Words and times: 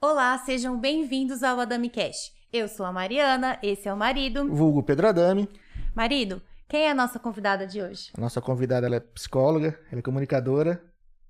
Olá, 0.00 0.38
sejam 0.38 0.78
bem-vindos 0.78 1.42
ao 1.42 1.58
Adami 1.58 1.90
Cash. 1.90 2.32
Eu 2.52 2.68
sou 2.68 2.86
a 2.86 2.92
Mariana, 2.92 3.58
esse 3.60 3.88
é 3.88 3.92
o 3.92 3.96
marido. 3.96 4.48
Vulgo 4.54 4.80
Pedro 4.84 5.08
Adame. 5.08 5.48
Marido, 5.96 6.40
quem 6.68 6.82
é 6.82 6.92
a 6.92 6.94
nossa 6.94 7.18
convidada 7.18 7.66
de 7.66 7.82
hoje? 7.82 8.12
A 8.16 8.20
nossa 8.20 8.40
convidada 8.40 8.86
é 8.94 9.00
psicóloga, 9.00 9.76
ela 9.90 9.98
é 9.98 10.02
comunicadora. 10.02 10.80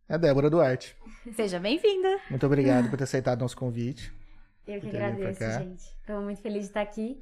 É 0.07 0.15
a 0.15 0.19
Débora 0.19 0.51
Duarte. 0.51 0.95
Seja 1.35 1.59
bem-vinda. 1.59 2.21
Muito 2.29 2.45
obrigado 2.45 2.91
por 2.91 2.99
ter 2.99 3.05
aceitado 3.05 3.41
nosso 3.41 3.57
convite. 3.57 4.12
Eu 4.67 4.81
que 4.81 4.88
agradeço, 4.88 5.41
gente. 5.59 5.83
Estou 6.01 6.23
muito 6.23 6.41
feliz 6.41 6.62
de 6.62 6.69
estar 6.69 6.80
aqui. 6.80 7.20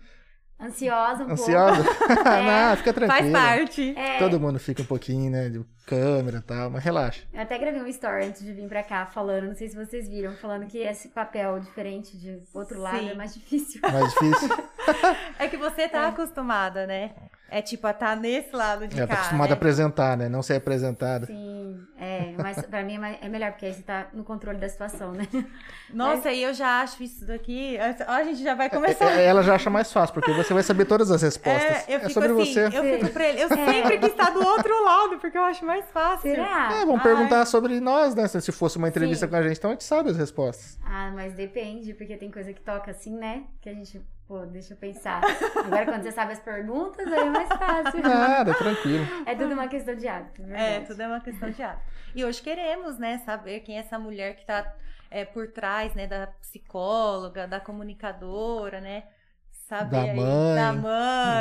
Ansiosa 0.60 1.24
um 1.24 1.32
Ansiosa? 1.32 1.82
pouco. 1.82 2.04
Não, 2.22 2.76
fica 2.76 2.92
Faz 2.94 3.08
tranquila. 3.08 3.38
parte. 3.38 3.94
É, 3.98 4.18
Todo 4.18 4.38
mundo 4.38 4.60
fica 4.60 4.80
um 4.82 4.84
pouquinho, 4.86 5.28
né, 5.30 5.48
de 5.48 5.64
câmera 5.86 6.38
e 6.38 6.42
tal, 6.42 6.70
mas 6.70 6.84
relaxa. 6.84 7.24
eu 7.32 7.40
até 7.40 7.58
gravei 7.58 7.82
um 7.82 7.86
story 7.88 8.26
antes 8.26 8.44
de 8.44 8.52
vir 8.52 8.68
pra 8.68 8.84
cá 8.84 9.04
falando, 9.06 9.48
não 9.48 9.54
sei 9.56 9.68
se 9.68 9.74
vocês 9.74 10.08
viram, 10.08 10.32
falando 10.36 10.66
que 10.66 10.78
esse 10.78 11.08
papel 11.08 11.58
diferente 11.58 12.16
de 12.16 12.38
outro 12.54 12.78
lado 12.80 13.00
Sim. 13.00 13.10
é 13.10 13.14
mais 13.14 13.34
difícil. 13.34 13.80
Mais 13.82 14.08
difícil. 14.12 14.48
É 15.38 15.46
que 15.48 15.56
você 15.56 15.88
tá 15.88 16.08
acostumada, 16.08 16.86
né? 16.86 17.12
É 17.54 17.60
tipo, 17.60 17.86
a 17.86 17.90
estar 17.90 18.16
nesse 18.16 18.56
lado 18.56 18.88
de 18.88 18.96
Já 18.96 19.06
cá, 19.06 19.14
tá 19.14 19.20
acostumada 19.20 19.48
né? 19.48 19.52
a 19.52 19.56
apresentar, 19.56 20.16
né? 20.16 20.26
Não 20.26 20.42
ser 20.42 20.54
apresentada. 20.54 21.26
Sim, 21.26 21.86
é, 21.98 22.32
mas 22.38 22.62
pra 22.62 22.82
mim 22.82 22.96
é, 23.04 23.18
é 23.20 23.28
melhor, 23.28 23.52
porque 23.52 23.66
aí 23.66 23.74
você 23.74 23.82
tá 23.82 24.06
no 24.14 24.24
controle 24.24 24.56
da 24.58 24.66
situação, 24.70 25.12
né? 25.12 25.28
Nossa, 25.92 26.32
e 26.32 26.42
eu 26.42 26.54
já 26.54 26.80
acho 26.80 27.02
isso 27.02 27.26
daqui... 27.26 27.78
Ó, 28.08 28.10
a 28.10 28.24
gente 28.24 28.42
já 28.42 28.54
vai 28.54 28.70
começar... 28.70 29.04
É, 29.18 29.24
é, 29.24 29.26
Ela 29.26 29.42
já 29.42 29.54
acha 29.54 29.68
mais 29.68 29.92
fácil, 29.92 30.14
porque 30.14 30.32
você 30.32 30.54
vai 30.54 30.62
saber 30.62 30.86
todas 30.86 31.10
as 31.10 31.20
respostas. 31.20 31.86
É, 31.86 31.94
eu 31.94 32.00
fico 32.00 32.12
sobre 32.12 32.28
assim, 32.30 32.54
você. 32.54 32.66
eu 32.66 32.98
fico 32.98 33.12
pra 33.12 33.28
ele. 33.28 33.42
Eu 33.42 33.48
sempre 33.48 33.98
quis 33.98 34.08
estar 34.08 34.30
do 34.30 34.42
outro 34.42 34.84
lado, 34.84 35.18
porque 35.18 35.36
eu 35.36 35.44
acho 35.44 35.66
mais 35.66 35.84
fácil. 35.90 36.30
Será? 36.30 36.72
É, 36.72 36.86
vamos 36.86 37.00
Ai. 37.00 37.02
perguntar 37.02 37.44
sobre 37.44 37.78
nós, 37.80 38.14
né? 38.14 38.26
Se 38.28 38.50
fosse 38.50 38.78
uma 38.78 38.88
entrevista 38.88 39.26
Sim. 39.26 39.30
com 39.30 39.36
a 39.36 39.42
gente, 39.42 39.58
então 39.58 39.70
a 39.70 39.74
gente 39.74 39.84
sabe 39.84 40.08
as 40.08 40.16
respostas. 40.16 40.78
Ah, 40.82 41.12
mas 41.14 41.34
depende, 41.34 41.92
porque 41.92 42.16
tem 42.16 42.30
coisa 42.30 42.52
que 42.52 42.62
toca 42.62 42.90
assim, 42.90 43.14
né? 43.14 43.44
Que 43.60 43.68
a 43.68 43.74
gente, 43.74 44.00
pô, 44.32 44.46
deixa 44.46 44.72
eu 44.72 44.78
pensar. 44.78 45.20
Agora, 45.62 45.84
quando 45.84 46.02
você 46.04 46.10
sabe 46.10 46.32
as 46.32 46.40
perguntas, 46.40 47.06
aí 47.06 47.18
é 47.20 47.24
mais 47.30 47.48
fácil. 47.48 48.00
Nada, 48.02 48.54
tranquilo. 48.54 49.04
É 49.26 49.34
tudo 49.34 49.52
uma 49.52 49.68
questão 49.68 49.94
de 49.94 50.08
hábito, 50.08 50.40
É, 50.42 50.46
verdade. 50.46 50.86
tudo 50.86 51.02
é 51.02 51.06
uma 51.06 51.20
questão 51.20 51.50
de 51.50 51.62
hábito. 51.62 51.82
E 52.14 52.24
hoje 52.24 52.40
queremos, 52.40 52.98
né, 52.98 53.18
saber 53.26 53.60
quem 53.60 53.76
é 53.76 53.80
essa 53.80 53.98
mulher 53.98 54.36
que 54.36 54.46
tá 54.46 54.72
é, 55.10 55.26
por 55.26 55.48
trás, 55.48 55.94
né, 55.94 56.06
da 56.06 56.28
psicóloga, 56.40 57.46
da 57.46 57.60
comunicadora, 57.60 58.80
né? 58.80 59.02
Saber 59.68 59.90
Da 59.90 60.00
aí, 60.02 60.16
mãe, 60.16 60.54
da 60.54 60.72
De 60.72 60.78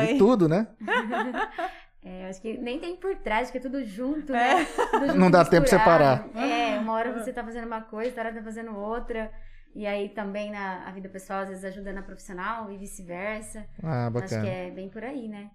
mãe. 0.10 0.18
tudo, 0.18 0.50
né? 0.50 0.68
É, 2.04 2.26
eu 2.26 2.30
acho 2.32 2.42
que 2.42 2.58
nem 2.58 2.80
tem 2.80 2.96
por 2.96 3.16
trás, 3.18 3.44
acho 3.44 3.52
que 3.52 3.60
é 3.60 3.62
tudo 3.62 3.86
junto, 3.86 4.34
É. 4.34 4.56
né? 4.56 4.66
Tudo 4.66 5.06
junto, 5.06 5.20
Não 5.20 5.30
dá 5.30 5.46
tempo 5.46 5.68
de 5.68 5.72
misturado. 5.76 6.24
separar. 6.24 6.44
É, 6.50 6.80
uma 6.80 6.94
hora 6.94 7.14
você 7.14 7.32
tá 7.32 7.44
fazendo 7.44 7.68
uma 7.68 7.82
coisa, 7.82 8.10
outra 8.10 8.24
hora 8.24 8.34
tá 8.34 8.42
fazendo 8.44 8.76
outra. 8.76 9.32
E 9.74 9.86
aí 9.88 10.10
também 10.10 10.52
na 10.52 10.88
a 10.88 10.92
vida 10.92 11.10
pessoal, 11.10 11.42
às 11.42 11.50
vezes 11.50 11.64
ajuda 11.66 11.94
na 11.94 12.02
profissional 12.04 12.72
e 12.72 12.78
vice-versa. 12.78 13.66
Ah, 13.84 14.10
Acho 14.18 14.40
que 14.40 14.46
bacana. 14.46 14.48
é 14.48 14.72
bem 14.72 14.90
por 14.90 15.04
aí, 15.04 15.28
né? 15.28 15.52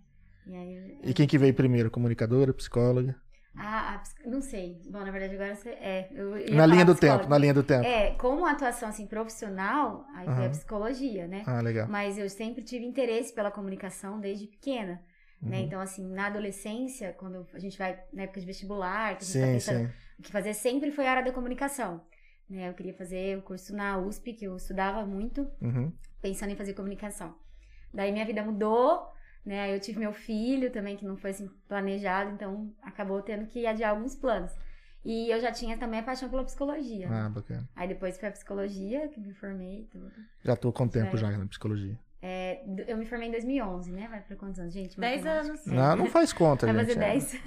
E 0.47 0.55
aí, 0.55 0.98
E 1.03 1.12
quem 1.14 1.27
que 1.27 1.39
veio 1.39 1.55
primeiro? 1.55 1.91
Comunicadora, 1.91 2.53
psicóloga? 2.55 3.14
ah, 3.59 3.94
a 4.25 4.28
não 4.28 4.41
sei. 4.41 4.81
Bom, 4.91 4.98
na 5.00 5.11
verdade 5.11 5.34
agora 5.34 5.55
você 5.55 5.70
é. 5.70 6.09
Na 6.53 6.67
linha 6.67 6.84
do 6.84 6.92
psicóloga. 6.94 7.19
tempo, 7.22 7.31
na 7.31 7.39
linha 7.39 7.55
do 7.55 7.62
tempo. 7.62 7.84
É, 7.84 8.11
como 8.12 8.44
atuação 8.47 8.89
assim 8.89 9.06
profissional, 9.06 10.05
aí 10.14 10.27
foi 10.27 10.33
Aham. 10.33 10.47
a 10.47 10.50
psicologia, 10.50 11.27
né? 11.27 11.42
Ah, 11.47 11.61
legal. 11.61 11.89
Mas 11.89 12.19
eu 12.19 12.28
sempre 12.28 12.62
tive 12.62 12.84
interesse 12.84 13.33
pela 13.33 13.50
comunicação 13.50 14.20
desde 14.20 14.47
pequena. 14.47 15.03
Né? 15.42 15.59
Uhum. 15.59 15.64
Então, 15.67 15.81
assim, 15.81 16.06
na 16.12 16.27
adolescência, 16.27 17.12
quando 17.19 17.47
a 17.54 17.59
gente 17.59 17.78
vai 17.78 17.98
na 18.12 18.22
época 18.25 18.41
de 18.41 18.47
vestibular, 18.47 19.16
que 19.16 19.25
a 19.25 19.27
gente 19.27 19.38
tá 19.38 19.47
Sim, 19.47 19.53
pensando 19.53 19.81
sim. 19.81 19.93
o 20.19 20.22
que 20.22 20.33
fazer, 20.33 20.54
sempre 20.54 20.91
foi 20.91 21.06
a 21.06 21.10
área 21.12 21.25
da 21.25 21.33
comunicação. 21.33 22.03
Né? 22.49 22.69
Eu 22.69 22.75
queria 22.75 22.95
fazer 22.95 23.39
o 23.39 23.43
curso 23.43 23.75
na 23.75 23.99
USP, 23.99 24.33
que 24.33 24.45
eu 24.45 24.57
estudava 24.57 25.05
muito, 25.05 25.49
Uhum. 25.61 25.93
pensando 26.23 26.51
em 26.53 26.57
fazer 26.57 26.75
comunicação. 26.75 27.34
Daí 27.93 28.12
minha 28.12 28.25
vida 28.25 28.43
mudou, 28.43 29.11
né? 29.45 29.75
Eu 29.75 29.81
tive 29.81 29.99
meu 29.99 30.12
filho 30.12 30.71
também, 30.71 30.97
que 30.97 31.05
não 31.05 31.17
foi 31.17 31.31
assim 31.31 31.49
planejado, 31.69 32.31
então 32.31 32.73
acabou 32.83 33.21
tendo 33.23 33.47
que 33.47 33.67
adiar 33.67 33.91
alguns 33.91 34.15
planos. 34.15 34.53
E 35.05 35.31
eu 35.31 35.41
já 35.41 35.53
tinha 35.53 35.77
também 35.79 36.01
a 36.01 36.03
paixão 36.03 36.29
pela 36.29 36.45
psicologia. 36.45 37.09
Ah, 37.11 37.29
bacana. 37.29 37.69
Aí 37.77 37.87
depois 37.89 38.19
foi 38.19 38.29
a 38.29 38.33
psicologia, 38.33 39.09
que 39.09 39.21
me 39.21 39.33
formei 39.34 39.83
e 39.83 39.84
tudo. 39.84 40.11
Já 40.45 40.57
tô 40.57 40.73
com 40.73 40.89
tempo 40.89 41.15
É. 41.15 41.19
já 41.19 41.31
na 41.31 41.47
psicologia. 41.47 41.97
É, 42.21 42.65
eu 42.89 42.97
me 42.97 43.07
formei 43.07 43.28
em 43.28 43.31
2011, 43.31 43.93
né? 43.93 44.09
Vai 44.09 44.21
pra 44.21 44.34
quantos 44.37 44.59
anos, 44.59 44.75
gente? 44.75 44.99
Dez 44.99 45.23
Matemática. 45.23 45.53
anos. 45.53 45.67
É. 45.69 45.71
Não, 45.75 45.97
não 45.97 46.07
faz 46.07 46.33
conta, 46.33 46.67
Vai 46.67 46.75
gente. 46.84 46.95
fazer 46.95 47.01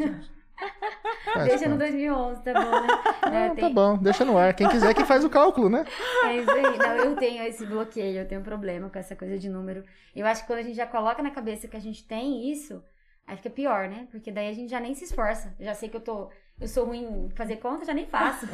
é. 0.03 0.21
10. 0.59 0.73
Faz 1.33 1.45
Deixa 1.47 1.65
no 1.67 1.73
conta. 1.75 1.85
2011, 1.85 2.43
tá 2.43 2.53
bom, 2.53 2.81
né? 2.81 2.87
Ah, 3.21 3.29
Né, 3.29 3.49
tá 3.49 3.55
tem- 3.55 3.73
bom, 3.73 3.97
deixa 3.97 4.25
no 4.25 4.37
ar. 4.37 4.53
Quem 4.53 4.67
quiser 4.69 4.93
que 4.93 5.03
faz 5.05 5.23
o 5.23 5.29
cálculo, 5.29 5.69
né? 5.69 5.85
É 6.25 6.37
isso 6.37 6.51
aí. 6.51 6.77
Não, 6.77 6.95
eu 6.95 7.15
tenho 7.15 7.43
esse 7.43 7.65
bloqueio, 7.65 8.19
eu 8.21 8.27
tenho 8.27 8.41
um 8.41 8.43
problema 8.43 8.89
com 8.89 8.97
essa 8.99 9.15
coisa 9.15 9.37
de 9.37 9.49
número. 9.49 9.83
Eu 10.15 10.25
acho 10.25 10.41
que 10.41 10.47
quando 10.47 10.59
a 10.59 10.63
gente 10.63 10.75
já 10.75 10.87
coloca 10.87 11.21
na 11.21 11.31
cabeça 11.31 11.67
que 11.67 11.77
a 11.77 11.79
gente 11.79 12.03
tem 12.05 12.51
isso, 12.51 12.83
aí 13.27 13.37
fica 13.37 13.49
pior, 13.49 13.87
né? 13.87 14.07
Porque 14.11 14.31
daí 14.31 14.49
a 14.49 14.53
gente 14.53 14.69
já 14.71 14.79
nem 14.79 14.93
se 14.95 15.03
esforça. 15.03 15.53
Eu 15.59 15.65
já 15.65 15.73
sei 15.75 15.89
que 15.89 15.97
eu 15.97 16.01
tô. 16.01 16.29
Eu 16.59 16.67
sou 16.67 16.85
ruim 16.85 17.03
em 17.27 17.29
fazer 17.35 17.55
conta, 17.57 17.85
já 17.85 17.93
nem 17.93 18.05
faço. 18.05 18.45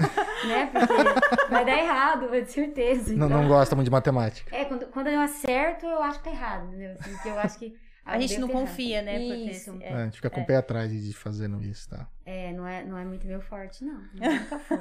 né? 0.47 0.69
Porque 0.71 1.49
vai 1.49 1.65
dar 1.65 1.77
errado, 1.77 2.29
de 2.29 2.51
certeza. 2.51 3.15
Não, 3.15 3.25
Então, 3.27 3.41
não 3.41 3.47
gosta 3.47 3.75
muito 3.75 3.85
de 3.85 3.91
matemática. 3.91 4.55
É, 4.55 4.65
quando, 4.65 4.85
quando 4.87 5.07
eu 5.07 5.19
acerto, 5.21 5.85
eu 5.87 6.03
acho 6.03 6.19
que 6.19 6.25
tá 6.25 6.31
errado, 6.31 6.67
entendeu? 6.67 6.95
Assim, 6.99 7.11
porque 7.13 7.29
eu 7.29 7.39
acho 7.39 7.57
que. 7.57 7.75
A 8.05 8.19
gente 8.19 8.37
não 8.37 8.47
errado. 8.49 8.61
confia, 8.61 9.01
né? 9.01 9.17
Porque 9.19 9.33
Isso. 9.33 9.71
esse- 9.71 9.83
É, 9.83 9.89
é. 9.89 9.93
a 9.93 10.03
gente 10.05 10.15
fica 10.15 10.29
com 10.29 10.39
é. 10.39 10.43
o 10.43 10.45
pé 10.45 10.55
atrás 10.57 10.91
de 10.91 11.13
fazendo 11.13 11.61
isso, 11.63 11.89
tá? 11.89 12.07
É, 12.25 12.53
não 12.53 12.67
é, 12.67 12.83
não 12.85 12.97
é 12.97 13.03
muito 13.03 13.25
meu 13.25 13.41
forte, 13.41 13.83
não. 13.83 13.99
Nunca 14.13 14.59
foi. 14.59 14.77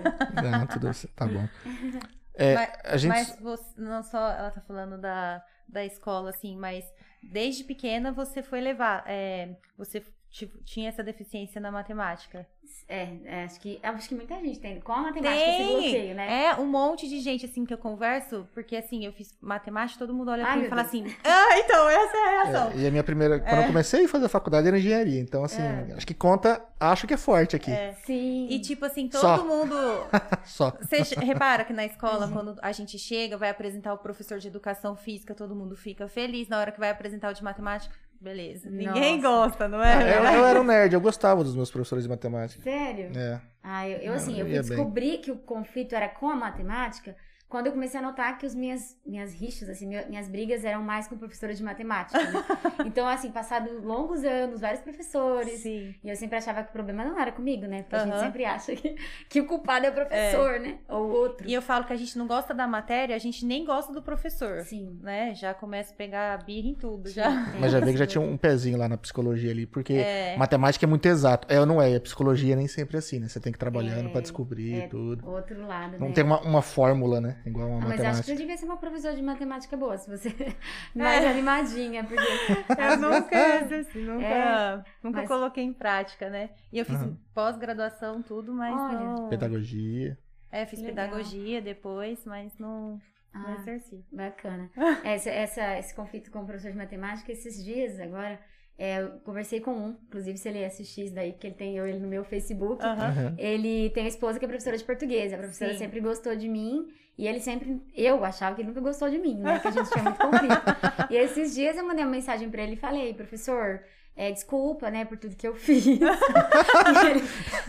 Não, 0.51 0.67
tudo 0.67 0.91
tá 1.17 1.27
bom. 1.27 1.49
É, 2.37 2.55
Mas- 2.57 2.73
a 2.85 2.97
gente. 2.97 3.11
Mas 3.11 3.37
você, 3.41 3.81
não 3.81 4.03
só 4.03 4.19
ela 4.33 4.51
tá 4.51 4.61
falando 4.61 4.99
da, 5.01 5.41
da 5.69 5.85
escola, 5.85 6.31
assim, 6.31 6.57
mas 6.57 6.85
desde 7.23 7.63
pequena 7.63 8.11
você 8.11 8.43
foi 8.43 8.61
levar. 8.61 9.05
é, 9.07 9.57
você 9.79 10.05
tipo, 10.35 10.59
tinha 10.65 10.89
essa 10.89 11.01
deficiência 11.03 11.61
na 11.61 11.71
matemática. 11.71 12.45
É, 12.89 13.09
é, 13.25 13.45
acho 13.45 13.61
que 13.61 13.79
acho 13.83 14.09
que 14.09 14.15
muita 14.17 14.35
gente 14.41 14.59
tem. 14.59 14.81
Com 14.81 14.93
a 14.93 15.03
matemática 15.03 15.47
esse 15.49 15.71
bloqueio, 15.71 16.15
né? 16.15 16.47
É, 16.47 16.55
um 16.57 16.67
monte 16.67 17.09
de 17.09 17.21
gente, 17.21 17.47
assim, 17.47 17.65
que 17.65 17.73
eu 17.73 17.79
converso, 17.79 18.49
porque, 18.53 18.75
assim, 18.75 19.07
eu 19.07 19.13
fiz 19.13 19.33
matemática, 19.41 19.99
todo 19.99 20.13
mundo 20.13 20.31
olha 20.33 20.45
pra 20.45 20.57
mim 20.57 20.65
e 20.65 20.69
fala 20.69 20.83
Deus. 20.83 20.89
assim, 20.95 21.17
ah, 21.25 21.59
então, 21.61 21.89
essa 21.89 22.17
é 22.17 22.21
a 22.21 22.43
reação. 22.43 22.71
É, 22.73 22.77
e 22.79 22.87
a 22.87 22.91
minha 22.91 23.05
primeira. 23.05 23.39
Quando 23.39 23.61
eu 23.61 23.67
comecei 23.69 24.05
a 24.05 24.09
fazer 24.09 24.27
a 24.27 24.29
faculdade 24.29 24.67
era 24.67 24.77
engenharia. 24.77 25.21
Então, 25.21 25.45
assim, 25.45 25.63
É. 25.63 25.95
acho 25.97 26.07
que 26.07 26.15
conta, 26.15 26.63
acho 26.81 27.07
que 27.07 27.15
é 27.15 27.17
forte 27.17 27.55
aqui. 27.55 27.71
É. 27.71 27.93
Sim. 28.05 28.49
E, 28.51 28.59
tipo 28.59 28.85
assim, 28.85 29.09
todo 29.09 29.21
Só. 29.21 29.45
mundo... 29.45 29.75
Só. 30.45 30.77
Você 30.81 31.15
repara 31.21 31.65
que 31.65 31.73
na 31.73 31.87
escola, 31.87 32.29
quando 32.29 32.57
a 32.61 32.73
gente 32.73 32.99
chega, 32.99 33.39
vai 33.39 33.51
apresentar 33.51 33.95
o 33.95 33.99
professor 33.99 34.39
de 34.39 34.49
educação 34.49 34.97
física, 34.97 35.33
todo 35.33 35.55
mundo 35.55 35.77
fica 35.77 36.09
feliz. 36.09 36.49
Na 36.49 36.59
hora 36.59 36.73
que 36.73 36.81
vai 36.81 36.91
apresentar 36.91 37.31
o 37.31 37.35
de 37.35 37.45
matemática, 37.45 37.95
beleza. 38.25 38.71
Ninguém 38.71 39.21
Nossa. 39.21 39.49
gosta, 39.49 39.69
não 39.69 39.83
é? 39.83 40.19
eu, 40.19 40.25
eu 40.25 40.47
era 40.47 40.61
um 40.61 40.65
nerd, 40.65 40.95
eu 40.95 41.01
gostava 41.01 41.45
dos 41.45 41.55
meus 41.55 41.71
professores 41.71 42.05
de 42.05 42.11
matemática. 42.11 42.63
Sério? 42.63 43.13
É. 43.17 43.41
Ah, 43.63 43.89
eu, 43.89 43.99
eu 43.99 44.13
assim, 44.15 44.41
eu 44.41 44.47
eu 44.47 44.55
ia 44.55 44.63
bem. 44.63 44.77
que 45.19 45.31
o 45.31 45.37
conflito 45.37 45.95
era 45.95 46.09
com 46.09 46.29
a 46.29 46.35
matemática 46.35 47.15
quando 47.55 47.67
eu 47.67 47.73
comecei 47.73 48.01
a 48.01 48.03
notar 48.03 48.37
que 48.37 48.45
as 48.45 48.53
minhas, 48.53 48.99
minhas 49.07 49.33
rixas, 49.33 49.69
assim, 49.69 49.87
minha- 49.87 50.05
minhas 50.09 50.29
brigas 50.29 50.65
eram 50.65 50.83
mais 50.83 51.07
com 51.07 51.17
professora 51.17 51.55
de 51.55 51.63
matemática. 51.63 52.19
né? 52.21 52.45
então, 52.85 53.07
assim, 53.07 53.31
passado 53.31 53.71
longos 53.81 54.25
anos, 54.25 54.61
vários 54.61 54.81
professores. 54.83 55.61
Sim. 55.61 55.95
E 56.03 56.09
eu 56.11 56.17
sempre 56.17 56.37
achava 56.37 56.65
que 56.65 56.71
o 56.71 56.73
problema 56.73 57.05
não 57.05 57.17
era 57.17 57.31
comigo, 57.31 57.65
né? 57.67 57.83
Porque 57.85 57.95
a 57.95 58.07
gente 58.07 58.19
sempre 58.19 58.45
acha 58.45 58.75
que, 58.75 58.97
que 59.29 59.41
o 59.41 59.47
culpado 59.47 59.87
é 59.87 59.91
o 59.91 59.93
professor, 59.93 60.59
né? 60.59 60.79
Ou 60.89 61.09
outro. 61.13 61.49
E 61.49 61.55
eu 61.55 61.63
falo 61.63 61.85
que 61.85 61.93
a 61.93 61.97
gente 61.97 62.19
não 62.19 62.27
gosta 62.27 62.53
da 62.53 62.67
matéria, 62.67 63.15
a 63.15 63.21
gente 63.21 63.47
nem 63.47 63.65
gosta 63.65 63.93
do 63.93 64.03
professor. 64.03 64.63
Sim. 64.63 64.99
Né? 65.01 65.33
Já 65.37 65.55
começa 65.55 65.93
a 65.95 65.97
pegar 65.97 66.45
birra 66.45 66.67
em 66.67 66.75
tudo, 66.75 67.09
já. 67.09 67.31
Tem 67.53 67.61
Mas 67.61 67.71
já 67.71 67.79
vi 67.79 67.93
que 67.93 67.99
já 67.99 68.07
tinha 68.07 68.21
um 68.21 68.37
pezinho 68.37 68.77
lá 68.77 68.89
na 68.89 68.97
psicologia 68.97 69.53
ali, 69.53 69.65
porque 69.65 69.93
É. 69.93 70.37
matemática 70.37 70.85
é 70.85 70.89
muito 70.89 71.07
exato. 71.07 71.47
É 71.49 71.61
ou 71.61 71.67
não 71.67 71.81
é? 71.81 71.93
E 71.93 71.95
a 71.95 72.01
psicologia 72.01 72.57
nem 72.57 72.67
sempre 72.67 72.97
é 72.97 72.99
assim, 72.99 73.21
né? 73.21 73.29
Você 73.29 73.39
tem 73.39 73.53
que 73.53 73.59
ir 73.59 73.61
trabalhando 73.61 74.09
É, 74.09 74.11
pra 74.11 74.21
descobrir 74.21 74.75
é, 74.75 74.87
tudo. 74.89 75.25
Outro 75.31 75.65
lado, 75.69 75.99
Não 76.01 76.09
né? 76.09 76.15
tem 76.15 76.25
uma, 76.25 76.41
uma 76.41 76.61
fórmula, 76.63 77.21
né? 77.21 77.37
Igual 77.47 77.69
uma 77.69 77.77
Ah, 77.77 77.81
mas 77.81 77.91
acho 77.93 77.97
que 77.97 78.03
matemática. 78.05 78.23
você 78.33 78.37
devia 78.37 78.57
ser 78.57 78.65
uma 78.65 78.77
professora 78.77 79.15
de 79.15 79.23
matemática 79.23 79.77
boa, 79.77 79.99
se 79.99 80.09
você 80.11 80.29
mais 80.95 81.25
animadinha, 81.25 82.03
porque 82.05 82.23
Eu 82.79 82.97
nunca, 82.99 83.79
assim, 83.81 84.01
nunca, 84.01 84.25
É, 84.25 84.77
nunca 85.03 85.19
mas- 85.21 85.29
coloquei 85.29 85.65
em 85.65 85.73
prática, 85.73 86.31
né? 86.31 86.51
E 86.73 86.79
eu 86.79 86.85
fiz 86.85 86.97
Aham. 86.97 87.17
pós-graduação, 87.35 88.23
tudo, 88.23 88.53
mas 88.53 88.75
Olha. 88.81 88.99
não. 88.99 89.29
Pedagogia. 89.29 90.19
É, 90.51 90.65
fiz 90.67 90.81
Legal. 90.81 90.95
pedagogia 90.95 91.61
depois, 91.61 92.25
mas 92.25 92.57
não, 92.59 93.01
não 93.35 93.47
Ah, 93.49 93.55
exerci. 93.61 94.05
bacana. 94.13 94.71
Essa, 95.05 95.31
essa- 95.31 95.79
esse 95.79 95.95
conflito 95.95 96.31
com 96.31 96.41
o 96.43 96.47
professor 96.47 96.71
de 96.71 96.79
matemática, 96.79 97.31
esses 97.33 97.63
dias 97.63 97.99
agora, 98.01 98.41
É, 98.77 99.01
eu 99.03 99.11
conversei 99.25 99.61
com 99.61 99.71
um, 99.73 99.97
inclusive 100.09 100.37
se 100.37 100.49
ele 100.49 100.65
assistir 100.65 101.05
isso 101.05 101.15
daí, 101.15 101.33
porque 101.33 101.47
ele 101.47 101.55
tem 101.55 101.77
eu 101.77 101.87
ele 101.87 102.01
no 102.01 102.09
meu 102.09 102.25
Facebook. 102.25 102.85
Aham. 102.85 103.35
Ele 103.39 103.91
tem 103.91 104.05
a 104.05 104.09
esposa 104.09 104.39
que 104.39 104.45
é 104.45 104.49
professora 104.49 104.77
de 104.77 104.83
português. 104.85 105.33
A 105.33 105.39
professora 105.39 105.73
Sim. 105.73 105.79
sempre 105.79 106.01
gostou 106.01 106.35
de 106.35 106.49
mim. 106.49 106.89
E 107.17 107.29
ele 107.29 107.39
sempre. 107.39 107.81
Eu 107.95 108.25
achava 108.25 108.57
que 108.57 108.63
ele 108.63 108.69
nunca 108.69 108.81
gostou 108.81 109.09
de 109.09 109.19
mim, 109.19 109.37
né? 109.39 109.61
Que 109.61 109.69
a 109.69 109.71
gente 109.71 109.89
tinha 109.91 110.03
muito 110.03 110.19
conflito. 110.27 110.63
e 111.09 111.17
esses 111.17 111.55
dias 111.55 111.77
eu 111.77 111.87
mandei 111.87 112.05
uma 112.05 112.11
mensagem 112.11 112.51
pra 112.51 112.63
ele 112.65 112.73
e 112.73 112.77
falei, 112.77 113.15
professor. 113.15 113.81
é, 114.17 114.33
desculpa, 114.33 114.91
né, 114.91 115.05
por 115.05 115.17
tudo 115.19 115.37
que 115.37 115.47
eu 115.47 115.55
fiz. 115.59 115.87
Ele- 115.87 116.01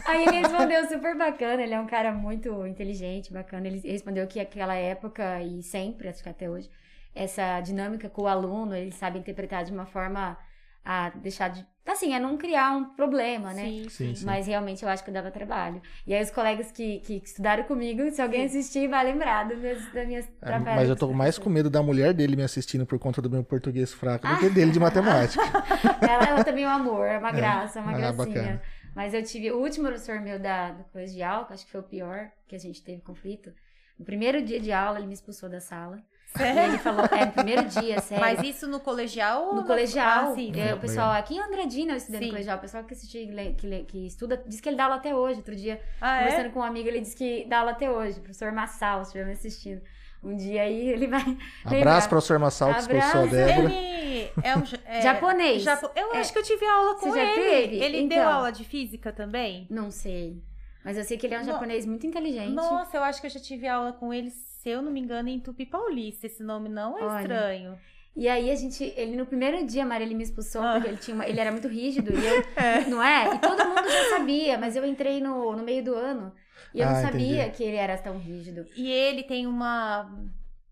aí 0.05 0.23
ele 0.25 0.37
respondeu 0.39 0.87
super 0.87 1.15
bacana, 1.15 1.61
ele 1.61 1.73
é 1.75 1.79
um 1.79 1.85
cara 1.87 2.11
muito 2.11 2.65
inteligente, 2.65 3.31
bacana. 3.31 3.67
Ele 3.67 3.79
respondeu 3.87 4.25
que 4.27 4.39
aquela 4.39 4.75
época 4.75 5.41
e 5.43 5.61
sempre, 5.61 6.07
acho 6.07 6.23
que 6.23 6.29
até 6.29 6.49
hoje, 6.49 6.69
essa 7.13 7.59
dinâmica 7.61 8.09
com 8.09 8.23
o 8.23 8.27
aluno, 8.27 8.75
ele 8.75 8.91
sabe 8.91 9.19
interpretar 9.19 9.63
de 9.63 9.71
uma 9.71 9.85
forma 9.85 10.37
a 10.85 11.09
deixar 11.09 11.49
de. 11.49 11.65
Assim, 11.85 12.13
é 12.15 12.19
não 12.19 12.35
criar 12.37 12.71
um 12.75 12.85
problema, 12.95 13.53
né? 13.53 13.63
Sim, 13.63 13.89
Sim, 13.89 14.15
sim. 14.15 14.25
Mas 14.25 14.47
realmente 14.47 14.81
eu 14.83 14.89
acho 14.89 15.03
que 15.03 15.09
eu 15.11 15.13
dava 15.13 15.29
trabalho. 15.29 15.81
E 16.07 16.13
aí 16.15 16.23
os 16.23 16.31
colegas 16.31 16.71
que, 16.71 16.99
que 17.01 17.21
estudaram 17.23 17.63
comigo, 17.63 18.09
se 18.11 18.21
alguém 18.21 18.45
assistir, 18.45 18.87
vai 18.87 19.03
lembrar 19.05 19.47
das 19.47 19.59
minhas, 19.59 19.91
das 19.93 20.07
minhas 20.07 20.25
É, 20.25 20.45
trabalhos. 20.45 20.75
mas 20.81 20.89
eu 20.89 20.95
tô 20.95 21.11
mais 21.13 21.37
com 21.37 21.47
medo 21.49 21.69
da 21.69 21.83
mulher 21.83 22.11
dele 22.13 22.35
me 22.35 22.41
assistindo 22.43 22.85
por 22.87 22.97
conta 22.97 23.21
do 23.21 23.29
meu 23.29 23.43
português 23.43 23.93
fraco 23.93 24.25
Ah. 24.27 24.33
do 24.33 24.39
que 24.39 24.49
dele 24.49 24.71
de 24.71 24.79
matemática. 24.79 25.43
Ela, 26.01 26.27
ela 26.29 26.43
também 26.43 26.63
é 26.63 26.67
um 26.67 26.71
amor, 26.71 27.05
é 27.05 27.17
uma 27.19 27.31
graça, 27.31 27.79
é 27.79 27.81
uma 27.81 27.91
Ah, 27.93 27.97
gracinha. 27.97 28.25
bacana. 28.25 28.61
Mas 28.95 29.13
eu 29.13 29.21
tive 29.23 29.51
o 29.51 29.59
último 29.59 29.85
professor 29.87 30.19
meu 30.21 30.39
da, 30.39 30.71
do 30.71 30.83
colegial, 30.85 31.45
que 31.45 31.53
acho 31.53 31.65
que 31.65 31.71
foi 31.71 31.81
o 31.81 31.83
pior, 31.83 32.29
que 32.47 32.55
a 32.55 32.59
gente 32.59 32.81
teve 32.83 33.01
conflito. 33.01 33.51
No 33.99 34.05
primeiro 34.05 34.41
dia 34.43 34.59
de 34.59 34.71
aula, 34.71 34.97
ele 34.97 35.07
me 35.07 35.13
expulsou 35.13 35.49
da 35.49 35.59
sala. 35.59 35.99
E 36.35 36.37
Sério? 36.37 36.63
ele 36.63 36.77
falou, 36.79 37.05
é, 37.05 37.25
no 37.25 37.31
primeiro 37.31 37.63
dia, 37.65 37.99
sério. 38.01 38.23
Mas 38.23 38.41
isso 38.43 38.67
no 38.67 38.79
colegial 38.79 39.55
No 39.55 39.63
colegial, 39.63 40.31
Ah, 40.31 40.35
sim. 40.35 40.51
é, 40.59 40.67
sim. 40.67 40.73
o 40.73 40.77
pessoal 40.79 41.11
aqui 41.11 41.35
em 41.35 41.39
Andradina 41.41 41.93
eu 41.93 41.97
estudei 41.97 42.19
Sim. 42.19 42.25
no 42.27 42.31
colegial, 42.33 42.57
o 42.57 42.61
pessoal 42.61 42.83
que 42.83 42.93
assiste, 42.93 43.27
que, 43.57 43.83
que 43.85 44.07
estuda, 44.07 44.43
diz 44.45 44.59
que 44.59 44.67
ele 44.69 44.75
dá 44.75 44.83
aula 44.85 44.95
até 44.97 45.15
hoje. 45.15 45.37
Outro 45.39 45.55
dia, 45.55 45.81
Ah, 46.01 46.17
é? 46.21 46.23
conversando 46.25 46.51
com 46.53 46.59
um 46.59 46.63
amigo, 46.63 46.87
ele 46.89 46.99
disse 47.01 47.15
que 47.15 47.45
dá 47.47 47.59
aula 47.59 47.71
até 47.71 47.89
hoje. 47.89 48.19
O 48.19 48.21
professor 48.21 48.51
Massal, 48.51 48.99
se 49.03 49.09
estiver 49.09 49.25
me 49.25 49.31
assistindo. 49.33 49.81
Um 50.23 50.35
dia 50.35 50.63
aí 50.63 50.89
ele 50.89 51.07
vai. 51.07 51.37
Abraço, 51.63 52.09
professor 52.09 52.39
Massal, 52.39 52.73
que 52.73 52.79
expulsou. 52.79 53.27
Débora. 53.27 53.71
Ele 53.71 54.31
é 54.43 54.57
um 54.57 54.63
é, 54.85 55.01
Japonês. 55.01 55.61
Japo- 55.61 55.91
Eu 55.95 56.13
É. 56.15 56.19
acho 56.19 56.33
que 56.33 56.39
eu 56.39 56.43
tive 56.43 56.65
aula 56.65 56.95
com 56.95 57.11
Você 57.11 57.17
já 57.19 57.23
ele. 57.23 57.41
teve? 57.67 57.75
Ele 57.83 58.07
deu 58.07 58.19
Então. 58.19 58.33
aula 58.33 58.51
de 58.51 58.63
física 58.63 59.11
também? 59.11 59.67
Não 59.69 59.91
sei. 59.91 60.41
Mas 60.85 60.97
eu 60.97 61.03
sei 61.03 61.17
que 61.17 61.25
ele 61.25 61.33
é 61.33 61.39
um 61.39 61.45
No- 61.45 61.51
japonês 61.51 61.85
muito 61.85 62.05
inteligente. 62.07 62.53
Nossa, 62.53 62.95
eu 62.95 63.03
acho 63.03 63.19
que 63.19 63.25
eu 63.27 63.31
já 63.31 63.39
tive 63.39 63.67
aula 63.67 63.91
com 63.93 64.13
ele, 64.13 64.29
se 64.29 64.69
eu 64.69 64.81
não 64.83 64.91
me 64.91 64.99
engano, 65.01 65.27
em 65.27 65.39
Tupi 65.39 65.65
Paulista. 65.65 66.27
Esse 66.27 66.43
nome 66.43 66.69
não 66.69 66.97
é 66.97 67.03
Olha. 67.03 67.21
estranho. 67.21 67.79
E 68.15 68.29
aí 68.29 68.49
a 68.51 68.55
gente, 68.55 68.83
ele 68.95 69.17
no 69.17 69.25
primeiro 69.25 69.65
dia, 69.65 69.83
Maria, 69.85 70.05
ele 70.05 70.15
me 70.15 70.23
expulsou 70.23 70.61
Ah. 70.61 70.73
porque 70.73 70.87
ele 70.87 70.97
tinha 70.97 71.15
uma- 71.15 71.27
ele 71.27 71.39
era 71.39 71.51
muito 71.51 71.67
rígido 71.67 72.13
e 72.13 72.25
eu, 72.25 72.35
não 72.89 73.03
é? 73.03 73.35
E 73.35 73.39
todo 73.39 73.65
mundo 73.67 73.89
já 73.89 74.09
sabia, 74.17 74.57
mas 74.57 74.75
eu 74.75 74.85
entrei 74.85 75.19
no, 75.19 75.53
no 75.55 75.63
meio 75.63 75.83
do 75.83 75.93
ano 75.95 76.31
e 76.73 76.79
eu 76.79 76.85
não 76.85 76.95
Ah, 76.95 77.01
sabia 77.01 77.41
entendi. 77.41 77.57
que 77.57 77.63
ele 77.63 77.75
era 77.77 77.97
tão 77.97 78.17
rígido. 78.19 78.65
E 78.77 78.89
ele 78.89 79.23
tem 79.23 79.47
uma 79.47 80.09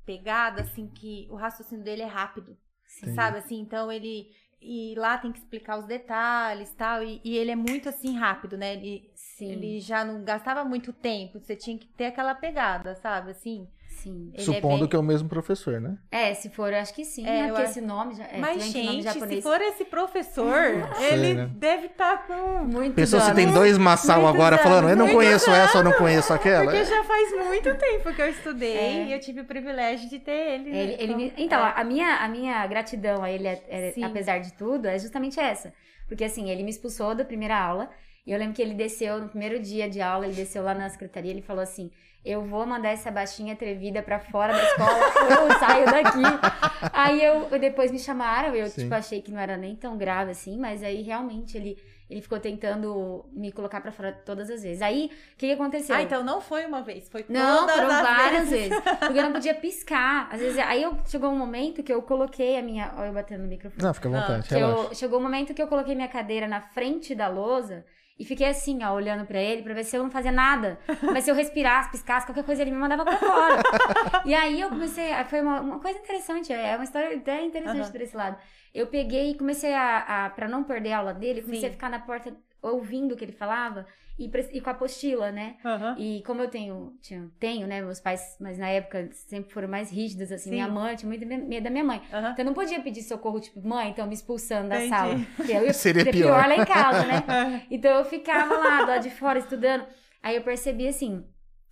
pegada, 0.05 0.61
assim, 0.61 0.87
que 0.87 1.27
o 1.29 1.35
raciocínio 1.35 1.83
dele 1.83 2.01
é 2.01 2.05
rápido. 2.05 2.55
Entendi. 2.99 3.15
Sabe, 3.15 3.37
assim, 3.39 3.59
então 3.59 3.91
ele... 3.91 4.27
E 4.65 4.93
lá 4.95 5.17
tem 5.17 5.29
que 5.33 5.39
explicar 5.39 5.77
os 5.77 5.85
detalhes 5.85 6.71
tal, 6.73 7.03
e, 7.03 7.19
e 7.25 7.35
ele 7.35 7.51
é 7.51 7.55
muito, 7.55 7.89
assim, 7.89 8.15
rápido, 8.15 8.57
né? 8.57 8.75
Ele, 8.75 9.11
Sim, 9.37 9.51
ele 9.51 9.79
já 9.79 10.05
não 10.05 10.23
gastava 10.23 10.63
muito 10.63 10.93
tempo, 10.93 11.39
você 11.39 11.55
tinha 11.55 11.77
que 11.77 11.87
ter 11.87 12.05
aquela 12.05 12.35
pegada, 12.35 12.95
sabe, 12.95 13.31
assim. 13.31 13.67
sim. 13.89 14.31
Ele 14.33 14.41
é 14.41 14.45
Supondo 14.45 14.79
bem- 14.81 14.87
que 14.89 14.95
é 14.95 14.99
o 14.99 15.03
mesmo 15.03 15.29
professor, 15.29 15.79
né? 15.79 15.97
É, 16.11 16.33
se 16.33 16.49
for, 16.49 16.71
eu 16.73 16.79
acho 16.79 16.93
que 16.93 17.05
sim, 17.05 17.25
É, 17.25 17.29
né? 17.31 17.41
eu 17.43 17.47
Porque 17.49 17.61
acho- 17.61 17.71
esse 17.71 17.81
nome 17.81 18.15
já 18.15 18.25
é 18.25 18.37
Mas, 18.37 18.63
gente, 18.65 19.01
japonês. 19.03 19.35
se 19.37 19.41
for 19.41 19.61
esse 19.61 19.85
professor, 19.85 20.53
Sei, 20.97 21.13
ele 21.13 21.33
né? 21.35 21.49
deve 21.55 21.85
estar 21.87 22.27
com... 22.27 22.63
muito 22.65 22.93
Pensou 22.95 23.19
se 23.21 23.33
tem 23.33 23.45
né? 23.47 23.53
dois 23.53 23.77
Massal 23.77 24.27
agora 24.27 24.55
anos, 24.55 24.63
falando, 24.63 24.89
eu 24.89 24.95
não 24.97 25.09
conheço 25.09 25.49
essa 25.51 25.77
ou 25.79 25.83
não 25.83 25.93
conheço 25.93 26.33
aquela. 26.33 26.65
Porque 26.65 26.83
já 26.85 27.03
faz 27.03 27.31
muito 27.45 27.75
tempo 27.77 28.13
que 28.13 28.21
eu 28.21 28.29
estudei 28.29 28.77
É. 28.77 29.05
e 29.05 29.13
eu 29.13 29.19
tive 29.19 29.41
o 29.41 29.45
privilégio 29.45 30.09
de 30.09 30.19
ter 30.19 30.31
ele. 30.59 30.69
Ele, 30.69 30.95
ele 30.99 31.15
me- 31.15 31.27
é. 31.29 31.33
Então, 31.37 31.63
a, 31.63 31.83
minha, 31.83 32.17
a 32.17 32.27
minha 32.27 32.65
gratidão 32.67 33.23
a 33.23 33.31
ele, 33.31 33.47
é- 33.47 33.63
é- 33.97 34.03
apesar 34.03 34.39
de 34.39 34.53
tudo, 34.53 34.87
é 34.87 34.99
justamente 34.99 35.39
essa. 35.39 35.73
Porque, 36.07 36.23
assim, 36.23 36.49
ele 36.49 36.61
me 36.63 36.69
expulsou 36.69 37.15
da 37.15 37.23
primeira 37.25 37.57
aula. 37.57 37.89
E 38.25 38.31
eu 38.31 38.39
lembro 38.39 38.53
que 38.55 38.61
ele 38.61 38.73
desceu, 38.73 39.19
no 39.19 39.27
primeiro 39.27 39.59
dia 39.59 39.89
de 39.89 39.99
aula, 39.99 40.25
ele 40.25 40.33
desceu 40.35 40.63
lá 40.63 40.73
na 40.73 40.89
secretaria 40.89 41.29
ele 41.29 41.41
falou 41.41 41.61
assim: 41.61 41.91
Eu 42.23 42.41
vou 42.45 42.65
mandar 42.65 42.89
essa 42.89 43.11
baixinha 43.11 43.53
atrevida 43.53 44.01
pra 44.01 44.17
fora 44.17 44.53
da 44.53 44.63
escola 44.63 45.41
ou 45.41 45.47
eu 45.49 45.59
saio 45.59 45.85
daqui. 45.85 46.89
aí 46.93 47.23
eu, 47.23 47.49
depois 47.59 47.91
me 47.91 47.99
chamaram, 47.99 48.55
eu, 48.55 48.67
Sim. 48.67 48.83
tipo, 48.83 48.95
achei 48.95 49.21
que 49.21 49.31
não 49.31 49.39
era 49.39 49.57
nem 49.57 49.75
tão 49.75 49.97
grave 49.97 50.31
assim, 50.31 50.57
mas 50.57 50.83
aí 50.83 51.01
realmente 51.01 51.57
ele. 51.57 51.77
Ele 52.09 52.21
ficou 52.21 52.39
tentando 52.39 53.25
me 53.31 53.51
colocar 53.51 53.81
pra 53.81 53.91
fora 53.91 54.11
todas 54.11 54.47
as 54.47 54.61
vezes. 54.61 54.83
Aí, 54.83 55.05
o 55.05 55.37
que, 55.37 55.47
que 55.47 55.53
aconteceu? 55.53 55.95
Ah, 55.95 56.03
então 56.03 56.21
não 56.21 56.39
foi 56.39 56.63
uma 56.63 56.83
vez, 56.83 57.09
foi 57.09 57.25
Não, 57.27 57.61
todas 57.61 57.75
foram 57.75 57.89
as 57.89 58.01
várias 58.01 58.49
vezes. 58.49 58.69
vezes. 58.69 58.99
Porque 58.99 59.17
eu 59.17 59.23
não 59.23 59.31
podia 59.31 59.55
piscar. 59.55 60.27
Às 60.31 60.39
vezes, 60.39 60.59
aí 60.59 60.83
eu, 60.83 60.95
chegou 61.07 61.31
um 61.31 61.35
momento 61.35 61.81
que 61.81 61.91
eu 61.91 62.03
coloquei 62.03 62.59
a 62.59 62.61
minha. 62.61 62.93
Olha, 62.97 63.07
eu 63.07 63.13
batendo 63.13 63.43
no 63.43 63.47
microfone. 63.47 63.81
Não, 63.81 63.93
fica 63.95 64.09
à 64.09 64.11
vontade, 64.11 64.53
eu, 64.53 64.93
chegou 64.93 65.17
um 65.17 65.23
momento 65.23 65.55
que 65.55 65.61
eu 65.61 65.67
coloquei 65.67 65.95
minha 65.95 66.09
cadeira 66.09 66.47
na 66.47 66.61
frente 66.61 67.15
da 67.15 67.27
lousa 67.27 67.83
e 68.23 68.25
fiquei 68.25 68.47
assim, 68.47 68.81
ó, 68.85 68.93
olhando 68.93 69.25
pra 69.25 69.37
ele, 69.37 69.61
pra 69.61 69.73
ver 69.73 69.83
se 69.83 69.97
eu 69.97 70.01
não 70.01 70.09
fazia 70.09 70.31
nada. 70.31 70.79
Mas 71.01 71.25
se 71.25 71.29
eu 71.29 71.35
respirasse, 71.35 71.91
piscasse, 71.91 72.25
qualquer 72.25 72.45
coisa, 72.45 72.61
ele 72.61 72.71
me 72.71 72.77
mandava 72.77 73.03
pra 73.03 73.17
fora. 73.17 73.61
e 74.23 74.33
aí 74.33 74.61
eu 74.61 74.69
comecei. 74.69 75.11
Foi 75.25 75.41
uma, 75.41 75.59
uma 75.59 75.79
coisa 75.81 75.99
interessante, 75.99 76.53
é 76.53 76.73
uma 76.75 76.85
história 76.85 77.17
até 77.17 77.43
interessante 77.43 77.81
Aham. 77.81 77.91
por 77.91 77.99
esse 77.99 78.15
lado. 78.15 78.37
Eu 78.73 78.87
peguei 78.87 79.31
e 79.31 79.37
comecei 79.37 79.73
a. 79.73 79.97
a 80.25 80.29
pra 80.29 80.47
não 80.47 80.63
perder 80.63 80.93
a 80.93 80.99
aula 80.99 81.13
dele, 81.13 81.41
comecei 81.41 81.67
Sim. 81.67 81.67
a 81.67 81.71
ficar 81.71 81.89
na 81.89 81.99
porta 81.99 82.33
ouvindo 82.61 83.11
o 83.11 83.17
que 83.17 83.25
ele 83.25 83.33
falava 83.33 83.85
e, 84.17 84.25
e 84.51 84.61
com 84.61 84.69
a 84.69 84.73
apostila, 84.73 85.31
né? 85.31 85.55
Aham. 85.65 85.95
E 85.97 86.21
como 86.25 86.41
eu 86.41 86.47
tenho, 86.49 86.95
tinha, 87.01 87.29
tenho, 87.39 87.65
né, 87.67 87.81
meus 87.81 87.99
pais, 87.99 88.37
mas 88.39 88.57
na 88.57 88.69
época 88.69 89.09
sempre 89.13 89.51
foram 89.51 89.67
mais 89.67 89.91
rígidos, 89.91 90.31
assim, 90.31 90.45
Sim. 90.45 90.55
minha 90.55 90.67
mãe, 90.67 90.95
tinha 90.95 91.07
muito 91.09 91.25
me- 91.25 91.37
medo 91.37 91.63
da 91.63 91.69
minha 91.69 91.83
mãe. 91.83 92.01
Aham. 92.11 92.31
Então 92.31 92.43
eu 92.43 92.45
não 92.45 92.53
podia 92.53 92.79
pedir 92.81 93.01
socorro, 93.03 93.39
tipo, 93.39 93.65
mãe, 93.67 93.89
então 93.89 94.05
me 94.07 94.13
expulsando 94.13 94.69
da 94.69 94.75
Entendi. 94.77 94.89
sala. 94.89 95.19
Porque 95.35 95.51
eu 95.51 95.65
ia 95.65 95.73
Seria 95.73 96.03
ser 96.03 96.11
pior. 96.11 96.47
lá 96.47 96.55
em 96.55 96.65
casa, 96.65 97.05
né? 97.05 97.65
Então 97.71 97.91
eu 97.97 98.05
ficava 98.05 98.55
lá, 98.57 98.81
do 98.83 98.87
lado 98.89 99.03
de 99.03 99.09
fora, 99.09 99.39
estudando. 99.39 99.85
Aí 100.21 100.35
eu 100.35 100.43
percebi 100.43 100.87
assim, 100.87 101.25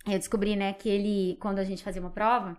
eu 0.06 0.18
descobri, 0.18 0.56
né, 0.56 0.72
que 0.72 0.88
ele, 0.88 1.36
quando 1.40 1.58
a 1.60 1.64
gente 1.64 1.82
fazia 1.84 2.02
uma 2.02 2.10
prova, 2.10 2.56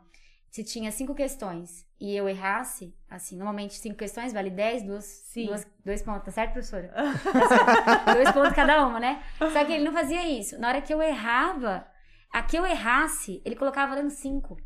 se 0.49 0.63
tinha 0.63 0.91
cinco 0.91 1.13
questões 1.13 1.85
e 2.05 2.15
eu 2.17 2.27
errasse, 2.27 2.93
assim, 3.09 3.37
normalmente 3.37 3.75
cinco 3.75 3.95
questões 3.95 4.33
vale 4.33 4.49
dez, 4.49 4.83
duas, 4.83 5.05
Sim. 5.05 5.45
duas 5.45 5.65
dois 5.85 6.01
pontos, 6.03 6.25
tá 6.25 6.31
certo, 6.31 6.51
professora? 6.53 6.89
Tá 6.89 7.13
certo. 7.47 8.13
dois 8.15 8.31
pontos 8.31 8.53
cada 8.53 8.85
uma, 8.85 8.99
né? 8.99 9.23
Só 9.39 9.63
que 9.63 9.71
ele 9.71 9.85
não 9.85 9.93
fazia 9.93 10.27
isso. 10.27 10.59
Na 10.59 10.67
hora 10.67 10.81
que 10.81 10.93
eu 10.93 11.01
errava, 11.01 11.87
a 12.31 12.41
que 12.43 12.57
eu 12.57 12.65
errasse, 12.65 13.41
ele 13.45 13.55
colocava 13.55 13.95
valendo 13.95 14.09
cinco 14.09 14.57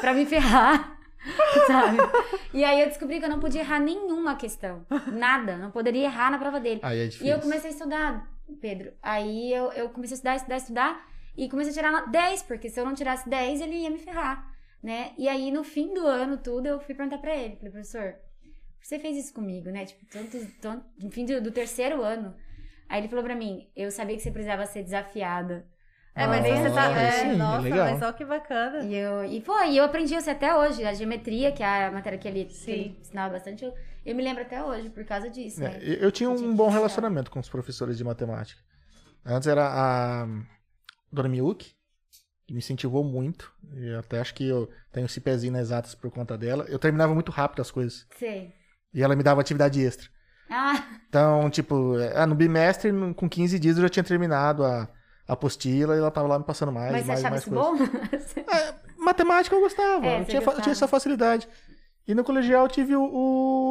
pra 0.00 0.12
me 0.14 0.24
ferrar. 0.24 0.96
Sabe? 1.66 1.98
E 2.54 2.62
aí 2.64 2.80
eu 2.80 2.86
descobri 2.86 3.18
que 3.18 3.24
eu 3.24 3.28
não 3.28 3.40
podia 3.40 3.60
errar 3.62 3.80
nenhuma 3.80 4.36
questão. 4.36 4.86
Nada. 5.08 5.56
Não 5.56 5.72
poderia 5.72 6.04
errar 6.04 6.30
na 6.30 6.38
prova 6.38 6.60
dele. 6.60 6.80
Aí 6.82 7.00
é 7.00 7.04
E 7.06 7.08
difícil. 7.08 7.34
eu 7.34 7.40
comecei 7.40 7.70
a 7.70 7.72
estudar, 7.72 8.30
Pedro. 8.60 8.92
Aí 9.02 9.52
eu, 9.52 9.72
eu 9.72 9.88
comecei 9.90 10.14
a 10.14 10.16
estudar, 10.16 10.36
estudar, 10.36 10.56
estudar. 10.58 11.06
E 11.36 11.48
comecei 11.48 11.72
a 11.72 11.74
tirar 11.74 11.90
no- 11.92 12.10
10, 12.10 12.42
porque 12.44 12.68
se 12.70 12.78
eu 12.80 12.84
não 12.84 12.94
tirasse 12.94 13.28
10, 13.28 13.60
ele 13.60 13.74
ia 13.82 13.90
me 13.90 13.98
ferrar, 13.98 14.46
né? 14.82 15.12
E 15.18 15.28
aí, 15.28 15.50
no 15.50 15.64
fim 15.64 15.92
do 15.94 16.06
ano, 16.06 16.36
tudo, 16.36 16.66
eu 16.66 16.80
fui 16.80 16.94
perguntar 16.94 17.18
pra 17.18 17.36
ele. 17.36 17.56
Falei, 17.56 17.72
professor, 17.72 18.14
você 18.80 18.98
fez 18.98 19.16
isso 19.16 19.34
comigo, 19.34 19.70
né? 19.70 19.84
Tipo, 19.84 20.06
tanto, 20.06 20.38
tanto, 20.60 20.84
no 21.02 21.10
fim 21.10 21.24
do, 21.24 21.40
do 21.40 21.50
terceiro 21.50 22.02
ano. 22.02 22.34
Aí 22.88 23.00
ele 23.00 23.08
falou 23.08 23.24
pra 23.24 23.34
mim, 23.34 23.68
eu 23.76 23.90
sabia 23.90 24.16
que 24.16 24.22
você 24.22 24.30
precisava 24.30 24.64
ser 24.66 24.82
desafiada. 24.82 25.66
É, 26.14 26.26
mas 26.26 26.44
aí 26.44 26.56
você 26.56 26.70
tá. 26.70 26.90
É, 26.90 27.10
sim, 27.10 27.36
nossa, 27.36 27.62
legal. 27.62 27.92
mas 27.92 28.02
olha 28.02 28.12
que 28.12 28.24
bacana. 28.24 28.82
E 28.82 28.94
eu, 28.94 29.24
e 29.24 29.40
foi, 29.40 29.70
e 29.70 29.76
eu 29.76 29.84
aprendi 29.84 30.16
isso 30.16 30.28
até 30.28 30.52
hoje. 30.56 30.84
A 30.84 30.92
geometria, 30.92 31.52
que 31.52 31.62
é 31.62 31.86
a 31.86 31.92
matéria 31.92 32.18
que 32.18 32.26
ele, 32.26 32.44
que 32.46 32.70
ele 32.70 32.96
ensinava 33.00 33.34
bastante, 33.34 33.64
eu, 33.64 33.72
eu 34.04 34.16
me 34.16 34.22
lembro 34.22 34.42
até 34.42 34.60
hoje 34.64 34.90
por 34.90 35.04
causa 35.04 35.30
disso, 35.30 35.62
É, 35.62 35.68
né? 35.68 35.78
eu 35.80 35.94
eu 35.94 36.10
tinha 36.12 36.28
Eu 36.28 36.32
um 36.32 36.36
tinha 36.36 36.52
bom 36.52 36.68
relacionamento 36.70 37.30
com 37.30 37.38
os 37.38 37.48
professores 37.48 37.96
de 37.96 38.02
matemática. 38.02 38.60
Antes 39.24 39.46
era 39.46 39.64
a 39.68 40.26
Dona 41.12 41.28
Miyuki, 41.28 41.72
que 42.48 42.54
me 42.54 42.58
incentivou 42.60 43.04
muito. 43.04 43.52
E 43.76 43.88
eu 43.88 43.98
até 44.00 44.18
acho 44.18 44.34
que 44.34 44.48
eu 44.48 44.70
tenho 44.90 45.04
esse 45.04 45.20
pezinho 45.20 45.52
nas 45.52 45.60
exatas 45.62 45.94
por 45.94 46.10
conta 46.10 46.36
dela. 46.36 46.64
Eu 46.66 46.78
terminava 46.78 47.12
muito 47.12 47.30
rápido 47.30 47.60
as 47.60 47.70
coisas. 47.70 48.06
Sei. 48.18 48.54
E 48.92 49.02
ela 49.02 49.14
me 49.14 49.22
dava 49.22 49.42
atividade 49.42 49.80
extra. 49.84 50.08
Ah, 50.50 50.82
Então, 51.10 51.50
tipo, 51.50 51.92
ah, 52.16 52.26
no 52.26 52.34
bimestre, 52.34 52.90
com 53.14 53.28
15 53.28 53.58
dias 53.58 53.76
eu 53.76 53.82
já 53.82 53.88
tinha 53.90 54.02
terminado 54.02 54.64
a, 54.64 54.88
a 55.28 55.32
apostila 55.34 55.94
e 55.94 55.98
ela 55.98 56.10
tava 56.10 56.26
lá 56.26 56.38
me 56.38 56.44
passando 56.46 56.72
mais, 56.72 56.90
mas 56.90 57.02
você 57.02 57.06
mais, 57.08 57.18
achava 57.20 57.34
mais 57.34 57.46
isso 57.46 57.54
coisas. 57.54 58.34
bom? 58.34 58.94
Matemática 59.04 59.54
eu 59.54 59.60
gostava, 59.60 60.06
É, 60.06 60.14
eu 60.14 60.18
você 60.20 60.30
tinha, 60.30 60.40
gostava. 60.40 60.62
tinha 60.62 60.72
essa 60.72 60.88
facilidade. 60.88 61.46
E 62.06 62.14
no 62.14 62.24
colegial 62.24 62.64
eu 62.64 62.68
tive 62.70 62.96
o, 62.96 63.02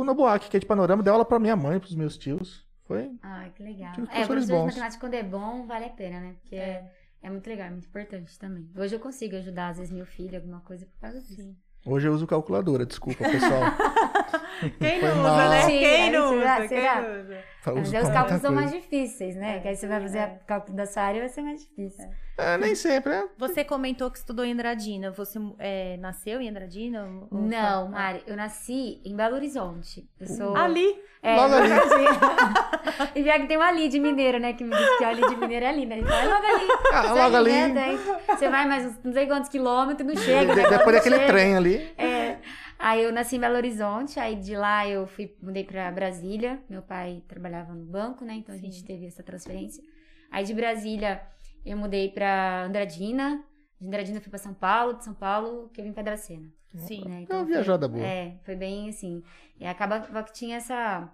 o 0.02 0.04
Nobuaki, 0.04 0.50
que 0.52 0.58
é 0.58 0.60
de 0.60 0.68
panorama, 0.68 1.02
deu 1.02 1.14
aula 1.14 1.26
pra 1.26 1.40
minha 1.40 1.56
mãe, 1.56 1.80
pros 1.80 1.96
meus 1.96 2.16
tios. 2.16 2.64
Foi 2.88 3.10
Ai, 3.24 3.52
que 3.56 3.64
legal. 3.64 3.92
Tive 3.94 4.08
É, 4.12 4.26
professor 4.26 4.40
de 4.40 4.54
matemática 4.54 5.00
quando 5.00 5.16
é 5.16 5.24
bom, 5.24 5.66
vale 5.66 5.86
a 5.86 5.90
pena, 5.90 6.20
né? 6.22 6.36
Porque 6.40 6.56
é, 6.56 6.60
é 6.60 6.92
muito 7.30 7.48
legal, 7.48 7.68
é 7.68 7.70
muito 7.72 7.88
importante 7.88 8.38
também. 8.40 8.70
Hoje 8.76 8.96
eu 8.96 9.00
consigo 9.00 9.36
ajudar, 9.36 9.70
às 9.70 9.78
vezes, 9.78 9.92
meu 9.92 10.06
filho, 10.06 10.36
alguma 10.36 10.62
coisa 10.62 10.86
por 10.86 11.00
causa 11.00 11.20
disso. 11.22 11.42
Sim. 11.42 11.56
Hoje 11.86 12.08
eu 12.08 12.14
uso 12.14 12.28
calculadora, 12.28 12.86
desculpa, 12.86 13.24
pessoal. 13.24 13.62
Quem 14.80 15.00
Foi 15.00 15.10
não 15.10 15.22
usa, 15.22 15.50
né? 15.50 15.62
Sim, 15.62 15.80
Quem 15.80 16.12
não 16.12 16.38
usa? 16.38 16.58
Quem 16.58 16.68
será? 16.68 17.02
não 17.02 17.22
usa? 17.22 17.44
Mas 17.66 18.04
os 18.04 18.10
cálculos 18.10 18.42
são 18.42 18.52
mais 18.52 18.72
difíceis, 18.72 19.36
né? 19.36 19.58
É, 19.58 19.60
que 19.60 19.68
aí 19.68 19.76
você 19.76 19.88
vai 19.88 20.02
fazer 20.02 20.18
é. 20.18 20.40
o 20.42 20.46
cálculo 20.46 20.76
da 20.76 20.86
sua 20.86 21.04
área 21.04 21.22
vai 21.22 21.30
ser 21.30 21.42
mais 21.42 21.62
difícil. 21.62 22.04
É, 22.04 22.12
nem 22.60 22.76
sempre, 22.76 23.14
é. 23.14 23.24
Você 23.38 23.64
comentou 23.64 24.12
que 24.12 24.18
estudou 24.20 24.46
em 24.46 24.54
Andradina. 24.54 25.12
Você 25.12 25.40
é, 25.60 25.98
nasceu 25.98 26.40
em 26.40 26.50
Andradina? 26.50 27.06
ou- 27.32 27.42
Não, 27.42 27.90
Mari, 27.90 28.22
eu 28.28 28.36
nasci 28.36 29.02
em 29.04 29.16
Belo 29.16 29.36
Horizonte. 29.36 30.08
Eu 30.20 30.28
sou. 30.28 30.56
Ali. 30.56 30.96
É, 31.24 31.36
Logo 31.36 31.56
ali. 31.56 31.70
e 33.16 33.24
pior 33.24 33.40
que 33.40 33.48
tem 33.48 33.58
uma 33.58 33.68
ali 33.68 33.90
de 33.90 34.00
mineiro, 34.00 34.40
né? 34.40 34.54
Que 34.54 34.64
me 34.64 34.70
diz 34.76 34.98
que 34.98 35.04
a 35.04 35.10
ali 35.10 35.28
de 35.28 35.36
mineiro 35.36 35.66
é 35.66 35.70
ali, 35.70 35.86
né? 35.86 35.98
Então 36.00 36.16
é 36.16 36.26
logo 36.26 36.46
ali. 36.46 36.68
Ah, 36.94 37.02
Segue 37.04 37.20
logo 37.20 37.36
ali. 37.38 37.52
reto, 37.52 37.80
aí 37.80 37.98
Você 38.38 38.50
vai 38.50 38.68
mais 38.68 38.86
uns 38.86 39.04
não 39.04 39.14
sei 39.14 39.28
quantos 39.28 39.50
quilômetros, 39.50 40.08
não 40.08 40.16
chega. 40.22 40.54
de- 40.56 40.62
né? 40.62 40.70
depois 40.70 40.96
daquele 40.96 41.16
chega. 41.16 41.28
trem 41.28 41.56
ali. 41.58 41.76
É. 41.98 42.38
Aí 42.80 43.04
eu 43.04 43.12
nasci 43.12 43.38
em 43.38 43.40
Belo 43.40 43.56
Horizonte, 43.56 44.20
aí 44.20 44.36
de 44.36 44.56
lá 44.56 44.88
eu 44.88 45.08
fui, 45.08 45.36
mudei 45.42 45.64
pra 45.64 45.90
Brasília. 45.92 46.60
Meu 46.70 46.84
pai 46.84 47.24
trabalhava 47.28 47.74
no 47.74 47.84
banco, 47.84 48.24
né? 48.24 48.36
Então 48.36 48.54
a 48.54 48.58
gente 48.58 48.84
teve 48.86 49.08
essa 49.08 49.24
transferência. 49.24 49.84
Aí 50.32 50.46
de 50.46 50.54
Brasília 50.54 51.20
eu 51.70 51.78
mudei 51.78 52.10
pra 52.10 52.64
Andradina. 52.66 53.44
De 53.80 53.88
Andradina 53.88 54.18
eu 54.18 54.22
fui 54.22 54.30
pra 54.30 54.40
São 54.40 54.54
Paulo, 54.54 54.94
de 54.98 55.04
São 55.04 55.14
Paulo 55.14 55.70
que 55.70 55.80
eu 55.82 55.86
vim 55.86 55.94
pra 55.94 56.04
Dracena. 56.04 56.48
Sim. 56.76 57.04
Né? 57.08 57.26
É 57.30 57.34
uma 57.34 57.44
foi- 57.44 57.54
viajada 57.54 57.88
boa. 57.88 58.06
É, 58.06 58.38
foi 58.44 58.56
bem 58.56 58.90
assim. 58.90 59.24
E 59.60 59.66
acabava 59.66 60.24
que 60.24 60.34
tinha 60.34 60.58
essa, 60.58 61.12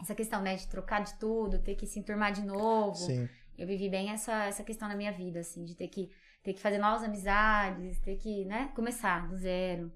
essa 0.00 0.14
questão, 0.14 0.40
né? 0.40 0.54
De 0.56 0.66
trocar 0.68 1.02
de 1.02 1.14
tudo, 1.18 1.58
ter 1.58 1.74
que 1.74 1.86
se 1.86 1.98
enturmar 1.98 2.32
de 2.32 2.42
novo. 2.42 2.94
Sim. 2.94 3.28
Eu 3.56 3.66
vivi 3.66 3.88
bem 3.88 4.10
essa, 4.10 4.44
essa 4.44 4.64
questão 4.64 4.88
na 4.88 4.96
minha 4.96 5.12
vida, 5.12 5.40
assim, 5.40 5.64
de 5.64 5.74
ter 5.76 5.88
que, 5.88 6.10
ter 6.42 6.52
que 6.54 6.60
fazer 6.60 6.78
novas 6.78 7.04
amizades, 7.04 7.98
ter 8.00 8.16
que, 8.16 8.44
né, 8.46 8.70
começar 8.74 9.28
do 9.28 9.36
zero. 9.36 9.92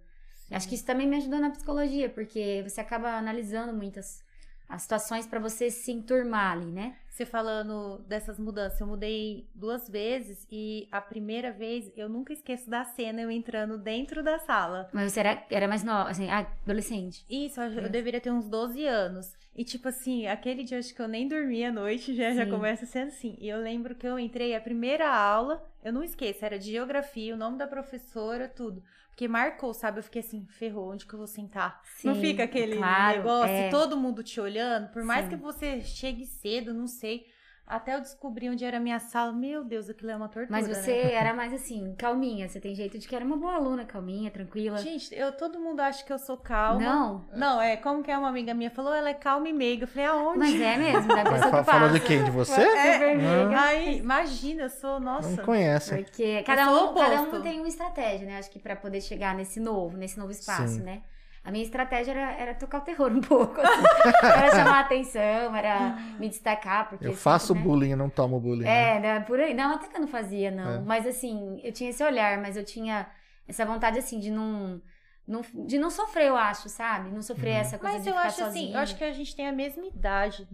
Acho 0.51 0.69
que 0.69 0.75
isso 0.77 0.87
também 0.87 1.07
me 1.07 1.17
ajudou 1.17 1.39
na 1.41 1.51
psicologia, 1.51 2.09
porque 2.09 2.63
você 2.67 2.81
acaba 2.81 3.11
analisando 3.19 3.73
muitas 3.75 4.23
as 4.69 4.83
situações 4.83 5.27
pra 5.27 5.41
você 5.41 5.71
se 5.71 5.91
enturmar 5.91 6.53
ali, 6.53 6.71
né? 6.71 6.97
Você 7.09 7.25
falando 7.25 7.99
dessas 8.07 8.39
mudanças, 8.39 8.81
eu 8.81 8.87
mudei 8.87 9.49
duas 9.53 9.89
vezes 9.89 10.47
e 10.53 10.87
a 10.93 11.01
primeira 11.01 11.51
vez 11.51 11.91
eu 11.97 12.09
nunca 12.09 12.33
esqueço 12.33 12.71
da 12.71 12.85
cena 12.85 13.21
eu 13.21 13.31
entrando 13.31 13.77
dentro 13.77 14.23
da 14.23 14.39
sala. 14.39 14.89
Mas 14.93 15.13
você 15.13 15.21
era, 15.21 15.45
era 15.51 15.67
mais 15.67 15.83
nova, 15.83 16.11
assim, 16.11 16.29
adolescente. 16.31 17.25
Isso, 17.29 17.61
eu, 17.61 17.73
eu 17.73 17.83
Isso. 17.83 17.91
deveria 17.91 18.21
ter 18.21 18.31
uns 18.31 18.49
12 18.49 18.87
anos. 18.87 19.33
E 19.59 19.65
tipo 19.65 19.89
assim, 19.89 20.25
aquele 20.29 20.63
dia 20.63 20.79
acho 20.79 20.95
que 20.95 21.03
eu 21.03 21.09
nem 21.09 21.27
dormi 21.27 21.65
à 21.65 21.73
noite, 21.73 22.15
já, 22.15 22.33
já 22.33 22.47
começa 22.47 22.87
sendo 22.87 23.09
assim. 23.09 23.37
E 23.41 23.49
eu 23.49 23.61
lembro 23.61 23.93
que 23.93 24.07
eu 24.07 24.17
entrei 24.17 24.55
a 24.55 24.61
primeira 24.61 25.13
aula, 25.13 25.69
eu 25.83 25.93
não 25.93 26.05
esqueço, 26.05 26.45
era 26.45 26.57
de 26.57 26.71
geografia, 26.71 27.35
o 27.35 27.37
nome 27.37 27.59
da 27.59 27.67
professora, 27.67 28.47
tudo. 28.47 28.81
Porque 29.09 29.27
marcou, 29.27 29.75
sabe? 29.75 29.99
Eu 29.99 30.05
fiquei 30.05 30.21
assim, 30.21 30.47
ferrou, 30.47 30.93
onde 30.93 31.05
que 31.05 31.13
eu 31.13 31.19
vou 31.19 31.27
sentar? 31.27 31.83
não 32.05 32.15
Sim, 32.15 32.21
fica 32.21 32.45
aquele 32.45 32.77
claro, 32.77 33.17
negócio, 33.19 33.53
é. 33.53 33.69
todo 33.69 33.97
mundo 33.97 34.23
te 34.23 34.41
olhando, 34.41 34.93
por 34.93 35.03
mais 35.03 35.25
Sim. 35.25 35.31
que 35.31 35.37
você 35.37 35.81
chegue 35.81 36.25
cedo, 36.25 36.73
não 36.73 36.87
sei. 36.87 37.27
Até 37.69 37.95
eu 37.95 38.01
descobri 38.01 38.49
onde 38.49 38.65
era 38.65 38.79
a 38.79 38.81
minha 38.81 38.99
sala, 38.99 39.31
meu 39.31 39.63
Deus, 39.63 39.91
aquilo 39.91 40.11
é 40.11 40.17
uma 40.17 40.29
tortura. 40.29 40.49
Mas 40.51 40.67
né? 40.67 40.75
você 40.75 40.93
era 40.93 41.35
mais 41.35 41.53
assim, 41.53 41.95
calminha. 41.99 42.49
Você 42.49 42.59
tem 42.59 42.75
jeito 42.75 42.99
de 42.99 43.07
que 43.07 43.15
era 43.15 43.25
uma 43.25 43.37
boa 43.37 43.55
aluna, 43.55 43.85
calminha, 43.85 44.31
tranquila. 44.31 44.79
Gente, 44.79 45.15
eu, 45.15 45.33
todo 45.33 45.61
mundo 45.61 45.81
acha 45.81 46.03
que 46.05 46.13
eu 46.13 46.19
sou 46.19 46.39
calma. 46.39 46.81
Não, 46.81 47.25
Não, 47.33 47.61
é 47.61 47.77
como 47.77 48.03
que 48.03 48.11
é 48.11 48.17
uma 48.17 48.29
amiga 48.29 48.55
minha 48.55 48.71
falou, 48.71 48.95
ela 48.95 49.11
é 49.11 49.15
calma 49.15 49.49
e 49.49 49.53
meiga. 49.53 49.85
Eu 49.85 49.89
falei, 49.89 50.07
aonde? 50.07 50.39
mas 50.39 50.61
é 50.61 50.77
mesmo, 50.77 51.09
da 51.09 51.25
Mas 51.25 51.33
pessoa 51.35 51.51
fa- 51.51 51.59
que 51.59 51.71
falou 51.71 51.89
de 51.91 52.01
quem? 52.01 52.25
De 52.25 52.31
você? 52.31 52.63
É, 52.63 53.15
meiga. 53.15 53.61
Aí, 53.61 53.99
imagina, 53.99 54.63
eu 54.63 54.71
sou, 54.71 54.99
nossa. 54.99 55.29
Não 55.37 55.45
conhece. 55.45 55.95
Porque 55.95 56.43
cada 56.45 56.73
um, 56.73 56.95
cada 56.95 57.23
um 57.23 57.43
tem 57.43 57.59
uma 57.59 57.69
estratégia, 57.69 58.27
né? 58.27 58.39
Acho 58.39 58.51
que 58.51 58.59
pra 58.59 58.77
poder 58.77 59.01
chegar 59.03 59.35
nesse 59.35 59.61
novo, 59.61 59.97
nesse 59.97 60.19
novo 60.19 60.31
espaço, 60.33 60.75
Sim. 60.77 60.83
né? 60.83 61.03
A 61.45 61.51
minha 61.51 61.65
estratégia 61.65 62.13
era, 62.13 62.33
era 62.33 62.55
tocar 62.55 62.79
o 62.79 62.81
terror 62.83 63.11
um 63.11 63.21
pouco. 63.23 63.61
assim. 63.61 63.83
era 64.23 64.51
chamar 64.51 64.77
a 64.79 64.81
atenção, 64.81 65.57
era 65.57 65.91
me 66.19 66.29
destacar. 66.29 66.89
Porque 66.89 67.05
Eu 67.07 67.11
sempre, 67.11 67.23
faço 67.23 67.55
né? 67.55 67.61
bullying, 67.61 67.91
eu 67.93 67.97
não 67.97 68.11
tomo 68.11 68.39
bullying. 68.39 68.65
né? 68.65 68.97
É, 68.97 69.01
né, 69.01 69.21
por 69.21 69.41
aí. 69.41 69.55
Não, 69.55 69.75
até 69.75 69.87
que 69.89 69.97
eu 69.97 70.01
não 70.01 70.09
fazia, 70.09 70.51
não. 70.51 70.77
É. 70.77 70.81
Mas 70.81 71.07
assim, 71.07 71.61
eu 71.63 71.73
tinha 71.73 71.91
esse 71.91 72.03
olhar, 72.05 72.37
mas 72.39 72.57
eu 72.57 72.65
tinha 72.65 73.07
essa 73.47 73.65
vontade, 73.65 73.99
assim, 73.99 74.21
de 74.21 74.31
não. 74.31 74.81
não 75.27 75.41
de 75.67 75.79
não 75.79 75.89
sofrer, 75.91 76.29
eu 76.29 76.37
acho, 76.37 76.69
sabe? 76.69 77.09
Não 77.11 77.23
sofrer 77.23 77.55
Uhum. 77.55 77.61
essa 77.61 77.79
coisa 77.79 77.95
Mas 77.95 78.03
de 78.05 78.11
eu 78.11 78.17
acho 78.19 78.29
assim, 78.29 78.45
sozinha. 78.45 78.75
eu 78.77 78.81
acho 78.81 78.97
que 78.97 79.05
a 79.05 79.13
gente 79.13 79.35
tem 79.35 79.49
a 79.49 79.53
mesma 79.53 79.87
idade. 79.87 80.47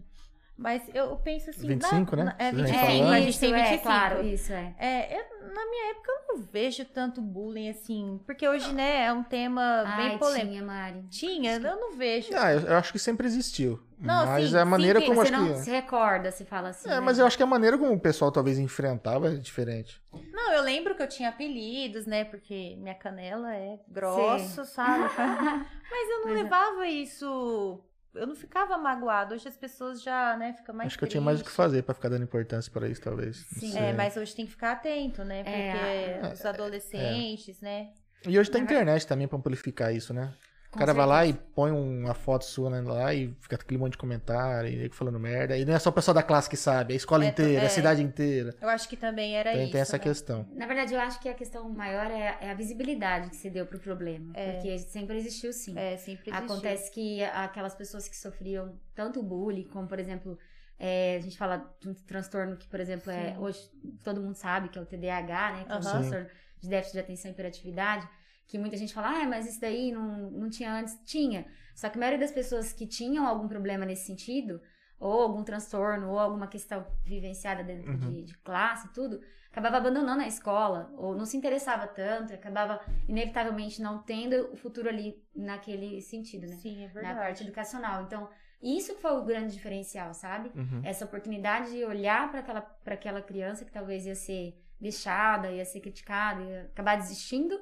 Mas 0.56 0.82
eu 0.94 1.16
penso 1.16 1.50
assim. 1.50 1.66
25, 1.66 2.14
na- 2.14 2.24
né? 2.24 2.36
na- 2.38 2.44
É, 2.44 2.50
Você 2.52 2.58
já 2.58 2.64
25. 2.66 2.86
falou. 2.86 3.08
a 3.12 3.18
É, 3.18 3.22
gente 3.22 3.40
tem 3.40 3.52
é, 3.52 3.56
25. 3.62 3.82
claro, 3.82 4.24
isso 4.24 4.52
é. 4.52 4.74
É, 4.78 5.18
eu- 5.18 5.52
na 5.52 5.66
minha 5.68 5.90
época 5.90 6.10
eu 6.12 6.36
não 6.36 6.42
vejo 6.44 6.84
tanto 6.84 7.20
bullying 7.20 7.68
assim. 7.70 8.20
Porque 8.24 8.46
hoje, 8.48 8.72
né, 8.72 9.06
é 9.06 9.12
um 9.12 9.24
tema 9.24 9.82
bem 9.96 10.10
Ai, 10.10 10.18
polêmico. 10.18 10.50
tinha, 10.52 10.62
Mari. 10.62 11.02
Tinha, 11.10 11.56
eu 11.56 11.60
não 11.80 11.96
vejo. 11.96 12.28
Ah, 12.36 12.52
eu, 12.52 12.60
eu 12.60 12.76
acho 12.76 12.92
que 12.92 12.98
sempre 13.00 13.26
existiu. 13.26 13.82
Não, 13.98 14.26
mas 14.26 14.50
sim, 14.50 14.56
é 14.56 14.60
a 14.60 14.64
maneira 14.64 15.00
sim, 15.00 15.06
como 15.06 15.16
Você 15.20 15.32
acho 15.34 15.42
não 15.42 15.54
que. 15.54 15.58
se 15.60 15.70
recorda, 15.70 16.30
se 16.30 16.44
fala 16.44 16.68
assim. 16.68 16.88
É, 16.88 16.94
né? 16.94 17.00
mas 17.00 17.18
eu 17.18 17.26
acho 17.26 17.36
que 17.36 17.42
a 17.42 17.46
maneira 17.46 17.76
como 17.78 17.92
o 17.92 18.00
pessoal 18.00 18.30
talvez 18.30 18.58
enfrentava 18.58 19.28
é 19.32 19.36
diferente. 19.36 20.00
Não, 20.32 20.52
eu 20.52 20.62
lembro 20.62 20.94
que 20.94 21.02
eu 21.02 21.08
tinha 21.08 21.30
apelidos, 21.30 22.06
né? 22.06 22.24
Porque 22.24 22.76
minha 22.78 22.94
canela 22.94 23.54
é 23.56 23.78
grossa, 23.88 24.64
sabe? 24.64 25.04
Mas 25.90 26.10
eu 26.10 26.18
não 26.20 26.24
Mas 26.26 26.38
é. 26.38 26.42
levava 26.42 26.86
isso. 26.86 27.80
Eu 28.14 28.26
não 28.26 28.34
ficava 28.36 28.78
magoada. 28.78 29.34
Hoje 29.34 29.48
as 29.48 29.56
pessoas 29.56 30.02
já, 30.02 30.36
né, 30.36 30.52
ficam 30.52 30.74
mais 30.74 30.86
acho 30.88 30.98
que 30.98 31.04
eu 31.04 31.08
tinha 31.08 31.20
mais 31.20 31.40
o 31.40 31.44
que 31.44 31.50
fazer 31.50 31.82
pra 31.82 31.94
ficar 31.94 32.08
dando 32.08 32.22
importância 32.22 32.70
pra 32.72 32.88
isso, 32.88 33.00
talvez. 33.00 33.36
Sim. 33.58 33.76
É, 33.76 33.92
mas 33.92 34.16
hoje 34.16 34.34
tem 34.34 34.44
que 34.46 34.52
ficar 34.52 34.72
atento, 34.72 35.24
né? 35.24 35.42
Porque 35.42 35.56
É, 35.56 36.32
os 36.32 36.44
adolescentes, 36.44 37.60
né? 37.60 37.90
E 38.26 38.38
hoje 38.38 38.50
tem 38.50 38.60
Na 38.62 38.64
internet 38.64 39.06
também 39.06 39.26
pra 39.26 39.36
amplificar 39.36 39.94
isso, 39.94 40.14
né? 40.14 40.32
O 40.74 40.76
Com 40.76 40.80
cara 40.80 40.92
vai 40.92 41.06
lá 41.06 41.24
e 41.24 41.28
certeza. 41.28 41.48
põe 41.54 41.70
uma 41.70 42.14
foto 42.14 42.44
sua 42.44 42.68
né, 42.68 42.80
lá 42.80 43.14
e 43.14 43.32
fica 43.40 43.54
aquele 43.54 43.78
monte 43.78 43.92
de 43.92 43.98
comentário, 43.98 44.68
e 44.68 44.88
falando 44.90 45.20
merda. 45.20 45.56
E 45.56 45.64
não 45.64 45.72
é 45.72 45.78
só 45.78 45.90
o 45.90 45.92
pessoal 45.92 46.14
da 46.16 46.22
classe 46.22 46.50
que 46.50 46.56
sabe, 46.56 46.92
é 46.92 46.94
a 46.94 46.96
escola 46.96 47.24
É, 47.24 47.28
inteira, 47.28 47.62
é. 47.62 47.66
a 47.66 47.70
cidade 47.70 48.02
inteira. 48.02 48.56
Eu 48.60 48.68
acho 48.68 48.88
que 48.88 48.96
também 48.96 49.36
era 49.36 49.52
Tem, 49.52 49.62
isso. 49.62 49.72
tem 49.72 49.80
essa 49.80 49.96
né? 49.96 50.02
questão. 50.02 50.48
Na 50.52 50.66
verdade, 50.66 50.92
eu 50.92 51.00
acho 51.00 51.20
que 51.20 51.28
a 51.28 51.34
questão 51.34 51.68
maior 51.68 52.06
é, 52.10 52.38
é 52.40 52.50
a 52.50 52.54
visibilidade 52.54 53.30
que 53.30 53.36
se 53.36 53.48
deu 53.48 53.66
pro 53.66 53.78
problema. 53.78 54.32
É. 54.34 54.52
Porque 54.54 54.76
sempre 54.80 55.16
existiu, 55.16 55.52
sim. 55.52 55.78
É, 55.78 55.96
sempre 55.96 56.28
existiu. 56.30 56.34
Acontece 56.34 56.90
que 56.90 57.22
aquelas 57.22 57.74
pessoas 57.76 58.08
que 58.08 58.16
sofriam 58.16 58.74
tanto 58.96 59.22
bullying, 59.22 59.68
como, 59.68 59.86
por 59.86 60.00
exemplo, 60.00 60.36
é, 60.76 61.16
a 61.16 61.20
gente 61.20 61.38
fala 61.38 61.72
de 61.80 61.88
um 61.88 61.94
transtorno 61.94 62.56
que, 62.56 62.66
por 62.66 62.80
exemplo, 62.80 63.12
é, 63.12 63.32
Sim. 63.32 63.38
hoje 63.38 63.60
todo 64.02 64.20
mundo 64.20 64.34
sabe 64.34 64.68
que 64.70 64.76
é 64.78 64.82
o 64.82 64.84
TDAH, 64.84 65.52
né? 65.52 65.64
Que 65.64 65.70
é 65.70 65.74
um 65.76 65.78
Aham. 65.78 65.90
transtorno 65.92 66.26
de 66.60 66.68
déficit 66.68 66.94
de 66.94 66.98
atenção 66.98 67.30
e 67.30 67.34
hiperatividade. 67.34 68.08
Que 68.46 68.58
muita 68.58 68.76
gente 68.76 68.92
fala, 68.94 69.22
ah, 69.22 69.26
mas 69.26 69.48
isso 69.48 69.60
daí 69.60 69.90
não, 69.92 70.30
não 70.30 70.50
tinha 70.50 70.72
antes. 70.74 70.98
Tinha. 71.04 71.46
Só 71.74 71.88
que 71.88 71.96
a 71.96 72.00
maioria 72.00 72.18
das 72.20 72.30
pessoas 72.32 72.72
que 72.72 72.86
tinham 72.86 73.26
algum 73.26 73.48
problema 73.48 73.84
nesse 73.84 74.06
sentido, 74.06 74.60
ou 75.00 75.22
algum 75.22 75.42
transtorno, 75.42 76.10
ou 76.10 76.18
alguma 76.18 76.46
questão 76.46 76.86
vivenciada 77.04 77.62
dentro 77.64 77.90
Uhum. 77.92 77.98
de, 77.98 78.22
de 78.24 78.38
classe, 78.38 78.92
tudo, 78.92 79.20
acabava 79.50 79.76
abandonando 79.78 80.22
a 80.22 80.26
escola, 80.26 80.92
ou 80.96 81.16
não 81.16 81.24
se 81.24 81.36
interessava 81.36 81.86
tanto, 81.86 82.32
e 82.32 82.34
acabava 82.34 82.80
inevitavelmente 83.08 83.80
não 83.82 83.98
tendo 84.02 84.52
o 84.52 84.56
futuro 84.56 84.88
ali 84.88 85.22
naquele 85.34 86.00
sentido, 86.00 86.46
né? 86.46 86.56
Sim, 86.56 86.84
é 86.84 86.86
Na 86.88 86.92
verdade. 86.92 87.18
parte 87.18 87.42
educacional. 87.44 88.02
Então, 88.04 88.28
isso 88.62 88.94
que 88.94 89.00
foi 89.00 89.12
o 89.12 89.24
grande 89.24 89.52
diferencial, 89.52 90.12
sabe? 90.14 90.50
Uhum. 90.54 90.80
Essa 90.84 91.04
oportunidade 91.04 91.70
de 91.72 91.84
olhar 91.84 92.30
para 92.30 92.40
aquela, 92.40 92.60
pra 92.60 92.94
aquela 92.94 93.20
criança 93.22 93.64
que 93.64 93.72
talvez 93.72 94.06
ia 94.06 94.14
ser 94.14 94.58
deixada, 94.80 95.50
ia 95.50 95.64
ser 95.64 95.80
criticada, 95.80 96.42
ia 96.42 96.62
acabar 96.72 96.96
desistindo 96.96 97.58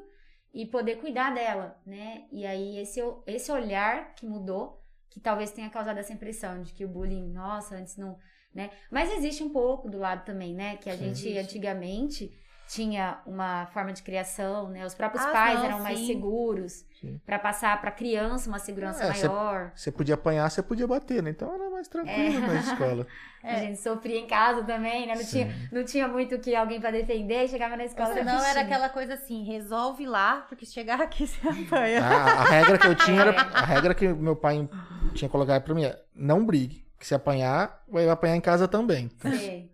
e 0.52 0.66
poder 0.66 0.96
cuidar 0.96 1.34
dela, 1.34 1.80
né? 1.86 2.24
E 2.30 2.44
aí 2.46 2.78
esse, 2.78 3.00
esse 3.26 3.50
olhar 3.50 4.14
que 4.14 4.26
mudou, 4.26 4.82
que 5.08 5.20
talvez 5.20 5.50
tenha 5.50 5.70
causado 5.70 5.98
essa 5.98 6.12
impressão 6.12 6.62
de 6.62 6.72
que 6.72 6.84
o 6.84 6.88
bullying, 6.88 7.32
nossa, 7.32 7.76
antes 7.76 7.96
não, 7.96 8.18
né? 8.54 8.70
Mas 8.90 9.10
existe 9.12 9.42
um 9.42 9.50
pouco 9.50 9.88
do 9.88 9.98
lado 9.98 10.24
também, 10.24 10.54
né? 10.54 10.76
Que 10.76 10.90
a 10.90 10.96
Sim. 10.96 11.06
gente 11.06 11.28
Existe. 11.28 11.38
antigamente 11.38 12.38
tinha 12.72 13.18
uma 13.26 13.66
forma 13.66 13.92
de 13.92 14.02
criação, 14.02 14.68
né? 14.70 14.86
Os 14.86 14.94
próprios 14.94 15.22
Ah, 15.24 15.30
pais 15.30 15.58
não, 15.58 15.66
eram 15.66 15.80
mais 15.80 15.98
sim. 15.98 16.06
seguros 16.06 16.86
Sim. 16.98 17.20
para 17.26 17.38
passar 17.38 17.78
para 17.80 17.90
criança 17.90 18.48
uma 18.48 18.58
segurança 18.58 19.04
É, 19.04 19.08
maior. 19.10 19.72
Você 19.74 19.92
podia 19.92 20.14
apanhar, 20.14 20.48
você 20.50 20.62
podia 20.62 20.86
bater, 20.86 21.22
né? 21.22 21.30
Então 21.30 21.52
era 21.52 21.68
mais 21.68 21.86
tranquilo 21.86 22.36
É. 22.44 22.46
na 22.46 22.54
escola. 22.60 23.06
A 23.44 23.56
gente 23.56 23.78
sofria 23.80 24.18
em 24.20 24.26
casa 24.26 24.62
também, 24.62 25.06
né? 25.06 25.14
Não, 25.16 25.22
Sim. 25.22 25.30
tinha, 25.44 25.68
não 25.72 25.84
tinha 25.84 26.08
muito 26.08 26.38
que 26.38 26.54
alguém 26.54 26.80
pra 26.80 26.90
defender, 26.92 27.48
chegava 27.48 27.76
na 27.76 27.84
escola. 27.84 28.14
Senão 28.14 28.34
era 28.36 28.42
bichinho. 28.44 28.64
aquela 28.64 28.88
coisa 28.88 29.14
assim, 29.14 29.42
resolve 29.44 30.06
lá, 30.06 30.46
porque 30.48 30.64
se 30.64 30.72
chegar 30.72 31.00
aqui 31.02 31.26
você 31.26 31.46
apanha. 31.48 32.02
A, 32.04 32.32
a 32.40 32.44
regra 32.44 32.78
que 32.78 32.86
eu 32.86 32.94
tinha 32.94 33.20
era. 33.20 33.32
É. 33.32 33.36
A 33.52 33.64
regra 33.66 33.94
que 33.94 34.08
meu 34.08 34.36
pai 34.36 34.66
tinha 35.12 35.28
colocado 35.28 35.62
pra 35.62 35.74
mim 35.74 35.84
é: 35.84 36.00
não 36.14 36.46
brigue. 36.46 36.86
Que 36.98 37.06
se 37.08 37.16
apanhar, 37.16 37.82
vai 37.88 38.08
apanhar 38.08 38.36
em 38.36 38.40
casa 38.40 38.68
também. 38.68 39.10
Sei. 39.20 39.71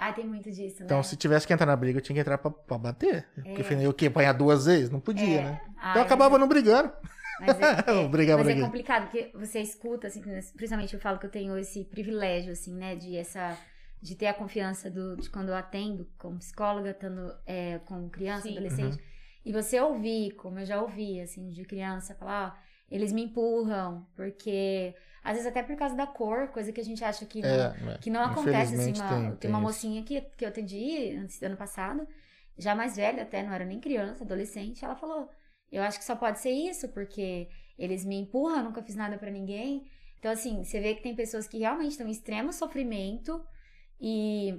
Ai, 0.00 0.14
tem 0.14 0.26
muito 0.26 0.50
disso, 0.50 0.80
né? 0.80 0.86
Então, 0.86 1.02
se 1.02 1.14
tivesse 1.14 1.46
que 1.46 1.52
entrar 1.52 1.66
na 1.66 1.76
briga, 1.76 1.98
eu 1.98 2.02
tinha 2.02 2.14
que 2.14 2.20
entrar 2.20 2.38
pra, 2.38 2.50
pra 2.50 2.78
bater. 2.78 3.26
Porque 3.34 3.60
É. 3.60 3.64
afinal, 3.64 3.84
eu 3.84 3.92
que 3.92 4.06
apanhar 4.06 4.32
duas 4.32 4.64
vezes? 4.64 4.88
Não 4.90 4.98
podia, 4.98 5.24
É. 5.26 5.42
né? 5.42 5.60
Ai, 5.78 5.90
Então 5.90 6.02
eu 6.02 6.06
acabava 6.06 6.38
não 6.38 6.48
brigando. 6.48 6.90
Mas 7.38 7.60
é, 7.60 7.64
é, 8.04 8.08
Brigar, 8.08 8.38
mas 8.38 8.48
é 8.48 8.60
complicado, 8.60 9.02
porque 9.04 9.30
você 9.34 9.60
escuta, 9.60 10.06
assim, 10.06 10.20
principalmente 10.56 10.94
eu 10.94 11.00
falo 11.00 11.18
que 11.18 11.26
eu 11.26 11.30
tenho 11.30 11.56
esse 11.58 11.84
privilégio, 11.84 12.52
assim, 12.52 12.74
né, 12.74 12.96
de 12.96 13.16
essa 13.16 13.56
de 14.02 14.14
ter 14.14 14.28
a 14.28 14.34
confiança 14.34 14.90
do, 14.90 15.14
de 15.16 15.28
quando 15.28 15.50
eu 15.50 15.54
atendo 15.54 16.08
como 16.16 16.38
psicóloga, 16.38 16.90
estando 16.90 17.34
é, 17.44 17.78
com 17.80 18.08
criança, 18.08 18.44
Sim. 18.44 18.52
adolescente. 18.52 18.98
E 19.44 19.52
você 19.52 19.78
ouvir, 19.78 20.30
como 20.36 20.58
eu 20.58 20.64
já 20.64 20.80
ouvi, 20.80 21.20
assim, 21.20 21.50
de 21.50 21.64
criança, 21.64 22.14
falar, 22.14 22.56
ó, 22.56 22.60
eles 22.90 23.12
me 23.12 23.22
empurram, 23.24 24.06
porque 24.16 24.94
às 25.22 25.32
vezes 25.34 25.46
até 25.46 25.62
por 25.62 25.76
causa 25.76 25.94
da 25.96 26.06
cor, 26.06 26.48
coisa 26.48 26.72
que 26.72 26.80
a 26.80 26.84
gente 26.84 27.04
acha 27.04 27.26
que 27.26 27.40
não, 27.42 27.48
É, 27.48 27.94
é. 27.94 27.98
que 27.98 28.10
não 28.10 28.22
acontece 28.22 28.74
assim. 28.74 28.92
Uma, 28.92 29.08
tem- 29.08 29.28
tem, 29.30 29.36
tem 29.36 29.50
uma 29.50 29.60
mocinha 29.60 30.02
que, 30.02 30.20
que 30.36 30.44
eu 30.44 30.48
atendi 30.48 31.16
antes 31.16 31.42
ano 31.42 31.56
passado, 31.56 32.06
já 32.58 32.74
mais 32.74 32.96
velha 32.96 33.22
até, 33.22 33.42
não 33.42 33.52
era 33.52 33.64
nem 33.64 33.80
criança, 33.80 34.24
adolescente, 34.24 34.84
ela 34.84 34.96
falou: 34.96 35.28
Eu 35.70 35.82
acho 35.82 35.98
que 35.98 36.04
só 36.04 36.16
pode 36.16 36.40
ser 36.40 36.50
isso, 36.50 36.88
porque 36.90 37.48
eles 37.78 38.04
me 38.04 38.16
empurram, 38.16 38.64
nunca 38.64 38.82
fiz 38.82 38.96
nada 38.96 39.16
pra 39.18 39.30
ninguém. 39.30 39.84
Então, 40.18 40.30
assim, 40.32 40.62
você 40.64 40.80
vê 40.80 40.94
que 40.94 41.02
tem 41.02 41.14
pessoas 41.16 41.46
que 41.48 41.58
realmente 41.58 41.92
estão 41.92 42.06
em 42.06 42.10
extremo 42.10 42.52
sofrimento 42.52 43.42
e. 44.00 44.54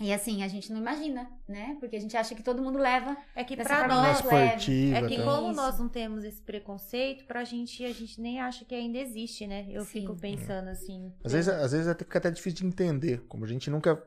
E 0.00 0.12
assim, 0.12 0.42
a 0.42 0.48
gente 0.48 0.72
não 0.72 0.80
imagina, 0.80 1.30
né? 1.46 1.76
Porque 1.78 1.94
a 1.96 2.00
gente 2.00 2.16
acha 2.16 2.34
que 2.34 2.42
todo 2.42 2.62
mundo 2.62 2.78
leva. 2.78 3.16
É 3.36 3.44
que 3.44 3.56
pra 3.56 3.86
nós. 3.86 4.18
esportiva, 4.20 4.96
É 4.96 5.06
que 5.06 5.16
tá? 5.16 5.22
como 5.24 5.48
Isso. 5.48 5.56
nós 5.56 5.78
não 5.78 5.88
temos 5.88 6.24
esse 6.24 6.40
preconceito, 6.42 7.24
pra 7.26 7.44
gente, 7.44 7.84
a 7.84 7.92
gente 7.92 8.20
nem 8.20 8.40
acha 8.40 8.64
que 8.64 8.74
ainda 8.74 8.98
existe, 8.98 9.46
né? 9.46 9.66
Eu 9.70 9.84
Sim. 9.84 10.00
fico 10.00 10.16
pensando 10.16 10.68
assim. 10.70 11.12
Às 11.22 11.32
vezes, 11.32 11.48
às 11.48 11.72
vezes 11.72 11.86
até 11.86 12.04
fica 12.04 12.18
até 12.18 12.30
difícil 12.30 12.60
de 12.60 12.66
entender, 12.66 13.20
como 13.28 13.44
a 13.44 13.48
gente 13.48 13.70
nunca, 13.70 14.02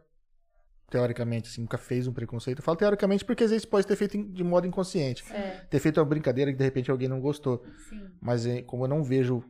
teoricamente, 0.89 1.50
assim, 1.50 1.62
nunca 1.62 1.77
fez 1.77 2.08
um 2.08 2.13
preconceito. 2.13 2.60
Eu 2.60 2.63
falo 2.63 2.77
teoricamente 2.77 3.24
porque 3.24 3.44
às 3.44 3.51
vezes 3.51 3.65
pode 3.65 3.86
ter 3.88 3.96
feito 3.96 4.18
de 4.22 4.44
modo 4.44 4.68
inconsciente. 4.68 5.24
É, 5.32 5.62
Ter 5.70 5.80
feito 5.80 6.00
uma 6.00 6.06
brincadeira 6.06 6.51
que 6.51 6.58
de 6.58 6.63
repente 6.63 6.92
alguém 6.92 7.08
não 7.08 7.20
gostou. 7.22 7.63
Sim. 7.89 8.08
Mas 8.20 8.46
é, 8.46 8.62
como 8.63 8.84
eu 8.86 8.88
não 8.89 9.04
vejo, 9.04 9.44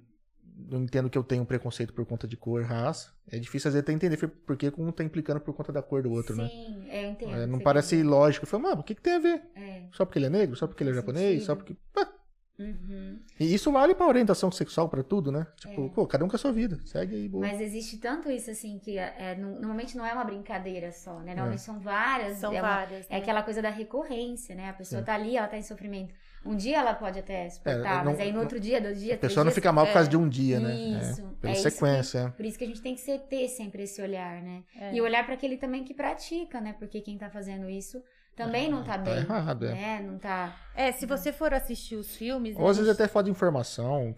não 0.57 0.83
entendo 0.83 1.09
que 1.09 1.17
eu 1.17 1.23
tenho 1.23 1.43
um 1.43 1.45
preconceito 1.45 1.93
por 1.93 2.05
conta 2.05 2.27
de 2.27 2.37
cor, 2.37 2.63
raça, 2.63 3.11
é 3.29 3.37
difícil 3.37 3.67
às 3.67 3.73
vezes 3.73 3.83
até 3.83 3.91
entender 3.93 4.17
porque 4.45 4.71
um 4.77 4.91
tá 4.91 5.03
implicando 5.03 5.39
por 5.41 5.53
conta 5.53 5.71
da 5.73 5.81
cor 5.81 6.01
do 6.03 6.11
outro, 6.11 6.35
né? 6.35 6.47
Sim, 6.47 6.87
eu 6.89 7.09
entendo. 7.11 7.35
É, 7.35 7.45
não 7.45 7.59
parece 7.59 7.95
entende. 7.95 8.09
lógico. 8.09 8.45
Eu 8.45 8.49
falo, 8.49 8.63
mano, 8.63 8.81
o 8.81 8.83
que, 8.83 8.95
que 8.95 9.01
tem 9.01 9.13
a 9.13 9.19
ver? 9.19 9.41
É. 9.55 9.83
Só 9.91 10.05
porque 10.05 10.19
ele 10.19 10.27
é 10.27 10.29
negro? 10.29 10.55
Só 10.55 10.65
porque 10.67 10.83
ele 10.83 10.91
é 10.91 10.93
japonês? 10.93 11.43
Só 11.43 11.55
sentido. 11.55 11.75
porque. 11.93 11.99
Ah, 11.99 12.11
Uhum. 12.57 13.19
E 13.37 13.53
isso 13.53 13.69
vale 13.69 13.93
pra 13.93 14.07
orientação 14.07 14.49
sexual, 14.49 14.87
pra 14.87 15.03
tudo, 15.03 15.29
né? 15.29 15.45
Tipo, 15.57 15.87
É. 15.87 15.89
pô, 15.89 16.07
cada 16.07 16.23
um 16.23 16.29
com 16.29 16.37
a 16.37 16.39
sua 16.39 16.53
vida. 16.53 16.79
Segue 16.85 17.13
aí, 17.13 17.27
boa. 17.27 17.45
Mas 17.45 17.59
existe 17.59 17.97
tanto 17.97 18.31
isso, 18.31 18.49
assim, 18.49 18.79
que 18.79 18.97
é, 18.97 19.35
no- 19.35 19.55
normalmente 19.59 19.97
não 19.97 20.05
é 20.05 20.13
uma 20.13 20.23
brincadeira 20.23 20.89
só, 20.93 21.19
né? 21.19 21.33
Normalmente 21.35 21.61
são 21.61 21.79
várias. 21.81 22.37
são 22.37 22.53
é 22.53 22.61
uma- 22.61 22.75
várias. 22.75 23.05
É 23.09 23.15
né? 23.15 23.17
aquela 23.19 23.43
coisa 23.43 23.61
da 23.61 23.69
recorrência, 23.69 24.55
né? 24.55 24.69
A 24.69 24.73
pessoa 24.73 25.01
Sim. 25.01 25.05
tá 25.05 25.13
ali, 25.15 25.35
ela 25.35 25.47
tá 25.49 25.57
em 25.57 25.61
sofrimento. 25.63 26.13
Um 26.45 26.55
dia 26.55 26.77
ela 26.77 26.93
pode 26.93 27.17
até 27.17 27.49
suportar, 27.49 27.79
É, 27.93 27.97
não- 27.97 28.11
mas 28.11 28.19
aí 28.19 28.31
no 28.31 28.39
outro 28.39 28.59
dia, 28.59 28.79
dois 28.79 28.99
dias, 28.99 29.15
A 29.15 29.17
três 29.17 29.31
pessoa 29.31 29.43
não 29.43 29.49
dias, 29.49 29.55
fica 29.55 29.71
mal 29.71 29.85
por 29.87 29.93
causa 29.93 30.07
é. 30.07 30.11
de 30.11 30.17
um 30.17 30.29
dia, 30.29 30.59
né? 30.59 30.75
Isso. 30.75 31.21
É, 31.21 31.25
pela 31.41 31.53
É 31.53 31.57
isso 31.57 31.69
sequência. 31.69 32.19
é. 32.19 32.29
Por 32.29 32.45
isso 32.45 32.57
que 32.57 32.63
a 32.63 32.67
gente 32.67 32.81
tem 32.81 32.93
que 32.95 33.01
ser- 33.01 33.19
ter 33.21 33.47
sempre 33.47 33.83
esse 33.83 34.01
olhar, 34.01 34.41
né? 34.43 34.63
É. 34.79 34.93
E 34.93 35.01
olhar 35.01 35.25
para 35.25 35.33
aquele 35.33 35.57
também 35.57 35.83
que 35.83 35.93
pratica, 35.93 36.61
né? 36.61 36.75
Porque 36.77 37.01
quem 37.01 37.17
tá 37.17 37.29
fazendo 37.29 37.67
isso 37.69 38.01
também 38.35 38.69
não 38.69 38.83
tá 38.83 38.97
Tá 38.97 38.97
bem. 38.99 39.17
errado, 39.17 39.65
é. 39.65 39.73
né? 39.73 40.01
Não 40.05 40.19
tá. 40.19 40.55
É, 40.75 40.91
se 40.91 41.05
você 41.05 41.31
for 41.33 41.53
assistir 41.53 41.95
os 41.95 42.15
filmes. 42.15 42.55
Ou 42.57 42.67
às 42.67 42.77
vezes 42.77 42.91
gente- 42.91 43.01
até 43.01 43.11
falta 43.11 43.25
de 43.25 43.31
informação, 43.31 44.13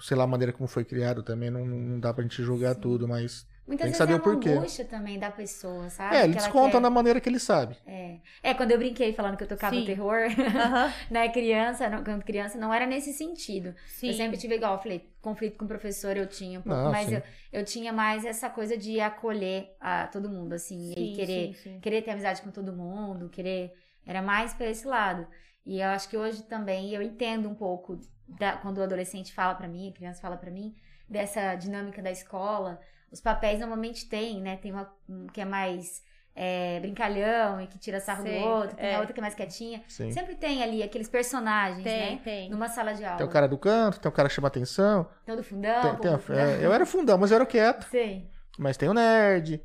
sei 0.00 0.16
lá 0.16 0.24
a 0.24 0.26
maneira 0.26 0.52
como 0.52 0.66
foi 0.68 0.84
criado 0.84 1.22
também, 1.22 1.50
não, 1.50 1.64
não 1.64 1.98
dá 2.00 2.12
pra 2.12 2.22
gente 2.22 2.42
julgar 2.42 2.74
Sim. 2.74 2.80
tudo, 2.80 3.08
mas. 3.08 3.46
Muitas 3.70 3.84
Tem 3.84 3.92
que 3.92 3.98
vezes 3.98 3.98
saber 3.98 4.12
é 4.12 4.16
o 4.16 4.18
uma 4.18 4.24
porquê. 4.24 4.48
angústia 4.50 4.84
também 4.84 5.16
da 5.16 5.30
pessoa, 5.30 5.88
sabe? 5.90 6.16
é, 6.16 6.24
ele 6.24 6.34
desconta 6.34 6.72
quer- 6.72 6.80
na 6.80 6.90
maneira 6.90 7.20
que 7.20 7.28
ele 7.28 7.38
sabe. 7.38 7.76
É. 7.86 8.16
é, 8.42 8.52
quando 8.52 8.72
eu 8.72 8.78
brinquei 8.78 9.12
falando 9.12 9.36
que 9.36 9.44
eu 9.44 9.48
tocava 9.48 9.76
Sim. 9.76 9.84
terror, 9.84 10.18
né, 11.08 11.28
criança, 11.28 11.88
não- 11.88 12.02
quando 12.02 12.24
criança, 12.24 12.58
não 12.58 12.74
era 12.74 12.84
nesse 12.84 13.12
sentido. 13.12 13.72
sim. 13.86 14.08
Eu 14.08 14.14
sempre 14.14 14.36
tive 14.36 14.56
igual, 14.56 14.74
eu 14.74 14.80
falei, 14.82 15.08
conflito 15.22 15.56
com 15.56 15.64
o 15.66 15.68
professor 15.68 16.16
eu 16.16 16.26
tinha 16.26 16.58
um 16.58 16.62
pouco, 16.62 16.78
Não, 16.82 16.90
mas 16.90 17.06
sim. 17.08 17.14
eu, 17.14 17.22
eu 17.52 17.64
tinha 17.64 17.92
mais 17.92 18.24
essa 18.24 18.50
coisa 18.50 18.76
de 18.76 18.98
acolher 19.00 19.72
a 19.80 20.08
todo 20.08 20.28
mundo, 20.28 20.52
assim, 20.52 20.92
Sim, 20.92 21.12
e 21.12 21.14
querer, 21.14 21.54
sim, 21.54 21.62
sim. 21.74 21.80
querer 21.80 22.02
ter 22.02 22.10
amizade 22.10 22.42
com 22.42 22.50
todo 22.50 22.72
mundo, 22.72 23.28
querer. 23.28 23.72
Era 24.04 24.20
mais 24.20 24.52
pra 24.52 24.66
esse 24.66 24.84
lado. 24.86 25.26
E 25.64 25.78
eu 25.80 25.88
acho 25.90 26.08
que 26.08 26.16
hoje 26.16 26.42
também 26.42 26.92
eu 26.92 27.00
entendo 27.02 27.48
um 27.48 27.54
pouco 27.54 28.00
da- 28.26 28.56
quando 28.56 28.78
o 28.78 28.82
adolescente 28.82 29.32
fala 29.32 29.54
pra 29.54 29.68
mim, 29.68 29.90
a 29.90 29.92
criança 29.92 30.20
fala 30.20 30.36
pra 30.36 30.50
mim, 30.50 30.74
dessa 31.08 31.54
dinâmica 31.54 32.02
da 32.02 32.10
escola. 32.10 32.80
Os 33.10 33.20
papéis 33.20 33.58
normalmente 33.58 34.08
tem, 34.08 34.40
né? 34.40 34.56
Tem 34.56 34.70
uma 34.72 34.92
um 35.08 35.26
que 35.26 35.40
é 35.40 35.44
mais 35.44 36.02
é, 36.34 36.78
brincalhão 36.80 37.60
e 37.60 37.66
que 37.66 37.76
tira 37.78 37.98
sarro 38.00 38.22
Sei, 38.22 38.38
do 38.38 38.44
outro, 38.46 38.76
tem 38.76 38.86
é. 38.86 38.94
a 38.94 38.98
outra 39.00 39.12
que 39.12 39.18
é 39.20 39.22
mais 39.22 39.34
quietinha. 39.34 39.82
Sim. 39.88 40.12
Sempre 40.12 40.36
tem 40.36 40.62
ali 40.62 40.82
aqueles 40.82 41.08
personagens, 41.08 41.82
Tem, 41.82 42.14
né? 42.16 42.20
tem. 42.22 42.48
Numa 42.48 42.68
sala 42.68 42.94
de 42.94 43.04
aula. 43.04 43.16
Tem 43.18 43.26
o 43.26 43.30
cara 43.30 43.48
do 43.48 43.58
canto, 43.58 43.98
tem 44.00 44.08
o 44.08 44.12
cara 44.12 44.28
que 44.28 44.34
chama 44.34 44.46
atenção. 44.48 45.08
Todo 45.26 45.42
fundão, 45.42 45.80
tem- 45.82 45.90
povo 45.90 46.02
tem 46.02 46.10
a- 46.12 46.16
do 46.16 46.22
fundão. 46.22 46.40
é, 46.40 46.64
eu 46.64 46.72
era 46.72 46.86
fundão, 46.86 47.18
mas 47.18 47.30
eu 47.30 47.34
era 47.36 47.46
quieto. 47.46 47.84
Sim, 47.90 48.28
Mas 48.58 48.76
tem 48.76 48.88
o 48.88 48.94
nerd, 48.94 49.60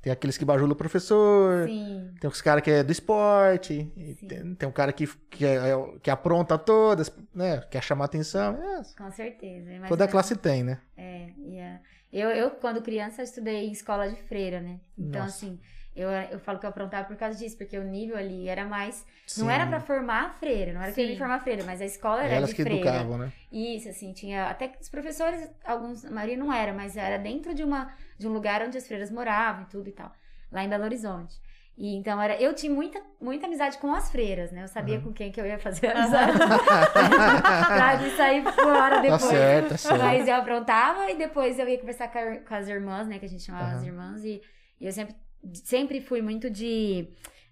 tem 0.00 0.12
aqueles 0.12 0.38
que 0.38 0.44
bajulam 0.44 0.72
o 0.72 0.76
professor. 0.76 1.66
sim. 1.66 2.14
Tem 2.20 2.30
os 2.30 2.40
caras 2.40 2.62
que 2.62 2.70
é 2.70 2.82
do 2.82 2.90
esporte, 2.92 3.92
e 3.96 4.14
Sim. 4.14 4.26
tem, 4.28 4.54
tem 4.54 4.68
um 4.68 4.72
cara 4.72 4.92
que, 4.92 5.06
que, 5.28 5.44
é- 5.44 5.60
que 6.02 6.10
apronta 6.10 6.56
todas, 6.56 7.12
né? 7.34 7.60
Quer 7.70 7.82
chamar 7.82 8.06
atenção. 8.06 8.54
É, 8.54 8.82
Com 8.96 9.10
certeza. 9.10 9.70
Mas 9.80 9.88
toda 9.88 10.04
é- 10.04 10.08
classe 10.08 10.34
tem, 10.36 10.62
né? 10.64 10.80
É, 10.96 11.28
e 11.36 11.56
é- 11.58 11.80
eu, 12.12 12.30
eu, 12.30 12.50
quando 12.52 12.82
criança, 12.82 13.22
estudei 13.22 13.66
em 13.66 13.72
escola 13.72 14.08
de 14.08 14.16
freira, 14.22 14.60
né? 14.60 14.80
Então, 14.96 15.22
Nossa. 15.22 15.46
assim, 15.46 15.60
eu, 15.94 16.08
eu 16.10 16.38
falo 16.38 16.58
que 16.58 16.64
eu 16.66 16.70
aprontava 16.70 17.06
por 17.06 17.16
causa 17.16 17.36
disso, 17.38 17.56
porque 17.56 17.76
o 17.76 17.84
nível 17.84 18.16
ali 18.16 18.48
era 18.48 18.64
mais. 18.64 19.04
Sim. 19.26 19.42
Não 19.42 19.50
era 19.50 19.66
pra 19.66 19.80
formar 19.80 20.24
a 20.26 20.30
freira, 20.30 20.72
não 20.72 20.80
era 20.80 20.92
pra 20.92 21.02
Sim. 21.02 21.10
me 21.10 21.18
formar 21.18 21.34
a 21.34 21.40
freira, 21.40 21.64
mas 21.64 21.80
a 21.80 21.84
escola 21.84 22.22
era 22.22 22.36
Elas 22.36 22.50
de 22.50 22.56
que 22.56 22.62
freira. 22.62 22.88
educavam, 22.88 23.18
né? 23.18 23.32
Isso, 23.52 23.88
assim, 23.88 24.12
tinha. 24.12 24.46
Até 24.46 24.68
que 24.68 24.80
os 24.80 24.88
professores, 24.88 25.50
alguns, 25.64 26.04
a 26.04 26.10
maioria 26.10 26.36
não 26.36 26.52
era, 26.52 26.72
mas 26.72 26.96
era 26.96 27.18
dentro 27.18 27.52
de, 27.54 27.64
uma, 27.64 27.92
de 28.16 28.28
um 28.28 28.32
lugar 28.32 28.62
onde 28.62 28.78
as 28.78 28.86
freiras 28.86 29.10
moravam 29.10 29.64
e 29.64 29.66
tudo 29.66 29.88
e 29.88 29.92
tal, 29.92 30.12
lá 30.52 30.62
em 30.64 30.68
Belo 30.68 30.84
Horizonte. 30.84 31.36
E 31.80 31.94
então 31.94 32.20
era, 32.20 32.34
eu 32.42 32.52
tinha 32.54 32.72
muita, 32.74 33.00
muita 33.20 33.46
amizade 33.46 33.78
com 33.78 33.94
as 33.94 34.10
freiras, 34.10 34.50
né? 34.50 34.64
Eu 34.64 34.68
sabia 34.68 34.96
Uhum. 34.96 35.04
com 35.04 35.12
quem 35.12 35.30
que 35.30 35.40
eu 35.40 35.46
ia 35.46 35.58
fazer 35.60 35.86
amizade. 35.96 36.32
pra 37.66 37.94
de 37.96 38.10
sair 38.16 38.42
fora 38.52 38.96
Tá 38.96 39.00
depois. 39.02 39.22
certo, 39.22 39.68
tá 39.70 39.76
certo. 39.76 39.98
Mas 40.02 40.26
eu 40.28 40.34
aprontava 40.34 41.08
e 41.10 41.16
depois 41.16 41.56
eu 41.58 41.68
ia 41.68 41.78
conversar 41.78 42.08
com, 42.08 42.18
a- 42.18 42.36
com 42.38 42.54
as 42.54 42.68
irmãs, 42.68 43.06
né? 43.06 43.18
Que 43.20 43.26
a 43.26 43.28
gente 43.28 43.42
chamava 43.44 43.68
as 43.70 43.76
Aham. 43.78 43.86
irmãs. 43.86 44.24
E, 44.24 44.42
e 44.80 44.86
eu 44.86 44.92
sempre, 44.92 45.14
sempre 45.54 46.00
fui 46.00 46.20
muito 46.20 46.50
de. 46.50 47.08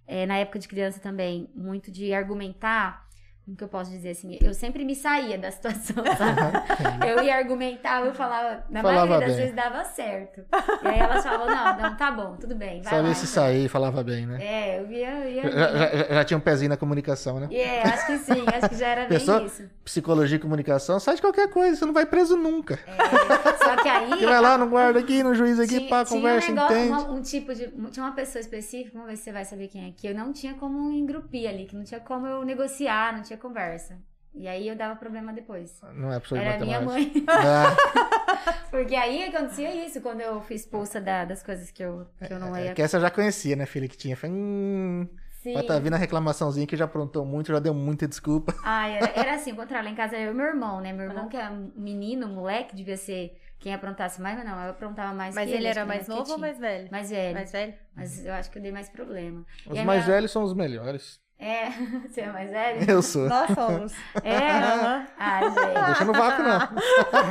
eh, 0.08 0.26
na 0.26 0.38
época 0.38 0.58
de 0.58 0.66
criança 0.68 0.98
também, 1.00 1.48
muito 1.54 1.90
de 1.92 2.12
argumentar. 2.12 3.05
Como 3.46 3.56
que 3.56 3.62
eu 3.62 3.68
posso 3.68 3.92
dizer 3.92 4.10
assim? 4.10 4.36
Eu 4.42 4.52
sempre 4.52 4.84
me 4.84 4.92
saía 4.96 5.38
da 5.38 5.52
situação, 5.52 5.94
sabe? 6.18 7.08
eu 7.08 7.22
ia 7.22 7.36
argumentar, 7.36 8.04
eu 8.04 8.12
falava. 8.12 8.64
Na 8.68 8.82
Falava 8.82 9.06
maioria 9.06 9.26
das 9.28 9.36
bem. 9.36 9.44
vezes 9.44 9.54
dava 9.54 9.84
certo. 9.84 10.44
E 10.82 10.88
aí 10.88 10.98
elas 10.98 11.22
falavam: 11.22 11.46
não, 11.46 11.76
não, 11.90 11.96
tá 11.96 12.10
bom, 12.10 12.34
tudo 12.34 12.56
bem. 12.56 12.82
Vai 12.82 12.92
Sabia 12.92 13.08
lá, 13.10 13.14
se 13.14 13.22
então. 13.22 13.44
sair, 13.44 13.68
falava 13.68 14.02
bem, 14.02 14.26
né? 14.26 14.38
É, 14.44 14.80
eu 14.80 14.90
ia. 14.90 15.10
Eu 15.24 15.30
ia 15.30 15.42
Já, 15.44 15.76
já- 15.76 16.14
já- 16.14 16.24
tinha 16.24 16.36
um 16.36 16.40
pezinho 16.40 16.70
na 16.70 16.76
comunicação, 16.76 17.38
né? 17.38 17.48
É, 17.52 17.82
acho 17.82 18.06
que 18.06 18.18
sim, 18.18 18.44
acho 18.52 18.68
que 18.68 18.74
já 18.76 18.88
era 18.88 19.00
bem 19.02 19.10
Pessoa- 19.16 19.42
isso. 19.44 19.62
Psicologia 19.84 20.36
e 20.36 20.40
comunicação, 20.40 20.98
sai 20.98 21.14
de 21.14 21.20
qualquer 21.20 21.48
coisa, 21.48 21.76
você 21.76 21.86
não 21.86 21.92
vai 21.94 22.04
preso 22.04 22.36
nunca. 22.36 22.80
É, 22.84 23.64
só 23.64 23.76
que 23.80 23.88
aí. 23.88 24.08
Você 24.10 24.26
vai 24.26 24.40
lá 24.40 24.58
no 24.58 24.66
guarda 24.68 24.98
aqui, 24.98 25.22
no 25.22 25.36
juiz 25.36 25.60
aqui, 25.60 25.78
Tinha- 25.78 25.88
pá, 25.88 26.04
tinha 26.04 26.18
conversa, 26.20 26.50
um 26.50 26.54
negócio- 26.56 26.76
entende. 26.76 26.90
uma- 26.90 27.10
um 27.12 27.22
tipo 27.22 27.54
de. 27.54 27.68
Tinha 27.92 28.04
uma 28.04 28.12
pessoa 28.12 28.40
específica, 28.40 28.90
vamos 28.94 29.08
ver 29.08 29.16
se 29.16 29.22
você 29.22 29.30
vai 29.32 29.44
saber 29.44 29.68
quem 29.68 29.86
é, 29.88 29.92
que 29.96 30.08
eu 30.08 30.14
não 30.16 30.32
tinha 30.32 30.54
como 30.54 30.90
engrupir 30.90 31.48
ali, 31.48 31.64
que 31.66 31.76
não 31.76 31.84
tinha 31.84 32.00
como 32.00 32.26
eu 32.26 32.44
negociar, 32.44 33.14
não 33.14 33.22
tinha 33.22 33.35
conversa. 33.36 33.98
E 34.34 34.46
aí 34.46 34.68
eu 34.68 34.76
dava 34.76 34.96
problema 34.96 35.32
depois. 35.32 35.80
Não 35.94 36.12
é 36.12 36.18
professor 36.18 36.38
de 36.38 36.44
Era 36.44 36.64
minha 36.64 36.80
matemática. 36.80 37.20
mãe. 37.20 37.24
Ah, 37.28 37.76
Porque 38.70 38.94
aí 38.94 39.24
acontecia 39.24 39.74
isso 39.86 40.00
quando 40.02 40.20
eu 40.20 40.40
fui 40.42 40.56
expulsa 40.56 41.00
da- 41.00 41.24
das 41.24 41.42
coisas 41.42 41.70
que 41.70 41.82
eu, 41.82 42.06
que 42.26 42.32
eu 42.32 42.38
não 42.38 42.54
é 42.54 42.66
ia. 42.66 42.74
que 42.74 42.82
essa 42.82 42.96
eu 42.98 43.00
já 43.00 43.10
conhecia, 43.10 43.56
né, 43.56 43.64
filha, 43.64 43.88
que 43.88 43.96
tinha. 43.96 44.14
Falei, 44.16 44.36
hum, 44.36 45.08
Sim. 45.42 45.54
vai 45.54 45.62
tá 45.62 45.78
vindo 45.78 45.94
a 45.94 45.96
reclamaçãozinha 45.96 46.66
que 46.66 46.76
já 46.76 46.84
aprontou 46.84 47.24
muito, 47.24 47.50
já 47.52 47.58
deu 47.58 47.72
muita 47.72 48.06
desculpa. 48.06 48.54
Ah, 48.62 48.88
era, 48.88 49.10
era 49.18 49.34
assim, 49.36 49.52
o 49.52 49.56
contrário. 49.56 49.86
Lá 49.86 49.92
em 49.92 49.96
casa 49.96 50.16
era 50.16 50.26
eu 50.26 50.32
e 50.32 50.34
meu 50.36 50.46
irmão, 50.46 50.80
né? 50.82 50.92
Meu 50.92 51.06
irmão, 51.06 51.28
que 51.28 51.36
é 51.36 51.48
um 51.48 51.72
menino, 51.76 52.28
moleque, 52.28 52.76
devia 52.76 52.96
ser 52.96 53.40
quem 53.58 53.72
aprontasse 53.72 54.20
mais, 54.20 54.36
mas 54.36 54.46
não, 54.46 54.62
eu 54.64 54.70
aprontava 54.70 55.14
mais 55.14 55.34
Mas 55.34 55.48
que 55.48 55.54
ele 55.56 55.66
acho 55.68 55.78
era 55.78 55.86
mais 55.88 56.06
novo 56.08 56.32
ou 56.32 56.38
mais 56.38 56.58
velho? 56.58 56.88
Mais 56.90 57.08
velho. 57.08 57.34
Mais 57.34 57.52
velho? 57.52 57.74
Mas 57.94 58.26
eu 58.26 58.34
acho 58.34 58.50
que 58.50 58.58
eu 58.58 58.62
dei 58.62 58.72
mais 58.72 58.88
problema. 58.90 59.46
Os 59.66 59.78
E 59.78 59.82
mais 59.84 60.04
minha- 60.04 60.14
velhos 60.16 60.30
são 60.30 60.42
os 60.42 60.52
melhores. 60.52 61.18
É, 61.38 61.68
você 62.08 62.22
é 62.22 62.32
mais 62.32 62.50
velho? 62.50 62.90
Eu 62.90 63.02
sou. 63.02 63.28
Nós 63.28 63.50
somos. 63.54 63.92
É. 64.22 64.36
Aham. 64.36 65.06
Ah, 65.18 65.40
gente. 65.48 65.86
Deixa 65.86 66.04
no 66.04 66.12
vácuo, 66.12 66.42
não. 66.44 66.60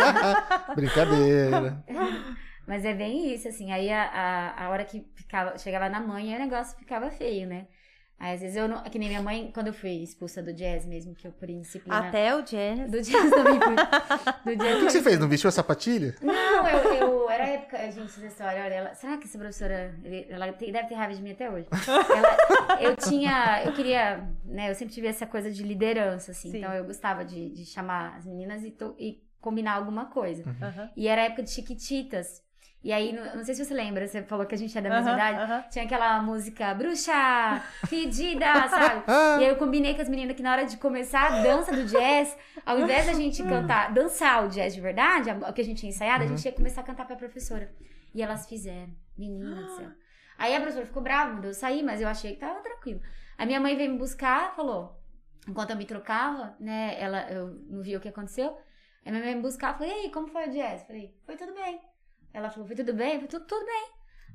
Brincadeira. 0.75 1.83
Mas 2.67 2.85
é 2.85 2.93
bem 2.93 3.33
isso, 3.33 3.47
assim. 3.47 3.71
Aí 3.71 3.91
a, 3.91 4.03
a, 4.03 4.65
a 4.65 4.69
hora 4.69 4.85
que 4.85 5.07
ficava, 5.15 5.57
chegava 5.57 5.89
na 5.89 5.99
mãe, 5.99 6.35
o 6.35 6.39
negócio 6.39 6.77
ficava 6.77 7.09
feio, 7.09 7.47
né? 7.47 7.67
Aí 8.17 8.33
às 8.35 8.39
vezes 8.41 8.55
eu 8.55 8.67
não. 8.67 8.81
Que 8.83 8.97
nem 8.97 9.09
minha 9.09 9.21
mãe, 9.21 9.51
quando 9.53 9.67
eu 9.67 9.73
fui 9.73 9.91
expulsa 10.01 10.41
do 10.41 10.53
jazz 10.53 10.85
mesmo, 10.85 11.13
que 11.13 11.27
eu 11.27 11.31
por 11.33 11.49
indisciplina. 11.49 12.07
Até 12.07 12.33
o 12.35 12.45
Janice. 12.45 12.89
Do 12.89 13.01
jazz 13.01 13.29
também 13.29 13.59
fui. 13.59 13.75
Do 14.55 14.55
jazz 14.55 14.75
O 14.75 14.79
que, 14.79 14.85
que 14.85 14.91
você 14.91 15.01
fez? 15.03 15.19
Não 15.19 15.27
vestiu 15.27 15.47
a 15.49 15.51
sapatilha? 15.51 16.15
Não, 16.21 16.67
eu, 16.69 16.93
eu 16.93 17.29
era 17.29 17.43
a 17.43 17.47
época, 17.47 17.77
gente, 17.91 18.03
essa 18.05 18.25
história, 18.25 18.63
olha, 18.63 18.73
ela, 18.73 18.93
será 18.95 19.17
que 19.17 19.25
essa 19.25 19.37
professora, 19.37 19.93
ela 20.29 20.53
tem- 20.53 20.71
deve 20.71 20.87
ter 20.87 20.95
raiva 20.95 21.13
de 21.13 21.21
mim 21.21 21.31
até 21.31 21.49
hoje? 21.49 21.67
Ela- 21.71 22.81
eu 22.81 22.95
tinha, 22.95 23.63
eu 23.65 23.73
queria, 23.73 24.25
né, 24.45 24.69
eu 24.69 24.75
sempre 24.75 24.93
tive 24.93 25.07
essa 25.07 25.25
coisa 25.25 25.51
de 25.51 25.61
liderança, 25.63 26.31
assim, 26.31 26.51
Sim. 26.51 26.57
então 26.59 26.73
eu 26.73 26.85
gostava 26.85 27.25
de, 27.25 27.49
de 27.49 27.65
chamar 27.65 28.15
as 28.15 28.25
meninas 28.25 28.63
e, 28.63 28.71
to- 28.71 28.95
e 28.97 29.21
combinar 29.41 29.73
alguma 29.73 30.05
coisa. 30.05 30.43
Aham. 30.61 30.89
E 30.95 31.07
era 31.07 31.21
a 31.21 31.25
época 31.25 31.43
de 31.43 31.51
Chiquititas. 31.51 32.41
E 32.85 32.93
aí, 32.93 33.11
não, 33.11 33.37
não 33.37 33.43
sei 33.43 33.55
se 33.55 33.65
você 33.65 33.73
lembra, 33.73 34.07
você 34.07 34.21
falou 34.21 34.45
que 34.45 34.53
a 34.53 34.57
gente 34.57 34.77
é 34.77 34.79
da 34.79 34.91
mesma 34.91 35.13
Aham, 35.13 35.17
idade. 35.17 35.69
Tinha 35.71 35.85
aquela 35.85 36.21
música 36.21 36.71
bruxa, 36.75 37.11
fedida, 37.89 38.45
sabe? 38.67 39.03
E 39.41 39.43
aí 39.43 39.47
eu 39.47 39.55
combinei 39.55 39.95
com 39.95 40.03
as 40.03 40.07
meninas 40.07 40.35
que 40.35 40.43
na 40.43 40.51
hora 40.51 40.65
de 40.67 40.77
começar 40.77 41.25
a 41.25 41.41
dança 41.41 41.71
do 41.71 41.83
jazz, 41.85 42.37
ao 42.63 42.79
invés 42.79 43.07
da 43.07 43.13
gente 43.13 43.41
cantar, 43.41 43.91
dançar 43.91 44.45
o 44.45 44.49
jazz 44.49 44.75
de 44.75 44.81
verdade, 44.81 45.31
o 45.31 45.51
que 45.51 45.61
a 45.61 45.63
gente 45.63 45.79
tinha 45.79 45.89
ensaiado, 45.89 46.25
a 46.25 46.27
gente 46.27 46.45
ia 46.45 46.51
começar 46.51 46.81
a 46.81 46.83
cantar 46.83 47.07
pra 47.07 47.15
professora. 47.15 47.73
E 48.13 48.21
elas 48.21 48.47
fizeram. 48.47 48.95
Menina 49.17 49.63
do 49.63 49.69
céu. 49.77 49.89
Aí 50.37 50.55
a 50.55 50.59
professora 50.59 50.85
ficou 50.85 51.01
brava, 51.01 51.33
mandou 51.33 51.49
eu 51.49 51.55
sair, 51.55 51.81
mas 51.81 51.99
eu 52.01 52.07
achei 52.07 52.35
que 52.35 52.39
tava 52.39 52.59
tranquilo. 52.59 53.01
A 53.35 53.47
minha 53.47 53.59
mãe 53.59 53.75
veio 53.75 53.91
me 53.93 53.97
buscar, 53.97 54.55
falou, 54.55 54.95
enquanto 55.49 55.71
eu 55.71 55.75
me 55.75 55.85
trocava, 55.85 56.55
né, 56.59 56.95
ela, 56.99 57.31
eu 57.31 57.47
não 57.67 57.81
vi 57.81 57.97
o 57.97 57.99
que 57.99 58.09
aconteceu. 58.09 58.55
Aí 59.03 59.11
minha 59.11 59.23
mãe 59.23 59.33
me 59.33 59.41
buscar, 59.41 59.73
falei, 59.75 59.89
e 59.89 59.93
aí, 60.03 60.11
como 60.11 60.27
foi 60.27 60.49
o 60.49 60.51
jazz? 60.51 60.83
Falei, 60.83 61.17
foi 61.25 61.35
tudo 61.35 61.55
bem. 61.55 61.81
Ela 62.35 62.49
falou, 62.49 62.67
foi 62.67 62.75
tudo 62.75 62.93
bem? 62.93 63.07
Eu 63.13 63.15
falei, 63.15 63.27
tudo, 63.27 63.45
tudo 63.45 63.65
bem. 63.65 63.85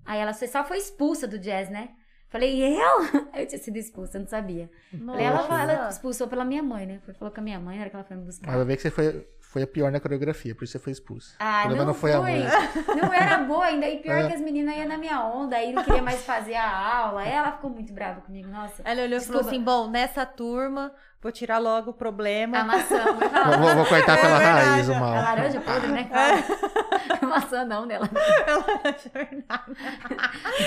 Aí 0.07 0.19
ela 0.19 0.33
só 0.33 0.65
foi 0.65 0.79
expulsa 0.79 1.29
do 1.29 1.39
jazz, 1.39 1.69
né? 1.69 1.91
Falei, 2.31 2.63
eu? 2.63 3.27
Eu 3.35 3.47
tinha 3.47 3.59
sido 3.61 3.77
expulsa, 3.77 4.17
eu 4.17 4.21
não 4.21 4.29
sabia. 4.29 4.71
Falei, 5.05 5.25
ela, 5.27 5.41
ela 5.63 5.89
expulsou 5.89 6.29
pela 6.29 6.45
minha 6.45 6.63
mãe, 6.63 6.87
né? 6.87 7.01
Foi, 7.05 7.13
falou 7.15 7.35
com 7.35 7.41
a 7.41 7.43
minha 7.43 7.59
mãe 7.59 7.75
na 7.77 7.81
hora 7.83 7.91
que 7.91 7.97
ela 7.97 8.05
foi 8.05 8.17
me 8.17 8.25
buscar. 8.25 8.47
Mas 8.47 8.57
vai 8.57 8.65
ver 8.65 8.77
que 8.77 8.83
você 8.83 8.91
foi, 8.91 9.29
foi 9.41 9.63
a 9.63 9.67
pior 9.67 9.91
na 9.91 9.99
coreografia, 9.99 10.55
por 10.55 10.63
isso 10.63 10.73
você 10.75 10.79
foi 10.79 10.93
expulso. 10.93 11.35
Ah, 11.41 11.67
não, 11.69 11.85
não 11.87 11.93
foi 11.95 12.13
a 12.13 12.21
Não 13.03 13.13
era 13.13 13.39
boa 13.39 13.65
ainda. 13.65 13.89
E 13.89 13.99
pior 13.99 14.19
É. 14.19 14.29
que 14.29 14.35
as 14.35 14.41
meninas 14.41 14.77
iam 14.77 14.87
na 14.87 14.97
minha 14.97 15.25
onda, 15.25 15.57
aí 15.57 15.73
não 15.73 15.83
queria 15.83 16.03
mais 16.03 16.25
fazer 16.25 16.55
a 16.55 16.71
aula. 16.99 17.23
Aí 17.23 17.33
ela 17.33 17.51
ficou 17.53 17.69
muito 17.71 17.93
brava 17.93 18.21
comigo, 18.21 18.49
nossa. 18.49 18.81
Ela 18.85 19.03
olhou 19.03 19.19
e 19.19 19.23
falou 19.23 19.41
assim: 19.41 19.61
bom, 19.61 19.91
nessa 19.91 20.25
turma, 20.25 20.93
vou 21.21 21.33
tirar 21.33 21.59
logo 21.59 21.91
o 21.91 21.95
problema. 21.95 22.59
A 22.61 22.65
maçã, 22.65 23.05
vou 23.07 23.15
Vou, 23.15 23.29
falar. 23.29 23.75
vou- 23.75 23.87
cortar 23.87 24.19
É 24.19 24.21
pela 24.21 24.39
verdade. 24.39 24.69
raiz 24.69 24.89
o 24.89 24.95
A 24.95 25.01
mal. 25.01 25.15
laranja 25.15 25.61
podre, 25.61 25.89
né? 25.89 26.09
A 26.13 26.89
maçã 27.31 27.64
não 27.64 27.87
dela. 27.87 28.09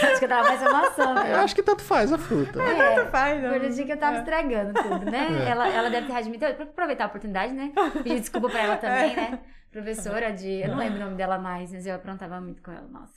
Acho 0.03 0.19
que 0.19 0.25
eu 0.25 0.29
tava 0.29 0.47
mais 0.47 0.63
a 0.63 0.71
maçã. 0.71 1.03
Eu 1.09 1.13
né? 1.15 1.35
acho 1.35 1.55
que 1.55 1.63
tanto 1.63 1.81
faz 1.83 2.11
a 2.11 2.17
fruta. 2.17 2.61
É. 2.61 3.05
Faz, 3.07 3.41
não. 3.41 3.49
Por 3.51 3.69
dia 3.69 3.85
que 3.85 3.91
eu 3.91 3.97
tava 3.97 4.17
É. 4.17 4.19
estragando 4.19 4.73
tudo, 4.81 5.05
né? 5.11 5.27
É. 5.45 5.49
Ela, 5.49 5.67
ela 5.69 5.89
deve 5.89 6.07
ter 6.07 6.13
admitido, 6.15 6.53
pra 6.55 6.63
aproveitar 6.65 7.03
a 7.05 7.07
oportunidade, 7.07 7.53
né? 7.53 7.71
Pedir 8.03 8.19
desculpa 8.19 8.49
pra 8.49 8.61
ela 8.61 8.77
também, 8.77 9.15
né? 9.15 9.39
Professora 9.71 10.31
de. 10.31 10.61
Eu 10.61 10.69
não 10.69 10.77
lembro 10.77 10.99
o 10.99 11.03
nome 11.05 11.15
dela 11.15 11.37
mais, 11.37 11.71
mas 11.71 11.85
eu 11.85 11.95
aprontava 11.95 12.39
muito 12.41 12.61
com 12.61 12.71
ela, 12.71 12.87
nossa. 12.89 13.13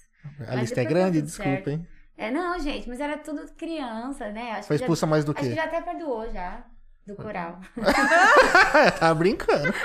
A 0.49 0.55
lista 0.57 0.81
é 0.81 0.85
grande, 0.85 1.23
desculpa, 1.23 1.51
certo. 1.51 1.71
hein? 1.71 1.87
É, 2.19 2.31
não, 2.31 2.59
gente, 2.59 2.89
mas 2.89 2.99
era 2.99 3.19
tudo 3.19 3.47
criança, 3.57 4.31
né? 4.31 4.53
Acho 4.53 4.69
Foi 4.69 4.77
que 4.77 4.81
já- 4.81 4.85
expulsa 4.87 5.07
mais 5.07 5.25
do 5.25 5.33
Acho 5.33 5.41
que 5.43 5.55
já 5.55 5.65
até 5.65 5.81
perdoou 5.83 6.31
já. 6.33 6.65
Do 7.07 7.15
coral. 7.15 7.61
Tava 8.99 9.15
brincando. 9.15 9.73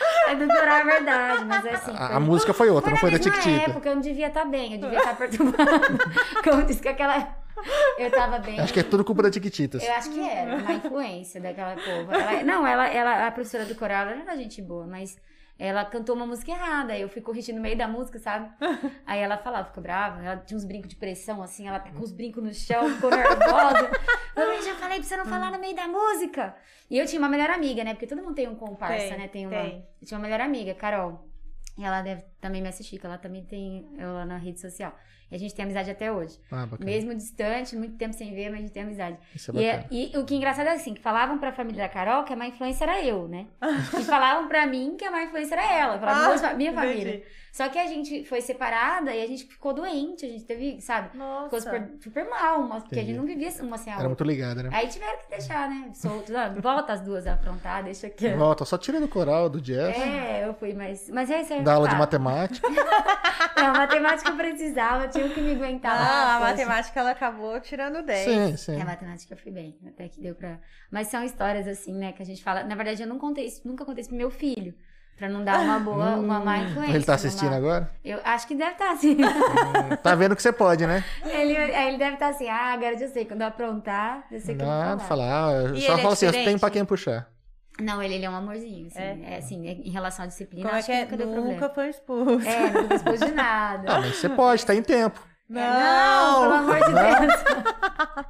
É 0.00 0.07
do 0.36 0.46
coral 0.46 0.76
é 0.78 0.84
verdade, 0.84 1.44
mas 1.44 1.64
é 1.64 1.70
assim. 1.74 1.92
A, 1.96 2.16
a 2.16 2.20
música 2.20 2.52
foi 2.52 2.70
outra, 2.70 2.90
Foi 2.96 3.10
não 3.10 3.18
na 3.18 3.18
foi 3.18 3.30
da 3.32 3.32
mesma 3.32 3.42
Tiquitita. 3.42 3.70
época, 3.70 3.88
eu 3.88 3.94
não 3.94 4.02
devia 4.02 4.26
estar 4.28 4.44
bem, 4.44 4.74
eu 4.74 4.80
devia 4.80 4.98
estar 4.98 5.16
perturbada. 5.16 5.80
Como 6.44 6.62
disse 6.64 6.80
que 6.80 6.88
aquela. 6.88 7.36
Eu 7.98 8.10
tava 8.10 8.38
bem. 8.38 8.60
Acho 8.60 8.72
que 8.72 8.80
é 8.80 8.84
tudo 8.84 9.04
culpa 9.04 9.22
da 9.24 9.30
Tiquititas. 9.30 9.82
Eu 9.82 9.92
acho 9.94 10.10
que 10.10 10.20
era, 10.28 10.56
uma 10.56 10.72
influência 10.72 11.40
daquela 11.40 11.74
povo. 11.74 12.12
Ela- 12.12 12.42
não, 12.44 12.66
ela, 12.66 12.86
ela, 12.88 13.26
a 13.26 13.30
professora 13.32 13.64
do 13.64 13.74
coral, 13.74 14.06
ela 14.06 14.22
era 14.22 14.36
gente 14.36 14.62
boa, 14.62 14.86
mas 14.86 15.16
ela 15.58 15.84
cantou 15.84 16.14
uma 16.14 16.24
música 16.24 16.52
errada. 16.52 16.92
aí 16.92 17.02
Eu 17.02 17.08
fui 17.08 17.20
corrigir 17.20 17.52
no 17.54 17.60
meio 17.60 17.76
da 17.76 17.88
música, 17.88 18.18
sabe? 18.18 18.48
Aí 19.04 19.20
ela 19.20 19.36
falava, 19.36 19.68
ficou 19.68 19.82
brava. 19.82 20.22
Ela 20.24 20.36
tinha 20.36 20.56
uns 20.56 20.64
brincos 20.64 20.88
de 20.88 20.94
pressão, 20.94 21.42
assim, 21.42 21.66
ela 21.66 21.80
tá 21.80 21.90
com 21.90 22.00
os 22.00 22.12
brincos 22.12 22.42
no 22.44 22.54
chão, 22.54 22.88
ficou 22.94 23.10
nervosa. 23.10 23.90
Eu 24.36 24.62
já 24.62 24.76
falei 24.76 24.98
pra 24.98 25.08
você 25.08 25.16
não 25.16 25.26
falar 25.26 25.50
no 25.50 25.58
meio 25.58 25.74
da 25.74 25.88
música. 25.88 26.54
E 26.88 26.96
eu 26.96 27.04
tinha 27.06 27.18
uma 27.18 27.28
melhor 27.28 27.50
amiga, 27.50 27.82
né? 27.82 27.92
Porque 27.92 28.06
todo 28.06 28.22
mundo 28.22 28.34
tem 28.34 28.48
um 28.48 28.54
comparsa, 28.54 29.08
Tem, 29.08 29.18
né? 29.18 29.28
Tem 29.28 29.46
uma. 29.46 29.56
tem. 29.56 29.86
Eu 30.00 30.06
tinha 30.06 30.16
uma 30.16 30.22
melhor 30.22 30.40
amiga, 30.40 30.74
Carol. 30.74 31.28
E 31.76 31.84
ela 31.84 32.02
deve 32.02 32.22
também 32.40 32.62
me 32.62 32.68
assistir, 32.68 32.98
que 32.98 33.06
ela 33.06 33.18
também 33.18 33.44
tem 33.44 33.88
eu 33.98 34.12
lá 34.12 34.24
na 34.24 34.36
rede 34.36 34.60
social. 34.60 34.96
E 35.30 35.36
a 35.36 35.38
gente 35.38 35.54
tem 35.54 35.64
amizade 35.64 35.90
até 35.90 36.10
hoje. 36.10 36.38
Ah. 36.50 36.66
Mesmo 36.80 37.14
distante, 37.14 37.76
muito 37.76 37.96
tempo 37.96 38.14
sem 38.14 38.34
ver, 38.34 38.48
mas 38.50 38.58
a 38.60 38.62
gente 38.62 38.72
tem 38.72 38.82
amizade. 38.82 39.16
Isso 39.34 39.50
é 39.56 39.60
E, 39.60 39.64
é- 39.66 39.86
e 39.90 40.18
o 40.18 40.24
que 40.24 40.34
é 40.34 40.36
engraçado 40.38 40.66
é 40.68 40.72
assim, 40.72 40.94
que 40.94 41.02
falavam 41.02 41.38
pra 41.38 41.52
família 41.52 41.82
da 41.82 41.88
Carol 41.88 42.24
que 42.24 42.32
a 42.32 42.36
má 42.36 42.46
influência 42.46 42.84
era 42.84 43.04
eu, 43.04 43.28
né? 43.28 43.46
E 44.00 44.04
falavam 44.04 44.48
pra 44.48 44.66
mim 44.66 44.96
que 44.98 45.04
a 45.04 45.10
má 45.10 45.22
influência 45.24 45.54
era 45.54 45.72
ela, 45.74 45.98
pra 45.98 46.12
Ah, 46.12 46.28
minha, 46.28 46.38
fa- 46.38 46.54
minha 46.54 46.70
entendi. 46.70 47.22
Só 47.52 47.68
que 47.68 47.78
a 47.78 47.86
gente 47.86 48.24
foi 48.24 48.40
separada 48.40 49.14
e 49.14 49.22
a 49.22 49.26
gente 49.26 49.44
ficou 49.46 49.72
doente, 49.72 50.24
a 50.26 50.28
gente 50.28 50.44
teve, 50.44 50.80
sabe? 50.80 51.08
Ficou 51.10 51.26
Nossa. 51.26 51.60
super, 51.60 51.90
super 52.00 52.28
mal, 52.28 52.60
uma- 52.60 52.80
porque 52.80 53.00
a 53.00 53.04
gente 53.04 53.16
não 53.16 53.24
vivia 53.26 53.48
uma 53.62 53.78
sem 53.78 53.92
a 53.92 53.96
Era 53.96 54.08
outra. 54.08 54.08
muito 54.08 54.24
ligada, 54.24 54.62
né? 54.62 54.70
Aí 54.72 54.86
tiveram 54.88 55.18
que 55.18 55.28
deixar, 55.30 55.68
né? 55.68 55.90
Solto. 55.94 56.36
Ah, 56.36 56.48
Volta 56.60 56.92
as 56.92 57.00
duas 57.00 57.26
a 57.26 57.34
aprontar, 57.34 57.82
deixa 57.84 58.06
aqui. 58.06 58.28
Volta, 58.30 58.64
só 58.64 58.76
tira 58.78 59.00
do 59.00 59.08
coral, 59.08 59.48
do 59.48 59.60
jazz, 59.60 59.96
É, 59.96 60.46
eu 60.46 60.54
fui, 60.54 60.72
mas. 60.74 61.08
Mas 61.10 61.30
é 61.30 61.40
isso 61.42 61.52
aí. 61.54 61.62
da 61.62 61.74
aula 61.74 61.88
de 61.88 61.94
matemática. 61.96 62.68
Não, 63.56 63.72
matemática 63.72 64.30
eu 64.30 64.36
precisava, 64.36 65.08
tinha 65.08 65.28
que 65.28 65.40
me 65.40 65.52
aguentar. 65.52 65.96
Ah, 65.96 66.36
a 66.36 66.40
matemática 66.40 67.00
ela 67.00 67.10
acabou 67.10 67.58
tirando 67.60 68.02
10. 68.02 68.24
Sim, 68.24 68.56
sim. 68.56 68.80
É, 68.80 68.84
matemática 68.84 69.34
eu 69.34 69.38
fui 69.38 69.50
bem, 69.50 69.76
até 69.86 70.08
que 70.08 70.20
deu 70.20 70.34
pra. 70.34 70.58
Mas 70.90 71.08
são 71.08 71.24
histórias 71.24 71.66
assim, 71.66 71.92
né, 71.94 72.12
que 72.12 72.22
a 72.22 72.26
gente 72.26 72.42
fala. 72.42 72.62
Na 72.64 72.74
verdade, 72.74 73.02
eu 73.02 73.08
não 73.08 73.18
contei 73.18 73.46
isso, 73.46 73.66
nunca 73.66 73.84
contei 73.84 74.00
isso 74.02 74.10
pro 74.10 74.18
meu 74.18 74.30
filho. 74.30 74.74
Pra 75.18 75.28
não 75.28 75.42
dar 75.44 75.58
uma 75.60 75.80
boa, 75.80 76.16
uma 76.16 76.38
má 76.38 76.58
influência. 76.58 76.94
Ele 76.94 77.04
tá 77.04 77.14
assistindo 77.14 77.52
agora? 77.52 77.90
Eu 78.04 78.20
acho 78.24 78.46
que 78.46 78.54
deve 78.54 78.70
estar 78.72 78.92
assim. 78.92 79.16
Tá 80.02 80.14
vendo 80.14 80.36
que 80.36 80.42
você 80.42 80.52
pode, 80.52 80.86
né? 80.86 81.02
ele, 81.24 81.54
ele 81.54 81.98
deve 81.98 82.14
estar 82.14 82.28
assim, 82.28 82.48
ah, 82.48 82.72
agora 82.72 82.92
eu 82.92 82.98
já 82.98 83.08
sei, 83.08 83.24
quando 83.24 83.40
eu 83.40 83.48
aprontar, 83.48 84.24
eu 84.30 84.40
sei 84.40 84.54
que 84.54 84.62
eu 84.62 84.66
vou 84.66 84.74
Não, 84.74 84.98
falar. 85.00 85.08
falar. 85.08 85.48
ah, 85.48 85.76
E 85.76 85.80
Só 85.80 85.92
ele 85.92 86.00
é 86.00 86.02
fala 86.02 86.12
assim, 86.12 86.30
tem 86.30 86.58
pra 86.58 86.70
quem 86.70 86.84
puxar. 86.84 87.28
Não, 87.80 88.02
ele, 88.02 88.14
ele 88.14 88.24
é 88.24 88.30
um 88.30 88.34
amorzinho, 88.34 88.86
assim. 88.88 88.98
É? 88.98 89.18
É, 89.24 89.36
assim, 89.38 89.66
em 89.68 89.90
relação 89.90 90.24
à 90.24 90.28
disciplina, 90.28 90.64
Como 90.64 90.74
é 90.76 90.78
acho 90.78 90.86
que 90.86 90.92
que 90.92 90.98
é? 90.98 91.04
nunca 91.04 91.16
deu 91.16 91.26
Nunca 91.44 91.68
foi 91.70 91.88
expulso. 91.90 92.48
É, 92.48 92.70
nunca 92.72 92.94
expôs 92.96 93.20
de 93.20 93.30
nada. 93.32 93.92
Ah, 93.92 94.00
mas 94.00 94.16
você 94.16 94.28
pode, 94.28 94.66
tá 94.66 94.74
em 94.74 94.82
tempo. 94.82 95.20
Não, 95.48 96.42
pelo 96.42 96.54
amor 96.54 96.76
de 96.76 96.92
Deus. 96.92 97.44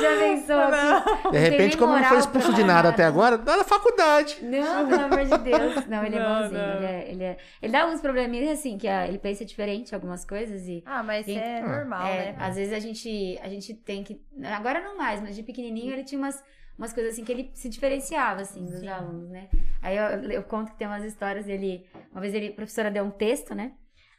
Já 0.00 0.16
pensou 0.18 0.56
Não. 0.70 1.30
De 1.32 1.38
repente, 1.38 1.76
como 1.76 1.96
não 1.96 2.04
foi 2.04 2.18
expulso 2.18 2.52
de 2.52 2.60
nada 2.62 2.74
nada. 2.74 2.88
até 2.90 3.04
agora, 3.04 3.38
dá 3.38 3.56
na 3.56 3.64
faculdade. 3.64 4.38
Não, 4.42 4.86
pelo 4.88 5.00
amor 5.02 5.24
de 5.24 5.38
Deus. 5.38 5.86
Não, 5.86 6.04
ele 6.04 6.16
é 6.16 6.20
Não, 6.20 6.42
bonzinho. 6.42 6.60
não. 6.60 6.74
Ele, 6.76 6.84
é, 6.84 7.10
ele, 7.10 7.24
é- 7.24 7.36
ele 7.62 7.72
dá 7.72 7.82
alguns 7.82 8.00
probleminhas 8.00 8.58
assim, 8.58 8.76
que 8.78 8.86
ah, 8.86 9.06
ele 9.08 9.18
pensa 9.18 9.44
diferente 9.44 9.90
em 9.92 9.94
algumas 9.94 10.24
coisas 10.24 10.68
e. 10.68 10.82
Ah, 10.86 11.02
mas 11.02 11.24
Sim. 11.24 11.38
é 11.38 11.60
normal, 11.62 12.06
é, 12.06 12.32
né? 12.32 12.36
Às 12.38 12.56
vezes 12.56 12.72
a 12.72 12.78
gente, 12.78 13.38
a 13.42 13.48
gente 13.48 13.74
tem 13.74 14.04
que. 14.04 14.20
Agora 14.44 14.80
não 14.80 14.96
mais, 14.96 15.20
mas 15.20 15.34
de 15.34 15.42
pequenininho 15.42 15.92
ele 15.92 16.04
tinha 16.04 16.18
umas, 16.18 16.42
umas 16.78 16.92
coisas 16.92 17.12
assim 17.14 17.24
que 17.24 17.32
ele 17.32 17.50
se 17.54 17.68
diferenciava, 17.68 18.42
assim, 18.42 18.64
dos 18.66 18.80
Sim. 18.80 18.88
alunos, 18.88 19.28
né? 19.30 19.48
Aí 19.82 19.96
eu, 19.96 20.30
eu 20.30 20.42
conto 20.42 20.70
que 20.72 20.78
tem 20.78 20.86
umas 20.86 21.02
histórias 21.04 21.46
dele. 21.46 21.86
Uma 22.12 22.20
vez 22.20 22.34
ele, 22.34 22.48
a 22.48 22.52
professora 22.52 22.90
deu 22.90 23.04
um 23.04 23.10
texto, 23.10 23.54
né? 23.54 23.72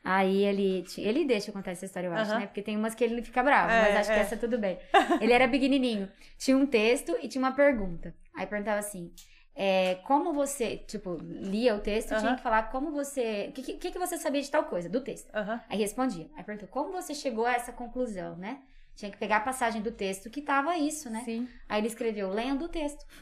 Aí 0.04 0.44
ele. 0.46 0.86
Ele 0.98 1.26
deixa 1.26 1.50
eu 1.50 1.54
contar 1.54 1.72
essa 1.72 1.86
história, 1.86 2.08
eu 2.08 2.14
acho, 2.14 2.34
né? 2.38 2.48
Porque 2.48 2.62
tem 2.62 2.78
umas 2.78 2.96
que 2.96 3.04
ele 3.04 3.22
fica 3.22 3.44
bravo, 3.44 3.72
É, 3.72 3.82
mas 3.82 3.96
acho 3.98 4.10
que 4.12 4.16
é. 4.18 4.22
essa 4.22 4.38
tudo 4.38 4.58
bem. 4.58 4.78
Ele 5.20 5.34
era 5.34 5.48
pequenininho. 5.48 6.10
Tinha 6.38 6.56
um 6.58 6.66
texto 6.66 7.16
e 7.22 7.28
tinha 7.28 7.42
uma 7.44 7.52
pergunta. 7.52 8.14
Aí 8.36 8.46
perguntava 8.48 8.80
assim. 8.80 9.12
é, 9.56 9.96
como 10.06 10.32
você, 10.34 10.78
tipo, 10.88 11.18
lia 11.22 11.76
o 11.76 11.80
texto 11.80 12.14
e 12.14 12.18
tinha 12.18 12.36
que 12.36 12.42
falar 12.42 12.64
como 12.72 12.92
você. 12.92 13.48
O 13.50 13.52
que, 13.52 13.74
que, 13.74 13.92
que 13.92 14.00
você 14.00 14.18
sabia 14.18 14.42
de 14.42 14.50
tal 14.50 14.64
coisa, 14.64 14.88
do 14.88 15.02
texto? 15.02 15.30
Aham. 15.36 15.60
Aí 15.70 15.78
respondia. 15.78 16.28
Aí 16.38 16.44
perguntou, 16.46 16.70
como 16.70 16.92
você 16.94 17.14
chegou 17.14 17.46
a 17.46 17.54
essa 17.54 17.74
conclusão, 17.74 18.38
né? 18.38 18.60
Tinha 18.96 19.12
que 19.12 19.18
pegar 19.18 19.38
a 19.38 19.42
passagem 19.42 19.82
do 19.82 19.92
texto 19.92 20.30
que 20.30 20.42
tava 20.42 20.78
isso, 20.78 21.10
né? 21.10 21.22
Sim. 21.26 21.48
Aí 21.68 21.80
ele 21.82 21.88
escreveu, 21.88 22.30
lendo 22.30 22.66
o 22.66 22.70
texto. 22.70 23.06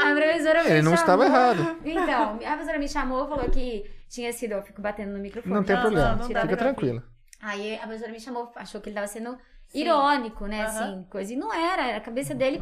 a 0.00 0.14
professora 0.14 0.64
me 0.64 0.70
Ele 0.70 0.82
não 0.82 0.94
estava 0.94 1.24
errado. 1.24 1.78
Então, 1.84 2.34
a 2.44 2.52
professora 2.52 2.78
me 2.78 2.88
chamou, 2.88 3.28
falou 3.28 3.48
que 3.50 3.84
tinha 4.10 4.32
sido, 4.32 4.52
eu 4.52 4.62
fico 4.62 4.82
batendo 4.82 5.12
no 5.12 5.20
microfone. 5.20 5.54
Não 5.54 5.64
tem 5.64 5.80
problema. 5.80 6.16
não, 6.16 6.18
não 6.18 6.26
Fica 6.26 6.56
tranquila. 6.56 7.02
Aí 7.40 7.76
a 7.76 7.86
professora 7.86 8.12
me 8.12 8.20
chamou, 8.20 8.52
achou 8.56 8.80
que 8.80 8.88
ele 8.88 8.94
tava 8.94 9.06
sendo 9.06 9.38
Sim. 9.70 9.80
irônico, 9.80 10.46
né? 10.46 10.64
Aham. 10.64 10.68
Assim, 10.68 11.04
coisa. 11.10 11.32
E 11.32 11.36
não 11.36 11.52
era, 11.52 11.86
era 11.88 11.98
a 11.98 12.00
cabeça 12.00 12.34
dele. 12.34 12.60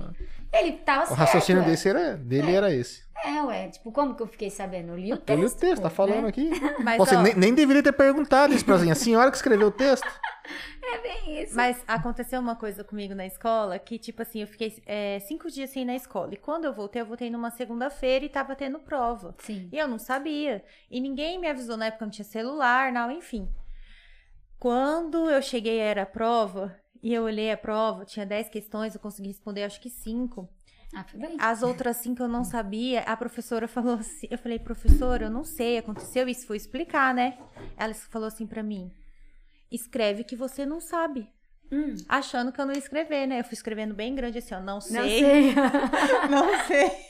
Ele 0.53 0.73
tava 0.73 1.05
O 1.05 1.07
certo. 1.09 1.18
raciocínio 1.18 1.62
ué. 1.62 1.68
desse 1.71 1.88
era, 1.88 2.16
dele 2.16 2.55
era 2.55 2.73
esse. 2.73 3.03
É, 3.25 3.42
ué. 3.42 3.68
Tipo, 3.68 3.90
como 3.90 4.14
que 4.14 4.23
eu 4.23 4.27
fiquei 4.27 4.51
sabendo? 4.51 4.90
Eu 4.92 4.97
li 4.97 5.12
o 5.12 5.16
texto. 5.16 5.31
Eu 5.31 5.37
li 5.38 5.44
o 5.47 5.51
texto, 5.57 5.83
tá 5.83 5.88
pô, 5.90 5.94
falando 5.97 6.23
né? 6.23 6.29
aqui. 6.29 6.51
Mas, 6.85 6.97
Pô, 6.97 7.05
Você 7.07 7.16
ó, 7.16 7.23
nem, 7.23 7.35
nem 7.35 7.55
deveria 7.55 7.83
ter 7.83 7.92
perguntado 7.92 8.55
isso 8.55 8.64
pra 8.64 8.77
assim, 8.77 8.90
a 8.90 8.94
senhora 8.94 9.31
que 9.31 9.37
escreveu 9.37 9.68
o 9.68 9.73
texto. 9.73 10.07
É 10.90 11.03
bem 11.03 11.42
isso. 11.42 11.55
Mas 11.55 11.85
aconteceu 11.87 12.40
uma 12.40 12.57
coisa 12.57 12.83
comigo 12.83 13.14
na 13.14 13.27
escola 13.27 13.79
que, 13.79 13.99
tipo 13.99 14.23
assim, 14.23 14.40
eu 14.40 14.47
fiquei 14.47 14.83
é, 14.87 15.18
cinco 15.21 15.51
dias 15.51 15.68
sem 15.68 15.83
ir 15.83 15.85
na 15.85 15.94
escola. 15.94 16.33
E 16.33 16.38
quando 16.38 16.64
eu 16.64 16.73
voltei, 16.73 17.03
eu 17.03 17.07
voltei 17.07 17.29
numa 17.29 17.51
segunda-feira 17.51 18.25
e 18.25 18.29
tava 18.31 18.57
tendo 18.57 18.79
prova. 18.79 19.35
Sim. 19.40 19.68
E 19.71 19.77
eu 19.79 19.87
não 19.87 19.99
sabia. 19.99 20.64
E 20.90 20.99
ninguém 20.99 21.38
me 21.38 21.47
avisou 21.47 21.77
na 21.77 21.87
época, 21.88 22.07
não 22.07 22.11
tinha 22.11 22.25
celular, 22.25 22.90
não, 22.90 23.11
enfim. 23.11 23.47
Quando 24.59 25.29
eu 25.31 25.42
cheguei, 25.42 25.79
era 25.79 26.03
a 26.03 26.07
prova, 26.07 26.75
e 27.02 27.12
eu 27.14 27.22
olhei 27.24 27.50
a 27.52 27.56
prova, 27.56 28.04
tinha 28.04 28.26
10 28.26 28.48
questões, 28.48 28.94
eu 28.94 29.00
consegui 29.00 29.28
responder 29.28 29.64
acho 29.64 29.80
que 29.80 29.90
5. 29.90 30.48
Ah. 30.94 31.04
As 31.50 31.62
outras 31.62 31.98
cinco 31.98 32.22
eu 32.22 32.28
não 32.28 32.44
sabia. 32.44 33.00
A 33.00 33.16
professora 33.16 33.68
falou 33.68 33.94
assim, 33.96 34.26
eu 34.30 34.38
falei, 34.38 34.58
professora, 34.58 35.26
eu 35.26 35.30
não 35.30 35.44
sei, 35.44 35.78
aconteceu 35.78 36.26
isso, 36.28 36.46
foi 36.46 36.56
explicar, 36.56 37.14
né? 37.14 37.38
Ela 37.76 37.92
falou 37.94 38.26
assim 38.28 38.46
pra 38.46 38.62
mim, 38.62 38.90
escreve 39.70 40.24
que 40.24 40.34
você 40.37 40.64
não 40.64 40.80
sabe. 40.80 41.28
Hum, 41.70 41.94
Achando 42.08 42.50
que 42.50 42.58
eu 42.58 42.64
não 42.64 42.72
ia 42.72 42.78
escrever, 42.78 43.26
né? 43.26 43.40
Eu 43.40 43.44
fui 43.44 43.52
escrevendo 43.52 43.94
bem 43.94 44.14
grande 44.14 44.38
assim, 44.38 44.54
ó, 44.54 44.61
não 44.61 44.80
sei. 44.80 45.22
não 45.22 45.54
sei. 45.54 45.54
Não 46.30 46.66
sei. 46.66 47.08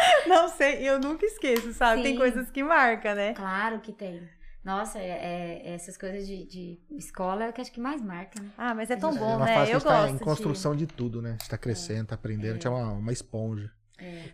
Não 0.26 0.48
sei, 0.48 0.88
eu 0.88 0.98
nunca 0.98 1.26
esqueço, 1.26 1.74
sabe? 1.74 2.02
Tem 2.02 2.12
Sim. 2.12 2.18
coisas 2.18 2.50
que 2.50 2.62
marcam, 2.62 3.14
né? 3.14 3.34
Claro 3.34 3.80
que 3.80 3.92
tem. 3.92 4.22
Nossa, 4.64 4.98
é, 4.98 5.62
é- 5.64 5.74
essas 5.74 5.96
coisas 5.96 6.26
de, 6.26 6.44
de 6.44 6.78
escola 6.90 7.44
é 7.44 7.48
o 7.48 7.52
que 7.52 7.60
acho 7.60 7.72
que 7.72 7.80
mais 7.80 8.02
marca, 8.02 8.40
né? 8.42 8.50
Ah, 8.58 8.74
mas 8.74 8.90
é 8.90 8.96
tão 8.96 9.10
É, 9.10 9.18
bom, 9.18 9.36
uma 9.36 9.46
né? 9.46 9.54
fase 9.54 9.70
que 9.70 9.72
a 9.72 9.76
Eu 9.76 9.80
gente 9.80 9.88
tá 9.88 10.10
em 10.10 10.16
de- 10.18 10.24
construção 10.24 10.76
de, 10.76 10.86
tudo, 10.86 11.22
né? 11.22 11.30
A 11.30 11.32
gente 11.32 11.48
tá 11.48 11.58
crescendo, 11.58 12.08
tá 12.08 12.14
aprendendo, 12.14 12.50
a 12.50 12.54
gente 12.54 12.66
é 12.66 12.70
uma, 12.70 12.92
uma 12.92 13.12
esponja. 13.12 13.70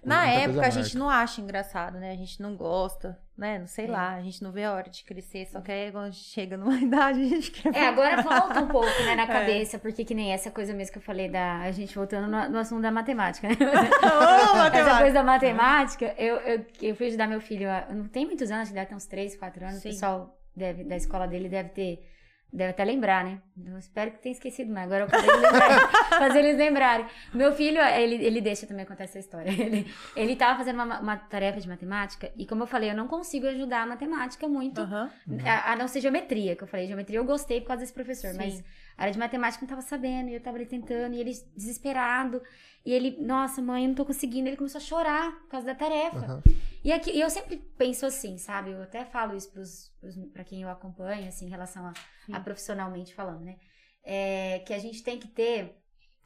Na 0.04 0.22
Muita 0.24 0.40
época 0.40 0.66
a 0.66 0.70
gente 0.70 0.96
não 0.96 1.08
acha 1.10 1.40
engraçado, 1.40 1.98
né? 1.98 2.12
A 2.12 2.16
gente 2.16 2.40
não 2.40 2.56
gosta, 2.56 3.18
né? 3.36 3.58
Não 3.58 3.64
É. 3.64 3.66
sei 3.68 3.86
lá, 3.86 4.14
a 4.14 4.22
gente 4.22 4.42
não 4.42 4.50
vê 4.52 4.64
a 4.64 4.72
hora 4.72 4.88
de 4.88 5.04
crescer, 5.04 5.46
só 5.46 5.60
que 5.60 5.70
aí 5.70 5.92
quando 5.92 6.04
a 6.06 6.10
gente 6.10 6.24
chega 6.24 6.56
numa 6.56 6.74
idade 6.80 7.20
a 7.22 7.26
gente 7.28 7.50
quer. 7.50 7.74
É, 7.74 7.86
agora 7.88 8.22
volta 8.22 8.60
um 8.60 8.68
pouco, 8.68 9.02
né, 9.04 9.14
na 9.14 9.22
É. 9.24 9.26
cabeça, 9.26 9.78
porque 9.78 10.04
que 10.04 10.14
nem 10.14 10.32
essa 10.32 10.50
coisa 10.50 10.72
mesmo 10.72 10.92
que 10.92 10.98
eu 10.98 11.02
falei 11.02 11.28
da. 11.28 11.58
A 11.60 11.70
gente 11.72 11.94
voltando 11.94 12.26
no, 12.30 12.48
no 12.48 12.58
assunto 12.58 12.82
da 12.82 12.90
matemática, 12.90 13.48
né? 13.48 13.54
Ô, 13.60 13.64
Essa 13.64 14.70
coisa 14.70 14.84
matemática. 14.84 15.12
da 15.12 15.22
matemática, 15.22 16.14
eu, 16.18 16.36
eu, 16.38 16.66
eu 16.82 16.96
fui 16.96 17.06
ajudar 17.08 17.26
meu 17.26 17.40
filho, 17.40 17.68
não 17.94 18.04
tem 18.08 18.24
muitos 18.26 18.50
anos, 18.50 18.62
acho 18.62 18.70
que 18.70 18.74
deve 18.74 18.86
ter 18.88 18.94
uns 18.94 19.06
3, 19.06 19.36
4 19.36 19.64
anos, 19.64 19.82
Sim. 19.82 19.88
o 19.88 19.92
pessoal 19.92 20.38
deve, 20.54 20.84
da 20.84 20.96
escola 20.96 21.26
dele 21.28 21.48
deve 21.48 21.68
ter, 21.70 22.06
deve 22.52 22.70
até 22.70 22.84
lembrar, 22.84 23.24
né? 23.24 23.40
Eu 23.64 23.78
espero 23.78 24.12
que 24.12 24.18
tenha 24.18 24.32
esquecido, 24.32 24.72
mas 24.72 24.84
agora 24.84 25.04
eu 25.04 25.08
vou 25.08 25.18
fazer 25.18 25.30
eles 25.30 25.42
lembrarem. 25.42 25.88
fazer 26.08 26.38
eles 26.38 26.56
lembrarem. 26.56 27.06
Meu 27.34 27.52
filho, 27.52 27.80
ele, 27.80 28.14
ele 28.24 28.40
deixa 28.40 28.66
também 28.66 28.84
contar 28.84 29.04
essa 29.04 29.18
história. 29.18 29.50
Ele, 29.66 29.86
ele 30.14 30.36
tava 30.36 30.58
fazendo 30.58 30.82
uma, 30.82 31.00
uma 31.00 31.16
tarefa 31.16 31.60
de 31.60 31.68
matemática, 31.68 32.30
e 32.36 32.46
como 32.46 32.62
eu 32.62 32.66
falei, 32.66 32.90
eu 32.90 32.94
não 32.94 33.08
consigo 33.08 33.46
ajudar 33.46 33.82
a 33.82 33.86
matemática 33.86 34.48
muito, 34.48 34.80
Aham. 34.80 35.10
a, 35.44 35.72
a 35.72 35.76
não 35.76 35.88
ser 35.88 36.00
geometria, 36.00 36.54
que 36.54 36.62
eu 36.62 36.68
falei. 36.68 36.86
Geometria 36.86 37.18
eu 37.18 37.24
gostei 37.24 37.60
por 37.60 37.68
causa 37.68 37.80
desse 37.80 37.92
professor, 37.92 38.30
Sim. 38.30 38.36
mas 38.36 38.64
a 38.96 39.02
área 39.02 39.12
de 39.12 39.18
matemática 39.18 39.64
eu 39.64 39.68
não 39.68 39.76
tava 39.76 39.82
sabendo, 39.86 40.28
e 40.28 40.34
eu 40.34 40.40
tava 40.40 40.56
ali 40.56 40.66
tentando, 40.66 41.14
e 41.14 41.20
ele 41.20 41.32
desesperado. 41.56 42.42
E 42.84 42.92
ele, 42.92 43.16
nossa, 43.20 43.60
mãe, 43.60 43.82
eu 43.82 43.88
não 43.88 43.94
tô 43.96 44.04
conseguindo. 44.04 44.48
Ele 44.48 44.56
começou 44.56 44.78
a 44.78 44.82
chorar 44.82 45.32
por 45.40 45.48
causa 45.48 45.66
da 45.66 45.74
tarefa. 45.74 46.18
Aham. 46.18 46.42
E 46.86 46.92
aqui, 46.92 47.18
eu 47.18 47.28
sempre 47.28 47.56
penso 47.76 48.06
assim, 48.06 48.38
sabe? 48.38 48.70
Eu 48.70 48.80
até 48.80 49.04
falo 49.04 49.36
isso 49.36 49.50
pros, 49.50 49.92
pros, 50.00 50.14
pra 50.32 50.44
quem 50.44 50.62
eu 50.62 50.68
acompanho, 50.68 51.26
assim, 51.26 51.46
em 51.46 51.50
relação 51.50 51.84
a, 51.84 51.92
Sim. 52.24 52.32
a 52.34 52.38
profissionalmente 52.38 53.12
falando, 53.12 53.40
né? 53.44 53.56
É, 54.04 54.60
que 54.60 54.72
a 54.72 54.78
gente 54.78 55.02
tem 55.02 55.18
que 55.18 55.26
ter 55.26 55.76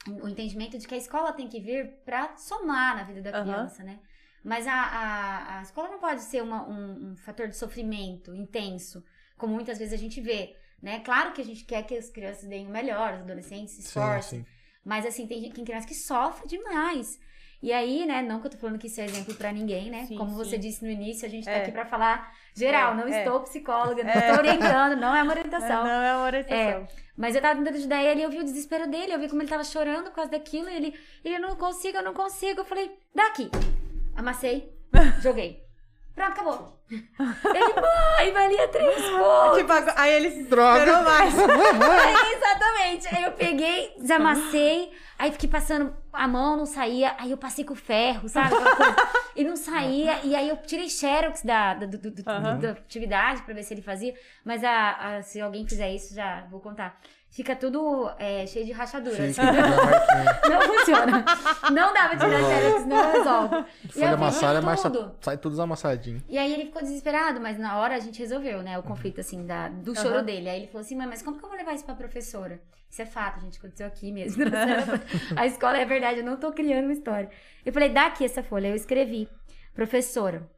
o 0.06 0.28
entendimento 0.28 0.76
de 0.76 0.86
que 0.86 0.94
a 0.94 0.98
escola 0.98 1.32
tem 1.32 1.48
que 1.48 1.58
vir 1.60 2.02
pra 2.04 2.36
somar 2.36 2.94
na 2.94 3.04
vida 3.04 3.22
da 3.22 3.30
Aham. 3.30 3.42
criança, 3.42 3.82
né? 3.82 4.00
Mas 4.44 4.66
a, 4.66 4.74
a, 4.74 5.58
a 5.60 5.62
escola 5.62 5.88
não 5.88 5.98
pode 5.98 6.20
ser 6.20 6.42
uma- 6.42 6.68
um, 6.68 7.12
um 7.12 7.16
fator 7.16 7.48
de 7.48 7.56
sofrimento 7.56 8.34
intenso, 8.34 9.02
como 9.38 9.54
muitas 9.54 9.78
vezes 9.78 9.94
a 9.94 9.96
gente 9.96 10.20
vê, 10.20 10.54
né? 10.82 11.00
Claro 11.00 11.32
que 11.32 11.40
a 11.40 11.44
gente 11.44 11.64
quer 11.64 11.84
que 11.86 11.96
as 11.96 12.10
crianças 12.10 12.46
deem 12.46 12.66
o 12.66 12.70
melhor, 12.70 13.14
os 13.14 13.20
adolescentes 13.20 13.72
se 13.76 13.80
Sim, 13.80 13.88
esforcem, 13.88 14.40
sim. 14.40 14.46
mas 14.84 15.06
assim, 15.06 15.26
tem, 15.26 15.50
tem 15.50 15.64
criança 15.64 15.86
que 15.86 15.94
sofre 15.94 16.46
demais. 16.46 17.18
E 17.62 17.72
aí, 17.72 18.06
né, 18.06 18.22
não 18.22 18.40
que 18.40 18.46
eu 18.46 18.50
tô 18.52 18.56
falando 18.56 18.78
que 18.78 18.86
isso 18.86 19.00
é 19.00 19.04
exemplo 19.04 19.34
pra 19.34 19.52
ninguém, 19.52 19.90
né? 19.90 20.06
Sim, 20.06 20.16
Como 20.16 20.30
sim. 20.30 20.36
você 20.36 20.56
disse 20.56 20.82
no 20.82 20.90
início, 20.90 21.26
a 21.26 21.30
gente 21.30 21.44
tá 21.44 21.50
É. 21.50 21.62
aqui 21.62 21.70
pra 21.72 21.84
falar 21.84 22.32
geral, 22.54 22.92
É, 22.92 22.96
não 22.96 23.06
é. 23.06 23.18
estou 23.18 23.40
psicóloga, 23.40 24.02
não 24.02 24.12
estou 24.12 24.36
orientando, 24.38 24.96
não 24.98 25.14
é 25.14 25.22
uma 25.22 25.32
orientação. 25.32 25.84
não 25.84 25.90
é 26.02 26.14
uma 26.16 26.24
orientação. 26.24 26.88
Mas 27.16 27.34
eu 27.34 27.42
tava 27.42 27.56
tentando 27.58 27.76
ajudar 27.76 28.02
ele 28.02 28.22
eu 28.22 28.30
vi 28.30 28.38
o 28.38 28.44
desespero 28.44 28.88
dele, 28.88 29.12
eu 29.12 29.18
vi 29.20 29.28
como 29.28 29.42
ele 29.42 29.48
tava 29.50 29.62
chorando 29.62 30.04
por 30.04 30.12
causa 30.14 30.30
daquilo, 30.30 30.70
e 30.70 30.74
ele, 30.74 30.94
ele 31.22 31.34
eu 31.36 31.40
não 31.40 31.54
consigo, 31.54 31.98
eu 31.98 32.02
não 32.02 32.14
consigo. 32.14 32.60
Eu 32.60 32.64
falei, 32.64 32.90
daqui. 33.14 33.50
Amassei, 34.16 34.72
joguei. 35.22 35.62
Pronto, 36.14 36.32
acabou. 36.32 36.80
Ele, 36.90 37.80
mãe, 37.80 38.32
valia 38.32 38.68
três 38.68 38.94
pontos. 39.10 39.58
Tipo, 39.58 39.72
agora- 39.72 39.94
aí 39.96 40.12
ele 40.12 40.30
se 40.32 40.42
Droga. 40.44 40.78
esperou 40.80 41.02
mais. 41.02 41.34
É, 41.40 42.34
exatamente. 42.36 43.14
Aí 43.14 43.22
eu 43.22 43.32
peguei, 43.32 43.94
desamassei, 43.98 44.92
aí 45.18 45.30
fiquei 45.32 45.48
passando 45.48 45.94
a 46.12 46.26
mão, 46.26 46.56
não 46.56 46.66
saía. 46.66 47.14
Aí 47.18 47.30
eu 47.30 47.36
passei 47.38 47.64
com 47.64 47.72
o 47.74 47.76
ferro, 47.76 48.28
sabe? 48.28 48.54
E 49.36 49.44
não 49.44 49.56
saía. 49.56 50.18
E 50.24 50.34
aí 50.34 50.48
eu 50.48 50.56
tirei 50.58 50.88
xerox 50.90 51.42
da, 51.42 51.74
da, 51.74 51.86
do- 51.86 52.10
do- 52.10 52.28
Aham. 52.30 52.58
da 52.58 52.70
atividade 52.72 53.42
pra 53.42 53.54
ver 53.54 53.62
se 53.62 53.72
ele 53.72 53.82
fazia. 53.82 54.12
Mas 54.44 54.64
a, 54.64 54.90
a- 55.18 55.22
se 55.22 55.40
alguém 55.40 55.66
fizer 55.66 55.90
isso, 55.92 56.14
já 56.14 56.44
vou 56.50 56.60
contar. 56.60 56.98
Fica 57.30 57.54
tudo 57.54 58.10
é, 58.18 58.44
cheio 58.44 58.66
de 58.66 58.72
rachaduras. 58.72 59.36
Fica, 59.36 59.52
marquinha. 59.52 60.40
Não 60.50 60.62
funciona. 60.62 61.24
Não 61.70 61.94
dá 61.94 62.08
pra 62.08 62.16
tirar 62.18 62.42
xerox, 62.42 62.86
não 62.86 63.12
resolve. 63.12 63.64
Folha 63.88 64.14
amassada, 64.14 64.56
fiz 64.56 64.64
mas 64.64 64.82
tudo. 64.82 65.14
sai 65.20 65.38
tudo 65.38 65.52
desamassadinho. 65.52 66.22
E 66.28 66.36
aí 66.36 66.52
ele 66.52 66.66
ficou 66.66 66.82
desesperado, 66.82 67.40
mas 67.40 67.56
na 67.56 67.78
hora 67.78 67.94
a 67.94 68.00
gente 68.00 68.18
resolveu, 68.18 68.62
né? 68.62 68.76
O 68.80 68.82
conflito, 68.82 69.20
assim, 69.20 69.46
da, 69.46 69.68
do 69.68 69.94
choro 69.94 70.24
dele. 70.24 70.48
Aí 70.48 70.58
ele 70.58 70.66
falou 70.66 70.80
assim, 70.80 70.96
mãe, 70.96 71.06
mas 71.06 71.22
como 71.22 71.38
que 71.38 71.44
eu 71.44 71.48
vou 71.48 71.56
levar 71.56 71.72
isso 71.72 71.84
pra 71.84 71.94
professora? 71.94 72.60
Isso 72.90 73.02
é 73.02 73.06
fato, 73.06 73.40
gente, 73.40 73.58
aconteceu 73.58 73.86
aqui 73.86 74.10
mesmo. 74.10 74.42
a 75.36 75.46
escola 75.46 75.78
é 75.78 75.84
verdade, 75.84 76.20
eu 76.20 76.26
não 76.26 76.36
tô 76.36 76.50
criando 76.50 76.86
uma 76.86 76.92
história. 76.92 77.30
Eu 77.64 77.72
falei, 77.72 77.90
dá 77.90 78.06
aqui 78.06 78.24
essa 78.24 78.42
folha. 78.42 78.66
Eu 78.66 78.74
escrevi, 78.74 79.28
professora, 79.72 80.50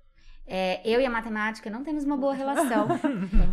é, 0.46 0.81
eu 0.85 1.00
e 1.00 1.07
a 1.07 1.11
matemática 1.11 1.70
não 1.70 1.85
temos 1.85 2.05
uma 2.05 2.16
boa 2.16 2.35
relação. 2.35 2.88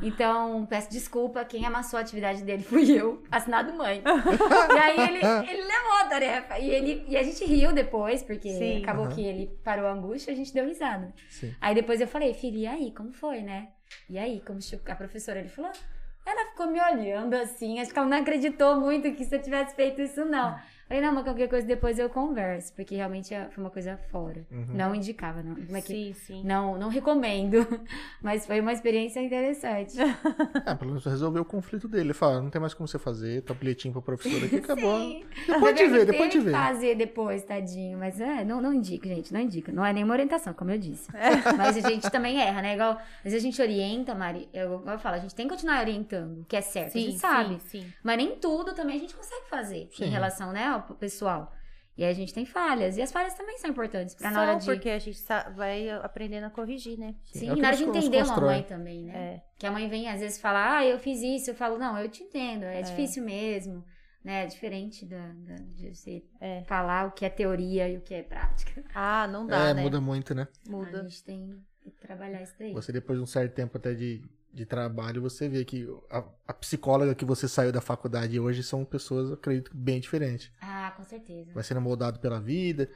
Então, 0.01 0.65
peço 0.65 0.89
desculpa, 0.89 1.43
quem 1.43 1.65
amassou 1.65 1.97
a 1.97 2.01
atividade 2.01 2.43
dele 2.43 2.63
fui 2.63 2.89
eu, 2.89 3.21
assinado 3.29 3.73
mãe. 3.73 4.01
e 4.01 4.77
aí 4.79 4.97
ele, 4.97 5.51
ele 5.51 5.61
levou 5.63 5.97
a 6.01 6.05
tarefa. 6.05 6.57
E, 6.57 6.69
ele, 6.69 7.05
e 7.07 7.17
a 7.17 7.23
gente 7.23 7.43
riu 7.45 7.73
depois, 7.73 8.23
porque 8.23 8.49
Sim. 8.49 8.81
acabou 8.81 9.05
Aham. 9.05 9.15
que 9.15 9.21
ele 9.21 9.59
parou 9.63 9.87
a 9.87 9.91
angústia 9.91 10.31
e 10.31 10.33
a 10.33 10.37
gente 10.37 10.53
deu 10.53 10.65
risada. 10.65 11.13
Sim. 11.29 11.53
Aí 11.59 11.75
depois 11.75 11.99
eu 11.99 12.07
falei, 12.07 12.33
filho, 12.33 12.57
e 12.57 12.67
aí, 12.67 12.91
como 12.91 13.11
foi, 13.11 13.41
né? 13.41 13.69
E 14.09 14.17
aí, 14.17 14.41
como 14.45 14.59
a 14.87 14.95
professora, 14.95 15.39
ele 15.39 15.49
falou, 15.49 15.71
ela 16.25 16.49
ficou 16.51 16.67
me 16.67 16.79
olhando 16.79 17.33
assim, 17.35 17.79
acho 17.79 17.91
que 17.91 17.99
ela 17.99 18.07
não 18.07 18.17
acreditou 18.17 18.79
muito 18.79 19.11
que 19.13 19.25
se 19.25 19.35
eu 19.35 19.41
tivesse 19.41 19.75
feito 19.75 20.01
isso, 20.01 20.23
não. 20.25 20.57
Falei, 20.89 21.03
não, 21.03 21.13
mas 21.13 21.23
qualquer 21.23 21.47
coisa 21.47 21.67
depois 21.67 21.99
eu 21.99 22.09
converso, 22.09 22.73
porque 22.73 22.95
realmente 22.95 23.31
é- 23.33 23.47
foi 23.51 23.63
uma 23.63 23.69
coisa 23.69 23.95
fora. 24.11 24.43
Uhum. 24.51 24.65
Não 24.73 24.95
indicava, 24.95 25.43
não. 25.43 25.53
Como 25.55 25.77
é 25.77 25.81
que... 25.81 25.87
Sim, 25.87 26.13
sim. 26.13 26.43
Não, 26.43 26.77
não 26.79 26.89
recomendo, 26.89 27.57
mas 28.23 28.45
foi 28.47 28.59
uma 28.59 28.73
experiência 28.73 29.21
interessante. 29.21 29.95
É, 30.65 30.73
pelo 30.75 30.89
menos 30.91 31.05
resolveu 31.05 31.43
o 31.43 31.45
conflito 31.45 31.87
dele. 31.87 32.05
Ele 32.07 32.13
fala, 32.13 32.41
não 32.41 32.49
tem 32.49 32.59
mais 32.59 32.73
como 32.73 32.87
você 32.87 32.97
fazer, 32.99 33.41
tá 33.43 33.53
bilhetinho 33.53 33.93
pra 33.93 34.01
professora 34.01 34.45
aqui, 34.45 34.55
acabou. 34.57 34.97
Sim. 34.99 35.23
Depois 35.47 35.75
te 35.77 35.87
vê, 35.87 36.05
depois 36.05 36.31
te 36.31 36.39
que 36.41 36.49
fazer 36.51 36.95
depois, 36.95 37.43
tadinho. 37.43 37.97
Mas 37.99 38.19
é, 38.19 38.43
não, 38.43 38.59
não 38.61 38.73
indico, 38.73 39.07
gente, 39.07 39.31
não 39.33 39.39
indico. 39.39 39.71
Não 39.71 39.85
é 39.85 39.93
nenhuma 39.93 40.13
orientação, 40.13 40.53
como 40.53 40.71
eu 40.71 40.77
disse. 40.77 41.07
Mas 41.57 41.77
a 41.77 41.87
gente 41.89 42.09
também 42.09 42.41
erra, 42.41 42.61
né? 42.61 42.73
Igual, 42.73 42.93
às 42.93 43.23
vezes 43.23 43.39
a 43.39 43.41
gente 43.41 43.61
orienta, 43.61 44.15
Mari, 44.15 44.49
eu, 44.53 44.79
igual 44.79 44.95
eu 44.95 44.99
falo, 44.99 45.15
a 45.15 45.19
gente 45.19 45.35
tem 45.35 45.47
que 45.47 45.53
continuar 45.53 45.79
orientando, 45.81 46.41
o 46.41 46.45
que 46.45 46.55
é 46.55 46.61
certo, 46.61 46.89
a 46.89 46.91
Sim, 46.91 47.01
gente 47.05 47.19
sabe. 47.19 47.59
sim, 47.61 47.81
sim. 47.81 47.93
Mas 48.03 48.17
nem 48.17 48.35
tudo 48.35 48.73
também 48.73 48.97
a 48.97 48.99
gente 48.99 49.15
consegue 49.15 49.47
fazer 49.49 49.87
Sim. 49.91 50.05
em 50.05 50.09
relação, 50.09 50.51
né, 50.51 50.78
ao 50.89 50.95
pessoal. 50.95 51.51
E 51.97 52.03
aí 52.03 52.11
a 52.11 52.13
gente 52.13 52.33
tem 52.33 52.45
falhas. 52.45 52.95
E 52.97 53.01
as 53.01 53.11
falhas 53.11 53.33
também 53.33 53.57
são 53.57 53.69
importantes 53.69 54.15
pra 54.15 54.31
na 54.31 54.35
Só 54.35 54.41
hora 54.41 54.55
de. 54.59 54.65
porque 54.65 54.89
a 54.89 54.99
gente 54.99 55.21
vai 55.55 55.89
aprendendo 55.89 56.45
a 56.45 56.49
corrigir, 56.49 56.97
né? 56.97 57.13
Sim, 57.25 57.49
É 57.49 57.55
na 57.55 57.67
hora 57.67 57.75
de 57.77 57.83
entender 57.83 58.23
uma 58.23 58.39
mãe 58.39 58.63
também, 58.63 59.03
né? 59.03 59.13
É. 59.35 59.41
Que 59.57 59.65
a 59.67 59.71
mãe 59.71 59.89
vem 59.89 60.07
às 60.07 60.21
vezes 60.21 60.39
falar, 60.39 60.77
ah, 60.77 60.85
eu 60.85 60.97
fiz 60.97 61.21
isso, 61.21 61.49
eu 61.51 61.55
falo, 61.55 61.77
não, 61.77 61.97
eu 61.99 62.07
te 62.07 62.23
entendo, 62.23 62.63
é, 62.63 62.81
difícil 62.81 63.21
mesmo, 63.21 63.83
né? 64.23 64.43
É 64.43 64.47
diferente 64.47 65.05
da, 65.05 65.27
da- 65.27 65.55
de 65.55 65.93
você 65.93 66.23
É. 66.39 66.63
falar 66.63 67.07
o 67.07 67.11
que 67.11 67.25
é 67.25 67.29
teoria 67.29 67.89
e 67.89 67.97
o 67.97 68.01
que 68.01 68.13
é 68.13 68.23
prática. 68.23 68.81
Ah, 68.95 69.27
não 69.27 69.45
dá, 69.45 69.69
é, 69.69 69.73
né? 69.73 69.81
muda 69.81 69.99
muito, 69.99 70.33
né? 70.33 70.47
A 70.67 70.71
Muda. 70.71 71.03
gente 71.03 71.21
tem 71.25 71.61
que 71.83 71.91
trabalhar 71.99 72.41
isso 72.41 72.55
daí. 72.57 72.71
Você, 72.71 72.93
depois 72.93 73.17
de 73.19 73.23
um 73.23 73.27
certo 73.27 73.53
tempo 73.53 73.75
até 73.77 73.93
de, 73.93 74.21
de 74.53 74.65
trabalho, 74.65 75.21
você 75.21 75.47
vê 75.47 75.63
que 75.63 75.87
a, 76.09 76.23
a 76.47 76.53
psicóloga 76.53 77.13
que 77.15 77.23
você 77.25 77.47
saiu 77.47 77.71
da 77.71 77.81
faculdade 77.81 78.39
hoje 78.39 78.63
são 78.63 78.83
pessoas, 78.83 79.29
eu 79.29 79.35
acredito, 79.35 79.71
bem 79.73 79.99
diferentes. 79.99 80.51
Ah, 80.61 80.93
com 80.97 81.03
certeza. 81.03 81.51
Vai 81.53 81.63
sendo 81.63 81.81
moldado 81.81 82.19
pela 82.19 82.39
vida, 82.39 82.89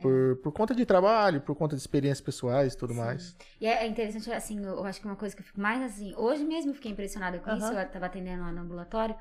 por, 0.00 0.36
por 0.42 0.52
conta 0.52 0.74
de 0.74 0.84
trabalho, 0.84 1.40
por 1.40 1.54
conta 1.54 1.76
de 1.76 1.80
experiências 1.82 2.20
pessoais 2.20 2.74
e 2.74 2.76
tudo 2.76 2.92
Sim. 2.92 3.00
mais. 3.00 3.36
E 3.60 3.66
é 3.66 3.84
é 3.84 3.86
interessante, 3.86 4.30
assim, 4.32 4.64
eu 4.64 4.84
acho 4.84 5.00
que 5.00 5.06
uma 5.06 5.16
coisa 5.16 5.34
que 5.34 5.42
eu 5.42 5.46
fico 5.46 5.60
mais 5.60 5.82
assim, 5.82 6.14
hoje 6.16 6.44
mesmo 6.44 6.70
eu 6.70 6.74
fiquei 6.74 6.90
impressionada 6.90 7.38
com 7.38 7.50
isso, 7.56 7.66
Aham. 7.66 7.80
eu 7.82 7.88
tava 7.90 8.06
atendendo 8.06 8.42
lá 8.42 8.52
no 8.52 8.62
ambulatório, 8.62 9.14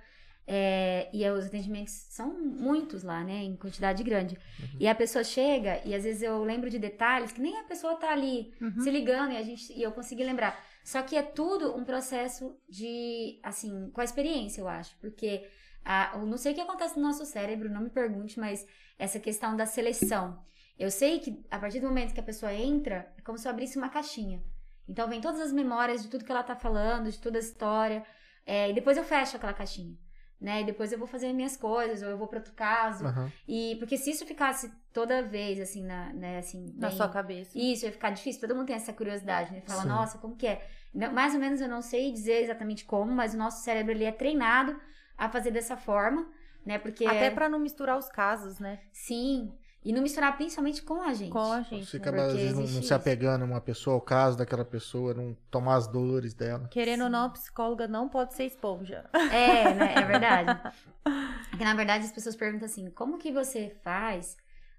é, 0.48 1.08
e 1.14 1.24
aí 1.24 1.32
os 1.32 1.46
atendimentos 1.46 1.94
são 2.10 2.34
muitos 2.42 3.04
lá, 3.04 3.24
né, 3.24 3.44
em 3.44 3.56
quantidade 3.56 4.04
grande. 4.04 4.38
E 4.80 4.88
a 4.88 4.96
pessoa 4.96 5.24
chega, 5.24 5.80
e 5.86 5.94
às 5.94 6.04
vezes 6.04 6.24
eu 6.24 6.44
lembro 6.44 6.70
de 6.70 6.80
detalhes 6.80 7.32
que 7.32 7.40
nem 7.40 7.60
a 7.60 7.64
pessoa 7.64 7.96
tá 7.96 8.12
ali 8.12 8.52
Uhum. 8.60 8.82
se 8.82 8.90
ligando, 8.90 9.32
e, 9.34 9.38
a 9.38 9.44
gente, 9.44 9.72
e 9.72 9.82
eu 9.84 9.92
consegui 9.92 10.24
lembrar. 10.24 10.60
Só 10.84 11.02
que 11.02 11.16
é 11.16 11.22
tudo 11.24 11.76
um 11.76 11.84
processo 11.84 12.58
de, 12.68 13.40
assim, 13.44 13.90
com 13.92 14.02
a 14.02 14.04
experiência, 14.04 14.62
eu 14.62 14.68
acho, 14.68 14.98
porque 14.98 15.48
a, 15.84 16.12
eu 16.16 16.26
não 16.26 16.38
sei 16.38 16.52
o 16.52 16.56
que 16.56 16.62
acontece 16.62 16.98
no 16.98 17.04
nosso 17.08 17.26
cérebro, 17.26 17.70
não 17.70 17.82
me 17.82 17.90
pergunte, 17.90 18.40
mas 18.40 18.66
essa 18.98 19.20
questão 19.20 19.56
da 19.56 19.66
seleção. 19.66 20.44
Eu 20.78 20.90
sei 20.90 21.20
que 21.20 21.44
a 21.52 21.60
partir 21.60 21.80
do 21.80 21.88
momento 21.88 22.14
que 22.14 22.20
a 22.20 22.24
pessoa 22.24 22.54
entra, 22.54 23.14
é 23.18 23.22
como 23.22 23.38
se 23.38 23.48
eu 23.48 23.52
abrisse 23.52 23.78
uma 23.78 23.90
caixinha. 23.90 24.44
Então 24.88 25.08
vem 25.08 25.22
todas 25.22 25.40
as 25.40 25.52
memórias 25.54 26.02
de 26.04 26.10
tudo 26.10 26.26
que 26.26 26.32
ela 26.32 26.44
tá 26.44 26.56
falando, 26.56 27.12
de 27.12 27.20
toda 27.20 27.38
a 27.38 27.42
história. 27.42 28.04
é, 28.46 28.70
e 28.70 28.74
depois 28.74 28.98
eu 28.98 29.04
fecho 29.04 29.38
aquela 29.38 29.54
caixinha. 29.54 29.96
Né? 30.42 30.62
E 30.62 30.64
depois 30.66 30.92
eu 30.92 30.98
vou 30.98 31.08
fazer 31.08 31.32
minhas 31.34 31.56
coisas, 31.56 32.02
ou 32.02 32.10
eu 32.10 32.18
vou 32.18 32.28
para 32.28 32.40
outro 32.40 32.54
caso. 32.54 33.06
Aham. 33.06 33.32
E 33.48 33.76
porque 33.78 33.96
se 33.96 34.10
isso 34.10 34.26
ficasse 34.26 34.72
toda 34.92 35.22
vez, 35.22 35.60
assim, 35.60 35.84
na, 35.86 36.12
né, 36.14 36.40
assim, 36.40 36.74
Na 36.76 36.88
bem- 36.88 36.98
sua 36.98 37.08
cabeça. 37.08 37.52
isso, 37.58 37.86
ia 37.86 37.92
ficar 37.92 38.10
difícil. 38.10 38.42
Todo 38.42 38.56
mundo 38.56 38.66
tem 38.66 38.76
essa 38.76 38.92
curiosidade, 38.92 39.54
né? 39.54 39.62
Fala, 39.62 39.84
Sim. 39.84 39.88
nossa, 39.90 40.18
como 40.18 40.36
que 40.36 40.48
é? 40.48 40.68
Mais 41.14 41.36
ou 41.36 41.40
menos 41.40 41.62
eu 41.62 41.70
não 41.70 41.82
sei 41.84 42.12
dizer 42.12 42.42
exatamente 42.44 42.86
como, 42.86 43.12
mas 43.12 43.36
o 43.36 43.38
nosso 43.38 43.64
cérebro 43.64 43.92
ele 43.92 44.04
é 44.04 44.12
treinado 44.12 44.76
a 45.16 45.30
fazer 45.30 45.52
dessa 45.52 45.78
forma, 45.78 46.28
né? 46.66 46.80
Porque 46.80 47.06
Até 47.06 47.30
pra 47.30 47.48
não 47.48 47.60
misturar 47.60 47.96
os 47.98 48.10
casos, 48.10 48.58
né? 48.58 48.80
Sim. 48.92 49.54
E 49.84 49.92
não 49.92 50.02
misturar 50.02 50.38
principalmente 50.38 50.84
com 50.84 51.02
a 51.02 51.14
gente. 51.14 51.32
Com 51.32 51.52
a 51.52 51.62
gente. 51.64 51.88
Você 51.88 51.98
né? 51.98 52.04
acaba, 52.04 52.18
às 52.22 52.28
Porque 52.28 52.44
vezes, 52.44 52.56
não, 52.56 52.76
não 52.76 52.84
se 52.84 52.94
apegando 52.94 53.42
a 53.42 53.46
uma 53.46 53.60
pessoa, 53.60 53.96
ao 53.96 54.02
caso 54.02 54.38
daquela 54.38 54.64
pessoa, 54.64 55.14
não 55.14 55.36
tomar 55.50 55.76
as 55.76 55.88
dores 55.88 56.36
dela. 56.36 56.68
Querendo 56.70 57.06
ou 57.06 57.10
não, 57.10 57.26
a 57.26 57.30
psicóloga 57.30 57.88
não 57.88 58.08
pode 58.08 58.36
ser 58.36 58.46
esponja. 58.46 59.10
É, 59.14 59.74
né? 59.74 59.96
É 59.96 60.06
verdade. 60.06 60.62
Porque, 61.50 61.66
na 61.66 61.74
verdade, 61.74 62.06
as 62.06 62.12
pessoas 62.12 62.36
perguntam 62.36 62.68
assim, 62.68 62.92
como 62.92 63.18
que 63.18 63.32
você 63.32 63.76
faz 63.84 64.38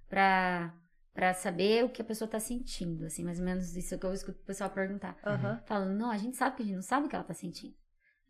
pra, 0.08 0.72
pra 1.12 1.34
saber 1.34 1.84
o 1.84 1.88
que 1.88 2.00
a 2.00 2.04
pessoa 2.04 2.28
tá 2.30 2.38
sentindo? 2.38 3.04
Assim, 3.04 3.24
mais 3.24 3.40
ou 3.40 3.44
menos 3.44 3.76
isso 3.76 3.98
que 3.98 4.06
eu 4.06 4.14
escuto 4.14 4.38
o 4.40 4.46
pessoal 4.46 4.70
perguntar. 4.70 5.16
Aham. 5.26 5.60
Falando, 5.66 5.98
não, 5.98 6.12
a 6.12 6.16
gente 6.16 6.36
sabe 6.36 6.56
que 6.56 6.62
a 6.62 6.66
gente 6.66 6.76
não 6.76 6.82
sabe 6.82 7.06
o 7.06 7.08
que 7.08 7.16
ela 7.16 7.24
tá 7.24 7.34
sentindo. 7.34 7.74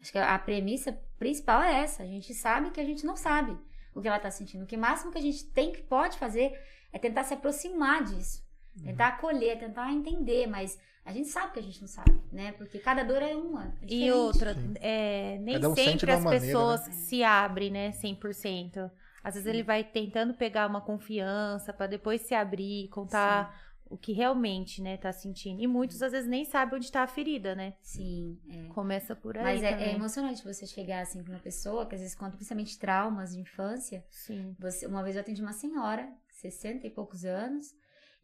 Acho 0.00 0.10
que 0.10 0.18
a 0.18 0.38
premissa 0.38 0.98
principal 1.18 1.62
é 1.62 1.82
essa. 1.82 2.02
A 2.02 2.06
gente 2.06 2.32
sabe 2.32 2.70
que 2.70 2.80
a 2.80 2.84
gente 2.84 3.04
não 3.04 3.14
sabe 3.14 3.56
o 3.94 4.00
que 4.00 4.08
ela 4.08 4.18
tá 4.18 4.30
sentindo. 4.30 4.64
O 4.64 4.66
que 4.66 4.76
máximo 4.76 5.12
que 5.12 5.18
a 5.18 5.22
gente 5.22 5.44
tem 5.46 5.72
que 5.72 5.82
pode 5.82 6.18
fazer 6.18 6.58
é 6.92 6.98
tentar 6.98 7.24
se 7.24 7.34
aproximar 7.34 8.04
disso. 8.04 8.42
Tentar 8.82 9.08
acolher, 9.08 9.58
tentar 9.58 9.92
entender, 9.92 10.46
mas 10.46 10.78
a 11.04 11.12
gente 11.12 11.28
sabe 11.28 11.52
que 11.52 11.58
a 11.58 11.62
gente 11.62 11.80
não 11.80 11.88
sabe, 11.88 12.18
né? 12.32 12.52
Porque 12.52 12.78
cada 12.78 13.02
dor 13.02 13.20
é 13.22 13.34
uma. 13.34 13.74
é 13.82 13.86
E 13.86 14.10
outra, 14.10 14.54
Sim. 14.54 14.74
é, 14.80 15.36
nem 15.40 15.64
um 15.66 15.74
sempre 15.74 16.10
as 16.10 16.24
maneira, 16.24 16.46
pessoas 16.46 16.86
né? 16.86 16.92
se 16.92 17.22
abrem, 17.22 17.70
né, 17.70 17.90
100%. 17.90 18.90
Às 19.22 19.34
vezes 19.34 19.46
ele 19.46 19.62
vai 19.62 19.84
tentando 19.84 20.34
pegar 20.34 20.66
uma 20.66 20.80
confiança 20.80 21.72
pra 21.72 21.86
depois 21.86 22.22
se 22.22 22.34
abrir, 22.34 22.88
contar 22.88 23.54
o 23.92 23.98
que 23.98 24.12
realmente, 24.12 24.80
né, 24.80 24.96
tá 24.96 25.12
sentindo. 25.12 25.60
E 25.60 25.66
muitos 25.66 26.02
às 26.02 26.12
vezes 26.12 26.28
nem 26.28 26.46
sabem 26.46 26.76
onde 26.76 26.90
tá 26.90 27.02
a 27.02 27.06
ferida, 27.06 27.54
né? 27.54 27.74
Sim, 27.82 28.38
é. 28.48 28.72
Começa 28.72 29.14
por 29.14 29.36
aí 29.36 29.44
Mas 29.44 29.62
é, 29.62 29.90
é 29.90 29.94
emocionante 29.94 30.42
você 30.42 30.66
chegar 30.66 31.02
assim 31.02 31.22
pra 31.22 31.34
uma 31.34 31.40
pessoa 31.40 31.84
que 31.84 31.94
às 31.94 32.00
vezes 32.00 32.16
conta 32.16 32.36
principalmente 32.36 32.78
traumas 32.78 33.34
de 33.34 33.40
infância. 33.40 34.02
Sim. 34.08 34.56
Você, 34.58 34.86
uma 34.86 35.02
vez 35.02 35.14
eu 35.14 35.20
atendi 35.20 35.42
uma 35.42 35.52
senhora, 35.52 36.10
60 36.30 36.86
e 36.86 36.90
poucos 36.90 37.26
anos, 37.26 37.74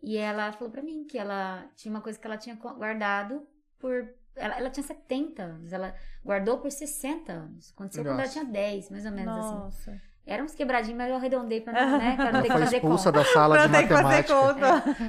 e 0.03 0.17
ela 0.17 0.53
falou 0.53 0.71
pra 0.71 0.83
mim 0.83 1.05
que 1.05 1.19
ela 1.19 1.69
tinha 1.77 1.93
uma 1.93 2.01
coisa 2.01 2.19
que 2.19 2.27
ela 2.27 2.39
tinha 2.39 2.57
guardado 2.57 3.47
por. 3.79 4.09
Ela, 4.35 4.57
ela 4.57 4.71
tinha 4.71 4.85
70 4.85 5.43
anos, 5.43 5.73
ela 5.73 5.95
guardou 6.25 6.59
por 6.59 6.71
60 6.71 7.31
anos. 7.31 7.73
Aconteceu 7.73 8.05
quando 8.05 8.15
ela 8.15 8.23
Nossa. 8.23 8.33
tinha 8.33 8.45
10, 8.45 8.91
mais 8.91 9.05
ou 9.05 9.13
menos 9.13 9.37
assim. 9.37 10.01
Nossa. 10.29 10.35
Era 10.35 10.45
uns 10.45 10.55
quebradinhos, 10.55 10.97
mas 10.99 11.09
eu 11.11 11.17
arredondei 11.17 11.61
pra 11.61 11.73
não, 11.73 11.99
né, 11.99 12.17
pra 12.17 12.31
não 12.33 12.41
Ela 12.41 12.43
ter 12.43 12.49
que 12.49 12.53
foi 12.53 12.61
fazer 12.65 12.77
expulsa 12.77 13.13
conta. 13.13 13.19
da 13.19 13.25
sala 13.33 13.59
de 13.59 13.69
Pra 13.69 13.83
matemática. 13.83 14.35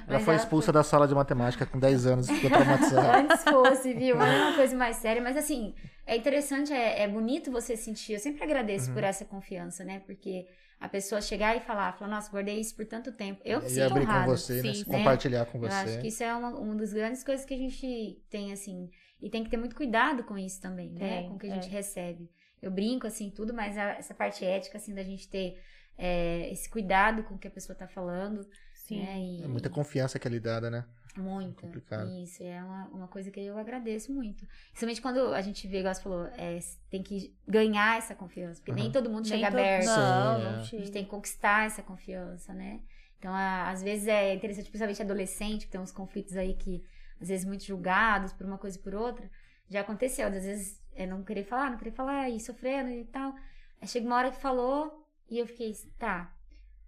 Ela 0.08 0.20
foi 0.20 0.34
ela 0.34 0.44
expulsa 0.44 0.72
da 0.72 0.84
sala 0.84 1.08
de 1.08 1.16
matemática 1.16 1.66
com 1.66 1.80
10 1.80 2.06
anos 2.06 2.30
e 2.30 2.36
ficou 2.36 2.50
traumatizada. 2.50 3.18
Antes 3.20 3.44
fosse, 3.44 3.94
viu? 3.94 4.16
Mas 4.16 4.34
é 4.34 4.42
uma 4.44 4.56
coisa 4.56 4.78
mais 4.78 4.96
séria. 4.98 5.22
Mas 5.22 5.36
assim, 5.38 5.74
é 6.06 6.16
interessante, 6.16 6.72
é, 6.74 7.04
é 7.04 7.08
bonito 7.08 7.52
você 7.52 7.76
sentir. 7.76 8.14
Eu 8.14 8.20
sempre 8.20 8.44
agradeço 8.44 8.88
Uhum. 8.90 8.94
por 8.96 9.04
essa 9.04 9.26
confiança, 9.26 9.84
né? 9.84 10.02
Porque 10.06 10.46
a 10.80 10.88
pessoa 10.88 11.20
chegar 11.22 11.56
e 11.58 11.60
falar, 11.60 11.92
falar, 11.98 12.10
nossa, 12.12 12.32
guardei 12.32 12.60
isso 12.60 12.76
por 12.76 12.86
tanto 12.86 13.12
tempo. 13.12 13.42
Eu 13.44 13.60
me 13.60 13.68
e 13.68 13.70
sinto 13.70 13.84
abrir 13.92 14.08
com 14.08 14.26
você, 14.26 14.62
né? 14.62 14.62
sim, 14.62 14.74
Se 14.84 14.90
né? 14.90 14.98
compartilhar 14.98 15.46
com 15.46 15.58
Eu 15.58 15.68
acho 15.68 15.88
você. 15.90 15.98
que 16.00 16.08
isso 16.08 16.24
é 16.24 16.34
uma, 16.34 16.50
uma 16.58 16.76
das 16.76 16.94
grandes 16.94 17.24
coisas 17.24 17.46
que 17.46 17.54
a 17.54 17.58
gente 17.58 18.22
tem, 18.30 18.54
assim. 18.54 18.90
E 19.22 19.30
tem 19.30 19.44
que 19.44 19.50
ter 19.50 19.58
muito 19.58 19.76
cuidado 19.76 20.24
com 20.24 20.38
isso 20.38 20.62
também, 20.62 20.92
né? 20.94 21.00
Tem, 21.00 21.28
Com 21.30 21.36
o 21.36 21.40
que 21.40 21.48
a 21.48 21.50
é. 21.50 21.54
gente 21.56 21.68
recebe. 21.70 22.30
Eu 22.62 22.72
brinco, 22.72 23.08
assim, 23.08 23.30
tudo, 23.30 23.54
mas 23.54 23.78
a- 23.78 23.94
essa 23.94 24.14
parte 24.14 24.44
ética, 24.46 24.78
assim, 24.78 24.94
da 24.94 25.04
gente 25.04 25.28
ter 25.30 25.62
é, 26.02 26.50
esse 26.50 26.70
cuidado 26.70 27.24
com 27.24 27.36
o 27.36 27.38
que 27.38 27.48
a 27.48 27.52
pessoa 27.52 27.76
tá 27.78 27.86
falando. 27.86 28.48
Sim. 28.74 29.02
Né? 29.04 29.20
E- 29.20 29.44
É 29.44 29.48
muita 29.48 29.70
confiança 29.70 30.18
que 30.18 30.26
é 30.28 30.32
lhe 30.32 30.40
dada, 30.40 30.70
né? 30.72 30.86
Muita. 31.18 31.62
complicado. 31.64 32.10
Isso, 32.24 32.42
é 32.42 32.64
uma, 32.64 32.88
uma 32.88 33.08
coisa 33.10 33.30
que 33.30 33.40
eu 33.42 33.58
agradeço 33.58 34.14
muito. 34.14 34.46
Principalmente 34.70 35.02
quando 35.02 35.34
a 35.34 35.42
gente 35.42 35.68
vê, 35.68 35.80
igual 35.80 35.94
você 35.94 36.02
falou, 36.02 36.26
é, 36.38 36.58
tem 36.90 37.04
que 37.04 37.36
ganhar 37.46 37.98
essa 37.98 38.16
confiança. 38.16 38.62
Porque 38.62 38.72
nem 38.72 38.86
Uhum. 38.86 38.92
todo 38.94 39.10
mundo 39.10 39.28
Nem 39.28 39.40
chega 39.40 39.48
todo- 39.52 39.60
aberto. 39.60 39.86
Não, 39.88 39.94
Sim, 40.38 40.44
não 40.44 40.52
é. 40.52 40.56
A 40.56 40.64
chega. 40.64 40.84
gente 40.84 40.94
tem 40.94 41.04
que 41.04 41.10
conquistar 41.10 41.66
essa 41.66 41.84
confiança, 41.84 42.54
né? 42.54 42.80
Então, 43.18 43.34
a- 43.34 43.70
às 43.70 43.84
vezes 43.84 44.08
é 44.08 44.34
interessante, 44.34 44.66
principalmente 44.70 45.02
adolescente, 45.02 45.66
que 45.66 45.72
tem 45.72 45.82
uns 45.82 45.92
conflitos 45.92 46.38
aí 46.38 46.54
que, 46.54 46.82
às 47.20 47.28
vezes, 47.28 47.46
muito 47.46 47.66
julgados 47.66 48.32
por 48.32 48.46
uma 48.46 48.58
coisa 48.58 48.78
e 48.78 48.82
por 48.82 48.96
outra. 48.96 49.30
Já 49.70 49.82
aconteceu, 49.82 50.26
às 50.28 50.34
vezes, 50.46 50.79
é 51.02 51.08
não 51.08 51.24
querer 51.24 51.46
falar, 51.46 51.72
não 51.72 51.78
querer 51.78 51.92
falar, 51.92 52.30
e 52.30 52.40
sofrendo 52.40 52.90
e 52.90 53.06
tal. 53.06 53.34
Aí 53.82 53.88
chega 53.88 54.06
uma 54.06 54.18
hora 54.18 54.32
que 54.32 54.42
falou, 54.42 55.08
e 55.30 55.40
eu 55.40 55.48
fiquei, 55.48 55.74
tá, 55.98 56.36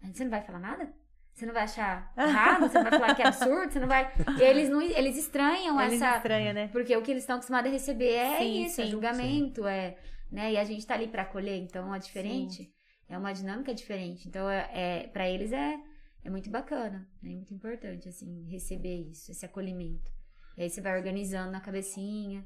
você 0.01 0.23
não 0.23 0.31
vai 0.31 0.41
falar 0.41 0.59
nada? 0.59 0.93
Você 1.33 1.45
não 1.45 1.53
vai 1.53 1.63
achar 1.63 2.11
errado? 2.17 2.67
Você 2.67 2.73
não 2.75 2.89
vai 2.89 2.99
falar 2.99 3.15
que 3.15 3.21
é 3.21 3.27
absurdo? 3.27 3.71
Você 3.71 3.79
não 3.79 3.87
vai. 3.87 4.11
E 4.37 4.43
eles, 4.43 4.69
não, 4.69 4.81
eles 4.81 5.17
estranham 5.17 5.79
Eles 5.79 6.01
essa. 6.01 6.17
estranha, 6.17 6.51
né? 6.51 6.67
Porque 6.67 6.95
o 6.95 7.01
que 7.01 7.09
eles 7.09 7.23
estão 7.23 7.37
acostumados 7.37 7.69
a 7.69 7.73
receber 7.73 8.13
é 8.13 8.37
Sim, 8.39 8.65
isso, 8.65 8.81
é 8.81 8.85
sim, 8.85 8.91
julgamento, 8.91 9.65
é, 9.65 9.97
né? 10.29 10.51
E 10.51 10.57
a 10.57 10.63
gente 10.65 10.85
tá 10.85 10.93
ali 10.93 11.07
pra 11.07 11.21
acolher, 11.21 11.57
então 11.57 11.95
é 11.95 11.99
diferente. 11.99 12.69
É 13.07 13.17
uma 13.17 13.31
dinâmica 13.31 13.73
diferente. 13.73 14.27
Então, 14.27 14.49
é, 14.49 14.69
é 14.73 15.07
para 15.07 15.29
eles 15.29 15.53
é, 15.53 15.79
é 16.23 16.29
muito 16.29 16.49
bacana, 16.49 17.07
né? 17.23 17.31
É 17.31 17.35
muito 17.35 17.53
importante, 17.53 18.09
assim, 18.09 18.45
receber 18.49 19.09
isso, 19.09 19.31
esse 19.31 19.45
acolhimento. 19.45 20.11
E 20.57 20.63
aí 20.63 20.69
você 20.69 20.81
vai 20.81 20.97
organizando 20.97 21.51
na 21.51 21.61
cabecinha, 21.61 22.45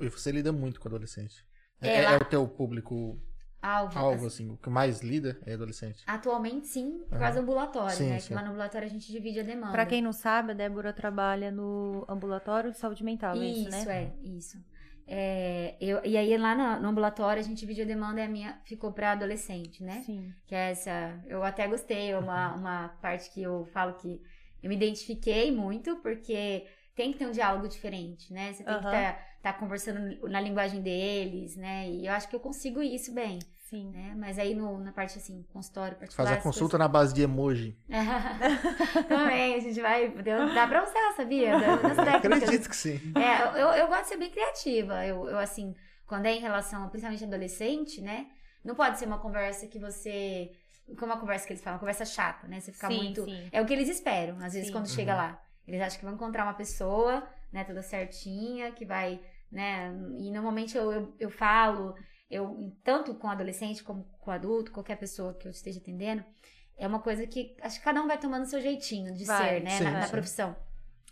E 0.00 0.08
você 0.08 0.30
lida 0.30 0.52
muito 0.52 0.80
com 0.80 0.88
adolescente. 0.88 1.44
É, 1.80 1.88
É, 1.88 2.04
é 2.04 2.10
lá- 2.10 2.16
o 2.16 2.24
teu 2.24 2.46
público 2.46 3.18
alvo. 3.60 3.98
alvo, 3.98 4.26
assim, 4.26 4.50
o 4.50 4.56
que 4.56 4.70
mais 4.70 5.00
lida 5.00 5.38
é 5.44 5.54
adolescente. 5.54 6.02
Atualmente, 6.06 6.66
sim, 6.68 7.04
por 7.08 7.18
causa 7.18 7.38
do 7.40 7.42
ambulatório, 7.42 7.96
Sim, 7.96 8.08
né? 8.10 8.18
sim. 8.20 8.28
Que 8.28 8.34
lá 8.34 8.42
no 8.42 8.50
ambulatório 8.50 8.86
a 8.86 8.90
gente 8.90 9.10
divide 9.10 9.40
a 9.40 9.42
demanda. 9.42 9.72
Pra 9.72 9.86
quem 9.86 10.00
não 10.00 10.12
sabe, 10.12 10.52
a 10.52 10.54
Débora 10.54 10.92
trabalha 10.92 11.50
no 11.50 12.04
ambulatório 12.08 12.70
de 12.70 12.78
saúde 12.78 13.02
mental, 13.02 13.34
é 13.36 13.46
isso, 13.46 13.68
Isso, 13.68 13.88
né? 13.88 13.92
é, 13.92 14.28
isso. 14.28 14.58
É, 15.06 15.76
eu, 15.80 16.00
e 16.04 16.16
aí 16.16 16.36
lá 16.38 16.54
no, 16.54 16.82
no 16.82 16.88
ambulatório 16.90 17.40
a 17.40 17.44
gente 17.44 17.58
divide 17.58 17.82
a 17.82 17.84
demanda 17.84 18.20
e 18.20 18.24
a 18.24 18.28
minha 18.28 18.60
ficou 18.64 18.92
pra 18.92 19.12
adolescente, 19.12 19.82
né? 19.82 20.02
Sim. 20.06 20.32
Que 20.46 20.54
é 20.54 20.70
essa. 20.70 21.20
Eu 21.26 21.42
até 21.42 21.66
gostei, 21.66 22.12
é 22.12 22.18
uma, 22.18 22.54
uma 22.54 22.88
parte 23.00 23.30
que 23.32 23.42
eu 23.42 23.64
falo 23.72 23.94
que 23.94 24.20
eu 24.62 24.68
me 24.68 24.76
identifiquei 24.76 25.50
muito, 25.50 25.96
porque 25.96 26.66
tem 26.94 27.12
que 27.12 27.18
ter 27.18 27.26
um 27.26 27.32
diálogo 27.32 27.66
diferente, 27.68 28.32
né? 28.32 28.52
Você 28.52 28.62
tem 28.62 28.78
que 28.78 28.86
Aham. 28.86 28.96
estar 28.96 29.14
tá, 29.14 29.26
conversando 29.50 30.28
na 30.28 30.38
linguagem 30.42 30.82
deles, 30.82 31.56
né? 31.56 31.88
E 31.88 32.06
eu 32.06 32.12
acho 32.12 32.28
que 32.28 32.36
eu 32.36 32.40
consigo 32.40 32.82
isso 32.82 33.12
bem, 33.14 33.38
Sim. 33.70 33.90
né? 33.90 34.14
Mas 34.14 34.38
aí 34.38 34.54
no, 34.54 34.78
na 34.78 34.92
parte 34.92 35.16
assim, 35.16 35.42
consultório 35.52 35.96
particular. 35.96 36.28
Faz 36.28 36.38
a 36.38 36.42
consulta 36.42 36.76
na 36.76 36.86
base 36.86 37.14
de 37.14 37.22
emoji. 37.22 37.74
coisas- 37.88 39.06
Também, 39.08 39.54
a 39.54 39.60
gente 39.60 39.80
vai. 39.80 40.08
deu- 40.10 40.54
Dá 40.54 40.66
pra 40.66 40.82
usar, 40.82 41.14
sabia? 41.16 41.58
Da- 41.58 41.76
Das 41.76 41.96
técnicas. 41.96 42.42
Acredito 42.42 42.68
que 42.68 42.76
sim. 42.76 43.00
É, 43.16 43.60
eu, 43.60 43.68
eu 43.68 43.88
gosto 43.88 44.02
de 44.02 44.08
ser 44.08 44.16
bem 44.18 44.30
criativa. 44.30 45.04
Eu, 45.06 45.28
eu, 45.28 45.38
assim, 45.38 45.74
quando 46.06 46.26
é 46.26 46.34
em 46.34 46.40
relação, 46.40 46.88
principalmente 46.90 47.24
adolescente, 47.24 48.00
né? 48.00 48.26
Não 48.64 48.74
pode 48.74 48.98
ser 48.98 49.06
uma 49.06 49.18
conversa 49.18 49.66
que 49.66 49.78
você. 49.78 50.52
Como 50.98 51.06
uma 51.12 51.18
conversa 51.18 51.46
que 51.46 51.52
eles 51.52 51.62
falam, 51.62 51.76
uma 51.76 51.80
conversa 51.80 52.04
chata, 52.04 52.46
né? 52.46 52.60
Você 52.60 52.70
ficar 52.72 52.88
sim, 52.88 52.96
muito. 53.02 53.24
sim. 53.24 53.48
É 53.50 53.60
o 53.62 53.66
que 53.66 53.72
eles 53.72 53.88
esperam, 53.88 54.36
às 54.36 54.52
vezes, 54.52 54.66
Sim. 54.66 54.72
quando 54.72 54.88
chega 54.88 55.14
lá. 55.14 55.40
Eles 55.66 55.80
acham 55.80 55.98
que 56.00 56.04
vão 56.04 56.14
encontrar 56.14 56.42
uma 56.42 56.54
pessoa, 56.54 57.24
né, 57.52 57.62
toda 57.62 57.80
certinha, 57.82 58.72
que 58.72 58.84
vai, 58.84 59.20
né? 59.52 59.92
E 60.18 60.30
normalmente 60.30 60.76
eu, 60.76 60.90
eu, 60.90 61.14
eu 61.20 61.30
falo, 61.30 61.94
eu, 62.30 62.74
tanto 62.82 63.14
com 63.14 63.28
adolescente 63.28 63.84
como 63.84 64.04
com 64.18 64.30
adulto, 64.30 64.72
qualquer 64.72 64.96
pessoa 64.96 65.34
que 65.34 65.46
eu 65.46 65.50
esteja 65.50 65.78
atendendo, 65.78 66.24
é 66.76 66.86
uma 66.86 66.98
coisa 66.98 67.26
que 67.26 67.54
acho 67.60 67.78
que 67.78 67.84
cada 67.84 68.02
um 68.02 68.06
vai 68.06 68.18
tomando 68.18 68.44
o 68.44 68.46
seu 68.46 68.60
jeitinho 68.60 69.14
de 69.14 69.24
Vai, 69.24 69.48
ser, 69.48 69.62
né, 69.62 69.78
sim, 69.78 69.84
na, 69.84 70.00
na 70.00 70.08
profissão. 70.08 70.56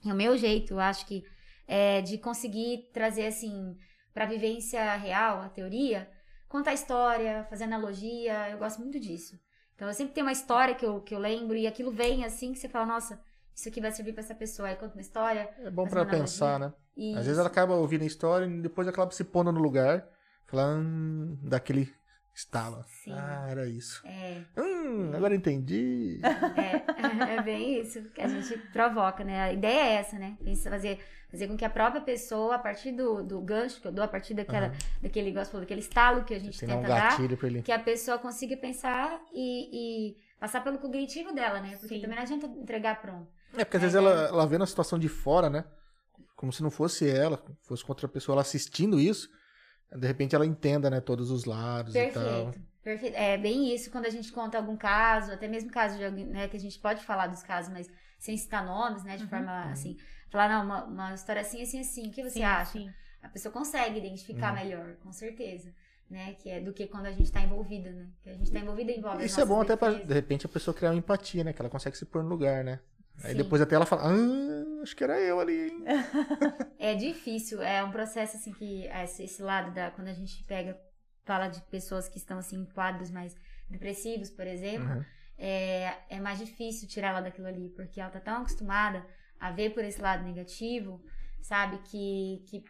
E 0.02 0.10
o 0.10 0.14
meu 0.14 0.36
jeito, 0.36 0.74
eu 0.74 0.80
acho 0.80 1.06
que 1.06 1.22
é 1.68 2.00
de 2.00 2.18
conseguir 2.18 2.90
trazer, 2.92 3.26
assim, 3.26 3.76
pra 4.12 4.24
vivência 4.24 4.96
real, 4.96 5.40
a 5.42 5.48
teoria, 5.48 6.10
contar 6.48 6.72
história, 6.72 7.46
fazer 7.48 7.64
analogia, 7.64 8.48
eu 8.50 8.58
gosto 8.58 8.80
muito 8.80 8.98
disso. 8.98 9.38
Então, 9.74 9.86
eu 9.86 9.94
sempre 9.94 10.14
tenho 10.14 10.26
uma 10.26 10.32
história 10.32 10.74
que 10.74 10.84
eu, 10.84 11.00
que 11.00 11.14
eu 11.14 11.18
lembro 11.18 11.56
e 11.56 11.66
aquilo 11.66 11.92
vem 11.92 12.24
assim 12.24 12.52
que 12.52 12.58
você 12.58 12.68
fala, 12.68 12.86
nossa, 12.86 13.22
isso 13.54 13.68
aqui 13.68 13.80
vai 13.80 13.92
servir 13.92 14.12
pra 14.12 14.22
essa 14.22 14.34
pessoa. 14.34 14.68
Aí 14.68 14.76
conta 14.76 14.94
uma 14.94 15.00
história. 15.00 15.48
É 15.58 15.70
bom 15.70 15.82
uma 15.84 16.06
pensar, 16.06 16.58
né? 16.58 16.72
E 16.96 17.14
Às 17.14 17.24
vezes 17.26 17.38
ela 17.38 17.48
acaba 17.48 17.74
ouvindo 17.74 18.02
a 18.02 18.06
história 18.06 18.46
e 18.46 18.60
depois 18.60 18.86
acaba 18.88 19.10
se 19.10 19.24
pondo 19.24 19.52
no 19.52 19.60
lugar, 19.60 20.06
falando 20.46 20.86
hum, 20.86 21.38
daquele 21.42 21.92
estalo. 22.34 22.84
Sim. 22.86 23.12
Ah, 23.12 23.46
era 23.48 23.66
isso. 23.66 24.02
É, 24.06 24.42
Hum, 24.56 25.12
agora 25.14 25.34
entendi. 25.34 26.20
é, 26.22 27.34
é 27.36 27.42
bem 27.42 27.80
isso 27.80 28.02
que 28.10 28.20
a 28.20 28.28
gente 28.28 28.56
provoca, 28.72 29.24
né? 29.24 29.40
A 29.42 29.52
ideia 29.52 29.80
é 29.80 29.92
essa, 29.94 30.18
né? 30.18 30.36
Pensa- 30.44 30.70
Fazer, 30.70 30.98
fazer 31.30 31.48
com 31.48 31.56
que 31.56 31.64
a 31.64 31.70
própria 31.70 32.00
pessoa, 32.02 32.56
a 32.56 32.58
partir 32.58 32.92
do, 32.92 33.22
do 33.22 33.40
gancho 33.40 33.80
que 33.80 33.86
eu 33.86 33.92
dou, 33.92 34.04
a 34.04 34.08
partir 34.08 34.34
daquela, 34.34 34.66
Aham. 34.66 34.76
daquele, 35.02 35.32
falou, 35.44 35.60
daquele 35.60 35.80
estalo 35.80 36.24
que 36.24 36.34
a 36.34 36.38
gente 36.38 36.64
dar 36.66 36.76
um 36.76 36.82
tenta 36.82 36.88
dar, 36.88 37.10
gatilho 37.10 37.36
pra 37.36 37.48
ele. 37.48 37.62
que 37.62 37.72
a 37.72 37.78
pessoa 37.78 38.18
consiga 38.18 38.56
pensar 38.56 39.20
e, 39.32 40.10
e 40.12 40.16
passar 40.38 40.62
pelo 40.62 40.78
cognitivo 40.78 41.32
dela, 41.32 41.60
né? 41.60 41.76
Porque 41.78 41.94
Sim. 41.96 42.00
também 42.00 42.16
não 42.16 42.22
adianta 42.22 42.46
entregar 42.46 43.00
pronto. 43.00 43.28
É, 43.56 43.64
porque 43.64 43.76
às 43.76 43.82
É, 43.82 43.86
vezes 43.86 43.94
ela, 43.96 44.10
ela 44.28 44.46
vendo 44.46 44.64
a 44.64 44.66
situação 44.66 44.98
de 44.98 45.08
fora, 45.08 45.50
né? 45.50 45.64
Como 46.36 46.52
se 46.52 46.62
não 46.62 46.70
fosse 46.70 47.08
ela, 47.08 47.42
fosse 47.62 47.84
com 47.84 47.92
outra 47.92 48.08
pessoa, 48.08 48.34
ela 48.34 48.42
assistindo 48.42 48.98
isso, 49.00 49.28
de 49.96 50.06
repente 50.06 50.34
ela 50.34 50.46
entenda, 50.46 50.90
né, 50.90 51.00
todos 51.00 51.30
os 51.30 51.44
lados 51.44 51.98
e 51.98 52.06
tal. 52.06 52.52
Perfeito. 52.52 52.60
Perfeito. 52.82 53.14
É 53.16 53.36
bem 53.36 53.74
isso 53.74 53.90
quando 53.90 54.06
a 54.06 54.10
gente 54.10 54.32
conta 54.32 54.56
algum 54.58 54.76
caso, 54.76 55.32
até 55.32 55.46
mesmo 55.48 55.70
caso 55.70 55.96
de 55.98 56.04
alguém, 56.04 56.26
né, 56.26 56.48
que 56.48 56.56
a 56.56 56.60
gente 56.60 56.78
pode 56.78 57.04
falar 57.04 57.26
dos 57.26 57.42
casos, 57.42 57.72
mas 57.72 57.90
sem 58.18 58.36
citar 58.36 58.64
nomes, 58.64 59.02
né, 59.04 59.16
de 59.16 59.24
Uhum. 59.24 59.28
forma 59.28 59.70
assim, 59.70 59.96
falar, 60.30 60.48
não, 60.48 60.64
uma, 60.64 60.84
uma 60.84 61.14
história 61.14 61.42
assim, 61.42 61.62
assim, 61.62 61.80
assim, 61.80 62.08
o 62.08 62.12
que 62.12 62.22
você 62.22 62.42
sim, 62.42 62.42
acha? 62.42 62.72
sim. 62.72 62.94
A 63.22 63.28
pessoa 63.28 63.52
consegue 63.52 63.98
identificar 63.98 64.48
Uhum. 64.48 64.54
melhor, 64.54 64.96
com 64.96 65.12
certeza. 65.12 65.74
né? 66.08 66.34
Que 66.34 66.50
é 66.50 66.60
do 66.60 66.72
que 66.72 66.88
quando 66.88 67.06
a 67.06 67.12
gente 67.12 67.30
tá 67.30 67.40
envolvida, 67.40 67.90
né? 67.92 68.08
Que 68.22 68.30
a 68.30 68.34
gente 68.34 68.50
tá 68.50 68.58
envolvida 68.58 68.90
envolve 68.92 69.24
Isso 69.24 69.40
é 69.40 69.44
bom 69.44 69.60
nossas 69.60 69.60
até 69.60 69.76
pra, 69.76 69.92
defesas. 69.92 70.08
de 70.08 70.12
repente, 70.14 70.46
a 70.46 70.48
pessoa 70.48 70.74
criar 70.74 70.90
uma 70.90 70.96
empatia, 70.98 71.44
né? 71.44 71.52
Que 71.52 71.60
ela 71.62 71.70
consegue 71.70 71.96
se 71.96 72.04
pôr 72.06 72.22
no 72.24 72.28
lugar, 72.28 72.64
né? 72.64 72.80
Aí 73.22 73.32
Sim. 73.32 73.36
depois 73.38 73.60
até 73.60 73.74
ela 73.74 73.86
fala, 73.86 74.02
ah, 74.06 74.82
acho 74.82 74.96
que 74.96 75.04
era 75.04 75.20
eu 75.20 75.38
ali, 75.40 75.70
hein? 75.70 75.84
É 76.78 76.94
difícil, 76.94 77.62
é 77.62 77.84
um 77.84 77.90
processo 77.90 78.36
assim 78.36 78.52
que 78.52 78.86
esse, 78.86 79.24
esse 79.24 79.42
lado 79.42 79.70
da 79.72 79.90
quando 79.90 80.08
a 80.08 80.14
gente 80.14 80.42
pega 80.44 80.78
fala 81.24 81.48
de 81.48 81.60
pessoas 81.62 82.08
que 82.08 82.16
estão 82.18 82.38
assim 82.38 82.56
em 82.56 82.64
quadros 82.64 83.10
mais 83.10 83.36
depressivos, 83.68 84.30
por 84.30 84.46
exemplo, 84.46 84.88
Uhum. 84.88 85.04
é, 85.38 85.94
é 86.08 86.20
mais 86.20 86.38
difícil 86.38 86.88
tirar 86.88 87.08
ela 87.08 87.20
daquilo 87.20 87.46
ali, 87.46 87.68
porque 87.70 88.00
ela 88.00 88.10
tá 88.10 88.18
tão 88.20 88.38
acostumada 88.38 89.06
a 89.38 89.50
ver 89.50 89.70
por 89.70 89.84
esse 89.84 90.00
lado 90.00 90.24
negativo, 90.24 91.02
sabe, 91.42 91.78
que, 91.84 92.42
que 92.46 92.64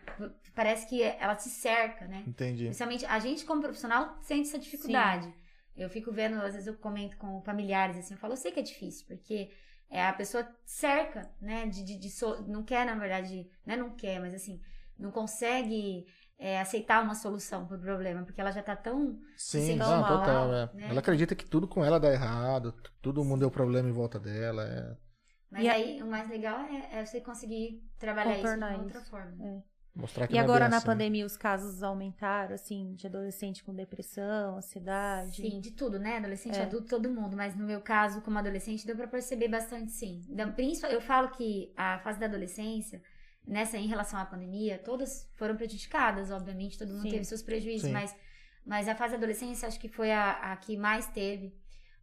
parece 0.55 0.89
que 0.89 1.03
ela 1.03 1.37
se 1.37 1.49
cerca, 1.51 2.07
né? 2.07 2.25
Entendi. 2.27 2.65
Principalmente 2.65 3.07
a 3.07 3.19
gente 3.19 3.45
como 3.45 3.63
profissional 3.63 4.19
sente 4.21 4.49
essa 4.49 4.59
dificuldade. 4.59 5.33
Eu 5.77 5.89
fico 5.89 6.13
vendo, 6.13 6.35
às 6.43 6.53
vezes 6.53 6.67
eu 6.67 6.75
comento 6.77 7.17
com 7.17 7.41
familiares 7.43 7.97
assim, 7.97 8.15
eu 8.15 8.19
falo, 8.21 8.35
eu 8.35 8.37
sei 8.37 8.53
que 8.53 8.61
é 8.61 8.63
difícil, 8.63 9.07
porque 9.07 9.51
é, 9.91 10.05
a 10.07 10.13
pessoa 10.13 10.49
cerca, 10.65 11.31
né, 11.41 11.67
de, 11.67 11.85
de, 11.85 11.99
de 11.99 12.11
so- 12.11 12.43
não 12.47 12.63
quer, 12.65 12.87
na 12.87 12.95
verdade, 12.95 13.49
né, 13.67 13.77
não 13.77 13.91
quer, 13.97 14.21
mas 14.21 14.35
assim, 14.35 14.61
não 14.99 15.11
consegue 15.11 16.07
é, 16.39 16.61
aceitar 16.61 17.03
uma 17.03 17.15
solução 17.15 17.67
pro 17.67 17.79
problema, 17.79 18.25
porque 18.25 18.41
ela 18.41 18.53
já 18.53 18.63
tá 18.63 18.77
tão 18.77 19.21
Sim, 19.37 19.75
não, 19.77 20.05
mal, 20.05 20.05
total. 20.05 20.55
é. 20.55 20.71
né? 20.73 20.87
Ela 20.87 21.01
acredita 21.01 21.35
que 21.35 21.45
tudo 21.47 21.67
com 21.67 21.85
ela 21.85 21.99
dá 21.99 22.13
errado, 22.13 22.73
todo 23.01 23.25
mundo 23.25 23.41
deu 23.41 23.51
problema 23.51 23.89
em 23.89 23.93
volta 23.93 24.19
dela. 24.21 24.63
é. 24.65 24.97
Mas 25.51 25.63
E 25.63 25.69
a- 25.69 25.75
aí 25.75 26.03
o 26.03 26.07
mais 26.07 26.29
legal 26.29 26.59
é, 26.67 26.99
é 27.01 27.05
você 27.07 27.21
conseguir 27.21 27.83
trabalhar 27.99 28.39
isso 28.41 28.61
de 28.61 28.75
outra 28.75 29.01
isso. 29.01 29.05
forma. 29.05 29.43
Mostrar 29.95 30.27
que 30.29 30.35
E 30.35 30.39
é 30.39 30.41
agora 30.41 30.69
na 30.69 30.77
assim. 30.77 30.87
pandemia 30.87 31.27
os 31.27 31.37
casos 31.37 31.83
aumentaram, 31.83 32.55
assim, 32.55 32.95
de 32.95 33.07
adolescente 33.07 33.63
com 33.65 33.75
depressão, 33.75 34.57
ansiedade. 34.57 35.43
Sim, 35.43 35.61
de 35.61 35.73
tudo, 35.73 35.99
né? 35.99 36.19
Adolescente, 36.19 36.57
É. 36.57 36.63
adulto, 36.63 36.89
todo 36.89 37.11
mundo. 37.11 37.37
Mas 37.37 37.57
no 37.57 37.67
meu 37.67 37.81
caso, 37.81 38.21
como 38.23 38.39
adolescente, 38.39 38.87
deu 38.87 38.97
pra 38.97 39.09
perceber 39.09 39.49
bastante, 39.49 39.91
sim. 39.91 40.23
Eu 40.91 41.01
falo 41.01 41.31
que 41.31 41.73
a 41.77 41.99
fase 41.99 42.21
da 42.21 42.27
adolescência, 42.27 43.03
nessa 43.47 43.77
em 43.77 43.89
relação 43.89 44.19
à 44.19 44.25
pandemia, 44.25 44.79
todas 44.79 45.29
foram 45.35 45.57
prejudicadas, 45.57 46.31
obviamente, 46.31 46.79
todo 46.79 46.93
mundo 46.93 47.03
Sim. 47.03 47.11
teve 47.11 47.25
seus 47.25 47.43
prejuízos, 47.43 47.89
Sim. 47.89 47.93
mas, 47.93 48.15
mas 48.65 48.89
a 48.89 48.95
fase 48.95 49.13
da 49.13 49.19
adolescência 49.19 49.67
acho 49.67 49.81
que 49.81 49.89
foi 49.89 50.13
a, 50.13 50.53
a 50.53 50.57
que 50.57 50.77
mais 50.77 51.09
teve, 51.09 51.53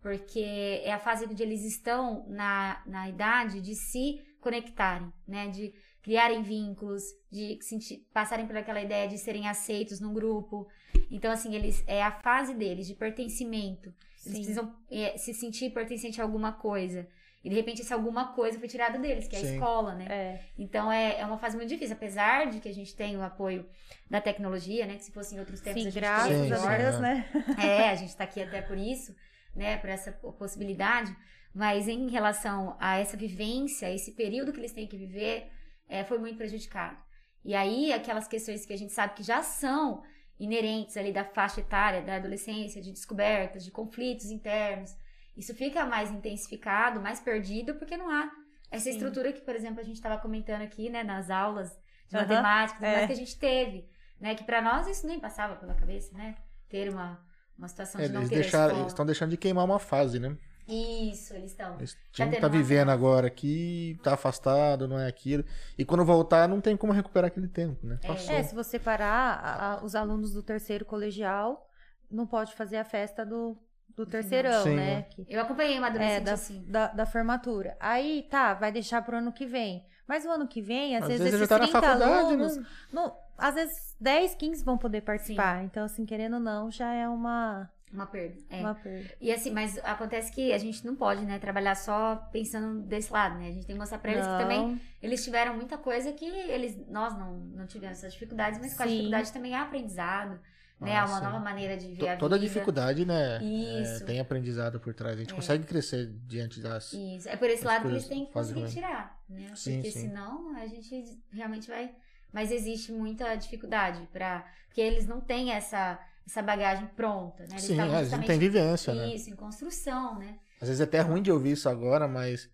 porque 0.02 0.82
é 0.84 0.92
a 0.92 1.00
fase 1.00 1.26
onde 1.26 1.42
eles 1.42 1.64
estão 1.64 2.26
na, 2.28 2.82
na 2.86 3.08
idade 3.08 3.62
de 3.62 3.76
se 3.76 4.22
conectarem, 4.42 5.12
né? 5.28 5.48
De 5.50 5.74
criarem 6.08 6.42
vínculos, 6.42 7.04
de 7.30 7.60
sentir, 7.62 8.08
passarem 8.14 8.48
por 8.48 8.56
aquela 8.56 8.82
ideia 8.82 9.10
de 9.10 9.18
serem 9.18 9.46
aceitos 9.46 10.00
num 10.00 10.14
grupo. 10.14 10.66
Então, 11.12 11.30
assim, 11.30 11.54
eles 11.54 11.84
é 11.86 12.02
a 12.02 12.14
fase 12.14 12.54
deles 12.54 12.88
de 12.88 12.96
pertencimento. 12.96 13.90
Eles 13.90 14.24
Sim. 14.24 14.32
precisam 14.32 14.74
é, 14.90 15.18
se 15.18 15.34
sentir 15.34 15.70
pertencente 15.72 16.22
a 16.22 16.24
alguma 16.24 16.54
coisa. 16.54 17.06
E 17.44 17.50
de 17.50 17.56
repente 17.58 17.82
essa 17.82 17.94
alguma 17.94 18.34
coisa 18.34 18.58
foi 18.58 18.70
tirada 18.70 18.98
deles, 18.98 19.28
que 19.28 19.36
é 19.36 19.40
a 19.40 19.42
Sim. 19.42 19.54
escola, 19.56 19.96
né? 19.96 20.06
É, 20.10 20.40
Então 20.58 20.90
é, 20.90 21.20
é 21.20 21.26
uma 21.26 21.38
fase 21.38 21.58
muito 21.58 21.68
difícil, 21.68 21.96
apesar 21.98 22.50
de 22.50 22.62
que 22.62 22.70
a 22.70 22.74
gente 22.74 22.96
tem 22.96 23.18
o 23.18 23.22
apoio 23.22 23.68
da 24.10 24.22
tecnologia, 24.22 24.86
né? 24.86 24.96
Que 24.96 25.04
se 25.04 25.12
fosse 25.12 25.36
em 25.36 25.40
outros 25.40 25.60
tempos 25.60 25.82
sim, 25.82 25.88
a 25.90 25.92
gente 25.92 26.00
graças 26.00 26.52
a. 26.54 26.78
Deus, 26.78 27.00
né? 27.02 27.30
É, 27.62 27.90
a 27.90 27.96
gente 27.96 28.16
tá 28.16 28.24
aqui 28.24 28.42
até 28.42 28.62
por 28.62 28.78
isso, 28.78 29.14
né? 29.54 29.76
Por 29.78 29.90
essa 29.90 30.14
po- 30.14 30.32
possibilidade. 30.32 31.14
Mas 31.54 31.88
em 31.90 32.10
relação 32.10 32.78
a 32.80 32.98
essa 32.98 33.18
vivência, 33.18 33.94
esse 33.94 34.14
período 34.14 34.54
que 34.54 34.60
eles 34.60 34.72
têm 34.72 34.88
que 34.88 34.98
viver, 34.98 35.50
é, 35.88 36.04
foi 36.04 36.18
muito 36.18 36.38
prejudicado. 36.38 36.98
E 37.44 37.56
aí, 37.56 37.94
aquelas 37.94 38.28
questões 38.28 38.66
que 38.66 38.74
a 38.74 38.78
gente 38.78 38.92
sabe 38.94 39.14
que 39.14 39.24
já 39.24 39.42
são 39.42 40.04
inerentes 40.40 40.96
ali 40.98 41.12
da 41.12 41.24
faixa 41.24 41.62
etária, 41.62 42.02
da 42.02 42.16
adolescência, 42.16 42.82
de 42.82 42.92
descobertas, 42.92 43.64
de 43.64 43.72
conflitos 43.72 44.26
internos, 44.26 44.96
isso 45.36 45.54
fica 45.56 45.86
mais 45.86 46.12
intensificado, 46.12 47.00
mais 47.00 47.20
perdido, 47.20 47.76
porque 47.76 47.96
não 47.98 48.10
há 48.10 48.30
essa 48.70 48.86
Sim. 48.86 48.92
estrutura 48.92 49.32
que, 49.32 49.42
por 49.42 49.56
exemplo, 49.56 49.80
a 49.80 49.84
gente 49.84 49.96
estava 49.96 50.18
comentando 50.22 50.62
aqui, 50.62 50.90
né, 50.90 51.04
nas 51.04 51.30
aulas 51.30 51.70
de 52.10 52.16
Aham, 52.16 52.28
matemática, 52.28 52.86
é. 52.86 53.08
que 53.08 53.14
a 53.14 53.16
gente 53.16 53.38
teve, 53.40 53.88
né, 54.20 54.36
que 54.36 54.44
para 54.44 54.62
nós 54.62 54.88
isso 54.88 55.08
nem 55.08 55.20
passava 55.20 55.56
pela 55.56 55.74
cabeça, 55.74 56.16
né, 56.18 56.36
ter 56.70 56.90
uma, 56.90 57.24
uma 57.58 57.68
situação 57.68 58.02
É, 58.02 58.08
de 58.08 58.14
não 58.14 58.22
eles 58.22 58.30
ter 58.30 58.40
escola. 58.42 58.74
eles 58.74 58.88
estão 58.88 59.06
deixando 59.06 59.30
de 59.32 59.38
queimar 59.38 59.64
uma 59.66 59.80
fase, 59.80 60.20
né? 60.20 60.38
Isso, 60.68 61.34
eles 61.34 61.52
estão. 61.52 61.76
Eles 61.78 61.94
Tá 61.94 62.00
tinham 62.12 62.30
que 62.30 62.36
tendo 62.36 62.42
tá 62.42 62.48
uma 62.48 62.58
vivendo 62.58 62.90
agora 62.90 63.28
aqui, 63.28 63.98
tá 64.04 64.14
afastado, 64.14 64.88
não 64.88 65.00
é 65.00 65.08
aquilo. 65.08 65.44
E 65.78 65.86
quando 65.86 66.04
voltar, 66.04 66.48
não 66.48 66.60
tem 66.60 66.76
como 66.76 66.92
recuperar 66.94 67.28
aquele 67.28 67.48
tempo, 67.48 67.86
né? 67.88 68.00
É. 68.04 68.08
Passou. 68.08 68.34
É, 68.36 68.44
se 68.44 68.54
você 68.54 68.78
parar, 68.78 69.40
a- 69.42 69.74
a- 69.76 69.84
os 69.84 69.96
alunos 69.96 70.34
do 70.34 70.44
terceiro 70.44 70.84
colegial 70.86 71.70
não 72.12 72.28
pode 72.28 72.54
fazer 72.54 72.78
a 72.78 72.84
festa 72.84 73.26
do, 73.26 73.58
do 73.96 74.06
terceirão, 74.06 74.64
Sim, 74.64 74.76
né? 74.76 74.96
né? 74.96 75.02
Que- 75.04 75.26
Eu 75.30 75.42
acompanhei 75.42 75.78
uma 75.78 75.88
é, 75.88 76.20
da, 76.20 76.34
assim. 76.34 76.64
da, 76.68 76.88
da 76.88 77.06
formatura. 77.06 77.76
Aí, 77.80 78.28
tá, 78.30 78.54
vai 78.54 78.72
deixar 78.72 79.02
pro 79.02 79.18
ano 79.18 79.32
que 79.32 79.46
vem. 79.46 79.86
Mas 80.08 80.26
o 80.26 80.30
ano 80.30 80.48
que 80.48 80.62
vem, 80.62 80.96
às, 80.96 81.04
Às 81.04 81.08
vezes, 81.10 81.24
vezes 81.24 81.40
já 81.40 81.44
esses 81.46 81.50
tá 81.50 81.58
na 81.60 81.64
30 81.66 81.82
faculdade, 81.82 82.14
alunos, 82.14 82.58
né? 82.58 82.66
não- 82.94 83.16
às 83.38 83.56
vezes 83.56 83.96
10, 84.00 84.36
15 84.36 84.64
vão 84.64 84.78
poder 84.78 85.02
participar. 85.02 85.64
Então, 85.64 85.84
assim, 85.84 86.06
querendo 86.06 86.36
ou 86.36 86.40
não, 86.40 86.72
já 86.72 86.94
é 86.94 87.08
uma, 87.10 87.70
Uma 87.92 88.06
perda. 88.06 88.36
É. 88.50 88.60
uma 88.60 88.76
perda. 88.76 89.10
E 89.22 89.32
assim, 89.32 89.50
mas 89.52 89.78
acontece 89.84 90.32
que 90.32 90.52
a 90.52 90.58
gente 90.58 90.86
não 90.86 90.96
pode, 90.96 91.26
né, 91.26 91.40
trabalhar 91.40 91.74
só 91.76 92.16
pensando 92.34 92.82
desse 92.82 93.12
lado, 93.12 93.40
né? 93.40 93.48
A 93.48 93.52
gente 93.52 93.66
tem 93.66 93.76
que 93.76 93.80
mostrar 93.80 93.98
pra 94.00 94.12
eles 94.12 94.26
que 94.28 94.38
também 94.38 94.60
Não, 94.74 94.80
eles 95.02 95.24
tiveram 95.24 95.56
muita 95.56 95.78
coisa 95.78 96.12
que 96.12 96.26
eles, 96.26 96.78
nós 96.90 97.18
não, 97.18 97.38
não 97.38 97.66
tivemos 97.66 97.98
essas 98.00 98.14
dificuldades, 98.14 98.60
mas 98.60 98.74
com 98.74 98.84
a 98.84 98.86
Sim. 98.86 98.92
dificuldade 98.92 99.32
também 99.32 99.54
é 99.54 99.58
aprendizado, 99.58 100.38
né? 100.82 100.96
Ah, 100.96 101.00
É 101.00 101.06
uma 101.06 101.18
sim. 101.20 101.24
nova 101.24 101.40
maneira 101.40 101.78
de 101.78 101.88
ver 101.94 102.10
a 102.10 102.18
Toda 102.18 102.36
vida. 102.38 102.48
dificuldade, 102.50 103.06
né? 103.06 103.42
Isso. 103.42 104.04
é, 104.04 104.06
tem 104.06 104.20
aprendizado 104.20 104.80
por 104.82 104.94
trás. 104.94 105.16
A 105.16 105.20
gente 105.20 105.32
É. 105.32 105.36
consegue 105.36 105.64
crescer 105.66 106.08
diante 106.28 106.60
das. 106.60 106.92
Isso. 106.92 107.30
É 107.30 107.38
por 107.38 107.50
esse 107.50 107.64
lado 107.66 107.84
que 107.84 107.88
eles 107.88 108.08
têm 108.08 108.26
que 108.26 108.34
conseguir 108.34 108.68
tirar, 108.68 109.18
né? 109.30 109.50
Sim, 109.56 109.76
Porque 109.76 109.92
sim. 109.92 110.02
senão 110.10 110.56
a 110.58 110.68
gente 110.68 111.18
realmente 111.32 111.68
vai. 111.70 111.96
Mas 112.34 112.52
existe 112.52 112.92
muita 112.92 113.34
dificuldade 113.36 114.06
para 114.12 114.46
Porque 114.68 114.82
eles 114.82 115.08
não 115.08 115.20
têm 115.22 115.52
essa, 115.54 115.98
essa 116.28 116.42
bagagem 116.44 116.86
pronta, 116.88 117.44
né? 117.44 117.50
Eles 117.52 117.64
Sim, 117.64 117.72
estavam 117.74 117.92
é, 117.94 117.96
não 117.96 118.04
justamente- 118.04 118.28
têm 118.28 118.38
vivência, 118.40 118.94
né? 118.94 119.16
Isso, 119.16 119.30
em 119.30 119.36
construção, 119.36 120.20
né? 120.20 120.38
Às 120.62 120.68
vezes 120.68 120.82
é 120.82 120.84
até 120.84 121.00
ruim 121.00 121.22
de 121.22 121.32
ouvir 121.32 121.52
isso 121.54 121.70
agora, 121.70 122.08
mas 122.08 122.50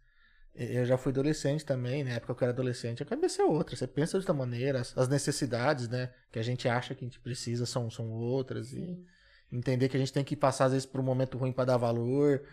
eu 0.56 0.86
já 0.86 0.98
fui 0.98 1.12
adolescente 1.12 1.66
também, 1.66 2.04
na 2.04 2.12
época 2.12 2.36
que 2.36 2.44
eu 2.44 2.46
era 2.46 2.54
adolescente, 2.54 3.02
a 3.02 3.06
cabeça 3.06 3.42
é 3.42 3.46
outra. 3.46 3.76
Você 3.76 3.88
pensa 3.88 4.12
de 4.12 4.18
outra 4.18 4.34
maneira, 4.34 4.82
as, 4.82 5.08
necessidades, 5.08 5.88
né, 5.90 6.12
que 6.32 6.38
a 6.38 6.44
gente 6.44 6.70
acha 6.70 6.94
que 6.94 7.04
a 7.04 7.08
gente 7.08 7.20
precisa 7.20 7.66
são, 7.66 7.90
são 7.90 8.12
outras. 8.12 8.72
E 8.72 8.76
Sim. 8.76 9.06
entender 9.52 9.90
que 9.90 9.98
a 9.98 10.00
gente 10.00 10.14
tem 10.14 10.24
que 10.24 10.36
passar, 10.36 10.66
às 10.66 10.74
vezes, 10.74 10.86
por 10.86 11.00
um 11.02 11.04
momento 11.04 11.38
ruim 11.38 11.52
para 11.52 11.66
dar 11.66 11.78
valor 11.78 12.44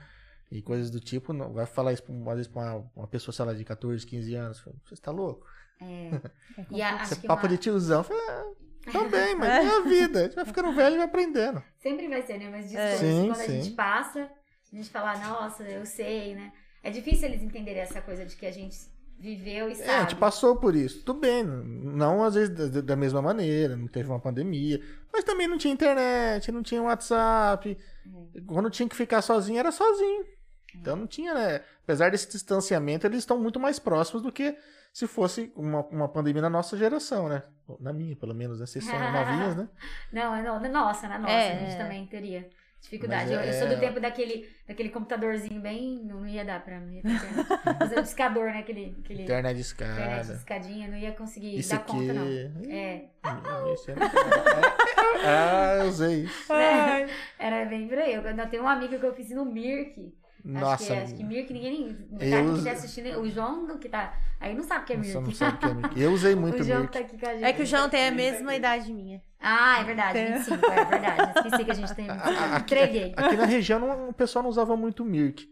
e 0.51 0.63
coisas 0.63 0.91
do 0.91 0.99
tipo. 1.01 1.33
Não, 1.35 1.53
vai 1.53 1.67
falar 1.67 1.93
isso, 1.93 2.03
às 2.09 2.37
vezes, 2.37 2.49
pra 2.49 2.63
uma, 2.63 2.91
uma 2.97 3.07
pessoa, 3.07 3.35
sei 3.35 3.45
lá, 3.45 3.53
de 3.53 3.65
14, 3.65 4.07
15 4.07 4.35
anos. 4.35 4.61
Você 4.87 4.95
está 4.95 5.11
louco? 5.11 5.47
É. 5.81 5.85
é 6.57 6.67
E 6.71 6.81
a- 6.81 6.95
acho 7.03 7.21
que 7.21 7.27
papo 7.27 7.43
uma- 7.43 7.49
de 7.51 7.59
tiozão. 7.59 8.03
Fala, 8.03 8.21
ah, 8.31 8.53
também, 8.93 9.35
mas 9.35 9.49
é 9.65 9.77
a 9.77 9.81
vida. 9.81 10.21
A 10.21 10.23
gente 10.25 10.35
vai 10.37 10.45
ficando 10.45 10.73
velho 10.73 10.95
e 10.95 10.99
vai 10.99 11.07
aprendendo. 11.07 11.63
Sempre 11.83 12.09
vai 12.09 12.23
ser, 12.23 12.39
né? 12.39 12.49
Mas 12.51 12.75
É. 12.75 12.91
discurso, 12.91 13.05
Sim, 13.15 13.27
quando 13.29 13.41
a 13.41 13.45
sim. 13.45 13.63
gente 13.63 13.75
passa, 13.75 14.31
a 14.73 14.77
gente 14.77 14.91
fala, 14.91 15.17
nossa, 15.19 15.63
eu 15.65 15.85
sei, 15.87 16.35
né? 16.35 16.53
É 16.83 16.91
difícil 16.91 17.29
eles 17.29 17.43
entenderem 17.43 17.83
essa 17.83 18.01
coisa 18.01 18.25
de 18.25 18.35
que 18.37 18.47
a 18.47 18.51
gente 18.53 18.79
viveu 19.19 19.69
e 19.69 19.73
É, 19.73 19.75
a 19.75 19.87
sabe. 19.87 20.01
gente 20.03 20.17
passou 20.17 20.57
por 20.57 20.75
isso. 20.75 21.05
Tudo 21.05 21.21
bem, 21.21 21.45
não 21.45 22.25
às 22.25 22.35
vezes 22.35 22.49
da, 22.71 22.81
da 22.81 22.97
mesma 22.97 23.21
maneira, 23.21 23.77
não 23.77 23.87
teve 23.87 24.09
uma 24.09 24.19
pandemia, 24.19 24.81
mas 25.13 25.25
também 25.25 25.47
não 25.47 25.59
tinha 25.59 25.75
internet, 25.75 26.51
não 26.51 26.63
tinha 26.63 26.83
WhatsApp. 26.83 27.77
É. 28.35 28.41
Quando 28.47 28.71
tinha 28.71 28.89
que 28.89 28.97
ficar 28.97 29.21
sozinho, 29.21 29.59
era 29.59 29.71
sozinho. 29.71 30.25
Então 30.75 30.97
não 30.97 31.07
tinha, 31.07 31.35
né? 31.35 31.61
Apesar 31.83 32.11
desse 32.11 32.29
distanciamento, 32.31 33.07
eles 33.07 33.19
estão 33.21 33.39
muito 33.41 33.59
mais 33.61 33.79
próximos 33.79 34.23
do 34.23 34.31
que 34.33 34.57
se 34.93 35.07
fosse 35.07 35.53
uma, 35.57 35.81
uma 35.87 36.09
pandemia 36.09 36.43
na 36.43 36.51
nossa 36.51 36.77
geração, 36.77 37.29
né? 37.29 37.43
Na 37.79 37.93
minha, 37.93 38.17
pelo 38.17 38.35
menos, 38.35 38.59
né? 38.61 38.67
Vocês 38.67 38.85
são 38.85 38.95
novinhas, 39.13 39.57
né? 39.57 39.69
Não, 40.13 40.35
é 40.35 40.43
no- 40.43 40.61
na 40.61 40.69
nossa, 40.69 41.09
na 41.09 41.19
nossa, 41.19 41.33
É, 41.33 41.53
a 41.53 41.59
gente 41.61 41.73
é. 41.75 41.77
também 41.79 42.07
teria 42.07 42.49
dificuldade. 42.81 43.25
Mas 43.27 43.33
Eu, 43.33 43.41
eu 43.41 43.49
é- 43.51 43.53
sou 43.53 43.69
do 43.69 43.79
tempo 43.79 44.01
daquele, 44.01 44.49
daquele 44.67 44.89
computadorzinho 44.89 45.61
bem. 45.61 46.03
Não 46.05 46.27
ia 46.27 46.45
dar 46.45 46.65
pra 46.65 46.81
mim. 46.81 47.03
Fazer 47.79 47.99
o 47.99 48.03
discador, 48.03 48.47
né? 48.47 48.61
Aquele, 48.61 48.97
aquele 49.05 49.23
Internet 49.23 49.57
de 49.63 49.73
internet 49.75 50.33
escadinha, 50.33 50.89
não 50.89 50.97
ia 50.97 51.13
conseguir 51.13 51.57
Isso 51.59 51.71
dar 51.71 51.77
aqui. 51.77 51.93
conta, 51.93 52.13
não. 52.15 52.27
É, 52.27 53.11
Isso 53.75 53.91
é- 53.91 53.95
Ah, 55.23 55.77
eu 55.81 55.89
usei 55.89 56.25
isso. 56.25 56.53
né? 56.53 57.07
Era 57.39 57.65
bem 57.67 57.87
por 57.87 57.99
aí. 57.99 58.15
Eu 58.15 58.27
ainda 58.27 58.47
tenho 58.47 58.63
um 58.65 58.69
amigo 58.69 58.99
que 58.99 59.05
eu 59.07 59.15
fiz 59.15 59.31
no 59.31 59.45
Mirk. 59.45 60.13
Nossa, 60.45 60.75
acho 60.75 60.87
que, 60.87 60.93
acho 60.93 61.15
que 61.17 61.25
Mirk 61.25 61.53
ninguém. 61.53 62.09
Eu 62.19 62.31
Tá, 62.31 62.41
uso- 62.43 62.57
quiser 62.57 62.71
assistir, 62.73 63.17
o 63.19 63.29
João 63.31 63.79
que 63.79 63.89
tá. 63.89 64.15
Aí 64.39 64.55
não 64.55 64.63
sabe 64.63 64.83
o 64.83 64.87
que 64.87 64.93
é 64.93 64.97
Mirk. 64.97 65.15
não 65.21 65.33
sabe 65.33 65.57
o 65.57 65.59
que 65.59 65.67
é 65.67 65.75
Mirk. 65.75 66.01
Eu 66.01 66.13
usei 66.13 66.35
muito 66.37 66.61
o 66.61 66.65
João 66.65 66.81
Mirk. 66.81 66.93
tá 66.93 66.99
aqui 67.01 67.19
com 67.19 67.27
a 67.29 67.33
gente. 67.35 67.45
É 67.45 67.53
que 67.53 67.63
o 67.63 67.67
João 67.67 67.89
tem 67.89 68.09
a 68.09 68.11
mesma 68.11 68.55
idade 68.55 68.93
minha. 68.93 69.23
Ah, 69.39 69.81
é 69.81 69.85
verdade, 69.85 70.13
Tem. 70.13 70.33
25, 70.35 70.67
é 70.67 70.85
verdade. 70.85 71.33
Esqueci 71.39 71.65
que 71.65 71.71
a 71.71 71.75
gente 71.75 71.95
tem. 71.95 72.09
Aqui- 72.11 72.63
Entreguei. 72.75 73.13
Aqui 73.17 73.37
na 73.37 73.45
região 73.47 73.79
não- 73.79 74.09
o 74.09 74.13
pessoal 74.13 74.43
não 74.43 74.51
usava 74.51 74.77
muito 74.77 75.05
Mirk. 75.05 75.49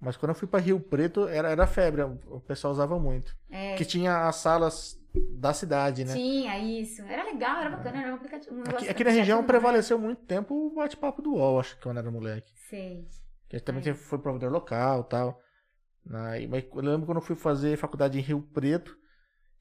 Mas 0.00 0.16
quando 0.16 0.30
eu 0.30 0.34
fui 0.34 0.48
pra 0.48 0.58
Rio 0.58 0.80
Preto, 0.80 1.28
era, 1.28 1.48
era 1.50 1.66
febre, 1.66 2.02
o 2.02 2.40
pessoal 2.40 2.72
usava 2.72 2.98
muito. 2.98 3.36
É, 3.48 3.76
Que 3.76 3.84
tinha 3.84 4.26
as 4.26 4.36
salas 4.36 4.98
da 5.14 5.52
cidade, 5.52 6.04
né? 6.04 6.12
Tinha 6.12 6.58
isso. 6.58 7.02
Era 7.02 7.22
legal, 7.22 7.60
era 7.60 7.70
bacana, 7.70 8.02
era 8.02 8.10
um 8.12 8.16
aplicativo. 8.16 8.56
Um 8.56 8.62
Aqui, 8.62 8.88
aqui 8.88 9.04
na 9.04 9.10
região 9.10 9.44
prevaleceu 9.44 9.98
muito 9.98 10.22
tempo 10.22 10.54
o 10.54 10.74
bate-papo 10.74 11.22
do 11.22 11.34
UOL, 11.34 11.60
acho 11.60 11.76
que 11.76 11.82
quando 11.82 11.98
era 11.98 12.10
moleque. 12.10 12.50
Sei. 12.68 13.06
Também 13.60 13.82
É. 13.86 13.94
foi 13.94 14.18
provedor 14.18 14.50
local 14.50 15.00
e 15.02 15.04
tal. 15.10 15.42
Aí, 16.10 16.48
mas 16.48 16.64
eu 16.64 16.80
lembro 16.82 17.06
quando 17.06 17.18
eu 17.18 17.22
fui 17.22 17.36
fazer 17.36 17.76
faculdade 17.76 18.18
em 18.18 18.22
Rio 18.22 18.42
Preto, 18.52 18.96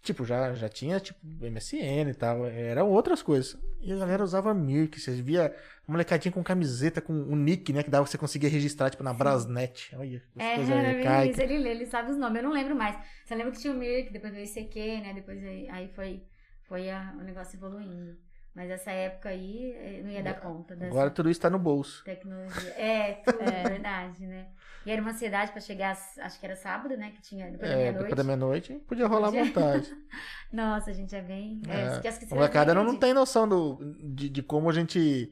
tipo, 0.01 0.25
já, 0.25 0.53
já 0.55 0.67
tinha 0.67 0.99
tipo 0.99 1.19
MSN 1.45 2.09
e 2.09 2.13
tal, 2.15 2.45
eram 2.47 2.89
outras 2.89 3.21
coisas. 3.21 3.55
E 3.79 3.91
a 3.93 3.97
galera 3.97 4.23
usava 4.23 4.53
Mirk, 4.53 4.99
você 4.99 5.11
via 5.21 5.55
molecadinha 5.87 6.31
com 6.31 6.43
camiseta 6.43 6.99
com 7.01 7.13
o 7.13 7.35
nick, 7.35 7.71
né, 7.71 7.83
que 7.83 7.89
dava 7.91 8.07
você 8.07 8.17
conseguia 8.17 8.49
registrar 8.49 8.89
tipo 8.89 9.03
na 9.03 9.13
Brasnet. 9.13 9.95
Olha, 9.95 10.23
É, 10.37 10.55
coisa 10.55 10.73
era 10.73 10.81
bem 10.93 10.97
arcaica. 11.07 11.31
isso. 11.31 11.41
Ele, 11.53 11.69
ele 11.69 11.85
sabe 11.85 12.09
os 12.11 12.17
nomes, 12.17 12.37
eu 12.37 12.43
não 12.43 12.53
lembro 12.55 12.75
mais. 12.75 12.97
Você 13.23 13.35
lembra 13.35 13.51
que 13.51 13.59
tinha 13.59 13.73
o 13.73 13.77
Mirk, 13.77 14.11
depois 14.11 14.33
veio 14.33 14.45
o 14.45 14.49
ICQ, 14.49 15.01
né? 15.01 15.13
Depois 15.13 15.43
aí, 15.43 15.69
aí 15.69 15.87
foi, 15.89 16.23
foi 16.63 16.89
a- 16.89 17.15
o 17.19 17.23
negócio 17.23 17.55
evoluindo. 17.55 18.17
Mas 18.53 18.69
essa 18.69 18.91
época 18.91 19.29
aí 19.29 19.97
eu 19.99 20.03
não 20.03 20.11
ia 20.11 20.21
dar 20.21 20.33
conta 20.41 20.75
dessa 20.75 20.91
Agora 20.91 21.09
tudo 21.09 21.29
isso 21.29 21.39
tá 21.39 21.49
no 21.49 21.57
bolso. 21.57 22.03
tecnologia. 22.03 22.69
É, 22.71 23.13
tudo, 23.23 23.39
É. 23.41 23.63
verdade, 23.69 24.27
né? 24.27 24.47
E 24.85 24.91
era 24.91 25.01
uma 25.01 25.11
ansiedade 25.11 25.51
pra 25.51 25.61
chegar, 25.61 25.91
acho 26.19 26.39
que 26.39 26.45
era 26.45 26.55
sábado, 26.55 26.97
né? 26.97 27.11
Que 27.11 27.21
tinha 27.21 27.45
depois 27.49 27.61
da 27.69 27.75
É, 27.75 27.77
meia-noite. 27.77 28.03
depois 28.03 28.17
da 28.17 28.23
meia-noite 28.23 28.73
podia 28.87 29.07
rolar 29.07 29.27
à 29.27 29.31
Podia. 29.31 29.45
vontade. 29.45 29.95
Nossa, 30.51 30.89
a 30.89 30.93
gente 30.93 31.15
é 31.15 31.21
bem. 31.21 31.61
É, 31.69 32.05
É. 32.07 32.09
A 32.31 32.35
molecada 32.35 32.73
não, 32.73 32.83
não 32.83 32.97
tem 32.97 33.13
noção 33.13 33.47
do, 33.47 33.77
de, 34.13 34.27
de 34.29 34.43
como 34.43 34.69
a 34.69 34.73
gente 34.73 35.31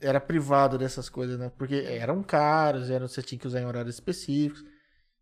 era 0.00 0.20
privado 0.20 0.76
dessas 0.76 1.08
coisas, 1.08 1.38
né? 1.38 1.50
Porque 1.56 1.76
eram 1.76 2.22
caros, 2.22 2.90
eram, 2.90 3.06
você 3.08 3.22
tinha 3.22 3.38
que 3.38 3.46
usar 3.46 3.60
em 3.60 3.66
horários 3.66 3.94
específicos. 3.94 4.62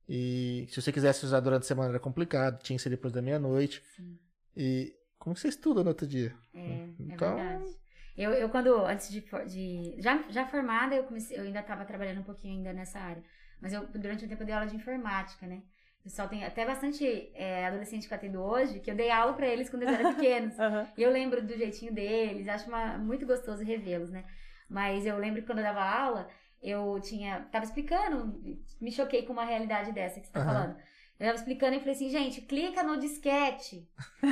E 0.09 0.67
se 0.71 0.81
você 0.81 0.91
quisesse 0.91 1.25
usar 1.25 1.41
durante 1.41 1.63
a 1.63 1.67
semana 1.67 1.91
era 1.91 2.01
complicado, 2.01 2.61
tinha 2.63 2.77
que 2.77 2.83
ser 2.83 2.91
depois 2.91 3.13
da 3.13 3.23
meia-noite. 3.23 3.83
Sim. 3.97 4.19
E 4.57 4.93
como 5.23 5.37
você 5.37 5.49
estuda 5.49 5.83
no 5.83 5.89
outro 5.91 6.07
dia? 6.07 6.35
É, 6.53 6.89
Então- 6.99 7.39
é 7.39 7.43
verdade. 7.59 7.77
Eu, 8.17 8.31
eu 8.33 8.49
quando, 8.51 8.75
antes 8.85 9.09
de, 9.09 9.21
de 9.47 9.95
já, 9.99 10.23
já 10.29 10.45
formada, 10.47 10.95
eu 10.95 11.05
comecei, 11.05 11.39
eu 11.39 11.45
ainda 11.45 11.61
estava 11.61 11.85
trabalhando 11.85 12.19
um 12.21 12.25
pouquinho 12.25 12.57
ainda 12.57 12.73
nessa 12.73 12.99
área. 12.99 13.23
Mas 13.61 13.73
eu, 13.73 13.87
durante 13.87 14.25
um 14.25 14.29
tempo, 14.29 14.43
eu 14.43 14.47
dei 14.47 14.55
aula 14.55 14.67
de 14.67 14.77
informática, 14.77 15.47
né? 15.47 15.63
O 16.01 16.03
pessoal 16.03 16.29
tem 16.29 16.45
até 16.45 16.67
bastante 16.67 17.05
é, 17.35 17.65
adolescente 17.67 18.09
que 18.09 18.13
eu 18.13 18.17
atendo 18.19 18.43
hoje, 18.43 18.81
que 18.81 18.91
eu 18.91 18.95
dei 18.97 19.09
aula 19.11 19.33
pra 19.35 19.47
eles 19.47 19.71
quando 19.71 19.83
eles 19.85 19.95
eram 19.99 20.13
pequenos. 20.17 20.59
Aham. 20.59 20.89
E 20.99 21.03
eu 21.03 21.11
lembro 21.13 21.41
do 21.47 21.57
jeitinho 21.57 21.95
deles, 21.95 22.49
acho 22.49 22.69
uma- 22.69 22.99
muito 22.99 23.25
gostoso 23.25 23.63
revê-los, 23.65 24.11
né? 24.11 24.25
Mas 24.69 25.07
eu 25.07 25.17
lembro 25.17 25.41
que 25.41 25.47
quando 25.47 25.59
eu 25.59 25.65
dava 25.65 25.83
aula, 25.85 26.29
eu 26.61 27.01
tinha. 27.01 27.41
Tava 27.53 27.65
explicando, 27.65 28.41
me 28.81 28.91
choquei 28.91 29.23
com 29.25 29.33
uma 29.33 29.45
realidade 29.45 29.93
dessa 29.93 30.21
que 30.21 30.27
você 30.27 30.33
tá 30.33 30.41
Aham. 30.41 30.53
falando. 30.53 30.77
Eu 31.23 31.27
tava 31.29 31.39
explicando 31.39 31.77
e 31.77 31.79
falei 31.79 31.95
assim, 31.95 32.11
gente, 32.11 32.41
clica 32.41 32.83
no 32.83 32.99
disquete. 32.99 33.89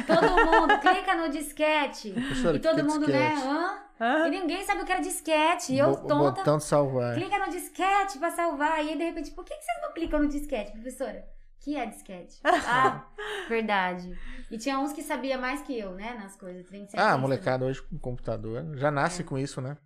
Todo 0.09 0.29
mundo, 0.45 0.77
clica 0.83 1.15
no 1.15 1.29
disquete. 1.31 2.11
Professora, 2.11 2.57
E 2.57 2.61
todo 2.61 2.81
é 2.81 2.83
mundo, 2.83 3.07
né? 3.07 3.29
disquete? 3.31 3.47
Hã? 3.47 3.79
Aham. 4.01 4.27
E 4.27 4.31
ninguém 4.31 4.65
sabe 4.65 4.83
o 4.83 4.85
que 4.85 4.91
era 4.91 5.01
disquete. 5.01 5.73
E 5.73 5.79
eu, 5.79 5.91
Bo- 5.93 6.09
tonta, 6.09 6.41
Botão 6.41 6.59
de 6.59 6.65
salvar. 6.65 7.15
clica 7.15 7.39
no 7.47 7.53
disquete 7.53 8.19
pra 8.19 8.33
salvar. 8.33 8.85
E 8.85 8.89
aí, 8.89 8.99
de 8.99 9.05
repente, 9.05 9.31
por 9.31 9.45
que, 9.45 9.55
que 9.55 9.63
vocês 9.65 9.83
não 9.83 9.93
clicam 9.93 10.19
no 10.21 10.29
disquete, 10.29 10.73
professora? 10.73 11.25
Que 11.61 11.77
é 11.77 11.87
disquete? 11.87 12.41
Ah, 12.45 13.07
verdade. 13.49 14.19
E 14.51 14.59
tinha 14.59 14.77
uns 14.81 14.93
que 14.93 15.03
sabia 15.03 15.39
mais 15.39 15.63
que 15.63 15.79
eu, 15.79 15.93
né? 15.93 16.15
Nas 16.15 16.35
coisas. 16.35 16.67
Ah, 16.95 17.17
molecada 17.17 17.67
hoje 17.67 17.81
com 17.83 17.99
computador 17.99 18.77
já 18.77 18.91
nasce 18.91 19.23
com 19.23 19.39
isso, 19.39 19.61
né? 19.61 19.77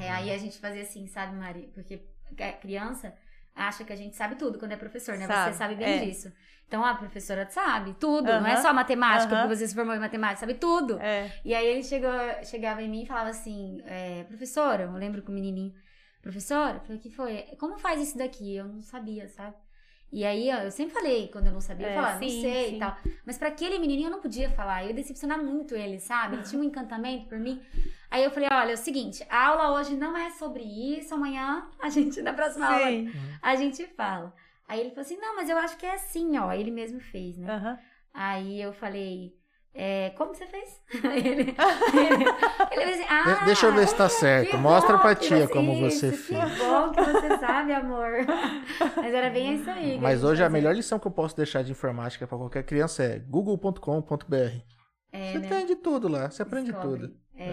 É, 0.00 0.10
aí 0.12 0.30
a 0.30 0.38
gente 0.38 0.58
fazia 0.58 0.82
assim, 0.82 1.08
sabe, 1.08 1.34
Mari? 1.34 1.72
Porque 1.74 2.06
a 2.38 2.52
criança 2.52 3.12
acha 3.56 3.84
que 3.84 3.92
a 3.92 3.96
gente 3.96 4.14
sabe 4.14 4.36
tudo 4.36 4.58
quando 4.58 4.72
é 4.72 4.76
professor, 4.76 5.16
né? 5.16 5.26
Sabe, 5.26 5.52
Você 5.52 5.58
sabe 5.58 5.74
bem 5.74 5.86
é. 5.86 6.04
disso. 6.04 6.30
Então 6.68 6.84
a 6.84 6.94
professora 6.94 7.48
sabe 7.48 7.94
tudo, 7.94 8.26
não 8.26 8.46
é 8.46 8.56
só 8.56 8.72
matemática, 8.72 9.34
porque 9.34 9.56
você 9.56 9.68
se 9.68 9.74
formou 9.74 9.94
em 9.94 10.00
matemática, 10.00 10.40
sabe 10.40 10.54
tudo. 10.54 10.98
É. 11.00 11.32
E 11.44 11.54
aí 11.54 11.66
ele 11.66 11.82
chegou, 11.82 12.10
chegava 12.44 12.82
em 12.82 12.88
mim 12.88 13.02
e 13.04 13.06
falava 13.06 13.30
assim, 13.30 13.80
é, 13.86 14.24
professora, 14.24 14.82
eu 14.82 14.92
lembro 14.92 15.22
com 15.22 15.30
o 15.30 15.34
menininho, 15.34 15.72
professora, 16.20 16.76
eu 16.76 16.80
falei, 16.80 16.96
o 16.96 17.00
que 17.00 17.10
foi? 17.10 17.42
Como 17.58 17.78
faz 17.78 18.02
isso 18.02 18.18
daqui? 18.18 18.56
Eu 18.56 18.66
não 18.66 18.82
sabia, 18.82 19.28
sabe? 19.28 19.54
E 20.16 20.24
aí 20.24 20.48
ó, 20.50 20.60
eu 20.62 20.70
sempre 20.70 20.94
falei, 20.94 21.28
quando 21.28 21.48
eu 21.48 21.52
não 21.52 21.60
sabia, 21.60 21.88
eu 21.88 21.90
É, 21.90 21.94
falava, 21.94 22.20
não 22.20 22.28
sei 22.28 22.70
sim. 22.70 22.76
e 22.76 22.78
tal. 22.78 22.96
Mas 23.26 23.36
pra 23.36 23.48
aquele 23.48 23.78
menininho 23.78 24.06
eu 24.06 24.10
não 24.10 24.20
podia 24.22 24.48
falar, 24.48 24.82
eu 24.82 24.88
ia 24.88 24.94
decepcionar 24.94 25.38
muito 25.38 25.74
ele, 25.76 26.00
sabe? 26.00 26.36
Ele 26.36 26.42
tinha 26.42 26.58
um 26.58 26.64
encantamento 26.64 27.26
por 27.28 27.38
mim. 27.38 27.60
Aí 28.10 28.24
eu 28.24 28.30
falei, 28.30 28.48
olha, 28.50 28.70
é 28.70 28.74
o 28.74 28.78
seguinte, 28.78 29.26
a 29.28 29.48
aula 29.48 29.78
hoje 29.78 29.94
não 29.94 30.16
é 30.16 30.30
sobre 30.30 30.62
isso, 30.62 31.12
amanhã 31.14 31.68
a 31.78 31.90
gente, 31.90 32.22
na 32.22 32.32
próxima 32.32 32.66
aula, 32.66 32.88
Sim. 32.88 33.12
a 33.42 33.56
gente 33.56 33.86
fala. 33.88 34.32
Aí 34.66 34.80
ele 34.80 34.88
falou 34.88 35.02
assim, 35.02 35.18
não, 35.18 35.36
mas 35.36 35.50
eu 35.50 35.58
acho 35.58 35.76
que 35.76 35.84
é 35.84 35.92
assim, 35.92 36.38
ó. 36.38 36.50
Ele 36.50 36.70
mesmo 36.70 36.98
fez, 36.98 37.36
né? 37.36 37.52
Aham. 37.52 37.78
Aí 38.14 38.58
eu 38.58 38.72
falei, 38.72 39.35
é, 39.76 40.10
como 40.16 40.32
que 40.32 40.38
você 40.38 40.46
fez? 40.46 40.80
Ele, 41.04 41.28
ele, 41.28 42.24
ele 42.72 42.84
assim, 42.92 43.04
ah, 43.08 43.38
De- 43.40 43.44
Deixa 43.46 43.66
eu 43.66 43.72
ver 43.74 43.86
se 43.88 43.94
tá 43.96 44.08
certo. 44.08 44.50
que 44.50 44.56
Mostra 44.56 44.98
pra 44.98 45.14
que 45.14 45.26
tia 45.26 45.46
você- 45.46 45.52
como 45.52 45.72
isso, 45.86 46.00
você 46.00 46.10
que 46.10 46.16
fez. 46.16 46.58
bom 46.58 46.90
que 46.92 47.00
você 47.02 47.38
sabe, 47.38 47.72
amor. 47.72 48.10
Mas 48.96 49.12
era 49.14 49.30
bem 49.30 49.54
isso 49.56 49.68
aí. 49.70 49.92
que 49.96 49.98
Mas 50.00 50.22
hoje 50.24 50.42
a 50.42 50.46
fazia. 50.46 50.48
melhor 50.50 50.74
lição 50.74 50.98
que 50.98 51.06
eu 51.06 51.10
posso 51.10 51.36
deixar 51.36 51.62
de 51.62 51.72
informática 51.72 52.26
pra 52.26 52.38
qualquer 52.38 52.62
criança 52.64 53.02
é 53.02 53.18
google.com.br. 53.18 54.36
É, 55.12 55.32
Você 55.32 55.38
né? 55.38 55.48
tem 55.48 55.66
de 55.66 55.76
tudo 55.76 56.08
lá, 56.08 56.30
você 56.30 56.42
aprende 56.42 56.72
Descobre. 56.72 57.00
tudo. 57.08 57.16
É. 57.36 57.46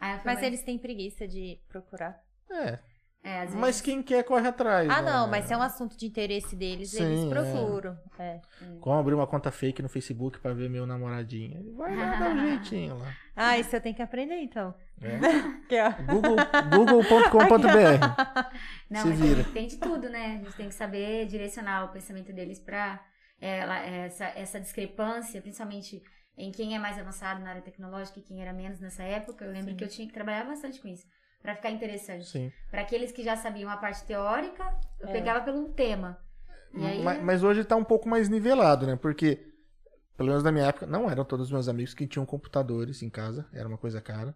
Falei, 0.00 0.20
Mas 0.24 0.42
eles 0.42 0.62
têm 0.62 0.78
preguiça 0.78 1.26
de 1.26 1.58
procurar. 1.68 2.16
É, 2.50 2.78
é, 3.24 3.40
às 3.40 3.50
mas 3.54 3.64
vezes- 3.66 3.80
quem 3.80 4.02
quer 4.02 4.22
corre 4.22 4.46
atrás. 4.46 4.88
Ah, 4.90 5.00
né? 5.02 5.10
não, 5.10 5.26
mas 5.28 5.46
se 5.46 5.52
é 5.52 5.56
um 5.56 5.62
assunto 5.62 5.96
de 5.96 6.06
interesse 6.06 6.54
deles, 6.54 6.92
eles 6.94 7.20
Sim, 7.20 7.26
é. 7.26 7.30
procuram. 7.30 7.98
É. 8.18 8.40
Como 8.80 8.96
abrir 8.98 9.14
uma 9.14 9.26
conta 9.26 9.50
fake 9.50 9.82
no 9.82 9.88
Facebook 9.88 10.38
pra 10.38 10.52
ver 10.52 10.68
meu 10.70 10.86
namoradinho? 10.86 11.58
Ele 11.58 11.70
vai 11.72 11.96
lá 11.96 12.14
dar 12.16 12.30
um 12.30 12.38
jeitinho 12.46 12.98
lá. 12.98 13.12
Ah, 13.34 13.58
isso 13.58 13.74
eu 13.74 13.80
tenho 13.80 13.94
que 13.96 14.02
aprender 14.02 14.36
então. 14.40 14.74
É. 15.00 15.18
Ó. 15.82 16.12
Google- 16.14 16.36
Google.com.br. 16.76 18.54
Não, 18.90 19.00
Se 19.02 19.08
mas 19.08 19.20
vira. 19.20 19.44
Tem, 19.44 19.52
tem 19.52 19.66
de 19.66 19.76
tudo, 19.78 20.08
né? 20.08 20.26
A 20.40 20.44
gente 20.44 20.56
tem 20.56 20.68
que 20.68 20.74
saber 20.74 21.26
direcionar 21.26 21.84
o 21.84 21.88
pensamento 21.88 22.32
deles 22.32 22.58
pra 22.60 23.00
ela, 23.40 23.78
essa, 23.78 24.24
essa 24.36 24.60
discrepância, 24.60 25.40
principalmente 25.42 26.02
em 26.36 26.50
quem 26.52 26.74
é 26.74 26.78
mais 26.78 26.98
avançado 26.98 27.40
na 27.40 27.50
área 27.50 27.62
tecnológica 27.62 28.18
e 28.18 28.22
quem 28.22 28.40
era 28.42 28.52
menos 28.52 28.80
nessa 28.80 29.02
época. 29.02 29.44
Eu 29.44 29.52
lembro 29.52 29.70
Sim. 29.70 29.76
que 29.76 29.84
eu 29.84 29.88
tinha 29.88 30.06
que 30.06 30.14
trabalhar 30.14 30.44
bastante 30.44 30.80
com 30.80 30.88
isso, 30.88 31.04
pra 31.44 31.54
ficar 31.54 31.70
interessante. 31.70 32.24
Sim. 32.26 32.50
Pra 32.70 32.80
aqueles 32.80 33.12
que 33.12 33.22
já 33.22 33.36
sabiam 33.36 33.68
a 33.68 33.76
parte 33.76 34.02
teórica, 34.06 34.64
eu 34.98 35.08
É. 35.08 35.12
pegava 35.12 35.44
pelo 35.44 35.68
tema. 35.68 36.18
E 36.72 36.82
aí, 36.84 37.02
mas, 37.04 37.22
mas 37.22 37.42
hoje 37.44 37.62
tá 37.64 37.76
um 37.76 37.84
pouco 37.84 38.08
mais 38.08 38.30
nivelado, 38.30 38.86
né? 38.86 38.96
Porque, 38.96 39.52
pelo 40.16 40.30
menos 40.30 40.42
na 40.42 40.50
minha 40.50 40.64
época, 40.64 40.86
não 40.86 41.08
eram 41.10 41.22
todos 41.22 41.46
os 41.48 41.52
meus 41.52 41.68
amigos 41.68 41.92
que 41.92 42.06
tinham 42.06 42.24
computadores 42.24 43.02
em 43.02 43.10
casa. 43.10 43.46
Era 43.52 43.68
uma 43.68 43.76
coisa 43.76 44.00
cara. 44.00 44.34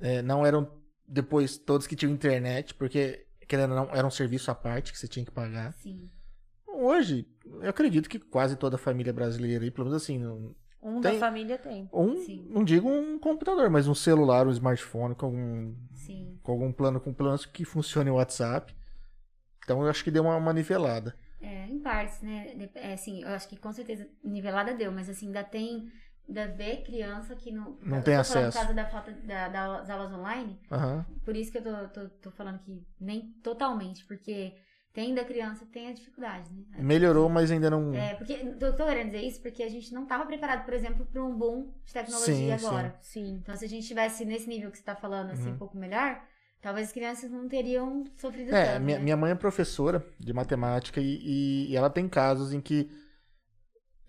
É, 0.00 0.20
não 0.20 0.44
eram 0.44 0.68
depois 1.06 1.56
todos 1.56 1.86
que 1.86 1.94
tinham 1.94 2.12
internet, 2.12 2.74
porque, 2.74 3.24
querendo 3.46 3.70
ou 3.70 3.76
não, 3.86 3.94
era 3.94 4.04
um 4.04 4.10
serviço 4.10 4.50
à 4.50 4.54
parte 4.54 4.90
que 4.92 4.98
você 4.98 5.06
tinha 5.06 5.24
que 5.24 5.30
pagar. 5.30 5.72
sim. 5.74 6.10
Hoje, 6.78 7.26
eu 7.62 7.70
acredito 7.70 8.06
que 8.06 8.18
quase 8.18 8.54
toda 8.54 8.74
a 8.76 8.78
família 8.78 9.10
brasileira, 9.10 9.64
aí, 9.64 9.70
pelo 9.70 9.86
menos 9.86 10.02
assim, 10.02 10.18
não- 10.18 10.54
Um 10.82 11.00
Tem- 11.00 11.14
da 11.14 11.18
família 11.18 11.56
tem. 11.58 11.88
um, 11.90 12.16
Sim. 12.18 12.46
não 12.50 12.62
digo 12.62 12.86
um 12.88 13.18
computador, 13.18 13.70
mas 13.70 13.88
um 13.88 13.94
celular, 13.94 14.46
um 14.46 14.50
smartphone 14.50 15.14
com 15.14 15.26
algum, 15.26 15.74
Sim. 16.06 16.38
com 16.42 16.52
algum 16.52 16.72
plano, 16.72 17.00
com 17.00 17.12
planos 17.12 17.44
que 17.46 17.64
funcione 17.64 18.10
o 18.10 18.14
WhatsApp. 18.14 18.74
Então 19.64 19.82
eu 19.82 19.88
acho 19.90 20.04
que 20.04 20.10
deu 20.10 20.22
uma, 20.22 20.36
uma 20.36 20.52
nivelada. 20.52 21.16
É, 21.40 21.66
em 21.66 21.80
partes, 21.80 22.22
né? 22.22 22.70
É, 22.74 22.94
assim, 22.94 23.22
eu 23.22 23.28
acho 23.28 23.48
que 23.48 23.56
com 23.56 23.72
certeza 23.72 24.08
nivelada 24.24 24.74
deu, 24.74 24.90
mas 24.92 25.08
assim, 25.08 25.26
ainda 25.26 25.44
tem. 25.44 25.90
Ainda 26.28 26.48
vê 26.48 26.78
criança 26.78 27.36
que 27.36 27.52
não. 27.52 27.78
Não 27.82 28.02
tem 28.02 28.16
acesso. 28.16 28.58
Por 28.58 28.64
causa 28.64 28.74
da 28.74 28.86
falta 28.86 29.12
da- 29.12 29.48
das 29.48 29.90
aulas 29.90 30.12
online. 30.12 30.58
Aham. 30.72 31.06
Por 31.24 31.36
isso 31.36 31.52
que 31.52 31.58
eu 31.58 31.62
tô, 31.62 31.88
tô, 31.88 32.08
tô 32.08 32.30
falando 32.32 32.58
que 32.60 32.82
nem 33.00 33.32
totalmente, 33.44 34.04
porque 34.06 34.56
tem 34.96 35.14
da 35.14 35.22
criança 35.26 35.66
tem 35.70 35.88
a 35.88 35.92
dificuldade, 35.92 36.48
né? 36.50 36.64
Melhorou, 36.82 37.28
mas 37.28 37.50
ainda 37.50 37.68
não. 37.68 37.92
É, 37.94 38.14
porque 38.14 38.32
eu 38.58 38.74
tô 38.74 38.86
querendo 38.86 39.08
dizer 39.08 39.20
isso 39.20 39.42
porque 39.42 39.62
a 39.62 39.68
gente 39.68 39.92
não 39.92 40.04
estava 40.04 40.24
preparado, 40.24 40.64
por 40.64 40.72
exemplo, 40.72 41.04
para 41.04 41.22
um 41.22 41.36
boom 41.36 41.70
de 41.84 41.92
tecnologia 41.92 42.34
Sim, 42.34 42.58
sim. 42.58 42.66
agora. 42.66 42.98
Sim. 43.02 43.38
Então, 43.42 43.54
se 43.54 43.66
a 43.66 43.68
gente 43.68 43.82
estivesse 43.82 44.24
nesse 44.24 44.48
nível 44.48 44.70
que 44.70 44.78
você 44.78 44.84
tá 44.84 44.96
falando, 44.96 45.32
assim, 45.32 45.48
Uhum. 45.50 45.54
um 45.54 45.58
pouco 45.58 45.76
melhor, 45.76 46.18
talvez 46.62 46.86
as 46.88 46.92
crianças 46.94 47.30
não 47.30 47.46
teriam 47.46 48.04
sofrido 48.16 48.54
É, 48.54 48.72
tanto. 48.72 48.84
minha, 48.84 48.96
né? 48.98 49.04
minha 49.04 49.16
mãe 49.18 49.32
é 49.32 49.34
professora 49.34 50.02
de 50.18 50.32
matemática 50.32 50.98
e, 50.98 51.04
e- 51.22 51.70
e 51.72 51.76
ela 51.76 51.90
tem 51.90 52.08
casos 52.08 52.54
em 52.54 52.60
que 52.62 52.88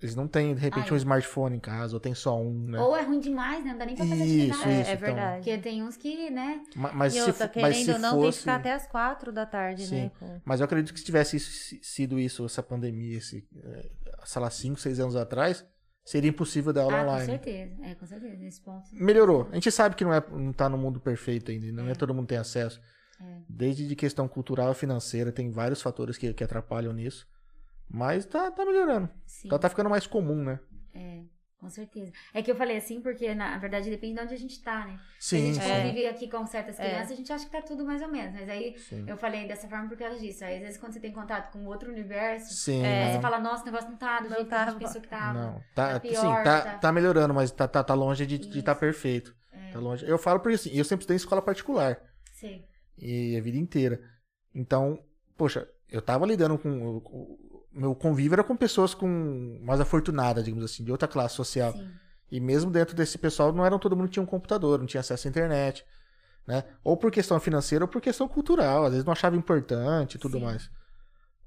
eles 0.01 0.15
não 0.15 0.27
têm, 0.27 0.53
de 0.53 0.61
repente, 0.61 0.85
Ah, 0.85 0.91
é. 0.91 0.93
um 0.93 0.97
smartphone 0.97 1.55
em 1.57 1.59
casa, 1.59 1.95
ou 1.95 1.99
tem 1.99 2.13
só 2.13 2.39
um, 2.39 2.53
né? 2.69 2.79
Ou 2.79 2.95
é 2.95 3.01
ruim 3.01 3.19
demais, 3.19 3.63
né? 3.65 3.71
Não 3.71 3.77
dá 3.79 3.85
nem 3.85 3.95
pra 3.95 4.05
fazer 4.05 4.23
Isso, 4.25 4.33
atividade. 4.53 4.69
É, 4.69 4.81
isso, 4.81 4.89
é 4.89 4.93
então. 4.93 5.05
verdade. 5.07 5.35
Porque 5.37 5.57
tem 5.57 5.83
uns 5.83 5.97
que, 5.97 6.29
né? 6.29 6.61
Ma- 6.75 6.91
Mas, 6.93 7.15
e 7.15 7.19
se, 7.21 7.27
outra, 7.27 7.47
querendo 7.47 7.67
mas 7.69 7.77
se 7.85 7.91
ou 7.91 7.99
não, 7.99 8.09
tem 8.11 8.19
que 8.19 8.25
fosse. 8.27 8.39
ficar 8.39 8.55
até 8.55 8.73
as 8.73 8.87
quatro 8.87 9.31
da 9.31 9.45
tarde, 9.45 9.85
Sim. 9.87 9.95
né? 10.03 10.11
com- 10.19 10.41
Mas 10.45 10.59
eu 10.59 10.65
acredito 10.65 10.93
que 10.93 10.99
se 10.99 11.05
tivesse 11.05 11.39
sido 11.39 12.19
isso, 12.19 12.45
essa 12.45 12.61
pandemia, 12.61 13.17
esse, 13.17 13.47
eh, 13.63 13.89
sei 14.25 14.41
lá, 14.41 14.49
5, 14.49 14.79
6 14.79 14.99
anos 14.99 15.15
atrás, 15.15 15.65
seria 16.05 16.29
impossível 16.29 16.71
dar 16.71 16.83
aula 16.83 16.93
ah, 16.93 17.03
com 17.03 17.09
online. 17.11 17.25
certeza. 17.25 17.75
É, 17.83 17.95
com 17.95 18.05
certeza. 18.05 18.35
Nesse 18.37 18.61
ponto. 18.61 18.83
Melhorou. 18.93 19.47
A 19.51 19.55
gente 19.55 19.71
sabe 19.71 19.95
que 19.95 20.03
não, 20.05 20.13
é, 20.13 20.23
não 20.31 20.53
tá 20.53 20.69
no 20.69 20.77
mundo 20.77 20.99
perfeito 20.99 21.51
ainda, 21.51 21.71
não 21.71 21.87
é, 21.87 21.91
É. 21.91 21.95
todo 21.95 22.13
mundo 22.13 22.27
tem 22.27 22.37
acesso. 22.37 22.79
É. 23.19 23.39
Desde 23.49 23.87
de 23.87 23.95
questão 23.95 24.27
cultural 24.27 24.71
e 24.71 24.75
financeira, 24.75 25.31
tem 25.31 25.49
vários 25.49 25.81
fatores 25.81 26.17
que, 26.19 26.31
que 26.35 26.43
atrapalham 26.43 26.93
nisso. 26.93 27.27
Mas 27.89 28.25
tá, 28.25 28.51
tá 28.51 28.65
melhorando. 28.65 29.09
Sim. 29.25 29.49
Tá, 29.49 29.57
tá 29.59 29.69
ficando 29.69 29.89
mais 29.89 30.05
comum, 30.07 30.43
né? 30.43 30.59
É. 30.93 31.21
Com 31.59 31.69
certeza. 31.71 32.11
É 32.35 32.43
que 32.43 32.51
eu 32.51 32.55
falei 32.55 32.77
assim, 32.77 33.01
porque 33.01 33.33
na 33.33 33.57
verdade 33.57 33.89
depende 33.89 34.13
de 34.13 34.21
onde 34.21 34.33
a 34.35 34.37
gente 34.37 34.61
tá, 34.61 34.85
né? 34.85 34.99
Se 35.19 35.35
a 35.35 35.39
Sim, 35.39 35.53
gente 35.55 35.63
sim. 35.63 36.03
É. 36.03 36.09
aqui 36.09 36.29
com 36.29 36.45
certas 36.45 36.75
crianças, 36.77 37.11
a 37.13 37.15
gente 37.15 37.33
acha 37.33 37.45
que 37.45 37.51
tá 37.51 37.63
tudo 37.63 37.83
mais 37.83 37.99
ou 37.99 38.07
menos. 38.09 38.31
Mas 38.35 38.47
aí 38.47 38.77
Sim. 38.77 39.05
eu 39.07 39.17
falei 39.17 39.47
dessa 39.47 39.67
forma 39.67 39.89
por 39.89 39.97
causa 39.97 40.19
disso. 40.19 40.45
Aí 40.45 40.57
às 40.57 40.61
vezes 40.61 40.77
quando 40.77 40.93
você 40.93 40.99
tem 40.99 41.11
contato 41.11 41.51
com 41.51 41.65
outro 41.65 41.89
universo, 41.91 42.53
Sim, 42.53 42.83
não. 42.83 43.11
você 43.13 43.19
fala, 43.21 43.39
nossa, 43.39 43.63
o 43.63 43.65
negócio 43.65 43.89
não 43.89 43.97
tá 43.97 44.19
do 44.19 44.29
Não 44.29 44.35
jeito 44.35 44.49
que 44.49 44.53
a 44.53 44.65
gente 44.69 44.77
pensou 44.79 45.01
que 45.01 45.07
tava. 45.07 45.33
Não, 45.33 45.53
tá, 45.73 45.93
Tá 45.93 45.99
pior, 45.99 46.13
sim, 46.37 46.43
tá, 46.43 46.61
tá- 46.61 46.77
tá 46.77 46.91
melhorando, 46.91 47.33
mas 47.33 47.49
tá, 47.49 47.67
tá, 47.67 47.83
tá 47.83 47.93
longe 47.95 48.23
de 48.27 48.59
estar 48.59 48.75
perfeito. 48.75 49.35
É. 49.51 49.71
Tá 49.71 49.79
longe. 49.79 50.07
Eu 50.07 50.19
falo 50.19 50.39
porque 50.39 50.55
assim, 50.55 50.69
eu 50.77 50.85
sempre 50.85 51.01
estudei 51.01 51.15
em 51.15 51.17
escola 51.17 51.41
particular. 51.41 51.99
Sei. 52.33 52.65
E 52.99 53.35
a 53.35 53.41
vida 53.41 53.57
inteira. 53.57 53.99
Então, 54.53 55.03
poxa, 55.35 55.67
eu 55.89 56.03
tava 56.03 56.23
lidando 56.27 56.55
com. 56.59 57.01
Meu 57.77 57.95
convívio 57.95 58.35
era 58.35 58.43
com 58.43 58.55
pessoas 58.55 58.93
com 58.93 59.59
mais 59.61 59.79
afortunadas, 59.79 60.43
digamos 60.43 60.65
assim, 60.65 60.83
de 60.83 60.91
outra 60.91 61.07
classe 61.07 61.35
social. 61.35 61.73
Sim. 61.73 61.87
E 62.31 62.39
mesmo 62.39 62.69
dentro 62.71 62.95
desse 62.95 63.17
pessoal, 63.17 63.53
não 63.53 63.65
era 63.65 63.77
todo 63.79 63.95
mundo 63.95 64.07
que 64.07 64.13
tinha 64.13 64.23
um 64.23 64.27
computador, 64.27 64.79
não 64.79 64.85
tinha 64.85 65.01
acesso 65.01 65.27
à 65.27 65.29
internet. 65.29 65.85
Né? 66.45 66.63
Ou 66.83 66.97
por 66.97 67.11
questão 67.11 67.39
financeira 67.39 67.85
ou 67.85 67.89
por 67.89 68.01
questão 68.01 68.27
cultural. 68.27 68.85
Às 68.85 68.91
vezes 68.91 69.05
não 69.05 69.13
achava 69.13 69.35
importante 69.35 70.15
e 70.15 70.17
tudo 70.17 70.37
Sim. 70.37 70.45
mais. 70.45 70.69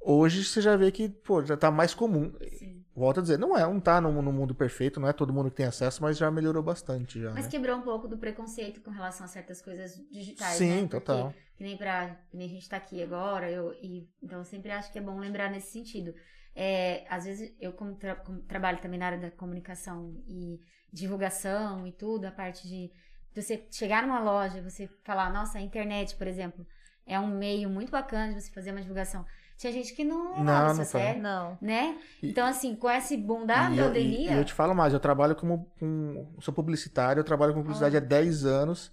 Hoje 0.01 0.45
você 0.45 0.63
já 0.63 0.77
vê 0.77 0.91
que, 0.91 1.09
pô, 1.09 1.45
já 1.45 1.57
tá 1.57 1.71
mais 1.71 1.93
comum. 1.93 2.33
Sim. 2.59 2.80
Volto 3.01 3.21
a 3.21 3.23
dizer, 3.23 3.39
não 3.39 3.57
é, 3.57 3.63
não 3.63 3.81
tá 3.81 3.99
no, 3.99 4.21
no 4.21 4.31
mundo 4.31 4.55
perfeito, 4.55 5.01
não 5.01 5.09
é 5.09 5.13
todo 5.15 5.33
mundo 5.33 5.51
que 5.51 5.57
tem 5.57 5.65
acesso, 5.65 6.03
mas 6.03 6.19
já 6.19 6.31
melhorou 6.31 6.63
bastante 6.63 7.19
já. 7.19 7.33
Mas 7.33 7.47
né? 7.47 7.51
quebrou 7.51 7.79
um 7.79 7.81
pouco 7.81 8.07
do 8.07 8.19
preconceito 8.19 8.83
com 8.83 8.91
relação 8.91 9.25
a 9.25 9.29
certas 9.29 9.63
coisas 9.63 9.97
digitais, 10.13 10.59
Sim, 10.59 10.69
né? 10.69 10.81
Porque, 10.83 11.01
total. 11.01 11.35
Que 11.57 11.65
nem 11.65 11.79
pra. 11.79 12.15
Que 12.31 12.37
nem 12.37 12.47
a 12.47 12.51
gente 12.51 12.69
tá 12.69 12.77
aqui 12.77 13.03
agora, 13.03 13.51
eu, 13.51 13.73
e, 13.83 14.07
então 14.23 14.41
eu 14.41 14.45
sempre 14.45 14.71
acho 14.71 14.93
que 14.93 14.99
é 14.99 15.01
bom 15.03 15.19
lembrar 15.19 15.51
nesse 15.51 15.73
sentido. 15.73 16.15
É, 16.55 17.07
às 17.09 17.25
vezes 17.25 17.57
eu 17.59 17.73
como, 17.73 17.95
tra- 17.95 18.17
como 18.17 18.43
trabalho 18.43 18.79
também 18.83 19.01
na 19.01 19.07
área 19.07 19.19
da 19.19 19.31
comunicação 19.31 20.23
e 20.27 20.61
divulgação 20.93 21.87
e 21.87 21.93
tudo, 21.93 22.27
a 22.27 22.31
parte 22.31 22.69
de, 22.69 22.93
de 23.33 23.43
você 23.43 23.67
chegar 23.71 24.03
numa 24.03 24.21
loja 24.21 24.59
e 24.59 24.61
você 24.61 24.91
falar, 25.05 25.33
nossa, 25.33 25.57
a 25.57 25.63
internet, 25.63 26.17
por 26.17 26.27
exemplo, 26.27 26.67
é 27.07 27.19
um 27.19 27.29
meio 27.29 27.71
muito 27.71 27.91
bacana 27.91 28.35
de 28.35 28.43
você 28.43 28.53
fazer 28.53 28.73
uma 28.73 28.83
divulgação. 28.83 29.25
Tinha 29.61 29.73
gente 29.75 29.93
que 29.93 30.03
não 30.05 30.39
Não, 30.39 30.39
levava 30.39 30.73
não 30.75 30.83
isso 30.83 30.93
sério, 30.93 31.21
Não. 31.23 31.59
né? 31.61 31.99
Então, 32.23 32.47
assim, 32.47 32.75
com 32.75 32.89
esse 32.91 33.15
boom 33.15 33.45
da 33.45 33.71
E 33.71 33.77
eu- 33.79 33.87
pandemia. 33.89 34.31
E, 34.31 34.35
e 34.35 34.39
eu 34.39 34.45
te 34.45 34.55
falo 34.55 34.75
mais, 34.75 34.95
eu 34.95 34.99
trabalho 35.01 35.37
como 35.37 35.71
com, 35.79 36.35
sou 36.41 36.55
publicitário, 36.55 37.21
eu 37.21 37.25
trabalho 37.25 37.53
com 37.53 37.61
publicidade 37.61 37.95
há 37.95 38.01
10 38.01 38.47
anos 38.47 38.91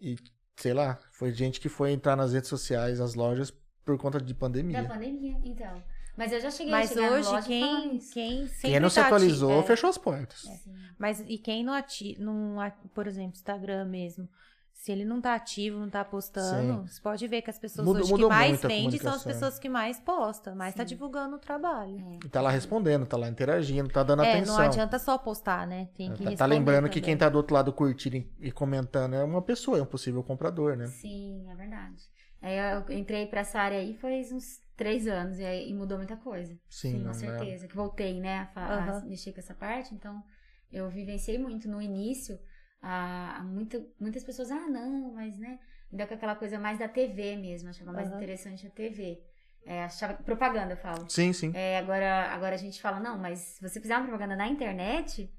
e 0.00 0.16
sei 0.56 0.72
lá, 0.72 0.98
foi 1.12 1.30
gente 1.32 1.60
que 1.60 1.68
foi 1.68 1.92
entrar 1.92 2.16
nas 2.16 2.32
redes 2.32 2.48
sociais, 2.48 3.00
as 3.02 3.14
lojas 3.14 3.52
por 3.84 3.98
conta 3.98 4.18
de 4.18 4.32
Da 4.32 4.38
pandemia. 4.40 4.84
pandemia, 4.84 5.36
então. 5.44 5.82
Mas 6.16 6.32
eu 6.32 6.40
já 6.40 6.50
cheguei 6.50 6.70
Mas 6.72 6.90
a 6.90 6.94
chegar 6.94 7.12
hoje, 7.12 7.28
loja 7.28 7.46
quem, 7.46 7.98
quem 7.98 8.46
Quem 8.62 8.80
não 8.80 8.88
se 8.88 8.94
tá 8.96 9.02
ati- 9.02 9.14
atualizou, 9.14 9.60
é, 9.60 9.62
fechou 9.62 9.90
as 9.90 9.98
portas. 9.98 10.40
Sim. 10.40 10.74
Mas 10.98 11.20
e 11.20 11.36
quem 11.36 11.62
não 11.64 11.72
ativa, 11.74 12.22
não, 12.22 12.56
por 12.94 13.06
exemplo, 13.06 13.32
Instagram 13.32 13.84
mesmo, 13.86 14.26
se 14.82 14.90
ele 14.90 15.04
não 15.04 15.20
tá 15.20 15.36
ativo, 15.36 15.78
não 15.78 15.88
tá 15.88 16.04
postando, 16.04 16.88
você 16.88 17.00
pode 17.00 17.28
ver 17.28 17.40
que 17.40 17.48
as 17.48 17.56
pessoas 17.56 17.86
Mudou- 17.86 18.02
hoje 18.02 18.14
que 18.14 18.26
mais 18.26 18.60
vendem 18.62 18.98
são 18.98 19.12
as 19.14 19.22
pessoas 19.22 19.56
que 19.56 19.68
mais 19.68 20.00
postam, 20.00 20.56
mais 20.56 20.74
tá 20.74 20.82
Sim. 20.82 20.88
divulgando 20.88 21.36
o 21.36 21.38
trabalho. 21.38 22.00
É. 22.00 22.26
E 22.26 22.28
tá 22.28 22.40
lá 22.40 22.50
respondendo, 22.50 23.06
tá 23.06 23.16
lá 23.16 23.28
interagindo, 23.28 23.88
tá 23.88 24.02
dando 24.02 24.24
É, 24.24 24.32
atenção. 24.32 24.56
não 24.58 24.64
adianta 24.64 24.98
só 24.98 25.16
postar, 25.16 25.68
né? 25.68 25.88
Tem 25.94 26.10
que 26.10 26.18
Tá- 26.18 26.24
tá 26.24 26.30
responder 26.30 26.54
lembrando 26.54 26.84
que 26.88 26.94
também. 27.00 27.02
quem 27.04 27.16
tá 27.16 27.28
do 27.28 27.36
outro 27.36 27.54
lado 27.54 27.72
curtindo 27.72 28.16
e- 28.40 28.50
comentando 28.50 29.14
é 29.14 29.22
uma 29.22 29.40
pessoa, 29.40 29.78
é 29.78 29.82
um 29.82 29.86
possível 29.86 30.20
comprador, 30.24 30.76
né? 30.76 30.86
Sim, 30.88 31.46
é 31.48 31.54
verdade. 31.54 32.02
Aí 32.42 32.58
eu 32.58 32.98
entrei 32.98 33.26
pra 33.26 33.42
essa 33.42 33.60
área 33.60 33.78
aí 33.78 33.94
faz 33.94 34.32
uns 34.32 34.58
três 34.76 35.06
anos 35.06 35.38
e, 35.38 35.44
aí- 35.44 35.70
e 35.70 35.74
mudou 35.74 35.96
muita 35.96 36.16
coisa. 36.16 36.58
Sim, 36.68 36.94
com 36.94 37.04
não 37.04 37.10
é. 37.12 37.14
certeza. 37.14 37.68
Que 37.68 37.76
voltei, 37.76 38.18
né, 38.20 38.40
a, 38.40 38.46
fa- 38.46 38.96
a 38.98 39.00
mexer 39.04 39.32
com 39.32 39.38
essa 39.38 39.54
parte. 39.54 39.94
Então, 39.94 40.20
eu 40.72 40.90
vivenciei 40.90 41.38
muito 41.38 41.68
no 41.68 41.80
início. 41.80 42.36
A, 42.82 43.38
a 43.38 43.42
muita, 43.44 43.80
muitas 43.98 44.24
pessoas, 44.24 44.50
ah, 44.50 44.68
não, 44.68 45.12
mas, 45.14 45.38
né, 45.38 45.58
ainda 45.90 46.06
com 46.06 46.14
aquela 46.14 46.34
coisa 46.34 46.58
mais 46.58 46.78
da 46.78 46.88
TV 46.88 47.36
mesmo. 47.36 47.70
Achava 47.70 47.92
mais 47.92 48.10
interessante 48.10 48.66
a 48.66 48.70
TV. 48.70 49.22
É, 49.64 49.84
achava 49.84 50.14
propaganda, 50.14 50.72
eu 50.72 50.76
falo. 50.76 51.08
Sim, 51.08 51.32
sim. 51.32 51.52
É, 51.54 51.78
agora, 51.78 52.32
agora 52.32 52.54
a 52.54 52.58
gente 52.58 52.82
fala, 52.82 52.98
não, 52.98 53.16
mas 53.16 53.38
se 53.38 53.62
você 53.62 53.80
fizer 53.80 53.96
uma 53.96 54.06
propaganda 54.06 54.34
na 54.34 54.48
internet, 54.48 55.32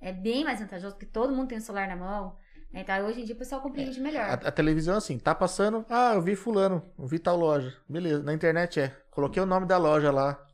é 0.00 0.12
bem 0.12 0.44
mais 0.44 0.60
vantajoso, 0.60 0.94
porque 0.94 1.06
todo 1.06 1.34
mundo 1.34 1.48
tem 1.48 1.58
o 1.58 1.60
celular 1.60 1.86
na 1.86 1.96
mão. 1.96 2.36
Né? 2.72 2.80
Então, 2.80 3.06
hoje 3.06 3.20
em 3.20 3.24
dia 3.24 3.34
o 3.34 3.38
pessoal 3.38 3.60
compreende 3.60 4.00
melhor. 4.00 4.24
A, 4.24 4.32
a 4.32 4.52
televisão, 4.52 4.96
assim, 4.96 5.18
tá 5.18 5.34
passando. 5.34 5.84
Ah, 5.90 6.12
eu 6.14 6.22
vi 6.22 6.34
fulano, 6.34 6.82
eu 6.98 7.06
vi 7.06 7.18
tal 7.18 7.36
loja. 7.36 7.76
Beleza, 7.88 8.22
na 8.22 8.32
internet 8.32 8.80
é. 8.80 8.88
Coloquei 9.10 9.42
o 9.42 9.46
nome 9.46 9.66
da 9.66 9.76
loja 9.76 10.10
lá. 10.10 10.45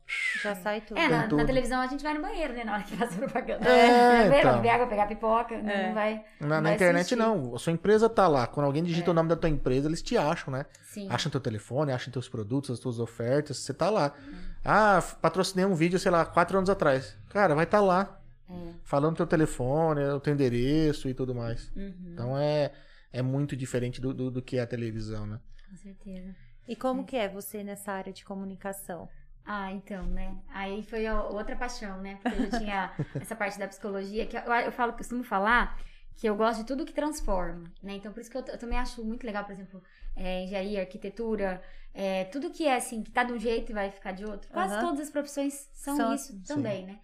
Já 0.43 0.53
sai 0.55 0.81
tudo. 0.81 0.97
É, 0.99 1.07
na, 1.07 1.23
tudo. 1.23 1.37
na 1.37 1.45
televisão 1.45 1.79
a 1.81 1.87
gente 1.87 2.03
vai 2.03 2.13
no 2.13 2.21
banheiro, 2.21 2.53
né? 2.53 2.63
Na 2.63 2.73
hora 2.73 2.83
que 2.83 2.95
faz 2.95 3.13
a 3.13 3.17
propaganda. 3.17 3.67
É, 3.67 4.27
Vai 4.29 4.39
então. 4.39 4.55
beber 4.57 4.69
água, 4.69 4.87
pegar 4.87 5.07
pipoca, 5.07 5.57
não- 5.61 5.69
É. 5.69 5.87
não 5.87 5.93
vai. 5.93 6.25
Na, 6.39 6.47
na 6.47 6.61
vai 6.61 6.73
internet 6.75 6.99
assistir. 7.01 7.15
não. 7.15 7.55
A 7.55 7.59
sua 7.59 7.71
empresa 7.73 8.09
tá 8.09 8.27
lá. 8.27 8.45
Quando 8.45 8.65
alguém 8.65 8.83
digita 8.83 9.09
É. 9.09 9.11
o 9.11 9.13
nome 9.13 9.29
da 9.29 9.35
tua 9.35 9.49
empresa, 9.49 9.87
eles 9.87 10.01
te 10.01 10.17
acham, 10.17 10.51
né? 10.53 10.65
Sim. 10.83 11.07
Acham 11.09 11.31
teu 11.31 11.39
telefone, 11.39 11.91
acham 11.91 12.11
teus 12.11 12.27
produtos, 12.27 12.69
as 12.69 12.79
tuas 12.79 12.99
ofertas. 12.99 13.57
Você 13.57 13.73
tá 13.73 13.89
lá. 13.89 14.13
Uhum. 14.27 14.33
Ah, 14.65 15.01
patrocinei 15.21 15.65
um 15.65 15.73
vídeo, 15.73 15.97
sei 15.97 16.11
lá, 16.11 16.25
quatro 16.25 16.57
anos 16.57 16.69
atrás. 16.69 17.17
Cara, 17.29 17.55
vai 17.55 17.63
estar 17.63 17.79
tá 17.79 17.83
lá. 17.83 18.19
É. 18.49 18.53
Falando 18.83 19.15
teu 19.15 19.25
telefone, 19.25 20.03
o 20.03 20.19
teu 20.19 20.33
endereço 20.33 21.07
e 21.09 21.13
tudo 21.13 21.33
mais. 21.33 21.71
Uhum, 21.75 21.93
Então 22.13 22.37
é, 22.37 22.71
é 23.11 23.21
muito 23.21 23.55
diferente 23.55 23.99
do, 24.01 24.13
do, 24.13 24.29
do 24.29 24.41
que 24.41 24.57
é 24.57 24.61
a 24.61 24.67
televisão, 24.67 25.25
né? 25.25 25.39
com 25.69 25.77
certeza. 25.77 26.35
E 26.67 26.75
como 26.75 27.03
que 27.03 27.15
é 27.17 27.27
você 27.27 27.63
nessa 27.63 27.91
área 27.91 28.13
de 28.13 28.23
comunicação? 28.23 29.09
Ah, 29.45 29.71
então, 29.71 30.05
né? 30.05 30.41
Aí 30.47 30.83
foi 30.83 31.09
outra 31.09 31.55
paixão, 31.55 32.01
né? 32.01 32.15
Porque 32.15 32.33
eu 32.33 32.49
tinha 32.49 32.93
essa 33.19 33.35
parte 33.35 33.59
da 33.59 33.67
psicologia, 33.67 34.25
que 34.25 34.37
eu, 34.37 34.41
eu 34.41 34.71
falo, 34.71 34.93
costumo 34.93 35.23
falar 35.23 35.77
que 36.15 36.27
eu 36.27 36.35
gosto 36.35 36.59
de 36.61 36.65
tudo 36.67 36.85
que 36.85 36.93
transforma, 36.93 37.73
né? 37.81 37.93
Então, 37.95 38.13
por 38.13 38.21
isso 38.21 38.31
que 38.31 38.37
eu, 38.37 38.45
eu 38.45 38.57
também 38.57 38.77
acho 38.79 39.03
muito 39.03 39.25
legal, 39.25 39.43
por 39.43 39.51
exemplo, 39.51 39.83
é, 40.15 40.43
engenharia, 40.43 40.81
arquitetura, 40.81 41.61
é, 41.93 42.25
tudo 42.25 42.51
que 42.51 42.65
é 42.65 42.75
assim, 42.75 43.03
que 43.03 43.11
tá 43.11 43.23
de 43.23 43.33
um 43.33 43.39
jeito 43.39 43.71
e 43.71 43.73
vai 43.73 43.89
ficar 43.91 44.13
de 44.13 44.25
outro. 44.25 44.49
Quase 44.51 44.75
Aham. 44.75 44.85
todas 44.85 44.99
as 45.01 45.09
profissões 45.09 45.53
são, 45.73 45.97
São 45.97 46.13
isso 46.13 46.39
também, 46.47 46.85
né? 46.85 46.99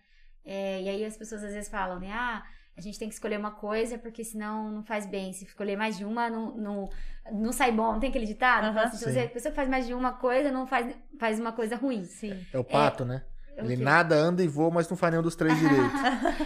É, 0.46 0.82
e 0.82 0.90
aí 0.90 1.06
as 1.06 1.18
pessoas 1.18 1.44
às 1.44 1.54
vezes 1.54 1.70
falam, 1.70 2.00
né? 2.00 2.12
Ah, 2.14 2.46
a 2.80 2.82
gente 2.82 2.98
tem 2.98 3.10
que 3.10 3.14
escolher 3.14 3.38
uma 3.38 3.52
coisa 3.52 3.98
porque 3.98 4.24
senão 4.24 4.72
não 4.72 4.84
faz 4.84 5.06
bem. 5.06 5.34
Se 5.34 5.44
escolher 5.44 5.76
mais 5.76 5.98
de 5.98 6.06
uma, 6.06 6.30
não, 6.30 6.56
não, 6.56 6.90
não 7.32 7.52
sai 7.52 7.72
bom. 7.72 7.92
Não 7.92 8.00
tem 8.00 8.10
aquele 8.10 8.26
ditado? 8.26 8.78
Assim, 8.80 8.98
se 8.98 9.04
Sim. 9.04 9.12
você, 9.12 9.20
a 9.20 9.30
pessoa 9.30 9.52
que 9.52 9.56
faz 9.56 9.70
mais 9.70 9.86
de 9.86 9.94
uma 9.94 10.14
coisa 10.14 10.50
não 10.52 10.66
faz, 10.66 10.96
faz 11.20 11.40
uma 11.40 11.52
coisa 11.52 11.76
ruim. 11.76 12.06
Sim. 12.06 12.46
É 12.54 12.58
o 12.58 12.64
pato, 12.64 13.04
né? 13.04 13.24
É 13.58 13.62
o 13.62 13.66
Ele 13.70 13.84
nada, 13.84 14.16
anda 14.16 14.42
e 14.42 14.48
voa, 14.48 14.72
mas 14.72 14.90
não 14.90 14.96
faz 14.96 15.12
nenhum 15.12 15.24
dos 15.24 15.36
três 15.36 15.54
direitos. 15.60 16.00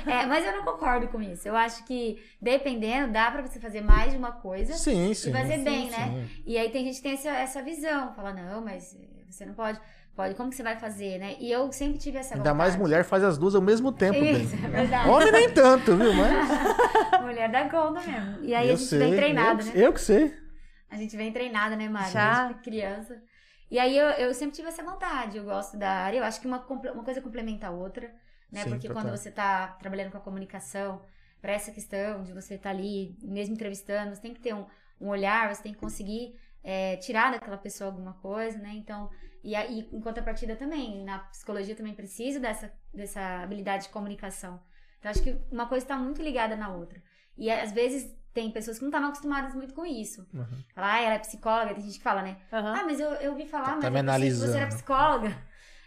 É, 0.07 0.25
mas 0.25 0.43
eu 0.43 0.53
não 0.53 0.65
concordo 0.65 1.07
com 1.07 1.21
isso. 1.21 1.47
Eu 1.47 1.55
acho 1.55 1.85
que, 1.85 2.19
dependendo, 2.41 3.13
dá 3.13 3.29
pra 3.29 3.43
você 3.43 3.59
fazer 3.59 3.81
mais 3.81 4.11
de 4.11 4.17
uma 4.17 4.31
coisa. 4.31 4.73
sim, 4.73 5.13
sim. 5.13 5.31
fazer 5.31 5.57
sim, 5.57 5.63
bem, 5.63 5.89
né? 5.91 6.27
sim. 6.27 6.43
E 6.47 6.57
aí 6.57 6.71
tem 6.71 6.83
gente 6.85 6.95
que 6.97 7.03
tem 7.03 7.13
essa, 7.13 7.29
essa 7.29 7.61
visão. 7.61 8.11
Fala, 8.15 8.33
não, 8.33 8.61
mas 8.61 8.97
você 9.29 9.45
não 9.45 9.53
pode. 9.53 9.79
Pode, 10.15 10.35
como 10.35 10.49
que 10.49 10.55
você 10.55 10.61
vai 10.63 10.77
fazer, 10.77 11.17
né? 11.17 11.35
E 11.39 11.51
eu 11.51 11.71
sempre 11.71 11.97
tive 11.97 12.19
essa 12.19 12.35
Ainda 12.35 12.53
mais 12.53 12.73
vontade. 12.73 12.83
mulher 12.83 13.03
faz 13.03 13.23
as 13.23 13.37
duas 13.37 13.55
ao 13.55 13.61
mesmo 13.61 13.91
tempo, 13.91 14.19
bem. 14.19 14.43
Isso, 14.43 14.53
é 14.55 14.69
verdade. 14.69 15.09
Homem 15.09 15.31
nem 15.31 15.49
tanto, 15.51 15.95
viu? 15.97 16.13
Mas 16.13 17.21
Mulher 17.23 17.49
da 17.49 17.67
conta 17.67 17.99
mesmo. 18.01 18.43
E 18.43 18.53
aí 18.53 18.67
eu 18.67 18.75
a 18.75 18.77
gente 18.77 18.87
sei, 18.89 18.99
vem 18.99 19.15
treinada, 19.15 19.63
né? 19.63 19.71
eu 19.73 19.91
que 19.91 20.01
sei. 20.01 20.35
A 20.89 20.97
gente 20.97 21.17
vem 21.17 21.31
treinada, 21.31 21.75
né, 21.75 21.89
Mari? 21.89 22.11
Já. 22.11 22.45
Desde 22.45 22.63
criança. 22.63 23.19
E 23.71 23.79
aí 23.79 23.97
eu, 23.97 24.05
eu 24.09 24.33
sempre 24.35 24.55
tive 24.55 24.67
essa 24.67 24.83
vontade. 24.83 25.37
Eu 25.37 25.45
gosto 25.45 25.77
da 25.77 25.89
área. 25.89 26.19
Eu 26.19 26.23
acho 26.23 26.39
que 26.39 26.45
uma, 26.45 26.59
uma 26.59 27.03
coisa 27.03 27.19
complementa 27.19 27.67
a 27.67 27.71
outra, 27.71 28.11
né? 28.51 28.61
Sim, 28.63 28.69
Porque 28.69 28.87
total. 28.87 29.01
quando 29.01 29.17
você 29.17 29.31
tá 29.31 29.67
trabalhando 29.79 30.11
com 30.11 30.17
a 30.17 30.21
comunicação, 30.21 31.01
para 31.41 31.53
essa 31.53 31.71
questão 31.71 32.23
de 32.23 32.31
você 32.31 32.53
estar 32.53 32.69
ali, 32.69 33.17
mesmo 33.23 33.55
entrevistando, 33.55 34.15
você 34.15 34.21
tem 34.21 34.33
que 34.33 34.39
ter 34.39 34.53
um, 34.53 34.65
um 35.01 35.09
olhar, 35.09 35.53
você 35.53 35.63
tem 35.63 35.73
que 35.73 35.79
conseguir 35.79 36.35
é, 36.63 36.95
tirar 36.97 37.31
daquela 37.31 37.57
pessoa 37.57 37.89
alguma 37.89 38.13
coisa, 38.13 38.59
né? 38.59 38.71
Então, 38.75 39.09
e 39.43 39.55
aí, 39.55 39.87
em 39.91 39.99
contrapartida 40.01 40.55
também, 40.55 41.03
na 41.03 41.19
psicologia 41.19 41.75
também 41.75 41.93
preciso 41.93 42.39
dessa, 42.39 42.71
dessa 42.93 43.43
habilidade 43.43 43.83
de 43.83 43.89
comunicação. 43.89 44.61
Então, 44.99 45.11
acho 45.11 45.21
que 45.21 45.37
uma 45.51 45.67
coisa 45.67 45.83
está 45.83 45.97
muito 45.97 46.21
ligada 46.21 46.55
na 46.55 46.69
outra. 46.69 47.01
E 47.37 47.51
às 47.51 47.71
vezes 47.71 48.09
tem 48.33 48.49
pessoas 48.51 48.77
que 48.77 48.83
não 48.83 48.89
estavam 48.89 49.09
acostumadas 49.09 49.53
muito 49.53 49.73
com 49.73 49.85
isso. 49.85 50.25
Uhum. 50.33 50.63
Falar, 50.73 50.93
ah, 50.93 51.01
ela 51.01 51.13
é 51.15 51.19
psicóloga, 51.19 51.73
tem 51.73 51.83
gente 51.83 51.97
que 51.97 52.03
fala, 52.03 52.21
né? 52.21 52.37
Aham. 52.51 52.73
Ah, 52.79 52.83
mas 52.85 52.99
eu, 52.99 53.09
eu 53.15 53.31
ouvi 53.31 53.45
falar, 53.45 53.65
Tá- 53.65 53.71
mas 53.75 53.81
tá 53.81 53.87
eu 53.89 53.93
me 53.93 54.31
você 54.31 54.57
era 54.57 54.67
psicóloga. 54.67 55.27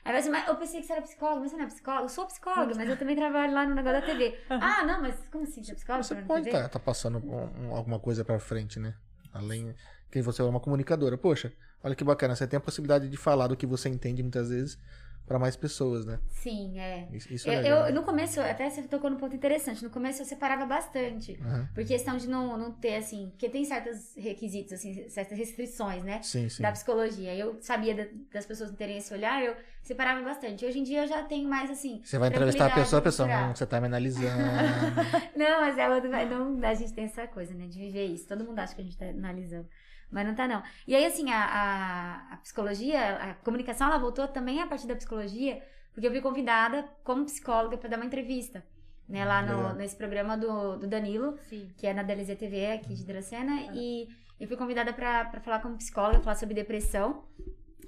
Aí 0.05 0.13
vai 0.13 0.21
assim, 0.21 0.31
mas 0.31 0.47
eu 0.47 0.55
pensei 0.57 0.81
que 0.81 0.87
você 0.87 0.93
era 0.93 1.03
psicóloga, 1.03 1.41
mas 1.41 1.51
você 1.51 1.57
não 1.57 1.65
é 1.65 1.67
psicóloga? 1.67 2.05
Eu 2.05 2.09
sou 2.09 2.27
psicóloga, 2.27 2.75
mas 2.77 2.89
eu 2.89 2.97
também 2.97 3.17
trabalho 3.17 3.53
lá 3.53 3.67
no 3.67 3.75
negócio 3.75 4.01
da 4.01 4.07
TV. 4.07 4.39
Ah, 4.49 4.85
não, 4.85 5.03
mas 5.03 5.17
como 5.33 5.43
assim? 5.43 5.65
Você 5.65 5.73
é 5.73 5.75
psicóloga? 5.75 6.05
Você 6.05 6.15
pode 6.15 6.49
estar 6.49 6.79
passando 6.79 7.19
um- 7.19 7.67
um- 7.67 7.75
alguma 7.75 7.99
coisa 7.99 8.25
pra 8.25 8.39
frente, 8.39 8.79
né? 8.79 8.95
Além 9.33 9.75
que 10.11 10.23
você 10.23 10.43
é 10.43 10.45
uma 10.45 10.61
comunicadora. 10.61 11.19
Poxa, 11.19 11.53
olha 11.83 11.95
que 11.95 12.05
bacana. 12.05 12.35
Você 12.37 12.47
tem 12.47 12.57
a 12.57 12.61
possibilidade 12.61 13.09
de 13.09 13.17
falar 13.17 13.47
do 13.49 13.57
que 13.57 13.67
você 13.67 13.89
entende 13.89 14.23
muitas 14.23 14.49
vezes 14.51 14.79
pra 15.27 15.41
mais 15.41 15.57
pessoas, 15.57 16.07
né? 16.07 16.21
Sim, 16.29 16.79
é. 16.79 17.09
Isso, 17.13 17.33
isso 17.35 17.51
é 17.51 17.55
Eu, 17.57 17.61
legal. 17.63 17.89
eu- 17.89 17.95
no 17.95 18.05
começo, 18.05 18.41
até 18.41 18.71
você 18.71 18.83
tocou 18.83 19.11
num 19.11 19.17
ponto 19.17 19.35
interessante. 19.35 19.83
No 19.83 19.91
começo 19.91 20.23
eu 20.23 20.27
separava 20.27 20.65
bastante. 20.65 21.37
Aham. 21.43 21.69
Por 21.75 21.85
questão 21.85 22.17
de 22.17 22.29
não, 22.29 22.57
não 22.57 22.71
ter, 22.71 22.95
assim. 22.95 23.31
Porque 23.31 23.49
tem 23.49 23.65
certos 23.65 24.15
requisitos, 24.17 24.73
assim, 24.75 25.09
certas 25.09 25.37
restrições, 25.37 26.05
né? 26.05 26.23
Sim, 26.23 26.49
sim. 26.49 26.63
Da 26.63 26.71
psicologia. 26.71 27.35
Eu 27.35 27.59
sabia 27.61 27.93
da- 27.93 28.07
das 28.33 28.47
pessoas 28.47 28.71
não 28.71 28.77
terem 28.77 28.99
esse 28.99 29.13
olhar, 29.13 29.43
eu 29.43 29.57
separava 29.83 30.23
bastante. 30.23 30.65
Hoje 30.65 30.79
em 30.79 30.85
dia 30.85 31.03
eu 31.03 31.09
já 31.09 31.25
tenho 31.25 31.49
mais, 31.49 31.71
assim. 31.73 32.01
Você 32.05 32.19
vai 32.19 32.29
entrevistar 32.29 32.67
a 32.67 32.71
pessoa, 32.71 33.01
a 33.01 33.03
pessoa, 33.03 33.29
hum, 33.29 33.53
você 33.55 33.67
tá 33.67 33.81
me 33.81 33.87
analisando. 33.89 34.27
Não, 35.37 35.61
mas 35.61 35.77
é. 35.77 35.87
Não, 36.27 36.61
a 36.69 36.75
gente 36.75 36.93
tem 36.93 37.05
essa 37.05 37.27
coisa, 37.27 37.53
né? 37.53 37.67
De 37.67 37.81
viver 37.81 38.05
isso. 38.07 38.29
Todo 38.29 38.45
mundo 38.45 38.61
acha 38.61 38.75
que 38.77 38.81
a 38.81 38.85
gente 38.85 38.97
tá 38.97 39.07
analisando. 39.07 39.67
Mas 40.11 40.27
não 40.27 40.35
tá, 40.35 40.47
não. 40.47 40.63
E 40.87 40.95
aí, 40.95 41.05
assim, 41.05 41.31
a, 41.31 41.45
a, 41.45 42.35
a 42.35 42.37
psicologia, 42.39 43.17
a 43.17 43.35
comunicação, 43.35 43.89
ela 43.89 43.99
voltou 43.99 44.27
também 44.29 44.61
a 44.61 44.67
partir 44.67 44.87
da 44.87 44.95
psicologia, 44.95 45.63
porque 45.93 46.07
eu 46.07 46.11
fui 46.11 46.21
convidada 46.21 46.89
como 47.03 47.25
psicóloga 47.25 47.77
para 47.77 47.89
dar 47.91 47.97
uma 47.97 48.07
entrevista. 48.07 48.65
Né, 49.09 49.25
lá 49.25 49.41
no, 49.41 49.73
nesse 49.75 49.95
programa 49.95 50.37
do, 50.37 50.79
do 50.79 50.89
Danilo, 50.89 51.39
Sim. 51.49 51.69
que 51.77 51.87
é 51.87 51.95
na 51.95 52.03
DLZ 52.03 52.37
TV 52.37 52.73
aqui 52.73 52.93
de 52.93 53.05
Dracena, 53.05 53.73
e 53.73 54.09
eu 54.41 54.49
fui 54.49 54.57
convidada 54.57 54.93
pra 54.93 55.27
pra 55.27 55.41
falar 55.41 55.61
como 55.61 55.77
psicóloga, 55.77 56.21
falar 56.21 56.35
sobre 56.35 56.57
depressão. 56.57 57.25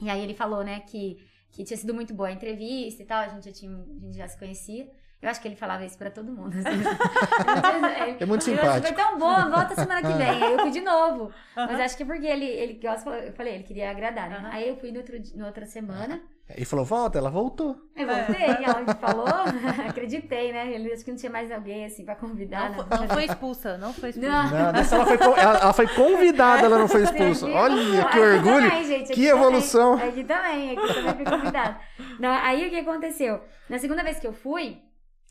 E 0.00 0.08
aí 0.08 0.22
ele 0.22 0.32
falou, 0.32 0.62
né, 0.62 0.78
que, 0.78 1.18
que 1.50 1.64
tinha 1.64 1.76
sido 1.76 1.92
muito 1.92 2.14
boa 2.14 2.28
a 2.28 2.32
entrevista 2.32 3.02
e 3.02 3.06
tal, 3.06 3.18
a 3.18 3.28
gente 3.28 3.46
já, 3.46 3.52
tinha, 3.52 3.76
a 3.76 4.00
gente 4.00 4.16
já 4.16 4.28
se 4.28 4.38
conhecia. 4.38 4.88
Eu 5.20 5.28
acho 5.30 5.40
que 5.40 5.48
ele 5.48 5.56
falava 5.56 5.84
isso 5.84 5.98
pra 5.98 6.10
todo 6.10 6.30
mundo. 6.32 6.54
assim. 6.56 6.68
É 8.20 8.26
muito 8.26 8.44
simpático. 8.44 8.86
Foi 8.86 8.96
tão 8.96 9.18
bom, 9.18 9.50
volta 9.50 9.74
semana 9.74 10.00
que 10.02 10.12
vem. 10.16 10.28
Aí 10.28 10.52
eu 10.52 10.58
fui 10.60 10.70
de 10.70 10.80
novo. 10.80 11.30
Mas 11.56 11.80
acho 11.80 11.96
que 11.96 12.02
é 12.02 12.06
porque 12.06 12.26
ele, 12.26 12.44
ele 12.46 12.74
gosta, 12.74 13.10
eu 13.10 13.32
falei, 13.32 13.54
ele 13.56 13.64
queria 13.64 13.90
agradar, 13.90 14.28
né? 14.28 14.48
Aí 14.52 14.68
eu 14.68 14.76
fui 14.76 14.90
no 14.92 14.98
outro, 14.98 15.16
na 15.34 15.46
outra 15.46 15.66
semana. 15.66 16.20
Ele 16.48 16.64
falou, 16.64 16.84
volta, 16.84 17.18
ela 17.18 17.30
voltou. 17.30 17.76
Eu 17.94 18.06
voltei, 18.06 18.46
ela 18.64 18.80
me 18.80 18.94
falou, 18.94 19.26
acreditei, 19.88 20.52
né? 20.52 20.72
Ele 20.72 20.92
acho 20.92 21.04
que 21.04 21.10
não 21.10 21.18
tinha 21.18 21.30
mais 21.30 21.52
alguém 21.52 21.84
assim 21.84 22.04
pra 22.04 22.14
convidar. 22.14 22.70
Não, 22.70 22.78
Não, 22.78 22.86
foi, 22.86 22.98
não 23.06 23.08
foi 23.08 23.24
expulsa, 23.24 23.78
não 23.78 23.92
foi 23.92 24.10
expulsa. 24.10 24.30
Não. 24.30 24.50
Não, 24.50 24.68
ela, 24.68 24.84
foi, 24.84 25.16
ela, 25.36 25.58
ela 25.58 25.72
foi 25.74 25.88
convidada, 25.88 26.64
ela 26.66 26.78
não 26.78 26.88
foi 26.88 27.02
expulsa. 27.02 27.46
Olha, 27.48 27.74
que 27.76 28.00
Aqui 28.00 28.18
orgulho. 28.18 28.70
também, 28.70 28.84
gente, 28.84 29.12
aqui 29.12 29.20
que 29.20 29.28
também. 29.28 29.44
evolução. 29.44 29.94
Aqui 29.94 30.24
também, 30.24 30.78
aqui 30.78 30.94
também 30.94 31.14
fui 31.16 31.24
convidada. 31.24 31.76
Não, 32.18 32.30
aí 32.30 32.66
o 32.66 32.70
que 32.70 32.78
aconteceu? 32.78 33.40
Na 33.68 33.78
segunda 33.78 34.02
vez 34.02 34.18
que 34.18 34.26
eu 34.26 34.32
fui, 34.32 34.78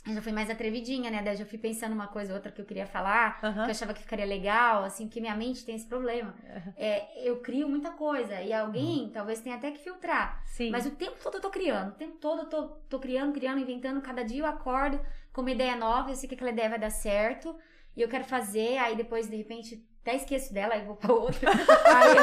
eu 0.08 0.16
já 0.16 0.22
fui 0.22 0.32
mais 0.32 0.50
atrevidinha, 0.50 1.12
né? 1.12 1.22
Daí 1.22 1.34
eu 1.34 1.40
já 1.40 1.46
fui 1.46 1.58
pensando 1.58 1.94
uma 1.94 2.08
coisa 2.08 2.32
ou 2.32 2.38
outra 2.38 2.52
que 2.52 2.62
eu 2.62 2.66
queria 2.66 2.86
falar, 2.86 3.40
que 3.40 3.46
eu 3.46 3.64
achava 3.64 3.94
que 3.94 4.02
ficaria 4.02 4.26
legal, 4.26 4.84
assim, 4.84 5.06
porque 5.06 5.20
minha 5.20 5.36
mente 5.36 5.66
tem 5.66 5.76
esse 5.76 5.86
problema. 5.86 6.34
É, 6.76 7.28
eu 7.28 7.38
crio 7.38 7.68
muita 7.68 7.92
coisa 7.92 8.42
e 8.42 8.54
alguém 8.54 9.10
talvez 9.10 9.42
tenha 9.42 9.56
até 9.56 9.72
que 9.72 9.80
filtrar. 9.80 10.42
Sim. 10.46 10.70
Mas 10.70 10.86
o 10.86 10.92
tempo 10.92 11.18
todo 11.22 11.36
eu 11.36 11.42
tô 11.42 11.50
criando, 11.50 11.90
o 11.90 11.96
tempo 11.96 12.18
todo 12.18 12.44
eu 12.44 12.46
tô, 12.46 12.64
tô 12.90 13.00
criando, 13.00 13.34
criando, 13.34 13.60
inventando. 13.60 14.02
Cada 14.02 14.24
dia 14.24 14.42
eu 14.42 14.46
acordo 14.46 15.00
com 15.34 15.42
uma 15.42 15.52
ideia 15.52 15.76
nova, 15.76 16.10
eu 16.10 16.16
sei 16.16 16.28
que 16.28 16.36
aquela 16.36 16.52
ideia 16.52 16.70
vai 16.70 16.80
dar 16.80 16.90
certo 16.90 17.56
e 17.96 18.02
eu 18.02 18.08
quero 18.08 18.24
fazer, 18.24 18.78
aí 18.78 18.96
depois 18.96 19.30
de 19.30 19.36
repente 19.36 19.87
até 20.08 20.16
esqueço 20.16 20.54
dela, 20.54 20.74
aí 20.74 20.86
vou 20.86 20.96
pra 20.96 21.14
outra. 21.14 21.52
aí, 21.52 22.18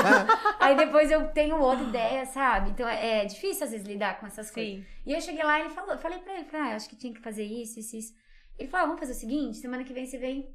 aí 0.58 0.76
depois 0.76 1.10
eu 1.10 1.28
tenho 1.28 1.60
outra 1.60 1.84
ideia, 1.84 2.24
sabe? 2.24 2.70
Então 2.70 2.88
é, 2.88 3.20
é 3.20 3.24
difícil 3.26 3.64
às 3.64 3.70
vezes 3.70 3.86
lidar 3.86 4.18
com 4.18 4.26
essas 4.26 4.50
coisas. 4.50 4.76
Sim. 4.76 4.86
E 5.04 5.12
eu 5.12 5.20
cheguei 5.20 5.44
lá 5.44 5.58
e 5.58 5.62
ele 5.62 5.70
falou, 5.70 5.96
falei 5.98 6.18
pra 6.18 6.34
ele, 6.34 6.44
falei, 6.44 6.72
ah, 6.72 6.76
acho 6.76 6.88
que 6.88 6.96
tinha 6.96 7.12
que 7.12 7.20
fazer 7.20 7.44
isso, 7.44 7.78
isso, 7.78 7.96
isso. 7.96 8.14
Ele 8.58 8.68
falou, 8.68 8.84
ah, 8.84 8.86
vamos 8.86 9.00
fazer 9.00 9.12
o 9.12 9.16
seguinte, 9.16 9.58
semana 9.58 9.84
que 9.84 9.92
vem 9.92 10.06
você 10.06 10.16
vem 10.16 10.54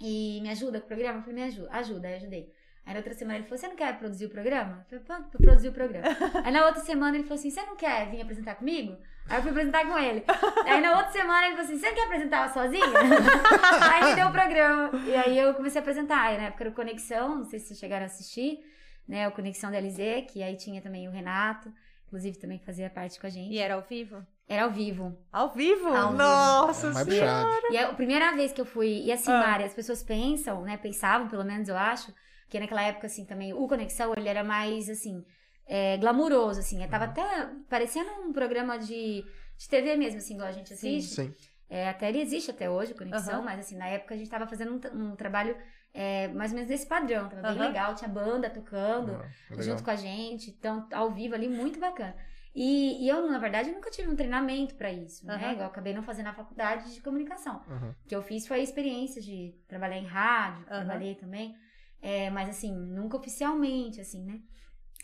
e 0.00 0.40
me 0.42 0.50
ajuda 0.50 0.80
com 0.80 0.86
o 0.86 0.88
programa? 0.88 1.18
Eu 1.18 1.22
falei, 1.22 1.34
me 1.36 1.42
ajuda, 1.44 1.68
ajuda, 1.70 2.08
aí 2.08 2.14
ajudei. 2.16 2.52
Aí 2.84 2.92
na 2.92 2.98
outra 2.98 3.14
semana 3.14 3.38
ele 3.38 3.44
falou, 3.44 3.58
você 3.58 3.68
não 3.68 3.76
quer 3.76 3.98
produzir 3.98 4.26
o 4.26 4.30
programa? 4.30 4.86
Eu 4.90 5.00
falei, 5.00 5.24
produzir 5.30 5.68
o 5.68 5.72
programa. 5.72 6.06
Aí 6.44 6.52
na 6.52 6.66
outra 6.66 6.80
semana 6.82 7.16
ele 7.16 7.24
falou 7.24 7.38
assim, 7.38 7.50
você 7.50 7.60
não 7.62 7.76
quer 7.76 8.08
vir 8.10 8.22
apresentar 8.22 8.54
comigo? 8.54 8.96
Aí 9.28 9.38
eu 9.38 9.42
fui 9.42 9.50
apresentar 9.50 9.86
com 9.86 9.98
ele. 9.98 10.24
Aí 10.66 10.80
na 10.80 10.96
outra 10.96 11.10
semana 11.12 11.46
ele 11.46 11.56
falou 11.56 11.64
assim, 11.70 11.78
você 11.78 11.88
não 11.88 11.94
quer 11.94 12.04
apresentar 12.04 12.52
sozinha? 12.52 12.84
aí 13.82 14.04
me 14.04 14.14
deu 14.14 14.28
o 14.28 14.32
programa. 14.32 14.90
E 15.04 15.14
aí 15.14 15.38
eu 15.38 15.54
comecei 15.54 15.80
a 15.80 15.82
apresentar. 15.82 16.20
Aí 16.22 16.36
na 16.36 16.44
época 16.44 16.62
era 16.64 16.70
o 16.70 16.74
Conexão, 16.74 17.36
não 17.36 17.44
sei 17.44 17.58
se 17.58 17.66
vocês 17.68 17.78
chegaram 17.80 18.04
a 18.04 18.06
assistir, 18.06 18.60
né? 19.08 19.26
O 19.26 19.32
Conexão 19.32 19.70
da 19.70 19.78
LZ, 19.78 20.26
que 20.30 20.42
aí 20.42 20.56
tinha 20.56 20.80
também 20.80 21.08
o 21.08 21.10
Renato, 21.10 21.72
inclusive 22.06 22.38
também 22.38 22.58
fazia 22.60 22.88
parte 22.88 23.18
com 23.20 23.26
a 23.26 23.30
gente. 23.30 23.52
E 23.52 23.58
era 23.58 23.74
ao 23.74 23.82
vivo? 23.82 24.24
Era 24.48 24.62
ao 24.62 24.70
vivo. 24.70 25.18
Ao 25.32 25.52
vivo? 25.52 25.88
Ao 25.88 26.10
vivo. 26.10 26.18
Nossa 26.18 26.90
mais 26.90 27.08
Senhora. 27.08 27.68
E 27.72 27.76
é 27.76 27.82
a 27.82 27.92
primeira 27.94 28.32
vez 28.36 28.52
que 28.52 28.60
eu 28.60 28.66
fui, 28.66 29.02
e 29.04 29.10
assim, 29.10 29.30
Ah. 29.32 29.40
Mari, 29.40 29.64
as 29.64 29.74
pessoas 29.74 30.04
pensam, 30.04 30.62
né? 30.62 30.76
Pensavam, 30.76 31.26
pelo 31.26 31.44
menos 31.44 31.68
eu 31.68 31.76
acho, 31.76 32.14
que 32.48 32.60
naquela 32.60 32.82
época, 32.82 33.08
assim, 33.08 33.24
também, 33.24 33.52
o 33.52 33.66
Conexão, 33.66 34.14
ele 34.16 34.28
era 34.28 34.44
mais, 34.44 34.88
assim, 34.88 35.24
é, 35.66 35.96
glamuroso, 35.98 36.60
assim. 36.60 36.80
Uhum. 36.82 36.88
Tava 36.88 37.04
até 37.06 37.22
parecendo 37.68 38.08
um 38.22 38.32
programa 38.32 38.78
de, 38.78 39.24
de 39.56 39.68
TV 39.68 39.96
mesmo, 39.96 40.18
assim, 40.18 40.34
igual 40.34 40.48
a 40.48 40.52
gente 40.52 40.72
assiste. 40.72 41.14
Sim. 41.14 41.34
É, 41.68 41.88
até 41.88 42.08
ele 42.08 42.20
existe 42.20 42.50
até 42.50 42.70
hoje, 42.70 42.94
Conexão, 42.94 43.34
Aham. 43.36 43.42
mas 43.44 43.58
assim, 43.60 43.76
na 43.76 43.88
época 43.88 44.14
a 44.14 44.16
gente 44.16 44.30
tava 44.30 44.46
fazendo 44.46 44.80
um, 44.94 45.10
um 45.10 45.16
trabalho 45.16 45.56
é, 45.92 46.28
mais 46.28 46.52
ou 46.52 46.54
menos 46.54 46.68
desse 46.68 46.86
padrão. 46.86 47.28
Tava 47.28 47.42
bem 47.42 47.52
Aham. 47.58 47.66
legal, 47.66 47.94
tinha 47.96 48.08
banda 48.08 48.48
tocando 48.48 49.12
Ah, 49.12 49.28
legal. 49.50 49.64
junto 49.64 49.82
com 49.82 49.90
a 49.90 49.96
gente, 49.96 50.50
então 50.50 50.86
ao 50.92 51.10
vivo 51.10 51.34
ali, 51.34 51.48
muito 51.48 51.80
bacana. 51.80 52.14
E, 52.54 53.04
e 53.04 53.08
eu, 53.08 53.28
na 53.30 53.38
verdade, 53.38 53.70
nunca 53.70 53.90
tive 53.90 54.08
um 54.08 54.16
treinamento 54.16 54.76
pra 54.76 54.90
isso, 54.90 55.26
né? 55.26 55.52
Igual 55.52 55.66
eu 55.66 55.66
acabei 55.66 55.92
não 55.92 56.02
fazendo 56.02 56.28
a 56.28 56.32
faculdade 56.32 56.94
de 56.94 57.02
comunicação. 57.02 57.62
Aham. 57.68 57.94
O 58.04 58.08
que 58.08 58.14
eu 58.16 58.22
fiz 58.22 58.46
foi 58.46 58.60
a 58.60 58.62
experiência 58.62 59.20
de 59.20 59.54
trabalhar 59.68 59.98
em 59.98 60.06
rádio, 60.06 60.64
Aham. 60.70 60.84
trabalhei 60.84 61.14
também, 61.16 61.54
é, 62.00 62.30
mas 62.30 62.48
assim, 62.48 62.72
nunca 62.74 63.16
oficialmente, 63.16 64.00
assim, 64.00 64.24
né? 64.24 64.40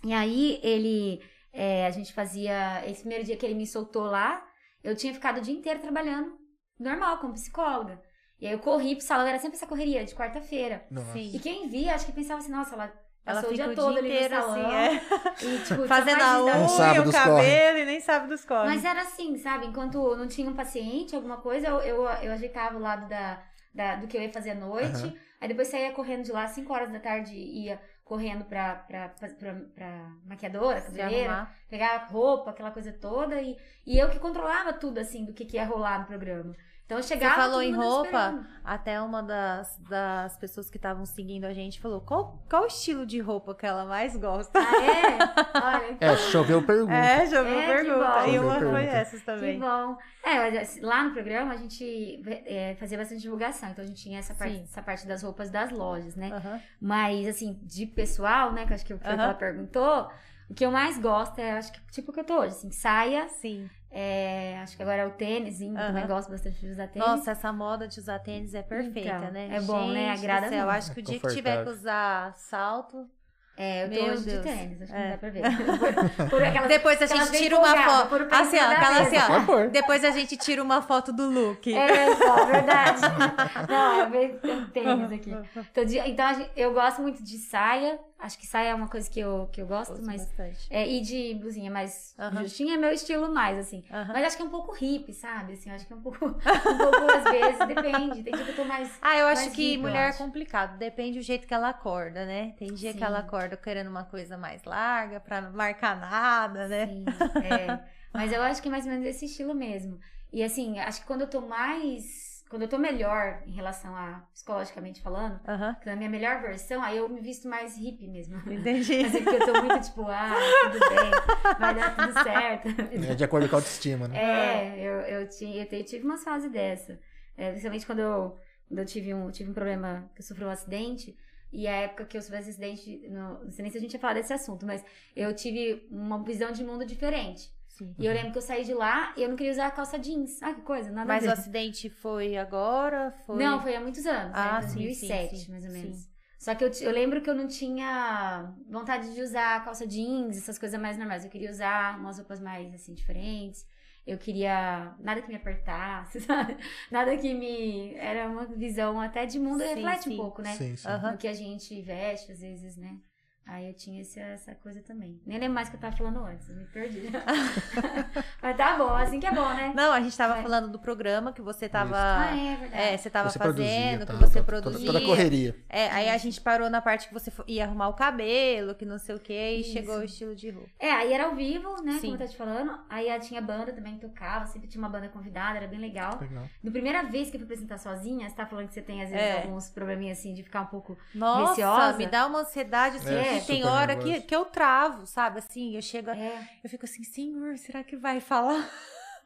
E 0.05 0.13
aí 0.13 0.61
ele, 0.63 1.23
é, 1.53 1.87
a 1.87 1.91
gente 1.91 2.13
fazia, 2.13 2.83
esse 2.87 3.01
primeiro 3.01 3.25
dia 3.25 3.37
que 3.37 3.45
ele 3.47 3.55
me 3.55 3.67
soltou 3.67 4.05
lá, 4.05 4.45
eu 4.83 4.97
tinha 4.97 5.15
ficado 5.15 5.39
o 5.39 5.41
dia 5.41 5.55
inteiro 5.55 5.81
trabalhando, 5.81 6.37
normal, 6.79 7.19
como 7.19 7.35
psicóloga. 7.35 8.01
E 8.41 8.47
aí 8.47 8.53
eu 8.53 8.59
corri 8.59 8.97
pro 8.97 9.05
salão, 9.05 9.27
era 9.27 9.39
sempre 9.39 9.57
essa 9.57 9.67
correria 9.67 10.05
de 10.05 10.15
quarta-feira. 10.15 10.85
E 11.33 11.39
quem 11.39 11.69
via, 11.69 11.95
acho 11.95 12.07
que 12.07 12.13
pensava 12.13 12.41
assim, 12.41 12.51
nossa, 12.51 12.75
ela 12.75 12.93
Ela 13.25 13.41
passou 13.41 13.51
o 13.51 13.55
dia 13.55 13.69
o 13.69 13.75
todo 13.77 13.91
dia 13.93 13.99
ali 14.01 14.09
inteiro 14.09 14.35
no 14.35 14.43
salão. 14.43 14.71
assim, 14.73 14.75
é. 14.75 15.55
E, 15.55 15.59
tipo, 15.63 15.83
Fazendo 15.87 16.23
a 16.23 16.41
unha, 16.43 17.03
o 17.03 17.13
cabelo 17.13 17.79
e 17.79 17.85
nem 17.85 18.01
sabe 18.01 18.27
dos 18.27 18.45
corres. 18.45 18.73
Mas 18.73 18.85
era 18.85 19.03
assim, 19.03 19.37
sabe? 19.39 19.67
Enquanto 19.67 20.17
não 20.17 20.27
tinha 20.27 20.51
um 20.51 20.55
paciente, 20.57 21.15
alguma 21.15 21.37
coisa, 21.37 21.69
eu, 21.69 21.77
eu, 21.83 22.03
eu 22.03 22.33
ajeitava 22.33 22.77
o 22.77 22.81
lado 22.81 23.09
da, 23.09 23.41
da- 23.73 23.95
do 23.97 24.09
que 24.09 24.17
eu 24.17 24.23
ia 24.23 24.33
fazer 24.33 24.51
à 24.51 24.55
noite. 24.57 24.97
Aham. 25.05 25.15
Aí 25.41 25.49
depois 25.49 25.69
saía 25.69 25.93
correndo 25.93 26.25
de 26.25 26.33
lá, 26.33 26.47
5 26.49 26.73
horas 26.73 26.91
da 26.93 26.99
tarde, 27.01 27.35
ia 27.37 27.81
correndo 28.05 28.45
pra, 28.45 28.75
pra, 28.75 29.09
pra, 29.09 29.29
pra, 29.29 29.55
pra 29.75 30.13
maquiadora, 30.25 30.81
cabeleireira, 30.81 31.33
arrumar. 31.33 31.57
pegar 31.69 32.09
roupa, 32.11 32.51
aquela 32.51 32.71
coisa 32.71 32.93
toda. 32.93 33.41
E, 33.41 33.57
e 33.87 33.99
eu 33.99 34.11
que 34.11 34.19
controlava 34.19 34.73
tudo, 34.73 34.99
assim, 34.99 35.25
do 35.25 35.33
que, 35.33 35.45
que 35.45 35.57
ia 35.57 35.65
rolar 35.65 36.01
no 36.01 36.07
programa. 36.07 36.55
Então 36.87 36.99
eu 36.99 37.03
chegava. 37.03 37.35
falou 37.37 37.61
todo 37.61 37.63
em 37.63 37.73
roupa? 37.73 38.07
esperando. 38.09 38.47
Até 38.65 39.01
uma 39.01 39.23
das, 39.23 39.77
das 39.89 40.37
pessoas 40.37 40.69
que 40.71 40.77
estavam 40.77 41.05
seguindo 41.07 41.45
a 41.45 41.53
gente 41.53 41.81
falou: 41.81 42.01
qual, 42.01 42.45
qual 42.49 42.65
o 42.65 42.67
estilo 42.67 43.07
de 43.07 43.19
roupa 43.19 43.55
que 43.55 43.65
ela 43.65 43.85
mais 43.87 44.17
gosta? 44.17 44.59
Ah, 44.59 45.81
é? 45.81 45.87
Olha, 45.87 45.97
É, 46.01 46.17
choveu 46.17 46.63
pergunta. 46.63 46.93
É, 46.93 47.25
viu 47.25 47.39
É, 47.41 47.67
que 47.67 47.85
pergunta. 47.85 48.27
E 48.29 48.39
uma 48.39 48.55
Choveu 48.55 48.71
foi 48.71 48.85
essas 48.85 49.21
Que 49.21 49.27
também. 49.27 49.59
bom. 49.59 49.97
É, 50.23 50.59
assim, 50.59 50.81
lá 50.81 51.03
no 51.05 51.13
programa 51.13 51.55
a 51.55 51.57
gente 51.57 52.23
é, 52.27 52.77
fazia 52.79 52.99
bastante 52.99 53.23
divulgação. 53.23 53.71
Então 53.71 53.83
a 53.85 53.87
gente 53.87 54.03
tinha 54.03 54.19
essa 54.19 54.35
parte, 54.35 54.55
Sim. 54.57 54.63
essa 54.65 54.83
parte 54.83 55.07
das 55.07 55.23
roupas 55.23 55.51
das 55.51 55.71
lojas, 55.71 56.15
né? 56.15 56.31
Aham. 56.33 56.61
Mas, 56.81 57.27
assim, 57.27 57.59
de 57.63 57.87
pessoal, 57.87 58.53
né? 58.53 58.65
Que 58.67 58.73
eu 58.73 58.75
acho 58.75 58.85
que 58.87 58.95
o 58.95 58.99
que 58.99 59.07
Aham. 59.09 59.23
ela 59.23 59.35
perguntou. 59.35 60.11
O 60.51 60.55
que 60.55 60.67
eu 60.67 60.71
mais 60.71 60.99
gosto 60.99 61.39
é, 61.39 61.53
acho 61.53 61.73
que, 61.73 61.81
tipo 61.91 62.11
o 62.11 62.15
que 62.15 62.21
eu 62.21 62.25
tô 62.25 62.35
hoje, 62.39 62.49
assim, 62.55 62.71
saia. 62.71 63.27
Sim. 63.29 63.71
É, 63.93 64.59
acho 64.63 64.77
que 64.77 64.83
agora 64.83 65.03
é 65.03 65.07
o 65.07 65.11
tênis, 65.11 65.61
Aham. 65.61 65.75
também 65.75 66.07
gosto 66.07 66.31
bastante 66.31 66.59
de 66.59 66.69
usar 66.71 66.89
tênis. 66.89 67.07
Nossa, 67.07 67.31
essa 67.33 67.53
moda 67.53 67.87
de 67.87 68.01
usar 68.01 68.19
tênis 68.21 68.55
é 68.55 68.63
perfeita, 68.63 69.01
Então, 69.19 69.31
né? 69.31 69.55
é 69.55 69.61
bom, 69.61 69.89
né? 69.89 70.17
Gente 70.17 70.25
Agrada 70.25 70.47
do 70.47 70.51
céu, 70.51 70.65
muito. 70.65 70.77
acho 70.79 70.93
que 70.93 71.01
o 71.01 71.03
dia 71.03 71.21
que 71.21 71.29
tiver 71.29 71.63
que 71.65 71.71
usar 71.71 72.35
salto. 72.37 73.09
É, 73.57 73.85
eu 73.85 73.89
tô 73.89 73.95
Meu 73.95 74.13
hoje 74.15 74.25
Deus. 74.25 74.45
de 74.45 74.49
tênis, 74.53 74.83
acho 74.83 74.93
que 74.93 74.99
É. 74.99 75.03
não 75.05 75.11
dá 75.11 75.19
pra 75.19 75.31
ver. 75.31 75.43
Por, 75.43 76.31
por 76.31 76.43
aquelas, 76.43 76.69
Depois 76.69 77.03
a 77.03 77.07
gente 77.07 77.33
tira 77.39 77.59
uma 77.59 77.77
foto. 77.77 78.15
Assim, 78.35 78.59
ó, 78.59 78.71
aquela 78.71 79.01
assim, 79.01 79.17
ó. 79.19 79.67
Depois 79.69 80.05
a 80.05 80.11
gente 80.11 80.37
tira 80.37 80.63
uma 80.63 80.81
foto 80.83 81.13
do 81.13 81.29
look. 81.29 81.73
É, 81.75 82.15
só, 82.17 82.47
verdade. 82.47 83.01
Não, 83.69 83.99
eu 84.01 84.11
vejo 84.11 84.39
tem 84.39 84.65
tênis 84.67 85.13
aqui. 85.13 85.37
Então, 85.71 85.85
de- 85.85 85.99
então 85.99 86.35
gente- 86.35 86.51
eu 86.57 86.73
gosto 86.73 87.03
muito 87.03 87.23
de 87.23 87.39
saia. 87.39 87.99
Acho 88.19 88.39
que 88.39 88.47
saia 88.47 88.69
é 88.69 88.75
uma 88.75 88.87
coisa 88.87 89.11
que 89.11 89.19
eu, 89.19 89.49
que 89.51 89.61
eu 89.61 89.67
gosto, 89.67 89.95
Gosto 89.95 90.07
mas. 90.07 90.25
bastante. 90.25 90.69
É, 90.71 90.87
e 90.89 91.01
de 91.01 91.35
blusinha 91.41 91.73
mais 91.73 92.15
justinha 92.41 92.75
é 92.75 92.77
meu 92.77 92.93
estilo 92.93 93.35
mais, 93.35 93.59
assim. 93.59 93.83
Mas 93.91 94.25
acho 94.27 94.37
que 94.37 94.43
é 94.45 94.47
um 94.47 94.51
pouco 94.51 94.71
hippie, 94.73 95.13
sabe? 95.13 95.55
Assim, 95.55 95.71
acho 95.73 95.85
que 95.89 95.93
é 95.93 95.97
um 95.97 96.01
pouco, 96.01 96.27
um 96.27 96.33
pouco 96.33 97.11
às 97.17 97.25
vezes, 97.25 97.59
depende. 97.67 98.23
Tem 98.23 98.33
dia 98.33 98.45
que 98.45 98.51
eu 98.53 98.57
tô 98.57 98.65
mais. 98.65 98.93
Ah, 99.03 99.17
eu 99.19 99.27
acho 99.27 99.51
que 99.51 99.75
eu 99.75 99.81
mulher 99.81 100.11
é 100.11 100.13
complicado. 100.13 100.79
Depende 100.79 101.19
do 101.19 101.23
jeito 101.25 101.49
que 101.49 101.53
ela 101.55 101.71
acorda, 101.71 102.25
né? 102.25 102.55
Tem 102.57 102.73
dia 102.73 102.93
que 102.93 103.01
Sim. 103.01 103.05
ela 103.07 103.19
acorda 103.19 103.42
querendo 103.49 103.89
uma 103.89 104.05
coisa 104.05 104.37
mais 104.37 104.65
larga, 104.65 105.21
pra 105.21 105.41
não 105.41 105.53
marcar 105.53 105.99
nada, 105.99 106.69
né? 106.69 106.87
Sim, 106.87 107.05
é. 107.43 107.81
Mas 108.13 108.33
eu 108.33 108.43
acho 108.43 108.61
que 108.61 108.69
é 108.69 108.71
mais 108.71 108.85
ou 108.85 108.91
menos 108.91 109.07
esse 109.07 109.25
estilo 109.25 109.55
mesmo. 109.55 109.99
E 110.33 110.43
assim, 110.43 110.79
acho 110.79 111.01
que 111.01 111.07
quando 111.07 111.23
eu 111.23 111.31
tô 111.31 111.41
mais 111.41 112.33
quando 112.53 112.63
eu 112.65 112.69
tô 112.69 112.77
melhor 112.77 113.43
em 113.47 113.53
relação 113.53 113.97
a 113.97 114.29
psicologicamente 114.31 115.01
falando, 115.01 115.41
Aham. 115.49 115.75
na 115.87 115.97
minha 115.97 116.11
melhor 116.11 116.43
versão, 116.43 116.83
aí 116.83 116.99
eu 116.99 117.09
me 117.09 117.19
visto 117.19 117.49
mais 117.49 117.79
hippie 117.79 118.07
mesmo. 118.07 118.37
Entendi. 118.47 119.03
Mas 119.03 119.15
é 119.15 119.21
porque 119.21 119.37
eu 119.37 119.55
tô 119.55 119.63
muito 119.63 119.81
tipo, 119.81 120.03
ah, 120.07 120.35
tudo 120.61 120.79
bem, 120.87 121.11
vai 121.59 121.75
dar 121.75 121.97
tudo 121.97 122.13
certo. 122.23 122.69
É 123.11 123.15
de 123.15 123.25
acordo 123.25 123.49
com 123.49 123.57
a 123.57 123.59
autoestima, 123.59 124.07
né? 124.07 124.19
É, 124.19 124.79
eu, 124.81 125.01
eu, 125.01 125.29
tinha, 125.31 125.65
eu 125.65 125.85
tive 125.87 126.05
umas 126.05 126.23
fases 126.23 126.53
dessa. 126.53 127.01
É, 127.39 127.49
principalmente 127.49 127.87
quando 127.87 128.01
eu, 128.01 128.39
quando 128.69 128.81
eu 128.81 128.85
tive, 128.85 129.15
um, 129.15 129.31
tive 129.31 129.51
um 129.51 129.55
problema, 129.55 130.11
que 130.15 130.21
eu 130.21 130.27
sofri 130.27 130.45
um 130.45 130.51
acidente. 130.51 131.17
E 131.53 131.69
a 131.69 131.73
época 131.77 132.07
que 132.07 132.17
eu 132.17 132.23
sofri 132.23 132.39
esse 132.39 132.51
acidente, 132.51 133.07
não, 133.11 133.45
não 133.45 133.51
sei 133.51 133.63
nem 133.63 133.71
se 133.71 133.77
a 133.79 133.81
gente 133.81 133.93
ia 133.93 134.01
falar 134.01 134.15
desse 134.15 134.33
assunto, 134.33 134.65
mas 134.65 134.83
eu 135.15 135.35
tive 135.35 135.87
uma 135.91 136.23
visão 136.25 136.51
de 136.51 136.65
mundo 136.65 136.87
diferente. 136.87 137.51
Sim. 137.69 137.95
E 137.99 138.07
eu 138.07 138.13
lembro 138.13 138.33
que 138.33 138.39
eu 138.39 138.43
saí 138.43 138.65
de 138.65 138.75
lá 138.75 139.13
e 139.17 139.23
eu 139.23 139.29
não 139.29 139.37
queria 139.37 139.53
usar 139.53 139.71
calça 139.71 139.99
jeans. 139.99 140.43
Ah, 140.43 140.55
que 140.55 140.63
coisa, 140.63 140.91
nada 140.91 141.07
Mas 141.07 141.27
o 141.27 141.31
acidente 141.31 141.89
foi 141.91 142.37
agora? 142.37 143.13
Foi... 143.27 143.37
Não, 143.37 143.61
foi 143.61 143.75
há 143.77 143.81
muitos 143.81 144.07
anos, 144.07 144.33
Ah, 144.35 144.61
né? 144.61 144.69
sim, 144.69 144.75
2007, 144.83 145.37
sim, 145.37 145.45
sim, 145.45 145.51
mais 145.53 145.65
ou 145.65 145.71
sim. 145.71 145.83
menos. 145.83 146.09
Só 146.39 146.55
que 146.55 146.65
eu, 146.65 146.71
eu 146.81 146.91
lembro 146.91 147.23
que 147.23 147.31
eu 147.31 147.35
não 147.35 147.47
tinha 147.47 148.53
vontade 148.69 149.15
de 149.15 149.21
usar 149.21 149.65
calça 149.65 149.87
jeans, 149.87 150.37
essas 150.37 150.59
coisas 150.59 150.81
mais 150.81 150.99
normais. 150.99 151.25
Eu 151.25 151.31
queria 151.31 151.51
usar 151.51 151.99
umas 151.99 152.19
roupas 152.19 152.41
mais, 152.41 152.75
assim, 152.75 152.95
diferentes. 152.95 153.65
Eu 154.07 154.19
queria 154.19 154.95
nada 154.99 155.23
que 155.23 155.29
me 155.29 155.37
apertasse, 155.37 156.21
sabe? 156.23 156.57
Nada 156.91 157.17
que 157.17 157.33
me... 157.35 157.95
Era 157.95 158.29
uma 158.29 158.47
visão 158.47 159.01
até 159.01 159.27
de 159.27 159.39
mundo, 159.39 159.63
Sim, 159.63 159.75
reflete 159.75 160.05
sim. 160.05 160.15
um 160.15 160.17
pouco, 160.17 160.43
né? 160.43 160.55
Sim, 160.57 160.77
sim. 160.77 160.89
Aham. 160.89 161.13
No 161.13 161.19
que 161.19 161.29
a 161.29 161.33
gente 161.33 161.81
veste, 161.83 162.33
às 162.33 162.41
vezes, 162.41 162.77
né? 162.77 162.99
Aí 163.47 163.69
eu 163.69 163.75
tinha 163.75 164.01
essa, 164.01 164.21
essa 164.21 164.55
coisa 164.55 164.81
também. 164.83 165.21
Nem 165.27 165.39
lembro 165.39 165.55
mais 165.55 165.69
o 165.69 165.73
que 165.73 165.77
eu 165.77 165.81
tava 165.81 165.97
falando 165.97 166.25
antes, 166.25 166.49
me 166.49 166.65
perdi. 166.67 167.11
Mas 168.41 168.57
tá 168.57 168.77
bom, 168.77 168.89
assim 168.95 169.21
que 169.21 169.27
é 169.27 169.33
bom, 169.33 169.49
né? 169.49 169.73
Não, 169.75 169.93
a 169.93 170.01
gente 170.01 170.17
tava 170.17 170.35
Vai. 170.35 170.43
falando 170.43 170.69
do 170.69 170.79
programa 170.79 171.33
que 171.33 171.43
você 171.43 171.69
tava. 171.69 171.97
Ah, 171.97 172.37
é 172.37 172.57
verdade. 172.57 172.83
É, 172.83 172.97
você 172.97 173.11
tava 173.11 173.31
Você 173.31 173.39
produzia, 173.39 173.67
fazendo, 173.67 174.07
tá, 174.07 174.13
que 174.15 174.19
você 174.21 174.33
toda- 174.35 174.45
produzia. 174.45 174.87
Toda, 174.87 174.93
toda 175.01 175.07
correria. 175.07 175.57
É, 175.69 175.89
aí 175.91 176.09
a 176.09 176.17
gente 176.19 176.41
parou 176.41 176.71
na 176.71 176.81
parte 176.81 177.09
que 177.09 177.15
você 177.15 177.33
ia 177.47 177.65
arrumar 177.65 177.89
o 177.89 177.95
cabelo, 177.95 178.75
que 178.75 178.85
não 178.85 178.99
sei 178.99 179.15
o 179.15 179.19
que, 179.19 179.33
e 179.33 179.61
Isso. 179.61 179.73
chegou 179.73 179.99
o 179.99 180.03
estilo 180.05 180.35
de 180.35 180.51
roupa. 180.51 180.69
É, 180.79 180.91
aí 180.91 181.13
era 181.13 181.25
ao 181.27 181.35
vivo, 181.35 181.83
né? 181.83 181.93
Sim. 181.95 182.01
Como 182.03 182.15
eu 182.15 182.19
tava 182.19 182.31
te 182.31 182.37
falando. 182.37 182.79
Aí 182.89 183.21
tinha 183.21 183.41
banda 183.41 183.73
também 183.73 183.95
que 183.99 184.01
tocava, 184.07 184.47
sempre 184.47 184.69
tinha 184.69 184.81
uma 184.83 184.89
banda 184.89 185.09
convidada, 185.09 185.59
era 185.59 185.67
bem 185.67 185.79
legal. 185.79 186.19
Legal. 186.21 186.45
No 186.63 186.71
primeira 186.73 187.03
vez 187.03 187.29
que 187.31 187.37
eu 187.37 187.41
fui 187.41 187.45
apresentar 187.47 187.79
sozinha, 187.79 188.29
você 188.29 188.35
tá 188.37 188.47
falando 188.47 188.69
que 188.69 188.75
você 188.75 188.83
tem, 188.83 189.03
às 189.03 189.11
vezes, 189.11 189.25
É. 189.25 189.43
alguns 189.43 189.69
probleminhas 189.69 190.19
assim 190.19 190.33
de 190.33 190.43
ficar 190.43 190.63
um 190.63 190.67
pouco. 190.67 190.97
Nossa, 191.15 191.51
Receosa? 191.51 191.99
me 191.99 192.07
dá 192.07 192.27
uma 192.27 192.41
ansiedade, 192.41 192.97
assim, 192.97 193.15
É, 193.15 193.32
que 193.41 193.47
tem 193.47 193.63
super 193.63 193.73
hora 193.73 193.97
que, 193.97 194.05
nervosa. 194.05 194.27
que 194.27 194.37
eu 194.37 194.45
travo, 194.45 195.07
sabe? 195.07 195.39
Assim, 195.39 195.75
eu 195.77 195.83
chego, 195.83 196.11
É. 196.11 196.49
eu 196.63 196.71
fico 196.71 196.85
assim, 196.85 197.03
senhor, 197.05 197.57
será 197.59 197.83
que 197.83 197.97
vai 197.97 198.21
falar? 198.21 198.69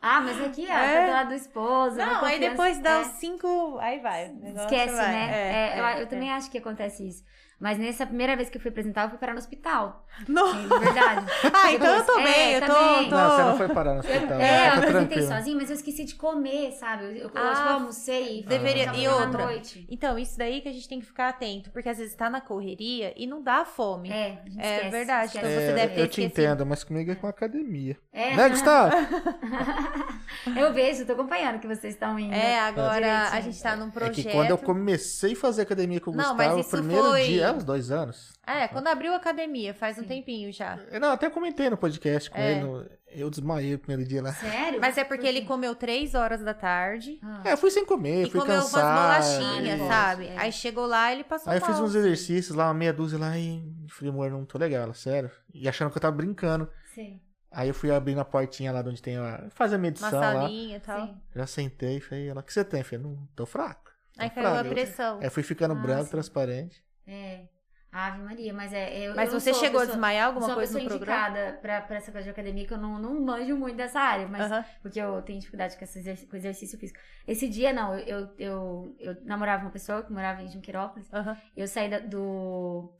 Ah, 0.00 0.20
mas 0.20 0.40
aqui, 0.44 0.66
ó, 0.68 0.72
É. 0.72 1.00
tá 1.00 1.07
do 1.07 1.12
lado 1.12 1.28
do 1.28 1.34
esposo. 1.34 1.96
Não, 1.96 2.24
aí 2.24 2.38
depois 2.38 2.78
dá 2.78 2.90
é. 2.90 2.98
uns 3.00 3.07
cinco, 3.18 3.78
aí 3.80 3.98
vai. 4.00 4.26
Esquece, 4.57 4.94
vai. 4.94 5.09
né? 5.12 5.30
É, 5.32 5.76
É, 5.76 5.80
eu, 5.80 5.86
é, 5.86 5.98
eu 5.98 6.02
é. 6.02 6.07
também 6.07 6.30
acho 6.30 6.50
que 6.50 6.59
acontece 6.59 7.09
isso. 7.09 7.24
Mas 7.59 7.78
nessa 7.78 8.04
primeira 8.07 8.36
vez 8.36 8.50
que 8.50 8.59
eu 8.59 8.61
fui 8.61 8.70
apresentar, 8.70 9.04
eu 9.04 9.09
fui 9.11 9.18
parar 9.18 9.32
no 9.32 9.38
hospital. 9.38 10.07
Não. 10.28 10.52
De 10.52 10.68
verdade. 10.68 11.26
Ah, 11.54 11.72
então 11.72 11.86
eu 11.96 12.04
tô 12.04 12.18
É, 12.18 12.22
bem, 12.24 12.52
eu 12.52 12.61
tô, 12.61 12.66
também. 12.66 13.09
tô... 13.09 13.16
Não, 13.16 13.30
você 13.30 13.42
não 13.44 13.57
foi 13.57 13.68
parar 13.70 13.94
no 13.94 14.00
hospital. 14.00 14.40
É, 14.40 14.66
eu 14.68 14.72
tá 14.72 14.78
apresentei 14.78 15.22
sozinha, 15.22 15.57
mas 15.57 15.70
eu 15.70 15.76
esqueci 15.76 16.04
de 16.04 16.14
comer, 16.16 16.72
sabe? 16.72 17.04
Eu, 17.04 17.12
eu, 17.16 17.30
Ah, 17.34 17.66
eu 17.70 17.74
almocei. 17.74 18.44
deveria- 18.46 18.94
e 18.94 19.09
outra? 19.09 19.44
Noite. 19.46 19.86
Então, 19.90 20.18
isso 20.18 20.36
daí 20.36 20.61
que 20.61 20.68
a 20.68 20.72
gente 20.72 20.86
tem 20.88 21.00
que 21.00 21.07
ficar 21.07 21.28
atento, 21.30 21.70
porque 21.70 21.88
às 21.88 21.96
vezes 21.98 22.14
tá 22.14 22.28
na 22.28 22.40
correria 22.42 23.14
e 23.16 23.26
não 23.26 23.42
dá 23.42 23.64
fome. 23.64 24.11
É, 24.11 24.38
a 24.44 24.48
gente 24.50 24.61
É 24.61 24.74
esquece, 24.76 24.90
verdade, 24.90 25.26
esquece 25.26 25.46
então 25.46 25.61
É, 25.62 25.66
você 25.66 25.72
deve 25.72 25.94
ter 25.94 26.00
eu 26.02 26.09
te 26.09 26.20
esquecido. 26.20 26.40
entendo, 26.46 26.66
mas 26.66 26.84
comigo 26.84 27.11
é 27.11 27.14
com 27.14 27.26
academia. 27.26 27.96
É. 28.12 28.36
Né, 28.36 28.48
Gustavo? 28.50 28.94
Eu 30.57 30.72
vejo, 30.72 31.04
tô 31.07 31.12
acompanhando 31.12 31.59
que 31.59 31.66
vocês 31.66 31.94
estão 31.94 32.18
indo. 32.18 32.34
É, 32.34 32.59
agora 32.61 33.00
Direitinho. 33.00 33.32
a 33.32 33.40
gente 33.40 33.62
tá 33.62 33.76
num 33.76 33.88
É 33.88 33.90
projeto. 33.90 34.14
que 34.14 34.30
quando 34.32 34.50
eu 34.50 34.59
comecei 34.59 35.32
a 35.32 35.36
fazer 35.36 35.62
academia 35.62 36.00
com 36.00 36.11
o 36.11 36.14
Não, 36.14 36.36
Gustavo, 36.36 36.36
mas 36.38 36.54
o 36.54 36.61
isso 36.61 36.70
primeiro 36.70 37.04
foi- 37.04 37.24
dia, 37.24 37.45
é 37.47 37.53
uns 37.53 37.64
dois 37.64 37.90
anos. 37.90 38.32
É, 38.47 38.68
quando 38.68 38.86
abriu 38.88 39.12
a 39.12 39.16
academia, 39.16 39.74
faz 39.74 39.99
um 39.99 40.05
tempinho 40.05 40.53
já. 40.53 40.78
Eu, 40.90 41.01
Não, 41.01 41.11
até 41.11 41.28
comentei 41.30 41.68
no 41.70 41.76
podcast 41.76 42.30
com 42.30 42.38
É. 42.38 42.53
ele. 42.53 42.61
no- 42.64 42.86
Eu 43.09 43.30
desmaiei 43.30 43.74
o 43.74 43.78
primeiro 43.78 44.07
dia 44.07 44.20
lá. 44.20 44.32
Sério? 44.34 44.78
Mas 44.80 44.99
é 44.99 45.05
porque 45.05 45.22
Por 45.22 45.28
ele 45.28 45.42
comeu 45.47 45.74
três 45.74 46.14
horas 46.14 46.42
da 46.42 46.53
tarde 46.53 47.18
Ah. 47.22 47.42
É, 47.47 47.53
eu 47.53 47.57
fui 47.57 47.70
sem 47.70 47.84
comer, 47.86 48.26
e 48.26 48.30
fui 48.30 48.40
comeu 48.40 48.57
cansado. 48.57 48.84
umas 48.84 49.01
bolachinhas, 49.40 49.80
É. 49.80 49.88
sabe? 49.88 50.26
É. 50.26 50.36
Aí 50.38 50.53
chegou 50.53 50.84
lá 50.86 51.12
ele 51.12 51.24
passou 51.24 51.51
Aí 51.51 51.59
eu 51.59 51.64
fiz 51.64 51.76
mal. 51.76 51.84
uns 51.84 51.94
exercícios 51.94 52.55
lá, 52.55 52.66
uma 52.66 52.74
meia 52.74 52.92
dúzia 52.92 53.18
lá 53.18 53.38
e 53.38 53.62
falei, 53.88 54.12
amor, 54.12 54.30
não 54.30 54.44
tô 54.44 54.59
legal, 54.59 54.92
sério. 54.92 55.30
E 55.55 55.66
achando 55.68 55.90
que 55.90 55.97
eu 55.97 56.03
tava 56.03 56.14
brincando. 56.16 56.68
Sim, 56.94 57.20
Aí 57.51 57.68
eu 57.68 57.74
fui 57.74 57.90
abrindo 57.90 58.20
a 58.20 58.24
portinha 58.24 58.70
lá 58.70 58.82
de 58.82 58.90
onde 58.90 59.01
tem 59.01 59.16
a. 59.16 59.47
fazer 59.55 59.76
a 59.76 59.78
Uma 59.78 59.82
medição 59.82 60.11
lá. 60.12 60.32
salinha 60.32 60.76
e 60.76 60.80
tal. 60.80 61.07
sim. 61.07 61.16
Já 61.34 61.47
sentei 61.47 61.97
e 61.97 62.01
falei, 62.01 62.28
ela, 62.28 62.40
o 62.40 62.44
que 62.44 62.53
você 62.53 62.62
tem? 62.64 62.80
Eu 62.80 62.84
falei, 62.84 63.03
não, 63.05 63.16
tô 63.34 63.47
fraco. 63.47 63.90
Aí 64.18 64.28
tô 64.28 64.34
caiu 64.34 64.49
a 64.49 64.55
fraco. 64.57 64.68
pressão. 64.70 65.18
Aí 65.22 65.30
fui 65.30 65.42
ficando 65.42 65.72
Ah, 65.72 65.76
branco, 65.76 66.05
sim. 66.05 66.11
transparente. 66.11 66.84
É. 67.07 67.44
Ave 67.92 68.18
Maria, 68.20 68.52
mas 68.52 68.74
é. 68.74 68.98
Eu, 69.09 69.14
Mas 69.16 69.32
eu 69.32 69.40
você 69.40 69.52
sou 69.54 69.61
chegou 69.62 69.78
a 69.78 69.82
pessoa- 69.82 69.94
desmaiar 69.96 70.24
eu 70.24 70.26
alguma 70.26 70.42
sou 70.46 70.50
uma 70.50 70.57
coisa 70.57 70.78
no 70.78 70.84
programa? 70.84 71.28
indicada 71.28 71.59
pra, 71.62 71.80
pra 71.80 71.96
essa 71.96 72.12
coisa 72.12 72.24
de 72.24 72.30
academia, 72.30 72.66
que 72.66 72.74
eu 72.74 72.78
não, 72.78 72.98
não 72.98 73.18
manjo 73.22 73.57
muito 73.57 73.76
dessa 73.76 73.98
área, 73.98 74.28
mas 74.28 74.50
Aham. 74.52 74.64
porque 74.82 75.00
eu 75.00 75.22
tenho 75.22 75.38
dificuldade 75.38 75.78
com, 75.78 75.84
esse 75.84 75.98
exercício, 76.00 76.28
com 76.28 76.36
exercício 76.36 76.78
físico. 76.78 76.98
Esse 77.26 77.48
dia, 77.48 77.72
não, 77.72 77.96
eu, 77.98 78.07
eu, 78.18 78.34
eu, 78.38 78.96
eu 78.98 79.16
namorava 79.24 79.62
uma 79.62 79.70
pessoa 79.70 80.02
que 80.02 80.12
morava 80.12 80.42
em 80.42 80.48
Junquerópolis, 80.48 81.11
aham. 81.14 81.38
eu 81.57 81.66
saí 81.66 81.88
da- 81.88 82.00
do, 82.00 82.92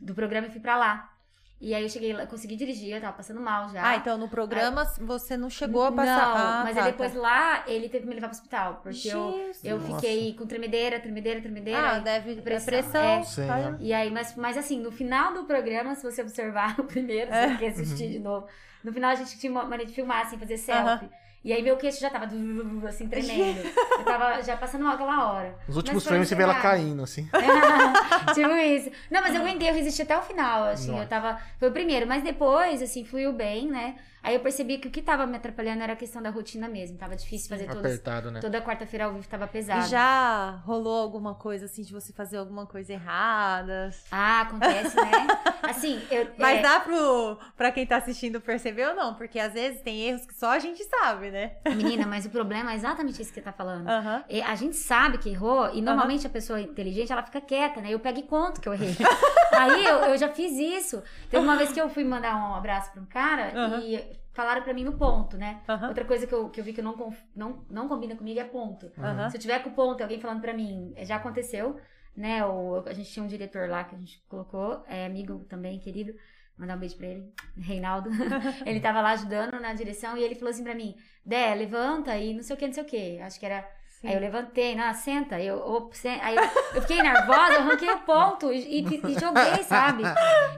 do 0.00 0.14
programa 0.14 0.48
e 0.48 0.50
fui 0.50 0.60
pra 0.60 0.76
lá. 0.76 1.15
E 1.58 1.74
aí 1.74 1.82
eu 1.82 1.88
cheguei 1.88 2.12
lá, 2.12 2.26
consegui 2.26 2.54
dirigir, 2.54 2.94
eu 2.94 3.00
tava 3.00 3.16
passando 3.16 3.40
mal 3.40 3.70
já. 3.70 3.82
Ah, 3.88 3.96
então 3.96 4.18
no 4.18 4.28
programa 4.28 4.84
você 5.00 5.38
não 5.38 5.48
chegou 5.48 5.84
a 5.84 5.92
passar. 5.92 6.28
Não, 6.28 6.36
Ah, 6.36 6.60
mas 6.64 6.74
tá, 6.76 6.84
aí 6.84 6.90
depois 6.92 7.14
tá. 7.14 7.18
lá 7.18 7.64
ele 7.66 7.88
teve 7.88 8.02
que 8.02 8.08
me 8.08 8.14
levar 8.14 8.28
pro 8.28 8.36
hospital, 8.36 8.80
porque 8.82 9.08
eu, 9.08 9.32
Jesus. 9.32 9.64
eu 9.64 9.78
Nossa. 9.80 9.94
fiquei 9.94 10.34
com 10.34 10.46
tremedeira, 10.46 11.00
tremedeira, 11.00 11.40
tremedeira. 11.40 11.80
Ah, 11.80 11.92
aí- 11.94 12.00
deve. 12.02 12.42
pressão, 12.42 12.66
Pressão. 12.66 13.00
é. 13.02 13.22
Sim, 13.22 13.46
tá? 13.46 13.56
né? 13.56 13.76
E 13.80 13.92
aí, 13.94 14.10
mas, 14.10 14.36
mas 14.36 14.58
assim, 14.58 14.78
no 14.80 14.92
final 14.92 15.32
do 15.32 15.44
programa, 15.44 15.94
se 15.94 16.02
você 16.02 16.20
observar 16.20 16.74
o 16.78 16.84
primeiro, 16.84 17.32
É. 17.32 17.48
você 17.48 17.56
quer 17.56 17.68
assistir 17.68 18.10
de 18.10 18.18
novo. 18.18 18.46
No 18.84 18.92
final 18.92 19.10
a 19.10 19.14
gente 19.14 19.38
tinha 19.38 19.50
uma 19.50 19.62
maneira 19.64 19.86
de 19.86 19.94
filmar, 19.94 20.26
assim, 20.26 20.38
fazer 20.38 20.58
selfie. 20.58 21.08
E 21.46 21.52
aí 21.52 21.62
meu 21.62 21.76
queixo 21.76 22.00
já 22.00 22.10
tava 22.10 22.26
assim, 22.88 23.06
tremendo. 23.06 23.60
Eu 23.98 24.04
tava 24.04 24.42
já 24.42 24.56
passando 24.56 24.82
mal 24.82 24.94
aquela 24.94 25.32
hora. 25.32 25.56
Nos 25.68 25.76
últimos 25.76 26.02
foi 26.02 26.10
frames 26.10 26.28
você 26.28 26.34
vê 26.34 26.42
ela 26.42 26.56
caindo, 26.56 27.04
assim. 27.04 27.30
tipo 28.34 28.50
isso. 28.50 28.90
Não, 29.08 29.20
mas 29.20 29.32
eu 29.32 29.42
aguentei, 29.42 29.70
eu 29.70 29.74
resisti 29.74 30.02
até 30.02 30.18
o 30.18 30.22
final, 30.22 30.64
assim, 30.64 30.90
Nossa. 30.90 31.04
eu 31.04 31.08
tava... 31.08 31.38
Foi 31.60 31.68
o 31.68 31.72
primeiro, 31.72 32.04
mas 32.04 32.24
depois, 32.24 32.82
assim, 32.82 33.04
fluiu 33.04 33.32
bem, 33.32 33.68
né? 33.70 33.94
Aí 34.26 34.34
eu 34.34 34.40
percebi 34.40 34.78
que 34.78 34.88
o 34.88 34.90
que 34.90 35.00
tava 35.00 35.24
me 35.24 35.36
atrapalhando 35.36 35.84
era 35.84 35.92
a 35.92 35.96
questão 35.96 36.20
da 36.20 36.30
rotina 36.30 36.66
mesmo. 36.66 36.98
Tava 36.98 37.14
difícil 37.14 37.48
fazer 37.48 37.68
todas... 37.68 37.78
Apertado, 37.78 38.32
né? 38.32 38.40
Toda 38.40 38.60
quarta-feira 38.60 39.04
ao 39.04 39.12
vivo 39.12 39.28
tava 39.28 39.46
pesado. 39.46 39.86
E 39.86 39.88
já 39.88 40.60
rolou 40.64 41.00
alguma 41.00 41.36
coisa 41.36 41.66
assim 41.66 41.82
de 41.82 41.92
você 41.92 42.12
fazer 42.12 42.38
alguma 42.38 42.66
coisa 42.66 42.92
errada? 42.92 43.90
Ah, 44.10 44.40
acontece, 44.40 44.96
né? 44.96 45.28
Assim, 45.62 46.00
eu... 46.10 46.28
Mas 46.38 46.58
é, 46.58 46.62
dá 46.62 46.80
pro, 46.80 47.38
pra 47.56 47.70
quem 47.72 47.86
tá 47.86 47.96
assistindo 47.96 48.40
perceber 48.40 48.88
ou 48.88 48.94
não? 48.94 49.14
Porque 49.14 49.38
às 49.38 49.52
vezes 49.52 49.80
tem 49.80 50.08
erros 50.08 50.24
que 50.24 50.34
só 50.34 50.50
a 50.50 50.58
gente 50.58 50.82
sabe, 50.84 51.30
né? 51.30 51.52
Menina, 51.76 52.06
mas 52.06 52.24
o 52.26 52.30
problema 52.30 52.72
é 52.72 52.74
exatamente 52.74 53.20
isso 53.22 53.32
que 53.32 53.40
você 53.40 53.44
tá 53.44 53.52
falando. 53.52 53.88
Aham. 53.88 54.24
E 54.28 54.42
A 54.42 54.54
gente 54.54 54.76
sabe 54.76 55.18
que 55.18 55.28
errou, 55.28 55.72
e 55.72 55.80
normalmente 55.80 56.26
a 56.26 56.30
pessoa 56.30 56.60
inteligente, 56.60 57.12
ela 57.12 57.22
fica 57.22 57.40
quieta, 57.40 57.80
né? 57.80 57.90
Eu 57.90 58.00
pego 58.00 58.18
e 58.18 58.22
conto 58.24 58.60
que 58.60 58.68
eu 58.68 58.74
errei. 58.74 58.96
Aí 59.52 59.84
eu, 59.84 59.98
eu 59.98 60.18
já 60.18 60.28
fiz 60.28 60.52
isso. 60.52 61.02
Teve 61.30 61.42
uma 61.42 61.56
vez 61.56 61.72
que 61.72 61.80
eu 61.80 61.88
fui 61.88 62.04
mandar 62.04 62.36
um 62.36 62.54
abraço 62.54 62.92
pra 62.92 63.02
um 63.02 63.06
cara 63.06 63.52
Aham. 63.54 63.80
e 63.80 64.15
falaram 64.36 64.62
pra 64.62 64.74
mim 64.74 64.84
no 64.84 64.92
ponto, 64.92 65.36
né? 65.38 65.62
Aham. 65.66 65.88
Outra 65.88 66.04
coisa 66.04 66.26
que 66.26 66.34
eu, 66.34 66.50
que 66.50 66.60
eu 66.60 66.64
vi 66.64 66.74
que 66.74 66.82
não, 66.82 66.94
não, 67.34 67.64
não 67.70 67.88
combina 67.88 68.14
comigo 68.14 68.38
é 68.38 68.44
ponto. 68.44 68.92
Aham. 68.98 69.30
Se 69.30 69.36
eu 69.38 69.40
tiver 69.40 69.58
com 69.60 69.70
ponto, 69.70 70.02
alguém 70.02 70.20
falando 70.20 70.42
pra 70.42 70.52
mim, 70.52 70.92
eh, 70.94 71.04
já 71.06 71.16
aconteceu, 71.16 71.80
né? 72.14 72.44
O, 72.44 72.84
a 72.86 72.92
gente 72.92 73.10
tinha 73.10 73.24
um 73.24 73.28
diretor 73.28 73.68
lá 73.68 73.82
que 73.82 73.96
a 73.96 73.98
gente 73.98 74.22
colocou, 74.28 74.84
é 74.86 75.06
amigo 75.06 75.44
também, 75.48 75.78
querido. 75.80 76.14
Mandar 76.58 76.76
um 76.76 76.80
beijo 76.80 76.96
pra 76.96 77.06
ele, 77.06 77.32
Reinaldo. 77.56 78.10
ele 78.64 78.80
tava 78.80 79.00
lá 79.00 79.12
ajudando 79.12 79.58
na 79.60 79.72
direção 79.74 80.16
e 80.16 80.22
ele 80.22 80.34
falou 80.34 80.50
assim 80.50 80.62
pra 80.64 80.74
mim: 80.74 80.94
Dé, 81.24 81.54
levanta 81.54 82.16
e 82.16 82.34
não 82.34 82.42
sei 82.42 82.54
o 82.54 82.58
que, 82.58 82.66
não 82.66 82.74
sei 82.74 82.82
o 82.82 82.86
que. 82.86 83.18
Acho 83.20 83.40
que 83.40 83.46
era. 83.46 83.68
Sim. 84.06 84.10
Aí 84.10 84.14
eu 84.14 84.20
levantei, 84.20 84.74
não, 84.74 84.94
senta. 84.94 85.40
Eu, 85.40 85.56
op, 85.58 85.96
sen- 85.96 86.20
aí 86.22 86.36
eu, 86.36 86.42
eu 86.74 86.82
fiquei 86.82 87.02
nervosa, 87.02 87.52
eu 87.54 87.60
arranquei 87.60 87.90
o 87.90 87.98
ponto 88.00 88.52
e, 88.52 88.80
e- 88.80 89.00
e 89.06 89.18
joguei, 89.18 89.62
sabe? 89.64 90.02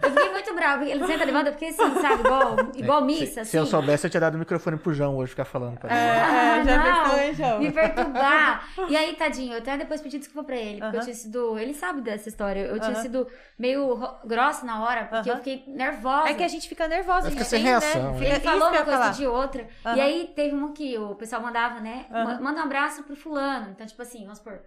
Eu 0.02 0.10
fiquei 0.10 0.30
muito 0.30 0.54
brava. 0.54 0.84
Ele 0.84 1.06
senta, 1.06 1.24
levanta, 1.24 1.48
eu 1.48 1.52
fiquei 1.54 1.68
assim, 1.70 2.00
sabe? 2.00 2.20
Igual, 2.20 2.56
igual 2.74 3.04
missa, 3.04 3.26
se, 3.26 3.40
assim. 3.40 3.50
se 3.52 3.56
eu 3.56 3.66
soubesse, 3.66 4.06
eu 4.06 4.10
tinha 4.10 4.20
dado 4.20 4.34
o 4.34 4.38
microfone 4.38 4.76
pro 4.76 4.92
João 4.92 5.16
hoje 5.16 5.30
ficar 5.30 5.44
falando. 5.44 5.78
Pra 5.78 5.90
ele. 5.90 5.98
É, 5.98 6.58
é, 6.60 6.64
já 6.64 6.76
não, 6.84 7.34
João? 7.34 7.58
me 7.60 7.70
perturbar. 7.72 8.68
E 8.88 8.96
aí, 8.96 9.14
tadinho, 9.14 9.52
eu 9.54 9.58
até 9.58 9.76
depois 9.76 10.00
pedi 10.00 10.18
desculpa 10.18 10.44
pra 10.46 10.56
ele, 10.56 10.80
porque 10.80 10.96
eu 10.96 11.00
Aham. 11.00 11.04
tinha 11.04 11.14
sido. 11.14 11.58
Ele 11.58 11.74
sabe 11.74 12.00
dessa 12.00 12.28
história. 12.28 12.60
Eu 12.60 12.78
tinha 12.80 12.92
Aham. 12.92 13.02
sido 13.02 13.26
meio 13.58 13.94
ro- 13.94 14.14
grossa 14.24 14.64
na 14.66 14.82
hora, 14.84 15.04
porque 15.04 15.30
Aham. 15.30 15.38
eu 15.38 15.44
fiquei 15.44 15.64
nervosa. 15.66 16.28
É 16.28 16.34
que 16.34 16.42
a 16.44 16.48
gente 16.48 16.68
fica 16.68 16.86
nervosa, 16.88 17.22
Vai 17.22 17.28
a 17.28 17.30
gente 17.30 17.38
ficar 17.38 17.44
sem 17.50 17.62
tem, 17.62 17.68
reação, 17.70 18.02
né? 18.02 18.10
né? 18.12 18.18
Fica- 18.18 18.30
Ele 18.30 18.40
falou 18.40 18.60
eu 18.68 18.72
uma 18.74 18.82
coisa 18.84 18.98
falar. 18.98 19.12
de 19.12 19.26
outra. 19.26 19.68
E 19.96 20.00
aí 20.00 20.32
teve 20.34 20.54
um 20.54 20.72
que 20.72 20.98
o 20.98 21.14
pessoal 21.14 21.42
mandava, 21.42 21.80
né? 21.80 22.06
Manda 22.40 22.60
um 22.60 22.64
abraço 22.64 23.02
pro 23.02 23.16
fulano. 23.16 23.37
Então, 23.70 23.86
tipo 23.86 24.02
assim, 24.02 24.22
vamos 24.22 24.38
supor. 24.38 24.60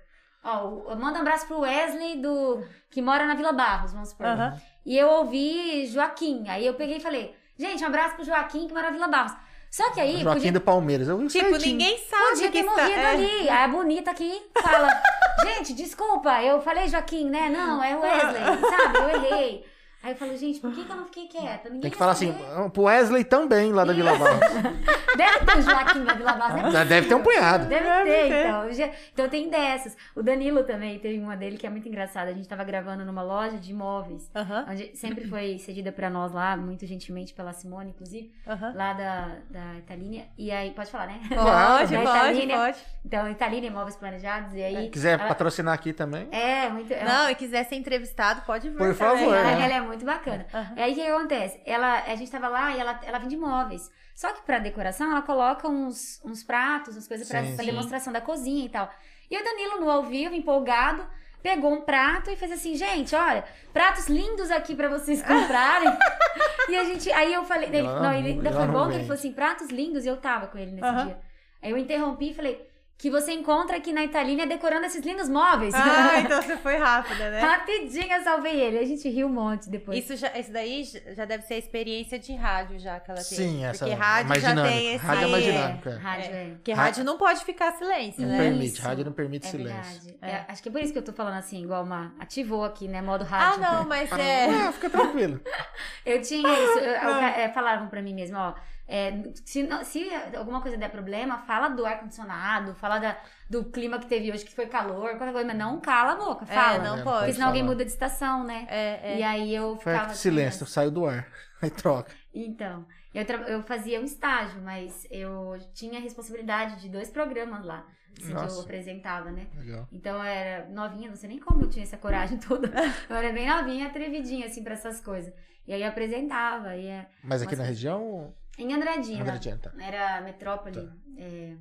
Ó, 0.43 0.95
manda 0.95 1.19
um 1.19 1.21
abraço 1.21 1.45
pro 1.45 1.59
Wesley 1.59 2.17
do 2.17 2.63
que 2.89 3.01
mora 3.01 3.25
na 3.27 3.35
Vila 3.35 3.53
Barros, 3.53 3.93
vamos 3.93 4.09
supor. 4.09 4.25
Aham. 4.25 4.59
E 4.85 4.97
eu 4.97 5.07
ouvi 5.07 5.85
Joaquim. 5.85 6.47
Aí 6.47 6.65
eu 6.65 6.73
peguei 6.73 6.97
e 6.97 7.01
falei, 7.01 7.35
gente, 7.57 7.83
um 7.83 7.87
abraço 7.87 8.15
pro 8.15 8.25
Joaquim 8.25 8.67
que 8.67 8.73
mora 8.73 8.87
na 8.87 8.93
Vila 8.93 9.07
Barros. 9.07 9.33
Só 9.69 9.89
que 9.91 10.01
aí, 10.01 10.21
Joaquim 10.21 10.39
podia, 10.39 10.51
do 10.51 10.61
Palmeiras. 10.61 11.07
Eu 11.07 11.17
Tipo, 11.27 11.49
certinho. 11.51 11.77
ninguém 11.77 11.97
sabe 11.97 12.29
podia 12.29 12.51
que 12.51 12.51
ter 12.51 12.67
está... 12.67 12.81
morrido 12.81 12.99
é. 12.99 13.11
ali. 13.11 13.49
Aí 13.49 13.63
a 13.63 13.67
bonita 13.69 14.11
aqui 14.11 14.41
fala, 14.61 14.89
gente, 15.45 15.73
desculpa, 15.73 16.41
eu 16.43 16.59
falei 16.61 16.89
Joaquim, 16.89 17.29
né? 17.29 17.47
Não, 17.49 17.81
é 17.81 17.95
Wesley, 17.95 18.69
sabe? 18.69 18.97
Eu 18.97 19.09
errei. 19.09 19.70
Aí 20.03 20.11
eu 20.13 20.15
falo, 20.15 20.35
gente, 20.35 20.59
por 20.59 20.71
que, 20.73 20.83
que 20.83 20.91
eu 20.91 20.95
não 20.95 21.05
fiquei 21.05 21.27
quieta? 21.27 21.65
Ninguém 21.65 21.81
Tem 21.81 21.91
que 21.91 21.97
falar 21.97 22.13
assim. 22.13 22.35
"Ah, 22.55 22.69
pro 22.69 22.83
Wesley 22.83 23.23
também, 23.23 23.71
lá 23.71 23.85
da 23.85 23.93
Vila 23.93 24.17
Barros. 24.17 24.39
Deve 25.15 25.39
ter 25.45 25.57
um 25.57 25.61
Joaquim 25.61 26.03
da 26.05 26.13
Vila 26.13 26.33
Barros, 26.33 26.73
né? 26.73 26.85
Deve 26.85 27.07
ter 27.07 27.15
um 27.15 27.21
punhado. 27.21 27.65
Deve 27.67 27.83
Deve 27.85 28.03
ter, 28.09 28.29
ter. 28.29 28.45
então. 28.47 28.91
Então 29.13 29.29
tem 29.29 29.49
dessas. 29.49 29.95
O 30.15 30.23
Danilo 30.23 30.63
também 30.63 30.97
teve 30.99 31.19
uma 31.19 31.35
dele 31.37 31.57
que 31.57 31.67
é 31.67 31.69
muito 31.69 31.87
engraçada. 31.87 32.31
A 32.31 32.33
gente 32.33 32.47
tava 32.47 32.63
gravando 32.63 33.03
numa 33.05 33.21
loja 33.21 33.57
de 33.57 33.71
imóveis. 33.71 34.29
Aham, 34.35 34.65
Onde 34.69 34.95
sempre 34.95 35.27
foi 35.27 35.59
cedida 35.59 35.91
pra 35.91 36.09
nós 36.09 36.31
lá, 36.31 36.55
muito 36.57 36.85
gentilmente 36.85 37.33
pela 37.33 37.51
Simone, 37.53 37.89
inclusive, 37.91 38.31
aham. 38.47 38.73
lá 38.75 38.93
da, 38.93 39.27
da 39.49 39.75
Italínia. 39.77 40.25
E 40.37 40.49
aí, 40.51 40.71
pode 40.71 40.89
falar, 40.89 41.07
né? 41.07 41.19
Pode, 41.29 41.93
pode, 41.93 41.93
Italínia. 42.07 42.57
pode. 42.57 42.77
Então, 43.05 43.29
Italínia 43.29 43.67
Imóveis 43.69 43.95
Planejados. 43.97 44.53
E 44.55 44.63
aí. 44.63 44.89
Quiser 44.89 45.19
ela- 45.19 45.27
patrocinar 45.27 45.73
aqui 45.73 45.91
também. 45.93 46.27
É, 46.31 46.69
muito. 46.69 46.91
é 46.91 47.03
Não, 47.03 47.29
e 47.29 47.35
quiser 47.35 47.65
ser 47.65 47.75
entrevistado, 47.75 48.41
pode 48.45 48.69
vir 48.69 48.77
Por 48.77 48.95
também. 48.95 48.95
favor, 48.95 49.35
ela, 49.35 49.43
né? 49.57 49.61
ela 49.65 49.73
é 49.75 49.81
muito 49.81 49.90
bacana. 49.97 50.45
Aham. 50.53 50.73
E 50.77 50.81
aí 50.81 50.91
o 50.91 50.95
que 50.95 51.01
acontece? 51.01 51.61
Ela, 51.65 52.03
a 52.03 52.15
gente 52.15 52.31
tava 52.31 52.47
lá 52.47 52.75
e 52.75 52.79
ela, 52.79 52.99
ela 53.03 53.17
vende 53.19 53.35
móveis. 53.37 53.89
Só 54.15 54.31
que 54.33 54.41
pra 54.43 54.59
decoração 54.59 55.11
ela 55.11 55.21
coloca 55.21 55.67
uns, 55.67 56.21
uns 56.23 56.43
pratos, 56.43 56.95
umas 56.95 57.07
coisas 57.07 57.27
pra, 57.27 57.43
Sim, 57.43 57.55
pra 57.55 57.63
sim. 57.63 57.69
demonstração 57.71 58.13
da 58.13 58.21
cozinha 58.21 58.65
e 58.65 58.69
tal. 58.69 58.89
E 59.29 59.37
o 59.37 59.43
Danilo, 59.43 59.79
no 59.79 59.89
ao 59.89 60.03
vivo, 60.03 60.35
empolgado, 60.35 61.05
pegou 61.41 61.73
um 61.73 61.81
prato 61.81 62.29
e 62.29 62.35
fez 62.35 62.51
assim, 62.51 62.75
gente, 62.75 63.15
olha, 63.15 63.43
pratos 63.73 64.07
lindos 64.07 64.51
aqui 64.51 64.75
pra 64.75 64.89
vocês 64.89 65.21
comprarem. 65.21 65.89
e 66.69 66.75
a 66.77 66.83
gente, 66.83 67.11
aí 67.11 67.33
eu 67.33 67.43
falei, 67.45 67.69
Ela 67.73 67.93
não, 67.95 68.03
não- 68.03 68.13
ele, 68.13 68.29
ainda 68.33 68.51
foi 68.51 68.67
bom 68.67 68.87
que 68.89 68.93
ele 68.95 69.03
falou 69.03 69.15
assim, 69.15 69.31
pratos 69.33 69.69
lindos, 69.69 70.05
e 70.05 70.07
eu 70.07 70.17
tava 70.17 70.47
com 70.47 70.57
ele 70.57 70.71
nesse 70.71 70.85
Aham. 70.87 71.05
dia. 71.05 71.19
Aí 71.61 71.71
eu 71.71 71.77
interrompi 71.77 72.31
e 72.31 72.33
falei, 72.33 72.70
que 73.01 73.09
você 73.09 73.31
encontra 73.33 73.77
aqui 73.77 73.91
na 73.91 74.03
Italínia 74.03 74.45
decorando 74.45 74.85
esses 74.85 75.03
lindos 75.03 75.27
móveis. 75.27 75.73
Ah, 75.73 76.19
então 76.21 76.39
você 76.39 76.55
foi 76.57 76.77
rápida, 76.77 77.31
né? 77.31 77.39
Rapidinho 77.39 78.13
eu 78.13 78.23
salvei 78.23 78.59
ele. 78.61 78.77
A 78.77 78.85
gente 78.85 79.09
riu 79.09 79.25
um 79.25 79.33
monte 79.33 79.67
depois. 79.71 79.97
Isso, 79.97 80.15
já, 80.15 80.37
isso 80.37 80.51
daí 80.53 80.83
já 81.15 81.25
deve 81.25 81.43
ser 81.45 81.55
a 81.55 81.57
experiência 81.57 82.19
de 82.19 82.35
rádio 82.35 82.77
já 82.77 82.99
que 82.99 83.09
ela 83.09 83.19
tem. 83.19 83.37
Sim, 83.37 83.65
essa 83.65 83.85
Porque 83.85 83.99
rádio 83.99 84.29
mais 84.29 84.41
já 84.43 84.49
dinâmico. 84.49 84.75
tem 84.77 84.93
esse... 84.95 85.05
Rádio 85.05 85.23
é 85.23 85.27
mais 85.31 85.43
dinâmico, 85.43 85.89
é. 85.89 85.95
Rádio 85.97 86.31
é. 86.31 86.45
Porque 86.51 86.73
Ra- 86.73 86.83
rádio 86.83 87.03
não 87.03 87.17
pode 87.17 87.43
ficar 87.43 87.71
silêncio, 87.71 88.21
Não 88.21 88.29
né? 88.29 88.37
permite, 88.37 88.73
Isso. 88.73 88.81
rádio 88.83 89.05
não 89.05 89.11
permite 89.13 89.47
É 89.47 89.49
silêncio. 89.49 90.15
É. 90.21 90.29
É, 90.29 90.45
acho 90.47 90.61
que 90.61 90.69
é 90.69 90.71
por 90.71 90.79
isso 90.81 90.93
que 90.93 90.99
eu 90.99 91.03
tô 91.03 91.11
falando 91.13 91.37
assim, 91.39 91.63
igual 91.63 91.83
uma. 91.83 92.13
Ativou 92.19 92.63
aqui, 92.63 92.87
né? 92.87 93.01
Modo 93.01 93.23
Ah, 93.31 93.35
rádio. 93.35 93.61
não, 93.61 93.83
mas 93.87 94.11
é... 94.11 94.45
Ah, 94.45 94.71
fica 94.71 94.91
tranquilo. 94.91 95.41
Eu 96.05 96.21
tinha 96.21 96.47
isso. 96.53 96.79
eu- 96.79 96.83
eu- 96.83 97.03
Não. 97.03 97.21
é, 97.23 97.49
falavam 97.49 97.87
pra 97.87 97.99
mim 98.01 98.13
mesmo, 98.13 98.37
ó. 98.37 98.53
É, 98.93 99.23
se, 99.45 99.63
não- 99.63 99.83
se 99.85 100.09
alguma 100.37 100.61
coisa 100.61 100.75
der 100.77 100.89
problema, 100.89 101.37
fala 101.39 101.69
do 101.69 101.85
ar-condicionado, 101.85 102.75
fala 102.75 102.99
da, 102.99 103.17
do 103.49 103.63
clima 103.65 103.97
que 103.99 104.05
teve 104.05 104.31
hoje, 104.31 104.43
que 104.43 104.53
foi 104.53 104.67
calor, 104.67 105.11
qualquer 105.11 105.31
coisa, 105.31 105.47
mas 105.47 105.57
não 105.57 105.79
cala 105.79 106.11
a 106.11 106.15
boca, 106.15 106.45
fala. 106.45 106.75
É, 106.75 106.79
não 106.87 106.97
É, 106.97 107.03
pode. 107.03 107.17
Porque 107.19 107.33
senão 107.33 107.47
alguém 107.47 107.63
muda 107.63 107.85
de 107.85 107.91
estação, 107.91 108.43
né? 108.43 108.67
É, 108.69 109.13
é. 109.13 109.19
E 109.19 109.23
aí 109.23 109.55
eu 109.55 109.75
Foi 109.77 109.93
ficava. 109.93 110.11
assim, 110.11 110.21
silêncio, 110.21 110.65
saiu 110.65 110.91
do 110.91 111.05
ar. 111.05 111.25
Aí 111.61 111.69
troca. 111.69 112.11
Então, 112.33 112.85
eu, 113.13 113.23
tra- 113.23 113.47
eu 113.47 113.61
fazia 113.61 114.01
um 114.01 114.03
estágio, 114.03 114.59
mas 114.63 115.05
eu 115.11 115.57
tinha 115.75 115.99
a 115.99 116.01
responsabilidade 116.01 116.81
de 116.81 116.89
dois 116.89 117.09
programas 117.11 117.63
lá, 117.63 117.85
assim, 118.17 118.33
que 118.33 118.51
eu 118.51 118.61
apresentava, 118.61 119.29
né? 119.31 119.45
Legal. 119.55 119.87
Então 119.91 120.15
eu 120.17 120.23
era 120.23 120.67
novinha, 120.69 121.09
não 121.09 121.15
sei 121.15 121.29
nem 121.29 121.39
como 121.39 121.61
eu 121.61 121.69
tinha 121.69 121.83
essa 121.83 121.97
coragem 121.97 122.39
toda. 122.49 122.67
Eu 123.07 123.15
era 123.15 123.31
bem 123.31 123.47
novinha, 123.47 123.85
atrevidinha, 123.87 124.47
assim, 124.47 124.63
pra 124.63 124.73
essas 124.73 124.99
coisas. 124.99 125.31
E 125.67 125.71
aí 125.73 125.83
eu 125.83 125.87
apresentava, 125.89 126.75
e 126.75 126.87
é- 126.87 127.05
Mas 127.23 127.43
aqui 127.43 127.51
Mas- 127.51 127.59
na 127.59 127.65
região. 127.65 128.33
Em 128.57 128.73
Andradina. 128.73 129.21
Andradina, 129.21 129.57
tá. 129.57 129.73
Era 129.79 130.21
metrópole. 130.21 130.87
Tá. 130.87 130.93
é, 131.17 131.57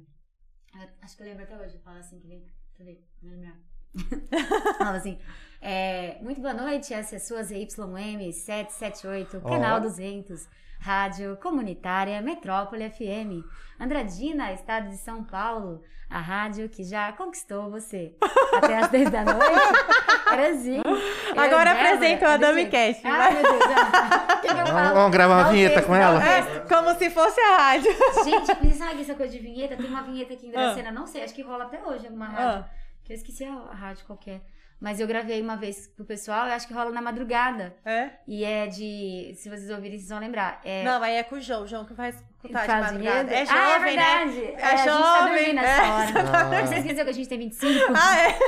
acho 1.02 1.16
que 1.16 1.22
eu 1.22 1.26
lembro 1.26 1.44
até 1.44 1.56
hoje. 1.56 1.78
Fala 1.78 1.98
assim, 1.98 2.18
que 2.18 2.28
vem. 2.28 2.44
Deixa 2.78 3.02
eu 3.22 3.30
lembrar. 3.30 3.58
Fala 4.78 4.96
assim. 4.96 5.18
é, 5.60 6.18
muito 6.22 6.40
boa 6.40 6.54
noite, 6.54 6.94
essa 6.94 7.16
é 7.16 7.18
a 7.18 7.20
sua 7.20 7.42
ZYM 7.42 8.32
778, 8.32 9.40
Ó. 9.42 9.48
canal 9.48 9.80
200, 9.80 10.48
rádio 10.78 11.36
comunitária 11.38 12.22
Metrópole 12.22 12.88
FM. 12.88 13.44
Andradina, 13.78 14.52
estado 14.52 14.88
de 14.88 14.96
São 14.96 15.24
Paulo, 15.24 15.82
a 16.10 16.18
rádio 16.18 16.68
que 16.68 16.82
já 16.84 17.12
conquistou 17.12 17.70
você. 17.70 18.12
Até 18.54 18.78
às 18.78 18.88
10 18.88 19.10
da 19.10 19.24
noite. 19.24 19.40
Era 20.30 20.48
assim. 20.50 20.76
Eu, 20.78 21.40
Agora 21.40 21.48
Débora, 21.48 21.70
apresenta 21.72 22.16
o 22.16 22.18
deixa 22.28 22.34
Adami 22.34 22.62
eu- 22.64 22.70
Cast. 22.70 23.06
Ai, 23.06 23.32
meu 23.34 23.42
Deus. 23.42 23.62
ah, 23.76 24.34
O 24.36 24.40
que, 24.40 24.46
que 24.48 24.52
eu 24.52 24.56
Vamos- 24.56 24.70
falo? 24.70 24.94
vamos 24.94 25.10
gravar 25.12 25.34
uma 25.42 25.52
vinheta 25.52 25.82
com 25.82 25.94
ela? 25.94 26.20
É, 26.24 26.42
como 26.68 26.94
se 26.98 27.10
fosse 27.10 27.40
a 27.40 27.56
rádio. 27.56 27.92
Gente, 28.24 28.64
me 28.64 28.72
sabe 28.72 29.00
essa 29.02 29.14
coisa 29.14 29.32
de 29.32 29.38
vinheta? 29.38 29.76
Tem 29.76 29.86
uma 29.86 30.02
vinheta 30.02 30.32
aqui 30.34 30.46
em 30.46 30.50
Dracena, 30.50 30.90
não 30.90 31.06
sei, 31.06 31.22
acho 31.24 31.34
que 31.34 31.42
rola 31.42 31.64
até 31.64 31.80
hoje 31.84 32.06
alguma 32.06 32.26
rádio. 32.26 32.64
Ah, 32.66 32.70
Que 33.04 33.12
eu 33.12 33.16
esqueci 33.16 33.44
a, 33.44 33.52
a 33.70 33.74
rádio 33.74 34.04
qualquer. 34.06 34.40
Mas 34.80 34.98
eu 34.98 35.06
gravei 35.06 35.42
uma 35.42 35.56
vez 35.56 35.86
pro 35.88 36.06
pessoal, 36.06 36.46
eu 36.46 36.54
acho 36.54 36.66
que 36.66 36.72
rola 36.72 36.90
na 36.90 37.02
madrugada. 37.02 37.76
é? 37.84 38.10
E 38.26 38.44
é 38.44 38.66
de. 38.66 39.34
Se 39.36 39.50
vocês 39.50 39.68
ouvirem, 39.68 39.98
vocês 39.98 40.08
vão 40.08 40.18
lembrar. 40.18 40.60
É, 40.64 40.82
Não, 40.82 41.02
aí 41.02 41.16
é 41.16 41.22
com 41.22 41.36
o 41.36 41.40
João. 41.40 41.64
O 41.64 41.66
João 41.66 41.84
que 41.84 41.92
vai 41.92 42.08
escutar 42.08 42.60
de 42.60 42.66
faz 42.66 42.84
madrugada. 42.84 43.28
vinheta. 43.28 43.34
É 43.34 43.46
jovem, 43.46 43.62
ah, 43.62 43.74
é 43.74 43.78
né? 43.78 43.84
verdade. 43.84 44.44
É 44.44 44.64
a 44.64 44.76
gente 44.76 44.86
tá 44.86 45.18
jovem, 45.18 45.34
dormindo 45.34 45.58
é. 45.58 45.62
nessa 45.62 45.94
hora. 45.94 46.30
Ah. 46.60 46.66
Você 46.66 46.74
esqueceu 46.76 47.04
que 47.04 47.10
a 47.10 47.14
gente 47.14 47.28
tem 47.28 47.38
25? 47.38 47.92
Ah, 47.94 48.18
é? 48.20 48.38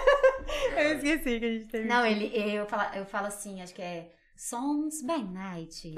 Eu 0.84 0.96
esqueci 0.96 1.38
que 1.38 1.44
a 1.44 1.52
gente 1.52 1.66
teve. 1.66 1.86
Não, 1.86 2.04
ele, 2.04 2.32
eu, 2.34 2.66
falo, 2.66 2.94
eu 2.94 3.04
falo 3.04 3.26
assim, 3.26 3.60
acho 3.62 3.74
que 3.74 3.82
é. 3.82 4.06
Sons 4.44 5.02
by 5.02 5.22
Night. 5.22 5.94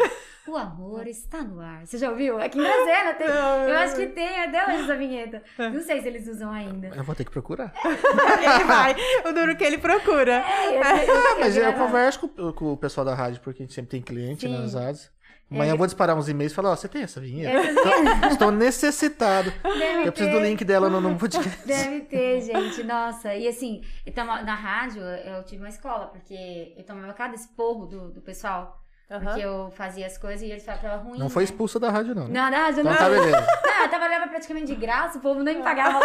O 0.46 0.54
amor 0.54 1.06
está 1.06 1.42
no 1.42 1.62
ar. 1.62 1.86
Você 1.86 1.96
já 1.96 2.10
ouviu? 2.10 2.38
Aqui 2.38 2.58
em 2.58 2.62
Brasília 2.62 3.14
tem. 3.14 3.26
Eu 3.26 3.78
acho 3.78 3.96
que 3.96 4.06
tem 4.08 4.38
até 4.38 4.66
hoje 4.66 4.82
essa 4.84 4.96
vinheta. 4.96 5.42
Não 5.58 5.80
sei 5.82 6.02
se 6.02 6.08
eles 6.08 6.28
usam 6.28 6.52
ainda. 6.52 6.88
Eu 6.88 7.02
vou 7.04 7.14
ter 7.14 7.24
que 7.24 7.30
procurar. 7.30 7.72
Ele 7.82 8.64
vai. 8.64 8.94
O 9.26 9.32
duro 9.32 9.56
que 9.56 9.64
ele 9.64 9.78
procura. 9.78 10.44
É, 10.46 10.76
eu- 10.76 10.82
eu- 10.82 11.14
eu- 11.34 11.40
Mas 11.40 11.56
eu 11.56 11.72
converso 11.72 12.20
com, 12.28 12.52
com 12.52 12.72
o 12.74 12.76
pessoal 12.76 13.06
da 13.06 13.14
rádio, 13.14 13.40
porque 13.40 13.62
a 13.62 13.64
gente 13.64 13.74
sempre 13.74 13.92
tem 13.92 14.02
cliente 14.02 14.46
Sim. 14.46 14.52
nas 14.58 14.74
rádios. 14.74 15.10
Amanhã 15.54 15.72
eu 15.72 15.76
vou 15.76 15.86
disparar 15.86 16.16
uns 16.16 16.28
e-mails 16.28 16.52
e 16.52 16.54
falar, 16.54 16.72
ó, 16.72 16.76
você 16.76 16.88
tem 16.88 17.02
essa 17.02 17.20
vinheta? 17.20 17.68
Estou, 17.70 18.28
estou 18.30 18.50
necessitado. 18.50 19.52
Deve 19.62 20.08
Eu 20.08 20.12
preciso 20.12 20.30
ter. 20.30 20.38
do 20.38 20.44
link 20.44 20.64
dela 20.64 20.88
no, 20.90 21.00
no 21.00 21.16
podcast. 21.18 21.66
Deve 21.66 22.00
ter, 22.02 22.40
gente. 22.42 22.82
Nossa. 22.82 23.34
E 23.34 23.48
assim, 23.48 23.82
tava- 24.14 24.42
na 24.42 24.54
rádio 24.54 25.02
eu 25.02 25.42
tive 25.44 25.62
uma 25.62 25.68
escola, 25.68 26.06
porque 26.06 26.74
eu 26.76 26.84
tomava 26.84 27.12
cada 27.12 27.34
esporro 27.34 27.86
do, 27.86 28.10
do 28.10 28.20
pessoal. 28.20 28.83
Porque 29.06 29.26
Aham. 29.28 29.38
eu 29.38 29.70
fazia 29.72 30.06
as 30.06 30.16
coisas 30.16 30.40
e 30.40 30.50
eles 30.50 30.64
falavam 30.64 30.82
que 30.82 30.90
tava 30.90 31.02
ruim. 31.04 31.18
Não 31.18 31.28
foi 31.28 31.42
né? 31.42 31.44
expulsa 31.44 31.78
da 31.78 31.90
rádio, 31.90 32.14
não. 32.14 32.26
né? 32.26 32.40
Não, 32.40 32.50
na 32.50 32.56
rádio 32.64 32.80
Então 32.80 32.92
não. 32.92 32.98
tá 32.98 33.08
beleza. 33.10 33.46
Não, 33.74 33.82
eu 33.82 33.88
trabalhava 33.90 34.28
praticamente 34.28 34.66
de 34.66 34.74
graça, 34.76 35.18
o 35.18 35.20
povo 35.20 35.42
nem 35.42 35.56
me 35.58 35.62
pagava. 35.62 36.00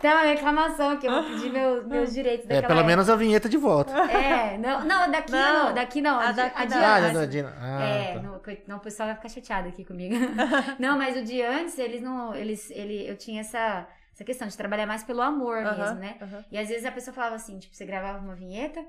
Tem 0.00 0.10
uma 0.10 0.22
reclamação 0.22 0.96
que 0.96 1.06
eu 1.06 1.12
vou 1.12 1.24
pedir 1.24 1.50
meus, 1.50 1.84
meus 1.86 2.12
direitos 2.14 2.44
É, 2.46 2.48
daquela 2.48 2.68
pelo 2.68 2.78
época. 2.80 2.86
menos 2.86 3.10
a 3.10 3.16
vinheta 3.16 3.48
de 3.48 3.56
volta. 3.58 3.92
É, 4.10 4.56
não, 4.58 4.84
não, 4.84 5.10
daqui 5.10 5.32
Não. 5.32 5.64
não, 5.66 5.74
daqui 5.74 6.00
não. 6.00 6.18
A 6.20 6.32
daqui 6.32 6.56
a 6.56 6.60
não. 6.60 6.66
dia 6.68 6.88
Ah, 6.88 6.96
antes. 6.98 7.12
já 7.20 7.26
Dina. 7.26 7.54
Ah, 7.60 7.82
É, 7.82 8.14
tá. 8.14 8.22
não, 8.68 8.76
o 8.76 8.80
pessoal 8.80 9.08
vai 9.08 9.16
ficar 9.16 9.28
chateado 9.28 9.68
aqui 9.68 9.84
comigo. 9.84 10.14
não, 10.78 10.96
mas 10.96 11.16
o 11.16 11.22
dia 11.24 11.50
antes, 11.50 11.78
eles 11.78 12.00
não. 12.00 12.34
Eles, 12.34 12.70
ele, 12.70 13.06
eu 13.10 13.16
tinha 13.18 13.40
essa, 13.40 13.86
essa 14.14 14.24
questão 14.24 14.46
de 14.48 14.56
trabalhar 14.56 14.86
mais 14.86 15.02
pelo 15.02 15.20
amor 15.20 15.58
Aham, 15.58 15.76
mesmo, 15.76 15.96
né? 15.98 16.16
aham. 16.22 16.44
E 16.50 16.56
às 16.58 16.68
vezes 16.68 16.86
a 16.86 16.92
pessoa 16.92 17.12
falava 17.14 17.34
assim, 17.34 17.58
tipo, 17.58 17.74
você 17.74 17.84
gravava 17.84 18.18
uma 18.18 18.34
vinheta, 18.34 18.82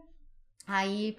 aí 0.67 1.13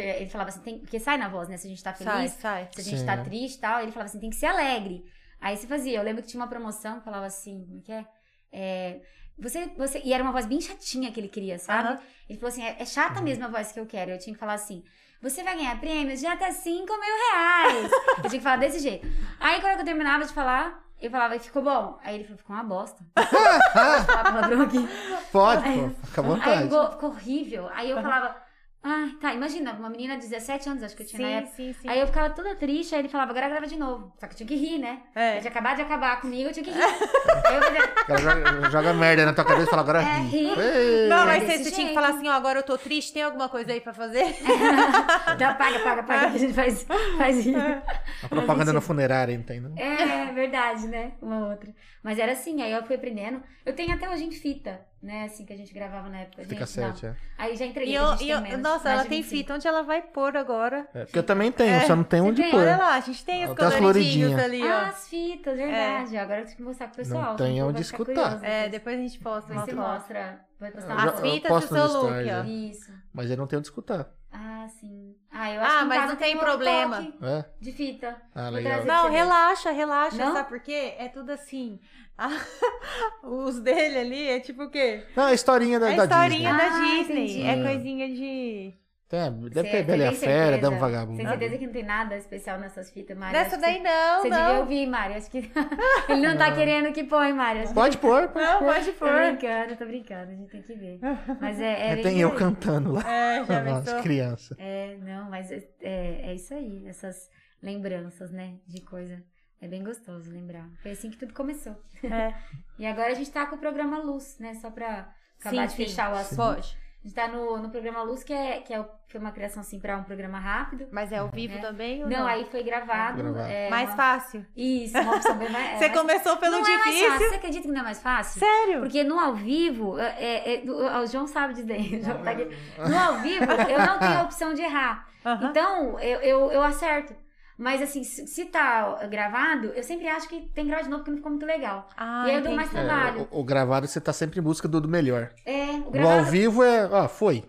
ele 0.00 0.30
falava 0.30 0.50
assim, 0.50 0.60
tem, 0.60 0.78
porque 0.78 0.98
sai 0.98 1.18
na 1.18 1.28
voz, 1.28 1.48
né? 1.48 1.56
Se 1.56 1.66
a 1.66 1.70
gente 1.70 1.82
tá 1.82 1.92
Sai, 1.94 2.16
feliz, 2.16 2.32
sai. 2.40 2.68
se 2.72 2.80
a 2.80 2.84
gente 2.84 3.00
Sim. 3.00 3.06
tá 3.06 3.16
triste 3.18 3.56
e 3.56 3.60
tal, 3.60 3.80
ele 3.82 3.92
falava 3.92 4.08
assim, 4.08 4.20
tem 4.20 4.30
que 4.30 4.36
ser 4.36 4.46
alegre. 4.46 5.04
Aí 5.40 5.56
você 5.56 5.66
fazia, 5.66 5.98
eu 5.98 6.02
lembro 6.02 6.22
que 6.22 6.28
tinha 6.28 6.40
uma 6.40 6.48
promoção 6.48 6.98
que 6.98 7.04
falava 7.04 7.26
assim, 7.26 7.64
como 7.66 7.78
é 7.78 7.82
que 7.82 7.92
é? 7.92 8.06
É, 8.52 9.00
você, 9.38 9.66
você, 9.76 10.00
e 10.04 10.12
era 10.12 10.22
uma 10.22 10.32
voz 10.32 10.46
bem 10.46 10.60
chatinha 10.60 11.10
que 11.10 11.18
ele 11.18 11.28
queria, 11.28 11.58
sabe? 11.58 11.88
Aham. 11.88 12.00
Ele 12.28 12.38
falou 12.38 12.48
assim, 12.52 12.62
é, 12.64 12.76
é 12.78 12.84
chata 12.84 13.20
mesmo 13.20 13.44
a 13.44 13.48
voz 13.48 13.72
que 13.72 13.80
eu 13.80 13.86
quero. 13.86 14.10
Eu 14.12 14.18
tinha 14.18 14.32
que 14.34 14.38
falar 14.40 14.54
assim, 14.54 14.84
você 15.20 15.42
vai 15.42 15.56
ganhar 15.56 15.78
prêmios 15.80 16.20
de 16.20 16.26
até 16.26 16.50
5 16.52 16.86
mil 16.86 17.32
reais. 17.32 17.90
eu 18.18 18.22
tinha 18.30 18.30
que 18.30 18.40
falar 18.40 18.56
desse 18.56 18.78
jeito. 18.78 19.06
Aí 19.40 19.60
quando 19.60 19.78
eu 19.80 19.84
terminava 19.84 20.24
de 20.24 20.32
falar, 20.32 20.80
eu 21.00 21.10
falava, 21.10 21.38
ficou 21.40 21.62
bom. 21.62 21.98
Aí 22.04 22.14
ele 22.14 22.24
falou, 22.24 22.38
ficou 22.38 22.54
uma 22.54 22.62
bosta. 22.64 23.04
Pode 23.14 24.06
falar 24.06 24.22
palavrão 24.24 24.62
aqui. 24.62 24.88
Pode, 25.32 25.64
Aí- 25.68 25.80
pô. 25.80 26.06
Fica 26.06 26.20
à 26.20 26.24
Aí 26.24 26.30
vontade. 26.30 26.62
ficou, 26.64 26.90
ficou 26.92 27.10
horrível. 27.10 27.68
Aí 27.72 27.90
eu 27.90 28.00
falava, 28.00 28.36
ah, 28.84 29.10
tá, 29.20 29.32
imagina, 29.32 29.74
uma 29.74 29.88
menina 29.88 30.16
de 30.16 30.26
17 30.26 30.68
anos, 30.68 30.82
acho 30.82 30.96
que 30.96 31.04
eu 31.04 31.06
tinha 31.06 31.22
na 31.22 31.28
Sim, 31.28 31.34
época. 31.34 31.52
sim, 31.54 31.72
sim. 31.72 31.88
Aí 31.88 32.00
eu 32.00 32.06
ficava 32.08 32.30
toda 32.30 32.56
triste, 32.56 32.94
aí 32.94 33.00
ele 33.00 33.08
falava, 33.08 33.30
agora 33.30 33.48
grava 33.48 33.66
de 33.68 33.76
novo. 33.76 34.12
Só 34.18 34.26
que 34.26 34.32
eu 34.32 34.36
tinha 34.38 34.46
que 34.48 34.56
rir, 34.56 34.78
né? 34.78 35.02
É. 35.14 35.32
Ele 35.34 35.40
tinha 35.42 35.50
acabado 35.52 35.76
de 35.76 35.82
acabar 35.82 36.20
comigo, 36.20 36.48
eu 36.48 36.52
tinha 36.52 36.64
que 36.64 36.70
rir. 36.72 36.82
aí 36.82 37.54
eu 37.54 38.06
cara 38.06 38.18
joga, 38.18 38.70
joga 38.70 38.92
merda 38.92 39.24
na 39.24 39.32
tua 39.32 39.44
cabeça 39.44 39.68
e 39.68 39.70
fala, 39.70 39.82
agora 39.82 40.02
É, 40.02 40.18
ri. 40.22 40.48
Ei. 40.48 41.08
Não, 41.08 41.24
mas 41.26 41.44
você, 41.44 41.58
você 41.58 41.70
tinha 41.70 41.88
que 41.88 41.94
falar 41.94 42.08
assim, 42.08 42.28
ó, 42.28 42.32
agora 42.32 42.58
eu 42.58 42.62
tô 42.64 42.76
triste, 42.76 43.12
tem 43.12 43.22
alguma 43.22 43.48
coisa 43.48 43.72
aí 43.72 43.80
pra 43.80 43.92
fazer? 43.94 44.24
não, 45.38 45.54
paga, 45.54 45.78
paga, 45.78 46.02
paga, 46.02 46.30
que 46.30 46.36
a 46.36 46.40
gente 46.40 46.54
faz, 46.54 46.84
faz 47.16 47.44
rir. 47.44 47.56
A 47.56 48.28
propaganda 48.28 48.72
no 48.72 48.80
funerário, 48.80 49.32
entendeu? 49.32 49.72
É, 49.76 50.32
verdade, 50.32 50.88
né? 50.88 51.12
Uma 51.22 51.50
outra. 51.50 51.72
Mas 52.02 52.18
era 52.18 52.32
assim, 52.32 52.60
aí 52.60 52.72
eu 52.72 52.82
fui 52.84 52.96
aprendendo. 52.96 53.40
Eu 53.64 53.74
tenho 53.74 53.94
até 53.94 54.10
hoje 54.10 54.24
em 54.24 54.32
fita. 54.32 54.80
Né? 55.02 55.24
Assim 55.24 55.44
que 55.44 55.52
a 55.52 55.56
gente 55.56 55.74
gravava 55.74 56.08
na 56.08 56.20
época. 56.20 56.42
Fita 56.44 56.64
gente, 56.66 57.02
não. 57.04 57.10
é. 57.12 57.16
Aí 57.36 57.56
já 57.56 57.66
entreguei. 57.66 57.92
E 57.92 57.96
eu, 57.96 58.14
e 58.14 58.18
tem 58.18 58.28
eu- 58.30 58.40
menos, 58.40 58.60
nossa, 58.60 58.88
ela 58.90 59.02
tem 59.04 59.20
25. 59.22 59.36
fita. 59.36 59.54
Onde 59.54 59.66
ela 59.68 59.82
vai 59.82 60.00
pôr 60.02 60.36
agora? 60.36 60.86
É, 60.94 61.04
Porque 61.04 61.18
eu 61.18 61.22
também 61.22 61.50
tenho, 61.50 61.74
É, 61.74 61.80
só 61.86 61.96
não 61.96 62.04
tenho 62.04 62.24
você 62.24 62.30
onde 62.30 62.42
tem? 62.42 62.50
pôr. 62.50 62.60
Olha 62.60 62.76
lá, 62.76 62.94
a 62.94 63.00
gente 63.00 63.24
tem 63.24 63.44
os 63.46 63.54
Tem 63.54 63.66
as 63.66 63.74
coloridinhos 63.74 64.32
floridinhas. 64.32 64.44
ali, 64.44 64.62
Ah, 64.62 64.84
ó. 64.86 64.88
as 64.90 65.08
fitas, 65.08 65.56
verdade. 65.56 66.16
Agora 66.16 66.40
eu 66.40 66.44
tenho 66.44 66.56
que 66.56 66.62
mostrar 66.62 66.86
pro 66.88 66.96
pessoal. 66.96 67.24
Não 67.30 67.36
tem 67.36 67.62
onde 67.62 67.82
escutar. 67.82 68.14
curioso 68.14 68.44
É, 68.44 68.68
depois. 68.68 68.96
a 68.98 69.02
gente 69.02 69.18
posta 69.18 69.52
você 69.54 69.72
mostra. 69.72 70.40
Vai 70.60 70.70
postar 70.70 70.94
As 71.08 71.20
fitas 71.20 71.68
do 71.68 71.74
seu 71.74 71.86
look, 72.02 72.10
ó. 72.12 72.14
é. 72.14 72.46
Isso. 72.46 72.92
Mas 73.12 73.30
eu 73.30 73.36
não 73.36 73.46
tenho 73.48 73.58
onde 73.58 73.66
escutar. 73.68 74.08
Ah, 74.32 74.66
sim. 74.80 75.14
Ah, 75.30 75.50
eu 75.52 75.60
acho 75.60 75.76
Ah, 75.76 75.78
que 75.80 75.84
mas 75.88 76.08
não 76.08 76.16
tem 76.16 76.38
problema. 76.38 77.06
É? 77.22 77.44
De 77.60 77.70
fita. 77.72 78.16
Ah, 78.34 78.48
legal. 78.48 78.84
Não, 78.84 79.10
relaxa, 79.10 79.70
relaxa. 79.70 80.16
Não? 80.16 80.32
Sabe 80.32 80.48
por 80.48 80.60
quê? 80.60 80.94
É 80.98 81.08
tudo 81.08 81.30
assim. 81.30 81.78
Ah, 82.16 82.28
os 83.22 83.60
dele 83.60 83.98
ali 83.98 84.28
é 84.28 84.40
tipo 84.40 84.64
o 84.64 84.70
quê? 84.70 85.04
Não, 85.16 85.24
a 85.24 85.32
historinha 85.34 85.78
da, 85.78 85.92
É 85.92 85.96
da 85.96 86.04
historinha 86.04 86.52
Disney. 86.52 86.68
da 86.70 86.76
Ah, 86.76 86.80
Disney. 86.80 87.24
entendi. 87.42 87.42
É 87.42 87.62
coisinha 87.62 88.08
de. 88.08 88.74
Tem, 89.12 89.30
deve 89.50 89.68
Cê- 89.68 89.76
ter 89.76 89.82
Bela 89.84 90.04
e 90.04 90.06
a 90.06 90.12
Fera, 90.12 90.32
certeza? 90.32 90.60
Dama 90.62 90.78
Vagabundo. 90.78 91.18
Tem 91.18 91.26
certeza 91.26 91.58
que 91.58 91.66
não 91.66 91.72
tem 91.74 91.82
nada 91.84 92.16
especial 92.16 92.58
nessas 92.58 92.90
fitas, 92.90 93.20
Acho 93.20 93.50
que 93.50 93.56
daí 93.58 93.82
não, 93.82 94.22
Você 94.22 94.30
devia 94.30 94.48
não. 94.48 94.60
ouvir, 94.60 94.86
Mari. 94.86 95.14
Acho 95.14 95.30
que 95.30 95.38
ele 96.08 96.26
não 96.26 96.36
tá 96.38 96.50
querendo 96.54 96.92
que 96.94 97.04
põe, 97.04 97.30
Mari. 97.34 97.58
Acho 97.58 97.68
que- 97.68 97.74
Pode 97.74 97.98
pôr, 97.98 98.28
pode 98.32 98.46
Não, 98.46 98.58
pôr. 98.60 98.72
pode 98.74 98.92
Tô 98.92 98.98
pôr. 99.06 99.12
brincando, 99.12 99.76
tô 99.76 99.84
brincando. 99.84 100.32
A 100.32 100.34
gente 100.34 100.50
tem 100.50 100.62
que 100.62 100.74
ver. 100.74 100.98
Mas 101.40 101.60
é, 101.60 101.72
é 101.72 101.92
É, 101.92 101.96
tem 102.02 102.18
eu 102.20 102.34
cantando 102.34 102.92
lá. 102.92 103.02
É, 103.06 103.44
já 103.44 103.60
As 103.76 103.84
pensou? 103.84 104.02
crianças. 104.02 104.56
É, 104.58 104.96
não, 105.02 105.28
mas 105.28 105.50
é, 105.52 105.62
é, 105.82 106.30
é 106.30 106.34
isso 106.34 106.54
aí. 106.54 106.86
Essas 106.88 107.28
lembranças, 107.62 108.30
né? 108.30 108.54
De 108.66 108.80
coisa. 108.80 109.22
É 109.60 109.68
bem 109.68 109.84
gostoso 109.84 110.30
lembrar. 110.30 110.66
Foi 110.82 110.90
assim 110.90 111.10
que 111.10 111.16
tudo 111.18 111.32
começou. 111.34 111.76
É. 112.02 112.32
E 112.78 112.86
agora 112.86 113.12
a 113.12 113.14
gente 113.14 113.30
tá 113.30 113.46
com 113.46 113.54
o 113.54 113.58
programa 113.58 113.98
Luz, 113.98 114.36
né? 114.40 114.54
Só 114.54 114.68
pra 114.70 115.08
acabar 115.38 115.66
de 115.68 115.76
fechar 115.76 116.10
o 116.12 116.16
assunto. 116.16 116.36
Pode. 116.36 116.76
A 117.04 117.08
gente 117.08 117.14
tá 117.16 117.26
no, 117.26 117.58
no 117.58 117.68
programa 117.68 118.00
Luz, 118.04 118.22
que, 118.22 118.32
é, 118.32 118.60
que 118.60 118.72
é, 118.72 118.84
foi 119.08 119.20
uma 119.20 119.32
criação 119.32 119.60
assim 119.60 119.80
pra 119.80 119.96
um 119.96 120.04
programa 120.04 120.38
rápido. 120.38 120.86
Mas 120.92 121.10
é 121.10 121.18
ao 121.18 121.26
vivo 121.28 121.58
É. 121.58 121.60
também 121.60 122.04
ou 122.04 122.08
Não, 122.08 122.18
não? 122.20 122.26
aí 122.28 122.44
foi 122.44 122.62
gravado. 122.62 123.16
Gravado. 123.20 123.48
é, 123.50 123.68
Mais 123.68 123.88
uma- 123.88 123.96
fácil. 123.96 124.46
Isso, 124.56 124.96
uma 125.00 125.16
opção 125.16 125.36
bem 125.36 125.50
mais. 125.50 125.72
é 125.82 125.88
Você 125.88 125.90
começou 125.90 126.36
pelo 126.36 126.52
não 126.52 126.66
é 126.66 126.70
mais 126.70 126.84
difícil. 126.84 127.10
fácil. 127.10 127.28
Você 127.28 127.34
acredita 127.34 127.62
que 127.66 127.72
não 127.74 127.80
é 127.80 127.84
mais 127.84 128.00
fácil? 128.00 128.38
Sério? 128.38 128.80
Porque 128.82 129.02
no 129.02 129.18
ao 129.18 129.34
vivo, 129.34 129.98
é, 129.98 130.04
é, 130.16 130.54
é, 130.64 130.98
o 131.00 131.06
João 131.08 131.26
sabe 131.26 131.54
disso 131.54 131.66
daí. 131.66 132.00
João 132.04 132.22
tá 132.22 132.30
aqui. 132.30 132.48
No 132.78 132.96
ao 132.98 133.18
vivo, 133.18 133.44
eu 133.68 133.78
não 133.84 133.98
tenho 133.98 134.18
a 134.20 134.22
opção 134.22 134.54
de 134.54 134.62
errar. 134.62 135.08
Então, 135.50 135.98
eu, 135.98 136.20
eu, 136.20 136.52
eu 136.52 136.62
acerto. 136.62 137.14
Mas 137.62 137.80
assim, 137.80 138.02
se, 138.02 138.44
tá 138.46 139.06
gravado, 139.06 139.68
eu 139.68 139.84
sempre 139.84 140.08
acho 140.08 140.28
que 140.28 140.40
tem 140.52 140.64
que 140.64 140.70
gravar 140.70 140.82
de 140.82 140.88
novo 140.90 140.98
porque 141.04 141.12
não 141.12 141.18
ficou 141.18 141.30
muito 141.30 141.46
legal. 141.46 141.88
Ah, 141.96 142.24
e 142.26 142.30
aí 142.30 142.36
eu 142.36 142.42
dou 142.42 142.56
mais 142.56 142.68
trabalho. 142.68 143.20
É, 143.20 143.36
o, 143.36 143.40
o 143.40 143.44
gravado 143.44 143.86
você 143.86 144.00
tá 144.00 144.12
sempre 144.12 144.40
em 144.40 144.42
busca 144.42 144.66
do, 144.66 144.80
do 144.80 144.88
melhor. 144.88 145.30
É, 145.46 145.70
o 145.74 145.82
O 145.82 145.86
ao 145.86 145.92
gravado. 145.92 146.30
vivo 146.32 146.64
é. 146.64 146.88
Ó, 146.90 147.06
foi. 147.06 147.44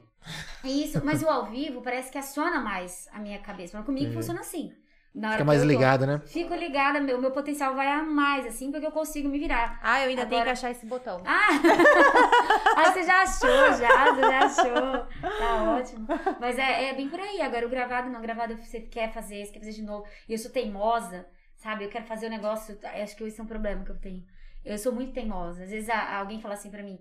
Isso, 0.64 1.01
mas 1.03 1.24
o 1.24 1.28
ao 1.28 1.47
vivo 1.47 1.82
parece 1.82 2.11
que 2.11 2.18
aciona 2.20 2.59
mais 2.59 3.07
a 3.11 3.18
minha 3.18 3.39
cabeça. 3.39 3.76
Mas 3.76 3.86
comigo 3.88 4.05
Entendi. 4.05 4.18
funciona 4.18 4.41
assim. 4.41 4.72
Na 5.14 5.28
hora 5.28 5.38
Fica 5.38 5.45
mais 5.45 5.61
ligado, 5.61 6.07
né? 6.07 6.20
Fico 6.26 6.55
ligada, 6.55 6.99
meu, 6.99 7.22
meu 7.22 7.30
potencial 7.30 7.76
vai 7.76 7.88
a 7.88 8.01
mais, 8.01 8.47
assim, 8.47 8.72
porque 8.72 8.86
eu 8.88 8.91
consigo 8.91 9.30
me 9.30 9.38
virar. 9.38 9.80
Ah, 9.84 10.01
eu 10.01 10.09
ainda 10.09 10.26
tenho 10.26 10.41
Agora- 10.41 10.45
que 10.45 10.49
achar 10.59 10.72
esse 10.72 10.86
botão. 10.88 11.22
Ah! 11.28 11.49
ah, 12.78 12.91
você 12.91 13.03
já 13.03 13.22
achou, 13.22 13.74
já, 13.78 14.14
você 14.14 14.22
já 14.22 14.39
achou. 14.39 15.07
Tá 15.38 15.64
ótimo. 15.78 16.07
Mas 16.39 16.57
é, 16.57 16.89
é 16.89 16.93
bem 16.95 17.09
por 17.09 17.20
aí. 17.20 17.41
Agora, 17.41 17.66
o 17.66 17.70
gravado 17.70 18.09
não, 18.09 18.22
gravado 18.22 18.57
você 18.57 18.80
quer 18.82 19.11
fazer, 19.14 19.45
você 19.45 19.51
quer 19.53 19.59
fazer 19.59 19.72
de 19.74 19.84
novo. 19.84 20.05
E 20.28 20.34
eu 20.34 20.38
sou 20.39 20.49
teimosa, 20.51 21.28
sabe? 21.57 21.84
Eu 21.86 21.89
quero 21.89 22.05
fazer 22.05 22.26
o 22.28 22.30
negócio. 22.32 22.78
Acho 23.01 23.16
que 23.16 23.24
esse 23.24 23.39
é 23.39 23.43
um 23.43 23.47
problema 23.47 23.84
que 23.86 23.91
eu 23.91 23.97
tenho. 23.99 24.24
Eu 24.66 24.78
sou 24.78 24.91
muito 24.93 25.14
teimosa. 25.14 25.64
Às 25.64 25.70
vezes 25.70 25.89
a- 25.89 26.18
alguém 26.18 26.41
fala 26.41 26.55
assim 26.55 26.72
pra 26.72 26.82
mim. 26.82 26.99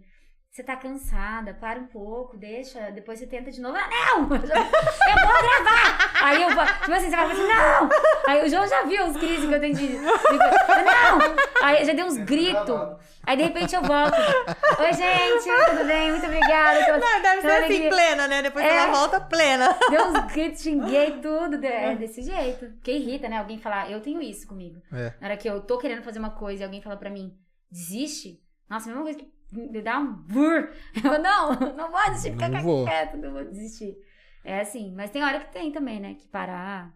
Você 0.53 0.63
tá 0.63 0.77
cansada, 0.77 1.55
para 1.55 1.81
um 1.81 1.87
pouco, 1.87 2.37
deixa, 2.37 2.91
depois 2.91 3.19
você 3.19 3.27
tenta 3.27 3.51
de 3.51 3.59
novo. 3.59 3.75
Ah, 3.75 3.89
não! 3.89 4.21
Eu 4.25 4.29
vou 4.29 4.39
gravar! 4.39 6.13
Aí 6.23 6.43
eu 6.43 6.51
vou, 6.55 6.67
tipo 6.67 6.93
assim, 6.93 7.09
você 7.09 7.17
vai 7.17 7.27
falar 7.27 7.33
assim, 7.33 7.47
não! 7.49 7.89
Aí 8.29 8.45
o 8.45 8.51
João 8.51 8.69
já 8.69 8.83
viu 8.83 9.07
os 9.07 9.17
crises 9.17 9.49
que 9.49 9.55
eu 9.55 9.59
tenho 9.61 9.75
de. 9.75 9.89
de- 9.89 9.97
não! 9.97 11.19
Aí 11.63 11.83
já 11.87 11.95
dei 11.95 12.05
uns 12.05 12.19
gritos. 12.19 12.99
Aí 13.25 13.35
de 13.39 13.45
repente 13.45 13.75
eu 13.75 13.81
volto. 13.81 14.15
Oi, 14.15 14.93
gente, 14.93 15.49
tudo 15.71 15.87
bem? 15.87 16.11
Muito 16.11 16.27
obrigada. 16.27 16.85
pela- 16.85 16.99
Não, 16.99 17.23
deve 17.23 17.35
ser 17.37 17.41
pela 17.41 17.55
assim, 17.55 17.65
alegria. 17.65 17.89
plena, 17.91 18.29
né? 18.29 18.43
Depois 18.43 18.65
É. 18.67 18.77
ela 18.77 18.93
volta 18.93 19.21
plena. 19.23 19.75
Deu 19.89 20.05
uns 20.09 20.33
gritos, 20.35 20.61
xinguei 20.61 21.13
tudo. 21.23 21.57
de- 21.57 21.67
É 21.67 21.97
desse 21.97 22.21
jeito. 22.21 22.67
Porque 22.75 22.93
irrita, 22.93 23.27
né? 23.27 23.39
Alguém 23.39 23.57
falar, 23.59 23.91
eu 23.91 24.03
tenho 24.03 24.21
isso 24.21 24.47
comigo. 24.47 24.83
É. 24.93 25.15
Na 25.19 25.29
hora 25.29 25.37
que 25.39 25.49
eu 25.49 25.63
tô 25.63 25.79
querendo 25.79 26.03
fazer 26.03 26.19
uma 26.19 26.33
coisa 26.33 26.63
e 26.63 26.65
alguém 26.67 26.83
fala 26.83 26.99
pra 26.99 27.09
mim, 27.09 27.35
desiste? 27.71 28.39
Nossa, 28.69 28.85
a 28.85 28.89
mesma 28.89 29.03
coisa 29.03 29.19
que 29.19 29.33
me 29.53 29.83
dá 29.83 29.99
um 29.99 30.13
bur. 30.13 30.71
Eu, 31.05 31.19
não, 31.21 31.51
não 31.77 31.91
vou 31.91 32.03
desistir, 32.11 32.33
fica 32.33 32.49
Não 32.49 32.63
vou. 32.63 32.85
quieto, 32.85 33.17
não 33.17 33.33
vou 33.33 33.45
desistir. 33.45 33.97
É 34.45 34.61
assim, 34.61 34.93
mas 34.95 35.11
tem 35.11 35.23
hora 35.23 35.41
que 35.41 35.53
tem 35.53 35.71
também, 35.71 36.01
né? 36.01 36.15
Que 36.15 36.27
parar. 36.27 36.93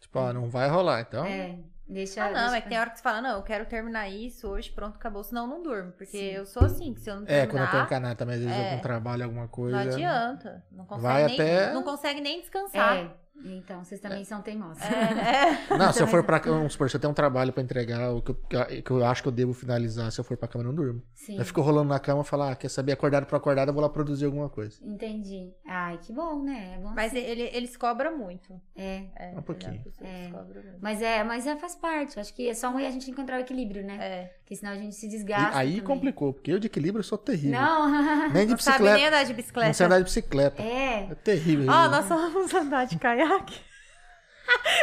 Tipo, 0.00 0.18
ó, 0.18 0.32
não 0.32 0.48
vai 0.48 0.68
rolar. 0.68 1.00
Então, 1.02 1.24
É, 1.24 1.58
deixa. 1.88 2.24
Ah, 2.24 2.30
não, 2.30 2.40
deixa 2.42 2.56
é 2.56 2.60
que 2.60 2.68
tem 2.68 2.78
hora 2.78 2.90
que 2.90 2.96
você 2.96 3.02
fala, 3.02 3.20
não, 3.22 3.36
eu 3.36 3.42
quero 3.42 3.64
terminar 3.66 4.08
isso 4.08 4.48
hoje, 4.48 4.70
pronto, 4.70 4.96
acabou, 4.96 5.22
senão 5.24 5.42
eu 5.44 5.48
não 5.48 5.62
durmo. 5.62 5.92
Porque 5.92 6.16
eu 6.16 6.44
sou 6.46 6.64
assim, 6.64 6.92
que 6.94 7.00
se 7.00 7.10
eu 7.10 7.16
não 7.16 7.22
é, 7.22 7.26
terminar, 7.26 7.48
quando 7.50 7.62
eu 7.64 7.70
tenho 7.70 7.86
canal 7.88 8.14
também, 8.14 8.34
às 8.36 8.42
vezes 8.42 8.56
É. 8.56 8.70
algum 8.70 8.82
trabalho, 8.82 9.24
alguma 9.24 9.48
coisa. 9.48 9.76
não 9.84 9.92
adianta. 9.92 10.64
Não 10.72 10.84
consegue, 10.86 11.02
Vai 11.12 11.24
nem, 11.26 11.34
até- 11.34 11.72
não 11.72 11.82
consegue 11.82 12.20
nem 12.20 12.40
descansar. 12.40 12.96
É, 12.96 13.10
então, 13.44 13.84
vocês 13.84 14.00
também 14.00 14.24
são 14.24 14.42
teimosos. 14.42 14.82
É, 14.82 15.70
é. 15.74 15.76
Não, 15.76 15.92
se 15.92 16.02
eu 16.02 16.06
for 16.06 16.22
Também 16.24 16.40
pra 16.40 16.52
vamos 16.52 16.72
supor, 16.72 16.90
se 16.90 16.96
eu 16.96 17.00
tenho 17.00 17.10
um 17.10 17.14
trabalho 17.14 17.52
pra 17.52 17.62
entregar, 17.62 18.12
o 18.12 18.22
que 18.22 18.30
eu, 18.30 18.82
que 18.82 18.90
eu 18.90 19.04
acho 19.04 19.22
que 19.22 19.28
eu 19.28 19.32
devo 19.32 19.52
finalizar, 19.52 20.10
se 20.12 20.20
eu 20.20 20.24
for 20.24 20.36
pra 20.36 20.48
cama, 20.48 20.64
eu 20.64 20.68
não 20.68 20.74
durmo. 20.74 21.02
Sim. 21.14 21.38
Eu 21.38 21.44
fico 21.44 21.60
rolando 21.60 21.88
na 21.88 21.98
cama 21.98 22.22
e 22.22 22.24
falo, 22.24 22.44
ah, 22.44 22.56
quer 22.56 22.68
saber, 22.68 22.92
acordado 22.92 23.26
pra 23.26 23.38
acordado, 23.38 23.68
eu 23.68 23.74
vou 23.74 23.82
lá 23.82 23.88
produzir 23.88 24.24
alguma 24.26 24.48
coisa. 24.48 24.76
Entendi. 24.82 25.52
Ai, 25.66 25.98
que 25.98 26.12
bom, 26.12 26.42
né? 26.42 26.76
É 26.76 26.78
bom 26.82 26.92
Mas 26.94 27.12
assim. 27.12 27.20
ele, 27.22 27.42
eles 27.52 27.76
cobram 27.76 28.16
muito. 28.16 28.60
É. 28.76 29.04
É, 29.16 29.34
Um 29.38 29.42
pouquinho. 29.42 29.82
É. 30.00 30.28
muito. 30.28 30.78
Mas 30.80 31.02
é, 31.02 31.24
mas 31.24 31.46
é, 31.46 31.56
faz 31.56 31.74
parte. 31.74 32.18
Acho 32.18 32.34
que 32.34 32.48
é 32.48 32.54
só 32.54 32.68
a 32.76 32.90
gente 32.90 33.10
encontrar 33.10 33.36
o 33.38 33.40
equilíbrio, 33.40 33.84
né? 33.84 33.96
É. 34.00 34.39
Porque 34.50 34.56
senão 34.58 34.72
a 34.72 34.76
gente 34.76 34.96
se 34.96 35.06
E 35.06 35.10
desgasta. 35.10 35.56
aí 35.56 35.74
também. 35.74 35.84
complicou, 35.84 36.32
porque 36.32 36.50
eu 36.52 36.58
de 36.58 36.66
equilíbrio 36.66 37.04
sou 37.04 37.16
terrível. 37.16 37.52
Não. 37.60 38.30
Nem 38.32 38.46
de 38.46 38.50
Não 38.50 38.58
sabe 38.58 38.78
bicicleta. 38.78 38.96
nem 38.96 39.06
andar 39.06 39.22
de 39.22 39.28
Não 39.28 39.34
sei 39.36 39.36
bicicleta. 39.36 39.84
andar 39.84 39.98
de 39.98 40.04
bicicleta. 40.04 40.62
é. 40.62 41.06
É 41.08 41.14
terrível. 41.14 41.66
Ó, 41.70 41.88
nós 41.88 42.08
vamos 42.08 42.52
andar 42.52 42.84
de 42.84 42.98
caiaque. 42.98 43.60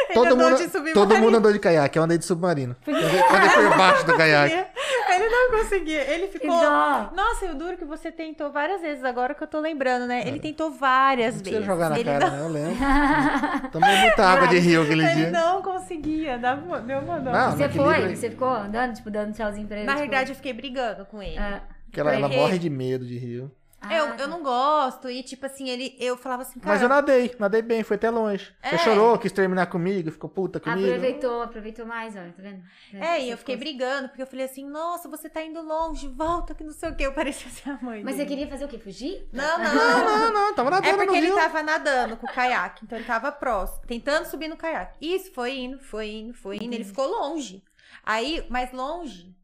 Ele 0.08 0.14
todo, 0.14 0.32
andou 0.32 0.50
mundo, 0.50 0.92
todo 0.94 1.18
mundo 1.18 1.36
andou 1.36 1.52
de 1.52 1.58
caiaque, 1.58 1.98
eu 1.98 2.02
andei 2.02 2.18
de 2.18 2.24
submarino. 2.24 2.74
Eu 2.86 2.94
andei, 2.96 3.50
por 3.50 3.76
baixo 3.76 4.06
do 4.06 4.16
caiaque. 4.16 4.54
Ele 5.10 5.28
não 5.28 5.50
conseguia. 5.58 6.02
Ele 6.02 6.28
ficou. 6.28 6.48
Nossa, 6.50 7.46
e 7.46 7.50
o 7.50 7.54
duro 7.54 7.76
que 7.76 7.84
você 7.84 8.12
tentou 8.12 8.50
várias 8.52 8.80
vezes, 8.80 9.02
agora 9.04 9.34
que 9.34 9.42
eu 9.42 9.46
tô 9.46 9.58
lembrando, 9.58 10.06
né? 10.06 10.22
Ele 10.26 10.38
tentou 10.38 10.70
várias 10.70 11.34
Não 11.34 11.40
precisa 11.40 11.60
vezes. 11.60 11.66
jogar 11.66 11.90
na 11.90 11.98
ele 11.98 12.08
cara, 12.10 12.30
não, 12.30 12.36
né? 12.36 12.42
Eu 12.44 12.48
lembro. 12.48 12.76
Tomei 13.72 13.96
muita 14.00 14.24
água 14.24 14.48
de 14.48 14.58
rio 14.58 14.82
aquele 14.82 15.04
ele 15.04 15.14
dia. 15.14 15.30
não 15.30 15.62
conseguia. 15.62 16.38
Dava, 16.38 16.80
deu 16.80 16.98
uma 17.00 17.18
dó. 17.20 17.30
Não, 17.32 17.50
Você 17.52 17.68
foi? 17.68 17.92
equilíbrio- 17.94 18.16
Você 18.16 18.30
ficou 18.30 18.48
andando, 18.48 18.94
tipo, 18.94 19.10
dando 19.10 19.32
tchauzinho 19.34 19.66
pra 19.66 19.78
ele? 19.78 19.86
Na 19.86 19.94
tipo... 19.94 20.02
verdade, 20.08 20.30
eu 20.32 20.36
fiquei 20.36 20.52
brigando 20.52 21.04
com 21.06 21.22
ele. 21.22 21.38
ah, 21.38 21.62
Porque 21.86 22.00
ela, 22.00 22.14
ela 22.14 22.28
morre 22.28 22.58
de 22.58 22.70
medo 22.70 23.04
de 23.06 23.18
rio. 23.18 23.50
Ah, 23.80 23.94
eu, 23.94 24.06
tá. 24.08 24.16
eu 24.22 24.28
não 24.28 24.42
gosto. 24.42 25.08
E, 25.08 25.22
tipo 25.22 25.46
assim, 25.46 25.68
ele, 25.68 25.96
eu 26.00 26.16
falava 26.16 26.42
assim, 26.42 26.58
cara. 26.58 26.72
Mas 26.72 26.82
eu 26.82 26.88
nadei, 26.88 27.34
nadei 27.38 27.62
bem, 27.62 27.82
foi 27.82 27.96
até 27.96 28.10
longe. 28.10 28.52
É. 28.62 28.70
Você 28.70 28.78
chorou, 28.78 29.16
quis 29.18 29.30
terminar 29.30 29.66
comigo, 29.66 30.10
ficou 30.10 30.28
puta 30.28 30.58
comigo. 30.58 30.86
Aproveitou, 30.86 31.42
aproveitou 31.42 31.86
mais, 31.86 32.16
ó, 32.16 32.18
tá 32.18 32.32
vendo? 32.38 32.62
É, 32.94 33.20
e 33.20 33.26
Você 33.26 33.32
eu 33.32 33.38
fiquei 33.38 33.56
brigando, 33.56 34.08
porque 34.08 34.22
eu 34.22 34.26
falei 34.26 34.44
assim, 34.46 34.68
nossa, 34.68 35.08
você 35.08 35.28
tá 35.28 35.42
indo 35.42 35.60
longe, 35.62 36.08
volta, 36.08 36.54
que 36.54 36.64
não 36.64 36.72
sei 36.72 36.90
o 36.90 36.96
quê. 36.96 37.06
Eu 37.06 37.12
parecia 37.12 37.50
ser 37.50 37.70
a 37.70 37.78
mãe 37.80 38.02
Mas 38.02 38.16
você 38.16 38.24
dele. 38.24 38.28
queria 38.36 38.48
fazer 38.48 38.64
o 38.64 38.68
quê? 38.68 38.78
Fugir? 38.78 39.28
Não, 39.32 39.58
não. 39.58 39.74
Não, 39.74 40.04
não, 40.04 40.32
não, 40.32 40.54
tava 40.54 40.70
nadando 40.70 40.88
É 40.88 40.92
no 40.92 40.98
porque 40.98 41.16
ele 41.16 41.26
rio. 41.26 41.36
tava 41.36 41.62
nadando 41.62 42.16
com 42.16 42.26
o 42.26 42.32
caiaque, 42.32 42.84
então 42.84 42.98
ele 42.98 43.06
tava 43.06 43.30
próximo, 43.30 43.82
tentando 43.86 44.24
subir 44.26 44.48
no 44.48 44.56
caiaque. 44.56 44.98
Isso, 45.00 45.32
foi 45.32 45.56
indo, 45.56 45.78
foi 45.78 46.10
indo, 46.10 46.34
foi 46.34 46.56
indo, 46.56 46.74
ele 46.74 46.84
ficou 46.84 47.06
longe. 47.06 47.62
Aí, 48.04 48.44
mais 48.48 48.72
longe, 48.72 49.34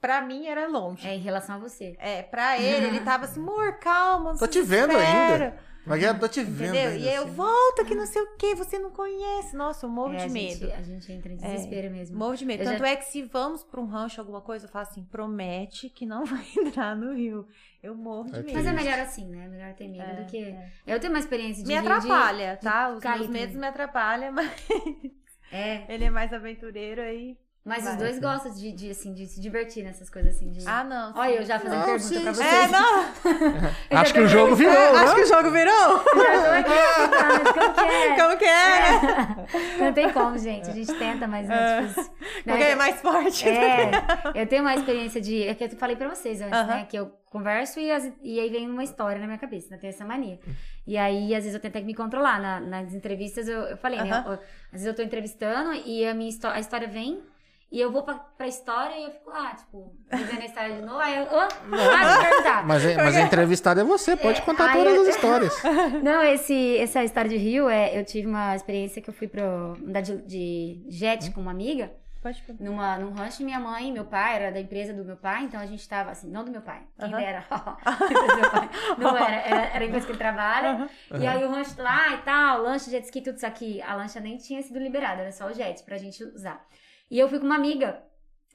pra 0.00 0.20
mim 0.22 0.46
era 0.46 0.66
longe. 0.66 1.06
É, 1.06 1.14
em 1.14 1.20
relação 1.20 1.56
a 1.56 1.58
você. 1.58 1.96
É, 1.98 2.22
pra 2.22 2.58
ele, 2.60 2.86
ele 2.88 3.00
tava 3.00 3.24
assim, 3.26 3.40
amor, 3.40 3.74
calma, 3.78 4.36
Tô 4.38 4.46
te 4.46 4.62
vendo 4.62 4.88
desespera", 4.90 5.44
ainda. 5.46 5.70
Mas 5.86 6.02
eu 6.02 6.18
tô 6.20 6.28
te 6.28 6.42
vendo. 6.44 6.74
Entendeu? 6.74 6.90
ainda, 6.92 6.98
E 7.10 7.14
eu, 7.14 7.22
assim. 7.24 7.32
volta 7.32 7.84
que 7.86 7.94
não 7.94 8.04
sei 8.04 8.20
o 8.20 8.36
que, 8.36 8.54
você 8.54 8.78
não 8.78 8.90
conhece. 8.90 9.56
Nossa, 9.56 9.86
eu 9.86 9.90
morro 9.90 10.12
É, 10.12 10.18
de 10.18 10.24
a 10.24 10.28
medo. 10.28 10.60
Gente, 10.66 10.72
a 10.72 10.82
gente 10.82 11.10
entra 11.12 11.32
em 11.32 11.36
desespero 11.36 11.90
mesmo. 11.90 12.18
Morro 12.18 12.36
de 12.36 12.44
medo. 12.44 12.60
Eu 12.60 12.66
já- 12.66 12.72
Tanto 12.72 12.84
é 12.84 12.96
que 12.96 13.04
se 13.06 13.22
vamos 13.22 13.64
pra 13.64 13.80
um 13.80 13.86
rancho, 13.86 14.20
alguma 14.20 14.42
coisa, 14.42 14.66
eu 14.66 14.70
falo 14.70 14.82
assim, 14.88 15.02
promete 15.04 15.88
que 15.88 16.04
não 16.04 16.22
vai 16.26 16.44
entrar 16.58 16.94
no 16.94 17.14
rio. 17.14 17.46
Eu 17.82 17.94
morro 17.94 18.30
de 18.30 18.38
É 18.38 18.42
medo. 18.42 18.52
Mas 18.58 18.66
é 18.66 18.72
melhor 18.72 18.98
assim, 19.00 19.26
né? 19.30 19.48
Melhor 19.48 19.72
ter 19.72 19.88
medo 19.88 20.02
É, 20.02 20.14
do 20.22 20.26
que. 20.30 20.44
é. 20.44 20.70
Eu 20.86 21.00
tenho 21.00 21.14
uma 21.14 21.18
experiência 21.18 21.62
de. 21.62 21.68
Me 21.68 21.74
rio 21.74 21.82
de- 21.82 21.88
atrapalha, 21.88 22.58
tá? 22.62 22.90
Os 22.90 23.02
meus 23.02 23.26
medos 23.28 23.54
também. 23.54 23.60
me 23.60 23.66
atrapalham, 23.66 24.32
mas 24.36 24.50
É. 25.50 25.84
ele 25.92 26.04
é 26.04 26.10
mais 26.10 26.30
aventureiro 26.32 27.00
aí. 27.00 27.38
Mas 27.62 27.84
Vai. 27.84 27.92
os 27.92 27.98
dois 27.98 28.18
gostam 28.18 28.52
de, 28.54 28.72
de, 28.72 28.90
assim, 28.90 29.12
de 29.12 29.26
se 29.26 29.38
divertir 29.38 29.84
nessas 29.84 30.08
coisas 30.08 30.34
assim. 30.34 30.50
De... 30.50 30.66
Ah, 30.66 30.82
não. 30.82 31.12
Olha, 31.14 31.34
eu 31.34 31.44
já 31.44 31.58
fazendo 31.58 31.78
Não, 31.78 31.84
pergunta 31.84 32.08
sim, 32.14 32.20
pra 32.22 32.32
vocês. 32.32 32.52
É, 32.52 32.68
não. 32.68 33.04
Eu 33.90 33.98
Acho 33.98 34.12
que 34.14 34.18
tô- 34.20 34.24
o 34.24 34.28
jogo 34.28 34.54
virou, 34.56 34.72
É, 34.74 34.88
acho 34.88 35.06
né? 35.08 35.14
que 35.14 35.20
o 35.20 35.26
jogo 35.26 35.50
virou. 35.50 36.00
Como 36.00 36.64
que 36.64 36.72
é? 36.72 38.16
Como 38.16 38.36
que 38.38 38.44
é? 38.44 39.84
Não 39.84 39.92
tem 39.92 40.10
como, 40.12 40.38
gente. 40.38 40.70
A 40.70 40.72
gente 40.72 40.92
tenta, 40.94 41.26
mas 41.26 41.48
não 41.48 41.54
é 41.54 41.82
difícil. 41.82 42.12
Não, 42.46 42.54
Porque 42.54 42.62
é 42.64 42.74
mais 42.74 43.00
forte. 43.00 43.48
É, 43.48 43.90
eu 44.34 44.46
tenho 44.46 44.62
uma 44.62 44.74
experiência 44.74 45.20
de. 45.20 45.42
É 45.46 45.54
que 45.54 45.64
eu 45.64 45.70
falei 45.70 45.96
pra 45.96 46.08
vocês 46.08 46.40
antes, 46.40 46.52
Aham. 46.58 46.66
né? 46.66 46.86
Que 46.88 46.98
eu 46.98 47.12
converso 47.30 47.78
e, 47.80 47.90
as- 47.90 48.10
e 48.22 48.40
aí 48.40 48.48
vem 48.50 48.68
uma 48.70 48.82
história 48.84 49.18
na 49.20 49.26
minha 49.26 49.38
cabeça, 49.38 49.68
né? 49.70 49.76
Tem 49.78 49.90
essa 49.90 50.04
mania. 50.04 50.38
E 50.86 50.96
aí, 50.96 51.34
às 51.34 51.44
vezes, 51.44 51.54
eu 51.54 51.60
tento 51.60 51.76
até 51.76 51.84
me 51.84 51.94
controlar. 51.94 52.40
Na- 52.40 52.60
nas 52.60 52.94
entrevistas, 52.94 53.48
eu, 53.48 53.60
eu 53.62 53.76
falei, 53.76 54.00
né? 54.02 54.10
Aham. 54.12 54.24
eu- 54.32 54.32
às 54.32 54.72
vezes 54.72 54.86
eu 54.86 54.94
tô 54.94 55.02
entrevistando 55.02 55.72
e 55.84 56.06
a 56.06 56.14
minha 56.14 56.30
a 56.52 56.60
história 56.60 56.88
vem. 56.88 57.22
E 57.72 57.80
eu 57.80 57.92
vou 57.92 58.02
pra, 58.02 58.14
pra 58.14 58.48
história 58.48 58.96
e 58.98 59.04
eu 59.04 59.10
fico 59.12 59.30
lá, 59.30 59.54
tipo, 59.54 59.94
vivendo 60.12 60.42
a 60.42 60.44
história 60.44 60.74
de 60.74 60.82
novo. 60.82 60.98
Aí 60.98 61.16
eu. 61.18 61.24
Oh, 61.30 61.36
ah, 61.36 62.16
eu 62.16 62.20
perguntar. 62.28 62.66
Mas, 62.66 62.84
é- 62.84 62.96
mas 62.96 63.16
a 63.16 63.20
entrevistada 63.20 63.80
é 63.80 63.84
você, 63.84 64.16
pode 64.16 64.42
contar 64.42 64.70
ai, 64.70 64.76
todas 64.76 64.94
eu- 64.94 65.02
as 65.02 65.08
histórias. 65.08 65.62
Não, 66.02 66.20
esse, 66.22 66.78
essa 66.78 67.04
história 67.04 67.30
de 67.30 67.36
Rio, 67.36 67.68
é, 67.68 67.96
eu 67.96 68.04
tive 68.04 68.26
uma 68.26 68.56
experiência 68.56 69.00
que 69.00 69.08
eu 69.08 69.14
fui 69.14 69.28
pro, 69.28 69.42
andar 69.86 70.00
de, 70.00 70.16
de 70.22 70.84
jet 70.88 71.30
com 71.30 71.40
uma 71.40 71.52
amiga. 71.52 71.92
Pode 72.20 72.42
perguntar. 72.42 72.70
numa, 72.70 72.98
num 72.98 73.12
rancho, 73.12 73.42
minha 73.42 73.58
mãe 73.58 73.88
e 73.88 73.92
meu 73.92 74.04
pai, 74.04 74.36
era 74.36 74.52
da 74.52 74.60
empresa 74.60 74.92
do 74.92 75.02
meu 75.02 75.16
pai, 75.16 75.44
então 75.44 75.58
a 75.58 75.64
gente 75.64 75.88
tava 75.88 76.10
assim, 76.10 76.28
não 76.30 76.44
do 76.44 76.50
meu 76.50 76.60
pai, 76.60 76.82
quem 76.98 77.10
dera. 77.10 77.42
Pai. 77.48 78.68
Não 78.98 79.16
era, 79.16 79.36
era, 79.36 79.60
era 79.74 79.84
a 79.84 79.86
empresa 79.86 80.04
que 80.06 80.12
ele 80.12 80.18
trabalha. 80.18 80.90
E 81.18 81.26
aí 81.26 81.42
o 81.44 81.50
rancho 81.50 81.80
lá 81.80 82.12
e 82.14 82.18
tal, 82.18 82.60
lanche, 82.62 82.90
jet 82.90 83.04
ski, 83.04 83.22
tudo 83.22 83.36
isso 83.36 83.46
aqui. 83.46 83.80
A 83.82 83.94
lancha 83.94 84.20
nem 84.20 84.36
tinha 84.36 84.60
sido 84.60 84.78
liberada, 84.78 85.22
era 85.22 85.32
só 85.32 85.46
o 85.46 85.54
jet 85.54 85.82
pra 85.82 85.96
gente 85.96 86.22
usar. 86.22 86.62
E 87.10 87.18
eu 87.18 87.28
fui 87.28 87.38
com 87.38 87.46
uma 87.46 87.56
amiga 87.56 88.02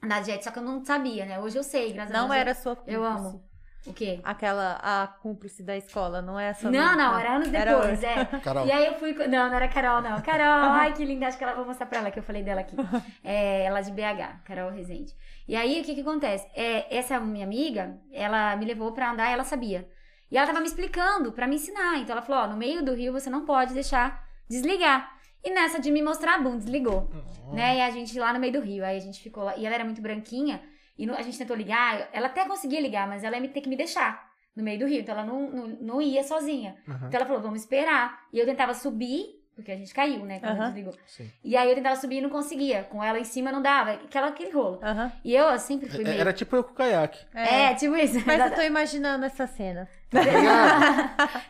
na 0.01 0.21
jet, 0.21 0.43
só 0.43 0.51
que 0.51 0.59
eu 0.59 0.63
não 0.63 0.83
sabia, 0.85 1.25
né? 1.25 1.39
Hoje 1.39 1.57
eu 1.57 1.63
sei, 1.63 1.91
graças 1.93 2.13
a 2.13 2.17
Não 2.17 2.27
Deus. 2.29 2.39
era 2.39 2.51
a 2.51 2.55
sua 2.55 2.71
Eu 2.87 3.01
cúmplice. 3.01 3.27
amo. 3.27 3.43
O 3.87 3.93
quê? 3.93 4.19
Aquela, 4.23 4.79
a 4.81 5.05
cúmplice 5.07 5.61
da 5.61 5.77
escola, 5.77 6.19
não 6.19 6.39
é 6.39 6.49
a 6.49 6.53
sua 6.55 6.71
Não, 6.71 6.95
não, 6.97 7.19
era 7.19 7.35
anos 7.35 7.53
Era 7.53 7.71
depois, 7.75 8.03
outra. 8.03 8.07
é. 8.09 8.25
Carol. 8.41 8.65
E 8.65 8.71
aí 8.71 8.85
eu 8.87 8.95
fui. 8.95 9.13
com- 9.13 9.27
Não, 9.27 9.47
não 9.47 9.55
era 9.55 9.67
Carol, 9.67 10.01
não. 10.01 10.19
Carol, 10.21 10.71
ai 10.73 10.91
que 10.93 11.05
linda, 11.05 11.27
acho 11.27 11.37
que 11.37 11.43
ela 11.43 11.53
vou 11.53 11.65
mostrar 11.65 11.85
pra 11.85 11.99
ela 11.99 12.09
que 12.09 12.17
eu 12.17 12.23
falei 12.23 12.41
dela 12.41 12.61
aqui. 12.61 12.75
É, 13.23 13.63
ela 13.65 13.79
é 13.79 13.81
de 13.83 13.91
BH, 13.91 14.41
Carol 14.43 14.71
Rezende. 14.71 15.13
E 15.47 15.55
aí 15.55 15.81
o 15.81 15.83
que 15.83 15.93
que 15.93 16.01
acontece? 16.01 16.47
É, 16.55 16.97
essa 16.97 17.19
minha 17.19 17.45
amiga, 17.45 17.99
ela 18.11 18.55
me 18.55 18.65
levou 18.65 18.91
pra 18.91 19.11
andar, 19.11 19.29
ela 19.29 19.43
sabia. 19.43 19.87
E 20.31 20.37
ela 20.37 20.47
tava 20.47 20.59
me 20.61 20.65
explicando 20.67 21.31
pra 21.31 21.45
me 21.45 21.55
ensinar. 21.55 21.97
Então 21.99 22.15
ela 22.15 22.25
falou: 22.25 22.43
ó, 22.43 22.47
no 22.47 22.57
meio 22.57 22.83
do 22.83 22.93
rio 22.95 23.13
você 23.13 23.29
não 23.29 23.45
pode 23.45 23.73
deixar 23.75 24.23
desligar. 24.49 25.14
E 25.45 25.51
nessa 25.51 25.79
de 25.79 25.91
me 25.91 26.01
mostrar, 26.01 26.41
bum, 26.41 26.57
desligou. 26.57 27.07
Né? 27.53 27.77
E 27.77 27.81
a 27.81 27.89
gente 27.91 28.17
lá 28.19 28.33
no 28.33 28.39
meio 28.39 28.51
do 28.53 28.59
rio. 28.59 28.83
Aí 28.83 28.97
a 28.97 28.99
gente 28.99 29.21
ficou 29.21 29.43
lá. 29.43 29.55
E 29.55 29.65
ela 29.65 29.75
era 29.75 29.85
muito 29.85 30.01
branquinha. 30.01 30.61
E 30.97 31.05
no- 31.05 31.13
a 31.15 31.21
gente 31.21 31.37
tentou 31.37 31.55
ligar. 31.55 32.09
Ela 32.11 32.27
até 32.27 32.45
conseguia 32.45 32.81
ligar, 32.81 33.07
mas 33.07 33.23
ela 33.23 33.35
ia 33.35 33.41
me- 33.41 33.49
ter 33.49 33.61
que 33.61 33.69
me 33.69 33.77
deixar 33.77 34.27
no 34.55 34.63
meio 34.63 34.79
do 34.79 34.87
rio. 34.87 35.01
Então 35.01 35.13
ela 35.13 35.23
não, 35.25 35.51
não, 35.51 35.67
não 35.67 36.01
ia 36.01 36.23
sozinha. 36.23 36.75
Aham, 36.87 37.07
Então 37.07 37.19
ela 37.19 37.25
falou, 37.27 37.41
vamos 37.43 37.61
esperar. 37.61 38.25
E 38.33 38.39
eu 38.39 38.45
tentava 38.45 38.73
subir, 38.73 39.25
porque 39.55 39.71
a 39.71 39.75
gente 39.77 39.93
caiu, 39.93 40.25
né? 40.25 40.39
Quando 40.39 40.51
Aham. 40.59 40.65
desligou. 40.65 40.93
sim. 41.07 41.31
E 41.43 41.55
aí 41.55 41.69
eu 41.69 41.75
tentava 41.75 41.95
subir 41.95 42.17
e 42.17 42.21
não 42.21 42.29
conseguia. 42.29 42.83
Com 42.83 43.01
ela 43.03 43.17
em 43.17 43.23
cima 43.23 43.51
não 43.51 43.61
dava. 43.61 43.93
Aquela, 43.93 44.27
aquele 44.27 44.51
rolo. 44.51 44.79
Aham. 44.83 45.11
E 45.23 45.33
eu 45.33 45.57
sempre 45.57 45.89
fui 45.89 46.03
meio. 46.03 46.19
Era 46.19 46.33
tipo 46.33 46.55
eu 46.57 46.63
com 46.63 46.71
o 46.71 46.75
caiaque. 46.75 47.25
É, 47.33 47.73
tipo 47.73 47.95
isso. 47.95 48.21
Mas 48.25 48.39
eu 48.39 48.53
tô 48.53 48.61
imaginando 48.61 49.25
essa 49.25 49.47
cena. 49.47 49.87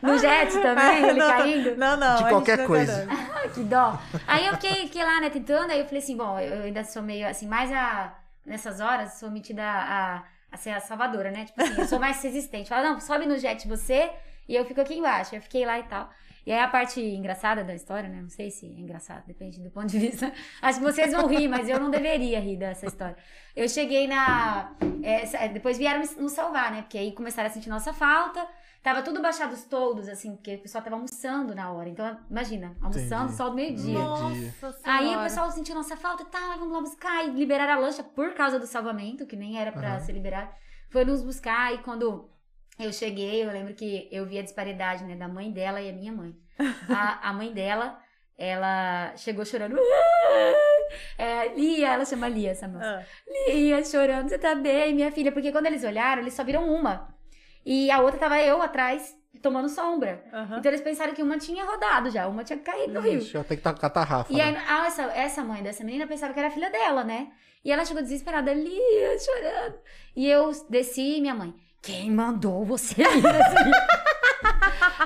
no 0.02 0.18
jet 0.18 0.52
também, 0.62 1.04
ele 1.08 1.18
Não, 1.18 1.28
caindo. 1.28 1.76
Não, 1.76 1.96
não. 1.96 2.16
De 2.16 2.28
qualquer 2.28 2.58
não 2.58 2.66
coisa. 2.66 3.06
tá. 3.06 3.14
Ai, 3.34 3.48
que 3.54 3.64
dó. 3.64 3.98
Aí 4.26 4.46
eu 4.46 4.52
fiquei, 4.54 4.86
fiquei 4.86 5.04
lá, 5.04 5.20
né, 5.20 5.30
tentando. 5.30 5.70
Aí 5.70 5.80
eu 5.80 5.86
falei 5.86 6.02
assim, 6.02 6.16
bom, 6.16 6.38
eu 6.38 6.62
ainda 6.62 6.84
sou 6.84 7.02
meio 7.02 7.26
assim, 7.28 7.46
mais 7.46 7.70
a. 7.72 8.16
Nessas 8.44 8.78
horas, 8.78 9.14
sou 9.14 9.28
metida 9.28 9.64
a, 9.64 10.22
a 10.52 10.56
ser 10.56 10.70
a 10.70 10.78
salvadora, 10.78 11.32
né? 11.32 11.46
Tipo 11.46 11.60
assim, 11.60 11.74
eu 11.80 11.84
sou 11.86 11.98
mais 11.98 12.22
resistente. 12.22 12.68
Fala, 12.68 12.90
não, 12.90 13.00
sobe 13.00 13.26
no 13.26 13.36
jet 13.36 13.66
você 13.66 14.08
e 14.48 14.54
eu 14.54 14.64
fico 14.64 14.80
aqui 14.80 14.94
embaixo. 14.94 15.34
Eu 15.34 15.42
fiquei 15.42 15.66
lá 15.66 15.80
e 15.80 15.82
tal. 15.82 16.08
E 16.46 16.52
aí 16.52 16.60
a 16.60 16.68
parte 16.68 17.00
engraçada 17.00 17.64
da 17.64 17.74
história, 17.74 18.08
né? 18.08 18.22
Não 18.22 18.28
sei 18.28 18.50
se 18.52 18.66
é 18.66 18.78
engraçado, 18.78 19.26
depende 19.26 19.60
do 19.60 19.68
ponto 19.68 19.88
de 19.88 19.98
vista. 19.98 20.32
Acho 20.62 20.78
que 20.78 20.84
vocês 20.84 21.12
vão 21.12 21.26
rir, 21.26 21.48
mas 21.48 21.68
eu 21.68 21.80
não 21.80 21.90
deveria 21.90 22.38
rir 22.38 22.56
dessa 22.56 22.86
história. 22.86 23.16
Eu 23.54 23.68
cheguei 23.68 24.06
na. 24.06 24.72
é, 25.02 25.48
depois 25.48 25.76
vieram 25.76 26.00
nos 26.18 26.32
salvar, 26.32 26.70
né? 26.70 26.82
Porque 26.82 26.96
aí 26.98 27.10
começaram 27.12 27.48
a 27.50 27.52
sentir 27.52 27.68
nossa 27.68 27.92
falta. 27.92 28.46
Tava 28.80 29.02
tudo 29.02 29.20
baixado 29.20 29.52
os 29.52 29.64
toldos, 29.64 30.08
assim, 30.08 30.36
porque 30.36 30.54
o 30.54 30.58
pessoal 30.60 30.84
tava 30.84 30.94
almoçando 30.94 31.52
na 31.56 31.72
hora. 31.72 31.88
Então, 31.88 32.16
imagina, 32.30 32.76
almoçando 32.80 33.24
Entendi. 33.24 33.36
sol 33.36 33.50
do 33.50 33.56
meio-dia. 33.56 33.98
Nossa 33.98 34.78
Aí 34.84 35.06
o 35.06 35.08
Senhora. 35.08 35.22
pessoal 35.24 35.50
sentiu 35.50 35.74
nossa 35.74 35.96
falta 35.96 36.22
e 36.22 36.26
tal, 36.26 36.52
aí 36.52 36.58
vamos 36.60 36.72
lá 36.72 36.80
buscar. 36.80 37.24
E 37.26 37.30
liberaram 37.32 37.72
a 37.72 37.78
lancha 37.78 38.04
por 38.04 38.32
causa 38.34 38.60
do 38.60 38.66
salvamento, 38.68 39.26
que 39.26 39.34
nem 39.34 39.58
era 39.58 39.72
pra 39.72 39.94
Aham. 39.94 40.00
ser 40.00 40.12
liberado. 40.12 40.50
Foi 40.90 41.04
nos 41.04 41.20
buscar 41.20 41.74
e 41.74 41.78
quando 41.78 42.30
eu 42.78 42.92
cheguei, 42.92 43.44
eu 43.44 43.50
lembro 43.50 43.74
que 43.74 44.08
eu 44.10 44.26
vi 44.26 44.38
a 44.38 44.42
disparidade, 44.42 45.04
né, 45.04 45.16
da 45.16 45.28
mãe 45.28 45.50
dela 45.50 45.80
e 45.80 45.88
a 45.88 45.92
minha 45.92 46.12
mãe. 46.12 46.34
A, 46.88 47.30
a 47.30 47.32
mãe 47.32 47.52
dela, 47.52 47.98
ela 48.36 49.14
chegou 49.16 49.44
chorando. 49.44 49.76
É, 51.18 51.48
Lia, 51.54 51.94
ela 51.94 52.04
chama 52.04 52.28
Lia, 52.28 52.52
essa 52.52 52.68
moça. 52.68 53.04
Ah. 53.04 53.50
Lia, 53.50 53.84
chorando, 53.84 54.28
você 54.28 54.38
tá 54.38 54.54
bem, 54.54 54.94
minha 54.94 55.10
filha? 55.10 55.32
Porque 55.32 55.50
quando 55.50 55.66
eles 55.66 55.82
olharam, 55.82 56.22
eles 56.22 56.34
só 56.34 56.44
viram 56.44 56.72
uma. 56.72 57.08
E 57.64 57.90
a 57.90 58.00
outra 58.00 58.20
tava 58.20 58.40
eu 58.40 58.62
atrás, 58.62 59.16
tomando 59.42 59.68
sombra. 59.68 60.22
Aham. 60.32 60.58
Então 60.58 60.70
eles 60.70 60.80
pensaram 60.80 61.12
que 61.12 61.22
uma 61.22 61.38
tinha 61.38 61.64
rodado 61.64 62.10
já, 62.10 62.28
uma 62.28 62.44
tinha 62.44 62.58
caído 62.58 62.94
no 62.94 63.00
rio. 63.00 63.18
Ixi, 63.18 63.34
eu 63.34 63.42
tenho 63.42 63.58
que 63.58 63.64
tacar 63.64 63.90
tarrafa. 63.90 64.32
E 64.32 64.40
aí, 64.40 64.52
né? 64.52 64.64
ah, 64.68 64.86
essa, 64.86 65.02
essa 65.02 65.42
mãe 65.42 65.62
dessa 65.62 65.82
menina 65.82 66.06
pensava 66.06 66.32
que 66.32 66.38
era 66.38 66.48
a 66.48 66.52
filha 66.52 66.70
dela, 66.70 67.02
né? 67.02 67.32
E 67.64 67.72
ela 67.72 67.84
chegou 67.84 68.02
desesperada 68.02 68.52
ali, 68.52 68.78
chorando. 69.18 69.78
E 70.14 70.28
eu 70.28 70.52
desci 70.70 71.16
e 71.16 71.20
minha 71.20 71.34
mãe, 71.34 71.52
quem 71.82 72.10
mandou 72.10 72.64
você 72.64 73.02
ir 73.02 73.22
nesse 73.22 73.62
rio?" 73.64 73.74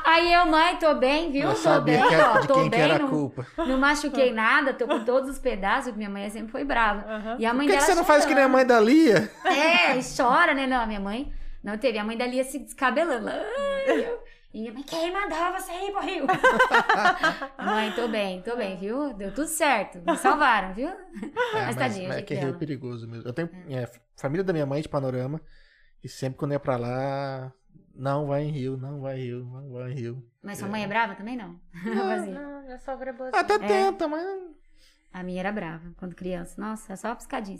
Aí 0.05 0.33
eu, 0.33 0.47
mãe, 0.47 0.77
tô 0.77 0.95
bem, 0.95 1.31
viu? 1.31 1.49
Eu 1.49 1.55
tô 1.63 1.81
bem, 1.81 2.07
que 2.09 2.15
era- 2.15 2.33
ó, 2.33 2.39
de 2.41 2.49
tô 2.49 2.55
quem 2.55 2.65
que 2.65 2.71
bem, 2.71 2.81
era 2.81 2.97
a 2.97 2.99
não, 2.99 3.09
culpa. 3.09 3.47
não 3.59 3.79
machuquei 3.79 4.33
nada, 4.33 4.73
tô 4.75 4.87
com 4.87 5.05
todos 5.05 5.31
os 5.31 5.39
pedaços, 5.39 5.85
porque 5.87 5.99
minha 5.99 6.11
mãe 6.11 6.29
sempre 6.31 6.51
foi 6.51 6.65
brava. 6.65 7.05
Aham. 7.09 7.37
E 7.39 7.47
a 7.47 7.51
Por 7.51 7.57
mãe 7.57 7.67
que, 7.67 7.73
que 7.73 7.79
dela 7.79 7.87
você 7.91 7.95
não 7.95 8.05
faz 8.05 8.25
que 8.25 8.35
nem 8.35 8.45
a 8.45 8.49
mãe 8.49 8.67
da 8.67 8.81
Lia? 8.81 9.31
É, 9.45 9.97
e 9.97 10.01
chora, 10.17 10.53
né? 10.55 10.67
Não, 10.67 10.81
a 10.81 10.87
minha 10.87 11.01
mãe 11.01 11.33
não 11.63 11.77
teve. 11.79 11.99
A 11.99 12.05
mãe 12.05 12.17
dali 12.17 12.37
ia 12.37 12.45
se 12.45 12.59
descabelando. 12.59 13.29
Ai, 13.29 14.01
eu- 14.07 14.21
E 14.53 14.61
minha 14.63 14.73
mãe, 14.73 14.83
quem 14.83 15.13
mandou 15.13 15.39
você 15.53 15.73
ir 15.73 15.93
pro 15.93 16.01
rio? 16.03 16.27
mãe, 17.65 17.93
tô 17.93 18.09
bem, 18.09 18.43
tô 18.43 18.57
bem, 18.57 18.77
viu? 18.77 19.13
Deu 19.15 19.33
tudo 19.33 19.47
certo. 19.47 19.99
Me 20.05 20.17
salvaram, 20.17 20.75
viu? 20.75 20.89
É, 20.89 21.67
Mas 21.67 21.77
tadinho, 21.77 22.09
o 22.09 22.13
é 22.13 22.15
jeito 22.15 22.27
que 22.27 22.35
Rio 22.35 22.49
é 22.49 22.53
perigoso 22.53 23.09
mesmo. 23.09 23.29
Eu 23.29 23.33
tenho 23.33 23.49
é, 23.71 23.89
família 24.17 24.43
da 24.45 24.53
minha 24.53 24.67
mãe 24.67 24.83
de 24.83 24.89
Panorama 24.89 25.41
e 26.03 26.09
sempre 26.09 26.39
quando 26.39 26.53
ia 26.53 26.61
pra 26.61 26.77
lá, 26.77 27.53
não 27.95 28.27
vai 28.27 28.43
em 28.45 28.51
Rio, 28.51 28.77
não 28.77 29.01
vai 29.01 29.19
em 29.21 29.23
Rio, 29.25 29.45
não 29.45 29.71
vai 29.73 29.93
em 29.93 29.95
Rio. 29.95 30.31
Mas 30.43 30.59
sua 30.59 30.69
mãe 30.69 30.83
é 30.83 30.87
brava 30.87 31.15
também, 31.15 31.37
não? 31.37 31.61
Vazia. 31.85 32.33
Não, 32.35 32.63
minha 32.65 32.79
sogra 32.79 33.11
é 33.11 33.13
boa. 33.13 33.31
Até 33.35 33.55
É. 33.55 33.59
tenta, 33.59 34.09
mas. 34.09 34.25
A 35.13 35.23
minha 35.23 35.41
era 35.41 35.51
brava 35.53 35.93
quando 35.97 36.15
criança. 36.15 36.61
Nossa, 36.61 36.93
é 36.93 36.97
só 36.97 37.15
piscadinha. 37.15 37.59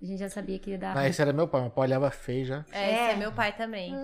A 0.00 0.04
gente 0.04 0.18
já 0.18 0.28
sabia 0.28 0.58
que 0.58 0.70
ia 0.70 0.78
dar. 0.78 0.94
Não, 0.94 1.04
esse 1.06 1.20
era 1.22 1.32
meu 1.32 1.48
pai, 1.48 1.60
meu 1.62 1.70
pai 1.70 1.86
olhava 1.88 2.10
feio 2.10 2.44
já. 2.44 2.64
É, 2.72 2.92
esse 2.92 3.00
é 3.00 3.12
É. 3.12 3.16
meu 3.16 3.32
pai 3.32 3.56
também. 3.56 3.94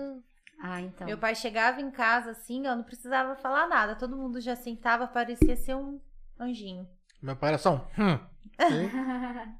Ah, 0.61 0.81
então. 0.81 1.05
Meu 1.05 1.17
pai 1.17 1.35
chegava 1.35 1.79
em 1.81 1.91
casa 1.91 2.31
assim, 2.31 2.65
eu 2.65 2.75
não 2.75 2.83
precisava 2.83 3.35
falar 3.35 3.67
nada. 3.67 3.95
Todo 3.95 4.15
mundo 4.17 4.39
já 4.41 4.55
sentava, 4.55 5.07
parecia 5.07 5.55
ser 5.55 5.75
um 5.75 5.99
anjinho. 6.39 6.87
Meu 7.21 7.35
pai 7.35 7.49
era 7.49 7.57
só 7.57 7.75
um. 7.97 8.01
Hum, 8.03 8.19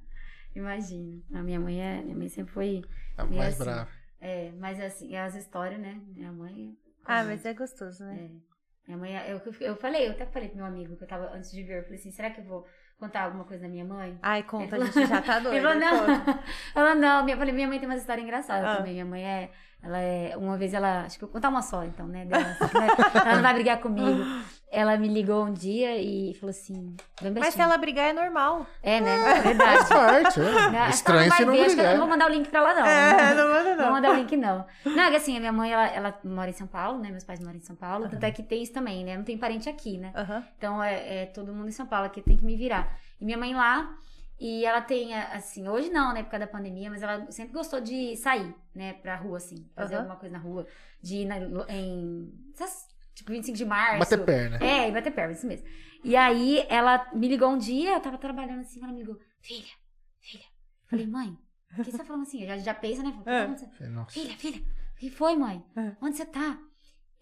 Imagina. 0.56 1.22
A 1.34 1.44
minha 1.44 1.60
mãe 1.60 1.82
é. 1.82 2.02
Minha 2.02 2.16
mãe 2.18 2.30
sempre 2.30 2.54
foi. 2.54 2.82
a 3.18 3.24
E 3.26 3.36
mais 3.36 3.54
assim, 3.56 3.64
brava. 3.64 3.90
É, 4.22 4.52
mas 4.60 4.80
assim, 4.80 5.16
as 5.16 5.36
histórias, 5.36 5.80
né? 5.80 6.00
Minha 6.16 6.32
mãe. 6.32 6.76
Ah, 7.06 7.24
mas 7.24 7.46
é 7.46 7.54
gostoso, 7.54 8.04
né? 8.06 8.30
É. 8.32 8.56
Minha 8.88 8.98
mãe, 8.98 9.14
eu, 9.30 9.42
eu 9.62 9.76
falei, 9.76 10.08
eu 10.08 10.12
até 10.12 10.26
falei 10.28 10.48
pro 10.50 10.58
meu 10.58 10.66
amigo 10.66 10.96
que 10.96 11.04
eu 11.04 11.08
tava 11.08 11.32
antes 11.34 11.52
de 11.52 11.64
vir, 11.64 11.78
eu 11.78 11.84
falei 11.84 11.98
assim, 12.00 12.12
será 12.12 12.30
que 12.30 12.40
eu 12.42 12.46
vou 12.46 12.68
contar 13.00 13.24
alguma 13.24 13.44
coisa 13.44 13.64
da 13.64 13.70
minha 13.70 13.84
mãe? 13.86 14.18
Ai, 14.22 14.44
conta, 14.44 14.76
a 14.76 14.80
Ele 14.80 14.92
gente 14.92 15.08
já 15.08 15.22
tá 15.22 15.40
doida. 15.42 15.58
Ele 15.58 15.66
falou, 15.66 15.80
não. 15.80 16.06
Ela 16.76 16.96
não, 16.96 17.24
minha, 17.24 17.36
eu 17.36 17.40
falei, 17.40 17.54
minha 17.54 17.68
mãe 17.68 17.80
tem 17.80 17.88
uma 17.90 17.96
história 17.98 18.22
engraçada 18.22 18.72
Ah. 18.72 18.78
também. 18.78 18.94
Minha 18.94 19.06
mãe 19.06 19.24
é, 19.26 19.52
ela 19.86 20.00
é, 20.00 20.36
uma 20.36 20.58
vez 20.58 20.74
ela, 20.74 21.02
acho 21.04 21.18
que 21.20 21.24
eu 21.24 21.28
vou 21.28 21.34
contar 21.34 21.50
uma 21.50 21.62
só 21.62 21.84
então, 21.84 22.08
né? 22.08 22.26
dela, 22.26 22.44
assim, 22.44 22.68
que 22.68 22.74
vai- 22.74 22.88
ela 23.26 23.36
não 23.36 23.42
vai 23.44 23.54
brigar 23.54 23.80
comigo. 23.80 24.24
Ela 24.72 24.98
me 24.98 25.08
ligou 25.08 25.46
um 25.46 25.54
dia 25.54 25.96
e 26.02 26.34
falou 26.34 26.50
assim, 26.50 26.98
Mas 27.40 27.54
se 27.54 27.62
ela 27.62 27.78
brigar 27.78 28.10
é 28.10 28.14
normal. 28.14 28.66
É, 28.84 29.00
né? 29.00 29.18
Faz 29.20 29.44
Verdade. 29.44 29.88
parte, 29.90 30.40
Né? 30.40 30.50
é. 30.50 30.70
Que 30.70 30.76
ela 30.76 30.90
Estranho 30.90 31.30
vai 31.30 31.38
se 31.38 31.46
não 31.46 31.54
ver, 31.54 31.60
que 31.70 31.76
brigar. 31.76 31.92
não 31.94 32.00
vou 32.00 32.08
mandar 32.10 32.26
o 32.30 32.34
link 32.34 32.50
pra 32.50 32.60
ela, 32.60 32.74
não. 32.74 32.86
É, 32.86 33.34
não 33.36 33.48
manda 33.48 33.64
Não 33.70 33.76
vou 33.78 33.86
não. 33.86 33.92
mandar 33.92 34.12
o 34.12 34.16
link, 34.16 34.36
não. 34.36 34.66
Não, 34.86 35.04
é 35.04 35.10
que 35.12 35.16
assim, 35.18 35.38
a 35.38 35.40
minha 35.40 35.52
mãe, 35.54 35.72
ela, 35.72 35.88
ela 35.88 36.20
mora 36.26 36.50
em 36.50 36.54
São 36.54 36.68
Paulo, 36.68 37.00
né? 37.00 37.10
Meus 37.10 37.24
pais 37.24 37.40
moram 37.40 37.56
em 37.56 37.62
São 37.62 37.76
Paulo. 37.76 38.10
Tanto 38.10 38.24
é 38.24 38.32
que 38.32 38.44
tem 38.44 38.64
isso 38.64 38.74
também, 38.74 39.06
né? 39.06 39.16
Não 39.16 39.24
tem 39.24 39.38
parente 39.38 39.70
aqui, 39.70 39.98
né? 39.98 40.12
Aham. 40.16 40.44
Então 40.58 40.84
é, 40.84 41.22
é 41.22 41.26
todo 41.28 41.54
mundo 41.54 41.70
em 41.70 41.72
São 41.72 41.86
Paulo 41.86 42.08
aqui, 42.08 42.22
tem 42.22 42.36
que 42.36 42.44
me 42.44 42.58
virar. 42.58 42.98
E 43.22 43.24
minha 43.24 43.38
mãe 43.38 43.54
lá, 43.54 43.88
e 44.40 44.66
ela 44.66 44.82
tem, 44.82 45.14
assim, 45.16 45.68
hoje 45.68 45.90
não, 45.90 46.14
né, 46.14 46.24
por 46.24 46.32
causa 46.32 46.46
da 46.46 46.52
pandemia, 46.52 46.90
mas 46.90 47.02
ela 47.02 47.30
sempre 47.32 47.54
gostou 47.54 47.80
de 47.82 48.16
sair, 48.18 48.54
né, 48.74 48.94
pra 48.94 49.16
rua, 49.16 49.38
assim, 49.38 49.70
fazer 49.76 49.96
Aham. 49.96 50.02
alguma 50.04 50.20
coisa 50.20 50.34
na 50.38 50.42
rua, 50.44 50.68
de 51.02 51.18
ir 51.18 51.26
na, 51.26 51.38
em, 51.70 52.32
essas, 52.54 52.88
tipo, 53.14 53.32
25 53.32 53.58
de 53.58 53.66
março. 53.66 54.00
Bater 54.00 54.26
perna. 54.26 54.58
É, 54.66 54.90
e 54.90 54.92
bater 54.92 55.12
perna, 55.14 55.34
isso 55.34 55.48
mesmo. 55.48 55.68
E 56.04 56.16
aí 56.16 56.66
ela 56.70 57.10
me 57.14 57.28
ligou 57.28 57.50
um 57.50 57.58
dia, 57.58 57.94
eu 57.94 58.00
tava 58.02 58.18
trabalhando 58.18 58.60
assim, 58.62 58.82
ela 58.84 58.92
me 58.92 59.00
ligou, 59.00 59.20
filha, 59.42 59.72
filha, 60.20 60.44
Falei, 60.88 61.08
mãe, 61.08 61.38
o 61.78 61.84
que 61.84 61.92
você 61.92 61.98
tá 61.98 62.06
falando 62.06 62.22
assim? 62.24 62.42
Eu 62.44 62.48
já, 62.50 62.58
já 62.58 62.74
pensa, 62.74 63.02
né? 63.04 63.12
Falei, 63.24 63.40
É. 63.40 63.46
"Onde 63.48 63.60
você- 63.60 63.68
Falei, 63.70 63.92
Nossa. 63.94 64.12
Filha, 64.12 64.38
filha, 64.38 64.62
o 64.62 64.96
que 64.98 65.10
foi, 65.10 65.36
mãe? 65.36 65.66
É. 65.76 65.96
Onde 66.02 66.16
você 66.16 66.26
tá? 66.26 66.58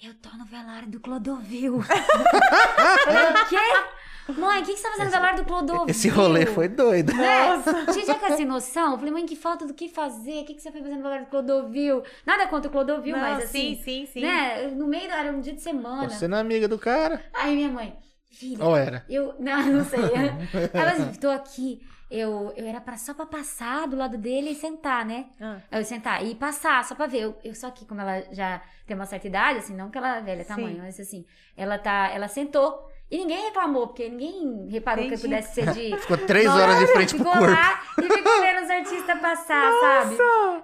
Eu 0.05 0.13
tô 0.15 0.35
no 0.37 0.43
velário 0.43 0.89
do 0.89 0.99
Clodovil. 0.99 1.77
O 1.77 1.83
quê? 3.47 4.33
Mãe, 4.33 4.61
o 4.61 4.65
que, 4.65 4.73
que 4.73 4.77
você 4.77 4.83
tá 4.83 4.89
fazendo 4.89 5.05
no 5.05 5.11
velário 5.11 5.37
do 5.37 5.45
Clodovil? 5.45 5.85
Esse 5.87 6.09
rolê 6.09 6.45
foi 6.45 6.67
doido. 6.67 7.13
Né? 7.13 7.63
Gente, 7.93 8.07
já 8.07 8.15
que 8.15 8.33
sem 8.35 8.45
noção, 8.45 8.91
eu 8.91 8.97
falei, 8.97 9.13
mãe, 9.13 9.25
que 9.25 9.37
falta 9.37 9.65
do 9.65 9.73
que 9.73 9.87
fazer. 9.87 10.41
O 10.41 10.45
que, 10.45 10.55
que 10.55 10.61
você 10.61 10.73
foi 10.73 10.81
fazendo 10.81 10.97
no 10.97 11.03
velário 11.03 11.23
do 11.23 11.29
Clodovil? 11.29 12.03
Nada 12.25 12.47
contra 12.47 12.67
o 12.67 12.71
Clodovil, 12.73 13.15
Não, 13.15 13.21
mas 13.21 13.45
assim, 13.45 13.75
sim, 13.75 13.81
sim, 13.81 14.05
sim. 14.07 14.21
né? 14.23 14.67
No 14.71 14.87
meio 14.87 15.07
do 15.07 15.13
era 15.13 15.31
um 15.31 15.39
dia 15.39 15.53
de 15.53 15.61
semana. 15.61 16.09
Você 16.09 16.27
não 16.27 16.37
é 16.37 16.41
amiga 16.41 16.67
do 16.67 16.77
cara? 16.77 17.23
Aí 17.33 17.55
minha 17.55 17.69
mãe, 17.69 17.95
filha, 18.29 18.61
Ou 18.61 18.75
era? 18.75 19.05
eu. 19.09 19.33
Não, 19.39 19.65
não 19.67 19.85
sei. 19.85 20.01
Ela 20.73 20.91
assim, 20.91 21.13
tô 21.13 21.29
aqui. 21.29 21.81
Eu, 22.15 22.53
eu 22.55 22.67
era 22.67 22.79
pra, 22.79 22.95
só 22.95 23.11
pra 23.11 23.25
passar 23.25 23.87
do 23.87 23.95
lado 23.95 24.19
dele 24.19 24.51
e 24.51 24.55
sentar, 24.55 25.03
né? 25.03 25.25
Ah, 25.41 25.57
Eu 25.71 25.83
sentar 25.83 26.23
e 26.23 26.35
passar, 26.35 26.85
só 26.85 26.93
pra 26.93 27.07
ver. 27.07 27.21
Eu, 27.21 27.37
eu 27.43 27.55
só 27.55 27.71
que, 27.71 27.85
como 27.85 28.01
ela 28.01 28.21
já 28.31 28.61
tem 28.85 28.95
uma 28.95 29.07
certa 29.07 29.25
idade, 29.25 29.57
assim, 29.59 29.75
não 29.75 29.89
que 29.89 29.97
ela 29.97 30.17
é 30.17 30.21
velha 30.21 30.45
tamanho, 30.45 30.75
Sim. 30.75 30.81
mas 30.81 30.99
assim, 30.99 31.25
ela 31.57 31.79
tá. 31.79 32.11
Ela 32.13 32.27
sentou. 32.27 32.87
E 33.13 33.17
ninguém 33.19 33.43
reclamou, 33.43 33.85
porque 33.85 34.09
ninguém 34.09 34.67
reparou 34.69 35.05
Entendi. 35.05 35.21
que 35.21 35.27
pudesse 35.27 35.53
ser 35.53 35.71
de. 35.71 35.95
Ficou 36.01 36.17
três 36.17 36.47
horas 36.49 36.79
de 36.79 36.87
frente 36.87 37.15
pro 37.15 37.23
ficou 37.25 37.33
corpo. 37.33 37.53
lá 37.53 37.83
e 37.99 38.01
ficou 38.01 38.41
vendo 38.41 38.63
os 38.63 38.69
artistas 38.71 39.19
passar, 39.19 39.71
sabe? 39.79 40.17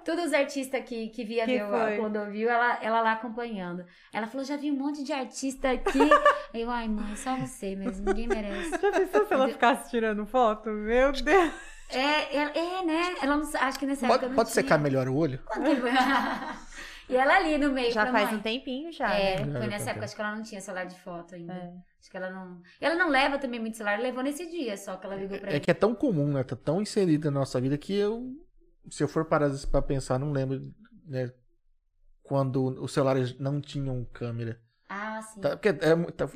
Todos 0.03 0.25
os 0.25 0.33
artistas 0.33 0.83
que, 0.83 1.09
que 1.09 1.23
via 1.23 1.45
Que 1.45 1.59
ver 1.59 1.65
o 1.65 1.69
foi? 1.69 1.93
o 1.93 1.97
Clodovil, 1.99 2.49
ela, 2.49 2.79
ela 2.81 3.01
lá 3.01 3.11
acompanhando. 3.11 3.85
Ela 4.11 4.25
falou, 4.25 4.43
já 4.43 4.57
vi 4.57 4.71
um 4.71 4.75
monte 4.75 5.03
de 5.03 5.13
artista 5.13 5.69
aqui. 5.69 5.99
eu, 6.55 6.71
ai, 6.71 6.87
mãe, 6.87 7.15
só 7.15 7.35
você 7.35 7.75
mesmo, 7.75 8.07
ninguém 8.07 8.27
merece. 8.27 8.71
Já 8.71 8.91
pensou 8.91 9.27
se 9.27 9.33
ela 9.33 9.47
ficasse 9.47 9.89
tirando 9.91 10.25
foto? 10.25 10.71
Meu 10.71 11.11
Deus. 11.11 11.53
É, 11.91 12.35
é, 12.35 12.51
é, 12.55 12.83
né? 12.83 13.15
Ela 13.21 13.37
não, 13.37 13.47
acho 13.61 13.77
que 13.77 13.85
nessa 13.85 14.07
época 14.07 14.19
Pode, 14.21 14.29
não 14.29 14.35
pode 14.35 14.49
tinha. 14.51 14.63
secar 14.63 14.79
melhor 14.79 15.07
o 15.07 15.15
olho? 15.15 15.39
Quanto 15.45 15.65
tempo? 15.69 15.85
e 17.09 17.15
ela 17.15 17.35
ali 17.35 17.59
no 17.59 17.69
meio. 17.71 17.91
Já 17.91 18.03
pra 18.03 18.11
faz 18.11 18.29
mãe. 18.29 18.39
um 18.39 18.41
tempinho 18.41 18.91
já, 18.91 19.13
É, 19.13 19.45
né? 19.45 19.59
Foi 19.59 19.67
nessa 19.67 19.91
época, 19.91 20.05
acho 20.05 20.15
que 20.15 20.21
ela 20.21 20.35
não 20.35 20.41
tinha 20.43 20.61
celular 20.61 20.85
de 20.85 20.99
foto 20.99 21.35
ainda. 21.35 21.53
É. 21.53 21.88
Acho 21.99 22.09
que 22.09 22.17
ela 22.17 22.29
não. 22.29 22.61
Ela 22.79 22.95
não 22.95 23.09
leva 23.09 23.37
também 23.37 23.59
muito 23.59 23.75
celular, 23.77 23.99
levou 23.99 24.23
nesse 24.23 24.49
dia 24.49 24.77
só 24.77 24.95
que 24.97 25.05
ela 25.05 25.15
ligou 25.15 25.37
pra 25.39 25.49
É 25.49 25.53
mim. 25.55 25.59
que 25.59 25.69
é 25.71 25.73
tão 25.73 25.93
comum, 25.93 26.31
né? 26.31 26.43
Tá 26.43 26.55
tão 26.55 26.81
inserida 26.81 27.29
na 27.29 27.39
nossa 27.41 27.59
vida 27.59 27.77
que 27.77 27.93
eu, 27.93 28.33
se 28.89 29.03
eu 29.03 29.07
for 29.07 29.25
parar 29.25 29.49
pra 29.69 29.81
pensar, 29.81 30.17
não 30.17 30.31
lembro, 30.31 30.73
né? 31.05 31.31
Quando 32.23 32.81
os 32.83 32.91
celulares 32.93 33.37
não 33.39 33.59
tinham 33.59 34.05
câmera. 34.13 34.61
Ah, 34.87 35.21
sim. 35.21 35.41
Tá, 35.41 35.49
porque 35.57 35.69
é, 35.69 35.95
tá- 36.11 36.29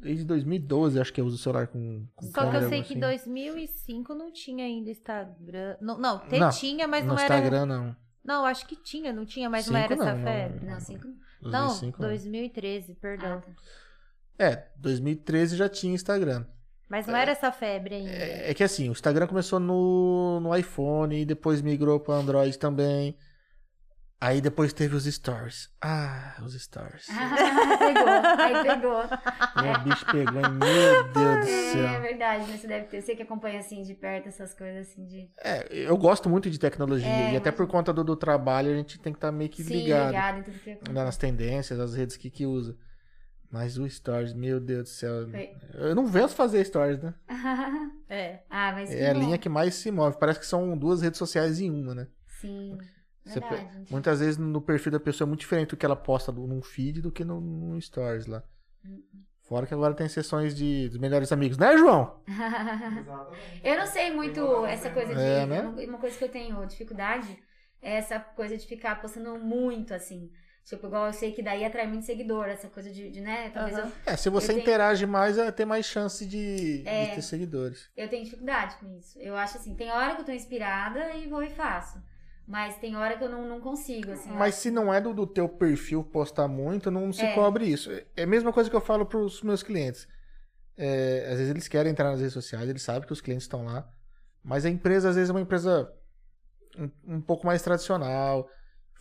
desde 0.00 0.24
2012 0.24 1.00
acho 1.00 1.12
que 1.12 1.20
eu 1.20 1.26
uso 1.26 1.36
o 1.36 1.38
celular 1.38 1.66
com, 1.68 2.06
com 2.14 2.26
Só 2.26 2.50
que 2.50 2.56
eu 2.56 2.68
sei 2.68 2.82
que 2.82 2.94
em 2.94 3.02
assim. 3.04 3.30
2005 3.30 4.14
não 4.14 4.32
tinha 4.32 4.64
ainda 4.64 4.90
Instagram. 4.90 5.76
Não, 5.80 5.98
não, 5.98 6.22
Não, 6.30 6.50
tinha, 6.50 6.88
mas 6.88 7.04
não 7.04 7.14
era. 7.18 7.36
Instagram 7.36 7.66
não. 7.66 7.96
Não, 8.24 8.44
acho 8.46 8.66
que 8.66 8.74
tinha, 8.76 9.12
não 9.12 9.26
tinha, 9.26 9.50
mas 9.50 9.66
não 9.66 9.74
Cinco 9.80 9.92
era 9.92 10.02
essa 10.02 10.12
não, 10.12 10.18
não. 10.18 10.24
febre. 10.24 10.66
Não, 10.66 10.80
cinco. 10.80 11.08
Não, 11.42 11.50
2005, 11.68 12.02
não. 12.02 12.08
2013, 12.08 12.94
perdão. 12.94 13.32
Ah, 13.38 13.40
tá. 13.40 13.52
É, 14.38 14.64
2013 14.76 15.56
já 15.56 15.68
tinha 15.68 15.94
Instagram. 15.94 16.44
Mas 16.88 17.06
não 17.06 17.16
era 17.16 17.30
essa 17.32 17.50
febre 17.50 17.94
ainda. 17.94 18.10
É, 18.10 18.50
é 18.50 18.54
que 18.54 18.62
assim, 18.62 18.88
o 18.88 18.92
Instagram 18.92 19.26
começou 19.26 19.58
no, 19.58 20.38
no 20.40 20.54
iPhone 20.54 21.18
e 21.20 21.24
depois 21.24 21.62
migrou 21.62 21.98
para 21.98 22.14
Android 22.14 22.58
também. 22.58 23.16
Aí 24.20 24.40
depois 24.40 24.72
teve 24.72 24.94
os 24.96 25.04
stories. 25.04 25.68
Ah, 25.82 26.36
os 26.42 26.54
stories. 26.54 27.06
Ah, 27.10 27.76
pegou, 27.78 28.08
aí 28.38 28.62
pegou. 28.62 29.02
O 29.02 29.78
bicho 29.84 30.06
pegou? 30.06 30.40
Meu 30.50 31.04
Deus 31.12 31.12
do 31.12 31.50
É, 31.50 31.72
céu. 31.72 32.00
verdade, 32.00 32.50
né? 32.50 32.56
Você 32.56 32.66
deve 32.66 32.86
ter. 32.86 33.02
Você 33.02 33.14
que 33.14 33.22
acompanha 33.22 33.58
assim 33.60 33.82
de 33.82 33.92
perto 33.94 34.28
essas 34.28 34.54
coisas 34.54 34.88
assim 34.88 35.04
de. 35.04 35.28
É, 35.42 35.66
eu 35.70 35.96
gosto 35.98 36.30
muito 36.30 36.48
de 36.48 36.58
tecnologia 36.58 37.06
É, 37.06 37.32
e 37.32 37.36
até 37.36 37.50
por 37.50 37.66
conta 37.66 37.92
do, 37.92 38.02
do 38.02 38.16
trabalho 38.16 38.72
a 38.72 38.76
gente 38.76 38.98
tem 38.98 39.12
que 39.12 39.18
estar 39.18 39.30
meio 39.32 39.50
que 39.50 39.62
Sim, 39.62 39.74
ligado, 39.74 40.06
ligado 40.06 40.38
em 40.38 40.42
tudo 40.42 40.58
que 40.58 40.70
acontece. 40.70 40.92
nas 40.94 41.16
tendências, 41.18 41.78
as 41.80 41.94
redes 41.94 42.16
que, 42.16 42.30
que 42.30 42.46
usa. 42.46 42.76
Mas 43.54 43.78
o 43.78 43.88
Stories, 43.88 44.34
meu 44.34 44.58
Deus 44.58 44.82
do 44.82 44.88
céu. 44.88 45.28
Foi. 45.28 45.54
Eu 45.74 45.94
não 45.94 46.08
venço 46.08 46.34
fazer 46.34 46.64
Stories, 46.64 47.00
né? 47.00 47.14
É. 48.10 48.40
ah, 48.50 48.72
mas 48.72 48.90
É 48.90 49.10
a 49.10 49.14
bom. 49.14 49.20
linha 49.20 49.38
que 49.38 49.48
mais 49.48 49.76
se 49.76 49.90
move. 49.92 50.18
Parece 50.18 50.40
que 50.40 50.46
são 50.46 50.76
duas 50.76 51.00
redes 51.00 51.18
sociais 51.18 51.60
em 51.60 51.70
uma, 51.70 51.94
né? 51.94 52.08
Sim. 52.26 52.76
Você 53.24 53.38
Verdade. 53.38 53.86
Muitas 53.90 54.18
vezes 54.18 54.36
no 54.36 54.60
perfil 54.60 54.90
da 54.90 55.00
pessoa 55.00 55.26
é 55.26 55.28
muito 55.28 55.40
diferente 55.40 55.70
do 55.70 55.76
que 55.76 55.86
ela 55.86 55.94
posta 55.94 56.32
num 56.32 56.60
feed 56.60 57.00
do 57.00 57.12
que 57.12 57.24
no, 57.24 57.40
no 57.40 57.80
Stories 57.80 58.26
lá. 58.26 58.42
Uhum. 58.84 59.02
Fora 59.42 59.66
que 59.66 59.74
agora 59.74 59.94
tem 59.94 60.08
sessões 60.08 60.54
de, 60.54 60.88
dos 60.88 60.98
melhores 60.98 61.30
amigos, 61.30 61.56
né, 61.56 61.78
João? 61.78 62.20
eu 63.62 63.78
não 63.78 63.86
sei 63.86 64.12
muito 64.12 64.66
essa 64.66 64.90
coisa 64.90 65.14
de. 65.14 65.20
É, 65.20 65.46
né? 65.46 65.60
uma, 65.62 65.80
uma 65.80 65.98
coisa 65.98 66.18
que 66.18 66.24
eu 66.24 66.28
tenho 66.28 66.66
dificuldade 66.66 67.38
é 67.80 67.94
essa 67.94 68.18
coisa 68.18 68.56
de 68.56 68.66
ficar 68.66 69.00
postando 69.00 69.38
muito, 69.38 69.94
assim. 69.94 70.30
Tipo, 70.64 70.86
igual 70.86 71.06
eu 71.08 71.12
sei 71.12 71.30
que 71.32 71.42
daí 71.42 71.62
atrai 71.64 71.86
muito 71.86 72.06
seguidor, 72.06 72.46
essa 72.46 72.68
coisa 72.68 72.90
de, 72.90 73.10
de, 73.10 73.20
né? 73.20 73.50
Talvez 73.50 73.76
Aham. 73.76 73.86
eu, 74.06 74.12
É, 74.12 74.16
se 74.16 74.30
você 74.30 74.46
Eu 74.46 74.48
tenho- 74.54 74.60
interage 74.60 75.04
mais, 75.06 75.36
é 75.36 75.50
ter 75.52 75.66
mais 75.66 75.84
chance 75.84 76.24
de, 76.24 76.78
de 76.82 76.88
É. 76.88 77.06
ter 77.14 77.20
seguidores. 77.22 77.90
eu 77.96 78.08
tenho 78.08 78.24
dificuldade 78.24 78.76
com 78.76 78.90
isso. 78.96 79.18
Eu 79.20 79.36
acho 79.36 79.58
assim, 79.58 79.74
tem 79.74 79.90
hora 79.90 80.14
que 80.14 80.22
eu 80.22 80.24
tô 80.24 80.32
inspirada 80.32 81.12
e 81.14 81.28
vou 81.28 81.42
e 81.42 81.50
faço. 81.50 82.02
Mas 82.46 82.76
tem 82.78 82.96
hora 82.96 83.16
que 83.16 83.24
eu 83.24 83.28
não, 83.30 83.46
não 83.46 83.60
consigo, 83.60 84.10
assim. 84.12 84.30
Mas 84.30 84.54
se 84.56 84.70
não 84.70 84.92
é 84.92 85.00
do, 85.00 85.12
do 85.14 85.26
teu 85.26 85.48
perfil 85.48 86.02
postar 86.04 86.48
muito, 86.48 86.90
não 86.90 87.12
se 87.12 87.24
É. 87.24 87.34
cobre 87.34 87.66
isso. 87.66 87.90
É 88.16 88.22
a 88.22 88.26
mesma 88.26 88.52
coisa 88.52 88.68
que 88.70 88.76
eu 88.76 88.80
falo 88.82 89.04
pros 89.06 89.42
meus 89.42 89.62
clientes. 89.62 90.06
É, 90.76 91.26
às 91.30 91.36
vezes 91.38 91.50
eles 91.50 91.68
querem 91.68 91.92
entrar 91.92 92.10
nas 92.10 92.18
redes 92.20 92.34
sociais, 92.34 92.68
eles 92.68 92.82
sabem 92.82 93.06
que 93.06 93.12
os 93.12 93.20
clientes 93.20 93.44
estão 93.44 93.64
lá. 93.64 93.88
Mas 94.42 94.64
a 94.66 94.70
empresa, 94.70 95.08
às 95.10 95.14
vezes, 95.16 95.30
é 95.30 95.32
uma 95.32 95.40
empresa 95.40 95.90
um, 96.78 97.16
um 97.16 97.20
pouco 97.20 97.46
mais 97.46 97.62
tradicional. 97.62 98.48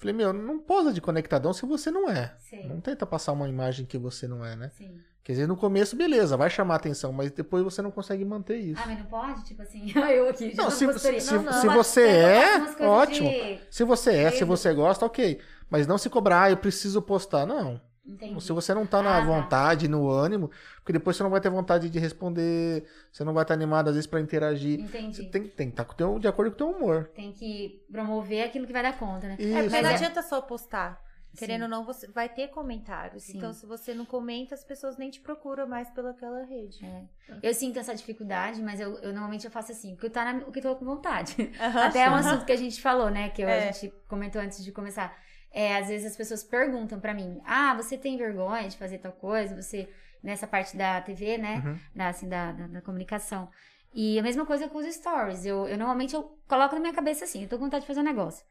Eu 0.09 0.13
Falei, 0.13 0.13
meu, 0.15 0.33
não 0.33 0.59
posa 0.59 0.91
de 0.91 0.99
conectadão 1.01 1.53
se 1.53 1.65
você 1.65 1.89
não 1.89 2.09
é. 2.09 2.33
Sim, 2.39 2.67
Não 2.67 2.79
tenta 2.81 3.05
passar 3.05 3.31
uma 3.31 3.47
imagem 3.47 3.85
que 3.85 3.97
você 3.97 4.27
não 4.27 4.45
é, 4.45 4.55
né? 4.55 4.69
sim. 4.69 4.99
Quer 5.23 5.31
dizer, 5.31 5.47
no 5.47 5.55
começo, 5.55 5.95
beleza, 5.95 6.35
vai 6.35 6.49
chamar 6.49 6.75
atenção, 6.75 7.13
mas 7.13 7.31
depois 7.31 7.63
você 7.63 7.81
não 7.81 7.89
consegue 7.91 8.25
manter 8.25 8.57
isso. 8.57 8.81
Ah, 8.83 8.87
mas 8.87 8.99
não 8.99 9.05
pode? 9.05 9.45
Tipo 9.45 9.61
assim, 9.61 9.89
eu 9.95 10.27
aqui, 10.29 10.53
Não, 10.53 10.69
se, 10.69 10.85
se, 10.99 11.31
Não, 11.33 11.43
não. 11.43 11.53
se 11.53 11.67
você 11.69 12.01
é, 12.01 12.85
ótimo. 12.85 13.29
de- 13.29 13.59
Se 13.71 13.85
você 13.85 14.11
é, 14.13 14.31
se 14.31 14.43
você 14.43 14.73
gosta, 14.73 15.05
ok. 15.05 15.39
Mas 15.69 15.87
não 15.87 15.97
se 15.97 16.09
cobrar, 16.09 16.43
ah, 16.43 16.51
eu 16.51 16.57
preciso 16.57 17.01
postar. 17.01 17.45
Não. 17.45 17.79
Entendi. 18.05 18.43
Se 18.43 18.51
você 18.51 18.73
não 18.73 18.85
tá 18.85 19.01
na 19.01 19.17
Ah, 19.17 19.19
tá. 19.21 19.25
vontade, 19.25 19.87
no 19.87 20.09
ânimo, 20.09 20.51
porque 20.77 20.91
depois 20.91 21.15
você 21.15 21.23
não 21.23 21.29
vai 21.29 21.39
ter 21.39 21.49
vontade 21.49 21.89
de 21.89 21.99
responder, 21.99 22.83
você 23.11 23.23
não 23.23 23.33
vai 23.33 23.43
estar 23.43 23.53
animado 23.53 23.87
às 23.87 23.95
vezes 23.95 24.07
pra 24.07 24.19
interagir. 24.19 24.79
Entendi. 24.79 25.15
Você 25.15 25.23
tem, 25.29 25.43
tem 25.47 25.67
que 25.67 25.73
estar 25.73 25.85
com 25.85 25.93
o 25.93 25.95
teu- 25.95 26.19
de 26.19 26.27
acordo 26.27 26.51
com 26.51 26.55
o 26.55 26.57
teu 26.57 26.69
humor. 26.71 27.09
Tem 27.15 27.31
que 27.31 27.81
promover 27.91 28.43
aquilo 28.45 28.67
que 28.67 28.73
vai 28.73 28.83
dar 28.83 28.97
conta, 28.99 29.27
né? 29.27 29.35
É, 29.39 29.43
Isso. 29.43 29.53
porque 29.63 29.81
não 29.81 29.81
Mas 29.83 29.91
é- 29.91 29.93
adianta 30.05 30.21
só 30.21 30.41
postar. 30.41 31.01
Querendo 31.35 31.61
Sim. 31.61 31.63
ou 31.63 31.69
não, 31.69 31.83
você 31.83 32.05
vai 32.11 32.29
ter 32.29 32.49
comentários. 32.49 33.23
Sim. 33.23 33.37
Então, 33.39 33.51
se 33.53 33.65
você 33.65 33.91
não 33.95 34.05
comenta, 34.05 34.53
as 34.53 34.63
pessoas 34.63 34.97
nem 34.97 35.09
te 35.09 35.19
procuram 35.19 35.65
mais 35.67 35.89
pelaquela 35.89 36.43
rede. 36.45 36.85
É. 36.85 37.05
Eu 37.41 37.53
sinto 37.55 37.79
essa 37.79 37.95
dificuldade, 37.95 38.61
mas 38.61 38.79
eu, 38.79 38.99
eu 38.99 39.11
normalmente 39.13 39.43
eu 39.45 39.49
faço 39.49 39.71
assim, 39.71 39.95
porque 39.95 40.05
eu 40.05 40.11
tá 40.11 40.31
na, 40.31 40.39
o 40.45 40.51
que 40.51 40.59
eu 40.59 40.61
tô 40.63 40.75
com 40.75 40.85
vontade. 40.85 41.51
Até 41.59 42.03
é 42.03 42.09
um 42.11 42.13
assunto 42.13 42.45
que 42.45 42.51
a 42.51 42.55
gente 42.55 42.79
falou, 42.79 43.09
né? 43.09 43.29
Que 43.29 43.41
eu- 43.41 43.47
É. 43.49 43.69
a 43.69 43.71
gente 43.71 43.91
comentou 44.07 44.39
antes 44.41 44.63
de 44.63 44.71
começar. 44.71 45.17
É, 45.53 45.77
às 45.77 45.87
vezes 45.87 46.07
as 46.07 46.17
pessoas 46.17 46.43
perguntam 46.43 46.99
pra 46.99 47.13
mim: 47.13 47.39
Ah, 47.45 47.75
você 47.75 47.95
tem 47.95 48.17
vergonha 48.17 48.67
de 48.67 48.75
fazer 48.75 48.97
tal 48.97 49.11
coisa? 49.11 49.61
Você, 49.61 49.87
nessa 50.21 50.47
parte 50.47 50.75
da 50.75 50.99
TV, 50.99 51.37
né? 51.37 51.61
Uhum. 51.63 51.79
Da, 51.95 52.07
assim, 52.09 52.27
da, 52.27 52.51
da, 52.51 52.67
da 52.67 52.81
comunicação. 52.81 53.47
E 53.93 54.17
a 54.17 54.23
mesma 54.23 54.45
coisa 54.45 54.67
com 54.67 54.79
os 54.79 54.95
stories. 54.95 55.45
Eu, 55.45 55.67
eu 55.67 55.77
normalmente 55.77 56.15
eu 56.15 56.37
coloco 56.47 56.73
na 56.73 56.81
minha 56.81 56.93
cabeça 56.93 57.25
assim: 57.25 57.43
eu 57.43 57.49
tô 57.49 57.57
com 57.57 57.65
vontade 57.65 57.81
de 57.81 57.87
fazer 57.87 57.99
um 57.99 58.03
negócio. 58.03 58.43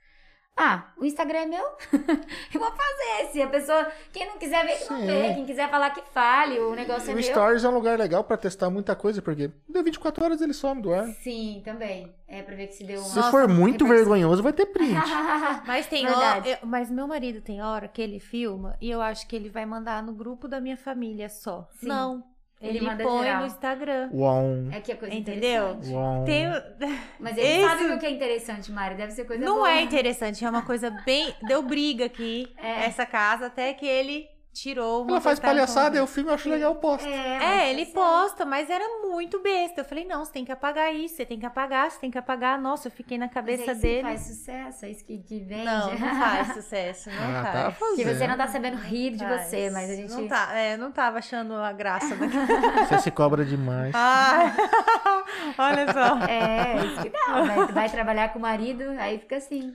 Ah, 0.54 0.92
o 0.98 1.04
Instagram 1.04 1.38
é 1.40 1.46
meu? 1.46 1.64
eu 2.52 2.60
vou 2.60 2.70
fazer. 2.70 3.32
Se 3.32 3.40
a 3.40 3.46
pessoa. 3.48 3.90
Quem 4.12 4.26
não 4.26 4.36
quiser 4.36 4.64
ver, 4.66 4.76
que 4.76 4.90
não 4.92 5.00
vê. 5.06 5.34
Quem 5.34 5.46
quiser 5.46 5.70
falar, 5.70 5.90
que 5.90 6.02
fale. 6.12 6.58
O 6.60 6.74
negócio 6.74 7.08
é 7.08 7.12
o 7.12 7.14
meu. 7.14 7.22
Stories 7.24 7.64
é 7.64 7.68
um 7.68 7.74
lugar 7.74 7.98
legal 7.98 8.22
pra 8.22 8.36
testar 8.36 8.68
muita 8.68 8.94
coisa, 8.94 9.22
porque 9.22 9.50
deu 9.66 9.82
24 9.82 10.22
horas 10.24 10.40
ele 10.42 10.52
some 10.52 10.82
do 10.82 10.92
ar. 10.92 11.06
Sim, 11.22 11.62
também. 11.64 12.14
É 12.28 12.42
pra 12.42 12.54
ver 12.54 12.66
que 12.66 12.74
se 12.74 12.84
deu 12.84 12.98
Se 13.00 13.18
uma. 13.18 13.30
for 13.30 13.48
muito 13.48 13.86
vergonhoso, 13.86 14.42
vai 14.42 14.52
ter 14.52 14.66
print. 14.66 14.92
Mas 15.66 15.86
tem 15.86 16.04
Verdade. 16.04 16.50
hora, 16.50 16.58
eu- 16.62 16.68
mas 16.68 16.90
meu 16.90 17.06
marido 17.06 17.40
tem 17.40 17.62
hora 17.62 17.88
que 17.88 18.00
ele 18.02 18.18
filma 18.20 18.76
e 18.80 18.90
eu 18.90 19.00
acho 19.00 19.26
que 19.26 19.34
ele 19.36 19.48
vai 19.48 19.64
mandar 19.66 20.02
no 20.02 20.12
grupo 20.12 20.46
da 20.48 20.60
minha 20.60 20.76
família 20.76 21.28
só. 21.28 21.66
Sim. 21.80 21.88
Não. 21.88 22.24
Ele 22.62 22.78
Ele, 22.78 22.86
manda 22.86 23.02
põe 23.02 23.22
geral. 23.24 23.40
no 23.40 23.46
Instagram. 23.46 24.10
Uau. 24.12 24.44
É 24.72 24.80
que 24.80 24.92
é 24.92 24.94
coisa 24.94 25.14
Entendeu? 25.14 25.70
interessante. 25.70 25.92
Uau. 25.94 26.24
Tem, 26.24 26.46
Mas 27.18 27.36
ele 27.38 27.46
Esse- 27.48 27.68
sabe 27.68 27.84
o 27.92 27.98
que 27.98 28.06
é 28.06 28.10
interessante, 28.10 28.70
Mari. 28.70 28.94
Deve 28.94 29.10
ser 29.12 29.24
coisa 29.24 29.44
não 29.44 29.56
boa. 29.56 29.70
é 29.72 29.82
interessante, 29.82 30.44
é 30.44 30.48
uma 30.48 30.62
coisa 30.62 30.90
bem. 31.04 31.34
Deu 31.48 31.60
briga 31.62 32.04
aqui, 32.06 32.48
É. 32.56 32.84
essa 32.86 33.04
casa, 33.04 33.46
até 33.46 33.72
que 33.74 33.84
ele 33.86 34.28
tirou 34.52 35.02
uma 35.02 35.12
Ela 35.12 35.20
faz 35.20 35.38
palhaçada, 35.38 35.96
eu 35.96 36.06
filme, 36.06 36.30
eu 36.30 36.34
acho 36.34 36.48
legal, 36.48 36.72
eu 36.72 36.74
posto. 36.78 37.06
É, 37.06 37.38
mas 37.38 37.42
É, 37.42 37.70
ele 37.70 37.86
tá 37.86 37.92
posta, 37.94 38.44
mas 38.44 38.68
era 38.68 38.84
muito 39.08 39.40
besta. 39.40 39.80
Eu 39.80 39.84
falei, 39.84 40.04
não, 40.04 40.24
você 40.24 40.32
tem 40.32 40.44
que 40.44 40.52
apagar 40.52 40.94
isso, 40.94 41.16
você 41.16 41.24
tem 41.24 41.38
que 41.38 41.46
apagar, 41.46 41.90
você 41.90 41.98
tem 41.98 42.10
que 42.10 42.18
apagar. 42.18 42.60
Nossa, 42.60 42.88
eu 42.88 42.92
fiquei 42.92 43.16
na 43.18 43.26
Mas 43.26 43.34
cabeça 43.34 43.74
sim 43.74 43.80
dele. 43.80 44.02
faz 44.02 44.20
sucesso, 44.20 44.84
é 44.84 44.90
isso 44.90 45.04
que, 45.04 45.18
que 45.18 45.40
vende. 45.40 45.64
Não, 45.64 45.90
não 45.98 45.98
faz 46.20 46.54
sucesso, 46.54 47.10
não 47.10 47.16
Ah, 47.38 47.42
faz. 47.42 47.52
tá 47.64 47.70
fazendo. 47.72 47.96
Que 47.96 48.04
você 48.14 48.26
não 48.26 48.36
tá 48.36 48.48
sabendo 48.48 48.76
rir 48.76 49.10
de 49.12 49.18
Faz. 49.24 49.46
você, 49.46 49.70
mas 49.70 49.90
a 49.90 49.94
gente. 49.94 50.10
Não, 50.12 50.28
tá, 50.28 50.54
é, 50.54 50.76
não 50.76 50.92
tava 50.92 51.18
achando 51.18 51.54
a 51.54 51.72
graça 51.72 52.14
daquilo. 52.14 52.42
Você 52.88 52.98
se 52.98 53.10
cobra 53.10 53.44
demais. 53.44 53.92
Ai, 53.94 54.52
olha 55.58 55.92
só. 55.92 56.18
É, 56.26 56.84
isso 56.84 57.02
que 57.02 57.10
não. 57.10 57.46
Vai, 57.46 57.66
vai 57.72 57.90
trabalhar 57.90 58.32
com 58.32 58.38
o 58.38 58.42
marido, 58.42 58.84
aí 58.98 59.18
fica 59.18 59.36
assim, 59.36 59.74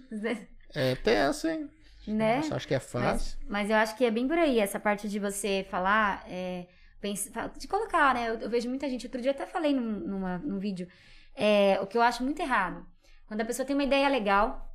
É 0.76 0.95
tenso, 0.95 1.48
hein? 1.48 1.70
Né? 2.13 2.41
Você 2.41 2.53
acha 2.53 2.67
que 2.67 2.73
é 2.73 2.77
Mas, 2.77 2.91
fácil? 2.91 3.39
mas 3.47 3.69
eu 3.69 3.75
acho 3.75 3.95
que 3.97 4.05
é 4.05 4.11
bem 4.11 4.27
por 4.27 4.38
aí, 4.38 4.59
essa 4.59 4.79
parte 4.79 5.07
de 5.09 5.19
você 5.19 5.65
falar, 5.69 6.23
é, 6.27 6.67
de 7.57 7.67
colocar, 7.67 8.13
né? 8.13 8.29
Eu, 8.29 8.35
eu 8.39 8.49
vejo 8.49 8.69
muita 8.69 8.89
gente, 8.89 9.05
outro 9.05 9.21
dia 9.21 9.31
até 9.31 9.45
falei 9.45 9.73
num, 9.73 9.99
numa, 9.99 10.38
num 10.39 10.59
vídeo, 10.59 10.88
é, 11.35 11.79
o 11.81 11.88
que 11.88 11.97
eu 11.97 12.01
acho 12.01 12.23
muito 12.23 12.41
errado. 12.41 12.85
Quando 13.27 13.41
a 13.41 13.45
pessoa 13.45 13.65
tem 13.65 13.75
uma 13.75 13.84
ideia 13.84 14.07
legal, 14.09 14.73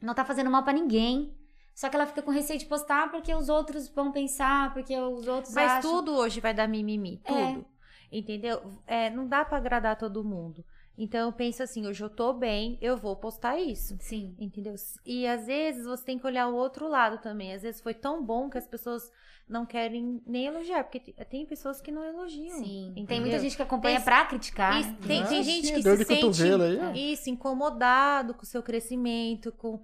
não 0.00 0.14
tá 0.14 0.24
fazendo 0.24 0.50
mal 0.50 0.62
pra 0.62 0.72
ninguém, 0.72 1.36
só 1.74 1.88
que 1.88 1.96
ela 1.96 2.06
fica 2.06 2.22
com 2.22 2.30
receio 2.30 2.58
de 2.58 2.66
postar 2.66 3.10
porque 3.10 3.34
os 3.34 3.48
outros 3.48 3.88
vão 3.88 4.10
pensar, 4.12 4.72
porque 4.74 4.96
os 4.98 5.26
outros 5.28 5.54
Mas 5.54 5.70
acham... 5.70 5.90
tudo 5.90 6.14
hoje 6.14 6.40
vai 6.40 6.52
dar 6.52 6.66
mimimi, 6.68 7.20
É. 7.24 7.32
tudo. 7.52 7.66
Entendeu? 8.12 8.60
É, 8.86 9.08
não 9.08 9.28
dá 9.28 9.44
pra 9.44 9.58
agradar 9.58 9.96
todo 9.96 10.24
mundo. 10.24 10.64
Então 11.02 11.28
eu 11.28 11.32
penso 11.32 11.62
assim, 11.62 11.86
hoje 11.86 12.04
eu 12.04 12.10
tô 12.10 12.32
bem, 12.34 12.76
eu 12.82 12.94
vou 12.96 13.16
postar 13.16 13.58
isso. 13.58 13.96
Sim. 14.00 14.36
Entendeu? 14.38 14.74
E 15.06 15.26
às 15.26 15.46
vezes 15.46 15.86
você 15.86 16.04
tem 16.04 16.18
que 16.18 16.26
olhar 16.26 16.46
o 16.48 16.54
outro 16.54 16.86
lado 16.86 17.16
também. 17.22 17.54
Às 17.54 17.62
vezes 17.62 17.80
foi 17.80 17.94
tão 17.94 18.22
bom 18.22 18.50
que 18.50 18.58
as 18.58 18.66
pessoas 18.66 19.10
não 19.48 19.64
querem 19.64 20.22
nem 20.26 20.46
elogiar, 20.46 20.84
porque 20.84 21.00
te- 21.00 21.12
tem 21.24 21.46
pessoas 21.46 21.80
que 21.80 21.90
não 21.90 22.04
elogiam. 22.04 22.58
Sim. 22.58 22.88
entendeu? 22.90 23.06
Tem 23.06 23.20
muita 23.20 23.38
gente 23.38 23.56
que 23.56 23.62
acompanha 23.62 23.96
Tem- 23.96 24.04
pra 24.04 24.26
criticar. 24.26 24.78
Isso, 24.80 24.94
tem, 24.96 25.24
tem 25.24 25.38
Ah, 25.38 25.42
gente 25.42 25.66
sim, 25.68 25.74
que 25.74 25.82
se 25.82 25.96
de 25.96 26.04
sente 26.04 26.20
cotovelo 26.20 26.62
aí, 26.64 26.78
ó. 26.78 26.92
isso, 26.92 27.30
incomodado 27.30 28.34
com 28.34 28.42
o 28.42 28.46
seu 28.46 28.62
crescimento, 28.62 29.50
com 29.52 29.82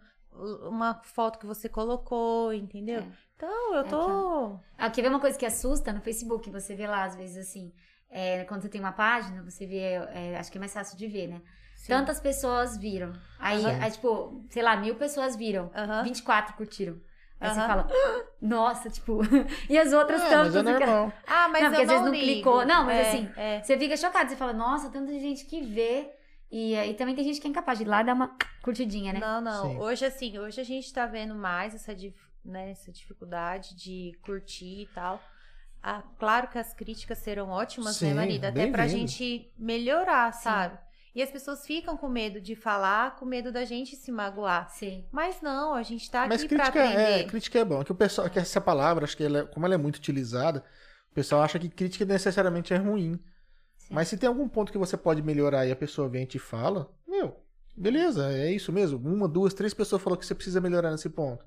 uma 0.69 1.01
foto 1.03 1.39
que 1.39 1.47
você 1.47 1.69
colocou, 1.69 2.53
entendeu? 2.53 3.01
É. 3.01 3.07
Então, 3.37 3.75
eu 3.75 3.81
É 3.81 3.85
tô. 3.85 4.59
Ah, 4.79 4.91
quer 4.91 5.03
ver 5.03 5.09
uma 5.09 5.21
coisa 5.21 5.39
que 5.39 5.47
assusta 5.47 5.93
no 5.93 6.01
Facebook? 6.01 6.51
Você 6.51 6.75
vê 6.75 6.87
lá, 6.87 7.05
às 7.05 7.17
vezes, 7.17 7.37
assim, 7.49 7.73
é, 8.23 8.45
quando 8.45 8.63
você 8.63 8.69
tem 8.69 8.81
uma 8.81 8.93
página, 8.93 9.43
você 9.43 9.67
vê, 9.67 9.81
é, 10.21 10.37
acho 10.39 10.51
que 10.51 10.59
é 10.59 10.61
mais 10.65 10.73
fácil 10.73 10.97
de 10.97 11.07
ver, 11.07 11.27
né? 11.29 11.43
Sim. 11.75 11.89
Tantas 11.93 12.19
pessoas 12.19 12.77
viram. 12.79 13.13
Aí, 13.39 13.65
Aham. 13.65 13.83
aí, 13.83 13.91
tipo, 13.91 14.45
sei 14.49 14.63
lá, 14.63 14.77
mil 14.77 14.95
pessoas 14.97 15.37
viram. 15.37 15.71
Aham. 15.75 16.03
24 16.03 16.55
curtiram. 16.57 16.97
Aí 17.39 17.51
você 17.51 17.61
Aham. 17.61 17.67
fala, 17.69 17.89
"Ah, 17.91 18.25
nossa, 18.41 18.89
tipo, 18.89 19.21
e 19.69 19.79
as 19.79 19.93
outras 19.93 20.23
É, 20.23 20.29
tantas. 20.31 20.55
mas 20.55 20.67
é 20.67 20.73
fica-. 20.73 21.13
Ah, 21.29 21.49
mas 21.49 21.61
Não, 21.65 21.69
eu 21.69 21.77
porque 21.77 21.83
às 21.83 21.89
vezes 21.89 22.05
não 22.07 22.13
ligo. 22.13 22.25
clicou. 22.35 22.65
Não, 22.67 22.85
mas 22.85 22.97
É, 22.97 23.09
assim, 23.11 23.33
é. 23.37 23.63
Você 23.63 23.79
fica 23.79 23.97
chocado, 23.97 24.31
você 24.31 24.37
fala, 24.37 24.53
nossa, 24.55 24.89
tanta 24.91 25.13
gente 25.19 25.45
que 25.45 25.61
vê. 25.63 26.11
E 26.51 26.75
aí 26.77 26.95
também 26.95 27.15
tem 27.15 27.25
gente 27.25 27.41
que 27.41 27.47
é 27.47 27.51
incapaz 27.51 27.79
de 27.79 27.85
ir 27.85 27.89
lá 27.89 28.03
dar 28.03 28.15
uma 28.15 28.35
curtidinha, 28.63 29.13
né? 29.13 29.21
Não, 29.21 29.41
não. 29.41 29.63
Sim. 29.71 29.79
Hoje, 29.81 30.07
assim, 30.07 30.39
hoje 30.39 30.61
a 30.61 30.65
gente 30.65 30.93
tá 30.93 31.05
vendo 31.07 31.35
mais 31.35 31.75
essa, 31.75 31.95
dif- 31.95 32.31
né, 32.45 32.71
essa 32.71 32.91
dificuldade 32.93 33.75
de 33.75 34.13
curtir 34.23 34.83
e 34.83 34.87
tal. 34.95 35.21
Ah, 35.89 36.03
claro 36.19 36.49
que 36.49 36.59
as 36.59 36.75
críticas 36.75 37.19
serão 37.19 37.49
ótimas, 37.51 37.95
Sim, 37.95 38.07
né, 38.09 38.15
Marida? 38.15 38.49
Até 38.49 38.67
pra 38.67 38.89
gente 38.89 39.53
melhorar, 39.57 40.33
sabe? 40.33 40.77
E 41.15 41.23
as 41.23 41.31
pessoas 41.31 41.65
ficam 41.65 41.97
com 41.97 42.09
medo 42.09 42.41
de 42.41 42.57
falar, 42.57 43.15
com 43.15 43.25
medo 43.25 43.53
da 43.53 43.65
gente 43.65 43.95
se 43.95 44.11
magoar. 44.11 44.69
Sim. 44.69 45.07
Mas 45.13 45.41
não, 45.41 45.75
a 45.75 45.85
gente 45.85 46.11
tá 46.11 46.27
Mas 46.27 46.43
aqui 46.43 46.57
pra 46.57 46.73
crítica 46.73 46.81
é, 46.85 47.05
aprender. 47.05 47.31
crítica 47.31 47.59
é 47.61 47.65
bom. 47.65 47.85
Que 47.85 47.93
o 47.93 47.95
pessoal, 47.95 48.29
que 48.29 48.37
essa 48.37 48.61
palavra, 48.61 49.05
acho 49.05 49.17
que 49.17 49.23
ela 49.23 49.39
é- 49.39 49.45
como 49.47 49.65
ela 49.65 49.77
é 49.77 49.79
muito 49.79 49.95
utilizada, 49.95 50.65
o 51.13 51.15
pessoal 51.15 51.41
acha 51.43 51.57
que 51.57 51.69
crítica 51.69 52.05
necessariamente 52.05 52.75
é 52.75 52.79
ruim. 52.79 53.13
Sim. 53.77 53.95
Mas 53.95 54.09
se 54.09 54.19
tem 54.19 54.27
algum 54.27 54.49
ponto 54.49 54.73
que 54.73 54.79
você 54.79 54.97
pode 54.97 55.23
melhorar 55.23 55.65
e 55.67 55.71
a 55.71 55.77
pessoa 55.77 56.09
vem 56.09 56.25
e 56.25 56.27
te 56.27 56.41
fala, 56.41 56.93
meu, 57.07 57.37
beleza, 57.77 58.33
é 58.33 58.51
isso 58.51 58.73
mesmo. 58.73 58.99
Uma, 59.09 59.29
duas, 59.29 59.55
três 59.55 59.73
pessoas 59.73 60.03
falou 60.03 60.19
que 60.19 60.27
você 60.27 60.35
precisa 60.35 60.61
melhorar 60.61 60.91
nesse 60.91 61.09
ponto. 61.09 61.47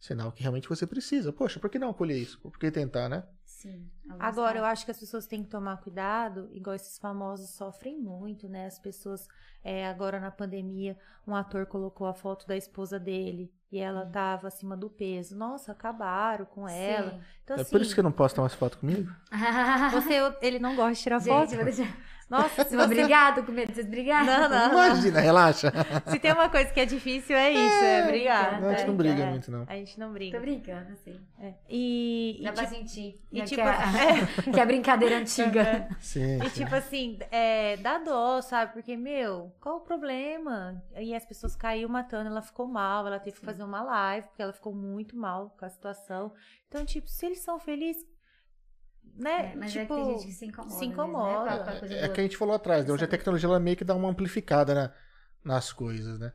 Sinal 0.00 0.32
que 0.32 0.42
realmente 0.42 0.68
você 0.68 0.88
precisa. 0.88 1.32
Poxa, 1.32 1.60
por 1.60 1.70
que 1.70 1.78
não 1.78 1.92
colher 1.92 2.18
isso? 2.18 2.40
Por 2.40 2.58
que 2.58 2.68
tentar, 2.68 3.08
né? 3.08 3.22
Sim. 3.60 3.90
Agora, 4.18 4.58
eu 4.58 4.64
acho 4.64 4.84
que 4.84 4.90
as 4.90 4.98
pessoas 4.98 5.26
têm 5.26 5.42
que 5.42 5.48
tomar 5.50 5.76
cuidado, 5.78 6.48
igual 6.52 6.74
esses 6.76 6.98
famosos 6.98 7.50
sofrem 7.50 7.98
muito, 7.98 8.48
né? 8.48 8.66
As 8.66 8.78
pessoas, 8.78 9.28
é, 9.62 9.86
agora 9.86 10.18
na 10.18 10.30
pandemia, 10.30 10.96
um 11.26 11.34
ator 11.34 11.66
colocou 11.66 12.06
a 12.06 12.14
foto 12.14 12.46
da 12.46 12.56
esposa 12.56 12.98
dele 12.98 13.52
e 13.70 13.78
ela 13.78 14.04
tava 14.06 14.48
acima 14.48 14.76
do 14.76 14.90
peso. 14.90 15.36
Nossa, 15.36 15.72
acabaram 15.72 16.44
com 16.44 16.68
ela. 16.68 17.20
Então, 17.44 17.56
é 17.56 17.60
assim, 17.60 17.70
por 17.70 17.80
isso 17.80 17.94
que 17.94 18.00
eu 18.00 18.04
não 18.04 18.12
posso 18.12 18.34
tomar 18.34 18.46
essa 18.46 18.56
foto 18.56 18.78
comigo? 18.78 19.10
você, 19.92 20.14
ele 20.42 20.58
não 20.58 20.74
gosta 20.74 20.92
de 20.94 21.00
tirar 21.00 21.20
foto. 21.20 21.50
Gente, 21.50 21.64
deixar. 21.64 21.96
Nossa, 22.28 22.64
se 22.64 22.74
Não, 22.76 22.86
você... 22.86 22.92
obrigado, 23.00 23.42
com 23.44 23.50
medo 23.50 23.68
de 23.68 23.74
vocês 23.74 23.88
brigarem. 23.88 24.24
Não, 24.26 24.48
não. 24.48 24.72
Imagina, 24.72 25.18
relaxa. 25.20 25.72
Se 26.06 26.18
tem 26.20 26.32
uma 26.32 26.48
coisa 26.48 26.70
que 26.72 26.78
é 26.78 26.86
difícil, 26.86 27.36
é 27.36 27.50
isso, 27.50 27.84
é 27.84 28.06
brigar. 28.06 28.60
Não, 28.60 28.68
a 28.68 28.74
gente 28.74 28.86
não 28.86 28.94
É, 28.94 28.96
briga 28.96 29.22
é. 29.24 29.30
muito, 29.30 29.50
não. 29.50 29.64
A 29.68 29.74
gente 29.74 29.98
não 29.98 30.06
Tô 30.08 30.12
briga. 30.12 30.38
brincando, 30.40 30.92
assim. 30.92 31.20
É. 31.40 31.54
E, 31.68 32.36
e 32.40 32.44
Dá 32.44 32.52
pra 32.52 32.66
tipo, 32.66 32.76
sentir. 32.76 33.20
e 33.32 33.40
que, 33.40 33.46
tipo- 33.48 33.62
é, 34.00 34.52
que 34.52 34.60
é 34.60 34.66
brincadeira 34.66 35.18
antiga. 35.18 35.88
Sim, 36.00 36.42
E 36.42 36.50
sim. 36.50 36.64
tipo 36.64 36.74
assim, 36.74 37.18
é, 37.30 37.76
dá 37.78 37.98
dó, 37.98 38.40
sabe? 38.40 38.72
Porque, 38.72 38.96
meu, 38.96 39.54
qual 39.60 39.76
o 39.78 39.80
problema? 39.80 40.82
E 40.96 41.14
as 41.14 41.24
pessoas 41.24 41.54
caíram 41.56 41.88
matando, 41.88 42.28
ela 42.30 42.42
ficou 42.42 42.66
mal, 42.66 43.06
ela 43.06 43.18
teve 43.20 43.38
que 43.38 43.44
fazer 43.44 43.62
uma 43.62 43.82
live, 43.82 44.28
porque 44.28 44.42
ela 44.42 44.52
ficou 44.52 44.74
muito 44.74 45.16
mal 45.16 45.50
com 45.58 45.64
a 45.64 45.68
situação. 45.68 46.32
Então, 46.68 46.84
tipo, 46.84 47.08
se 47.08 47.26
eles 47.26 47.40
são 47.40 47.58
felizes, 47.58 48.06
né? 49.14 49.52
É, 49.52 49.56
mas 49.56 49.72
tipo, 49.72 49.82
é 49.82 49.86
que 49.86 49.94
tem 49.94 50.04
gente 50.04 50.26
que 50.26 50.32
se 50.32 50.46
incomoda. 50.46 50.74
se 50.74 50.86
mesmo, 50.86 50.96
né? 51.22 51.36
incomoda. 51.36 51.54
A 51.72 51.78
coisa 51.78 51.94
É 51.94 52.08
do 52.08 52.12
que 52.12 52.20
a 52.20 52.22
gente 52.22 52.36
falou 52.36 52.54
atrás, 52.54 52.86
né? 52.86 52.92
hoje 52.92 53.04
a 53.04 53.08
tecnologia 53.08 53.48
ela 53.48 53.60
meio 53.60 53.76
que 53.76 53.84
dá 53.84 53.94
uma 53.94 54.08
amplificada 54.08 54.74
né, 54.74 54.94
nas 55.44 55.72
coisas, 55.72 56.18
né? 56.18 56.32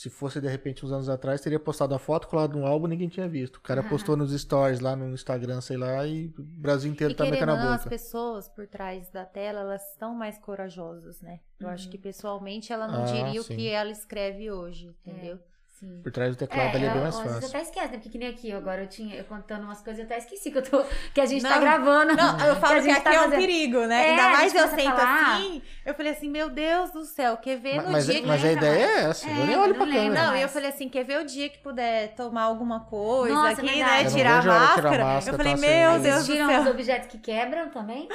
Se 0.00 0.08
fosse 0.08 0.40
de 0.40 0.46
repente 0.46 0.86
uns 0.86 0.92
anos 0.92 1.08
atrás, 1.08 1.40
teria 1.40 1.58
postado 1.58 1.92
a 1.92 1.98
foto, 1.98 2.28
colado 2.28 2.56
no 2.56 2.64
álbum 2.64 2.86
ninguém 2.86 3.08
tinha 3.08 3.28
visto. 3.28 3.56
O 3.56 3.60
cara 3.60 3.82
postou 3.82 4.16
nos 4.16 4.30
stories 4.30 4.78
lá 4.78 4.94
no 4.94 5.12
Instagram, 5.12 5.60
sei 5.60 5.76
lá, 5.76 6.06
e 6.06 6.26
o 6.38 6.42
Brasil 6.42 6.88
inteiro 6.88 7.12
E 7.12 7.16
tá 7.16 7.24
metendo 7.24 7.50
a 7.50 7.56
não, 7.56 7.72
as 7.72 7.78
boca. 7.78 7.90
pessoas 7.90 8.48
por 8.48 8.68
trás 8.68 9.10
da 9.10 9.24
tela, 9.24 9.58
elas 9.58 9.82
estão 9.90 10.14
mais 10.14 10.38
corajosas, 10.38 11.20
né? 11.20 11.40
Eu 11.58 11.66
acho 11.68 11.86
Uhum. 11.86 11.90
que 11.90 11.98
pessoalmente 11.98 12.72
ela 12.72 12.86
não 12.86 13.02
Ah, 13.02 13.06
diria 13.06 13.42
sim. 13.42 13.52
o 13.52 13.56
que 13.56 13.66
ela 13.68 13.90
escreve 13.90 14.52
hoje, 14.52 14.94
entendeu? 15.04 15.40
Sim. 15.78 16.00
Por 16.02 16.10
trás 16.10 16.34
do 16.34 16.38
teclado 16.38 16.74
ali 16.76 16.86
é 16.86 16.90
bem 16.90 17.00
mais 17.02 17.14
às 17.16 17.22
vezes 17.22 17.34
fácil. 17.40 17.48
até 17.56 17.62
esquece, 17.62 17.86
né? 17.86 17.92
Porque 17.98 18.08
que 18.08 18.18
nem 18.18 18.28
aqui, 18.28 18.52
agora 18.52 18.82
eu 18.82 18.88
tinha, 18.88 19.14
eu 19.14 19.24
contando 19.24 19.62
umas 19.62 19.80
coisas, 19.80 20.00
eu 20.00 20.06
até 20.06 20.18
esqueci 20.18 20.50
que 20.50 20.58
eu 20.58 20.62
tô, 20.62 20.82
que 21.14 21.20
a 21.20 21.26
gente 21.26 21.42
tá 21.42 21.50
Não. 21.50 21.60
gravando. 21.60 22.16
Não, 22.16 22.46
eu 22.46 22.56
falo 22.56 22.72
a 22.72 22.76
que, 22.76 22.82
gente 22.82 22.94
aqui 22.96 23.04
tá 23.04 23.14
é 23.14 23.20
um 23.20 23.24
fazendo- 23.24 23.38
perigo, 23.40 23.86
né? 23.86 24.06
É, 24.06 24.10
Ainda 24.10 24.28
mais 24.30 24.54
eu 24.54 24.68
sento 24.68 24.82
falar. 24.96 25.34
assim, 25.36 25.62
eu 25.86 25.94
falei 25.94 26.12
assim, 26.12 26.28
meu 26.28 26.50
Deus 26.50 26.90
do 26.90 27.04
céu, 27.04 27.36
quer 27.36 27.58
ver 27.58 27.76
Mas, 27.76 27.84
no 27.86 27.92
mas, 27.92 28.06
dia 28.06 28.18
é- 28.18 28.20
que... 28.20 28.26
mas 28.26 28.44
a 28.44 28.52
ideia 28.52 28.86
mais. 28.88 28.98
é 29.06 29.10
essa. 29.10 29.28
É, 29.28 29.32
eu 29.40 29.46
nem 29.46 29.56
olho 29.56 29.74
não 29.78 29.86
pra 29.86 29.94
câmera. 29.94 30.22
Não, 30.26 30.36
e 30.36 30.42
eu 30.42 30.48
falei 30.48 30.68
assim, 30.70 30.88
quer 30.88 31.04
ver 31.04 31.20
o 31.20 31.24
dia 31.24 31.48
que 31.48 31.58
puder 31.58 32.08
tomar 32.16 32.42
alguma 32.42 32.80
coisa 32.80 33.32
Nossa, 33.34 33.52
aqui, 33.52 33.66
verdade. 33.66 33.80
né? 33.84 34.00
Eu 34.00 34.04
não 34.04 34.10
Tirar 34.10 34.30
a 34.32 34.40
vejo 34.40 34.50
a 34.50 34.54
hora 34.54 34.66
de 34.66 34.74
tirar 34.74 34.88
a 34.88 34.88
máscara. 34.88 35.04
máscara, 35.04 35.34
eu 35.34 35.36
falei, 35.38 35.54
tomar 35.54 35.66
meu 35.68 35.90
cerveja. 35.92 35.98
Deus 36.14 36.26
do 36.26 36.32
tiram 36.32 36.48
céu. 36.48 36.60
os 36.62 36.66
objetos 36.68 37.08
que 37.08 37.18
quebram 37.18 37.68
também? 37.70 38.08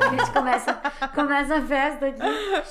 A 0.00 0.08
gente 0.16 0.30
começa, 0.32 0.74
começa 1.14 1.56
a 1.56 1.60
festa 1.62 2.06
aqui. 2.06 2.20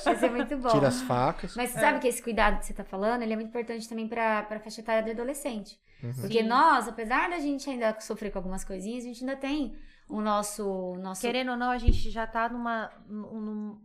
Vai 0.04 0.16
ser 0.16 0.30
muito 0.30 0.56
bom. 0.56 0.68
Tira 0.70 0.88
as 0.88 1.00
facas. 1.02 1.54
Mas 1.56 1.70
você 1.70 1.78
sabe 1.80 2.00
que 2.00 2.08
esse 2.08 2.22
cuidado 2.22 2.58
que 2.58 2.66
você 2.66 2.72
tá 2.72 2.82
falando, 2.84 3.22
ele 3.22 3.32
é 3.32 3.36
muito 3.36 3.48
importante 3.48 3.88
também 3.88 4.08
pra, 4.08 4.15
pra 4.42 4.60
faixa 4.60 4.80
etária 4.80 5.02
do 5.02 5.10
adolescente. 5.10 5.78
Uhum. 6.02 6.12
Porque 6.20 6.42
Sim. 6.42 6.48
nós, 6.48 6.88
apesar 6.88 7.30
da 7.30 7.38
gente 7.38 7.68
ainda 7.70 7.98
sofrer 8.00 8.30
com 8.30 8.38
algumas 8.38 8.64
coisinhas, 8.64 9.04
a 9.04 9.06
gente 9.08 9.20
ainda 9.24 9.36
tem 9.36 9.76
o 10.08 10.20
nosso... 10.20 10.94
nosso... 10.96 11.20
Querendo 11.20 11.50
ou 11.52 11.56
não, 11.56 11.70
a 11.70 11.78
gente 11.78 12.10
já 12.10 12.26
tá 12.26 12.48
numa... 12.48 12.90
num- 13.08 13.40
num- 13.40 13.80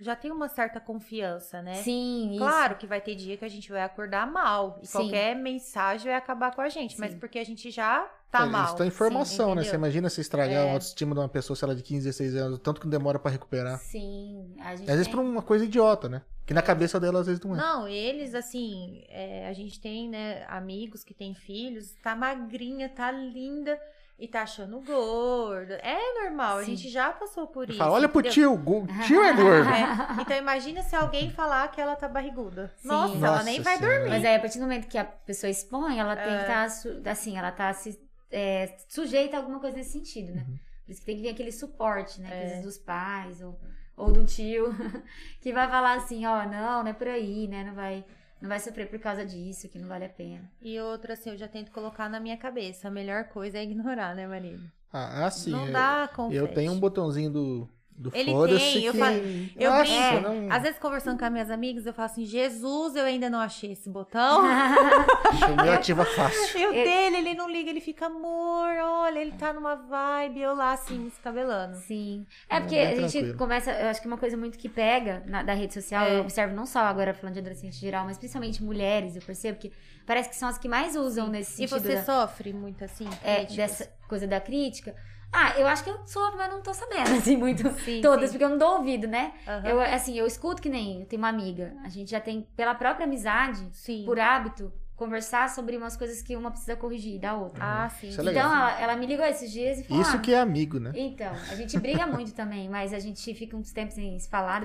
já 0.00 0.14
tem 0.14 0.30
uma 0.30 0.48
certa 0.48 0.78
confiança, 0.80 1.60
né? 1.62 1.74
Sim, 1.82 2.30
isso. 2.30 2.38
Claro 2.38 2.76
que 2.76 2.86
vai 2.86 3.00
ter 3.00 3.14
dia 3.14 3.36
que 3.36 3.44
a 3.44 3.48
gente 3.48 3.70
vai 3.70 3.82
acordar 3.82 4.26
mal. 4.30 4.78
E 4.82 4.86
Sim. 4.86 4.92
qualquer 4.98 5.34
mensagem 5.36 6.06
vai 6.06 6.14
acabar 6.16 6.54
com 6.54 6.60
a 6.60 6.68
gente. 6.68 6.98
Mas 6.98 7.12
Sim. 7.12 7.18
porque 7.18 7.38
a 7.38 7.44
gente 7.44 7.70
já 7.70 8.08
tá 8.30 8.42
É, 8.42 8.46
mal. 8.46 8.66
Isso 8.66 8.76
tá 8.76 8.86
informação, 8.86 9.50
Sim, 9.50 9.56
né? 9.56 9.64
Você 9.64 9.74
imagina 9.74 10.08
se 10.10 10.20
estragar 10.20 10.64
É. 10.64 10.68
a 10.68 10.72
autoestima 10.72 11.14
de 11.14 11.20
uma 11.20 11.28
pessoa, 11.28 11.56
sei 11.56 11.68
lá, 11.68 11.74
de 11.74 11.82
15, 11.82 12.04
16 12.04 12.36
anos, 12.36 12.58
tanto 12.60 12.80
que 12.80 12.86
demora 12.86 13.18
pra 13.18 13.30
recuperar. 13.30 13.78
Sim, 13.78 14.54
a 14.60 14.76
gente 14.76 14.88
Às 14.90 14.96
vezes 14.96 15.08
por 15.08 15.18
uma 15.20 15.42
coisa 15.42 15.64
idiota, 15.64 16.08
né? 16.08 16.22
Que 16.46 16.54
na 16.54 16.62
cabeça 16.62 16.98
dela 16.98 17.20
às 17.20 17.26
vezes 17.26 17.42
não 17.42 17.54
é. 17.54 17.58
Não, 17.58 17.88
eles, 17.88 18.34
assim, 18.34 19.04
é, 19.08 19.48
a 19.48 19.52
gente 19.52 19.78
tem, 19.80 20.08
né, 20.08 20.44
amigos 20.48 21.04
que 21.04 21.12
têm 21.12 21.34
filhos, 21.34 21.92
tá 22.02 22.14
magrinha, 22.16 22.88
tá 22.88 23.10
linda 23.10 23.78
e 24.18 24.26
tá 24.26 24.42
achando 24.42 24.80
gordo. 24.80 25.72
É 25.74 26.22
normal, 26.22 26.58
a 26.58 26.64
Sim. 26.64 26.74
gente 26.76 26.88
já 26.90 27.12
passou 27.12 27.46
por 27.46 27.68
isso. 27.68 27.78
Fala, 27.78 27.92
olha 27.92 28.08
pro 28.08 28.20
entendeu? 28.20 28.32
tio, 28.50 28.56
go- 28.56 28.86
tio 29.06 29.22
é 29.22 29.32
gordo. 29.32 29.68
É, 30.18 30.22
Então 30.22 30.36
imagina 30.36 30.82
se 30.82 30.96
alguém 30.96 31.30
falar 31.30 31.68
que 31.70 31.80
ela 31.80 31.94
tá 31.94 32.08
barriguda. 32.08 32.72
Sim. 32.78 32.88
Nossa, 32.88 33.16
ela 33.16 33.30
Nossa 33.32 33.44
nem 33.44 33.60
vai 33.62 33.76
Senhora. 33.76 33.94
dormir. 33.96 34.10
Mas 34.10 34.24
aí, 34.24 34.34
a 34.34 34.40
partir 34.40 34.58
do 34.58 34.62
momento 34.62 34.88
que 34.88 34.98
a 34.98 35.04
pessoa 35.04 35.48
expõe, 35.50 35.98
ela 36.00 36.16
tem 36.16 36.24
que 36.26 36.30
É. 36.32 36.40
estar, 36.40 36.70
su- 36.70 37.02
assim, 37.06 37.38
ela 37.38 37.52
tá 37.52 37.72
se, 37.72 37.98
é, 38.30 38.76
sujeita 38.88 39.36
a 39.36 39.40
alguma 39.40 39.60
coisa 39.60 39.76
nesse 39.76 39.92
sentido, 39.92 40.34
né? 40.34 40.44
Uhum. 40.48 40.58
Por 40.84 40.90
isso 40.92 41.00
que 41.00 41.06
tem 41.06 41.16
que 41.16 41.22
vir 41.22 41.28
aquele 41.28 41.52
suporte, 41.52 42.20
né? 42.20 42.28
É. 42.32 42.42
Às 42.42 42.48
vezes 42.50 42.64
dos 42.64 42.78
pais 42.78 43.40
ou, 43.40 43.58
ou 43.96 44.10
do 44.12 44.24
tio, 44.24 44.74
que 45.40 45.52
vai 45.52 45.68
falar 45.68 45.94
assim, 45.94 46.26
ó, 46.26 46.44
não, 46.44 46.82
não 46.82 46.88
é 46.88 46.92
por 46.92 47.06
aí, 47.06 47.46
né? 47.46 47.62
Não 47.64 47.74
vai... 47.74 48.04
não 48.40 48.48
vai 48.48 48.60
sofrer 48.60 48.88
por 48.88 48.98
causa 48.98 49.24
disso, 49.24 49.68
que 49.68 49.78
não 49.78 49.88
vale 49.88 50.04
a 50.04 50.08
pena. 50.08 50.50
E 50.60 50.78
outra, 50.80 51.14
assim, 51.14 51.30
eu 51.30 51.36
já 51.36 51.48
tento 51.48 51.70
colocar 51.70 52.08
na 52.08 52.20
minha 52.20 52.36
cabeça. 52.36 52.88
A 52.88 52.90
melhor 52.90 53.24
coisa 53.24 53.58
é 53.58 53.62
ignorar, 53.62 54.14
né, 54.14 54.26
marido? 54.26 54.62
Ah, 54.92 55.26
assim. 55.26 55.50
não 55.50 55.66
eu- 55.66 55.72
dá 55.72 56.08
confete. 56.14 56.36
Eu 56.38 56.48
tenho 56.54 56.72
um 56.72 56.80
botãozinho 56.80 57.30
do, 57.30 57.68
do 57.98 58.10
Ele 58.14 58.32
tem, 58.56 58.84
eu 58.84 58.94
falo- 58.94 59.16
eu 59.56 59.70
Nossa, 59.70 59.82
brinco. 60.12 60.28
não- 60.28 60.52
Às 60.52 60.62
vezes, 60.62 60.78
conversando 60.78 61.18
com 61.18 61.24
as 61.24 61.32
minhas 61.32 61.50
amigas, 61.50 61.84
eu 61.84 61.92
falo 61.92 62.06
assim, 62.06 62.24
Jesus, 62.24 62.94
eu 62.94 63.04
ainda 63.04 63.28
não 63.28 63.40
achei 63.40 63.72
esse 63.72 63.90
botão. 63.90 64.42
Deixa 65.30 65.46
eu 65.66 65.72
ativa 65.72 66.04
fácil. 66.04 66.58
E 66.60 66.66
o 66.66 66.72
dele, 66.72 67.16
ele 67.18 67.34
não 67.34 67.50
liga, 67.50 67.68
ele 67.70 67.80
fica, 67.80 68.06
amor, 68.06 68.68
olha, 68.80 69.18
ele 69.18 69.32
tá 69.32 69.52
numa 69.52 69.74
vibe, 69.74 70.40
eu 70.40 70.54
lá, 70.54 70.72
assim, 70.72 70.98
me 70.98 71.08
escabelando. 71.08 71.76
Sim. 71.76 72.24
É 72.48 72.56
É, 72.56 72.60
porque 72.60 72.76
a 72.78 72.94
gente 72.94 73.10
tranquilo. 73.12 73.36
começa, 73.38 73.70
eu 73.72 73.88
acho 73.88 74.00
que 74.00 74.06
uma 74.06 74.18
coisa 74.18 74.36
muito 74.36 74.56
que 74.58 74.68
pega 74.68 75.22
na, 75.26 75.42
da 75.42 75.54
rede 75.54 75.74
social, 75.74 76.04
É. 76.06 76.16
eu 76.16 76.20
observo 76.20 76.54
não 76.54 76.66
só 76.66 76.80
agora 76.80 77.12
falando 77.12 77.34
de 77.34 77.40
adolescente 77.40 77.76
geral, 77.76 78.04
mas 78.04 78.16
principalmente 78.18 78.62
mulheres, 78.62 79.16
eu 79.16 79.22
percebo 79.22 79.58
que 79.58 79.72
parece 80.06 80.28
que 80.28 80.36
são 80.36 80.48
as 80.48 80.56
que 80.56 80.68
mais 80.68 80.94
usam 80.96 81.28
nesse 81.28 81.64
E 81.64 81.68
sentido 81.68 81.82
você 81.88 81.94
da- 81.96 82.04
sofre 82.04 82.52
muito, 82.52 82.84
assim, 82.84 83.08
é, 83.24 83.36
críticas? 83.44 83.56
dessa 83.56 83.92
coisa 84.08 84.26
da 84.26 84.40
crítica. 84.40 84.94
Ah, 85.32 85.58
eu 85.58 85.66
acho 85.66 85.84
que 85.84 85.90
eu 85.90 85.98
sofro, 86.06 86.38
mas 86.38 86.50
não 86.50 86.62
tô 86.62 86.72
sabendo, 86.72 87.12
assim, 87.16 87.36
muito. 87.36 87.68
Sim, 87.80 88.00
Todas, 88.00 88.30
sim. 88.30 88.32
porque 88.32 88.44
eu 88.44 88.48
não 88.48 88.58
dou 88.58 88.78
ouvido, 88.78 89.06
né? 89.06 89.32
Aham. 89.46 89.68
Eu, 89.68 89.80
assim, 89.80 90.18
eu 90.18 90.26
escuto 90.26 90.62
que 90.62 90.68
nem 90.68 91.00
eu 91.00 91.06
tenho 91.06 91.20
uma 91.20 91.28
amiga. 91.28 91.74
A 91.84 91.88
gente 91.88 92.10
já 92.10 92.20
tem, 92.20 92.46
pela 92.56 92.74
própria 92.74 93.04
amizade, 93.04 93.66
Sim. 93.72 94.04
por 94.04 94.18
hábito, 94.18 94.72
conversar 94.96 95.48
sobre 95.48 95.76
umas 95.76 95.96
coisas 95.96 96.20
que 96.22 96.34
uma 96.34 96.50
precisa 96.50 96.74
corrigir 96.74 97.20
da 97.20 97.34
outra. 97.34 97.62
Ah, 97.62 97.88
sim. 97.88 98.08
Isso 98.08 98.20
é 98.20 98.24
legal. 98.24 98.46
então, 98.46 98.56
ela, 98.56 98.80
ela 98.80 98.96
me 98.96 99.06
ligou 99.06 99.24
esses 99.24 99.50
dias 99.50 99.78
e 99.78 99.84
falou. 99.84 100.02
Isso 100.02 100.16
ah, 100.16 100.20
que 100.20 100.34
é 100.34 100.40
amigo, 100.40 100.80
né? 100.80 100.92
Então, 100.94 101.32
a 101.48 101.54
gente 101.54 101.78
briga 101.78 102.06
muito 102.06 102.32
também, 102.32 102.68
mas 102.68 102.92
a 102.92 102.98
gente 102.98 103.32
fica 103.34 103.56
uns 103.56 103.70
tempos 103.70 103.94
sem 103.94 104.18
se 104.18 104.28
falar, 104.28 104.62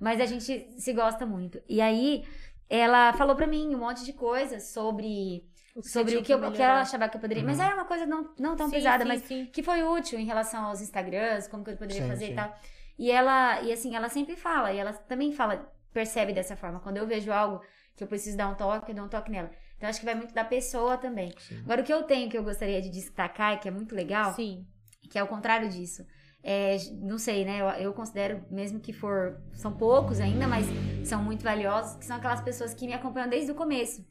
mas 0.00 0.20
a 0.20 0.26
gente 0.26 0.68
se 0.78 0.92
gosta 0.92 1.26
muito. 1.26 1.60
E 1.68 1.80
aí, 1.80 2.24
ela 2.68 3.12
falou 3.12 3.36
pra 3.36 3.46
mim 3.46 3.74
um 3.74 3.78
monte 3.78 4.02
de 4.04 4.14
coisas 4.14 4.68
sobre, 4.68 5.44
O 5.74 5.82
sobre 5.82 6.16
o 6.16 6.22
que, 6.22 6.32
eu, 6.32 6.38
o 6.38 6.52
que 6.52 6.60
ela 6.60 6.80
achava 6.82 7.08
que 7.08 7.16
eu 7.16 7.20
poderia. 7.20 7.42
Mas 7.42 7.58
era 7.58 7.74
uma 7.74 7.86
coisa 7.86 8.04
não, 8.04 8.34
não 8.38 8.54
tão 8.54 8.66
Sim, 8.68 8.74
pesada, 8.74 9.04
sim, 9.04 9.08
mas 9.08 9.22
sim. 9.22 9.46
que 9.46 9.62
foi 9.62 9.82
útil 9.82 10.18
em 10.18 10.26
relação 10.26 10.64
aos 10.66 10.80
Instagrams, 10.82 11.48
como 11.48 11.64
que 11.64 11.70
eu 11.70 11.76
poderia 11.76 12.02
Sim, 12.02 12.08
fazer 12.08 12.26
sim. 12.26 12.32
e 12.32 12.36
tal. 12.36 12.54
E 12.98 13.10
ela, 13.10 13.62
e 13.62 13.72
assim, 13.72 13.96
ela 13.96 14.08
sempre 14.10 14.36
fala, 14.36 14.72
e 14.72 14.78
ela 14.78 14.92
também 14.92 15.32
fala, 15.32 15.72
percebe 15.92 16.32
dessa 16.32 16.56
forma. 16.56 16.80
Quando 16.80 16.98
eu 16.98 17.06
vejo 17.06 17.32
algo 17.32 17.62
que 17.96 18.04
eu 18.04 18.08
preciso 18.08 18.36
dar 18.36 18.48
um 18.48 18.54
toque, 18.54 18.90
eu 18.90 18.94
dou 18.94 19.04
um 19.06 19.08
toque 19.08 19.30
nela. 19.30 19.50
Então 19.76 19.88
acho 19.88 19.98
que 19.98 20.04
vai 20.04 20.14
muito 20.14 20.34
da 20.34 20.44
pessoa 20.44 20.96
também. 20.98 21.32
Sim. 21.38 21.60
Agora, 21.64 21.80
o 21.80 21.84
que 21.84 21.92
eu 21.92 22.02
tenho 22.04 22.30
que 22.30 22.36
eu 22.36 22.44
gostaria 22.44 22.80
de 22.80 22.90
destacar, 22.90 23.54
e 23.54 23.56
que 23.58 23.66
é 23.66 23.70
muito 23.70 23.94
legal, 23.94 24.34
Sim. 24.34 24.66
que 25.10 25.18
é 25.18 25.22
o 25.22 25.26
contrário 25.26 25.68
disso. 25.68 26.06
É, 26.44 26.76
não 27.00 27.18
sei, 27.18 27.44
né? 27.44 27.60
Eu, 27.60 27.68
eu 27.86 27.92
considero, 27.92 28.44
mesmo 28.50 28.80
que 28.80 28.92
for. 28.92 29.40
São 29.54 29.72
poucos 29.72 30.20
ainda, 30.20 30.46
mas 30.46 30.66
são 31.04 31.22
muito 31.22 31.42
valiosos, 31.42 31.96
que 31.96 32.04
são 32.04 32.16
aquelas 32.16 32.40
pessoas 32.40 32.74
que 32.74 32.86
me 32.86 32.92
acompanham 32.92 33.28
desde 33.28 33.50
o 33.52 33.54
começo, 33.54 34.04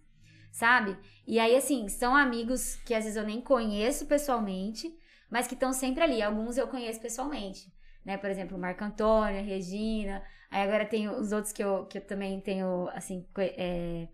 sabe? 0.51 0.97
E 1.25 1.39
aí, 1.39 1.55
assim, 1.55 1.87
são 1.87 2.15
amigos 2.15 2.75
que 2.85 2.93
às 2.93 3.03
vezes 3.03 3.17
eu 3.17 3.25
nem 3.25 3.41
conheço 3.41 4.05
pessoalmente, 4.05 4.93
mas 5.29 5.47
que 5.47 5.53
estão 5.53 5.71
sempre 5.71 6.03
ali. 6.03 6.21
Alguns 6.21 6.57
eu 6.57 6.67
conheço 6.67 6.99
pessoalmente, 6.99 7.71
né? 8.05 8.17
Por 8.17 8.29
exemplo, 8.29 8.57
o 8.57 8.59
Marco 8.59 8.83
Antônio, 8.83 9.39
a 9.39 9.43
Regina. 9.43 10.21
Aí 10.51 10.61
agora 10.61 10.85
tem 10.85 11.07
os 11.09 11.31
outros 11.31 11.53
que 11.53 11.63
eu, 11.63 11.85
que 11.85 11.97
eu 11.97 12.01
também 12.01 12.39
tenho, 12.41 12.89
assim. 12.93 13.25
É, 13.37 14.07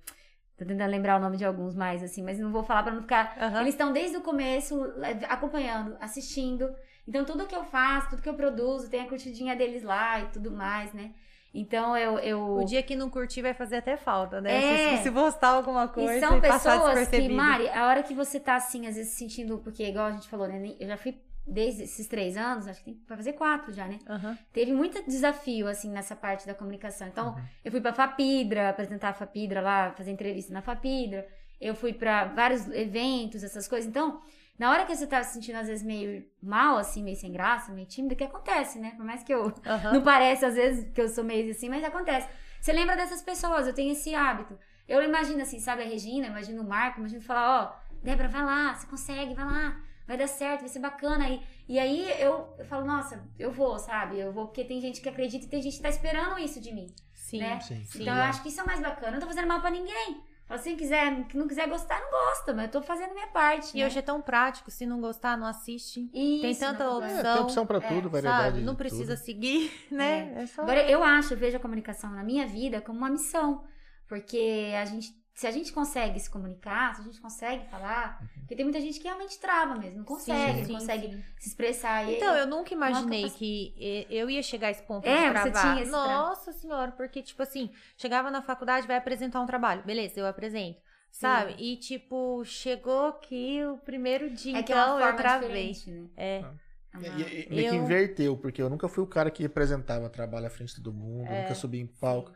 tô 0.55 0.64
tentando 0.64 0.91
lembrar 0.91 1.18
o 1.18 1.19
nome 1.19 1.38
de 1.38 1.45
alguns 1.45 1.76
mais, 1.76 2.03
assim, 2.03 2.22
mas 2.22 2.38
não 2.38 2.51
vou 2.51 2.64
falar 2.64 2.84
pra 2.84 2.93
não 2.93 3.01
ficar 3.01 3.35
Aham. 3.39 3.61
eles 3.61 3.73
estão 3.73 3.91
desde 3.91 4.18
o 4.18 4.22
começo 4.22 4.80
acompanhando, 5.27 5.97
assistindo. 5.99 6.69
Então, 7.07 7.26
tudo 7.26 7.47
que 7.47 7.55
eu 7.55 7.64
faço, 7.64 8.11
tudo 8.11 8.22
que 8.22 8.30
eu 8.30 8.35
produzo, 8.35 8.89
tem 8.89 9.01
a 9.01 9.07
curtidinha 9.07 9.55
deles 9.55 9.81
lá 9.81 10.19
e 10.19 10.26
tudo 10.27 10.51
mais, 10.51 10.93
né? 10.93 11.14
Então, 11.59 11.97
eu. 11.97 12.19
eu... 12.19 12.55
O 12.57 12.63
dia 12.65 12.84
que 12.84 12.95
não 12.95 13.09
curtir 13.09 13.41
vai 13.41 13.53
fazer 13.53 13.77
até 13.77 13.97
falta, 13.97 14.39
né? 14.39 14.93
É. 14.93 14.97
Se, 14.97 15.03
se 15.03 15.11
postar 15.11 15.49
alguma 15.49 15.88
coisa 15.88 16.15
E 16.15 16.19
são 16.19 16.39
passar 16.39 16.79
pessoas 16.79 17.07
que. 17.07 17.29
Mari, 17.29 17.67
a 17.69 17.88
hora 17.88 18.03
que 18.03 18.13
você 18.13 18.39
tá 18.39 18.55
assim, 18.55 18.88
às 18.88 18.95
vezes 18.95 19.13
sentindo, 19.13 19.57
porque 19.59 19.84
igual 19.84 20.05
a 20.05 20.11
gente 20.11 20.27
falou, 20.27 20.47
né? 20.47 20.75
Eu 20.79 20.88
já 20.88 20.97
fui 20.97 21.17
desde 21.45 21.84
esses 21.84 22.05
três 22.07 22.35
anos, 22.35 22.67
acho 22.67 22.79
que 22.84 22.91
tem, 22.91 23.01
vai 23.07 23.17
fazer 23.17 23.34
quatro 23.34 23.73
já, 23.73 23.88
né? 23.88 23.99
Aham. 24.07 24.38
Teve 24.51 24.73
muito 24.73 25.01
desafio, 25.07 25.67
assim, 25.67 25.89
nessa 25.89 26.15
parte 26.15 26.45
da 26.45 26.53
comunicação. 26.53 27.07
Então, 27.07 27.29
Uhum. 27.29 27.41
eu 27.63 27.71
fui 27.71 27.79
pra 27.81 27.93
Fapidra, 27.93 28.69
apresentar 28.69 29.09
a 29.09 29.13
Fapidra 29.13 29.61
lá, 29.61 29.91
fazer 29.91 30.11
entrevista 30.11 30.53
na 30.53 30.61
Fapidra. 30.61 31.25
Eu 31.59 31.73
fui 31.73 31.93
pra 31.93 32.25
vários 32.25 32.67
eventos, 32.69 33.43
essas 33.43 33.67
coisas. 33.67 33.88
Então, 33.89 34.21
na 34.57 34.71
hora 34.71 34.85
que 34.85 34.95
você 34.95 35.05
tá 35.05 35.21
se 35.23 35.34
sentindo, 35.34 35.57
às 35.57 35.67
vezes, 35.67 35.84
meio 35.85 36.25
mal, 36.41 36.77
assim, 36.77 37.03
meio 37.03 37.15
sem 37.15 37.31
graça, 37.31 37.71
meio 37.71 37.88
tímida, 37.88 38.15
que 38.15 38.23
acontece, 38.23 38.79
né? 38.79 38.91
Por 38.95 39.05
mais 39.05 39.23
que 39.23 39.34
eu 39.34 39.53
Aham. 39.65 39.93
não 39.93 40.01
parece, 40.01 40.45
às 40.45 40.55
vezes, 40.55 40.91
que 40.91 41.01
eu 41.01 41.09
sou 41.09 41.23
meio 41.23 41.51
assim, 41.51 41.69
mas 41.69 41.84
acontece. 41.84 42.27
Você 42.59 42.73
lembra 42.73 42.95
dessas 42.95 43.21
pessoas, 43.21 43.67
eu 43.67 43.73
tenho 43.73 43.91
esse 43.91 44.15
hábito. 44.15 44.57
Eu 44.88 45.03
imagino 45.03 45.41
assim, 45.41 45.59
sabe, 45.59 45.84
a 45.84 45.85
Regina, 45.85 46.27
imagino 46.27 46.61
o 46.61 46.67
Marco, 46.67 46.99
imagino 46.99 47.21
falar, 47.21 47.61
ó, 47.61 47.88
Débora, 48.01 48.29
vai 48.29 48.43
lá, 48.43 48.73
você 48.73 48.88
consegue, 48.88 49.34
vai 49.34 49.45
lá, 49.45 49.81
vai 50.07 50.17
dar 50.17 50.27
certo, 50.27 50.61
vai 50.61 50.69
ser 50.69 50.79
bacana. 50.79 51.29
E, 51.29 51.41
e 51.67 51.77
aí 51.77 52.09
eu, 52.19 52.53
eu 52.57 52.65
falo, 52.65 52.85
nossa, 52.85 53.23
eu 53.38 53.51
vou, 53.51 53.77
sabe? 53.77 54.19
Eu 54.19 54.31
vou, 54.31 54.47
porque 54.47 54.63
tem 54.63 54.79
gente 54.79 55.01
que 55.01 55.09
acredita 55.09 55.45
e 55.45 55.49
tem 55.49 55.61
gente 55.61 55.77
que 55.77 55.84
tá 55.84 55.89
esperando 55.89 56.39
isso 56.39 56.59
de 56.59 56.73
mim. 56.73 56.88
Sim. 57.13 57.39
né? 57.39 57.59
Sim. 57.59 57.84
Então 57.95 58.15
eu 58.15 58.23
acho 58.23 58.41
que 58.41 58.47
isso 58.47 58.61
é 58.61 58.63
mais 58.63 58.79
bacana. 58.79 59.07
Eu 59.07 59.11
não 59.13 59.19
tô 59.19 59.27
fazendo 59.27 59.47
mal 59.47 59.59
pra 59.59 59.69
ninguém. 59.69 60.23
Se 60.57 60.75
quiser, 60.75 61.25
que 61.27 61.37
não 61.37 61.47
quiser 61.47 61.67
gostar, 61.67 61.99
não 61.99 62.09
gosta, 62.09 62.53
mas 62.53 62.65
eu 62.65 62.71
tô 62.71 62.81
fazendo 62.81 63.11
a 63.11 63.13
minha 63.13 63.27
parte. 63.27 63.75
E 63.77 63.81
né? 63.81 63.85
hoje 63.85 63.99
é 63.99 64.01
tão 64.01 64.21
prático, 64.21 64.71
se 64.71 64.85
não 64.85 65.01
gostar, 65.01 65.37
não 65.37 65.45
assiste. 65.45 66.09
Isso, 66.13 66.41
tem 66.41 66.55
tanta 66.55 66.85
não- 66.85 67.03
É, 67.03 67.05
opção. 67.05 67.33
tem 67.33 67.43
opção 67.43 67.65
pra 67.65 67.81
tudo, 67.81 68.09
variedade. 68.09 68.55
Sabe? 68.55 68.61
Não 68.61 68.75
precisa 68.75 69.15
tudo. 69.15 69.25
seguir, 69.25 69.71
né? 69.91 70.43
É, 70.43 70.45
só... 70.47 70.61
Agora, 70.61 70.89
eu 70.89 71.03
acho, 71.03 71.33
eu 71.33 71.37
vejo 71.37 71.57
a 71.57 71.59
comunicação 71.59 72.11
na 72.11 72.23
minha 72.23 72.47
vida 72.47 72.79
como 72.81 72.97
uma 72.97 73.09
missão. 73.09 73.65
Porque 74.07 74.71
a 74.79 74.85
gente, 74.85 75.09
se 75.38 75.45
a 75.45 75.51
gente 75.51 75.72
consegue 75.72 76.19
se 76.19 76.30
comunicar, 76.31 76.95
se 76.95 77.01
a 77.01 77.03
gente 77.03 77.22
consegue 77.22 77.64
falar, 77.69 78.19
porque 78.39 78.55
tem 78.55 78.65
muita 78.65 78.81
gente 78.81 78.97
que 78.99 79.03
realmente 79.05 79.39
trava 79.39 79.76
mesmo, 79.76 79.99
não 79.99 80.03
consegue, 80.03 80.51
Sim, 80.53 80.57
não 80.61 80.65
sim, 80.65 80.73
consegue 80.73 81.07
sim. 81.14 81.23
se 81.38 81.49
expressar. 81.49 82.09
E- 82.09 82.15
Então, 82.15 82.35
eu 82.35 82.47
nunca 82.47 82.73
imaginei 82.73 83.30
que 83.30 84.05
eu 84.09 84.30
ia 84.31 84.41
chegar 84.41 84.69
a 84.69 84.72
esse 84.72 84.81
ponto 84.81 85.05
É, 85.07 85.15
de 85.31 85.39
você 85.39 85.51
travar. 85.51 85.61
tinha 85.61 85.81
esse 85.84 85.91
tra- 85.91 86.07
Nossa 86.07 86.51
senhora, 86.53 86.91
porque, 86.91 87.22
tipo 87.22 87.43
assim, 87.43 87.69
chegava 87.95 88.31
na 88.31 88.41
faculdade, 88.41 88.88
vai 88.88 88.97
apresentar 88.97 89.39
um 89.39 89.45
trabalho. 89.45 89.84
Beleza, 89.85 90.19
eu 90.19 90.26
apresento. 90.26 90.81
Sabe? 91.11 91.55
E, 91.59 91.77
tipo, 91.77 92.43
chegou 92.43 93.05
aqui 93.07 93.64
o 93.64 93.77
primeiro 93.77 94.30
dia, 94.31 94.57
é 94.57 94.64
que 94.64 94.73
é 94.73 94.76
então 94.76 94.97
forma 94.97 95.07
eu 95.11 95.15
travei. 95.18 95.72
né? 95.85 96.09
É. 96.18 96.38
É 96.39 96.97
uma- 96.97 97.07
E- 97.22 97.45
e- 97.45 97.49
meio 97.49 97.69
que 97.69 97.76
Eu- 97.76 97.84
inverteu, 97.84 98.38
porque 98.38 98.61
eu 98.61 98.69
nunca 98.72 98.88
fui 98.89 99.03
o 99.03 99.07
cara 99.07 99.30
que 99.30 99.43
representava 99.43 100.09
trabalho 100.09 100.47
à 100.47 100.49
frente 100.49 100.69
de 100.76 100.81
todo 100.81 100.91
mundo, 100.95 101.27
É, 101.31 101.43
nunca 101.43 101.53
subi 101.53 101.80
em 101.80 101.85
palco. 101.88 102.31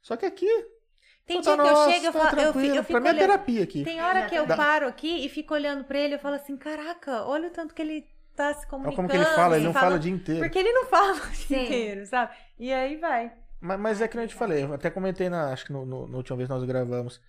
Só 0.00 0.16
que 0.16 0.24
aqui. 0.24 0.46
Tem 1.28 1.40
dia 1.40 1.56
tá, 1.56 1.62
que 1.62 1.68
eu 1.68 1.72
nossa, 1.74 1.90
chego, 1.92 2.06
eu, 2.06 2.12
tá 2.12 2.18
falo, 2.30 2.40
eu, 2.40 2.46
eu 2.46 2.52
fico 2.84 2.92
Pra 2.92 3.00
mim 3.00 3.06
é 3.06 3.10
olhando. 3.10 3.18
terapia 3.20 3.62
aqui. 3.62 3.84
Tem 3.84 4.00
hora 4.02 4.26
que 4.26 4.34
eu 4.34 4.46
paro 4.46 4.88
aqui 4.88 5.24
e 5.24 5.28
fico 5.28 5.54
olhando 5.54 5.84
pra 5.84 5.98
ele, 5.98 6.14
eu 6.14 6.18
falo 6.18 6.34
assim, 6.34 6.56
caraca, 6.56 7.24
olha 7.24 7.48
o 7.48 7.50
tanto 7.52 7.72
que 7.74 7.82
ele 7.82 8.04
tá 8.34 8.52
se 8.54 8.60
Olha 8.60 8.66
comunicando. 8.68 8.96
como 8.96 9.08
que 9.08 9.16
ele 9.16 9.24
fala, 9.26 9.56
ele 9.56 9.64
não 9.66 9.72
fala 9.72 9.96
o 9.96 9.98
dia 9.98 10.12
inteiro. 10.12 10.40
Porque 10.40 10.58
ele 10.58 10.72
não 10.72 10.86
fala 10.86 11.12
o 11.14 11.20
dia 11.30 11.34
Sim. 11.58 11.64
inteiro, 11.64 12.06
sabe? 12.06 12.34
E 12.58 12.72
aí 12.72 12.96
vai. 12.96 13.32
Mas, 13.60 13.78
mas 13.80 14.00
é 14.00 14.08
que 14.08 14.16
nem 14.16 14.24
eu 14.24 14.28
te 14.28 14.34
falei, 14.34 14.64
eu 14.64 14.72
até 14.72 14.90
comentei 14.90 15.28
na, 15.28 15.52
acho 15.52 15.66
que 15.66 15.72
no, 15.72 15.84
no- 15.86 16.06
na 16.08 16.16
última 16.16 16.36
vez 16.36 16.48
que 16.48 16.54
nós 16.54 16.64
gravamos. 16.64 17.20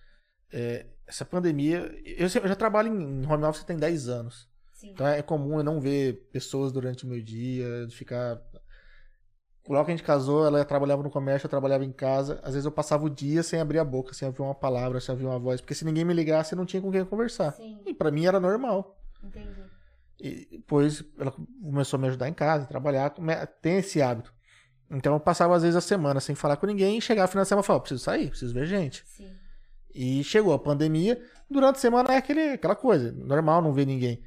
é, 0.52 0.86
essa 1.06 1.24
pandemia. 1.24 1.78
Eu, 2.04 2.22
eu 2.22 2.28
já 2.48 2.54
trabalho 2.54 2.88
em 2.88 3.26
home 3.26 3.44
office 3.44 3.64
tem 3.64 3.76
10 3.76 4.08
anos. 4.08 4.48
Sim. 4.72 4.90
Então 4.92 5.06
é 5.06 5.20
comum 5.22 5.58
eu 5.58 5.64
não 5.64 5.80
ver 5.80 6.28
pessoas 6.32 6.70
durante 6.72 7.04
o 7.04 7.08
meu 7.08 7.20
dia, 7.20 7.86
de 7.86 7.94
ficar. 7.96 8.38
Logo 9.72 9.84
que 9.84 9.92
a 9.92 9.96
gente 9.96 10.04
casou, 10.04 10.44
ela 10.44 10.64
trabalhava 10.64 11.02
no 11.02 11.10
comércio, 11.10 11.46
eu 11.46 11.50
trabalhava 11.50 11.84
em 11.84 11.92
casa. 11.92 12.40
Às 12.42 12.54
vezes 12.54 12.64
eu 12.64 12.72
passava 12.72 13.04
o 13.04 13.10
dia 13.10 13.42
sem 13.42 13.60
abrir 13.60 13.78
a 13.78 13.84
boca, 13.84 14.12
sem 14.12 14.26
ouvir 14.26 14.42
uma 14.42 14.54
palavra, 14.54 15.00
sem 15.00 15.12
ouvir 15.12 15.26
uma 15.26 15.38
voz, 15.38 15.60
porque 15.60 15.74
se 15.74 15.84
ninguém 15.84 16.04
me 16.04 16.12
ligasse, 16.12 16.54
eu 16.54 16.58
não 16.58 16.66
tinha 16.66 16.82
com 16.82 16.90
quem 16.90 17.04
conversar. 17.04 17.52
Sim, 17.52 17.80
E 17.86 17.94
pra 17.94 18.10
mim 18.10 18.26
era 18.26 18.40
normal. 18.40 19.00
entendi. 19.22 19.62
E 20.18 20.48
depois 20.58 21.02
ela 21.18 21.32
começou 21.62 21.96
a 21.96 22.00
me 22.00 22.08
ajudar 22.08 22.28
em 22.28 22.34
casa, 22.34 22.66
trabalhar, 22.66 23.14
tem 23.62 23.78
esse 23.78 24.02
hábito. 24.02 24.34
Então 24.90 25.14
eu 25.14 25.20
passava 25.20 25.54
às 25.54 25.62
vezes 25.62 25.76
a 25.76 25.80
semana 25.80 26.18
sem 26.20 26.34
falar 26.34 26.56
com 26.56 26.66
ninguém 26.66 26.98
e 26.98 27.00
chegava 27.00 27.26
no 27.26 27.30
final 27.30 27.44
de 27.44 27.48
semana 27.48 27.64
e 27.64 27.66
falava, 27.66 27.82
preciso 27.82 28.02
sair, 28.04 28.28
preciso 28.28 28.52
ver 28.52 28.66
gente. 28.66 29.04
Sim. 29.06 29.30
E 29.94 30.22
chegou 30.24 30.52
a 30.52 30.58
pandemia, 30.58 31.22
durante 31.48 31.76
a 31.76 31.78
semana 31.78 32.12
é 32.12 32.16
aquele, 32.16 32.40
aquela 32.54 32.74
coisa, 32.76 33.12
normal 33.12 33.62
não 33.62 33.72
ver 33.72 33.86
ninguém. 33.86 34.22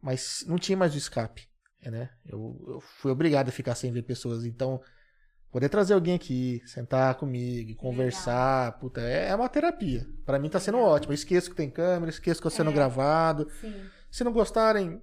Mas 0.00 0.44
não 0.46 0.58
tinha 0.58 0.76
mais 0.76 0.94
o 0.94 0.98
escape, 0.98 1.48
né? 1.90 2.10
Eu, 2.26 2.56
eu 2.66 2.80
fui 2.80 3.10
obrigado 3.10 3.48
a 3.48 3.52
ficar 3.52 3.74
sem 3.74 3.90
ver 3.92 4.02
pessoas, 4.02 4.44
então 4.44 4.80
poder 5.50 5.68
trazer 5.68 5.94
alguém 5.94 6.14
aqui, 6.14 6.62
sentar 6.66 7.14
comigo, 7.16 7.74
conversar, 7.76 8.78
puta, 8.78 9.00
é, 9.02 9.28
é 9.28 9.34
uma 9.34 9.48
terapia. 9.48 10.06
Pra 10.24 10.38
mim 10.38 10.48
tá 10.48 10.58
sendo 10.58 10.78
Legal. 10.78 10.92
ótimo. 10.92 11.12
Eu 11.12 11.14
esqueço 11.14 11.50
que 11.50 11.56
tem 11.56 11.68
câmera, 11.70 12.10
esqueço 12.10 12.40
que 12.40 12.48
tá 12.48 12.54
sendo 12.54 12.70
É. 12.70 12.72
gravado. 12.72 13.48
Sim. 13.60 13.74
Se 14.10 14.24
não 14.24 14.32
gostarem, 14.32 15.02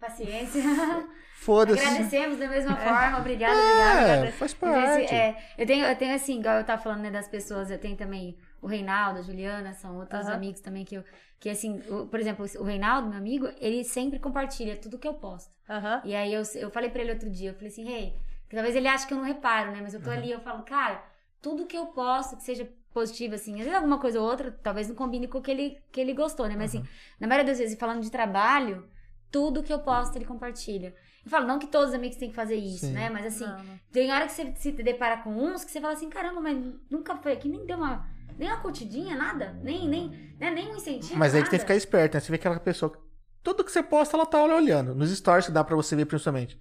Paciência. 0.00 0.60
foda-se. 1.40 1.84
Agradecemos 1.84 2.38
da 2.38 2.48
mesma 2.48 2.76
forma. 2.76 3.18
Obrigada, 3.20 3.52
obrigada. 3.54 4.00
É, 4.00 4.16
obrigada. 4.18 4.32
faz 4.32 4.56
Mas 4.60 4.74
esse- 4.90 4.98
parte. 5.08 5.14
é, 5.14 5.36
eu, 5.58 5.66
tenho, 5.66 5.84
eu 5.86 5.96
tenho 5.96 6.14
assim, 6.14 6.40
igual 6.40 6.56
eu 6.58 6.64
tava 6.64 6.82
falando 6.82 7.02
né, 7.02 7.10
das 7.10 7.28
pessoas, 7.28 7.70
eu 7.70 7.78
tenho 7.78 7.96
também 7.96 8.36
o 8.60 8.66
Reinaldo, 8.66 9.18
a 9.18 9.22
Juliana, 9.22 9.72
são 9.74 9.96
outros 9.98 10.26
Aham. 10.26 10.34
amigos 10.34 10.60
também 10.60 10.84
que 10.84 10.96
eu. 10.96 11.04
Que 11.38 11.50
assim, 11.50 11.80
o- 11.88 12.06
por 12.06 12.18
exemplo, 12.18 12.46
o 12.58 12.64
Reinaldo, 12.64 13.08
meu 13.08 13.18
amigo, 13.18 13.48
ele 13.60 13.84
sempre 13.84 14.18
compartilha 14.18 14.76
tudo 14.76 14.98
que 14.98 15.06
eu 15.06 15.14
posto. 15.14 15.52
Aham. 15.68 16.00
E 16.04 16.14
aí 16.14 16.32
eu, 16.32 16.42
eu 16.54 16.70
falei 16.70 16.88
pra 16.90 17.02
ele 17.02 17.12
outro 17.12 17.30
dia, 17.30 17.50
eu 17.50 17.54
falei 17.54 17.68
assim, 17.68 17.84
rei, 17.84 18.14
que 18.48 18.54
talvez 18.56 18.74
ele 18.74 18.88
ache 18.88 19.06
que 19.06 19.12
eu 19.12 19.18
não 19.18 19.24
reparo, 19.24 19.70
né? 19.72 19.80
Mas 19.82 19.92
eu 19.94 20.02
tô 20.02 20.10
ali, 20.10 20.30
eu 20.30 20.40
falo, 20.40 20.62
cara, 20.62 21.04
tudo 21.42 21.66
que 21.66 21.76
eu 21.76 21.86
posto, 21.86 22.36
que 22.36 22.42
seja 22.42 22.68
positiva, 22.92 23.34
assim. 23.34 23.52
Às 23.54 23.60
vezes 23.60 23.74
alguma 23.74 23.98
coisa 23.98 24.18
ou 24.20 24.26
outra, 24.26 24.50
talvez 24.62 24.88
não 24.88 24.94
combine 24.96 25.28
com 25.28 25.38
o 25.38 25.42
que 25.42 25.50
ele, 25.50 25.78
que 25.92 26.00
ele 26.00 26.14
gostou, 26.14 26.48
né? 26.48 26.54
Mas 26.56 26.70
assim, 26.74 26.86
na 27.20 27.26
maioria 27.26 27.46
das 27.50 27.58
vezes, 27.58 27.78
falando 27.78 28.00
de 28.02 28.10
trabalho, 28.10 28.88
tudo 29.30 29.62
que 29.62 29.72
eu 29.72 29.80
posto 29.80 30.16
ele 30.16 30.24
compartilha. 30.24 30.94
Eu 31.24 31.30
falo, 31.30 31.46
não 31.46 31.58
que 31.58 31.66
todos 31.66 31.90
os 31.90 31.94
amigos 31.94 32.16
têm 32.16 32.30
que 32.30 32.34
fazer 32.36 32.54
isso, 32.54 32.86
Sim. 32.86 32.92
né? 32.92 33.10
Mas 33.10 33.26
assim, 33.26 33.44
Não, 33.44 33.62
não. 33.64 33.80
tem 33.92 34.10
hora 34.12 34.26
que 34.26 34.32
você 34.32 34.54
se 34.56 34.72
depara 34.72 35.18
com 35.18 35.30
uns 35.30 35.64
que 35.64 35.70
você 35.70 35.80
fala 35.80 35.92
assim, 35.92 36.08
caramba, 36.08 36.40
mas 36.40 36.56
nunca 36.90 37.16
foi 37.16 37.32
aqui, 37.32 37.48
nem 37.48 37.66
deu 37.66 37.76
uma. 37.76 38.08
Nem 38.38 38.48
uma 38.48 38.58
curtidinha, 38.60 39.16
nada. 39.16 39.56
Nem, 39.62 39.88
nem, 39.88 40.08
né? 40.38 40.50
nem 40.50 40.70
um 40.72 40.76
incentivo. 40.76 41.18
Mas 41.18 41.34
aí 41.34 41.42
que 41.42 41.50
tem 41.50 41.58
que 41.58 41.64
ficar 41.64 41.74
esperto, 41.76 42.14
né? 42.14 42.20
Você 42.20 42.30
vê 42.30 42.36
aquela 42.36 42.58
pessoa. 42.60 42.90
que- 42.90 42.98
Tudo 43.42 43.62
que 43.64 43.70
você 43.70 43.82
posta, 43.82 44.16
ela 44.16 44.26
tá 44.26 44.42
olhando. 44.42 44.94
Nos 44.94 45.10
stories 45.16 45.46
que 45.46 45.52
dá 45.52 45.62
pra 45.64 45.76
você 45.76 45.94
ver 45.96 46.04
principalmente. 46.06 46.60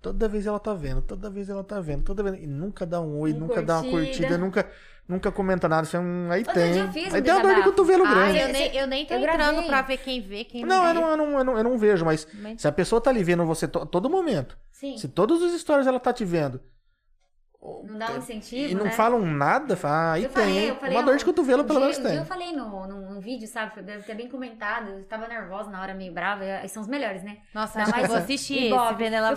Toda 0.00 0.26
vez 0.26 0.46
ela 0.48 0.58
tá 0.58 0.74
vendo, 0.74 1.00
toda 1.00 1.30
vez 1.30 1.48
ela 1.48 1.62
tá 1.62 1.80
vendo, 1.80 2.02
toda 2.02 2.24
vez. 2.24 2.42
E 2.42 2.46
nunca 2.46 2.84
dá 2.84 3.00
um 3.00 3.20
oi, 3.20 3.32
Um 3.32 3.38
nunca 3.38 3.62
dá 3.62 3.74
uma 3.80 3.82
curtida. 3.88 4.06
curtida, 4.16 4.36
nunca, 4.38 4.68
nunca 5.08 5.30
comenta 5.30 5.68
nada. 5.68 5.86
Você, 5.86 5.96
hum, 5.96 6.26
aí 6.28 6.40
Outro 6.40 6.54
tem. 6.54 6.90
fiz 6.90 7.12
um 7.12 7.14
aí 7.16 7.22
tem 7.22 7.32
uma 7.32 7.40
dor 7.42 7.54
de 7.54 7.62
cotovelo 7.62 8.04
Ah, 8.04 8.14
grande. 8.14 8.38
eu 8.40 8.48
nem, 8.48 8.76
eu 8.76 8.86
nem 8.88 9.06
tô 9.06 9.14
Eu 9.14 9.20
entrando 9.20 9.36
gravei. 9.38 9.66
pra 9.68 9.82
ver 9.82 9.96
quem 9.98 10.20
vê, 10.20 10.42
quem 10.44 10.64
Não, 10.66 10.76
não, 10.82 10.88
eu 10.88 10.94
vê. 10.94 11.00
não, 11.00 11.08
eu, 11.10 11.16
não, 11.16 11.38
eu, 11.38 11.44
não, 11.44 11.58
eu 11.58 11.64
não 11.64 11.78
vejo, 11.78 12.04
mas 12.04 12.26
Mas- 12.34 12.60
se 12.60 12.66
a 12.66 12.72
pessoa 12.72 13.00
tá 13.00 13.10
ali 13.10 13.22
vendo 13.22 13.46
você 13.46 13.68
to- 13.68 13.86
todo 13.86 14.10
momento, 14.10 14.58
Sim. 14.72 14.98
se 14.98 15.06
todos 15.06 15.40
os 15.40 15.58
stories 15.60 15.86
ela 15.86 16.00
tá 16.00 16.12
te 16.12 16.24
vendo, 16.24 16.60
Não 17.84 17.96
dá 17.96 18.10
um 18.10 18.16
incentivo. 18.18 18.72
e 18.72 18.74
não 18.74 18.86
né? 18.86 18.90
falam 18.90 19.20
nada, 19.24 19.76
fala, 19.76 19.94
ah, 19.94 20.12
aí 20.14 20.24
Eu 20.24 20.30
tem. 20.30 20.42
falei, 20.44 20.70
eu 20.70 20.76
falei, 20.76 20.96
uma 20.96 21.02
dor 21.04 21.16
de 21.16 21.24
cotovelo 21.24 21.62
um 21.62 21.66
pelo 21.66 21.78
dia- 21.78 21.88
menos 21.88 21.98
um 21.98 22.02
dia 22.02 22.10
tem. 22.10 22.18
Eu 22.18 22.24
falei 22.24 22.52
no, 22.56 22.86
num, 22.88 23.10
num 23.12 23.20
vídeo, 23.20 23.46
sabe? 23.46 23.72
foi- 23.72 23.82
Deve 23.84 24.02
ter 24.02 24.14
bem 24.16 24.28
comentado. 24.28 24.88
Eu 24.90 25.04
tava 25.04 25.28
nervosa 25.28 25.70
na 25.70 25.80
hora, 25.80 25.94
meio 25.94 26.12
brava. 26.12 26.44
e- 26.44 26.68
São 26.68 26.82
os 26.82 26.88
melhores, 26.88 27.22
né? 27.22 27.38
Nossa, 27.54 27.80
acho 27.80 27.92
que 27.92 28.00
eu 28.00 28.06
vou 28.06 28.16
assistir 28.16 28.54
esse, 28.64 28.68
eu 28.68 28.76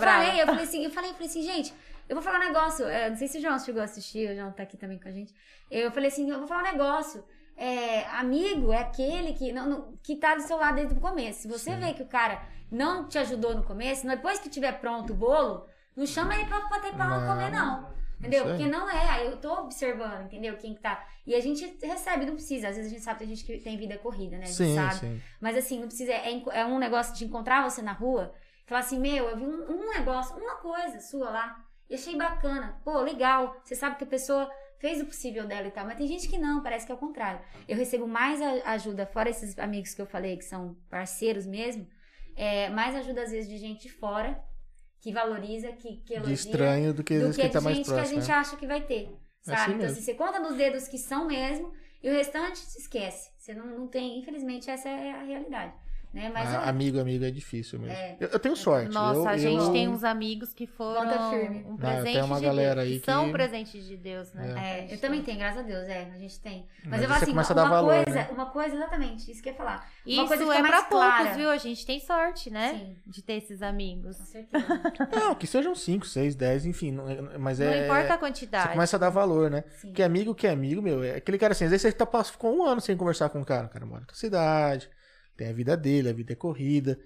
falei, 0.00 0.42
eu 0.42 0.46
falei 0.46 0.64
assim, 0.64 0.84
eu 0.84 0.90
falei, 0.90 1.10
eu 1.10 1.14
falei 1.14 1.28
assim, 1.28 1.42
gente, 1.42 1.72
eu 2.08 2.16
vou 2.16 2.22
falar 2.22 2.38
um 2.38 2.46
negócio. 2.48 2.84
é, 2.86 3.08
não 3.10 3.16
sei 3.16 3.28
se 3.28 3.38
o 3.38 3.40
João 3.40 3.58
chegou 3.60 3.80
a 3.80 3.84
assistir, 3.84 4.28
o 4.30 4.34
João 4.34 4.50
tá 4.50 4.64
aqui 4.64 4.76
também 4.76 4.98
com 4.98 5.08
a 5.08 5.12
gente. 5.12 5.32
Eu 5.70 5.92
falei 5.92 6.08
assim, 6.08 6.28
eu 6.28 6.38
vou 6.38 6.48
falar 6.48 6.62
um 6.62 6.72
negócio. 6.72 7.24
É, 7.56 8.04
amigo 8.18 8.72
é 8.72 8.78
aquele 8.80 9.32
que, 9.34 9.52
não, 9.52 9.66
não- 9.68 9.94
que 10.02 10.16
tá 10.16 10.34
do 10.34 10.42
seu 10.42 10.56
lado 10.56 10.74
desde 10.74 10.94
o 10.94 11.00
começo. 11.00 11.42
Se 11.42 11.48
você 11.48 11.74
vê 11.76 11.94
que 11.94 12.02
o 12.02 12.06
cara 12.06 12.42
não 12.72 13.06
te 13.08 13.18
ajudou 13.18 13.54
no 13.54 13.62
começo, 13.62 14.06
depois 14.06 14.38
que 14.40 14.48
tiver 14.50 14.72
pronto 14.80 15.12
o 15.12 15.16
bolo, 15.16 15.64
não 15.96 16.04
chama 16.06 16.34
ele 16.34 16.44
pra 16.46 16.60
bater 16.68 16.92
pau 16.94 17.08
Não, 17.08 17.26
comer, 17.26 17.50
não. 17.50 17.95
Entendeu? 18.18 18.44
Porque 18.44 18.66
não 18.66 18.88
é, 18.90 19.08
aí 19.10 19.26
eu 19.26 19.36
tô 19.36 19.52
observando, 19.60 20.24
entendeu? 20.24 20.56
Quem 20.56 20.74
que 20.74 20.80
tá. 20.80 21.06
E 21.26 21.34
a 21.34 21.40
gente 21.40 21.66
recebe, 21.82 22.24
não 22.24 22.34
precisa. 22.34 22.68
Às 22.68 22.76
vezes 22.76 22.90
a 22.90 22.94
gente 22.94 23.04
sabe 23.04 23.18
que 23.18 23.26
tem 23.26 23.34
gente 23.34 23.44
que 23.46 23.58
tem 23.58 23.76
vida 23.76 23.98
corrida, 23.98 24.36
né? 24.38 24.44
A 24.44 24.46
gente 24.46 24.56
Sim, 24.56 24.74
sabe. 24.74 24.94
sim. 24.94 25.22
Mas 25.40 25.56
assim, 25.56 25.78
não 25.80 25.86
precisa. 25.86 26.12
É, 26.12 26.42
é 26.52 26.64
um 26.64 26.78
negócio 26.78 27.14
de 27.14 27.24
encontrar 27.24 27.62
você 27.68 27.82
na 27.82 27.92
rua, 27.92 28.32
falar 28.66 28.80
assim, 28.80 28.98
meu, 28.98 29.28
eu 29.28 29.36
vi 29.36 29.44
um, 29.44 29.70
um 29.70 29.90
negócio, 29.90 30.34
uma 30.36 30.56
coisa 30.56 30.98
sua 31.00 31.28
lá. 31.30 31.62
E 31.90 31.94
achei 31.94 32.16
bacana. 32.16 32.80
Pô, 32.84 33.00
legal. 33.00 33.54
Você 33.62 33.74
sabe 33.76 33.96
que 33.96 34.04
a 34.04 34.06
pessoa 34.08 34.50
fez 34.78 35.00
o 35.00 35.06
possível 35.06 35.46
dela 35.46 35.68
e 35.68 35.70
tal. 35.70 35.84
Mas 35.86 35.96
tem 35.98 36.06
gente 36.06 36.26
que 36.28 36.38
não, 36.38 36.62
parece 36.62 36.86
que 36.86 36.92
é 36.92 36.94
o 36.94 36.98
contrário. 36.98 37.40
Eu 37.68 37.76
recebo 37.76 38.08
mais 38.08 38.40
a- 38.40 38.72
ajuda, 38.72 39.06
fora 39.06 39.28
esses 39.30 39.58
amigos 39.58 39.94
que 39.94 40.00
eu 40.02 40.06
falei, 40.06 40.36
que 40.36 40.44
são 40.44 40.74
parceiros 40.90 41.46
mesmo, 41.46 41.86
é, 42.34 42.68
mais 42.70 42.94
ajuda 42.96 43.22
às 43.22 43.30
vezes 43.30 43.48
de 43.48 43.56
gente 43.56 43.82
de 43.82 43.92
fora, 43.92 44.42
que 45.06 45.12
valoriza, 45.12 45.70
que, 45.70 45.98
que 45.98 46.14
De 46.14 46.14
elogia 46.14 46.34
estranho 46.34 46.92
do 46.92 47.04
que 47.04 47.16
do 47.20 47.30
que 47.30 47.42
quem 47.42 47.48
tá 47.48 47.60
de 47.60 47.64
mais 47.64 47.76
gente 47.76 47.86
que 47.86 47.92
a 47.92 47.94
próximo. 47.94 48.20
gente 48.20 48.28
né? 48.28 48.34
acha 48.34 48.56
que 48.56 48.66
vai 48.66 48.80
ter. 48.80 49.02
É 49.04 49.06
Sabe? 49.40 49.60
assim 49.60 49.72
então, 49.74 49.86
assim, 49.86 50.00
você 50.00 50.14
conta 50.14 50.40
nos 50.40 50.56
dedos 50.56 50.88
que 50.88 50.98
são 50.98 51.28
mesmo 51.28 51.72
e 52.02 52.10
o 52.10 52.12
restante 52.12 52.58
se 52.58 52.80
esquece. 52.80 53.30
Você 53.38 53.54
não, 53.54 53.66
não 53.66 53.86
tem, 53.86 54.18
infelizmente, 54.18 54.68
essa 54.68 54.88
é 54.88 55.12
a 55.12 55.22
realidade. 55.22 55.72
Né? 56.16 56.30
Mas 56.32 56.48
Ah, 56.48 56.62
é, 56.64 56.68
amigo, 56.70 56.98
amigo 56.98 57.24
é 57.24 57.30
difícil 57.30 57.78
mesmo. 57.78 57.94
É. 57.94 58.16
Eu, 58.18 58.28
eu 58.28 58.38
tenho 58.38 58.56
sorte. 58.56 58.92
Nossa, 58.92 59.18
eu, 59.20 59.28
a 59.28 59.36
gente 59.36 59.62
eu- 59.64 59.72
tem 59.72 59.86
uns 59.86 60.02
amigos 60.02 60.54
que 60.54 60.66
foram 60.66 61.02
um 61.02 61.74
Ah, 61.74 61.76
presente 61.78 62.12
tem 62.14 62.22
uma 62.22 62.36
de 62.38 62.44
galera 62.46 62.80
Deus, 62.82 62.94
aí 62.94 62.98
que 63.00 63.04
são 63.04 63.26
que- 63.26 63.32
presentes 63.32 63.86
de 63.86 63.96
Deus, 63.98 64.32
né? 64.32 64.54
É. 64.56 64.90
É, 64.90 64.94
eu 64.94 64.98
também 64.98 65.22
tenho, 65.22 65.38
graças 65.38 65.58
a 65.60 65.62
Deus, 65.62 65.86
é, 65.88 66.10
a 66.14 66.18
gente 66.18 66.40
tem. 66.40 66.66
Mas, 66.84 66.90
Mas 66.90 67.02
eu 67.02 67.08
você 67.08 67.26
falo 67.26 67.40
assim, 67.40 67.52
uma, 67.52 67.68
valor, 67.68 68.04
coisa, 68.04 68.18
né? 68.18 68.28
uma 68.32 68.46
coisa, 68.46 68.76
exatamente, 68.76 69.30
isso 69.30 69.42
que 69.42 69.48
eu 69.50 69.52
ia 69.52 69.58
falar. 69.58 69.76
Uma 70.06 70.12
Isso 70.24 70.26
coisa 70.28 70.54
é 70.54 70.62
pra 70.62 70.82
poucos, 70.84 71.36
viu? 71.36 71.50
A 71.50 71.56
gente 71.58 71.84
tem 71.84 72.00
sorte, 72.00 72.48
né? 72.50 72.70
Sim, 72.78 72.96
De 73.06 73.22
ter 73.22 73.34
esses 73.34 73.60
amigos. 73.60 74.16
com 74.16 74.24
certeza. 74.24 74.66
Não, 75.12 75.34
que 75.34 75.46
sejam 75.46 75.74
5, 75.74 76.06
6, 76.06 76.34
10, 76.34 76.64
enfim. 76.64 76.92
não- 76.92 77.08
é- 77.08 77.36
mas 77.38 77.58
Não 77.58 77.66
é. 77.66 77.84
importa 77.84 78.04
a 78.06 78.12
Você 78.14 78.18
quantidade. 78.18 78.72
começa 78.72 78.96
a 78.96 78.98
dar 78.98 79.10
valor, 79.10 79.50
né? 79.50 79.64
Sim. 79.80 79.92
Que 79.92 80.02
amigo 80.02 80.34
que 80.34 80.46
é 80.46 80.50
amigo, 80.50 80.80
meu. 80.80 81.02
É 81.04 81.16
aquele 81.16 81.36
cara 81.36 81.52
assim, 81.52 81.64
às 81.64 81.70
vezes 81.70 81.82
você 81.82 81.92
tá, 81.92 82.06
ficou 82.24 82.56
um 82.56 82.64
ano 82.64 82.80
sem 82.80 82.96
conversar 82.96 83.28
com 83.28 83.40
o 83.40 83.44
cara. 83.44 83.66
O 83.66 83.68
cara 83.68 83.84
mora 83.84 84.04
na 84.08 84.14
cidade, 84.14 84.88
tem 85.36 85.48
a 85.48 85.52
vida 85.52 85.76
dele, 85.76 86.08
a 86.08 86.12
vida 86.12 86.32
é 86.32 86.36
corrida. 86.36 86.98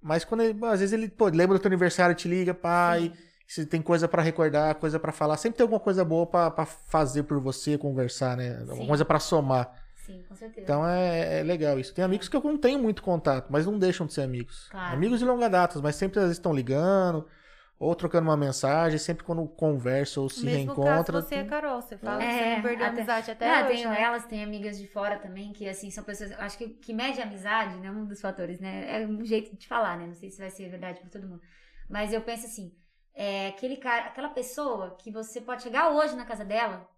Mas 0.00 0.24
quando 0.24 0.42
ele, 0.42 0.58
às 0.66 0.80
vezes 0.80 0.92
ele, 0.92 1.08
pô, 1.08 1.26
lembra 1.26 1.58
do 1.58 1.60
teu 1.60 1.68
aniversário, 1.68 2.14
te 2.14 2.28
liga, 2.28 2.54
pai. 2.54 3.12
Se 3.46 3.64
tem 3.64 3.80
coisa 3.80 4.08
pra 4.08 4.22
recordar, 4.22 4.74
coisa 4.74 4.98
pra 4.98 5.12
falar. 5.12 5.36
Sempre 5.36 5.58
tem 5.58 5.64
alguma 5.64 5.78
coisa 5.80 6.04
boa 6.04 6.26
pra 6.26 6.50
pra 6.50 6.66
fazer 6.66 7.22
por 7.22 7.40
você, 7.40 7.78
conversar, 7.78 8.36
né? 8.36 8.58
Alguma 8.60 8.76
Sim. 8.82 8.86
coisa 8.88 9.04
pra 9.04 9.20
somar. 9.20 9.72
Sim, 10.04 10.22
com 10.28 10.34
certeza. 10.34 10.62
Então 10.62 10.86
é, 10.86 11.40
é 11.40 11.42
legal 11.42 11.78
isso. 11.78 11.92
Tem 11.94 12.04
amigos 12.04 12.28
que 12.28 12.36
eu 12.36 12.42
não 12.42 12.58
tenho 12.58 12.78
muito 12.78 13.02
contato, 13.02 13.48
mas 13.50 13.66
não 13.66 13.78
deixam 13.78 14.06
de 14.06 14.12
ser 14.12 14.22
amigos. 14.22 14.68
Claro. 14.70 14.94
Amigos 14.94 15.18
de 15.18 15.24
longa 15.24 15.48
data, 15.48 15.80
mas 15.80 15.96
sempre 15.96 16.18
às 16.18 16.26
vezes 16.26 16.38
estão 16.38 16.52
ligando, 16.52 17.26
ou 17.78 17.94
trocando 17.94 18.28
uma 18.28 18.36
mensagem, 18.36 18.98
sempre 18.98 19.24
quando 19.24 19.46
conversa 19.48 20.20
ou 20.20 20.28
se 20.28 20.46
Mesmo 20.46 20.74
reencontra. 20.74 21.12
caso 21.12 21.28
você 21.28 21.34
é 21.36 21.44
Carol, 21.44 21.80
você 21.82 21.96
fala 21.98 22.18
que 22.18 22.24
É, 22.24 22.32
você 22.38 22.54
não 22.56 22.62
perdeu 22.62 22.86
até- 22.86 22.96
amizade 22.96 23.30
até 23.30 23.50
Ah, 23.50 23.64
hoje, 23.64 23.74
tenho 23.74 23.90
né? 23.90 24.02
elas, 24.02 24.24
tem 24.26 24.42
amigas 24.42 24.78
de 24.78 24.86
fora 24.88 25.18
também, 25.18 25.52
que 25.52 25.68
assim, 25.68 25.90
são 25.90 26.02
pessoas. 26.02 26.30
eu 26.30 26.40
Acho 26.40 26.56
que 26.58 26.68
que 26.70 26.92
mede 26.94 27.20
a 27.20 27.24
amizade, 27.24 27.76
né? 27.78 27.90
Um 27.90 28.04
dos 28.06 28.20
fatores, 28.20 28.58
né? 28.60 29.02
É 29.02 29.06
um 29.06 29.24
jeito 29.24 29.54
de 29.56 29.68
falar, 29.68 29.98
né? 29.98 30.06
Não 30.06 30.14
sei 30.14 30.30
se 30.30 30.38
vai 30.38 30.50
ser 30.50 30.68
verdade 30.70 31.00
pra 31.00 31.10
todo 31.10 31.28
mundo. 31.28 31.42
Mas 31.88 32.12
eu 32.12 32.20
penso 32.22 32.46
assim, 32.46 32.72
é 33.14 33.48
aquele 33.48 33.76
cara, 33.76 34.06
aquela 34.06 34.30
pessoa 34.30 34.96
que 34.98 35.10
você 35.10 35.40
pode 35.40 35.62
chegar 35.62 35.90
hoje 35.90 36.16
na 36.16 36.24
casa 36.24 36.44
dela, 36.44 36.88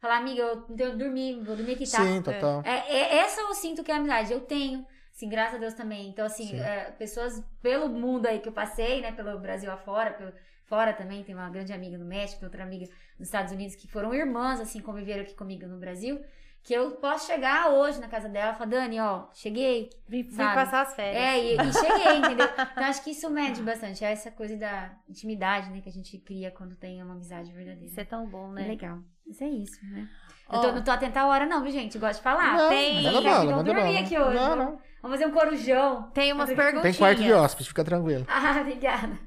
falar, 0.00 0.18
amiga, 0.18 0.42
eu, 0.42 0.66
eu 0.78 0.96
dormi, 0.98 1.34
vou 1.42 1.56
dormir 1.56 1.74
aqui, 1.74 1.88
tá? 1.90 2.04
Sim, 2.04 2.20
total. 2.22 2.60
É, 2.64 2.92
é- 2.96 3.16
essa 3.18 3.40
eu 3.40 3.54
sinto 3.54 3.82
que 3.84 3.90
é 3.90 3.94
amizade. 3.94 4.32
Eu 4.32 4.40
tenho, 4.40 4.84
assim, 5.14 5.28
graças 5.28 5.54
a 5.54 5.58
Deus 5.58 5.74
também. 5.74 6.08
Então, 6.08 6.26
assim, 6.26 6.48
Sim. 6.48 6.60
é, 6.60 6.90
pessoas 6.90 7.42
pelo 7.62 7.88
mundo 7.88 8.26
aí 8.26 8.40
que 8.40 8.48
eu 8.48 8.52
passei, 8.52 9.00
né? 9.00 9.12
Pelo 9.12 9.38
Brasil 9.38 9.70
afora, 9.70 10.12
pelo, 10.12 10.32
fora 10.64 10.92
também. 10.92 11.22
Tem 11.22 11.34
uma 11.34 11.48
grande 11.48 11.72
amiga 11.72 11.96
no 11.96 12.04
México, 12.04 12.40
tem 12.40 12.46
outra 12.46 12.64
amiga 12.64 12.88
nos 13.18 13.28
Estados 13.28 13.52
Unidos, 13.52 13.74
que 13.76 13.86
foram 13.88 14.14
irmãs, 14.14 14.60
assim, 14.60 14.80
conviveram 14.80 15.22
aqui 15.22 15.34
comigo 15.34 15.66
no 15.66 15.78
Brasil. 15.78 16.20
Que 16.62 16.72
eu 16.72 16.92
posso 16.92 17.26
chegar 17.26 17.68
hoje 17.72 18.00
na 18.00 18.08
casa 18.08 18.26
dela 18.26 18.52
e 18.52 18.54
falar, 18.54 18.70
Dani, 18.70 18.98
ó, 18.98 19.24
cheguei. 19.34 19.90
Vim, 20.08 20.22
Sabe? 20.30 20.54
passar 20.54 20.80
as 20.80 20.94
férias. 20.94 21.22
É, 21.22 21.38
e, 21.38 21.56
e 21.56 21.72
cheguei, 21.74 22.16
entendeu? 22.24 22.48
Então, 22.72 22.84
acho 22.84 23.04
que 23.04 23.10
isso 23.10 23.28
mede 23.28 23.60
bastante. 23.60 24.02
É 24.02 24.10
essa 24.10 24.30
coisa 24.30 24.56
da 24.56 24.90
intimidade, 25.06 25.68
né? 25.70 25.82
Que 25.82 25.90
a 25.90 25.92
gente 25.92 26.16
cria 26.16 26.50
quando 26.50 26.74
tem 26.74 27.02
uma 27.02 27.12
amizade 27.12 27.52
verdadeira. 27.52 27.84
Isso 27.84 28.00
é 28.00 28.04
tão 28.04 28.26
bom, 28.26 28.52
É 28.52 28.62
né? 28.62 28.68
legal. 28.68 28.98
Isso 29.26 29.44
é 29.44 29.48
isso, 29.48 29.78
né? 29.84 30.08
Ó, 30.48 30.56
Eu 30.56 30.60
tô, 30.62 30.72
não 30.72 30.82
tô 30.82 30.90
atenta 30.90 31.20
a 31.20 31.26
hora, 31.26 31.44
não, 31.44 31.62
viu, 31.62 31.70
gente? 31.70 31.98
Gosto 31.98 32.16
de 32.16 32.22
falar. 32.22 32.56
Não, 32.56 32.68
tem- 32.70 33.02
manda 33.02 33.20
vão 33.20 33.46
manda 33.56 33.62
dormir 33.64 33.82
bala. 33.82 34.00
aqui 34.00 34.18
hoje. 34.18 34.34
Não, 34.34 34.56
não. 34.56 34.78
Vamos 35.02 35.18
fazer 35.18 35.26
um 35.26 35.32
corujão. 35.32 36.10
Tem 36.14 36.32
umas 36.32 36.48
perguntinhas. 36.48 36.82
Tem 36.82 36.94
quarto 36.94 37.22
de 37.22 37.30
hóspede, 37.30 37.68
fica 37.68 37.84
tranquilo. 37.84 38.24
Ah, 38.26 38.58
obrigada. 38.62 39.18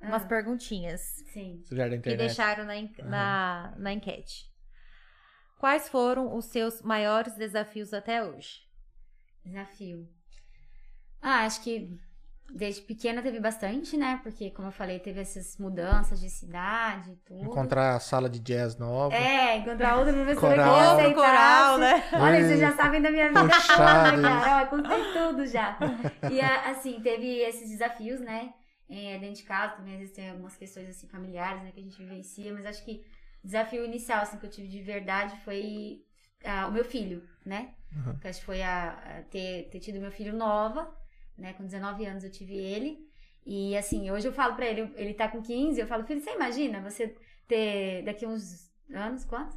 Umas 0.00 0.22
Ah, 0.24 0.26
perguntinhas 0.26 1.00
sim. 1.32 1.62
Que 2.02 2.16
deixaram 2.16 2.64
na, 2.64 2.74
na, 3.04 3.74
na 3.76 3.92
enquete. 3.92 4.50
Quais 5.58 5.88
foram 5.88 6.36
os 6.36 6.46
seus 6.46 6.82
maiores 6.82 7.34
desafios 7.34 7.94
até 7.94 8.22
hoje? 8.22 8.60
Desafio. 9.44 10.08
Ah, 11.22 11.44
acho 11.46 11.62
que 11.62 11.98
desde 12.52 12.82
pequena 12.82 13.22
teve 13.22 13.40
bastante, 13.40 13.96
né? 13.96 14.20
Porque, 14.22 14.50
como 14.50 14.68
eu 14.68 14.72
falei, 14.72 14.98
teve 14.98 15.20
essas 15.20 15.56
mudanças 15.56 16.20
de 16.20 16.28
cidade 16.28 17.12
e 17.12 17.16
tudo. 17.16 17.44
Encontrar 17.44 17.96
a 17.96 18.00
sala 18.00 18.28
de 18.28 18.38
jazz 18.38 18.76
nova. 18.76 19.14
É, 19.14 19.56
encontrar 19.56 19.96
outra 19.96 20.12
professora 20.12 20.56
Coral. 20.56 20.96
que 20.98 21.14
coral, 21.14 21.78
né? 21.78 22.04
Olha, 22.12 22.44
vocês 22.44 22.60
já 22.60 22.76
sabem 22.76 23.00
da 23.00 23.10
minha 23.10 23.28
vida 23.28 23.40
Puxado 23.48 24.10
toda, 24.16 24.22
cara. 24.22 24.62
Ó, 24.62 24.66
contei 24.66 25.12
tudo 25.12 25.46
já. 25.46 25.78
E, 26.30 26.40
assim, 26.40 27.00
teve 27.00 27.38
esses 27.40 27.70
desafios, 27.70 28.20
né? 28.20 28.52
É, 28.88 29.18
dentro 29.18 29.36
de 29.36 29.42
casa 29.42 29.76
também, 29.76 29.94
às 29.94 30.00
vezes 30.00 30.14
tem 30.14 30.30
algumas 30.30 30.56
questões, 30.56 30.88
assim, 30.88 31.08
familiares, 31.08 31.62
né? 31.62 31.72
Que 31.72 31.80
a 31.80 31.82
gente 31.82 31.98
vivencia. 31.98 32.52
Mas 32.52 32.66
acho 32.66 32.84
que 32.84 33.04
o 33.42 33.46
desafio 33.46 33.84
inicial, 33.84 34.22
assim, 34.22 34.38
que 34.38 34.46
eu 34.46 34.50
tive 34.50 34.68
de 34.68 34.80
verdade 34.80 35.36
foi 35.44 36.02
ah, 36.44 36.68
o 36.68 36.72
meu 36.72 36.84
filho, 36.84 37.22
né? 37.44 37.74
Uhum. 37.94 38.18
Que 38.18 38.28
acho 38.28 38.40
que 38.40 38.46
foi 38.46 38.62
a, 38.62 38.90
a 38.90 39.22
ter, 39.30 39.68
ter 39.70 39.80
tido 39.80 40.00
meu 40.00 40.10
filho 40.12 40.32
nova, 40.36 40.94
né? 41.36 41.52
Com 41.54 41.64
19 41.64 42.04
anos 42.06 42.22
eu 42.24 42.30
tive 42.30 42.54
ele. 42.56 43.04
E, 43.44 43.76
assim, 43.76 44.10
hoje 44.10 44.26
eu 44.26 44.32
falo 44.32 44.54
pra 44.56 44.66
ele, 44.66 44.92
ele 44.96 45.14
tá 45.14 45.28
com 45.28 45.40
15, 45.42 45.80
eu 45.80 45.86
falo, 45.86 46.04
filho, 46.04 46.20
você 46.20 46.32
imagina 46.32 46.80
você 46.80 47.14
ter 47.46 48.02
daqui 48.04 48.26
uns 48.26 48.70
anos, 48.92 49.24
quanto? 49.24 49.56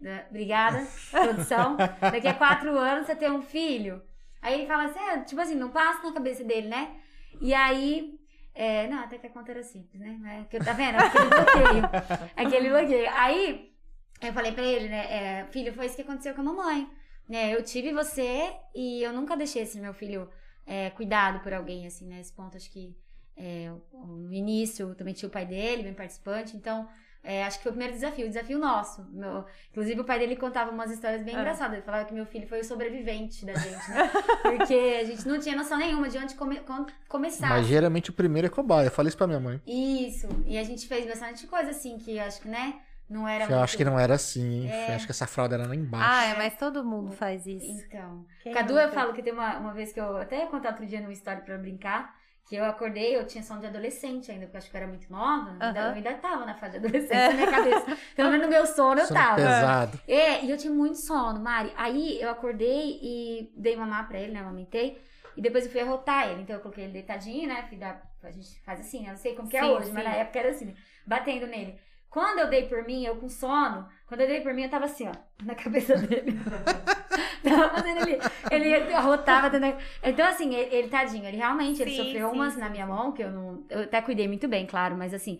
Da- 0.00 0.26
Obrigada, 0.30 0.86
produção. 1.10 1.76
Daqui 2.00 2.26
a 2.28 2.34
quatro 2.34 2.76
anos 2.78 3.06
você 3.06 3.14
ter 3.16 3.30
um 3.30 3.42
filho. 3.42 4.00
Aí 4.40 4.54
ele 4.54 4.66
fala 4.66 4.84
assim, 4.84 4.98
é, 5.00 5.20
tipo 5.22 5.40
assim, 5.40 5.54
não 5.56 5.70
passa 5.70 6.02
na 6.06 6.12
cabeça 6.12 6.44
dele, 6.44 6.68
né? 6.68 7.00
E 7.40 7.52
aí, 7.52 8.17
é, 8.60 8.88
não, 8.88 8.98
até 9.04 9.18
que 9.18 9.26
a 9.28 9.30
conta 9.30 9.52
era 9.52 9.62
simples, 9.62 10.00
né? 10.00 10.18
Mas, 10.20 10.48
que, 10.48 10.58
tá 10.58 10.72
vendo? 10.72 10.96
Aquele 10.96 11.28
bloqueio. 11.28 11.84
Aquele 12.34 12.68
bloqueio. 12.70 13.10
Aí, 13.12 13.72
eu 14.20 14.32
falei 14.32 14.50
pra 14.50 14.64
ele, 14.64 14.88
né? 14.88 15.06
é, 15.08 15.46
filho, 15.52 15.72
foi 15.72 15.86
isso 15.86 15.94
que 15.94 16.02
aconteceu 16.02 16.34
com 16.34 16.40
a 16.40 16.44
mamãe. 16.44 16.90
Né? 17.28 17.54
Eu 17.54 17.62
tive 17.62 17.92
você 17.92 18.52
e 18.74 19.00
eu 19.00 19.12
nunca 19.12 19.36
deixei 19.36 19.62
esse 19.62 19.78
meu 19.78 19.94
filho 19.94 20.28
é, 20.66 20.90
cuidado 20.90 21.38
por 21.38 21.54
alguém, 21.54 21.86
assim, 21.86 22.08
né? 22.08 22.18
Esse 22.18 22.32
ponto, 22.32 22.56
acho 22.56 22.68
que 22.72 22.96
é, 23.36 23.70
no 23.92 24.34
início, 24.34 24.92
também 24.96 25.14
tinha 25.14 25.28
o 25.28 25.32
pai 25.32 25.46
dele, 25.46 25.84
bem 25.84 25.94
participante. 25.94 26.56
Então, 26.56 26.88
É, 27.22 27.44
acho 27.44 27.58
que 27.58 27.64
foi 27.64 27.70
o 27.70 27.74
primeiro 27.74 27.94
desafio, 27.94 28.24
o 28.26 28.28
desafio 28.28 28.58
nosso. 28.58 29.06
Meu- 29.10 29.44
inclusive, 29.70 30.00
o 30.00 30.04
pai 30.04 30.18
dele 30.18 30.36
contava 30.36 30.70
umas 30.70 30.90
histórias 30.90 31.22
bem 31.22 31.34
Ah. 31.36 31.40
engraçadas. 31.40 31.74
Ele 31.74 31.82
falava 31.82 32.04
que 32.04 32.14
meu 32.14 32.24
filho 32.24 32.46
foi 32.48 32.60
o 32.60 32.64
sobrevivente 32.64 33.44
da 33.44 33.54
gente, 33.54 33.90
né? 33.90 34.10
Porque 34.42 34.98
a 35.00 35.04
gente 35.04 35.26
não 35.28 35.38
tinha 35.38 35.56
noção 35.56 35.76
nenhuma 35.78 36.08
de 36.08 36.16
onde 36.16 36.34
come- 36.34 36.60
com- 36.60 36.86
começar. 37.08 37.48
Mas 37.48 37.66
geralmente 37.66 38.10
o 38.10 38.12
primeiro 38.12 38.46
é 38.46 38.50
cobaia. 38.50 38.86
Eu 38.86 38.90
falei 38.90 39.08
isso 39.08 39.16
pra 39.18 39.26
minha 39.26 39.40
mãe. 39.40 39.60
Isso. 39.66 40.28
E 40.46 40.56
a 40.56 40.62
gente 40.64 40.86
fez 40.88 41.06
bastante 41.06 41.46
coisa 41.46 41.70
assim, 41.70 41.98
que 41.98 42.18
acho 42.18 42.40
que, 42.40 42.48
né? 42.48 42.80
Não 43.10 43.26
era 43.26 43.44
Eu 43.44 43.48
muito... 43.48 43.62
acho 43.62 43.76
que 43.76 43.84
não 43.86 43.98
era 43.98 44.14
assim, 44.14 44.64
hein? 44.64 44.70
É. 44.70 44.94
Acho 44.94 45.06
que 45.06 45.12
essa 45.12 45.26
fralda 45.26 45.54
era 45.56 45.66
lá 45.66 45.74
embaixo. 45.74 46.06
Ah, 46.10 46.24
é, 46.26 46.36
mas 46.36 46.56
todo 46.56 46.84
mundo 46.84 47.10
faz 47.10 47.46
isso. 47.46 47.66
Então. 47.86 48.24
Quem 48.42 48.52
Cadu, 48.52 48.74
nunca? 48.74 48.84
eu 48.84 48.92
falo 48.92 49.12
que 49.14 49.22
tem 49.22 49.32
uma, 49.32 49.58
uma 49.58 49.72
vez 49.72 49.92
que 49.94 49.98
eu 50.00 50.18
até 50.18 50.40
ia 50.40 50.46
contar 50.46 50.70
outro 50.70 50.84
dia 50.86 51.00
numa 51.00 51.12
história 51.12 51.40
pra 51.40 51.56
brincar, 51.56 52.14
que 52.48 52.56
eu 52.56 52.64
acordei, 52.64 53.16
eu 53.16 53.26
tinha 53.26 53.42
sono 53.44 53.60
de 53.60 53.66
adolescente 53.66 54.30
ainda, 54.30 54.46
porque 54.46 54.56
eu 54.56 54.58
acho 54.58 54.70
que 54.70 54.76
eu 54.76 54.80
era 54.80 54.88
muito 54.88 55.10
nova, 55.12 55.50
ainda, 55.50 55.80
Aham. 55.80 55.88
eu 55.90 55.94
ainda 55.96 56.14
tava 56.14 56.46
na 56.46 56.54
fase 56.54 56.78
de 56.78 56.86
adolescente 56.88 57.28
na 57.28 57.34
minha 57.34 57.46
cabeça. 57.46 57.86
Pelo 58.16 58.30
menos 58.30 58.46
no 58.46 58.50
meu 58.50 58.66
sono 58.66 59.00
eu 59.00 59.06
Sono 59.06 59.20
tava. 59.20 59.36
pesado. 59.36 60.00
É, 60.08 60.44
e 60.44 60.50
eu 60.50 60.56
tinha 60.56 60.72
muito 60.72 60.96
sono, 60.96 61.40
Mari. 61.40 61.72
Aí 61.76 62.20
eu 62.20 62.30
acordei 62.30 62.98
e 63.02 63.52
dei 63.56 63.76
mamar 63.76 64.08
pra 64.08 64.18
ele, 64.18 64.32
né? 64.32 64.40
Amamentei. 64.40 64.98
E 65.36 65.42
depois 65.42 65.66
eu 65.66 65.70
fui 65.70 65.80
arrotar 65.80 66.28
ele. 66.30 66.42
Então 66.42 66.56
eu 66.56 66.62
coloquei 66.62 66.84
ele 66.84 66.92
deitadinho, 66.94 67.46
né? 67.48 67.64
Fui 67.68 67.76
dar. 67.76 68.02
A 68.22 68.30
gente 68.30 68.60
faz 68.62 68.80
assim, 68.80 69.00
né? 69.02 69.08
Eu 69.08 69.12
não 69.12 69.18
sei 69.18 69.34
como 69.34 69.48
que 69.48 69.56
é 69.56 69.62
Sim, 69.62 69.70
hoje, 69.70 69.92
mas 69.92 70.02
sim. 70.04 70.10
na 70.10 70.16
época 70.16 70.38
era 70.38 70.50
assim, 70.50 70.64
né? 70.66 70.74
batendo 71.06 71.46
nele. 71.46 71.78
Quando 72.10 72.38
eu 72.40 72.48
dei 72.50 72.66
por 72.68 72.84
mim, 72.84 73.04
eu 73.04 73.16
com 73.16 73.28
sono, 73.28 73.88
quando 74.08 74.22
eu 74.22 74.26
dei 74.26 74.40
por 74.40 74.54
mim, 74.54 74.62
eu 74.62 74.70
tava 74.70 74.86
assim, 74.86 75.06
ó, 75.06 75.12
na 75.44 75.54
cabeça 75.54 75.94
dele. 75.96 76.32
tava 77.44 77.68
fazendo 77.76 78.08
ele. 78.08 78.18
Ele 78.50 78.94
arrotava. 78.94 79.50
tentando- 79.50 79.76
Então, 80.02 80.26
assim, 80.26 80.54
ele, 80.54 80.74
ele, 80.74 80.88
tadinho, 80.88 81.26
ele 81.26 81.36
realmente 81.36 81.82
ele 81.82 81.90
Sim, 81.90 81.96
sofreu 82.04 82.30
sim, 82.30 82.34
umas 82.34 82.54
sim, 82.54 82.60
na 82.60 82.70
minha 82.70 82.86
mão, 82.86 83.12
que 83.12 83.22
eu 83.22 83.30
não. 83.30 83.64
Eu 83.68 83.82
até 83.82 84.00
cuidei 84.00 84.26
muito 84.26 84.48
bem, 84.48 84.66
claro, 84.66 84.96
mas 84.96 85.12
assim, 85.12 85.38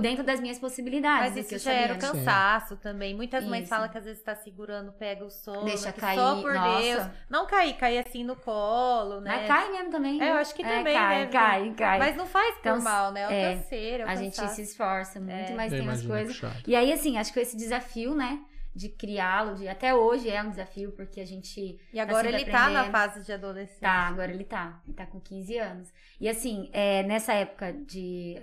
dentro 0.00 0.24
das 0.24 0.40
minhas 0.40 0.58
possibilidades. 0.58 1.30
Mas 1.34 1.36
isso 1.36 1.48
que 1.50 1.54
eu 1.56 1.58
já 1.58 1.72
era 1.72 1.92
o 1.92 1.96
né? 1.96 2.00
cansaço 2.00 2.76
também. 2.76 3.14
Muitas 3.14 3.44
mães 3.44 3.62
Isso. 3.62 3.68
falam 3.68 3.88
que 3.88 3.98
às 3.98 4.04
vezes 4.04 4.22
tá 4.22 4.34
segurando, 4.34 4.92
pega 4.92 5.24
o 5.24 5.30
sono. 5.30 5.64
Deixa 5.64 5.92
que 5.92 6.00
cair, 6.00 6.18
Só 6.18 6.40
por 6.40 6.54
nossa. 6.54 6.80
Deus. 6.80 7.06
Não 7.28 7.46
cair, 7.46 7.74
cair 7.74 7.98
assim 7.98 8.24
no 8.24 8.36
colo, 8.36 9.20
né? 9.20 9.36
Mas 9.36 9.48
cai 9.48 9.70
mesmo 9.70 9.90
também. 9.90 10.22
É, 10.22 10.30
eu 10.30 10.36
acho 10.36 10.54
que 10.54 10.62
É, 10.62 10.78
também, 10.78 10.94
cai, 10.94 11.18
né? 11.18 11.26
Cai, 11.26 11.74
cai. 11.76 11.98
Mas 11.98 12.16
não 12.16 12.26
faz 12.26 12.54
por 12.54 12.60
Então, 12.60 12.80
mal, 12.80 13.12
né? 13.12 13.22
É 13.22 13.28
o 13.28 13.30
é, 13.30 13.56
canseiro, 13.56 14.02
é 14.02 14.06
o 14.06 14.08
a 14.08 14.14
gente 14.14 14.48
se 14.48 14.62
esforça 14.62 15.20
muito, 15.20 15.52
É. 15.52 15.54
mas 15.54 15.70
tem 15.70 15.82
umas 15.82 16.02
coisas. 16.02 16.40
E 16.66 16.74
aí, 16.74 16.92
assim, 16.92 17.18
acho 17.18 17.32
que 17.32 17.40
esse 17.40 17.56
desafio, 17.56 18.01
né? 18.10 18.44
De 18.74 18.88
criá-lo, 18.88 19.54
de 19.54 19.68
até 19.68 19.94
hoje 19.94 20.30
é 20.30 20.42
um 20.42 20.48
desafio, 20.48 20.92
porque 20.92 21.20
a 21.20 21.26
gente 21.26 21.78
E 21.92 22.00
agora 22.00 22.22
sempre 22.24 22.42
ele 22.42 22.50
tá 22.50 22.70
na 22.70 22.84
fase 22.84 23.22
de 23.22 23.30
adolescência. 23.30 23.80
Tá, 23.82 24.08
agora 24.08 24.32
ele 24.32 24.44
tá. 24.44 24.80
Ele 24.86 24.96
tá 24.96 25.04
com 25.04 25.20
15 25.20 25.58
anos. 25.58 25.88
E 26.18 26.26
assim, 26.28 26.70
é, 26.72 27.02
nessa 27.02 27.34
época 27.34 27.72
de. 27.72 28.38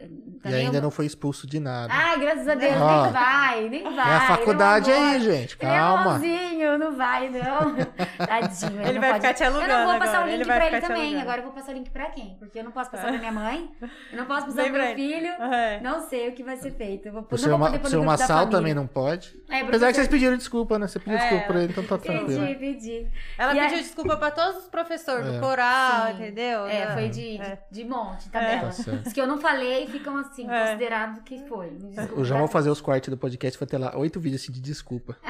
E 0.45 0.53
ainda 0.53 0.77
eu- 0.77 0.81
não 0.83 0.91
foi 0.91 1.05
expulso 1.07 1.47
de 1.47 1.59
nada. 1.59 1.91
Ai, 1.91 2.19
graças 2.19 2.47
a 2.47 2.53
Deus, 2.53 2.75
Ó, 2.79 3.03
nem 3.03 3.11
vai, 3.13 3.69
nem 3.69 3.83
vai. 3.83 3.93
Tem 4.05 4.13
a 4.13 4.21
faculdade 4.21 4.91
ele 4.91 4.99
é 4.99 5.03
aí, 5.13 5.19
gente. 5.21 5.57
Ele 5.59 5.71
é 5.71 5.75
Calma. 5.75 6.13
bonzinho, 6.13 6.77
não 6.77 6.95
vai, 6.95 7.29
não. 7.29 7.75
Tadinho. 8.27 8.81
Ele 8.81 8.93
não 8.93 9.01
vai 9.01 9.09
pode- 9.11 9.21
ficar 9.21 9.33
te 9.33 9.43
alugando 9.43 9.71
Eu 9.71 9.77
não 9.79 9.85
vou 9.89 9.99
passar 9.99 10.11
agora, 10.17 10.25
o 10.25 10.29
link 10.29 10.35
ele 10.41 10.45
pra 10.45 10.67
ele 10.67 10.81
também. 10.81 11.01
alugando. 11.01 11.21
Agora 11.21 11.37
eu 11.39 11.43
vou 11.43 11.53
passar 11.53 11.71
o 11.71 11.75
link 11.75 11.89
pra 11.89 12.05
quem? 12.11 12.35
Porque 12.37 12.59
eu 12.59 12.63
não 12.63 12.71
posso 12.71 12.91
passar 12.91 13.07
pra 13.07 13.17
minha 13.17 13.31
mãe, 13.33 13.71
eu 14.11 14.17
não 14.17 14.25
posso 14.25 14.45
passar 14.47 14.63
pro 14.65 14.73
meu 14.73 14.81
ele. 14.83 14.95
filho. 14.95 15.27
É. 15.27 15.79
Não 15.81 16.07
sei 16.07 16.29
o 16.29 16.33
que 16.33 16.43
vai 16.43 16.57
ser 16.57 16.71
feito. 16.71 17.07
Eu 17.07 17.13
vou, 17.13 17.23
Pro 17.23 17.31
não 17.37 17.37
seu, 17.43 17.49
vou 17.49 17.57
ma- 17.59 17.65
poder 17.67 17.77
pôr 17.79 17.89
pro 17.89 17.99
no 17.99 18.17
seu 18.17 18.27
grupo 18.27 18.27
da 18.51 18.57
também 18.57 18.73
não 18.73 18.85
pode. 18.87 19.33
É, 19.49 19.61
Apesar 19.61 19.87
que 19.87 19.95
vocês 19.95 20.07
pediram 20.19 20.37
desculpa, 20.37 20.77
né? 20.77 20.87
Você 20.87 20.99
pediu 20.99 21.17
É. 21.17 21.21
desculpa 21.21 21.45
pra 21.45 21.63
ele, 21.63 21.71
então 21.71 21.83
tá 21.85 21.97
tranquilo. 21.97 22.41
Pedi, 22.41 22.55
pedi. 22.59 23.07
Ela 23.37 23.55
E 23.55 23.59
pediu 23.61 23.77
desculpa 23.77 24.17
pra 24.17 24.31
todos 24.31 24.63
os 24.63 24.67
professores 24.69 25.25
É. 25.25 25.31
do 25.31 25.39
coral, 25.39 26.07
Sim. 26.07 26.13
entendeu? 26.13 26.65
É, 26.67 26.85
Não. 26.87 26.93
foi 26.93 27.09
de, 27.09 27.37
É. 27.37 27.59
de, 27.71 27.83
de 27.83 27.89
monte, 27.89 28.29
tabela. 28.29 28.61
Tá 28.63 28.71
certo. 28.71 29.07
Os 29.07 29.13
que 29.13 29.21
eu 29.21 29.27
não 29.27 29.37
falei 29.39 29.87
ficam 29.87 30.17
assim, 30.17 30.49
É. 30.49 30.65
considerados 30.65 31.21
que 31.23 31.39
foi. 31.47 31.71
O 32.15 32.23
João 32.23 32.41
vai 32.41 32.49
fazer 32.49 32.69
os 32.69 32.81
cortes 32.81 33.09
do 33.09 33.17
podcast, 33.17 33.57
vai 33.57 33.67
ter 33.67 33.77
lá 33.77 33.95
oito 33.97 34.19
vídeos 34.19 34.41
assim 34.43 34.51
de 34.51 34.59
desculpa. 34.61 35.15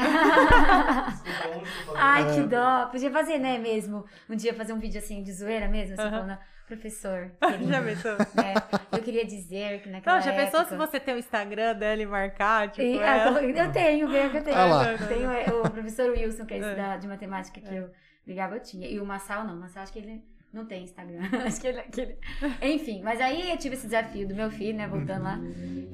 Ai, 1.96 2.30
É. 2.30 2.34
que 2.36 2.42
dó. 2.48 2.86
Podia 2.88 3.12
fazer, 3.12 3.38
né, 3.38 3.58
mesmo? 3.58 4.06
Um 4.30 4.36
dia 4.36 4.54
fazer 4.54 4.74
um 4.74 4.80
vídeo 4.80 5.00
assim 5.00 5.22
de 5.24 5.32
zoeira 5.34 5.68
mesmo, 5.68 5.94
assim, 5.94 6.02
Aham. 6.04 6.12
falando, 6.12 6.38
professor, 6.70 7.32
querido, 7.42 7.68
Já 7.72 7.82
pensou? 7.84 8.12
né? 8.36 8.54
Eu 8.92 9.00
queria 9.04 9.26
dizer 9.26 9.82
que 9.82 9.90
naquela 9.90 10.18
Não, 10.18 10.24
já 10.24 10.32
pensou 10.34 10.62
época... 10.62 10.66
se 10.66 10.76
você 10.78 11.00
tem 11.00 11.16
o 11.16 11.18
Instagram 11.18 11.76
dela 11.76 12.02
e 12.02 12.06
marcar, 12.06 12.70
tipo, 12.72 12.88
E- 12.88 13.04
ah, 13.04 13.18
ela? 13.18 13.42
eu 13.44 13.72
tenho, 13.72 14.08
veio 14.08 14.30
que 14.32 14.38
eu 14.38 14.44
tenho. 14.44 14.56
Ah. 14.58 14.98
Tenho 15.08 15.30
é, 15.32 15.46
o 15.52 15.70
professor 15.70 16.12
Wilson, 16.12 16.46
que 16.46 16.54
é 16.54 16.58
esse 16.60 16.70
É. 16.70 16.76
da, 16.76 16.98
de 16.98 17.08
matemática 17.08 17.60
que 17.60 17.76
eu 17.76 17.90
ligava, 18.26 18.56
eu 18.56 18.62
tinha. 18.62 18.88
E 18.88 19.00
o 19.00 19.06
Massal 19.06 19.44
não, 19.46 19.56
o 19.56 19.60
Massal 19.60 19.84
acho 19.84 19.92
que 19.92 20.00
ele 20.00 20.24
não 20.54 20.66
tem 20.66 20.84
Instagram. 20.84 21.20
acho 21.46 21.60
que 21.60 21.68
ele, 21.68 21.82
que 21.84 22.02
ele- 22.02 22.18
Enfim, 22.62 23.02
mas 23.04 23.20
aí 23.20 23.50
eu 23.52 23.58
tive 23.58 23.76
esse 23.76 23.86
desafio 23.88 24.28
do 24.28 24.36
meu 24.36 24.50
filho, 24.52 24.78
né, 24.78 24.88
voltando 24.88 25.24
lá. 25.24 25.40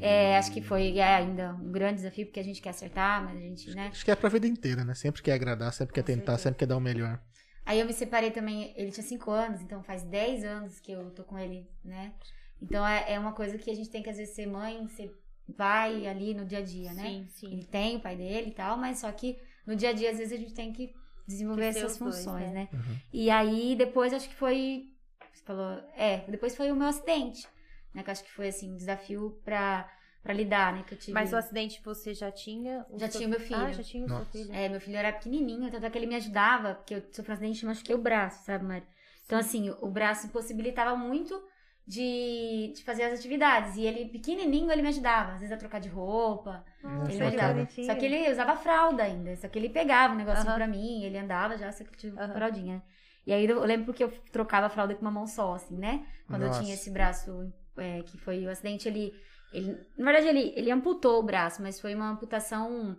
É, 0.02 0.38
acho 0.38 0.52
que 0.52 0.62
foi 0.62 0.98
é, 0.98 1.16
ainda 1.16 1.54
um 1.54 1.72
grande 1.72 1.96
desafio, 1.96 2.26
porque 2.26 2.40
a 2.40 2.44
gente 2.44 2.62
quer 2.62 2.70
acertar, 2.70 3.24
mas 3.24 3.38
a 3.38 3.40
gente, 3.42 3.74
né... 3.76 3.88
Acho 3.92 4.04
que 4.06 4.12
é 4.12 4.16
pra 4.16 4.30
vida 4.30 4.46
inteira, 4.46 4.84
né? 4.84 4.94
Sempre 4.94 5.22
quer 5.22 5.34
agradar, 5.34 5.72
sempre 5.74 5.94
quer 5.94 6.04
tentar, 6.04 6.38
sempre 6.38 6.60
quer 6.60 6.66
dar 6.66 6.78
o 6.78 6.82
melhor. 6.82 7.20
Aí 7.66 7.80
eu 7.80 7.86
me 7.86 7.94
separei 7.94 8.30
também, 8.30 8.74
ele 8.78 8.92
tinha 8.92 9.04
5 9.04 9.32
anos, 9.32 9.62
então 9.62 9.82
faz 9.82 10.04
10 10.04 10.44
anos 10.44 10.80
que 10.80 10.92
eu 10.92 11.10
tô 11.12 11.24
com 11.24 11.38
ele, 11.38 11.68
né? 11.84 12.14
Então 12.62 12.86
é, 12.86 13.14
é 13.14 13.20
uma 13.20 13.34
coisa 13.34 13.58
que 13.58 13.72
a 13.72 13.76
gente 13.76 13.90
tem 13.90 14.04
que 14.04 14.10
às 14.10 14.18
vezes 14.18 14.36
ser 14.36 14.46
mãe, 14.46 14.88
você 14.88 15.12
vai 15.48 16.08
ali 16.08 16.34
no 16.34 16.46
dia 16.46 16.60
a 16.60 16.62
dia, 16.62 16.94
né? 16.94 17.04
Sim, 17.04 17.28
sim. 17.30 17.54
Ele 17.54 17.66
tem 17.66 17.98
o 17.98 18.00
pai 18.00 18.16
dele 18.16 18.50
e 18.50 18.54
tal, 18.54 18.78
mas 18.78 19.00
só 19.00 19.12
que 19.12 19.40
no 19.66 19.76
dia 19.76 19.90
a 19.90 19.94
dia 19.94 20.12
às 20.12 20.18
vezes 20.18 20.34
a 20.34 20.38
gente 20.38 20.54
tem 20.54 20.72
que 20.72 20.94
desenvolver 21.28 21.68
Que 21.68 21.74
ser 21.74 21.80
essas 21.80 21.94
os 21.94 21.98
dois, 21.98 22.16
funções, 22.18 22.52
né? 22.52 22.54
né? 22.54 22.70
Uhum. 22.72 22.98
E 23.12 23.30
aí 23.30 23.76
depois 23.76 24.14
acho 24.14 24.30
que 24.30 24.36
foi, 24.36 24.86
você 25.34 25.44
falou, 25.44 25.72
é, 25.96 26.20
depois 26.30 26.56
foi 26.56 26.72
o 26.72 26.76
meu 26.76 26.88
acidente, 26.88 27.48
né? 27.94 28.04
Que 28.04 28.10
eu 28.10 28.12
acho 28.12 28.24
que 28.24 28.32
foi 28.32 28.48
assim, 28.50 28.72
um 28.72 28.78
desafio 28.78 29.42
pra, 29.44 29.90
pra 30.26 30.34
lidar, 30.34 30.74
né? 30.74 30.84
Que 30.88 30.96
eu 30.96 30.98
tive. 30.98 31.14
Mas 31.14 31.32
o 31.32 31.38
acidente 31.38 31.82
você 31.86 32.14
já 32.14 32.32
tinha? 32.32 32.84
o 32.90 33.00
Já 33.00 33.08
seu 33.08 33.20
tinha 33.20 33.30
meu 33.30 33.40
Ah, 33.40 33.46
filho. 33.46 33.74
já 33.74 33.84
tinha 33.84 34.06
o 34.06 34.10
seu 34.10 34.26
filho. 34.26 34.54
É, 34.54 34.68
meu 34.68 34.82
filho 34.82 34.98
era 34.98 35.14
pequenininho, 35.14 35.72
tanto 35.72 35.86
é 35.86 35.90
que 35.90 35.98
ele 35.98 36.08
me 36.08 36.16
ajudava, 36.16 36.76
porque 36.76 36.96
eu 36.96 37.04
sofri 37.12 37.32
um 37.32 37.34
acidente 37.36 37.64
e 37.64 37.66
machuquei 37.68 37.96
o 37.96 38.00
braço, 38.00 38.44
sabe, 38.44 38.66
Mari? 38.66 38.84
Então, 39.26 39.38
assim, 39.40 39.70
o 39.82 39.88
braço 39.90 40.26
impossibilitava 40.28 40.96
muito 40.96 41.42
de, 41.88 42.74
de 42.76 42.84
fazer 42.84 43.04
as 43.04 43.20
atividades. 43.20 43.76
E 43.76 43.82
ele, 43.86 44.10
pequenininho, 44.10 44.72
ele 44.72 44.82
me 44.82 44.90
ajudava, 44.90 45.34
às 45.34 45.40
vezes 45.40 45.52
a 45.54 45.58
trocar 45.58 45.80
de 45.80 45.90
roupa, 45.90 46.66
Nossa, 46.84 47.12
ele 47.12 47.20
me 47.20 47.28
ajudava. 47.28 47.68
Só 47.86 47.96
que 47.96 48.06
ele 48.06 48.32
usava 48.32 48.56
fralda 48.56 49.04
ainda, 49.04 49.36
só 49.36 49.48
que 49.48 49.60
ele 49.60 49.70
pegava 49.70 50.14
um 50.14 50.18
negocinho 50.18 50.48
Aham. 50.48 50.56
pra 50.56 50.68
mim, 50.68 51.04
ele 51.04 51.18
andava 51.18 51.58
já, 51.58 51.72
só 51.72 51.84
que 51.84 51.96
tinha 51.98 52.14
Aham. 52.14 52.34
fraldinha. 52.34 52.84
E 53.28 53.34
aí 53.34 53.46
eu 53.46 53.64
lembro 53.64 53.88
porque 53.88 54.04
eu 54.04 54.12
trocava 54.32 54.68
a 54.68 54.70
fralda 54.70 54.94
com 54.96 55.02
uma 55.02 55.12
mão 55.12 55.26
só, 55.26 55.56
assim, 55.56 55.78
né? 55.78 56.06
Quando 56.28 56.44
Nossa. 56.44 56.60
eu 56.60 56.64
tinha 56.64 56.74
esse 56.76 56.90
braço, 56.92 57.52
é, 57.78 58.02
que 58.04 58.18
foi 58.18 58.46
o 58.46 58.50
acidente, 58.52 58.88
ele, 58.88 59.14
ele. 59.54 59.78
Na 59.98 60.12
verdade, 60.12 60.28
ele, 60.28 60.54
ele 60.56 60.72
amputou 60.72 61.20
o 61.20 61.24
braço, 61.24 61.62
mas 61.62 61.80
foi 61.80 61.96
uma 61.96 62.10
amputação. 62.10 62.98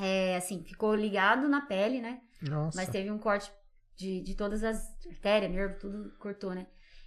É, 0.00 0.36
assim, 0.36 0.62
ficou 0.62 0.94
ligado 0.94 1.48
na 1.48 1.62
pele, 1.62 2.00
né? 2.00 2.20
Nossa. 2.42 2.76
Mas 2.76 2.88
teve 2.88 3.10
um 3.10 3.18
corte 3.18 3.50
de, 3.96 4.20
de 4.20 4.34
todas 4.36 4.62
as 4.62 4.96
artérias, 5.06 5.50
nervo, 5.50 5.78
tudo 5.78 6.16
cortou, 6.18 6.54
né? 6.54 6.66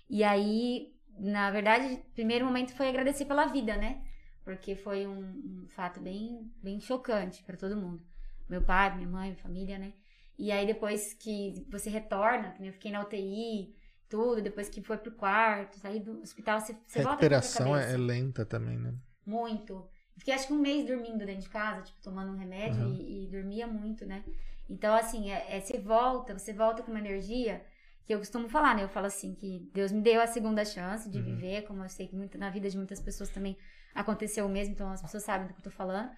E 0.10 0.23
aí, 0.23 0.93
na 1.18 1.49
verdade, 1.49 2.03
primeiro 2.14 2.45
momento 2.45 2.73
foi 2.73 2.89
agradecer 2.89 3.26
pela 3.26 3.45
vida, 3.45 3.77
né? 3.77 4.03
Porque 4.43 4.76
foi 4.76 5.07
um, 5.07 5.22
um 5.22 5.68
fato 5.69 6.02
bem, 6.02 6.52
bem 6.61 6.81
chocante 6.81 7.43
pra 7.43 7.56
todo 7.56 7.77
mundo. 7.77 8.03
Meu 8.49 8.61
pai, 8.61 8.93
minha 8.95 9.07
mãe, 9.07 9.30
minha 9.30 9.41
família, 9.41 9.77
né? 9.77 9.93
E 10.38 10.52
aí 10.52 10.65
depois 10.65 11.14
que 11.14 11.65
você 11.69 11.89
retorna, 11.89 12.52
que 12.52 12.65
eu 12.65 12.73
fiquei 12.73 12.91
na 12.91 13.02
UTI, 13.02 13.73
tudo, 14.11 14.41
depois 14.41 14.69
que 14.69 14.81
foi 14.83 14.97
pro 14.97 15.11
quarto, 15.13 15.79
saí 15.79 15.99
do 16.01 16.21
hospital, 16.21 16.59
você, 16.61 16.73
você 16.88 16.99
volta 17.01 17.25
com 17.25 17.33
outra 17.35 17.49
Recuperação 17.49 17.75
é, 17.75 17.79
cabeça. 17.81 17.93
é 17.93 17.97
lenta 17.97 18.45
também, 18.45 18.77
né? 18.77 18.93
Muito. 19.25 19.88
Fiquei 20.17 20.33
acho 20.33 20.47
que 20.47 20.53
um 20.53 20.59
mês 20.59 20.85
dormindo 20.85 21.25
dentro 21.25 21.41
de 21.43 21.49
casa, 21.49 21.81
tipo, 21.83 22.01
tomando 22.01 22.31
um 22.33 22.38
remédio 22.38 22.81
Uhum. 22.81 22.95
e, 23.01 23.25
e 23.25 23.27
dormia 23.27 23.65
muito, 23.67 24.05
né? 24.05 24.23
Então, 24.69 24.93
assim, 24.95 25.31
é, 25.31 25.57
é- 25.57 25.61
você 25.61 25.79
volta, 25.79 26.38
você 26.38 26.53
volta 26.53 26.83
com 26.83 26.91
uma 26.91 26.99
energia 26.99 27.63
que 28.05 28.13
eu 28.13 28.19
costumo 28.19 28.49
falar, 28.49 28.75
né? 28.75 28.83
Eu 28.83 28.89
falo 28.89 29.07
assim, 29.07 29.33
que 29.35 29.59
Deus 29.73 29.91
me 29.91 30.01
deu 30.01 30.21
a 30.21 30.27
segunda 30.27 30.65
chance 30.65 31.09
de 31.09 31.19
Uhum. 31.19 31.25
viver, 31.25 31.63
como 31.63 31.83
eu 31.83 31.89
sei 31.89 32.07
que 32.07 32.15
muito, 32.15 32.38
na 32.38 32.49
vida 32.49 32.69
de 32.69 32.77
muitas 32.77 32.99
pessoas 32.99 33.29
também 33.29 33.57
aconteceu 33.93 34.45
o 34.45 34.49
mesmo, 34.49 34.73
então 34.73 34.89
as 34.91 35.01
pessoas 35.01 35.23
sabem 35.23 35.47
do 35.47 35.53
que 35.53 35.59
eu 35.59 35.63
tô 35.63 35.71
falando. 35.71 36.09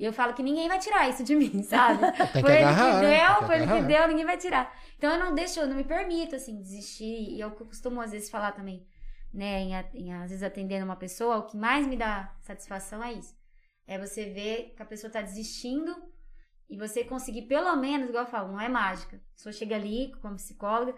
E 0.00 0.04
eu 0.06 0.12
falo 0.14 0.32
que 0.32 0.42
ninguém 0.42 0.66
vai 0.66 0.78
tirar 0.78 1.08
isso 1.10 1.22
de 1.22 1.34
mim, 1.40 1.62
sabe? 1.62 1.98
Tem 2.16 2.26
que 2.28 2.40
foi 2.40 2.52
ele 2.52 2.64
agarrar, 2.64 3.00
que 3.00 3.06
né? 3.06 3.18
Tem 3.18 3.26
deu, 3.26 3.36
que 3.38 3.44
foi 3.46 3.56
ele 3.56 3.66
que 3.66 3.82
deu, 3.82 4.08
ninguém 4.08 4.24
vai 4.24 4.38
tirar. 4.38 4.74
Então 4.96 5.12
eu 5.12 5.18
não 5.18 5.34
deixo, 5.34 5.60
eu 5.60 5.66
não 5.68 5.76
me 5.76 5.84
permito, 5.84 6.34
assim, 6.34 6.56
desistir. 6.60 7.34
E 7.36 7.42
é 7.42 7.46
o 7.46 7.50
que 7.50 7.60
eu 7.62 7.66
costumo 7.66 8.00
às 8.00 8.10
vezes 8.10 8.30
falar 8.30 8.52
também, 8.52 8.86
né? 9.32 9.60
Em, 9.60 9.72
em, 9.94 10.12
às 10.14 10.30
vezes 10.30 10.42
atendendo 10.42 10.86
uma 10.86 10.96
pessoa, 10.96 11.36
o 11.36 11.46
que 11.46 11.56
mais 11.56 11.86
me 11.86 11.96
dá 11.98 12.34
satisfação 12.40 13.04
é 13.04 13.12
isso. 13.12 13.34
É 13.86 13.98
você 13.98 14.24
ver 14.30 14.72
que 14.74 14.82
a 14.82 14.86
pessoa 14.86 15.12
tá 15.12 15.20
desistindo 15.20 15.94
e 16.68 16.78
você 16.78 17.04
conseguir, 17.04 17.42
pelo 17.42 17.76
menos, 17.76 18.08
igual 18.08 18.24
eu 18.24 18.30
falo, 18.30 18.52
não 18.52 18.60
é 18.60 18.70
mágica. 18.70 19.16
A 19.16 19.34
pessoa 19.34 19.52
chega 19.52 19.76
ali 19.76 20.12
como 20.22 20.36
psicóloga, 20.36 20.94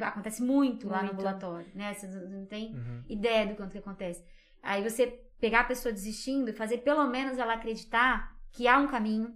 acontece 0.00 0.42
muito, 0.42 0.88
lá 0.88 0.96
no 0.98 1.02
Muito. 1.04 1.14
ambulatório, 1.14 1.70
né? 1.74 1.94
Você 1.94 2.06
não 2.08 2.44
tem 2.46 2.74
Uhum. 2.74 3.04
ideia 3.08 3.46
do 3.46 3.54
quanto 3.54 3.70
que 3.72 3.78
acontece. 3.78 4.24
Aí 4.62 4.82
você 4.82 5.22
pegar 5.40 5.60
a 5.60 5.64
pessoa 5.64 5.92
desistindo 5.92 6.48
e 6.50 6.52
fazer 6.52 6.78
pelo 6.78 7.06
menos 7.06 7.38
ela 7.38 7.54
acreditar 7.54 8.36
que 8.52 8.66
há 8.66 8.78
um 8.78 8.86
caminho, 8.86 9.34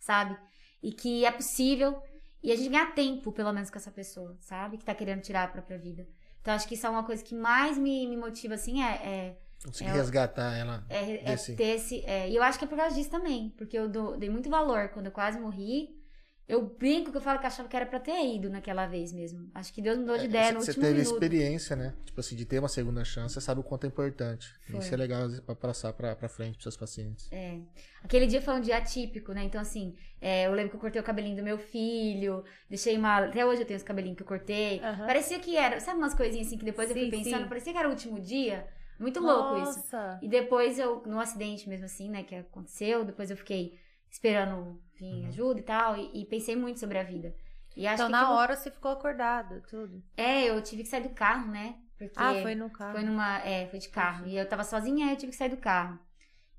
sabe? 0.00 0.36
E 0.82 0.92
que 0.92 1.24
é 1.24 1.30
possível. 1.30 2.00
E 2.42 2.50
a 2.50 2.56
gente 2.56 2.68
ganhar 2.70 2.92
tempo, 2.94 3.30
pelo 3.32 3.52
menos, 3.52 3.70
com 3.70 3.78
essa 3.78 3.90
pessoa, 3.90 4.36
sabe? 4.40 4.76
Que 4.76 4.84
tá 4.84 4.94
querendo 4.94 5.22
tirar 5.22 5.44
a 5.44 5.48
própria 5.48 5.78
vida. 5.78 6.06
Então, 6.40 6.52
acho 6.54 6.66
que 6.66 6.74
isso 6.74 6.86
é 6.86 6.90
uma 6.90 7.04
coisa 7.04 7.22
que 7.22 7.34
mais 7.36 7.78
me, 7.78 8.06
me 8.08 8.16
motiva, 8.16 8.54
assim, 8.54 8.82
é, 8.82 8.90
é 9.06 9.38
Consegui 9.64 9.90
É, 9.90 9.92
resgatar 9.92 10.56
ela. 10.56 10.84
É, 10.88 11.14
é 11.20 11.24
desse- 11.24 11.54
ter 11.54 11.76
esse. 11.76 12.04
é, 12.04 12.28
e 12.28 12.34
eu 12.34 12.42
acho 12.42 12.58
que 12.58 12.64
é 12.64 12.68
por 12.68 12.76
causa 12.76 12.96
disso 12.96 13.10
também. 13.10 13.50
Porque 13.56 13.78
eu 13.78 13.88
dou- 13.88 14.16
dei 14.16 14.28
muito 14.28 14.50
valor 14.50 14.88
quando 14.88 15.06
eu 15.06 15.12
quase 15.12 15.38
morri. 15.38 16.01
Eu 16.48 16.60
brinco 16.66 17.10
que 17.10 17.16
eu 17.16 17.20
falo 17.20 17.38
que 17.38 17.44
eu 17.44 17.48
achava 17.48 17.68
que 17.68 17.76
era 17.76 17.86
pra 17.86 18.00
ter 18.00 18.20
ido 18.34 18.50
naquela 18.50 18.86
vez 18.86 19.12
mesmo. 19.12 19.48
Acho 19.54 19.72
que 19.72 19.80
Deus 19.80 19.96
mudou 19.96 20.18
de 20.18 20.26
ideia 20.26 20.48
É, 20.48 20.52
no 20.52 20.60
você 20.60 20.72
último 20.72 20.84
teve 20.86 20.98
minuto. 20.98 21.14
experiência, 21.14 21.76
né? 21.76 21.94
Tipo 22.04 22.20
assim, 22.20 22.36
de 22.36 22.44
ter 22.44 22.58
uma 22.58 22.68
segunda 22.68 23.04
chance, 23.04 23.32
você 23.34 23.40
sabe 23.40 23.60
o 23.60 23.62
quanto 23.62 23.84
é 23.84 23.86
importante. 23.86 24.52
Foi. 24.68 24.78
Isso 24.80 24.92
é 24.92 24.96
legal 24.96 25.22
às 25.22 25.28
vezes, 25.28 25.40
pra 25.40 25.54
passar 25.54 25.92
pra, 25.92 26.14
pra 26.16 26.28
frente 26.28 26.54
pros 26.54 26.64
seus 26.64 26.76
pacientes. 26.76 27.28
É. 27.32 27.58
Aquele 28.02 28.26
dia 28.26 28.42
foi 28.42 28.54
um 28.54 28.60
dia 28.60 28.76
atípico, 28.76 29.32
né? 29.32 29.44
Então, 29.44 29.60
assim, 29.60 29.94
é, 30.20 30.46
eu 30.46 30.52
lembro 30.52 30.70
que 30.70 30.76
eu 30.76 30.80
cortei 30.80 31.00
o 31.00 31.04
cabelinho 31.04 31.36
do 31.36 31.42
meu 31.42 31.56
filho, 31.58 32.44
deixei 32.68 32.98
uma. 32.98 33.18
Até 33.18 33.46
hoje 33.46 33.62
eu 33.62 33.66
tenho 33.66 33.78
os 33.78 33.84
cabelinhos 33.84 34.16
que 34.16 34.22
eu 34.22 34.26
cortei. 34.26 34.80
Aham. 34.80 35.06
Parecia 35.06 35.38
que 35.38 35.56
era. 35.56 35.78
Sabe 35.80 35.98
umas 35.98 36.12
coisinhas 36.14 36.48
assim 36.48 36.58
que 36.58 36.64
depois 36.64 36.90
eu 36.90 36.96
fui 36.96 37.04
Sim, 37.04 37.10
pensando? 37.10 37.42
sim. 37.44 37.48
Parecia 37.48 37.72
que 37.72 37.78
era 37.78 37.88
o 37.88 37.92
último 37.92 38.20
dia. 38.20 38.66
Muito 38.98 39.20
louco 39.20 39.56
isso. 39.62 39.78
Nossa. 39.78 40.18
E 40.22 40.28
depois 40.28 40.78
eu, 40.78 41.02
no 41.06 41.18
acidente 41.18 41.68
mesmo 41.68 41.86
assim, 41.86 42.08
né, 42.10 42.22
que 42.24 42.34
aconteceu, 42.34 43.04
depois 43.04 43.30
eu 43.30 43.36
fiquei 43.36 43.80
esperando 44.12 44.80
vir 44.94 45.24
ajuda 45.26 45.58
e 45.58 45.62
tal, 45.62 45.96
e, 45.96 46.22
e 46.22 46.26
pensei 46.26 46.54
muito 46.54 46.78
sobre 46.78 46.98
a 46.98 47.02
vida. 47.02 47.34
E 47.74 47.86
acho 47.86 47.94
Então, 47.94 48.06
que 48.06 48.12
na 48.12 48.20
aquilo- 48.22 48.36
hora 48.38 48.54
você 48.54 48.70
ficou 48.70 48.90
acordada, 48.92 49.62
tudo. 49.68 50.02
É, 50.16 50.44
eu 50.50 50.62
tive 50.62 50.82
que 50.82 50.88
sair 50.90 51.02
do 51.02 51.14
carro, 51.14 51.50
né? 51.50 51.76
Porque 51.98 52.18
Ah, 52.18 52.34
foi 52.42 52.54
no 52.54 52.68
carro. 52.70 52.92
foi 52.92 53.02
numa. 53.02 53.38
É, 53.38 53.66
foi 53.68 53.78
de 53.78 53.88
carro. 53.88 54.26
E 54.26 54.36
eu 54.36 54.46
tava 54.48 54.62
sozinha, 54.64 55.06
aí 55.06 55.12
eu 55.12 55.16
tive 55.16 55.32
que 55.32 55.38
sair 55.38 55.48
do 55.48 55.56
carro. 55.56 55.98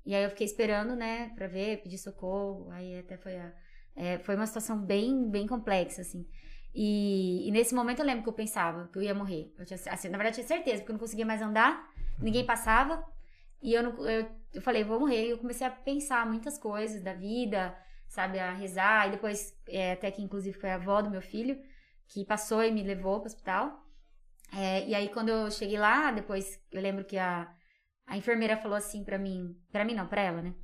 E 0.04 0.14
aí 0.14 0.24
eu 0.24 0.30
fiquei 0.30 0.46
esperando, 0.46 0.96
né, 0.96 1.30
pra 1.36 1.46
ver, 1.46 1.80
pedir 1.82 1.98
socorro. 1.98 2.68
Aí 2.72 2.98
até 2.98 3.16
foi 3.16 3.36
a. 3.36 3.52
é, 3.94 4.18
foi 4.18 4.34
uma 4.34 4.46
situação 4.46 4.76
bem, 4.78 5.30
bem 5.30 5.46
complexa, 5.46 6.00
assim. 6.02 6.26
E, 6.74 7.46
e 7.48 7.50
nesse 7.52 7.72
momento 7.74 8.00
eu 8.00 8.04
lembro 8.06 8.24
que 8.24 8.28
eu 8.28 8.32
pensava 8.32 8.88
que 8.88 8.98
eu 8.98 9.02
ia 9.02 9.14
morrer. 9.14 9.52
Eu 9.56 9.64
tinha, 9.64 9.78
assim, 9.90 10.08
na 10.08 10.18
verdade, 10.18 10.40
eu 10.40 10.44
tinha 10.44 10.56
certeza, 10.56 10.78
porque 10.78 10.90
eu 10.90 10.94
não 10.94 11.00
conseguia 11.00 11.24
mais 11.24 11.40
andar, 11.40 11.88
ninguém 12.18 12.44
passava. 12.44 13.04
E 13.64 13.72
eu, 13.72 13.82
não, 13.82 14.06
eu, 14.06 14.30
eu 14.52 14.60
falei, 14.60 14.84
vou 14.84 15.00
morrer. 15.00 15.26
E 15.26 15.30
eu 15.30 15.38
comecei 15.38 15.66
a 15.66 15.70
pensar 15.70 16.26
muitas 16.26 16.58
coisas 16.58 17.02
da 17.02 17.14
vida, 17.14 17.74
sabe, 18.06 18.38
a 18.38 18.52
rezar. 18.52 19.08
E 19.08 19.12
depois, 19.12 19.58
é, 19.66 19.92
até 19.92 20.10
que 20.10 20.22
inclusive 20.22 20.56
foi 20.58 20.70
a 20.70 20.74
avó 20.74 21.00
do 21.00 21.10
meu 21.10 21.22
filho, 21.22 21.58
que 22.06 22.26
passou 22.26 22.62
e 22.62 22.70
me 22.70 22.82
levou 22.82 23.20
pro 23.20 23.26
hospital. 23.26 23.82
É, 24.54 24.86
e 24.86 24.94
aí, 24.94 25.08
quando 25.08 25.30
eu 25.30 25.50
cheguei 25.50 25.78
lá, 25.78 26.12
depois 26.12 26.62
eu 26.70 26.82
lembro 26.82 27.06
que 27.06 27.16
a, 27.16 27.50
a 28.06 28.18
enfermeira 28.18 28.58
falou 28.58 28.76
assim 28.76 29.02
pra 29.02 29.18
mim, 29.18 29.56
pra 29.72 29.84
mim 29.84 29.94
não, 29.94 30.06
pra 30.06 30.20
ela, 30.20 30.42
né? 30.42 30.54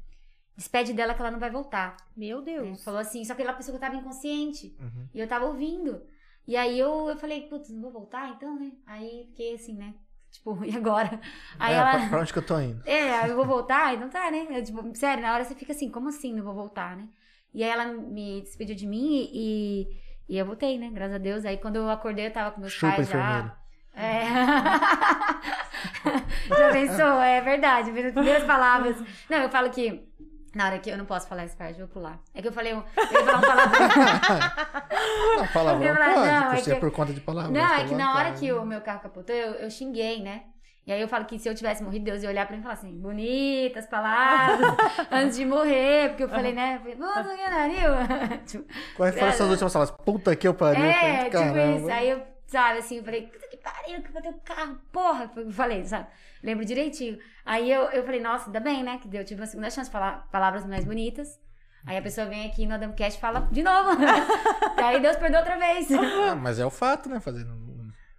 Despede 0.55 0.93
dela 0.93 1.15
que 1.15 1.23
ela 1.23 1.31
não 1.31 1.41
vai 1.41 1.51
voltar. 1.51 1.97
Meu 2.15 2.41
né? 2.41 2.53
Deus. 2.53 2.85
Falou 2.85 3.01
assim, 3.01 3.25
só 3.25 3.35
que 3.35 3.41
ela 3.41 3.55
pensou 3.55 3.73
que 3.73 3.77
eu 3.77 3.81
tava 3.81 3.97
inconsciente. 3.97 4.77
Uhum. 4.79 5.09
E 5.15 5.19
eu 5.19 5.27
tava 5.27 5.47
ouvindo. 5.47 6.03
E 6.47 6.55
aí 6.55 6.79
eu, 6.79 7.09
eu 7.09 7.17
falei, 7.17 7.49
putz, 7.49 7.71
não 7.71 7.81
vou 7.81 7.91
voltar 7.91 8.29
então, 8.29 8.61
né? 8.61 8.73
Aí 8.85 9.25
fiquei 9.29 9.55
assim, 9.55 9.75
né? 9.75 9.95
Tipo, 10.31 10.59
e 10.65 10.77
agora? 10.77 11.21
Aí 11.59 11.75
É, 11.75 11.77
ela. 11.77 12.09
pra, 12.09 12.21
onde 12.21 12.33
que 12.33 12.39
eu 12.39 12.47
tô 12.47 12.59
indo? 12.61 12.83
É, 12.87 13.29
eu 13.29 13.37
vou 13.37 13.45
voltar? 13.45 13.95
E 13.95 13.99
não 13.99 14.09
tá, 14.09 14.31
né? 14.31 14.47
Eu, 14.51 14.63
tipo, 14.65 14.97
sério, 14.97 15.23
na 15.23 15.35
hora 15.35 15.45
você 15.45 15.55
fica 15.55 15.73
assim, 15.73 15.91
como 15.91 16.09
assim 16.09 16.33
não 16.35 16.45
vou 16.45 16.55
voltar, 16.55 16.97
né? 16.97 17.09
E 17.53 17.65
aí 17.65 17.71
ela 17.71 17.85
me 17.87 18.41
despediu 18.43 18.77
de 18.77 18.87
mim 18.87 19.29
e, 19.33 19.89
e 20.29 20.39
eu 20.39 20.47
voltei, 20.47 20.79
né? 20.79 20.89
Graças 20.93 21.17
a 21.17 21.19
Deus. 21.19 21.45
Aí 21.45 21.57
quando 21.59 21.77
eu 21.77 21.91
acordei, 21.91 22.29
eu 22.29 22.33
tava 22.33 22.53
com 22.53 22.61
meus 22.61 22.73
Chupa, 22.73 22.95
pais 22.95 23.09
já. 23.09 23.19
enfermeira. 23.19 23.61
É. 23.93 24.23
Já 26.49 26.71
pensou? 26.73 27.21
É 27.21 27.41
verdade. 27.41 27.91
As 27.91 28.13
primeiras 28.13 28.45
palavras. 28.45 28.97
Não, 29.29 29.39
eu 29.39 29.51
falo 29.51 29.71
que. 29.71 30.09
Na 30.55 30.67
hora 30.67 30.79
que 30.81 30.91
eu 30.91 30.99
não 30.99 31.05
posso 31.05 31.29
falar 31.29 31.43
essa 31.45 31.57
parte, 31.57 31.79
eu 31.81 31.87
vou 31.87 31.95
pular. 31.95 32.19
É 32.35 32.43
que 32.43 32.49
eu 32.49 32.53
falei. 32.53 32.73
Eu 32.73 32.79
ia 32.79 33.25
falar 33.25 33.39
um 33.39 33.41
palavrão. 33.41 33.81
Não, 35.37 35.47
palavrão 35.49 35.87
Eu 35.89 35.95
falei, 35.95 36.15
pode, 36.15 36.27
não, 36.27 36.53
é 36.53 36.57
ser 36.59 36.75
que- 36.75 36.81
por 36.81 36.91
conta 36.91 37.13
de 37.13 37.21
palavras. 37.21 37.53
Não, 37.53 37.69
tá 37.69 37.81
é 37.81 37.85
que 37.85 37.95
na 37.95 38.15
hora 38.15 38.25
cara. 38.25 38.37
que 38.37 38.53
o 38.53 38.65
meu 38.65 38.81
carro 38.81 39.01
capotou, 39.01 39.35
eu, 39.35 39.53
eu 39.55 39.71
xinguei, 39.71 40.23
né? 40.23 40.43
E 40.87 40.93
aí 40.93 41.01
eu 41.01 41.07
falo 41.09 41.25
que 41.25 41.39
se 41.39 41.49
eu 41.49 41.55
tivesse 41.55 41.83
morrido, 41.85 42.05
Deus 42.07 42.23
ia 42.23 42.29
olhar 42.29 42.47
pra 42.47 42.55
mim 42.57 42.61
e 42.61 42.63
falar 42.63 42.75
assim, 42.75 42.99
bonitas 42.99 43.87
palavras, 43.87 44.75
antes 45.11 45.37
de 45.37 45.45
morrer, 45.45 46.09
porque 46.11 46.25
eu 46.25 46.29
falei, 46.29 46.53
né? 46.53 46.81
Puta 46.83 47.37
que. 47.37 48.39
Tipo, 48.51 48.65
Qual 48.97 49.13
foram 49.13 49.29
essas 49.29 49.49
últimas 49.51 49.73
palavras? 49.73 49.97
Puta 50.05 50.35
que 50.35 50.49
eu 50.49 50.55
pariu. 50.55 50.85
é, 50.85 51.31
falei, 51.31 51.77
tipo 51.77 51.79
isso. 51.79 51.91
Aí 51.93 52.11
eu, 52.11 52.23
sabe, 52.47 52.79
assim, 52.79 52.97
eu 52.97 53.05
falei, 53.05 53.31
pariu, 53.63 54.03
que 54.03 54.13
bateu 54.13 54.33
o 54.33 54.41
carro, 54.41 54.79
porra. 54.93 55.31
Falei, 55.53 55.85
sabe? 55.85 56.07
Lembro 56.43 56.65
direitinho. 56.65 57.19
Aí 57.45 57.71
eu, 57.71 57.83
eu 57.91 58.03
falei, 58.05 58.21
nossa, 58.21 58.47
ainda 58.47 58.61
bem, 58.61 58.83
né? 58.83 58.99
Que 58.99 59.09
deu, 59.09 59.25
tive 59.25 59.41
uma 59.41 59.47
segunda 59.47 59.71
chance 59.71 59.89
de 59.89 59.93
falar 59.93 60.29
palavras 60.31 60.65
mais 60.67 60.85
bonitas. 60.85 61.39
Aí 61.87 61.97
a 61.97 62.03
pessoa 62.03 62.27
vem 62.27 62.47
aqui 62.47 62.67
no 62.67 62.75
Adamcast 62.75 63.17
e 63.17 63.21
fala 63.21 63.49
de 63.51 63.63
novo. 63.63 63.91
aí 64.85 65.01
Deus 65.01 65.17
perdoou 65.17 65.41
outra 65.41 65.59
vez. 65.59 65.89
Ah, 65.93 66.35
mas 66.35 66.59
é 66.59 66.67
o 66.67 66.71
fato, 66.71 67.09
né? 67.09 67.21
Fazendo. 67.21 67.59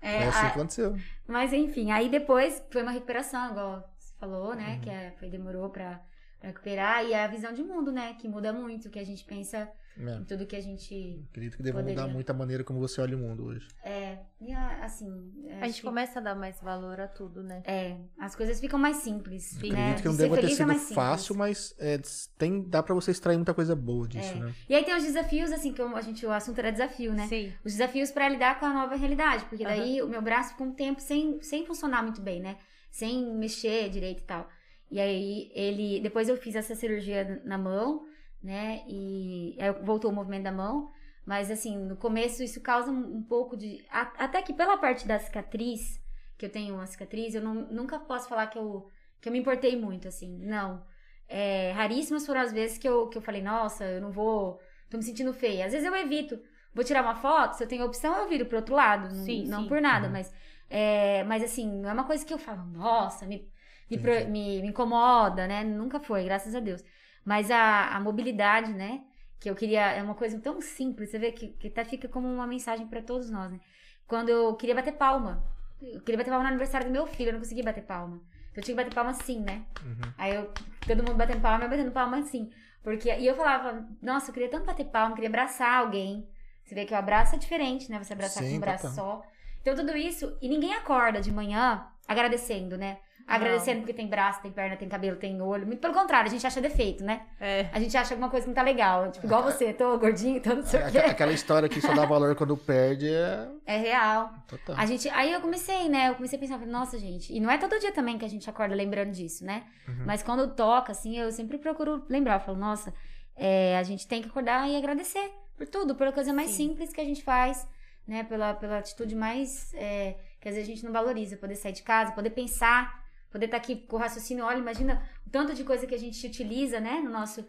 É, 0.01 0.23
É, 0.23 0.27
assim 0.27 0.39
a- 0.39 0.41
que 0.49 0.59
aconteceu. 0.59 0.97
Mas 1.27 1.53
enfim, 1.53 1.91
aí 1.91 2.09
depois 2.09 2.63
foi 2.71 2.81
uma 2.81 2.91
recuperação, 2.91 3.51
igual 3.51 3.87
você 3.99 4.13
falou, 4.19 4.55
né? 4.55 4.73
Uhum. 4.75 4.81
Que 4.81 4.89
é, 4.89 5.13
foi, 5.19 5.29
demorou 5.29 5.69
pra, 5.69 6.01
pra 6.39 6.49
recuperar. 6.49 7.05
E 7.05 7.13
é 7.13 7.23
a 7.23 7.27
visão 7.27 7.53
de 7.53 7.63
mundo, 7.63 7.91
né? 7.91 8.15
Que 8.19 8.27
muda 8.27 8.51
muito, 8.51 8.89
que 8.89 8.97
a 8.99 9.05
gente 9.05 9.23
pensa 9.23 9.69
É. 9.99 10.15
em 10.15 10.23
tudo 10.23 10.45
que 10.45 10.55
a 10.55 10.61
gente. 10.61 11.25
Acredito 11.29 11.57
que 11.57 11.63
deva 11.63 11.79
Poderia. 11.79 12.01
mudar 12.01 12.13
muito 12.13 12.29
a 12.29 12.33
maneira 12.33 12.63
como 12.63 12.79
você 12.79 13.01
olha 13.01 13.15
o 13.15 13.19
mundo 13.19 13.45
hoje. 13.45 13.67
É, 13.83 14.19
e 14.39 14.51
a- 14.53 14.83
assim. 14.85 15.33
A 15.61 15.67
gente 15.67 15.81
começa 15.81 16.19
a 16.19 16.21
dar 16.21 16.35
mais 16.35 16.59
valor 16.61 16.99
a 16.99 17.07
tudo, 17.07 17.43
né? 17.43 17.61
É, 17.65 17.97
as 18.19 18.35
coisas 18.35 18.59
ficam 18.59 18.79
mais 18.79 18.97
simples. 18.97 19.55
Acredito 19.57 19.75
né? 19.77 19.95
que 20.01 20.05
não 20.07 20.15
deva 20.15 20.35
ter 20.37 20.45
é 20.45 20.49
sido 20.49 20.67
simples. 20.71 20.93
fácil, 20.93 21.35
mas 21.35 21.75
é, 21.79 21.99
tem, 22.37 22.63
dá 22.67 22.81
pra 22.81 22.95
você 22.95 23.11
extrair 23.11 23.35
muita 23.37 23.53
coisa 23.53 23.75
boa 23.75 24.07
disso, 24.07 24.33
É. 24.33 24.39
né? 24.39 24.53
E 24.69 24.75
aí 24.75 24.83
tem 24.83 24.95
os 24.95 25.03
desafios, 25.03 25.51
assim, 25.51 25.73
que 25.73 25.81
a 25.81 26.01
gente, 26.01 26.25
o 26.25 26.31
assunto 26.31 26.59
era 26.59 26.71
desafio, 26.71 27.13
né? 27.13 27.27
Sim. 27.27 27.51
Os 27.65 27.73
desafios 27.73 28.11
pra 28.11 28.27
lidar 28.29 28.59
com 28.59 28.65
a 28.65 28.73
nova 28.73 28.95
realidade, 28.95 29.45
porque 29.45 29.63
daí 29.63 30.01
o 30.01 30.07
meu 30.07 30.21
braço 30.21 30.51
ficou 30.51 30.67
um 30.67 30.73
tempo 30.73 31.01
sem, 31.01 31.41
sem 31.41 31.65
funcionar 31.65 32.01
muito 32.01 32.21
bem, 32.21 32.39
né? 32.41 32.57
Sem 32.89 33.35
mexer 33.35 33.89
direito 33.89 34.21
e 34.21 34.25
tal. 34.25 34.47
E 34.89 34.99
aí 34.99 35.49
ele. 35.55 36.01
Depois 36.01 36.27
eu 36.27 36.35
fiz 36.35 36.53
essa 36.55 36.75
cirurgia 36.75 37.41
na 37.45 37.57
mão, 37.57 38.05
né? 38.43 38.83
E 38.87 39.55
aí 39.59 39.71
voltou 39.83 40.11
o 40.11 40.13
movimento 40.13 40.43
da 40.43 40.51
mão. 40.51 40.91
Mas 41.25 41.51
assim, 41.51 41.77
no 41.77 41.95
começo 41.95 42.43
isso 42.43 42.61
causa 42.61 42.91
um, 42.91 43.21
pouco 43.23 43.55
de. 43.55 43.85
Até 43.89 44.41
que 44.41 44.53
pela 44.53 44.77
parte 44.77 45.07
da 45.07 45.19
cicatriz, 45.19 45.99
que 46.37 46.45
eu 46.45 46.49
tenho 46.51 46.75
uma 46.75 46.87
cicatriz, 46.87 47.35
eu 47.35 47.41
não, 47.41 47.53
nunca 47.53 47.99
posso 47.99 48.27
falar 48.27 48.47
que 48.47 48.57
eu, 48.57 48.89
que 49.21 49.29
eu 49.29 49.33
me 49.33 49.39
importei 49.39 49.75
muito, 49.75 50.07
assim. 50.07 50.37
Não. 50.39 50.83
É, 51.27 51.71
raríssimas 51.71 52.25
foram 52.25 52.41
as 52.41 52.51
vezes 52.51 52.77
que 52.77 52.87
eu, 52.87 53.07
que 53.07 53.17
eu 53.17 53.21
falei, 53.21 53.41
nossa, 53.41 53.85
eu 53.85 54.01
não 54.01 54.11
vou. 54.11 54.59
tô 54.89 54.97
me 54.97 55.03
sentindo 55.03 55.33
feia. 55.33 55.65
Às 55.65 55.71
vezes 55.73 55.87
eu 55.87 55.95
evito. 55.95 56.39
Vou 56.73 56.83
tirar 56.83 57.01
uma 57.03 57.15
foto, 57.15 57.53
se 57.55 57.63
eu 57.63 57.67
tenho 57.67 57.85
opção, 57.85 58.15
eu 58.17 58.27
viro 58.29 58.45
pro 58.45 58.57
outro 58.57 58.75
lado. 58.75 59.13
Não, 59.13 59.13
Sim, 59.25 59.45
não 59.45 59.63
sim. 59.63 59.67
por 59.67 59.81
nada, 59.81 60.07
Uhum. 60.07 60.13
mas. 60.13 60.33
é, 60.69 61.23
mas 61.25 61.43
assim, 61.43 61.69
não 61.81 61.89
é 61.89 61.93
uma 61.93 62.05
coisa 62.05 62.25
que 62.25 62.33
eu 62.33 62.37
falo, 62.39 62.63
nossa, 62.65 63.25
me, 63.25 63.51
me, 63.89 63.97
me, 63.97 64.61
me 64.61 64.67
incomoda, 64.67 65.47
né? 65.47 65.63
Nunca 65.63 65.99
foi, 65.99 66.23
graças 66.25 66.55
a 66.55 66.59
Deus. 66.59 66.83
Mas 67.25 67.51
a, 67.51 67.95
a 67.95 67.99
mobilidade, 67.99 68.73
né? 68.73 69.01
Que 69.39 69.49
eu 69.49 69.55
queria. 69.55 69.91
É 69.91 70.01
uma 70.01 70.15
coisa 70.15 70.39
tão 70.39 70.61
simples, 70.61 71.09
você 71.09 71.19
vê 71.19 71.31
que, 71.31 71.49
que 71.49 71.67
até 71.67 71.83
fica 71.83 72.07
como 72.07 72.27
uma 72.27 72.47
mensagem 72.47 72.87
pra 72.87 73.01
todos 73.01 73.29
nós, 73.29 73.51
né? 73.51 73.59
Quando 74.07 74.29
eu 74.29 74.55
queria 74.55 74.75
bater 74.75 74.93
palma. 74.93 75.43
Eu 75.81 76.01
queria 76.01 76.17
bater 76.17 76.29
palma 76.29 76.43
no 76.43 76.49
aniversário 76.49 76.87
do 76.87 76.93
meu 76.93 77.07
filho, 77.07 77.29
eu 77.29 77.33
não 77.33 77.39
consegui 77.39 77.63
bater 77.63 77.83
palma. 77.83 78.21
Então 78.51 78.61
eu 78.61 78.63
tinha 78.63 78.75
que 78.75 78.83
bater 78.83 78.93
palma 78.93 79.11
assim, 79.11 79.39
né? 79.39 79.65
Uhum. 79.83 80.13
Aí 80.17 80.35
eu, 80.35 80.51
todo 80.85 80.97
mundo 80.97 81.15
batendo 81.15 81.41
palma, 81.41 81.63
eu 81.63 81.69
batendo 81.69 81.91
palma 81.91 82.17
assim. 82.17 82.51
Porque, 82.83 83.13
e 83.15 83.25
eu 83.25 83.35
falava, 83.35 83.87
nossa, 84.01 84.29
eu 84.29 84.33
queria 84.33 84.49
tanto 84.49 84.65
bater 84.65 84.85
palma, 84.85 85.11
eu 85.11 85.15
queria 85.15 85.29
abraçar 85.29 85.79
alguém. 85.79 86.27
Você 86.63 86.75
vê 86.75 86.85
que 86.85 86.93
o 86.93 86.97
abraço 86.97 87.35
é 87.35 87.37
diferente, 87.37 87.89
né? 87.89 88.03
Você 88.03 88.13
abraçar 88.13 88.43
Sim, 88.43 88.51
com 88.51 88.57
um 88.57 88.59
braço 88.59 88.89
total. 88.89 89.21
só. 89.21 89.31
Então 89.61 89.75
tudo 89.75 89.95
isso, 89.95 90.37
e 90.41 90.49
ninguém 90.49 90.73
acorda 90.73 91.21
de 91.21 91.31
manhã 91.31 91.87
agradecendo, 92.07 92.77
né? 92.77 92.99
Agradecendo 93.27 93.79
porque 93.81 93.93
tem 93.93 94.07
braço, 94.07 94.41
tem 94.41 94.51
perna, 94.51 94.75
tem 94.75 94.89
cabelo, 94.89 95.15
tem 95.17 95.41
olho. 95.41 95.65
Muito 95.65 95.79
pelo 95.79 95.93
contrário, 95.93 96.27
a 96.27 96.31
gente 96.31 96.45
acha 96.45 96.59
defeito, 96.59 97.03
né? 97.03 97.21
É. 97.39 97.67
A 97.71 97.79
gente 97.79 97.95
acha 97.95 98.13
alguma 98.13 98.29
coisa 98.29 98.43
que 98.45 98.49
não 98.49 98.55
tá 98.55 98.61
legal. 98.61 99.09
Tipo, 99.11 99.25
igual 99.25 99.43
você, 99.43 99.71
tô 99.73 99.97
gordinho, 99.97 100.41
tô 100.41 100.55
não 100.55 100.63
sei 100.63 100.81
o 100.81 100.87
Aquela, 100.87 101.05
quê. 101.05 101.11
aquela 101.11 101.31
história 101.31 101.69
que 101.69 101.79
só 101.81 101.93
dá 101.93 102.05
valor 102.05 102.35
quando 102.35 102.57
perde 102.57 103.07
é 103.13 103.47
É 103.65 103.77
real. 103.77 104.33
total. 104.47 104.75
A 104.77 104.85
gente, 104.85 105.07
aí 105.09 105.31
eu 105.31 105.41
comecei, 105.41 105.87
né? 105.89 106.09
Eu 106.09 106.15
comecei 106.15 106.37
a 106.37 106.39
pensar, 106.39 106.57
nossa, 106.65 106.97
gente. 106.99 107.33
E 107.33 107.39
não 107.39 107.49
é 107.49 107.57
todo 107.57 107.79
dia 107.79 107.91
também 107.91 108.17
que 108.17 108.25
a 108.25 108.29
gente 108.29 108.49
acorda 108.49 108.75
lembrando 108.75 109.11
disso, 109.11 109.45
né? 109.45 109.63
Uhum. 109.87 110.03
Mas 110.05 110.21
quando 110.23 110.53
toca, 110.55 110.91
assim, 110.91 111.17
eu 111.17 111.31
sempre 111.31 111.57
procuro 111.57 112.03
lembrar. 112.09 112.35
Eu 112.35 112.39
falo, 112.41 112.57
nossa, 112.57 112.93
é, 113.35 113.77
a 113.77 113.83
gente 113.83 114.07
tem 114.07 114.21
que 114.21 114.27
acordar 114.27 114.69
e 114.69 114.75
agradecer 114.75 115.31
por 115.57 115.67
tudo, 115.67 115.95
pela 115.95 116.11
coisa 116.11 116.33
mais 116.33 116.49
Sim. 116.51 116.69
simples 116.69 116.91
que 116.91 116.99
a 116.99 117.05
gente 117.05 117.23
faz, 117.23 117.67
né? 118.07 118.23
Pela, 118.23 118.53
pela 118.53 118.79
atitude 118.79 119.15
mais 119.15 119.73
é, 119.75 120.15
que 120.39 120.49
às 120.49 120.55
vezes 120.55 120.69
a 120.69 120.73
gente 120.73 120.83
não 120.85 120.91
valoriza. 120.91 121.37
Poder 121.37 121.55
sair 121.55 121.71
de 121.71 121.83
casa, 121.83 122.11
poder 122.13 122.31
pensar, 122.31 123.00
poder 123.31 123.45
estar 123.45 123.57
aqui 123.57 123.75
com 123.87 123.95
o 123.95 123.99
raciocínio. 123.99 124.43
Olha, 124.45 124.57
imagina 124.59 125.01
o 125.25 125.29
tanto 125.29 125.53
de 125.53 125.63
coisa 125.63 125.87
que 125.87 125.95
a 125.95 125.97
gente 125.97 126.25
utiliza, 126.27 126.79
né? 126.79 126.99
No 127.01 127.09
nosso 127.09 127.45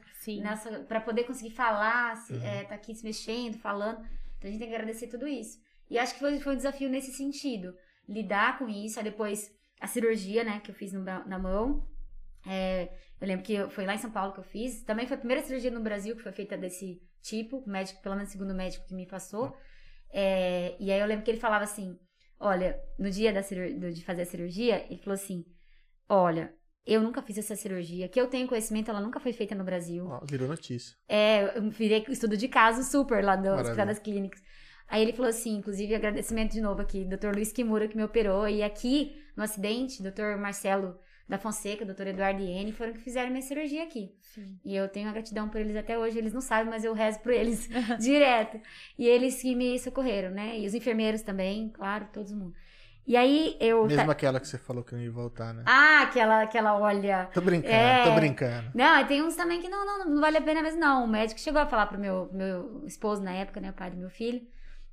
para 0.88 1.00
poder 1.00 1.24
conseguir 1.24 1.50
falar, 1.50 2.16
se, 2.16 2.32
Uhum. 2.32 2.42
é, 2.44 2.64
tá 2.64 2.74
aqui 2.76 2.94
se 2.94 3.04
mexendo, 3.04 3.58
falando. 3.58 3.98
Então 4.38 4.48
a 4.48 4.50
gente 4.50 4.60
tem 4.60 4.68
que 4.68 4.74
agradecer 4.74 5.08
tudo 5.08 5.26
isso. 5.26 5.60
E 5.90 5.98
acho 5.98 6.14
que 6.14 6.20
foi, 6.20 6.38
foi 6.40 6.54
um 6.54 6.56
desafio 6.56 6.88
nesse 6.88 7.12
sentido, 7.12 7.76
lidar 8.08 8.58
com 8.58 8.68
isso. 8.68 8.98
Aí 8.98 9.04
depois 9.04 9.52
a 9.80 9.86
cirurgia, 9.86 10.44
né, 10.44 10.60
que 10.60 10.70
eu 10.70 10.74
fiz 10.74 10.92
no 10.92 11.02
na 11.02 11.38
mão. 11.38 11.86
É, 12.46 12.88
eu 13.20 13.26
lembro 13.26 13.44
que 13.44 13.68
foi 13.70 13.84
lá 13.84 13.94
em 13.94 13.98
São 13.98 14.10
Paulo 14.10 14.32
que 14.32 14.40
eu 14.40 14.44
fiz. 14.44 14.82
Também 14.84 15.06
foi 15.06 15.16
a 15.16 15.18
primeira 15.18 15.42
cirurgia 15.42 15.70
no 15.70 15.80
Brasil 15.80 16.16
que 16.16 16.22
foi 16.22 16.32
feita 16.32 16.56
desse 16.56 17.00
tipo, 17.20 17.58
o 17.58 17.68
médico, 17.68 18.00
pelo 18.02 18.14
menos 18.16 18.30
o 18.30 18.32
segundo 18.32 18.54
médico 18.54 18.86
que 18.86 18.94
me 18.94 19.06
passou. 19.06 19.56
É, 20.12 20.76
e 20.78 20.90
aí 20.92 21.00
eu 21.00 21.06
lembro 21.06 21.24
que 21.24 21.30
ele 21.30 21.40
falava 21.40 21.64
assim: 21.64 21.98
olha, 22.38 22.80
no 22.98 23.10
dia 23.10 23.32
da 23.32 23.40
de 23.40 24.04
fazer 24.04 24.22
a 24.22 24.26
cirurgia, 24.26 24.84
ele 24.90 24.98
falou 25.00 25.14
assim: 25.14 25.44
olha, 26.14 26.54
Eu 26.84 27.00
nunca 27.00 27.22
fiz 27.22 27.38
essa 27.38 27.54
cirurgia. 27.54 28.08
Que 28.08 28.20
eu 28.20 28.26
tenho 28.26 28.48
conhecimento, 28.48 28.90
ela 28.90 29.00
nunca 29.00 29.20
foi 29.20 29.32
feita 29.32 29.54
no 29.54 29.62
Brasil. 29.62 30.04
Ó, 30.08 30.20
virou 30.28 30.48
notícia. 30.48 30.96
É, 31.08 31.56
eu 31.56 31.70
virei 31.70 32.04
estudo 32.08 32.36
de 32.36 32.48
caso 32.48 32.82
super 32.82 33.22
lá 33.24 33.36
do 33.36 33.44
Maravilha. 33.44 33.62
Hospital 33.62 33.86
das 33.86 33.98
Clínicas. 34.00 34.42
Aí 34.88 35.00
ele 35.00 35.12
falou 35.12 35.28
assim, 35.30 35.56
inclusive 35.56 35.94
agradecimento 35.94 36.52
de 36.52 36.60
novo 36.60 36.82
aqui, 36.82 37.04
Dr. 37.04 37.32
Luiz 37.34 37.52
Kimura 37.52 37.86
que 37.88 37.96
me 37.96 38.02
operou. 38.04 38.48
E 38.48 38.62
aqui, 38.64 39.16
no 39.36 39.44
acidente, 39.44 40.02
Dr. 40.02 40.36
Marcelo 40.38 40.98
da 41.28 41.38
Fonseca, 41.38 41.84
Dr. 41.86 42.08
Eduardo 42.08 42.42
Iene, 42.42 42.72
foram 42.72 42.92
que 42.92 42.98
fizeram 42.98 43.30
minha 43.30 43.40
cirurgia 43.42 43.84
aqui. 43.84 44.12
Sim. 44.20 44.58
E 44.64 44.74
eu 44.74 44.88
tenho 44.88 45.08
a 45.08 45.12
gratidão 45.12 45.48
por 45.48 45.60
eles 45.60 45.76
até 45.76 45.96
hoje. 45.96 46.18
Eles 46.18 46.32
não 46.32 46.40
sabem, 46.42 46.68
mas 46.68 46.84
eu 46.84 46.92
rezo 46.92 47.20
por 47.20 47.32
eles 47.32 47.68
direto. 48.00 48.60
E 48.98 49.06
eles 49.06 49.40
que 49.40 49.54
me 49.54 49.78
socorreram, 49.78 50.30
né? 50.32 50.58
E 50.58 50.66
os 50.66 50.74
enfermeiros 50.74 51.22
também, 51.22 51.70
claro, 51.70 52.08
todo 52.12 52.36
mundo. 52.36 52.52
E 53.06 53.16
aí 53.16 53.56
eu. 53.60 53.84
Mesmo 53.86 54.06
tá- 54.06 54.12
aquela 54.12 54.38
que 54.38 54.46
você 54.46 54.56
falou 54.58 54.84
que 54.84 54.94
não 54.94 55.00
ia 55.02 55.10
voltar, 55.10 55.52
né? 55.52 55.64
Ah, 55.66 56.02
aquela, 56.02 56.42
aquela 56.42 56.78
olha. 56.78 57.28
Tô 57.34 57.40
brincando, 57.40 57.74
É. 57.74 58.04
tô 58.04 58.12
brincando. 58.14 58.70
Não, 58.74 59.00
e 59.00 59.04
tem 59.06 59.22
uns 59.22 59.34
também 59.34 59.60
que 59.60 59.68
não, 59.68 59.84
não, 59.84 60.08
não 60.08 60.20
vale 60.20 60.36
a 60.38 60.42
pena 60.42 60.62
mesmo, 60.62 60.78
não. 60.80 61.04
O 61.04 61.08
médico 61.08 61.40
chegou 61.40 61.60
a 61.60 61.66
falar 61.66 61.86
pro 61.86 61.98
meu, 61.98 62.30
meu 62.32 62.84
esposo 62.86 63.20
na 63.22 63.32
época, 63.32 63.60
né? 63.60 63.70
O 63.70 63.74
pai 63.74 63.90
do 63.90 63.96
meu 63.96 64.08
filho, 64.08 64.40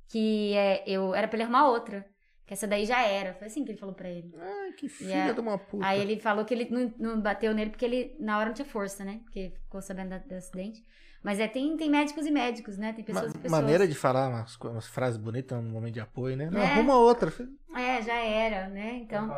que 0.08 0.54
é, 0.54 0.82
eu 0.86 1.14
era 1.14 1.28
pra 1.28 1.36
ele 1.36 1.44
arrumar 1.44 1.68
outra. 1.68 2.04
Que 2.46 2.54
essa 2.54 2.66
daí 2.66 2.84
já 2.84 3.00
era. 3.06 3.32
Foi 3.34 3.46
assim 3.46 3.64
que 3.64 3.70
ele 3.70 3.78
falou 3.78 3.94
pra 3.94 4.08
ele. 4.10 4.34
Ai, 4.36 4.72
que 4.72 4.88
filha 4.88 5.10
Yeah. 5.10 5.32
de 5.32 5.40
uma 5.40 5.56
puta. 5.56 5.86
Aí 5.86 6.00
ele 6.00 6.18
falou 6.18 6.44
que 6.44 6.52
ele 6.52 6.68
não, 6.68 6.92
não 6.98 7.20
bateu 7.20 7.54
nele 7.54 7.70
porque 7.70 7.84
ele, 7.84 8.16
na 8.18 8.36
hora, 8.38 8.46
não 8.46 8.54
tinha 8.54 8.66
força, 8.66 9.04
né? 9.04 9.20
Porque 9.22 9.52
ficou 9.62 9.80
sabendo 9.80 10.18
do 10.18 10.34
acidente. 10.34 10.84
Mas 11.22 11.38
é, 11.38 11.46
tem, 11.46 11.76
tem 11.76 11.90
médicos 11.90 12.24
e 12.26 12.30
médicos, 12.30 12.78
né? 12.78 12.92
Tem 12.92 13.04
pessoas 13.04 13.32
Ma- 13.32 13.38
e 13.38 13.42
pessoas. 13.42 13.60
Maneira 13.60 13.86
de 13.86 13.94
falar 13.94 14.28
umas, 14.28 14.56
umas 14.56 14.86
frases 14.86 15.18
bonitas 15.18 15.62
no 15.62 15.68
momento 15.70 15.94
de 15.94 16.00
apoio, 16.00 16.36
né? 16.36 16.48
Não, 16.50 16.60
É. 16.60 16.64
arruma 16.64 16.96
outra. 16.96 17.32
É, 17.74 18.02
já 18.02 18.14
era, 18.16 18.68
né? 18.68 18.94
Então. 19.02 19.30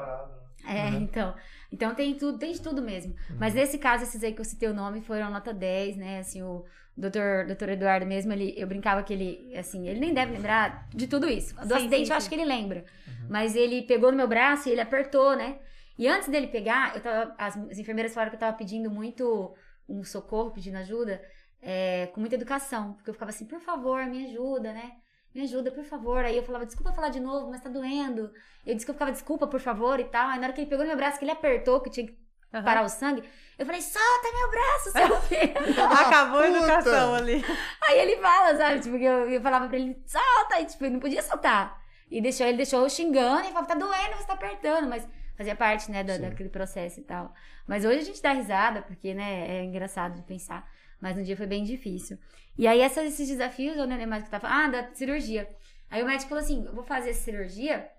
É, 0.65 0.91
Uhum. 0.91 1.01
então. 1.03 1.35
Então 1.73 1.95
tem 1.95 2.15
tudo, 2.15 2.39
tem 2.39 2.53
de 2.53 2.61
tudo 2.61 2.81
mesmo. 2.83 3.15
Mas 3.39 3.55
nesse 3.55 3.79
caso, 3.79 4.05
esses 4.05 4.23
aí 4.23 4.33
que 4.33 4.41
eu 4.41 4.45
citei 4.45 4.69
o 4.69 4.75
nome 4.75 5.01
foram 5.03 5.31
nota 5.31 5.53
10, 5.53 5.97
né? 5.97 6.21
Assim, 6.21 6.41
o 6.43 6.65
doutor, 6.97 7.47
doutor 7.47 7.69
Eduardo 7.71 8.07
mesmo, 8.07 8.33
ele, 8.33 8.55
eu 8.57 8.67
brincava 8.67 9.03
que 9.03 9.13
ele, 9.13 9.53
assim, 9.57 9.89
ele 9.89 9.99
nem 9.99 10.15
deve 10.15 10.33
lembrar 10.33 10.87
de 10.95 11.09
tudo 11.09 11.29
isso. 11.29 11.55
Do 11.57 11.67
Sim, 11.67 11.75
acidente 11.75 12.07
sim, 12.07 12.13
eu 12.13 12.17
acho 12.17 12.25
sim. 12.25 12.29
que 12.29 12.35
ele 12.37 12.45
lembra. 12.45 12.85
Mas 13.29 13.57
ele 13.57 13.83
pegou 13.83 14.11
no 14.13 14.17
meu 14.17 14.29
braço 14.29 14.69
e 14.69 14.73
ele 14.73 14.81
apertou, 14.81 15.35
né? 15.35 15.59
E 15.99 16.07
antes 16.07 16.29
dele 16.29 16.47
pegar, 16.47 16.95
eu 16.95 17.01
tava, 17.03 17.35
as, 17.39 17.57
as 17.57 17.79
enfermeiras 17.79 18.15
falaram 18.15 18.31
que 18.31 18.37
eu 18.37 18.41
tava 18.41 18.57
pedindo 18.57 18.89
muito 18.91 19.53
um 19.89 20.05
socorro, 20.05 20.53
pedindo 20.53 20.77
ajuda, 20.79 21.21
é, 21.63 22.09
com 22.13 22.21
muita 22.21 22.35
educação. 22.35 22.95
Porque 22.95 23.11
eu 23.11 23.15
ficava 23.15 23.31
assim, 23.31 23.47
por 23.47 23.61
favor, 23.61 24.05
me 24.07 24.27
ajuda, 24.27 24.73
né? 24.73 24.93
Me 25.35 25.43
ajuda, 25.43 25.71
por 25.73 25.85
favor. 25.85 26.25
Aí 26.25 26.37
eu 26.37 26.43
falava, 26.43 26.67
desculpa 26.67 26.93
falar 26.93 27.09
de 27.09 27.21
novo, 27.21 27.51
mas 27.51 27.63
tá 27.63 27.71
doendo. 27.71 28.31
Eu 28.67 28.75
disse 28.75 28.85
que 28.85 28.91
eu 28.91 28.95
ficava, 28.95 29.13
desculpa, 29.13 29.47
por 29.47 29.61
favor, 29.61 29.99
e 30.01 30.05
tal. 30.05 30.29
Aí 30.29 30.39
na 30.39 30.47
hora 30.47 30.53
que 30.53 30.61
ele 30.61 30.69
pegou 30.71 30.85
no 30.85 30.89
meu 30.89 30.97
braço, 30.97 31.19
que 31.19 31.25
ele 31.25 31.33
apertou, 31.33 31.81
que 31.81 31.89
eu 31.89 31.93
tinha 31.93 32.07
que 32.07 32.19
Aham. 32.53 32.65
parar 32.65 32.83
o 32.85 32.89
sangue, 32.89 33.23
eu 33.59 33.65
falei, 33.65 33.81
solta 33.81 34.29
meu 34.35 34.51
braço, 34.51 34.91
seu 34.93 35.23
filho. 35.23 35.83
Acabou 35.91 36.41
a 36.41 36.45
Puta! 36.45 36.59
educação 36.59 37.15
ali. 37.15 37.43
Aí 37.89 37.99
ele 37.99 38.17
fala, 38.21 38.57
sabe? 38.57 38.81
Tipo, 38.81 38.99
que 38.99 39.05
eu, 39.05 39.31
eu 39.31 39.41
falava 39.41 39.69
pra 39.69 39.77
ele, 39.79 40.03
solta. 40.07 40.61
E, 40.61 40.67
tipo, 40.67 40.85
ele 40.85 40.93
não 40.95 41.01
podia 41.01 41.23
soltar. 41.23 41.81
E 42.11 42.21
deixou, 42.21 42.47
ele 42.47 42.59
deixou 42.59 42.81
eu 42.83 42.91
xingando 42.91 43.41
e 43.49 43.53
falava, 43.53 43.67
tá 43.67 43.75
doendo, 43.75 44.17
você 44.17 44.27
tá 44.27 44.35
apertando. 44.35 44.87
Mas 44.89 45.09
fazia 45.35 45.57
parte, 45.57 45.91
né, 45.91 46.05
da, 46.05 46.19
daquele 46.19 46.51
processo 46.51 47.01
e 47.01 47.05
tal. 47.05 47.33
Mas 47.67 47.85
hoje 47.87 48.01
a 48.01 48.05
gente 48.05 48.21
dá 48.21 48.33
risada, 48.33 48.83
porque, 48.83 49.15
né, 49.15 49.61
é 49.61 49.65
engraçado 49.65 50.15
de 50.17 50.23
pensar. 50.23 50.69
Mas 51.03 51.17
no 51.17 51.25
dia 51.25 51.37
foi 51.37 51.47
bem 51.47 51.65
difícil. 51.65 52.17
E 52.57 52.67
aí, 52.67 52.81
essas- 52.81 53.05
esses 53.13 53.29
desafios, 53.29 53.77
eu 53.77 53.87
não 53.87 53.97
lembro 53.97 54.09
mais 54.11 54.23
o 54.23 54.25
que 54.27 54.31
tava 54.31 54.49
falando. 54.49 54.75
Ah, 54.77 54.83
da 54.83 54.95
cirurgia. 54.95 55.47
Aí 55.91 56.03
o 56.03 56.07
médico 56.07 56.31
falou 56.31 56.43
assim: 56.45 56.65
eu 56.65 56.73
vou 56.75 56.85
fazer 56.85 57.11
essa 57.11 57.25
cirurgia, 57.25 57.91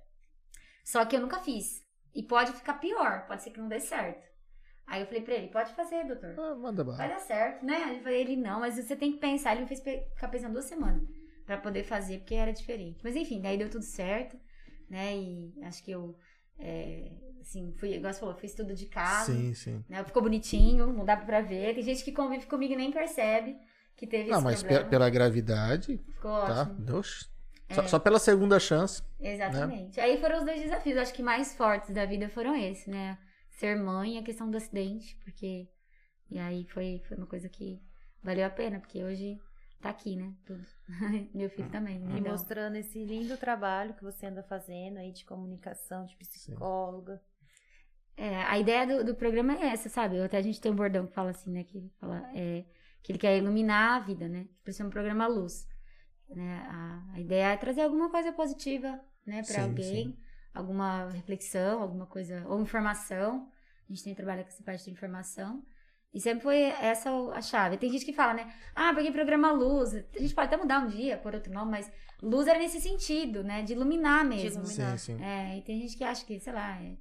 só 0.84 1.06
que 1.06 1.16
eu 1.16 1.22
nunca 1.22 1.40
fiz. 1.40 1.84
E 2.16 2.24
pode 2.24 2.54
ficar 2.54 2.76
pior, 2.76 3.28
pode 3.28 3.44
ser 3.44 3.52
que 3.52 3.60
não 3.60 3.68
dê 3.68 3.80
certo. 3.80 4.24
Aí 4.88 5.02
eu 5.02 5.06
falei 5.08 5.22
pra 5.22 5.34
ele: 5.36 5.48
pode 5.50 5.74
fazer, 5.74 6.06
doutor. 6.06 6.34
Ah, 6.40 6.56
manda 6.56 6.84
Vai 6.84 7.10
dar 7.10 7.20
certo, 7.20 7.66
né? 7.66 7.96
Eu 7.98 8.02
falei, 8.04 8.22
ele 8.22 8.36
não, 8.36 8.62
mas 8.62 8.76
você 8.76 8.96
tem 8.96 9.12
que 9.12 9.20
pensar. 9.20 9.52
Ele 9.52 9.62
me 9.62 9.68
fez 9.68 9.82
ficar 9.82 10.30
pensando 10.30 10.54
duas 10.54 10.66
semanas 10.66 11.04
pra 11.46 11.58
poder 11.58 11.84
fazer, 11.84 12.20
porque 12.20 12.36
era 12.36 12.54
diferente. 12.54 13.02
Mas 13.04 13.16
enfim, 13.16 13.42
daí 13.42 13.58
deu 13.58 13.70
tudo 13.70 13.84
certo, 13.84 14.40
né? 14.90 15.16
E 15.18 15.54
acho 15.64 15.84
que 15.84 15.92
eu, 15.92 16.16
é, 16.60 17.12
assim, 17.42 17.74
fui, 17.78 17.94
igual 17.96 18.14
você 18.14 18.20
falou, 18.20 18.36
fiz 18.36 18.54
tudo 18.54 18.74
de 18.74 18.86
casa. 18.88 19.34
Sim, 19.34 19.54
sim. 19.54 19.84
Né? 19.90 20.04
Ficou 20.04 20.22
bonitinho, 20.22 20.88
não 20.94 21.06
dá 21.06 21.18
pra 21.18 21.42
ver. 21.42 21.74
Tem 21.76 21.84
gente 21.84 22.04
que 22.04 22.12
convive 22.12 22.46
comigo 22.46 22.74
e 22.74 22.78
nem 22.78 22.92
percebe 22.92 23.58
que 23.96 24.08
teve 24.08 24.30
Não, 24.30 24.38
esse 24.38 24.44
mas 24.44 24.62
pe- 24.62 24.68
problema. 24.70 24.90
pela 24.90 25.10
gravidade, 25.10 25.98
Ficou 25.98 26.32
tá? 26.32 26.62
ótimo. 26.64 26.86
Deus. 26.86 27.32
É. 27.70 27.76
Só, 27.76 27.88
só 27.88 28.00
pela 28.00 28.20
segunda 28.20 28.60
chance. 28.60 29.02
Exatamente. 29.20 30.00
Aí 30.00 30.18
foram 30.20 30.40
os 30.40 30.46
dois 30.46 30.62
desafios, 30.62 30.98
acho 30.98 31.14
que 31.14 31.24
mais 31.24 31.56
fortes 31.56 31.92
da 31.92 32.06
vida 32.06 32.30
foram 32.30 32.56
esses, 32.56 32.88
né? 32.88 33.18
Ser 33.50 33.76
mãe 33.76 34.16
e 34.16 34.18
a 34.18 34.24
questão 34.24 34.50
do 34.50 34.58
acidente, 34.58 35.16
porque. 35.24 35.68
E 36.30 36.40
aí 36.40 36.66
foi, 36.66 37.02
foi 37.08 37.18
uma 37.18 37.28
coisa 37.28 37.48
que 37.48 37.80
valeu 38.24 38.46
a 38.46 38.50
pena, 38.50 38.80
porque 38.80 39.04
hoje 39.04 39.40
tá 39.84 39.90
aqui, 39.90 40.16
né? 40.16 40.34
Tudo. 40.46 40.66
Meu 41.34 41.50
filho 41.50 41.70
também. 41.70 41.98
E 41.98 42.14
lindão. 42.14 42.32
mostrando 42.32 42.76
esse 42.78 43.04
lindo 43.04 43.38
trabalho 43.38 43.94
que 43.94 44.04
você 44.04 44.26
anda 44.26 44.42
fazendo 44.44 44.98
aí 44.98 45.12
de 45.12 45.26
comunicação, 45.26 46.06
de 46.06 46.16
psicóloga. 46.16 47.22
É, 48.16 48.44
a 48.44 48.58
ideia 48.58 48.88
do, 48.88 49.04
do 49.04 49.16
programa 49.16 49.54
é 49.54 49.68
essa, 49.68 49.90
sabe? 49.90 50.20
Até 50.22 50.38
a 50.38 50.42
gente 50.42 50.62
tem 50.62 50.72
um 50.72 50.76
bordão 50.76 51.06
que 51.06 51.14
fala 51.14 51.32
assim, 51.32 51.52
né? 51.52 51.64
Que, 51.64 51.92
fala, 52.00 52.24
é, 52.34 52.64
que 53.02 53.12
ele 53.12 53.20
quer 53.20 53.38
iluminar 53.38 53.98
a 53.98 54.00
vida, 54.00 54.28
né? 54.28 54.48
Por 54.64 54.70
isso 54.70 54.82
é 54.82 54.86
um 54.86 54.90
programa 54.90 55.28
luz. 55.28 55.68
Né? 56.30 56.66
A, 56.70 57.14
a 57.14 57.20
ideia 57.20 57.54
é 57.54 57.58
trazer 57.58 57.82
alguma 57.82 58.10
coisa 58.10 58.32
positiva, 58.32 59.00
né? 59.26 59.44
Pra 59.44 59.56
Sim, 59.56 59.62
alguém. 59.62 60.06
sim. 60.06 60.18
Alguma 60.54 61.10
reflexão, 61.10 61.82
alguma 61.82 62.06
coisa... 62.06 62.48
Ou 62.48 62.62
informação. 62.62 63.50
A 63.90 63.92
gente 63.92 64.04
tem 64.04 64.14
trabalho 64.16 64.44
com 64.44 64.50
essa 64.50 64.64
parte 64.64 64.86
de 64.86 64.92
informação. 64.92 65.64
E 66.14 66.20
sempre 66.22 66.44
foi 66.44 66.58
essa 66.62 67.10
a 67.34 67.42
chave. 67.42 67.78
Tem 67.78 67.90
gente 67.90 68.06
que 68.06 68.14
fala, 68.14 68.34
né? 68.36 68.54
Ah, 68.76 68.94
porque 68.94 69.12
programa 69.12 69.52
luz. 69.52 69.96
A 69.96 70.20
gente 70.20 70.36
pode 70.36 70.48
até 70.48 70.58
mudar 70.58 70.80
um 70.80 70.88
dia, 70.88 71.18
por 71.18 71.34
outro 71.34 71.52
nome, 71.52 71.72
mas 71.72 71.92
luz 72.22 72.48
era 72.48 72.60
nesse 72.60 72.80
sentido, 72.80 73.44
né? 73.44 73.64
De 73.64 73.74
iluminar 73.74 74.24
mesmo. 74.24 74.62
iluminar. 74.64 74.98
Sim, 75.00 75.18
sim. 75.18 75.24
É, 75.24 75.58
e 75.58 75.62
tem 75.64 75.82
gente 75.82 75.98
que 75.98 76.04
acha 76.04 76.24
que, 76.24 76.40
sei 76.40 76.54
lá, 76.54 76.80
é 76.82 76.96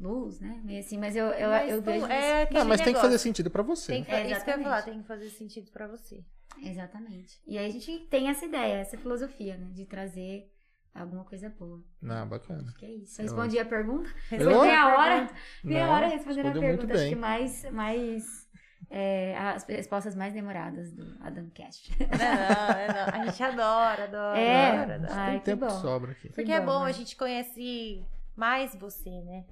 luz, 0.00 0.40
né? 0.40 0.60
Meio 0.64 0.80
assim, 0.80 0.98
mas 0.98 1.14
eu, 1.14 1.26
eu, 1.28 1.48
Mas 1.48 1.70
eu 1.70 1.80
vejo. 1.80 2.06
é 2.06 2.48
Não, 2.50 2.64
mas 2.64 2.78
tem 2.80 2.86
que 2.86 2.90
negócio. 2.90 3.00
fazer 3.08 3.18
sentido 3.18 3.50
pra 3.50 3.62
você. 3.62 3.92
Tem 3.92 4.04
que, 4.04 4.10
É, 4.10 4.30
isso 4.32 4.44
que 4.44 4.50
eu 4.50 4.56
ia 4.58 4.62
falar, 4.64 4.76
exatamente. 4.78 4.84
tem 4.94 5.00
que 5.02 5.06
fazer 5.08 5.30
sentido 5.30 5.70
pra 5.70 5.86
você. 5.86 6.24
Exatamente. 6.60 7.40
E 7.46 7.56
aí 7.58 7.66
a 7.66 7.70
gente 7.70 7.98
tem 8.10 8.28
essa 8.28 8.44
ideia, 8.46 8.74
essa 8.80 8.96
filosofia, 8.98 9.56
né? 9.56 9.68
De 9.72 9.84
trazer 9.84 10.50
alguma 10.94 11.24
coisa 11.24 11.48
boa. 11.50 11.82
Não, 12.02 12.26
bacana. 12.28 12.62
Acho 12.62 12.74
que 12.78 12.84
é 12.86 12.90
isso. 12.90 13.20
Eu 13.20 13.26
respondi 13.26 13.58
a 13.58 13.64
pergunta. 13.64 14.08
Eu- 14.32 14.38
Respondi 14.38 14.60
meia 14.66 14.96
hora. 14.96 15.30
Meia 15.62 15.88
hora 15.90 16.06
respondendo 16.08 16.48
a 16.48 16.52
pergunta. 16.60 16.94
Acho 16.94 17.08
que 17.10 17.14
mais. 17.16 17.70
mais 17.70 18.45
é, 18.90 19.36
as 19.38 19.64
respostas 19.64 20.14
mais 20.14 20.32
demoradas 20.32 20.92
do 20.92 21.16
Adam 21.20 21.48
Cast. 21.50 21.90
Não, 21.98 22.76
é 22.76 22.88
não. 22.88 23.20
A 23.20 23.26
gente 23.26 23.42
adora, 23.42 24.04
adora, 24.04 24.38
É. 24.38 24.70
adora, 24.70 24.94
adora. 24.96 25.14
Ai, 25.14 25.30
Tem 25.32 25.38
que 25.40 25.44
tempo 25.46 25.66
bom. 25.66 25.74
que 25.74 25.80
sobra 25.80 26.12
aqui. 26.12 26.28
Porque 26.28 26.44
Que 26.44 26.52
é 26.52 26.60
bom, 26.60 26.84
né? 26.84 26.90
a 26.90 26.92
gente 26.92 27.16
conhece 27.16 28.04
mais 28.36 28.74
você, 28.76 29.10
né? 29.22 29.44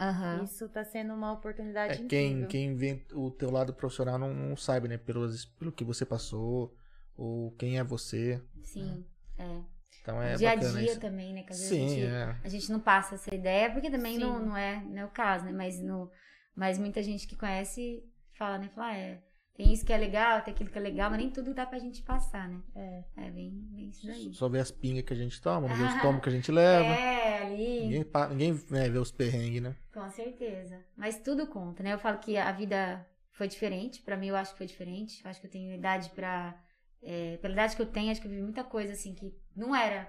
Aham. 0.00 0.42
Isso 0.42 0.68
tá 0.68 0.84
sendo 0.84 1.14
uma 1.14 1.32
oportunidade 1.32 1.92
É, 1.94 1.96
incrível. 2.02 2.08
quem, 2.08 2.46
quem 2.48 2.76
vê 2.76 3.00
o 3.12 3.30
teu 3.30 3.50
lado 3.50 3.72
profissional 3.72 4.18
não, 4.18 4.34
não 4.34 4.56
sabe, 4.56 4.88
né? 4.88 4.98
Pelos, 4.98 5.44
pelo 5.44 5.70
que 5.70 5.84
você 5.84 6.04
passou, 6.04 6.74
ou 7.16 7.52
quem 7.52 7.78
é 7.78 7.84
você. 7.84 8.42
Sim. 8.62 9.04
É. 9.38 9.60
Então 10.02 10.20
é 10.20 10.34
dia 10.34 10.50
a 10.50 10.54
dia 10.56 10.82
isso. 10.82 11.00
também, 11.00 11.32
né? 11.32 11.42
Que 11.44 11.52
às 11.52 11.58
vezes 11.60 11.72
Sim, 11.72 11.86
a 11.86 11.88
gente, 11.88 12.06
é. 12.06 12.36
a 12.44 12.48
gente 12.48 12.72
não 12.72 12.80
passa 12.80 13.14
essa 13.14 13.34
ideia, 13.34 13.70
porque 13.70 13.88
também 13.90 14.14
Sim. 14.16 14.20
não, 14.20 14.38
não, 14.46 14.56
é, 14.56 14.82
não 14.84 14.98
é 14.98 15.04
o 15.04 15.08
caso, 15.10 15.44
né? 15.46 15.52
Mas, 15.52 15.80
no, 15.80 16.10
mas 16.56 16.76
muita 16.78 17.02
gente 17.02 17.26
que 17.26 17.36
conhece 17.36 18.02
fala, 18.36 18.58
né? 18.58 18.68
Fala, 18.74 18.88
ah, 18.88 18.96
é, 18.96 19.22
tem 19.54 19.72
isso 19.72 19.84
que 19.86 19.92
é 19.92 19.96
legal, 19.96 20.42
tem 20.42 20.52
aquilo 20.52 20.70
que 20.70 20.78
é 20.78 20.80
legal, 20.80 21.10
mas 21.10 21.18
nem 21.20 21.30
tudo 21.30 21.54
dá 21.54 21.64
pra 21.64 21.78
gente 21.78 22.02
passar, 22.02 22.48
né? 22.48 22.60
É. 22.74 23.04
É 23.16 23.30
bem, 23.30 23.50
bem 23.70 23.88
isso 23.88 24.06
daí. 24.06 24.32
Só 24.34 24.48
vê 24.48 24.58
as 24.58 24.70
pingas 24.70 25.04
que 25.04 25.12
a 25.12 25.16
gente 25.16 25.40
toma, 25.40 25.68
não 25.68 25.76
vê 25.76 25.84
os 25.84 25.94
tomos 26.02 26.22
que 26.22 26.28
a 26.28 26.32
gente 26.32 26.50
leva. 26.50 26.88
É, 26.88 27.42
ali, 27.42 27.80
Ninguém, 27.82 28.04
ninguém 28.30 28.52
né, 28.70 28.88
vê 28.88 28.98
os 28.98 29.12
perrengues, 29.12 29.62
né? 29.62 29.76
com 29.92 30.10
certeza. 30.10 30.84
Mas 30.96 31.18
tudo 31.20 31.46
conta, 31.46 31.82
né? 31.82 31.92
Eu 31.92 31.98
falo 31.98 32.18
que 32.18 32.36
a 32.36 32.50
vida 32.50 33.06
foi 33.30 33.46
diferente, 33.46 34.02
pra 34.02 34.16
mim 34.16 34.26
eu 34.28 34.36
acho 34.36 34.52
que 34.52 34.58
foi 34.58 34.66
diferente. 34.66 35.22
Eu 35.24 35.30
acho 35.30 35.40
que 35.40 35.46
eu 35.46 35.50
tenho 35.50 35.72
idade 35.72 36.10
pra. 36.10 36.60
é, 37.02 37.36
pela 37.38 37.52
idade 37.54 37.76
que 37.76 37.82
eu 37.82 37.86
tenho, 37.86 38.10
acho 38.10 38.20
que 38.20 38.26
eu 38.26 38.30
vivi 38.30 38.42
muita 38.42 38.64
coisa 38.64 38.92
assim 38.92 39.14
que 39.14 39.32
não 39.54 39.74
era 39.74 40.08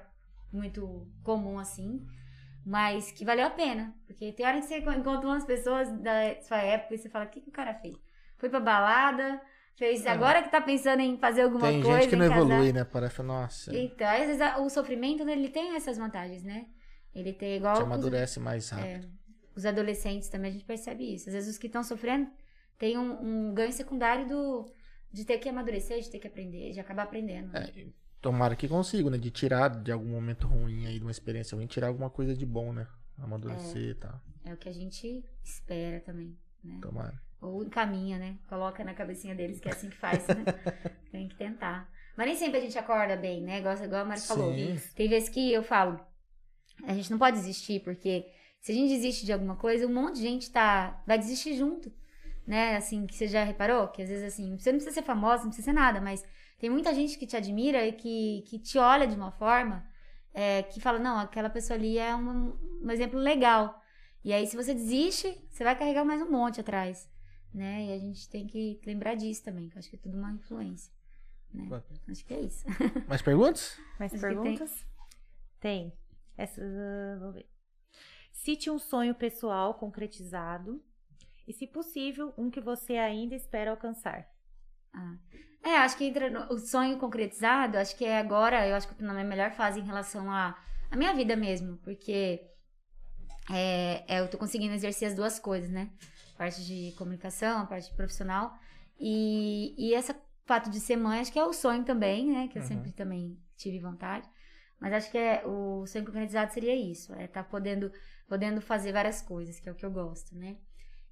muito 0.51 1.07
comum 1.23 1.59
assim. 1.59 2.03
Mas 2.65 3.11
que 3.11 3.23
valeu 3.23 3.45
a 3.45 3.49
pena. 3.51 3.93
Porque 4.07 4.31
tem 4.31 4.43
hora 4.43 4.59
que 4.59 4.65
você 4.65 4.79
encontra 4.79 5.27
umas 5.27 5.45
pessoas 5.45 5.91
da 6.01 6.41
sua 6.41 6.57
época 6.57 6.95
e 6.95 6.97
você 6.97 7.09
fala, 7.09 7.25
o 7.25 7.29
que, 7.29 7.41
que 7.41 7.49
o 7.49 7.51
cara 7.53 7.75
fez? 7.75 7.95
Foi 8.37 8.49
pra 8.49 8.59
balada, 8.59 9.41
fez. 9.75 10.05
É. 10.05 10.09
Agora 10.09 10.41
que 10.43 10.49
tá 10.49 10.61
pensando 10.61 10.99
em 11.01 11.17
fazer 11.17 11.41
alguma 11.43 11.67
Tem 11.67 11.81
coisa. 11.81 11.99
gente 12.01 12.09
que 12.09 12.15
não 12.15 12.25
evolui, 12.25 12.71
né? 12.73 12.83
Parece, 12.83 13.21
nossa, 13.23 13.75
Então, 13.75 14.07
às 14.07 14.27
vezes 14.27 14.41
o 14.59 14.69
sofrimento 14.69 15.27
ele 15.27 15.49
tem 15.49 15.75
essas 15.75 15.97
vantagens, 15.97 16.43
né? 16.43 16.67
Ele 17.13 17.31
tem 17.33 17.55
igual. 17.57 17.75
te 17.75 17.79
os- 17.81 17.85
amadurece 17.85 18.39
mais 18.39 18.69
rápido. 18.69 19.09
os 19.55 19.65
adolescentes 19.65 20.27
também 20.29 20.49
a 20.49 20.53
gente 20.53 20.65
percebe 20.65 21.13
isso. 21.15 21.29
Às 21.29 21.33
vezes 21.35 21.49
os 21.51 21.57
que 21.57 21.67
estão 21.67 21.81
sofrendo 21.83 22.29
têm 22.77 22.97
um, 22.97 23.49
um 23.49 23.53
ganho 23.53 23.71
secundário 23.71 24.27
do 24.27 24.65
de 25.13 25.23
ter 25.23 25.37
que 25.37 25.47
amadurecer, 25.47 26.01
de 26.01 26.09
ter 26.11 26.19
que 26.19 26.27
aprender, 26.27 26.71
de 26.73 26.79
acabar 26.81 27.03
aprendendo. 27.03 27.47
né? 27.53 27.71
É, 27.73 27.85
tomara 28.19 28.53
que 28.53 28.67
consiga, 28.67 29.09
né? 29.09 29.17
De 29.17 29.31
tirar 29.31 29.69
de 29.69 29.93
algum 29.93 30.09
momento 30.09 30.45
ruim 30.45 30.85
aí, 30.87 30.97
de 30.99 31.05
uma 31.05 31.11
experiência 31.11 31.55
ruim, 31.55 31.67
tirar 31.67 31.87
alguma 31.87 32.09
coisa 32.09 32.35
de 32.35 32.45
bom, 32.45 32.73
né? 32.73 32.85
Amadurecer 33.17 33.81
e 33.91 33.95
tal. 33.95 34.19
É. 34.43 34.53
o 34.53 34.57
que 34.57 34.67
a 34.67 34.73
gente 34.73 35.23
espera 35.41 36.01
também. 36.01 36.37
né? 36.61 36.79
Tomara. 36.81 37.17
Ou 37.41 37.63
encaminha, 37.63 38.17
né? 38.17 38.37
Coloca 38.47 38.83
na 38.83 38.93
cabecinha 38.93 39.35
deles 39.35 39.59
que 39.59 39.67
é 39.67 39.71
assim 39.71 39.89
que 39.89 39.97
faz, 39.97 40.27
né? 40.27 40.43
Tem 41.11 41.27
que 41.27 41.35
tentar. 41.35 41.89
Mas 42.17 42.27
nem 42.27 42.35
sempre 42.35 42.57
a 42.59 42.61
gente 42.61 42.77
acorda 42.77 43.15
bem, 43.15 43.41
né? 43.41 43.59
Igual, 43.59 43.75
igual 43.83 44.01
a 44.01 44.05
Mari 44.05 44.21
falou. 44.21 44.53
Tem 44.95 45.09
vezes 45.09 45.29
que 45.29 45.51
eu 45.51 45.61
falo, 45.61 45.99
a 46.83 46.93
gente 46.93 47.11
não 47.11 47.17
pode 47.17 47.37
desistir, 47.37 47.81
porque 47.81 48.25
se 48.61 48.71
a 48.71 48.75
gente 48.75 48.89
desiste 48.89 49.25
de 49.25 49.33
alguma 49.33 49.55
coisa, 49.55 49.85
um 49.85 49.93
monte 49.93 50.15
de 50.15 50.21
gente 50.21 50.51
tá, 50.51 51.01
vai 51.05 51.17
desistir 51.17 51.55
junto. 51.55 51.91
Né? 52.47 52.75
Assim, 52.77 53.05
que 53.05 53.15
você 53.15 53.27
já 53.27 53.43
reparou? 53.43 53.87
Que 53.87 54.01
às 54.01 54.09
vezes, 54.09 54.23
assim, 54.23 54.57
você 54.57 54.71
não 54.71 54.79
precisa 54.79 54.93
ser 54.93 55.05
famosa, 55.05 55.43
não 55.43 55.49
precisa 55.49 55.65
ser 55.65 55.73
nada, 55.73 55.99
mas 55.99 56.23
tem 56.59 56.69
muita 56.69 56.93
gente 56.93 57.17
que 57.17 57.27
te 57.27 57.35
admira 57.35 57.85
e 57.85 57.91
que, 57.91 58.43
que 58.47 58.59
te 58.59 58.77
olha 58.77 59.07
de 59.07 59.15
uma 59.15 59.31
forma 59.31 59.85
é, 60.33 60.63
que 60.63 60.79
fala, 60.79 60.99
não, 60.99 61.17
aquela 61.17 61.49
pessoa 61.49 61.77
ali 61.77 61.97
é 61.97 62.15
um, 62.15 62.53
um 62.83 62.91
exemplo 62.91 63.19
legal. 63.19 63.81
E 64.23 64.33
aí, 64.33 64.45
se 64.47 64.55
você 64.55 64.73
desiste, 64.73 65.37
você 65.49 65.63
vai 65.63 65.77
carregar 65.77 66.03
mais 66.03 66.21
um 66.21 66.29
monte 66.29 66.59
atrás. 66.59 67.09
Né? 67.55 67.85
E 67.85 67.93
a 67.93 67.97
gente 67.97 68.27
tem 68.29 68.45
que 68.45 68.81
lembrar 68.85 69.15
disso 69.15 69.41
também, 69.41 69.69
que 69.69 69.77
eu 69.77 69.79
acho 69.79 69.89
que 69.89 69.95
é 69.95 69.99
tudo 69.99 70.17
uma 70.17 70.29
influência. 70.33 70.91
Né? 71.53 71.69
Acho 72.09 72.25
que 72.25 72.33
é 72.33 72.41
isso. 72.41 72.65
Mais 73.07 73.21
perguntas? 73.21 73.77
Mais 73.97 74.13
Acho 74.13 74.21
que 74.21 74.27
tem. 74.27 74.41
perguntas? 74.43 74.85
Tem. 75.61 75.93
Essa, 76.37 76.61
ah, 76.61 77.17
vou 77.19 77.31
ver. 77.31 77.47
Cite 78.33 78.69
um 78.69 78.77
sonho 78.77 79.15
pessoal 79.15 79.73
concretizado 79.75 80.83
e, 81.47 81.53
se 81.53 81.65
possível, 81.65 82.33
um 82.37 82.51
que 82.51 82.59
você 82.59 82.97
ainda 82.97 83.33
espera 83.35 83.71
alcançar. 83.71 84.29
É, 85.63 85.77
acho 85.77 85.97
que 85.97 86.03
entra 86.03 86.29
no- 86.29 86.53
o 86.53 86.59
sonho 86.59 86.97
concretizado, 86.99 87.77
acho 87.77 87.95
que 87.95 88.03
é 88.03 88.17
agora, 88.17 88.67
eu 88.67 88.75
acho 88.75 88.85
que 88.87 88.93
eu 88.93 88.97
tô 88.97 89.05
na 89.05 89.13
minha 89.13 89.25
melhor 89.25 89.51
fase 89.51 89.79
em 89.79 89.83
relação 89.85 90.29
à 90.29 90.61
à 90.91 90.95
minha 90.97 91.13
vida 91.13 91.35
mesmo, 91.35 91.77
porque 91.77 92.41
é, 93.51 94.03
é, 94.07 94.19
eu 94.19 94.29
tô 94.29 94.37
conseguindo 94.37 94.73
exercer 94.73 95.07
as 95.07 95.15
duas 95.15 95.39
coisas, 95.39 95.69
né? 95.69 95.89
Parte 96.37 96.65
de 96.65 96.93
comunicação, 96.97 97.59
a 97.61 97.65
parte 97.65 97.93
profissional. 97.93 98.53
E, 98.99 99.73
e 99.77 99.93
esse 99.93 100.13
fato 100.45 100.69
de 100.69 100.79
ser 100.79 100.95
mãe, 100.97 101.19
acho 101.19 101.31
que 101.31 101.39
é 101.39 101.45
o 101.45 101.53
sonho 101.53 101.83
também, 101.83 102.31
né? 102.31 102.47
Que 102.47 102.57
eu 102.57 102.61
Uhum. 102.61 102.67
sempre 102.67 102.91
também 102.91 103.37
tive 103.57 103.79
vontade. 103.79 104.27
Mas 104.79 104.93
acho 104.93 105.09
que 105.11 105.17
é, 105.17 105.41
o 105.45 105.85
sonho 105.87 106.05
concretizado 106.05 106.51
seria 106.53 106.75
isso, 106.75 107.13
é 107.15 107.23
estar 107.25 107.43
podendo, 107.45 107.91
podendo 108.27 108.59
fazer 108.61 108.91
várias 108.91 109.21
coisas, 109.21 109.59
que 109.59 109.69
é 109.69 109.71
o 109.71 109.75
que 109.75 109.85
eu 109.85 109.91
gosto, 109.91 110.35
né? 110.35 110.57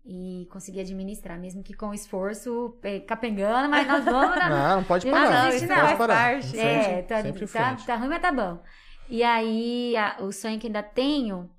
E 0.06 0.46
conseguir 0.52 0.82
administrar, 0.82 1.40
mesmo 1.40 1.64
que 1.64 1.74
com 1.74 1.94
esforço, 1.94 2.78
capengando, 3.08 3.70
mas 3.70 3.88
nós 3.88 4.04
vamos 4.04 4.36
na, 4.36 4.50
Não, 4.50 4.76
não 4.78 4.84
pode 4.84 5.06
Não, 5.06 5.14
parar. 5.14 5.32
não, 5.32 5.44
não 5.46 5.56
isso 5.56 5.68
pode 5.68 5.98
parar. 5.98 6.14
parte. 6.16 6.60
É, 6.60 7.02
tá, 7.04 7.24
tá, 7.24 7.76
tá 7.86 7.96
ruim, 7.96 8.10
mas 8.10 8.22
tá 8.22 8.32
bom. 8.34 8.62
E 9.10 9.24
aí, 9.24 9.96
a- 9.96 10.18
o 10.22 10.32
sonho 10.34 10.60
que 10.60 10.68
ainda 10.68 10.84
tenho. 10.84 11.50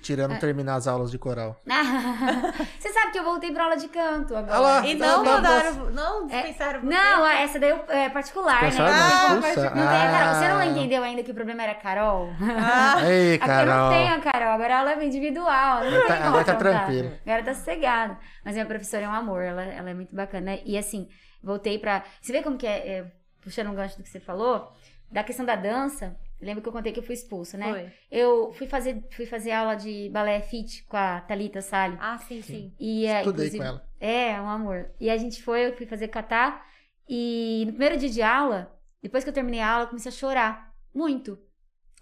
Tirando 0.00 0.38
terminar 0.38 0.76
as 0.76 0.86
aulas 0.86 1.10
de 1.10 1.18
coral. 1.18 1.60
Você 2.78 2.88
sabe 2.92 3.12
que 3.12 3.18
eu 3.18 3.24
voltei 3.24 3.52
pra 3.52 3.64
aula 3.64 3.76
de 3.76 3.88
canto 3.88 4.34
agora. 4.34 4.54
Ah 4.56 4.60
lá. 4.60 4.86
E 4.86 4.94
não 4.94 5.22
tá, 5.24 5.30
mandaram, 5.32 5.90
não 5.90 6.26
dispensaram 6.26 6.80
você? 6.80 6.86
Não, 6.86 7.26
essa 7.26 7.58
daí 7.58 7.70
eu- 7.70 7.84
é 7.88 8.08
particular, 8.08 8.60
Pensaram 8.60 8.90
né? 8.92 8.98
Ah, 8.98 9.38
mas 9.40 9.56
Não 9.56 9.72
tem 9.72 9.82
a 9.82 10.10
Carol. 10.10 10.34
Você 10.34 10.48
não 10.48 10.58
Ah. 10.58 10.66
entendeu 10.66 11.02
ainda 11.02 11.22
que 11.22 11.30
o 11.30 11.34
problema 11.34 11.62
era 11.62 11.72
a 11.72 11.74
Carol? 11.76 12.30
Ah, 12.40 12.96
Ei, 13.08 13.34
É 13.34 13.38
porque 13.38 13.50
eu 13.50 13.54
Carol. 13.56 13.74
não 13.76 13.90
tenho 13.90 14.14
a 14.14 14.20
Carol, 14.20 14.48
agora 14.52 14.74
a 14.74 14.78
aula 14.80 14.92
é 14.92 15.04
individual. 15.04 15.80
Não 15.80 15.88
Agora 15.88 16.06
tá- 16.06 16.26
agora 16.28 16.44
tá 16.44 16.54
tranquilo. 16.54 17.12
Agora 17.26 17.42
tá 17.44 17.54
sossegado. 17.54 18.16
Mas 18.44 18.54
minha 18.54 18.66
professora 18.66 19.04
é 19.04 19.08
um 19.08 19.12
amor, 19.14 19.42
ela, 19.42 19.62
ela 19.62 19.90
é 19.90 19.94
muito 19.94 20.14
bacana. 20.14 20.46
né? 20.52 20.60
E 20.64 20.76
assim, 20.78 21.08
voltei 21.42 21.78
pra. 21.78 22.02
Você 22.20 22.32
vê 22.32 22.42
como 22.42 22.56
que 22.56 22.66
é, 22.66 22.88
é, 22.98 23.04
puxando 23.42 23.68
um 23.70 23.74
gancho 23.74 23.96
do 23.96 24.02
que 24.02 24.08
você 24.08 24.20
falou, 24.20 24.72
da 25.10 25.22
questão 25.22 25.44
da 25.44 25.56
dança. 25.56 26.16
Lembra 26.40 26.62
que 26.62 26.68
eu 26.68 26.72
contei 26.72 26.92
que 26.92 26.98
eu 26.98 27.02
fui 27.02 27.14
expulsa, 27.14 27.56
né? 27.56 27.70
Foi. 27.70 27.92
Eu 28.10 28.52
fui 28.52 28.66
fazer, 28.66 29.02
fui 29.10 29.24
fazer 29.24 29.52
aula 29.52 29.74
de 29.74 30.10
balé 30.10 30.40
fit 30.40 30.84
com 30.84 30.96
a 30.96 31.20
Thalita 31.20 31.60
Salles. 31.62 31.98
Ah, 32.00 32.18
sim, 32.18 32.42
sim. 32.42 32.74
E, 32.78 33.06
é, 33.06 33.20
Estudei 33.20 33.50
com 33.50 33.62
ela. 33.62 33.88
É, 34.00 34.40
um 34.40 34.48
amor. 34.48 34.90
E 35.00 35.08
a 35.08 35.16
gente 35.16 35.42
foi, 35.42 35.66
eu 35.66 35.76
fui 35.76 35.86
fazer 35.86 36.08
catar. 36.08 36.66
E 37.08 37.64
no 37.66 37.72
primeiro 37.72 37.96
dia 37.96 38.10
de 38.10 38.22
aula, 38.22 38.78
depois 39.02 39.24
que 39.24 39.30
eu 39.30 39.34
terminei 39.34 39.60
a 39.60 39.70
aula, 39.70 39.84
eu 39.84 39.88
comecei 39.88 40.10
a 40.10 40.14
chorar. 40.14 40.74
Muito. 40.94 41.38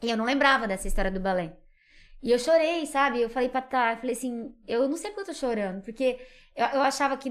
E 0.03 0.11
eu 0.11 0.17
não 0.17 0.25
lembrava 0.25 0.67
dessa 0.67 0.89
história 0.89 1.11
do 1.11 1.21
balé. 1.21 1.57
E 2.23 2.31
eu 2.31 2.39
chorei, 2.39 2.87
sabe? 2.87 3.21
Eu 3.21 3.29
falei 3.29 3.49
pra 3.49 3.61
Tá, 3.61 3.93
eu 3.93 3.97
falei 3.97 4.13
assim, 4.13 4.55
eu 4.67 4.89
não 4.89 4.97
sei 4.97 5.11
porque 5.11 5.23
eu 5.23 5.35
tô 5.35 5.35
chorando, 5.35 5.83
porque 5.83 6.21
eu, 6.55 6.67
eu 6.67 6.83
achava 6.83 7.17
que. 7.17 7.31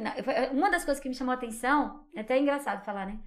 Uma 0.52 0.70
das 0.70 0.84
coisas 0.84 1.02
que 1.02 1.08
me 1.08 1.16
chamou 1.16 1.32
a 1.32 1.36
atenção, 1.36 2.06
é 2.16 2.22
até 2.22 2.38
engraçado 2.38 2.84
falar, 2.84 3.06
né? 3.06 3.20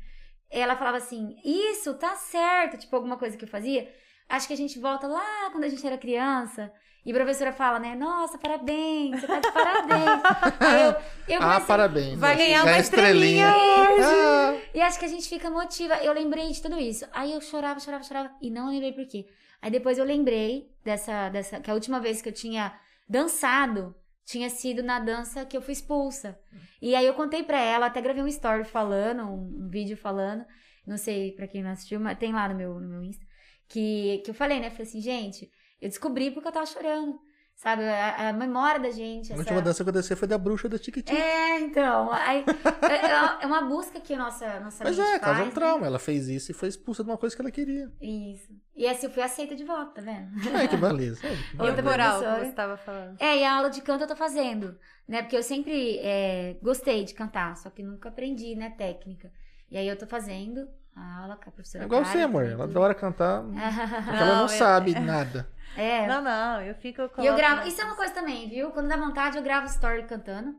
Ela 0.56 0.76
falava 0.76 0.98
assim, 0.98 1.36
isso, 1.44 1.94
tá 1.94 2.14
certo, 2.14 2.78
tipo, 2.78 2.94
alguma 2.94 3.16
coisa 3.16 3.36
que 3.36 3.44
eu 3.44 3.48
fazia. 3.48 3.92
Acho 4.28 4.46
que 4.46 4.52
a 4.54 4.56
gente 4.56 4.78
volta 4.78 5.06
lá 5.06 5.50
quando 5.50 5.64
a 5.64 5.68
gente 5.68 5.86
era 5.86 5.98
criança. 5.98 6.72
E 7.04 7.10
a 7.10 7.14
professora 7.14 7.52
fala, 7.52 7.78
né? 7.78 7.94
Nossa, 7.94 8.38
parabéns, 8.38 9.20
você 9.20 9.26
tá 9.26 9.38
de 9.40 9.52
parabéns. 9.52 10.22
Eu, 11.28 11.34
eu 11.34 11.40
Ah, 11.42 11.46
comecei- 11.46 11.66
parabéns. 11.66 12.18
Vai 12.18 12.34
Ganha 12.36 12.48
ganhar 12.48 12.64
uma 12.64 12.78
estrelinha 12.78 13.48
Ah, 13.50 14.56
e 14.72 14.80
acho 14.80 14.98
que 14.98 15.04
a 15.04 15.08
gente 15.08 15.28
fica 15.28 15.50
motiva. 15.50 15.96
Eu 15.96 16.12
lembrei 16.14 16.48
de 16.50 16.62
tudo 16.62 16.78
isso. 16.80 17.04
Aí 17.12 17.32
eu 17.32 17.40
chorava, 17.42 17.78
chorava, 17.80 18.02
chorava. 18.04 18.30
E 18.40 18.48
não 18.50 18.70
lembrei 18.70 18.92
por 18.92 19.06
quê. 19.06 19.26
Aí 19.60 19.70
depois 19.70 19.98
eu 19.98 20.04
lembrei 20.04 20.70
dessa, 20.82 21.28
dessa. 21.28 21.60
Que 21.60 21.70
a 21.70 21.74
última 21.74 22.00
vez 22.00 22.22
que 22.22 22.28
eu 22.28 22.32
tinha 22.32 22.72
dançado 23.06 23.94
tinha 24.24 24.48
sido 24.48 24.82
na 24.82 24.98
dança 24.98 25.44
que 25.44 25.56
eu 25.56 25.62
fui 25.62 25.72
expulsa. 25.72 26.38
E 26.80 26.94
aí 26.94 27.06
eu 27.06 27.14
contei 27.14 27.42
pra 27.42 27.60
ela, 27.60 27.86
até 27.86 28.00
gravei 28.00 28.22
um 28.22 28.28
story 28.28 28.64
falando, 28.64 29.22
um, 29.22 29.64
um 29.64 29.68
vídeo 29.68 29.96
falando. 29.96 30.44
Não 30.86 30.96
sei 30.96 31.32
pra 31.32 31.46
quem 31.46 31.62
não 31.62 31.70
assistiu, 31.70 32.00
mas 32.00 32.18
tem 32.18 32.32
lá 32.32 32.48
no 32.48 32.54
meu, 32.54 32.80
no 32.80 32.88
meu 32.88 33.02
Insta. 33.02 33.24
Que, 33.68 34.22
que 34.24 34.30
eu 34.30 34.34
falei, 34.34 34.60
né? 34.60 34.70
Falei 34.70 34.86
assim, 34.86 35.00
gente, 35.00 35.50
eu 35.80 35.88
descobri 35.88 36.30
porque 36.30 36.48
eu 36.48 36.52
tava 36.52 36.66
chorando. 36.66 37.18
Sabe? 37.56 37.82
A, 37.84 38.28
a 38.28 38.32
memória 38.32 38.80
da 38.80 38.90
gente. 38.90 39.30
A 39.30 39.34
essa- 39.34 39.40
última 39.42 39.62
dança 39.62 39.82
que 39.82 39.88
eu 39.88 39.92
desci 39.94 40.14
foi 40.16 40.28
da 40.28 40.36
bruxa 40.36 40.68
da 40.68 40.78
Tiquitico. 40.78 41.16
É, 41.16 41.60
então. 41.60 42.12
Aí, 42.12 42.44
é, 43.40 43.44
é 43.44 43.46
uma 43.46 43.62
busca 43.62 44.00
que 44.00 44.12
a 44.12 44.18
nossa, 44.18 44.60
nossa 44.60 44.84
Mas 44.84 44.98
mente 44.98 45.08
é, 45.08 45.18
causa 45.18 45.34
faz, 45.36 45.40
um 45.40 45.48
né? 45.48 45.54
trauma. 45.54 45.86
Ela 45.86 45.98
fez 45.98 46.28
isso 46.28 46.50
e 46.50 46.54
foi 46.54 46.68
expulsa 46.68 47.02
de 47.02 47.10
uma 47.10 47.16
coisa 47.16 47.34
que 47.34 47.40
ela 47.40 47.50
queria. 47.50 47.90
Isso. 48.00 48.52
E 48.76 48.86
assim 48.88 49.06
eu 49.06 49.12
fui 49.12 49.22
aceita 49.22 49.54
de 49.54 49.64
volta, 49.64 49.92
tá 49.92 50.02
vendo? 50.02 50.30
Ai, 50.54 50.68
que 50.68 50.76
beleza. 50.76 51.24
É, 51.26 51.32
E 51.32 51.60
Outra 51.60 51.82
que 51.82 52.44
você 52.46 52.52
tava 52.52 52.76
falando. 52.76 53.16
É, 53.20 53.38
e 53.38 53.44
a 53.44 53.56
aula 53.56 53.70
de 53.70 53.80
canto 53.80 54.02
eu 54.02 54.08
tô 54.08 54.16
fazendo, 54.16 54.76
né? 55.08 55.22
Porque 55.22 55.36
eu 55.36 55.42
sempre 55.42 55.98
é, 56.00 56.56
gostei 56.60 57.04
de 57.04 57.14
cantar, 57.14 57.56
só 57.56 57.70
que 57.70 57.82
nunca 57.82 58.08
aprendi, 58.08 58.56
né, 58.56 58.70
técnica. 58.76 59.32
E 59.70 59.78
aí 59.78 59.88
eu 59.88 59.96
tô 59.96 60.06
fazendo 60.06 60.68
a 60.96 61.22
aula 61.22 61.36
com 61.36 61.48
a 61.50 61.52
professora 61.52 61.84
É 61.84 61.86
igual 61.86 62.02
Karen 62.02 62.12
você, 62.12 62.22
amor. 62.22 62.42
também, 62.42 62.54
Ela 62.54 62.64
adora 62.64 62.94
cantar, 62.94 63.42
porque 64.04 64.16
ela 64.22 64.34
Não, 64.34 64.42
eu- 64.42 64.48
sabe 64.48 64.94
nada. 65.00 65.48
É, 65.76 66.06
Não, 66.06 66.22
não, 66.22 66.60
eu 66.60 66.74
fico. 66.76 67.02
e 67.18 67.26
eu 67.26 67.34
gravo. 67.34 67.66
Isso 67.66 67.80
é 67.80 67.84
uma 67.84 67.96
coisa 67.96 68.12
também, 68.14 68.48
viu? 68.48 68.70
Quando 68.70 68.88
dá 68.88 68.96
vontade, 68.96 69.36
eu 69.36 69.42
gravo 69.42 69.66
story 69.66 70.04
cantando. 70.04 70.54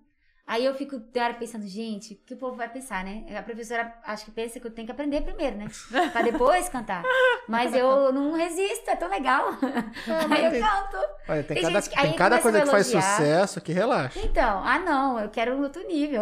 Aí 0.47 0.63
eu 0.63 0.75
fico 0.75 0.99
tem 0.99 1.23
hora 1.23 1.33
pensando, 1.33 1.65
gente, 1.65 2.13
o 2.13 2.17
que 2.17 2.35
o 2.35 2.37
povo 2.37 2.55
vai 2.55 2.69
pensar, 2.69 3.03
né? 3.03 3.25
A 3.35 3.41
professora 3.41 3.91
acho 4.05 4.25
que 4.25 4.31
pensa 4.31 4.59
que 4.59 4.67
eu 4.67 4.71
tenho 4.71 4.85
que 4.85 4.91
aprender 4.91 5.21
primeiro, 5.21 5.55
né? 5.57 5.65
Pra 6.11 6.21
depois 6.21 6.69
cantar. 6.69 7.01
Mas 7.47 7.73
eu 7.73 8.11
não 8.13 8.33
resisto, 8.33 8.87
é 8.87 8.95
tão 8.95 9.09
legal. 9.09 9.57
Mas 10.05 10.31
Aí 10.31 10.45
eu 10.45 10.51
tem- 10.51 10.61
canto. 10.61 10.97
Olha, 11.29 11.43
tem, 11.43 11.55
Tem 11.55 11.63
cada, 11.63 11.81
gente 11.81 11.95
tem 11.99 12.13
cada 12.13 12.39
coisa 12.39 12.61
que 12.61 12.67
faz 12.67 12.85
sucesso 12.87 13.59
que 13.61 13.71
relaxa. 13.73 14.19
Então, 14.19 14.61
ah 14.63 14.77
não, 14.77 15.19
eu 15.19 15.29
quero 15.29 15.55
um 15.55 15.63
outro 15.63 15.81
nível. 15.87 16.21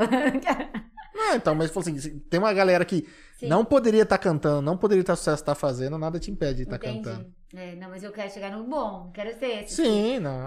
Não, 1.28 1.36
então, 1.36 1.56
mas 1.56 1.76
assim, 1.76 1.98
se 2.00 2.20
tem 2.22 2.40
uma 2.40 2.54
galera 2.54 2.84
que 2.86 3.08
Sim. 3.38 3.48
não 3.48 3.64
poderia 3.66 4.04
estar 4.04 4.18
cantando, 4.18 4.62
não 4.62 4.78
poderia 4.78 5.02
estar 5.02 5.16
sucesso 5.16 5.42
estar 5.42 5.56
fazendo, 5.56 5.98
nada 5.98 6.20
te 6.20 6.30
impede 6.32 6.58
de 6.58 6.64
estar 6.64 6.76
Entendi. 6.78 7.04
cantando. 7.04 7.34
É, 7.56 7.76
não, 7.76 7.90
mas 7.90 8.04
eu 8.04 8.12
quero 8.12 8.32
chegar 8.32 8.52
no 8.52 8.64
bom, 8.64 9.12
quero 9.14 9.38
ser 9.38 9.64
esse. 9.64 9.76
Sim, 9.76 10.20
não. 10.20 10.46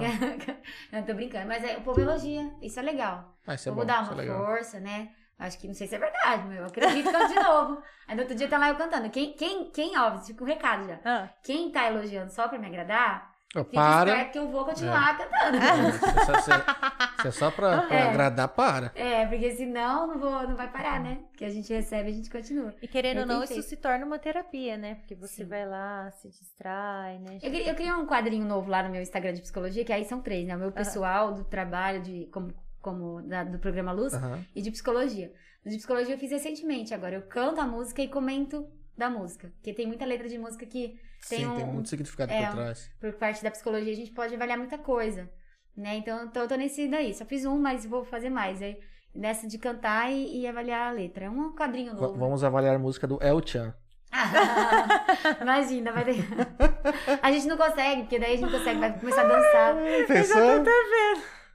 não, 0.92 1.02
tô 1.04 1.14
brincando, 1.14 1.46
mas 1.46 1.62
é, 1.62 1.76
o 1.76 1.82
povo 1.82 2.00
elogia, 2.00 2.50
isso 2.60 2.78
é 2.80 2.82
legal. 2.82 3.36
Ah, 3.46 3.54
isso 3.54 3.68
é 3.68 3.70
eu 3.70 3.74
bom, 3.74 3.80
vou 3.80 3.86
dar 3.86 3.98
é 3.98 4.00
uma 4.08 4.14
legal. 4.14 4.44
força, 4.44 4.80
né? 4.80 5.10
Acho 5.38 5.58
que 5.58 5.66
não 5.68 5.74
sei 5.74 5.86
se 5.86 5.94
é 5.94 5.98
verdade, 5.98 6.44
mas 6.48 6.56
eu 6.58 6.64
acredito 6.64 7.10
canto 7.12 7.28
de 7.28 7.34
novo. 7.40 7.82
Aí 8.08 8.14
no 8.16 8.22
outro 8.22 8.34
dia 8.36 8.48
tá 8.48 8.56
lá 8.58 8.70
eu 8.70 8.76
cantando. 8.76 9.10
Quem, 9.10 9.34
quem, 9.34 9.70
quem, 9.70 9.96
óbvio, 9.98 10.24
fica 10.24 10.42
um 10.42 10.46
recado 10.46 10.86
já. 10.86 10.98
Ah, 11.04 11.28
Quem 11.42 11.70
tá 11.70 11.86
elogiando 11.90 12.32
só 12.32 12.48
pra 12.48 12.58
me 12.58 12.66
agradar, 12.66 13.35
Fica 13.64 13.76
para. 13.80 14.10
esperto 14.10 14.32
que 14.32 14.38
eu 14.38 14.48
vou 14.50 14.64
continuar 14.64 15.16
cantando. 15.18 15.56
É, 15.56 15.88
Isso 15.90 16.30
é 16.50 16.54
é- 16.54 17.18
isso 17.18 17.28
é 17.28 17.30
só 17.30 17.50
pra, 17.50 17.82
pra 17.88 17.96
É. 17.96 18.02
agradar, 18.10 18.48
para. 18.48 18.92
É, 18.94 19.26
porque 19.26 19.52
senão 19.52 20.06
não, 20.08 20.18
vou, 20.18 20.42
não 20.48 20.56
vai 20.56 20.70
parar, 20.70 21.00
né? 21.00 21.18
Porque 21.30 21.44
a 21.44 21.48
gente 21.48 21.72
recebe, 21.72 22.10
a 22.10 22.12
gente 22.12 22.30
continua. 22.30 22.74
e 22.82 22.86
querendo 22.88 23.20
ou 23.20 23.26
não, 23.26 23.42
isso 23.42 23.60
se 23.62 23.76
torna 23.76 24.04
uma 24.04 24.18
terapia, 24.18 24.76
né? 24.76 24.96
Porque 24.96 25.14
você 25.14 25.42
Sim. 25.44 25.48
vai 25.48 25.66
lá, 25.66 26.10
se 26.12 26.28
distrai, 26.28 27.18
né? 27.18 27.38
Eu, 27.42 27.52
eu 27.52 27.74
criei 27.74 27.92
um 27.92 28.06
quadrinho 28.06 28.44
novo 28.46 28.70
lá 28.70 28.82
no 28.82 28.90
meu 28.90 29.00
Instagram 29.02 29.32
de 29.32 29.40
psicologia, 29.42 29.84
que 29.84 29.92
aí 29.92 30.04
são 30.04 30.20
três, 30.20 30.46
né? 30.46 30.54
O 30.56 30.58
meu 30.58 30.72
pessoal, 30.72 31.32
do 31.34 31.44
trabalho, 31.44 32.00
de, 32.02 32.26
como, 32.32 32.52
como 32.80 33.22
da- 33.22 33.44
do 33.44 33.58
programa 33.58 33.92
Luz, 33.92 34.12
e 34.54 34.62
de 34.62 34.70
psicologia. 34.70 35.32
De 35.64 35.76
psicologia 35.76 36.14
eu 36.14 36.18
fiz 36.18 36.30
recentemente 36.30 36.94
agora. 36.94 37.16
Eu 37.16 37.22
canto 37.22 37.60
a 37.60 37.66
música 37.66 38.00
e 38.00 38.08
comento 38.08 38.68
da 38.96 39.10
música. 39.10 39.50
Porque 39.56 39.74
tem 39.74 39.86
muita 39.86 40.04
letra 40.04 40.28
de 40.28 40.38
música 40.38 40.64
que, 40.64 40.96
Tem 41.28 41.40
Sim, 41.40 41.46
um- 41.46 41.56
tem 41.56 41.64
muito 41.66 41.88
significado 41.88 42.32
é, 42.32 42.46
por 42.46 42.54
trás. 42.54 42.90
por 43.00 43.12
parte 43.14 43.42
da 43.42 43.50
psicologia, 43.50 43.92
a 43.92 43.96
gente 43.96 44.12
pode 44.12 44.34
avaliar 44.34 44.56
muita 44.58 44.78
coisa. 44.78 45.28
Né? 45.76 45.96
Então, 45.96 46.20
eu 46.22 46.28
tô, 46.30 46.40
eu 46.40 46.48
tô 46.48 46.54
nesse 46.56 46.88
daí. 46.88 47.12
Só 47.14 47.24
fiz 47.24 47.44
um, 47.44 47.58
mas 47.58 47.84
vou 47.84 48.04
fazer 48.04 48.30
mais. 48.30 48.62
Aí, 48.62 48.78
nessa 49.14 49.46
de 49.46 49.58
cantar 49.58 50.10
e, 50.10 50.40
e 50.40 50.46
avaliar 50.46 50.88
a 50.88 50.92
letra. 50.92 51.26
É 51.26 51.30
um 51.30 51.54
quadrinho 51.54 51.94
V- 51.94 52.00
novo. 52.00 52.18
vamos 52.18 52.42
avaliar 52.44 52.76
a 52.76 52.78
música 52.78 53.06
do 53.06 53.18
El 53.22 53.40
Chan. 53.46 53.74
Imagina, 55.40 55.92
vai 55.92 56.04
ter. 56.04 56.14
A 57.22 57.30
gente 57.32 57.46
não 57.46 57.56
consegue, 57.56 58.02
porque 58.02 58.18
daí 58.18 58.34
a 58.34 58.36
gente 58.36 58.50
consegue, 58.50 58.78
vai 58.80 58.98
começar 58.98 59.22
a 59.22 59.28
dançar. 59.28 59.76
Pensou? 60.06 60.64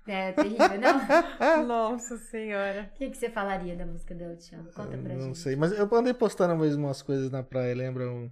É 0.08 0.32
terrível, 0.34 0.68
não? 0.80 1.66
Nossa 1.66 2.18
senhora. 2.18 2.90
O 2.94 2.98
que, 2.98 3.10
que 3.12 3.18
você 3.18 3.30
falaria 3.30 3.76
da 3.76 3.86
música 3.86 4.14
do 4.16 4.24
El 4.24 4.40
Chan? 4.40 4.64
Conta 4.76 4.98
pra 4.98 5.14
Não 5.16 5.22
gente. 5.28 5.38
sei, 5.38 5.56
mas 5.56 5.72
eu 5.72 5.88
andei 5.96 6.14
postando 6.14 6.56
mesmo 6.58 6.86
umas 6.86 7.02
coisas 7.02 7.32
na 7.32 7.44
praia, 7.44 7.74
lembram? 7.76 8.32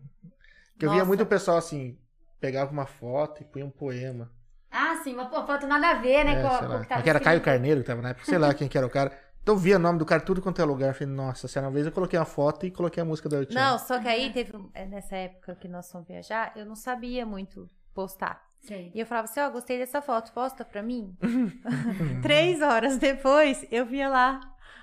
Que 0.80 0.86
eu 0.86 0.92
via 0.92 1.06
muito 1.06 1.24
o 1.24 1.26
pessoal 1.26 1.58
assim, 1.58 1.98
pegava 2.40 2.72
uma 2.72 2.86
foto 2.86 3.42
e 3.42 3.46
punha 3.46 3.66
um 3.66 3.70
poema. 3.70 4.32
Ah, 4.72 4.96
sim, 5.04 5.14
uma 5.14 5.30
foto 5.30 5.68
nada 5.68 5.90
a 5.90 5.94
ver, 5.96 6.24
né? 6.24 6.40
É, 6.40 6.42
com, 6.42 6.50
com 6.68 6.76
o 6.76 6.82
que 6.82 6.88
tava 6.88 7.02
que 7.02 7.10
era 7.10 7.20
Caio. 7.20 7.42
Carneiro 7.42 7.82
que 7.82 7.88
tava 7.88 8.02
na 8.02 8.10
época, 8.10 8.26
sei 8.26 8.38
lá 8.38 8.54
quem 8.56 8.68
que 8.68 8.78
era 8.78 8.88
o 8.88 8.90
cara. 8.90 9.12
Então 9.42 9.56
eu 9.56 9.60
via 9.60 9.78
o 9.78 9.80
nome 9.80 9.98
do 9.98 10.06
cara 10.06 10.22
tudo 10.22 10.42
quanto 10.42 10.62
é 10.62 10.66
lugar. 10.66 10.90
Eu 10.90 10.94
falei, 10.94 11.14
nossa, 11.14 11.48
se 11.48 11.60
uma 11.60 11.72
vez 11.72 11.86
eu 11.86 11.92
coloquei 11.92 12.18
uma 12.20 12.26
foto 12.26 12.66
e 12.66 12.72
coloquei 12.72 13.02
a 13.02 13.06
música 13.06 13.28
da 13.28 13.38
El 13.38 13.44
Chan. 13.52 13.60
Não, 13.60 13.80
só 13.80 14.00
que 14.00 14.08
aí 14.08 14.32
teve. 14.32 14.54
é, 14.74 14.86
Nessa 14.86 15.16
época 15.16 15.56
que 15.56 15.68
nós 15.68 15.92
fomos 15.92 16.08
viajar, 16.08 16.54
eu 16.56 16.66
não 16.66 16.76
sabia 16.76 17.26
muito 17.26 17.68
postar. 17.94 18.42
Sei. 18.62 18.92
E 18.94 19.00
eu 19.00 19.06
falava 19.06 19.26
assim, 19.26 19.40
ó, 19.40 19.50
gostei 19.50 19.78
dessa 19.80 20.02
foto, 20.02 20.32
posta 20.34 20.64
pra 20.64 20.84
mim. 20.84 21.18
Três 22.22 22.62
horas 22.62 22.98
depois, 22.98 23.66
eu 23.72 23.86
via 23.86 24.08
lá 24.08 24.40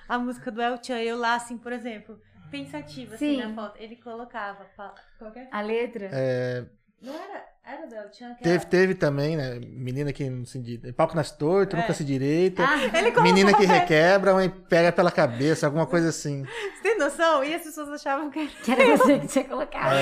a 0.09 0.18
música 0.18 0.51
do 0.51 0.60
El 0.60 0.82
Chan. 0.82 0.98
Eu 0.98 1.16
lá, 1.18 1.35
assim, 1.35 1.56
por 1.56 1.73
exemplo, 1.73 2.18
pensativa, 2.51 3.14
assim, 3.14 3.40
Sim. 3.40 3.47
na 3.48 3.55
foto. 3.55 3.77
Ele 3.81 3.97
colocava. 3.97 4.64
pa- 4.77 4.94
Qualquer... 5.18 5.48
A 5.51 5.60
letra? 5.60 6.09
É, 6.12 6.64
Não 7.02 7.14
era. 7.14 7.56
Era 7.68 7.85
do 7.85 7.94
El 7.97 8.12
Chan 8.12 8.32
que 8.35 8.44
teve, 8.44 8.55
era... 8.59 8.64
teve 8.64 8.94
também, 8.94 9.36
né? 9.36 9.59
Menina 9.59 10.12
que 10.12 10.31
não 10.31 10.44
se. 10.44 10.78
Palco 10.93 11.16
nas 11.16 11.32
tortas, 11.32 11.77
É. 11.77 11.82
nunca 11.82 11.94
se 11.94 12.05
direita. 12.05 12.62
Ah, 12.64 12.77
Ele 12.98 13.10
Menina 13.20 13.52
que 13.52 13.64
requebra, 13.64 14.35
mãe 14.35 14.48
pega 14.48 14.93
pela 14.93 15.10
cabeça, 15.10 15.66
alguma 15.66 15.85
coisa 15.85 16.10
assim. 16.10 16.44
Você 16.44 16.82
tem 16.82 16.97
noção? 16.97 17.43
E 17.43 17.52
as 17.52 17.62
pessoas 17.64 17.89
achavam 17.89 18.31
que 18.31 18.39
era. 18.39 18.48
que 18.48 18.70
era 18.70 18.97
você 18.97 19.18
que 19.18 19.27
tinha 19.27 19.44
colocado. 19.48 19.97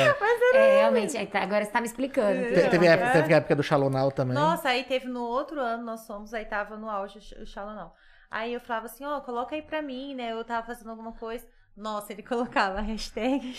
É, 0.55 0.81
realmente. 0.81 1.17
é, 1.17 1.25
tá, 1.25 1.41
agora 1.41 1.65
você 1.65 1.71
tá 1.71 1.81
me 1.81 1.87
explicando. 1.87 2.39
É. 2.39 2.53
Te- 2.65 2.69
Teve, 2.71 2.87
a 2.87 2.93
época, 2.93 3.09
É. 3.09 3.13
teve 3.23 3.33
a 3.33 3.37
época 3.39 3.57
do 3.57 3.63
Xalonal 3.63 4.13
também. 4.13 4.35
Nossa, 4.35 4.69
aí 4.69 4.85
teve 4.85 5.07
no 5.09 5.23
outro 5.23 5.59
ano, 5.59 5.83
nós 5.85 6.07
fomos, 6.07 6.35
aí 6.35 6.45
tava 6.45 6.77
no 6.77 6.91
auge 6.91 7.19
o 7.41 7.47
Shalom. 7.47 7.89
Aí 8.31 8.53
eu 8.53 8.61
falava 8.61 8.87
assim, 8.87 9.05
ó, 9.07 9.21
coloca 9.23 9.55
aí 9.55 9.63
pra 9.63 9.81
mim, 9.81 10.15
né? 10.15 10.33
Eu 10.33 10.45
tava 10.45 10.67
fazendo 10.67 10.91
alguma 10.91 11.13
coisa. 11.13 11.47
Nossa, 11.77 12.13
ele 12.13 12.23
colocava 12.23 12.79
a 12.79 12.81
hashtag 12.83 13.53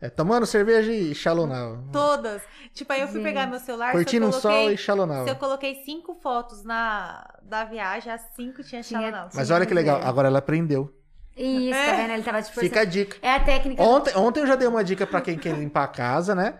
É, 0.00 0.08
tomando 0.08 0.46
cerveja 0.46 0.92
e 0.92 1.14
Xalonal. 1.14 1.82
todas. 1.92 2.40
Tipo, 2.72 2.92
aí 2.92 3.00
eu 3.00 3.08
fui 3.08 3.16
Gente. 3.16 3.24
pegar 3.24 3.46
meu 3.48 3.58
celular, 3.58 3.90
Curtindo 3.92 4.26
um 4.28 4.32
sol 4.32 4.70
e 4.70 4.76
Xalonal. 4.76 5.24
se 5.24 5.30
eu 5.30 5.36
coloquei 5.36 5.82
cinco 5.84 6.14
fotos 6.14 6.62
na, 6.62 7.26
da 7.42 7.64
viagem, 7.64 8.12
as 8.12 8.20
cinco 8.36 8.62
tinha 8.62 8.82
Tinha- 8.82 9.00
Shalom. 9.10 9.28
Mas 9.34 9.50
olha 9.50 9.66
que 9.66 9.74
legal, 9.74 10.00
é. 10.00 10.04
agora 10.06 10.28
ela 10.28 10.38
aprendeu. 10.38 10.94
Isso, 11.36 11.70
tá 11.72 11.76
É. 11.76 11.96
vendo? 11.96 12.12
Ele 12.12 12.22
tava 12.22 12.38
forçando. 12.42 12.60
Fica 12.60 12.80
a 12.82 12.84
dica. 12.84 13.16
É 13.20 13.32
a 13.34 13.40
técnica. 13.40 13.82
Ontem, 13.82 14.16
ontem 14.16 14.40
eu 14.40 14.46
já 14.46 14.54
dei 14.54 14.68
uma 14.68 14.84
dica 14.84 15.04
pra 15.04 15.20
quem 15.20 15.36
quer 15.36 15.58
limpar 15.58 15.82
a 15.82 15.88
casa, 15.88 16.32
né? 16.36 16.54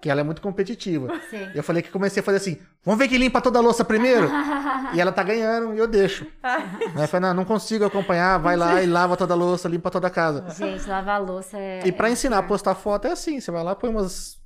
Que 0.00 0.10
ela 0.10 0.20
é 0.20 0.24
muito 0.24 0.42
competitiva. 0.42 1.08
Sei. 1.30 1.50
Eu 1.54 1.62
falei 1.62 1.80
que 1.80 1.90
comecei 1.90 2.20
a 2.20 2.24
fazer 2.24 2.38
assim: 2.38 2.58
vamos 2.84 2.98
ver 2.98 3.08
quem 3.08 3.18
limpa 3.18 3.40
toda 3.40 3.58
a 3.58 3.62
louça 3.62 3.84
primeiro? 3.84 4.28
e 4.92 5.00
ela 5.00 5.12
tá 5.12 5.22
ganhando 5.22 5.74
e 5.74 5.78
eu 5.78 5.86
deixo. 5.86 6.26
Aí 6.42 7.02
eu 7.02 7.08
falei: 7.08 7.28
não, 7.28 7.34
não 7.34 7.44
consigo 7.44 7.84
acompanhar, 7.84 8.38
vai 8.38 8.56
lá 8.56 8.82
e 8.82 8.86
lava 8.90 9.16
toda 9.16 9.34
a 9.34 9.36
louça, 9.36 9.68
limpa 9.68 9.90
toda 9.90 10.08
a 10.08 10.10
casa. 10.10 10.44
Gente, 10.50 10.88
lavar 10.88 11.16
a 11.16 11.18
louça 11.18 11.56
é. 11.56 11.86
E 11.86 11.92
pra 11.92 12.08
é 12.08 12.12
ensinar 12.12 12.38
a 12.38 12.42
postar 12.42 12.74
foto 12.74 13.06
é 13.06 13.12
assim: 13.12 13.38
você 13.38 13.50
vai 13.50 13.62
lá, 13.62 13.76
põe 13.76 13.90
umas 13.90 14.42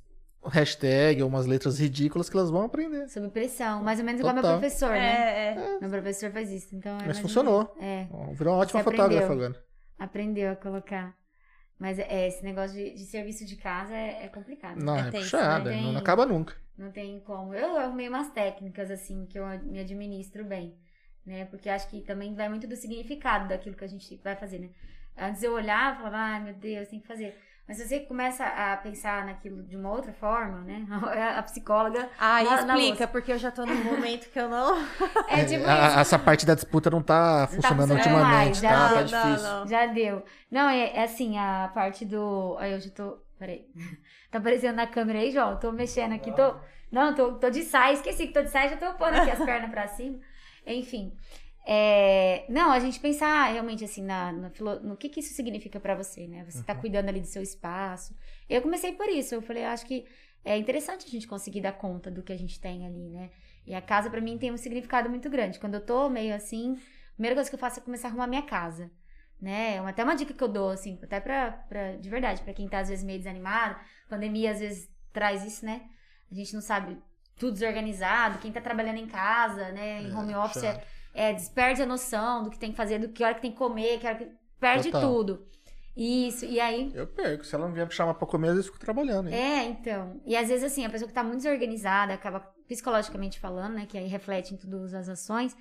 hashtag 0.49 1.21
ou 1.21 1.29
umas 1.29 1.45
letras 1.45 1.79
ridículas 1.79 2.29
que 2.29 2.37
elas 2.37 2.49
vão 2.49 2.65
aprender. 2.65 3.07
Sob 3.09 3.27
pressão. 3.29 3.83
Mais 3.83 3.99
ou 3.99 4.05
menos 4.05 4.19
igual 4.19 4.33
meu 4.33 4.43
Total. 4.43 4.59
professor, 4.59 4.89
né? 4.89 4.99
É, 4.99 5.53
é. 5.53 5.77
Meu 5.81 5.89
professor 5.89 6.31
faz 6.31 6.51
isso. 6.51 6.75
Então 6.75 6.97
é 6.99 7.07
Mas 7.07 7.19
funcionou. 7.19 7.75
É. 7.81 8.07
Virou 8.33 8.53
uma 8.53 8.61
ótima 8.61 8.79
Você 8.79 8.83
fotógrafa 8.83 9.25
aprendeu. 9.25 9.47
agora. 9.47 9.63
Aprendeu 9.99 10.51
a 10.51 10.55
colocar. 10.55 11.15
Mas 11.79 11.99
é, 11.99 12.27
esse 12.27 12.43
negócio 12.43 12.75
de, 12.75 12.93
de 12.93 13.05
serviço 13.05 13.45
de 13.45 13.55
casa 13.55 13.95
é, 13.95 14.25
é 14.25 14.27
complicado. 14.29 14.79
Não, 14.81 14.97
É 14.97 15.03
é, 15.07 15.11
puxada, 15.11 15.71
né? 15.71 15.81
não 15.81 15.91
Tem- 15.91 15.97
acaba 15.97 16.25
nunca. 16.25 16.55
Não 16.77 16.91
tem 16.91 17.19
como. 17.21 17.53
Eu 17.55 17.77
arrumei 17.77 18.07
umas 18.09 18.31
técnicas, 18.31 18.91
assim, 18.91 19.25
que 19.25 19.37
eu 19.39 19.45
me 19.63 19.79
administro 19.79 20.45
bem, 20.45 20.75
né? 21.25 21.45
Porque 21.45 21.69
acho 21.69 21.89
que 21.89 22.01
também 22.01 22.35
vai 22.35 22.49
muito 22.49 22.67
do 22.67 22.75
significado 22.75 23.47
daquilo 23.49 23.75
que 23.75 23.83
a 23.83 23.87
gente 23.87 24.15
vai 24.17 24.35
fazer, 24.35 24.59
né? 24.59 24.69
Antes 25.17 25.41
eu 25.43 25.53
olhava 25.53 25.95
e 25.95 25.97
falava, 26.03 26.17
ai 26.17 26.43
meu 26.43 26.53
Deus, 26.53 26.87
tem 26.89 26.99
que 26.99 27.07
fazer. 27.07 27.35
Mas 27.67 27.77
se 27.77 27.87
você 27.87 27.99
começa 27.99 28.45
a 28.45 28.77
pensar 28.77 29.25
naquilo 29.25 29.61
de 29.61 29.75
uma 29.75 29.91
outra 29.91 30.13
forma, 30.13 30.61
né? 30.61 30.85
A 31.37 31.43
psicóloga. 31.43 32.09
Ah, 32.17 32.41
Na- 32.41 32.49
na 32.61 32.73
explica, 32.75 32.87
louça. 32.89 33.07
porque 33.07 33.31
eu 33.33 33.37
já 33.37 33.51
tô 33.51 33.65
num 33.65 33.83
momento 33.83 34.29
que 34.31 34.39
eu 34.39 34.47
não. 34.47 34.77
É 35.27 35.43
tipo 35.43 35.67
A- 35.67 35.87
isso. 35.89 35.99
essa 35.99 36.17
parte 36.19 36.45
da 36.45 36.55
disputa 36.55 36.89
não 36.89 37.01
tá 37.01 37.45
funcionando 37.51 37.89
funcionando 37.89 37.91
ultimamente, 37.97 38.61
mais, 38.61 38.61
tá? 38.61 38.69
já 38.69 38.89
Tá 38.89 38.95
não, 38.95 39.03
difícil. 39.33 39.49
não. 39.49 39.67
Já 39.67 39.85
deu. 39.87 40.23
Não, 40.49 40.69
é, 40.69 40.95
é 40.95 41.03
assim, 41.03 41.37
a 41.37 41.69
parte 41.73 42.05
do. 42.05 42.55
Aí 42.59 42.71
eu 42.71 42.79
já 42.79 42.89
tô. 42.91 43.17
Peraí. 43.37 43.65
Tá 44.29 44.39
aparecendo 44.39 44.75
na 44.75 44.85
câmera 44.87 45.19
aí, 45.19 45.31
João? 45.31 45.57
Tô 45.57 45.71
mexendo 45.71 46.13
aqui, 46.13 46.33
tô. 46.33 46.53
Não, 46.91 47.15
tô, 47.15 47.33
tô 47.35 47.49
de 47.49 47.63
saia, 47.63 47.93
esqueci 47.93 48.27
que 48.27 48.33
tô 48.33 48.41
de 48.41 48.49
saia, 48.49 48.69
já 48.69 48.75
tô 48.77 48.93
pondo 48.97 49.15
aqui 49.15 49.31
as 49.31 49.39
pernas 49.39 49.71
pra 49.71 49.87
cima. 49.87 50.19
Enfim. 50.65 51.13
É, 51.69 52.45
não, 52.47 52.71
a 52.71 52.79
gente 52.79 52.97
pensar 52.97 53.51
realmente 53.51 53.83
assim 53.83 54.01
na, 54.01 54.31
na 54.31 54.51
no 54.81 54.95
que, 54.95 55.09
que 55.09 55.19
isso 55.19 55.33
significa 55.33 55.81
pra 55.81 55.95
você, 55.95 56.25
né? 56.25 56.45
Você 56.49 56.63
tá 56.63 56.73
cuidando 56.73 57.09
ali 57.09 57.19
do 57.19 57.27
seu 57.27 57.41
espaço. 57.41 58.15
Eu 58.49 58.61
comecei 58.61 58.93
por 58.93 59.09
isso. 59.09 59.35
Eu 59.35 59.41
falei, 59.41 59.65
eu 59.65 59.67
acho 59.67 59.85
que 59.85 60.05
é 60.45 60.57
interessante 60.57 61.05
a 61.05 61.09
gente 61.09 61.27
conseguir 61.27 61.59
dar 61.59 61.73
conta 61.73 62.09
do 62.09 62.23
que 62.23 62.31
a 62.31 62.37
gente 62.37 62.57
tem 62.57 62.85
ali, 62.85 63.09
né? 63.09 63.29
E 63.65 63.75
a 63.75 63.81
casa 63.81 64.09
pra 64.09 64.21
mim 64.21 64.37
tem 64.37 64.49
um 64.49 64.55
significado 64.55 65.09
muito 65.09 65.29
grande. 65.29 65.59
Quando 65.59 65.73
eu 65.73 65.85
tô 65.85 66.07
meio 66.07 66.33
assim, 66.33 66.75
a 67.09 67.13
primeira 67.15 67.35
coisa 67.35 67.49
que 67.49 67.55
eu 67.55 67.59
faço 67.59 67.81
é 67.81 67.83
começar 67.83 68.07
a 68.07 68.11
arrumar 68.11 68.27
minha 68.27 68.43
casa. 68.43 68.89
Né? 69.41 69.75
É 69.75 69.79
Até 69.79 70.05
uma 70.05 70.15
dica 70.15 70.33
que 70.33 70.41
eu 70.41 70.47
dou, 70.47 70.69
assim, 70.69 70.97
até 71.03 71.19
pra, 71.19 71.51
pra 71.51 71.97
de 71.97 72.09
verdade, 72.09 72.41
pra 72.43 72.53
quem 72.53 72.69
tá 72.69 72.79
às 72.79 72.87
vezes 72.87 73.03
meio 73.03 73.19
desanimado. 73.19 73.77
Pandemia 74.07 74.51
às 74.51 74.61
vezes 74.61 74.89
traz 75.11 75.43
isso, 75.43 75.65
né? 75.65 75.81
A 76.31 76.33
gente 76.33 76.53
não 76.53 76.61
sabe 76.61 76.97
tudo 77.37 77.51
desorganizado, 77.51 78.39
quem 78.39 78.53
tá 78.53 78.61
trabalhando 78.61 78.99
em 78.99 79.07
casa, 79.07 79.69
né? 79.73 80.01
Em 80.01 80.15
home 80.15 80.33
office 80.33 80.63
é. 80.63 80.81
É, 81.17 81.33
desperde 81.33 81.81
a 81.81 81.85
noção 81.85 82.43
do 82.43 82.51
que 82.51 82.59
tem 82.59 82.69
que 82.69 82.77
fazer, 82.77 82.99
do 82.99 83.09
que 83.09 83.23
hora 83.23 83.33
que 83.33 83.41
tem 83.41 83.51
que 83.51 83.57
comer, 83.57 83.99
que 83.99 84.05
hora 84.05 84.15
que. 84.15 84.29
Perde 84.59 84.91
Total. 84.91 85.01
tudo. 85.01 85.47
Isso, 85.95 86.45
e 86.45 86.59
aí. 86.59 86.91
Eu 86.93 87.07
perco. 87.07 87.43
Se 87.43 87.55
ela 87.55 87.67
não 87.67 87.73
vier 87.73 87.85
me 87.87 87.91
chamar 87.91 88.13
pra 88.13 88.27
comer, 88.27 88.49
às 88.49 88.53
vezes 88.53 88.67
eu 88.67 88.73
fico 88.73 88.83
trabalhando. 88.83 89.27
hein? 89.29 89.35
É, 89.35 89.63
então. 89.65 90.21
E 90.25 90.35
às 90.35 90.47
vezes, 90.47 90.63
assim, 90.63 90.85
a 90.85 90.89
pessoa 90.89 91.07
que 91.07 91.13
tá 91.13 91.23
muito 91.23 91.37
desorganizada, 91.37 92.13
acaba 92.13 92.39
psicologicamente 92.67 93.39
falando, 93.39 93.73
né? 93.73 93.85
Que 93.87 93.97
aí 93.97 94.07
reflete 94.07 94.53
em 94.53 94.57
todas 94.57 94.93
as 94.93 95.09
ações, 95.09 95.55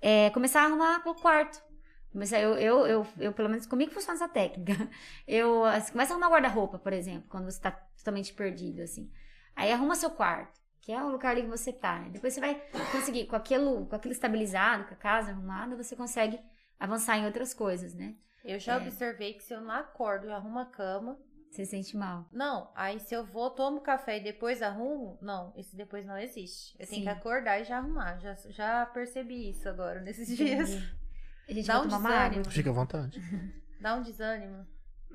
é 0.00 0.30
começar 0.30 0.62
a 0.62 0.64
arrumar 0.64 1.02
o 1.06 1.14
quarto. 1.14 1.62
Começar, 2.10 2.38
eu, 2.40 2.54
eu, 2.54 2.86
eu, 2.86 3.06
eu, 3.18 3.32
pelo 3.32 3.48
menos 3.48 3.66
comigo 3.66 3.92
funciona 3.92 4.14
essa 4.14 4.28
técnica. 4.28 4.88
Eu 5.26 5.64
assim, 5.64 5.90
começa 5.92 6.12
a 6.12 6.14
arrumar 6.14 6.30
guarda-roupa, 6.30 6.78
por 6.78 6.92
exemplo, 6.92 7.24
quando 7.28 7.44
você 7.50 7.60
tá 7.60 7.72
totalmente 7.72 8.32
perdido, 8.32 8.82
assim. 8.82 9.10
Aí 9.56 9.72
arruma 9.72 9.96
seu 9.96 10.10
quarto, 10.10 10.60
que 10.84 10.92
é 10.92 11.02
o 11.02 11.08
lugar 11.08 11.30
ali 11.30 11.42
que 11.42 11.48
você 11.48 11.72
tá. 11.72 11.98
né? 12.00 12.10
Depois 12.10 12.34
você 12.34 12.40
vai 12.40 12.60
conseguir, 12.92 13.26
com 13.26 13.34
aquilo, 13.36 13.86
com 13.86 13.96
aquilo 13.96 14.12
estabilizado, 14.12 14.84
com 14.84 14.92
a 14.92 14.96
casa 14.96 15.30
arrumada, 15.30 15.74
você 15.76 15.96
consegue 15.96 16.38
avançar 16.78 17.16
em 17.16 17.24
outras 17.24 17.54
coisas, 17.54 17.94
né? 17.94 18.14
Eu 18.44 18.58
já 18.58 18.74
É. 18.74 18.76
observei 18.76 19.32
que 19.32 19.42
se 19.42 19.54
eu 19.54 19.62
não 19.62 19.70
acordo 19.70 20.26
e 20.26 20.30
arrumo 20.30 20.58
a 20.58 20.66
cama. 20.66 21.16
Você 21.50 21.64
se 21.64 21.70
sente 21.70 21.96
mal. 21.96 22.28
Não, 22.32 22.70
aí 22.74 22.98
se 23.00 23.14
eu 23.14 23.24
vou, 23.24 23.48
tomo 23.48 23.80
café 23.80 24.18
e 24.18 24.22
depois 24.22 24.60
arrumo, 24.60 25.16
não, 25.22 25.52
esse 25.56 25.74
depois 25.76 26.04
não 26.04 26.18
existe. 26.18 26.74
Eu 26.78 26.86
tenho 26.86 26.98
Sim. 26.98 27.02
que 27.04 27.08
acordar 27.08 27.60
e 27.60 27.64
já 27.64 27.78
arrumar. 27.78 28.18
Já, 28.18 28.34
já 28.50 28.86
percebi 28.86 29.50
isso 29.50 29.66
agora, 29.68 30.00
nesses 30.00 30.36
dias. 30.36 30.70
A 31.48 31.52
gente 31.52 31.66
Dá 31.66 31.80
um 31.80 31.86
desânimo. 31.86 32.50
Fica 32.50 32.68
à 32.70 32.72
vontade. 32.72 33.22
Dá 33.80 33.94
um 33.94 34.02
desânimo. 34.02 34.66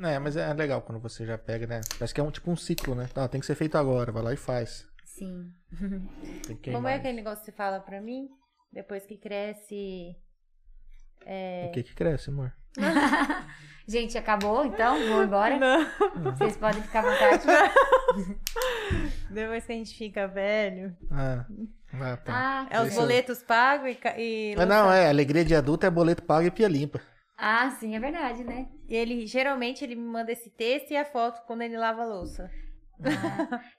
É, 0.01 0.17
mas 0.17 0.35
é 0.37 0.51
legal 0.53 0.81
quando 0.81 0.99
você 0.99 1.25
já 1.25 1.37
pega, 1.37 1.67
né? 1.67 1.81
Parece 1.99 2.13
que 2.13 2.21
é 2.21 2.23
um 2.23 2.31
tipo 2.31 2.49
um 2.49 2.55
ciclo, 2.55 2.95
né? 2.95 3.07
Tá, 3.13 3.27
tem 3.27 3.39
que 3.41 3.45
ser 3.45 3.55
feito 3.55 3.77
agora, 3.77 4.11
vai 4.11 4.23
lá 4.23 4.33
e 4.33 4.37
faz. 4.37 4.87
Sim. 5.19 5.53
Como 5.77 6.61
queimar 6.61 6.93
é 6.93 6.95
aquele 6.95 7.13
negócio 7.13 7.39
que 7.39 7.45
você 7.45 7.51
fala 7.51 7.79
pra 7.79 7.99
mim? 8.01 8.29
Depois 8.71 9.05
que 9.05 9.17
cresce. 9.17 10.15
É... 11.25 11.67
O 11.67 11.71
que 11.73 11.83
que 11.83 11.93
cresce, 11.93 12.29
amor? 12.29 12.53
Gente, 13.85 14.17
acabou, 14.17 14.65
então? 14.65 14.97
Vou 15.09 15.23
embora. 15.23 15.57
Não. 15.57 15.85
Vocês 16.31 16.55
podem 16.55 16.81
ficar 16.83 16.99
à 16.99 17.11
vontade. 17.11 17.43
Depois 19.31 19.65
que 19.65 19.71
a 19.71 19.75
gente 19.75 19.97
fica 19.97 20.27
velho. 20.27 20.95
Ah, 21.09 21.45
ah 21.93 22.17
tá. 22.17 22.31
Ah, 22.31 22.67
É 22.69 22.81
os 22.81 22.93
boletos 22.93 23.41
pagos 23.41 23.89
e. 23.89 24.51
e 24.51 24.55
Mas 24.55 24.67
não, 24.67 24.91
é, 24.91 25.09
alegria 25.09 25.43
de 25.43 25.55
adulto 25.55 25.87
é 25.87 25.89
boleto 25.89 26.21
pago 26.21 26.45
e 26.45 26.51
pia 26.51 26.67
limpa. 26.67 27.01
ah, 27.35 27.71
sim, 27.79 27.95
é 27.95 27.99
verdade, 27.99 28.43
né? 28.43 28.67
E 28.87 28.95
ele 28.95 29.25
geralmente 29.25 29.83
ele 29.83 29.95
me 29.95 30.05
manda 30.05 30.31
esse 30.31 30.51
texto 30.51 30.91
e 30.91 30.95
a 30.97 31.03
foto 31.03 31.41
quando 31.47 31.63
ele 31.63 31.77
lava 31.77 32.03
a 32.03 32.05
louça. 32.05 32.49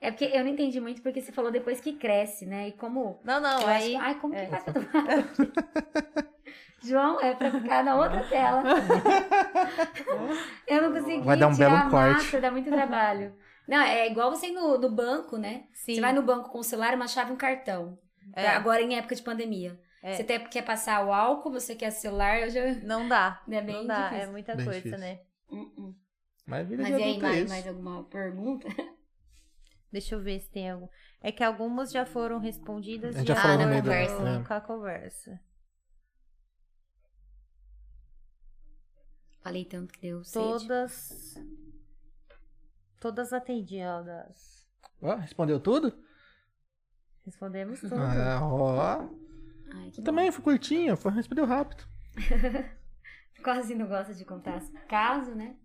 É 0.01 0.11
porque 0.11 0.25
eu 0.25 0.43
não 0.45 0.51
entendi 0.51 0.81
muito 0.81 1.03
porque 1.03 1.21
você 1.21 1.31
falou 1.33 1.51
depois 1.51 1.81
que 1.81 1.93
cresce, 1.95 2.47
né? 2.47 2.69
E 2.69 2.73
como. 2.73 3.21
Não, 3.25 3.41
não, 3.41 3.57
acho 3.59 3.67
aí. 3.69 3.91
que- 3.91 3.97
ai, 3.97 4.15
como 4.21 4.35
é. 4.35 4.45
que 4.45 4.51
faz 4.51 4.65
pra 4.65 4.73
tomar? 4.73 4.91
João, 6.83 7.21
é 7.21 7.35
pra 7.35 7.51
ficar 7.51 7.85
na 7.85 7.95
outra 7.97 8.23
tela. 8.25 8.63
eu 10.67 10.83
não 10.83 10.93
consegui 10.93 11.21
Vai 11.23 11.37
dar 11.37 11.49
um 11.49 11.53
tirar 11.55 11.69
belo 11.71 11.77
a 11.77 11.91
corte. 11.91 12.25
massa, 12.25 12.41
dá 12.41 12.51
muito 12.51 12.71
trabalho. 12.71 13.35
Não, 13.69 13.81
é 13.83 14.07
igual 14.11 14.31
você 14.31 14.47
ir 14.49 14.53
no, 14.53 14.79
no 14.79 14.91
banco, 14.91 15.37
né? 15.37 15.65
Sim. 15.75 15.95
Você 15.95 16.01
vai 16.01 16.13
no 16.13 16.23
banco 16.23 16.51
com 16.51 16.59
o 16.59 16.65
celular, 16.65 16.95
uma 16.95 17.07
chave 17.07 17.31
e 17.31 17.35
um 17.35 17.37
cartão. 17.37 17.99
É. 18.35 18.49
Agora 18.49 18.81
em 18.81 18.97
época 18.97 19.15
de 19.15 19.23
pandemia. 19.23 19.79
É. 20.03 20.15
Você 20.15 20.23
até 20.23 20.39
quer 20.39 20.63
passar 20.63 21.05
o 21.07 21.13
álcool, 21.13 21.51
você 21.53 21.75
quer 21.75 21.91
celular, 21.91 22.41
eu 22.41 22.49
já. 22.51 22.65
Não 22.83 23.07
dá. 23.07 23.43
É 23.51 23.61
bem 23.61 23.75
não 23.77 23.87
dá, 23.87 24.05
difícil. 24.09 24.29
é 24.29 24.31
muita 24.31 24.55
Bem 24.57 24.65
coisa, 24.65 24.81
difícil. 24.81 24.99
né? 24.99 25.19
Uh-uh. 25.51 25.95
Mas 26.47 26.67
vida 26.67 26.83
Mas 26.83 26.93
e 26.93 26.95
aí, 27.03 27.17
é 27.17 27.21
mais, 27.21 27.49
mais 27.51 27.69
alguma 27.69 28.05
pergunta? 28.05 28.67
Deixa 29.93 30.15
eu 30.15 30.23
ver 30.23 30.41
se 30.41 30.51
tem 30.51 30.71
algum. 30.71 30.89
É 31.21 31.33
que 31.33 31.43
algumas 31.43 31.91
já 31.91 32.07
foram 32.07 32.39
respondidas 32.39 33.17
é, 33.17 33.25
já, 33.25 33.35
já 33.35 33.55
ah, 33.55 33.81
conversa. 33.81 34.23
Né? 34.23 34.45
Com 34.47 34.55
a 34.55 34.61
conversa. 34.61 35.41
Falei 39.43 39.65
tanto 39.65 39.93
que 39.93 40.01
deu 40.01 40.23
Todas. 40.33 40.93
Sede. 40.93 41.61
Todas 43.01 43.33
atendidas. 43.33 44.69
Ó, 45.01 45.17
respondeu 45.17 45.59
tudo? 45.59 45.93
Respondemos 47.25 47.83
ah, 47.85 47.89
tudo. 47.89 48.01
Ah, 48.01 48.41
ó. 48.43 49.09
Ai, 49.73 49.91
também 50.05 50.31
foi 50.31 50.43
curtinha, 50.45 50.97
foi, 50.97 51.13
respondeu 51.13 51.47
rápido. 51.47 51.85
Quase 53.43 53.75
não 53.75 53.87
gosta 53.87 54.15
de 54.15 54.25
contar 54.25 54.61
caso, 54.87 55.35
né? 55.35 55.57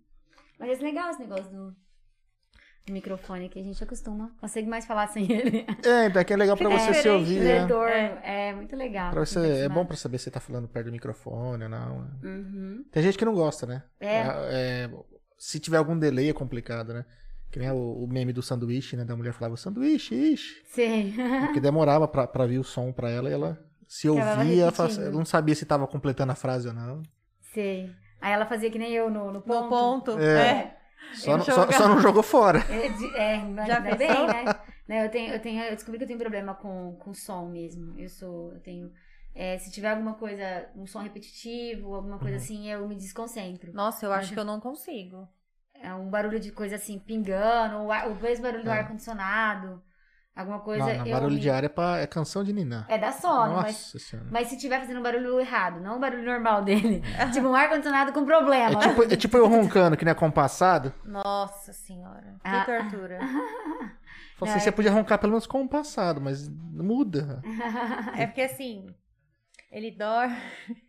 Mas 0.58 0.80
é 0.80 0.82
legal 0.82 1.10
esse 1.10 1.20
negócio 1.20 1.50
do 1.50 1.76
do 2.86 2.92
microfone 2.92 3.48
que 3.48 3.58
a 3.58 3.62
gente 3.62 3.82
acostuma. 3.82 4.30
Consegue 4.40 4.68
mais 4.68 4.86
falar 4.86 5.08
sem 5.08 5.30
ele. 5.30 5.66
É, 5.84 6.06
então 6.06 6.22
é 6.22 6.24
que 6.24 6.32
é 6.32 6.36
legal 6.36 6.56
pra 6.56 6.70
Fica 6.70 6.92
você 6.92 7.02
se 7.02 7.08
ouvir. 7.08 7.40
O 7.40 7.44
né? 7.44 7.60
retorno. 7.62 7.94
É. 8.22 8.48
É. 8.48 8.54
muito 8.54 8.76
legal. 8.76 9.10
Pra 9.10 9.24
você, 9.26 9.64
é 9.64 9.68
bom 9.68 9.84
pra 9.84 9.96
saber 9.96 10.18
se 10.18 10.24
você 10.24 10.30
tá 10.30 10.38
falando 10.40 10.68
perto 10.68 10.86
do 10.86 10.92
microfone 10.92 11.64
ou 11.64 11.68
não. 11.68 12.00
né? 12.02 12.10
Uhum. 12.22 12.84
Tem 12.92 13.02
gente 13.02 13.18
que 13.18 13.24
não 13.24 13.34
gosta, 13.34 13.66
né? 13.66 13.82
É. 13.98 14.20
É, 14.20 14.90
se 15.36 15.58
tiver 15.58 15.78
algum 15.78 15.98
delay 15.98 16.30
é 16.30 16.32
complicado, 16.32 16.94
né? 16.94 17.04
Que 17.50 17.58
nem 17.58 17.70
o, 17.70 18.04
o 18.04 18.06
meme 18.06 18.32
do 18.32 18.42
sanduíche, 18.42 18.96
né? 18.96 19.04
Da 19.04 19.16
mulher 19.16 19.32
falava 19.32 19.56
sanduíche, 19.56 20.14
ixi. 20.14 20.62
Sim. 20.66 21.14
Porque 21.44 21.60
demorava 21.60 22.06
pra, 22.06 22.26
pra 22.26 22.46
vir 22.46 22.58
o 22.58 22.64
som 22.64 22.92
pra 22.92 23.10
ela 23.10 23.28
e 23.28 23.32
ela 23.32 23.58
se 23.88 24.08
ouvia, 24.08 24.24
ela 24.72 25.10
não 25.12 25.24
sabia 25.24 25.54
se 25.54 25.64
tava 25.64 25.86
completando 25.86 26.32
a 26.32 26.36
frase 26.36 26.68
ou 26.68 26.74
não. 26.74 27.02
Sei. 27.52 27.90
Aí 28.20 28.32
ela 28.32 28.46
fazia 28.46 28.70
que 28.70 28.78
nem 28.78 28.92
eu 28.92 29.10
no, 29.10 29.32
no 29.32 29.40
ponto. 29.40 29.62
No 29.64 29.68
ponto. 29.68 30.18
É. 30.18 30.50
É. 30.50 30.75
Só, 31.10 31.36
não, 31.36 31.44
só, 31.44 31.70
só 31.72 31.88
não 31.88 32.00
jogou 32.00 32.22
fora. 32.22 32.60
É, 32.68 32.86
é, 33.14 33.38
mas 33.44 33.66
Já 33.66 33.76
ainda 33.76 33.92
bem, 33.94 34.28
né? 34.28 34.52
Né, 34.88 35.04
Eu, 35.04 35.10
tenho, 35.10 35.32
eu, 35.34 35.40
tenho, 35.40 35.62
eu 35.64 35.74
descobri 35.74 35.98
que 35.98 36.04
eu 36.04 36.08
tenho 36.08 36.18
problema 36.18 36.54
com, 36.54 36.96
com 36.96 37.12
som 37.14 37.46
mesmo. 37.48 37.98
Eu 37.98 38.08
sou, 38.08 38.52
eu 38.52 38.60
tenho. 38.60 38.92
é, 39.34 39.58
se 39.58 39.70
tiver 39.70 39.90
alguma 39.90 40.14
coisa, 40.14 40.68
um 40.76 40.86
som 40.86 41.00
repetitivo, 41.00 41.94
alguma 41.94 42.18
coisa 42.18 42.36
Uhum. 42.36 42.42
assim, 42.42 42.70
eu 42.70 42.86
me 42.88 42.94
desconcentro. 42.96 43.72
Nossa, 43.72 44.06
eu 44.06 44.12
acho 44.12 44.32
que 44.32 44.38
eu 44.38 44.44
não 44.44 44.60
consigo. 44.60 45.28
É 45.74 45.92
um 45.94 46.08
barulho 46.10 46.40
de 46.40 46.50
coisa 46.52 46.76
assim, 46.76 46.98
pingando, 46.98 47.76
o, 47.84 47.92
ar- 47.92 48.08
o 48.10 48.14
mesmo 48.16 48.42
barulho 48.44 48.64
do 48.64 48.70
É. 48.70 48.78
ar-condicionado, 48.80 49.82
alguma 50.36 50.60
coisa. 50.60 50.84
Não, 50.86 50.98
não, 50.98 51.06
eu 51.06 51.12
barulho 51.12 51.34
me- 51.34 51.40
de 51.40 51.50
ar 51.50 51.64
é, 51.64 51.68
pra, 51.68 51.98
é 51.98 52.06
canção 52.06 52.44
de 52.44 52.52
Niná. 52.52 52.84
É 52.88 52.98
da 52.98 53.10
sono, 53.12 53.54
Nossa 53.54 53.62
mas, 53.62 53.76
senhora. 54.02 54.28
mas 54.30 54.48
se 54.48 54.58
tiver 54.58 54.78
fazendo 54.80 55.00
um 55.00 55.02
barulho 55.02 55.40
errado, 55.40 55.80
não 55.80 55.96
o 55.96 55.98
barulho 56.00 56.24
normal 56.24 56.62
dele. 56.62 57.02
tipo 57.32 57.48
um 57.48 57.54
ar-condicionado 57.54 58.12
com 58.12 58.24
problema. 58.24 58.78
É 58.82 58.88
tipo, 58.88 59.02
é 59.04 59.16
tipo 59.16 59.36
eu 59.36 59.48
roncando, 59.48 59.96
que 59.96 60.04
não 60.04 60.12
é 60.12 60.14
compassado. 60.14 60.92
Nossa 61.04 61.72
senhora. 61.72 62.34
Que 62.44 62.48
Ah. 62.50 62.64
tortura. 62.64 63.18
Falei 64.36 64.54
assim, 64.54 64.64
você 64.64 64.70
podia 64.72 64.92
roncar 64.92 65.18
pelo 65.18 65.32
menos 65.32 65.46
compassado, 65.46 66.20
mas 66.20 66.46
muda. 66.48 67.40
É 68.16 68.26
porque 68.26 68.42
assim, 68.42 68.86
ele 69.72 69.90
dorme 69.90 70.36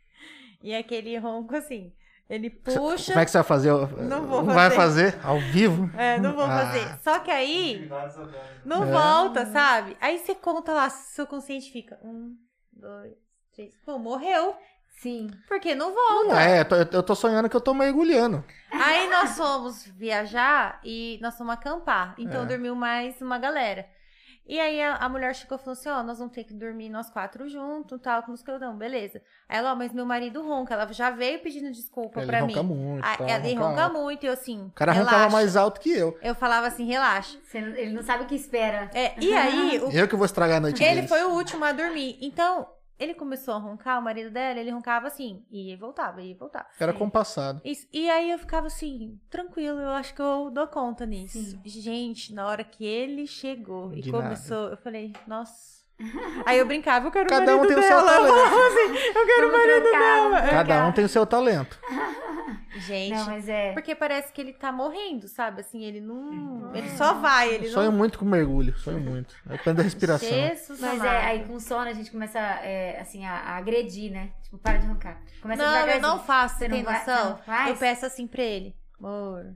e 0.61 0.71
é 0.73 0.77
aquele 0.79 1.17
ronco 1.17 1.55
assim. 1.55 1.93
Ele 2.29 2.49
puxa. 2.49 3.11
Como 3.13 3.19
é 3.19 3.25
que 3.25 3.31
você 3.31 3.37
vai 3.37 3.43
fazer? 3.47 3.71
Não 4.03 4.27
vou 4.27 4.43
vai 4.43 4.69
fazer. 4.69 5.13
fazer 5.13 5.25
ao 5.25 5.39
vivo? 5.39 5.89
É, 5.97 6.19
não 6.19 6.33
vou 6.33 6.43
Ah. 6.43 6.49
fazer. 6.59 6.99
Só 6.99 7.19
que 7.19 7.31
aí 7.31 7.89
não 8.65 8.83
É. 8.83 8.91
volta, 8.91 9.45
sabe? 9.45 9.95
Aí 10.01 10.17
você 10.19 10.35
conta 10.35 10.73
lá, 10.73 10.89
seu 10.89 11.25
consciente 11.25 11.71
fica. 11.71 11.97
Um, 12.03 12.35
dois, 12.73 13.13
três. 13.55 13.73
Pô, 13.85 13.97
morreu. 13.97 14.55
Sim. 14.99 15.29
Porque 15.47 15.73
não 15.75 15.93
volta. 15.93 16.41
É, 16.41 16.61
eu 16.61 16.65
tô, 16.65 16.75
eu 16.97 17.03
tô 17.03 17.15
sonhando 17.15 17.47
que 17.47 17.55
eu 17.55 17.61
tô 17.61 17.73
mergulhando. 17.73 18.43
Aí 18.71 19.07
nós 19.09 19.37
fomos 19.37 19.85
viajar 19.85 20.79
e 20.83 21.19
nós 21.21 21.37
fomos 21.37 21.53
acampar. 21.53 22.15
Então 22.17 22.43
É. 22.43 22.45
dormiu 22.45 22.75
mais 22.75 23.21
uma 23.21 23.37
galera. 23.37 23.85
E 24.47 24.59
aí 24.59 24.81
a, 24.81 24.95
a 24.95 25.09
mulher 25.09 25.35
chegou 25.35 25.57
e 25.57 25.59
falou 25.59 25.73
assim: 25.73 25.89
Ó, 25.89 26.01
nós 26.03 26.17
vamos 26.19 26.33
ter 26.33 26.43
que 26.45 26.53
dormir 26.53 26.89
nós 26.89 27.09
quatro 27.09 27.49
juntos, 27.49 27.99
tal, 28.01 28.23
com 28.23 28.31
os 28.31 28.41
não, 28.61 28.77
beleza. 28.77 29.21
Aí 29.49 29.57
ela, 29.57 29.73
ó, 29.73 29.75
mas 29.75 29.91
meu 29.91 30.05
marido 30.05 30.41
ronca. 30.41 30.73
Ela 30.73 30.91
já 30.93 31.09
veio 31.09 31.39
pedindo 31.39 31.69
desculpa 31.71 32.19
Ele 32.21 32.27
pra 32.27 32.39
ronca 32.39 32.63
mim. 32.63 32.69
muito. 32.75 33.05
Ah, 33.05 33.17
tal, 33.17 33.27
ela 33.27 33.39
ronca 33.43 33.55
ronca 33.57 33.89
muito, 33.89 34.23
e 34.23 34.27
eu 34.27 34.33
assim. 34.33 34.67
O 34.67 34.71
cara 34.71 34.91
relaxa. 34.93 35.15
roncava 35.17 35.31
mais 35.33 35.55
alto 35.57 35.81
que 35.81 35.91
eu. 35.91 36.17
Eu 36.21 36.33
falava 36.33 36.67
assim, 36.67 36.85
relaxa. 36.85 37.37
Você 37.43 37.59
não- 37.59 37.75
ele 37.75 37.91
não 37.91 38.03
sabe 38.03 38.23
o 38.23 38.27
que 38.27 38.35
espera. 38.35 38.89
É, 38.93 39.13
e 39.19 39.33
aí, 39.33 39.79
o 39.83 39.91
Eu 39.91 40.07
que 40.07 40.15
vou 40.15 40.25
estragar 40.25 40.57
a 40.57 40.61
noite 40.61 40.81
Ele 40.81 40.95
deles. 40.95 41.09
foi 41.09 41.23
o 41.23 41.31
último 41.31 41.65
a 41.65 41.71
dormir. 41.73 42.17
Então, 42.21 42.67
ele 42.99 43.13
começou 43.13 43.53
a 43.53 43.57
roncar, 43.57 43.99
o 43.99 44.03
marido 44.03 44.31
dela, 44.31 44.59
ele 44.59 44.71
roncava 44.71 45.07
assim, 45.07 45.45
e 45.51 45.75
voltava, 45.75 46.21
e 46.21 46.33
voltava. 46.33 46.67
Era 46.79 46.91
Sim. 46.91 46.97
compassado. 46.97 47.61
Isso. 47.63 47.87
E 47.91 48.09
aí 48.09 48.31
eu 48.31 48.39
ficava 48.39 48.67
assim, 48.67 49.19
tranquilo, 49.29 49.79
eu 49.79 49.89
acho 49.89 50.13
que 50.13 50.21
eu 50.21 50.49
dou 50.49 50.67
conta 50.67 51.05
nisso. 51.05 51.39
Sim. 51.39 51.61
Gente, 51.65 52.33
na 52.33 52.47
hora 52.47 52.63
que 52.63 52.83
ele 52.85 53.27
chegou 53.27 53.93
e 53.93 54.01
De 54.01 54.11
começou, 54.11 54.69
eu 54.69 54.77
falei, 54.77 55.13
nossa. 55.27 55.76
Aí 56.45 56.59
eu 56.59 56.65
brincava, 56.65 57.07
eu 57.07 57.11
quero 57.11 57.25
o 57.25 57.29
Cada 57.29 57.55
um 57.55 57.57
marido 57.57 57.75
tem 57.75 57.83
o 57.83 57.87
seu 57.87 57.97
dela. 58.05 58.11
Eu 58.27 58.33
talento. 58.33 58.55
assim, 58.67 59.07
eu 59.19 59.25
quero 59.25 59.47
o 59.47 59.51
Vamos 59.51 59.67
marido 59.67 59.83
trocar, 59.83 59.99
dela. 59.99 60.29
vamos 60.37 60.49
Cada 60.51 60.85
um 60.87 60.91
tem 60.91 61.05
o 61.05 61.09
seu 61.09 61.25
talento. 61.25 61.79
Gente, 62.79 63.15
Não, 63.15 63.25
mas 63.25 63.49
é. 63.49 63.73
porque 63.73 63.95
parece 63.95 64.31
que 64.31 64.39
ele 64.39 64.53
tá 64.53 64.71
morrendo, 64.71 65.27
sabe? 65.27 65.61
Assim, 65.61 65.83
ele 65.83 65.99
não. 65.99 66.75
Ele 66.75 66.87
só 66.91 67.15
vai, 67.15 67.49
ele 67.55 67.69
Sonho 67.69 67.89
não. 67.89 67.97
muito 67.97 68.19
com 68.19 68.25
mergulho, 68.25 68.77
sonho 68.77 68.99
muito. 68.99 69.33
Depende 69.45 69.77
da 69.77 69.83
respiração. 69.83 70.29
Jesus 70.29 70.79
Mas 70.79 71.01
amado. 71.01 71.07
é, 71.07 71.25
aí 71.25 71.45
com 71.45 71.59
sono 71.59 71.89
a 71.89 71.93
gente 71.93 72.11
começa 72.11 72.37
é, 72.39 72.99
assim, 73.01 73.25
a, 73.25 73.31
a 73.33 73.57
agredir, 73.57 74.11
né? 74.11 74.29
Tipo, 74.43 74.59
para 74.59 74.77
de 74.77 74.85
roncar. 74.85 75.19
Começa 75.41 75.63
Não, 75.63 75.87
eu 75.87 75.99
não 76.01 76.19
faço, 76.19 76.59
você 76.59 76.69
tem 76.69 76.83
não 76.83 76.91
vai- 76.91 76.99
noção? 76.99 77.15
você 77.23 77.29
não 77.29 77.37
faz? 77.39 77.69
Eu 77.69 77.75
peço 77.77 78.05
assim 78.05 78.27
pra 78.27 78.43
ele, 78.43 78.75
amor, 78.99 79.55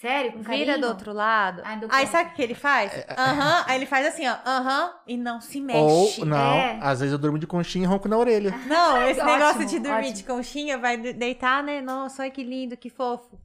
Sério? 0.00 0.32
Com 0.32 0.42
carinho? 0.44 0.66
vira 0.66 0.78
do 0.78 0.86
outro 0.88 1.12
lado. 1.12 1.62
Ai, 1.64 1.80
do 1.80 1.88
Aí 1.90 2.06
sabe 2.06 2.30
o 2.30 2.34
que 2.34 2.42
ele 2.42 2.54
faz? 2.54 2.92
Aham, 3.16 3.64
aí 3.66 3.76
ele 3.78 3.86
faz 3.86 4.06
assim, 4.06 4.26
ó, 4.28 4.36
aham, 4.44 4.92
e 5.06 5.16
não 5.16 5.40
se 5.40 5.58
mexe. 5.60 6.20
Ou, 6.20 6.26
não, 6.26 6.54
É. 6.54 6.78
às 6.82 7.00
vezes 7.00 7.12
eu 7.12 7.18
durmo 7.18 7.38
de 7.38 7.46
conchinha 7.46 7.84
e 7.84 7.86
ronco 7.88 8.06
na 8.06 8.18
orelha. 8.18 8.50
Não, 8.66 9.02
esse 9.08 9.20
Ótimo, 9.20 9.32
negócio 9.38 9.64
de 9.66 9.78
dormir 9.78 9.98
ótimo. 10.08 10.12
de 10.16 10.24
conchinha, 10.24 10.76
vai 10.78 10.98
de- 10.98 11.14
deitar, 11.14 11.62
né? 11.62 11.80
Nossa, 11.80 12.22
olha 12.22 12.30
que 12.30 12.44
lindo, 12.44 12.76
que 12.76 12.90
fofo. 12.90 13.40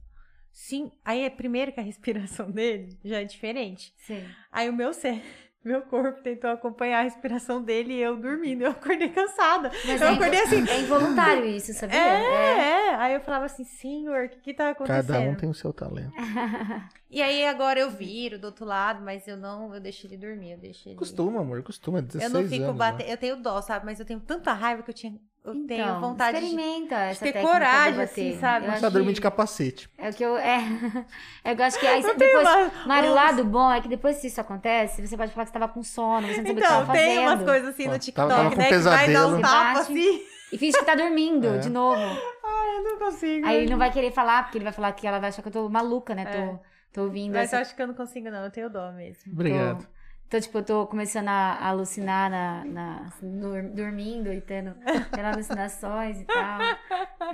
Sim, 0.52 0.92
aí 1.02 1.22
é 1.22 1.30
primeiro 1.30 1.72
que 1.72 1.80
a 1.80 1.82
respiração 1.82 2.50
dele 2.50 2.98
já 3.02 3.20
é 3.22 3.24
diferente. 3.24 3.94
Sim. 3.96 4.22
Aí 4.52 4.68
o 4.68 4.72
meu 4.74 4.92
cérebro, 4.92 5.24
meu 5.64 5.82
corpo 5.82 6.22
tentou 6.22 6.50
acompanhar 6.50 7.00
a 7.00 7.02
respiração 7.02 7.62
dele 7.62 7.94
e 7.94 8.00
eu 8.00 8.16
dormindo. 8.16 8.62
Eu 8.62 8.72
acordei 8.72 9.08
cansada. 9.08 9.70
Mas 9.86 10.00
eu 10.00 10.08
é, 10.08 10.12
acordei 10.14 10.40
assim. 10.40 10.68
é 10.68 10.80
involuntário 10.80 11.44
isso, 11.44 11.72
sabia? 11.72 11.98
É, 11.98 12.90
é. 12.90 12.94
Aí 12.96 13.14
eu 13.14 13.20
falava 13.20 13.44
assim, 13.44 13.64
senhor, 13.64 14.24
o 14.24 14.28
que 14.28 14.40
que 14.40 14.54
tá 14.54 14.70
acontecendo? 14.70 15.06
Cada 15.06 15.20
um 15.20 15.34
tem 15.34 15.48
o 15.48 15.54
seu 15.54 15.72
talento. 15.72 16.12
E 17.12 17.20
aí 17.20 17.44
agora 17.44 17.78
eu 17.78 17.90
viro 17.90 18.38
do 18.38 18.46
outro 18.46 18.64
lado, 18.64 19.04
mas 19.04 19.28
eu 19.28 19.36
não, 19.36 19.74
eu 19.74 19.80
deixo 19.82 20.06
ele 20.06 20.16
dormir, 20.16 20.52
eu 20.52 20.58
deixo 20.58 20.88
ele. 20.88 20.96
Costuma, 20.96 21.42
amor, 21.42 21.62
costuma. 21.62 21.98
é 21.98 22.02
16 22.02 22.32
Eu 22.32 22.40
não 22.40 22.48
fico 22.48 22.64
anos, 22.64 22.76
batendo, 22.78 23.06
né? 23.06 23.12
eu 23.12 23.16
tenho 23.18 23.36
dó, 23.36 23.60
sabe? 23.60 23.84
Mas 23.84 24.00
eu 24.00 24.06
tenho 24.06 24.18
tanta 24.18 24.50
raiva 24.54 24.82
que 24.82 24.88
eu 24.88 24.94
tinha, 24.94 25.20
eu 25.44 25.52
tenho 25.66 25.82
Então, 25.82 26.00
vontade 26.00 26.38
de 26.38 26.44
experimenta 26.46 26.94
essa 26.96 27.24
ter 27.24 27.32
técnica 27.32 27.52
coragem, 27.52 27.94
de 27.94 28.00
assim, 28.02 28.38
sabe? 28.38 28.66
Eu 28.66 28.72
Pra 28.72 28.80
que- 28.80 28.90
dormir 28.90 29.12
de 29.12 29.20
capacete. 29.20 29.90
É 29.98 30.08
o 30.10 30.12
que 30.14 30.22
eu. 30.24 30.36
É, 30.36 30.58
é 31.44 31.52
eu 31.52 31.64
acho 31.64 31.78
que 31.80 31.86
aí 31.86 32.00
você 32.02 32.14
tem 32.14 32.28
depois. 32.28 32.48
uma- 32.48 32.70
Mário, 32.86 33.10
o 33.10 33.14
lado 33.14 33.44
bom 33.44 33.70
é 33.72 33.80
que 33.80 33.88
depois 33.88 34.20
que 34.20 34.26
isso 34.28 34.40
acontece, 34.40 35.04
você 35.06 35.16
pode 35.16 35.32
falar 35.32 35.44
que 35.46 35.50
você 35.52 35.58
tava 35.58 35.72
com 35.72 35.82
sono, 35.82 36.26
você 36.28 36.36
não 36.42 36.46
sabia 36.46 36.52
o 36.52 36.54
que 36.56 36.60
Então, 36.62 36.70
tava 36.80 36.92
tem 36.92 37.16
fazendo. 37.16 37.28
umas 37.28 37.42
coisas 37.44 37.68
assim 37.70 37.82
no 37.84 37.88
tava- 37.90 37.98
TikTok, 37.98 38.28
tava 38.28 38.50
com 38.50 38.56
né? 38.56 38.68
Que 38.68 38.78
vai 38.78 39.12
dar 39.12 39.26
um 39.26 39.40
tapa 39.40 39.80
assim. 39.80 40.22
E 40.52 40.58
finge 40.58 40.78
que 40.78 40.84
tá 40.84 40.94
dormindo 40.94 41.46
É. 41.48 41.58
de 41.58 41.70
novo. 41.70 41.98
Ai, 42.00 42.76
eu 42.76 42.82
não 42.84 42.98
consigo. 42.98 43.46
Aí 43.46 43.56
ele 43.62 43.70
não 43.70 43.78
vai 43.78 43.90
querer 43.90 44.12
falar, 44.12 44.42
porque 44.44 44.58
ele 44.58 44.64
vai 44.64 44.72
falar 44.72 44.92
que 44.92 45.06
ela 45.06 45.18
vai 45.18 45.30
achar 45.30 45.40
que 45.40 45.48
eu 45.48 45.52
tô 45.52 45.68
maluca, 45.68 46.14
né? 46.14 46.24
É. 46.28 46.46
Tô, 46.46 46.58
tô 46.92 47.02
ouvindo 47.04 47.32
Mas 47.32 47.44
essa. 47.44 47.56
eu 47.56 47.60
acho 47.62 47.74
que 47.74 47.80
eu 47.82 47.86
não 47.86 47.94
consigo, 47.94 48.30
não. 48.30 48.44
Eu 48.44 48.50
tenho 48.50 48.68
dó 48.68 48.92
mesmo. 48.92 49.32
Obrigado. 49.32 49.82
Tô, 49.84 49.88
então, 50.32 50.40
tipo, 50.40 50.58
eu 50.58 50.64
tô 50.64 50.86
começando 50.86 51.28
a 51.28 51.52
a 51.52 51.68
alucinar 51.68 52.30
na, 52.30 52.64
na, 52.64 53.10
dur- 53.20 53.68
dormindo 53.74 54.32
e 54.32 54.40
tendo, 54.40 54.74
tendo 55.10 55.26
alucinações 55.26 56.20
e 56.20 56.24
tal. 56.24 56.60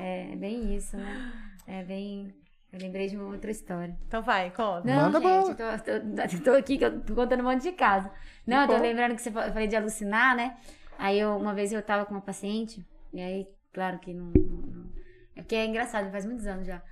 É, 0.01 0.33
é 0.33 0.37
bem 0.37 0.75
isso, 0.75 0.97
né? 0.97 1.33
É 1.67 1.85
bem. 1.85 2.35
Eu 2.73 2.81
lembrei 2.81 3.07
de 3.07 3.17
uma 3.17 3.27
outra 3.33 3.51
história. 3.53 3.97
Então 4.07 4.21
vai, 4.21 4.51
conta. 4.51 4.83
Não, 4.85 5.11
Manda 5.11 5.21
gente, 5.21 5.57
tô, 5.57 6.39
tô- 6.39 6.43
tô 6.45 6.51
aqui 6.59 6.77
que 6.77 6.85
eu 6.85 7.01
tô 7.01 7.15
contando 7.15 7.41
um 7.41 7.45
monte 7.45 7.63
de 7.63 7.73
caso. 7.73 8.11
Não, 8.47 8.63
eu 8.63 8.67
tô 8.69 8.77
lembrando 8.77 9.15
que 9.15 9.23
você 9.23 9.31
fa- 9.31 9.47
eu 9.47 9.53
falei 9.53 9.69
de 9.69 9.77
alucinar, 9.77 10.35
né? 10.37 10.57
Aí 10.99 11.21
eu, 11.21 11.37
uma 11.37 11.55
vez 11.55 11.73
eu 11.73 11.81
tava 11.81 12.05
com 12.05 12.15
uma 12.15 12.21
paciente, 12.21 12.85
e 13.13 13.21
aí, 13.21 13.47
claro 13.73 14.01
que 14.01 14.13
não. 14.13 14.27
não- 14.27 14.67
não- 14.67 14.91
é 15.37 15.41
porque 15.43 15.55
é 15.55 15.65
engraçado, 15.67 16.11
faz 16.11 16.27
muitos 16.27 16.47
anos 16.49 16.67
já. 16.67 16.83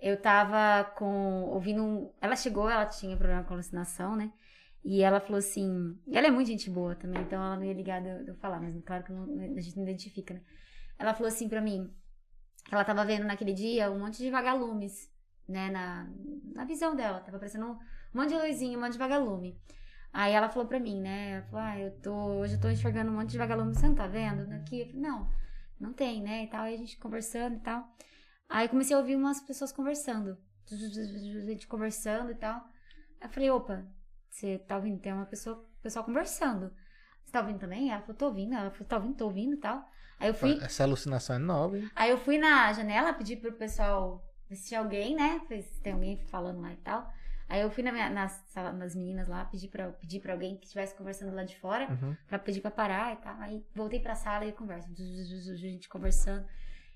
Eu 0.00 0.16
tava 0.16 0.84
com. 0.96 1.42
ouvindo 1.50 1.82
um. 1.82 2.12
Ela 2.20 2.36
chegou, 2.36 2.70
ela 2.70 2.86
tinha 2.86 3.16
problema 3.16 3.42
com 3.42 3.54
alucinação, 3.54 4.14
né? 4.14 4.30
E 4.86 5.02
ela 5.02 5.20
falou 5.20 5.38
assim. 5.38 5.98
Ela 6.10 6.28
é 6.28 6.30
muito 6.30 6.46
gente 6.46 6.70
boa 6.70 6.94
também, 6.94 7.20
então 7.22 7.42
ela 7.42 7.56
não 7.56 7.64
ia 7.64 7.74
ligar 7.74 8.00
de 8.00 8.30
eu, 8.30 8.36
falar, 8.36 8.60
mas 8.60 8.74
claro 8.84 9.04
que 9.04 9.12
não- 9.12 9.56
a 9.56 9.60
gente 9.60 9.76
não 9.76 9.82
identifica, 9.82 10.34
né? 10.34 10.40
Ela 10.98 11.12
falou 11.12 11.28
assim 11.28 11.48
pra 11.48 11.60
mim 11.60 11.92
ela 12.70 12.84
tava 12.84 13.04
vendo 13.04 13.24
naquele 13.24 13.52
dia 13.52 13.90
um 13.90 13.98
monte 13.98 14.18
de 14.18 14.30
vagalumes, 14.30 15.10
né? 15.48 15.70
Na, 15.70 16.08
na 16.54 16.64
visão 16.64 16.96
dela. 16.96 17.20
Tava 17.20 17.36
aparecendo 17.36 17.66
um, 17.66 17.78
monte 18.12 18.30
de 18.30 18.34
luzinha, 18.34 18.76
um 18.76 18.80
monte 18.80 18.92
de 18.92 18.98
vagalume. 18.98 19.60
Aí 20.12 20.32
ela 20.32 20.48
falou 20.48 20.66
pra 20.66 20.80
mim, 20.80 21.00
né? 21.00 21.32
Ela 21.32 21.42
falou, 21.42 21.60
ah, 21.60 21.78
eu 21.78 21.90
tô. 22.00 22.12
Hoje 22.12 22.54
eu 22.54 22.60
tô 22.60 22.68
enxergando 22.68 23.10
um 23.10 23.14
monte 23.14 23.30
de 23.30 23.38
vagalume, 23.38 23.74
você 23.74 23.86
não 23.86 23.94
tá 23.94 24.06
vendo? 24.06 24.46
Daqui? 24.46 24.80
Eu 24.80 24.86
falei, 24.86 25.00
não, 25.00 25.30
não 25.78 25.92
tem, 25.92 26.22
né? 26.22 26.44
E 26.44 26.46
tal. 26.48 26.62
Aí 26.62 26.74
a 26.74 26.78
gente 26.78 26.98
conversando 26.98 27.56
e 27.56 27.60
tal. 27.60 27.86
Aí 28.48 28.68
comecei 28.68 28.96
a 28.96 28.98
ouvir 28.98 29.16
umas 29.16 29.40
pessoas 29.40 29.70
conversando. 29.72 30.36
A 30.70 31.46
gente 31.46 31.66
conversando 31.68 32.32
e 32.32 32.34
tal. 32.34 32.66
Eu 33.20 33.28
falei, 33.28 33.50
opa, 33.50 33.86
você 34.36 34.58
tá 34.58 34.76
ouvindo? 34.76 34.98
Tem 35.00 35.12
uma 35.12 35.24
pessoa, 35.26 35.64
pessoal 35.82 36.04
conversando. 36.04 36.70
Você 37.24 37.32
tá 37.32 37.40
ouvindo 37.40 37.58
também? 37.58 37.90
Ela 37.90 38.00
falou, 38.02 38.14
tô 38.16 38.26
ouvindo. 38.26 38.54
Ela 38.54 38.70
falou, 38.70 38.86
tá 38.86 38.96
ouvindo? 38.96 39.16
Tô 39.16 39.24
ouvindo 39.24 39.54
e 39.54 39.56
tal. 39.58 39.84
Aí 40.20 40.28
eu 40.28 40.34
fui. 40.34 40.58
Essa 40.62 40.84
alucinação 40.84 41.36
é 41.36 41.38
nova, 41.38 41.78
hein? 41.78 41.90
Aí 41.96 42.10
eu 42.10 42.18
fui 42.18 42.38
na 42.38 42.72
janela, 42.72 43.12
pedi 43.14 43.36
pro 43.36 43.52
pessoal 43.52 44.22
ver 44.48 44.56
se 44.56 44.68
tinha 44.68 44.80
alguém, 44.80 45.14
né? 45.16 45.40
Se 45.48 45.80
tem 45.80 45.94
alguém 45.94 46.16
falando 46.26 46.60
lá 46.60 46.72
e 46.72 46.76
tal. 46.76 47.10
Aí 47.48 47.60
eu 47.62 47.70
fui 47.70 47.82
na 47.82 47.92
minha, 47.92 48.10
na 48.10 48.28
sala 48.28 48.72
das 48.72 48.94
meninas 48.94 49.28
lá, 49.28 49.44
pedi 49.44 49.68
pra, 49.68 49.88
pedi 49.92 50.18
pra 50.18 50.32
alguém 50.32 50.56
que 50.56 50.64
estivesse 50.66 50.94
conversando 50.96 51.34
lá 51.34 51.44
de 51.44 51.56
fora, 51.58 51.88
Uhum. 51.90 52.16
pra 52.26 52.38
pedir 52.38 52.60
pra 52.60 52.70
parar 52.72 53.12
e 53.12 53.16
tal. 53.16 53.36
Aí 53.40 53.64
voltei 53.74 54.00
pra 54.00 54.14
sala 54.16 54.44
e 54.44 54.52
conversa. 54.52 54.88
A 54.90 55.54
gente 55.56 55.88
conversando. 55.88 56.44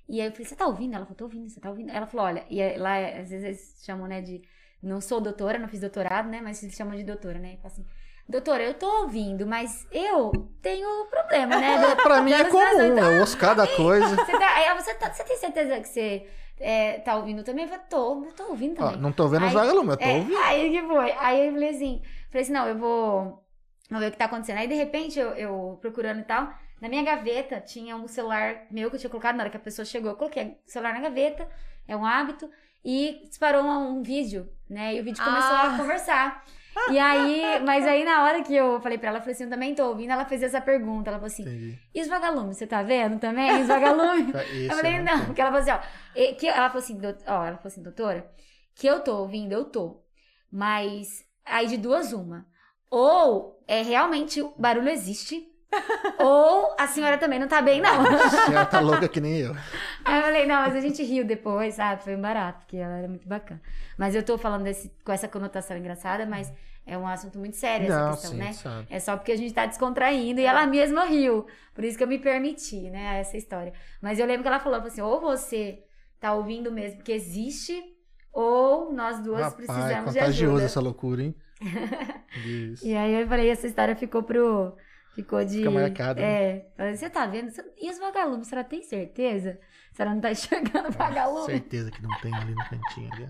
E 0.09 0.21
aí 0.21 0.27
eu 0.27 0.33
falei, 0.33 0.45
você 0.47 0.57
tá 0.57 0.67
ouvindo? 0.67 0.95
Ela 0.95 1.05
falou, 1.07 1.17
tô 1.17 1.25
ouvindo, 1.25 1.49
você 1.49 1.61
tá 1.61 1.71
ouvindo? 1.71 1.91
Ela 1.91 2.07
falou, 2.07 2.27
olha, 2.27 2.45
e 2.51 2.77
lá 2.79 2.99
às 2.99 3.31
vezes 3.31 3.45
eles 3.45 3.83
chamam, 3.85 4.07
né, 4.09 4.21
de. 4.21 4.43
Não 4.83 5.01
sou 5.01 5.21
doutora, 5.21 5.59
não 5.59 5.69
fiz 5.69 5.81
doutorado, 5.81 6.29
né? 6.29 6.41
Mas 6.43 6.63
eles 6.63 6.75
chamam 6.75 6.97
de 6.97 7.05
doutora, 7.05 7.39
né? 7.39 7.55
E 7.55 7.57
fala 7.57 7.67
assim, 7.69 7.87
doutora, 8.29 8.63
eu 8.63 8.75
tô 8.75 8.87
ouvindo, 9.03 9.47
mas 9.47 9.87
eu 9.93 10.31
tenho 10.63 11.07
problema, 11.07 11.57
né? 11.59 11.93
É, 11.93 11.95
pra 12.03 12.23
mim 12.23 12.33
é 12.33 12.45
comum, 12.45 12.99
eu 12.99 13.21
ouço 13.21 13.37
cada 13.37 13.67
coisa. 13.67 14.17
Você, 14.17 14.33
tá, 14.33 14.55
aí 14.57 14.65
ela, 14.65 14.81
você, 14.81 14.95
tá- 14.95 15.13
você 15.13 15.25
tem 15.25 15.37
certeza 15.37 15.81
que 15.81 15.89
você 15.89 16.27
é, 16.59 16.99
tá 17.01 17.17
ouvindo 17.17 17.43
também? 17.45 17.65
Eu 17.65 17.69
falei, 17.71 17.85
tô, 17.91 18.25
eu 18.25 18.33
tô 18.33 18.45
ouvindo 18.45 18.77
também. 18.77 18.97
não 18.99 19.13
tô 19.13 19.29
vendo 19.29 19.47
os 19.47 19.53
vagalumes, 19.53 19.91
eu 19.93 19.97
tô 19.99 20.05
É, 20.05 20.15
ouvindo. 20.15 20.39
aí 20.39 20.71
que 20.71 20.87
foi? 20.87 21.13
Aí 21.19 21.47
eu 21.47 21.53
falei 21.53 21.69
assim, 21.71 22.03
falei 22.31 22.43
assim, 22.43 22.53
não, 22.53 22.67
eu 22.67 22.79
vou, 22.79 23.45
vou 23.91 24.01
ver 24.01 24.09
o 24.09 24.11
que 24.11 24.17
tá 24.19 24.25
acontecendo. 24.27 24.59
Aí 24.59 24.69
de 24.69 24.75
repente 24.75 25.19
eu, 25.19 25.31
eu 25.35 25.79
procurando 25.81 26.21
e 26.21 26.25
tal, 26.25 26.53
na 26.81 26.89
minha 26.89 27.03
gaveta 27.03 27.61
tinha 27.61 27.97
um 27.97 28.09
celular 28.09 28.67
meu 28.71 28.89
que 28.89 28.97
eu 28.97 29.01
tinha 29.01 29.11
colocado 29.11 29.37
na 29.37 29.43
hora 29.43 29.51
que 29.51 29.57
a 29.57 29.61
pessoa 29.61 29.85
chegou. 29.85 30.11
Eu 30.11 30.17
coloquei 30.17 30.45
o 30.67 30.71
celular 30.71 30.95
na 30.95 31.01
gaveta, 31.01 31.47
é 31.87 31.97
um 31.97 32.05
hábito, 32.05 32.49
e 32.85 33.23
disparou 33.29 33.63
um, 33.63 33.99
um 33.99 34.03
vídeo, 34.03 34.49
né? 34.69 34.95
E 34.95 35.01
o 35.01 35.05
vídeo 35.05 35.23
começou 35.23 35.57
Ah. 35.57 35.75
a 35.75 35.77
conversar. 35.77 36.45
E 36.91 36.99
aí, 36.99 37.61
mas 37.65 37.85
aí 37.87 38.05
na 38.05 38.23
hora 38.25 38.43
que 38.43 38.55
eu 38.55 38.81
falei 38.81 38.97
pra 38.97 39.09
ela, 39.09 39.19
eu 39.19 39.23
falei 39.23 39.35
assim, 39.35 39.45
eu 39.45 39.51
também 39.51 39.75
tô 39.75 39.85
ouvindo, 39.89 40.13
ela 40.13 40.25
fez 40.25 40.43
essa 40.43 40.61
pergunta, 40.61 41.11
ela 41.11 41.19
falou 41.19 41.27
assim, 41.27 41.43
Entendi. 41.43 41.79
e 41.95 42.01
os 42.01 42.09
vagalumes, 42.09 42.57
você 42.57 42.67
tá 42.67 42.83
vendo 42.83 43.19
também? 43.19 43.61
Os 43.61 43.67
vagalumes? 43.69 44.33
Esse 44.55 44.67
Eu 44.67 44.77
falei, 44.77 44.99
não, 45.01 45.13
tenho. 45.15 45.27
porque 45.27 45.41
ela 45.41 45.51
falou 45.51 45.63
assim, 45.63 45.73
ó. 45.73 46.19
e- 46.19 46.35
Que, 46.35 46.47
ela 46.49 46.69
falou 46.71 46.83
assim, 46.83 46.99
ó, 47.27 47.45
ela 47.45 47.57
falou 47.57 47.67
assim, 47.67 47.83
doutora, 47.83 48.31
que 48.75 48.87
eu 48.87 49.01
tô 49.01 49.17
ouvindo, 49.19 49.53
eu 49.53 49.65
tô. 49.65 50.01
Mas 50.51 51.25
aí 51.45 51.67
de 51.67 51.77
duas, 51.77 52.13
uma. 52.13 52.47
Ou 52.91 53.63
é 53.69 53.83
realmente 53.83 54.41
o 54.41 54.55
barulho 54.57 54.89
existe, 54.89 55.47
ou 56.19 56.75
a 56.79 56.87
senhora 56.87 57.17
também 57.19 57.39
não 57.39 57.49
tá 57.49 57.63
bem, 57.63 57.81
não. 57.81 58.01
A 58.03 58.29
senhora 58.29 58.67
tá 58.67 58.81
louca 58.81 59.09
que 59.09 59.21
nem 59.21 59.39
eu. 59.39 59.55
Aí 60.05 60.19
eu 60.19 60.23
falei, 60.23 60.47
não, 60.47 60.63
mas 60.63 60.75
a 60.75 60.81
gente 60.81 61.03
riu 61.03 61.25
depois, 61.25 61.75
sabe? 61.75 62.03
Foi 62.03 62.17
um 62.17 62.21
barato, 62.21 62.61
porque 62.61 62.77
ela 62.77 62.99
era 62.99 63.09
muito 63.09 63.29
bacana. 63.29 63.61
Mas 63.97 64.15
eu 64.15 64.23
tô 64.23 64.37
falando 64.39 64.65
desse, 64.65 64.93
com 65.05 65.13
essa 65.13 65.29
conotação 65.29 65.77
engraçada, 65.77 66.27
mas 66.27 66.53
é 66.87 66.97
um 66.99 67.07
assunto 67.07 67.39
muito 67.39 67.57
sério 67.57 67.87
essa 67.87 68.01
Não, 68.05 68.11
questão, 68.13 68.31
sim, 68.33 68.37
né? 68.39 68.53
sabe. 68.53 68.87
É 68.91 68.99
só 68.99 69.17
porque 69.17 69.33
a 69.33 69.37
gente 69.37 69.55
tá 69.55 69.67
descontraindo 69.67 70.41
e 70.41 70.45
ela 70.45 70.67
mesma 70.67 71.05
riu. 71.05 71.47
Por 71.75 71.85
isso 71.85 71.97
que 71.97 72.03
eu 72.03 72.09
me 72.09 72.19
permiti, 72.19 72.91
né, 72.91 73.21
essa 73.21 73.37
história. 73.37 73.73
Mas 74.01 74.19
eu 74.19 74.27
lembro 74.27 74.43
que 74.43 74.49
ela 74.49 74.59
falou, 74.61 74.81
assim, 74.81 75.01
ou 75.01 75.21
você 75.21 75.85
tá 76.19 76.35
ouvindo 76.35 76.73
mesmo 76.73 77.03
que 77.03 77.13
existe, 77.13 77.83
ou 78.33 78.93
nós 78.93 79.21
duas 79.21 79.41
Rapaz, 79.43 79.55
precisamos 79.55 80.13
de 80.15 80.19
contagioso 80.19 80.51
ajuda. 80.53 80.65
essa 80.65 80.81
loucura, 80.81 81.23
hein? 81.23 81.35
Isso. 82.45 82.87
E 82.87 82.97
aí 82.97 83.21
eu 83.21 83.27
falei, 83.29 83.51
essa 83.51 83.67
história 83.67 83.95
ficou 83.95 84.23
pro... 84.23 84.75
Ficou 85.15 85.45
de... 85.45 85.59
Fica 85.59 85.71
marcada, 85.71 86.21
né? 86.21 86.27
É. 86.29 86.67
Falei, 86.77 86.97
Você 86.97 87.11
tá 87.11 87.27
vendo? 87.27 87.53
E 87.81 87.91
os 87.91 87.99
vagalumes, 87.99 88.47
senhora 88.47 88.67
tem 88.67 88.83
certeza? 88.83 89.59
Senhora 89.93 90.15
não 90.15 90.21
tá 90.21 90.31
enxergando 90.33 90.91
vagalume? 90.93 91.47
Certeza 91.47 91.91
que 91.91 92.01
não 92.03 92.17
tem 92.21 92.33
ali 92.35 92.55
no 92.55 92.65
cantinho 92.65 93.13
ali. 93.13 93.29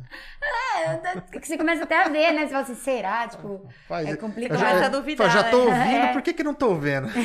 É, 0.76 1.40
você 1.40 1.56
começa 1.56 1.84
até 1.84 2.04
a 2.04 2.08
ver, 2.08 2.32
né? 2.32 2.42
Você 2.42 2.48
fala 2.52 2.62
assim, 2.62 2.74
será? 2.74 3.28
Tipo, 3.28 3.66
Faz, 3.88 4.06
é 4.08 4.16
complicado. 4.16 4.58
já, 4.58 4.66
começa 4.68 4.84
a 4.84 4.88
eu- 4.88 4.92
duvidar, 4.92 5.26
eu 5.26 5.30
já 5.32 5.50
tô 5.50 5.64
né? 5.64 5.78
ouvindo, 5.78 5.96
É. 6.04 6.12
por 6.12 6.22
que 6.22 6.32
que 6.34 6.42
não 6.44 6.54
tô 6.54 6.74
vendo? 6.74 7.08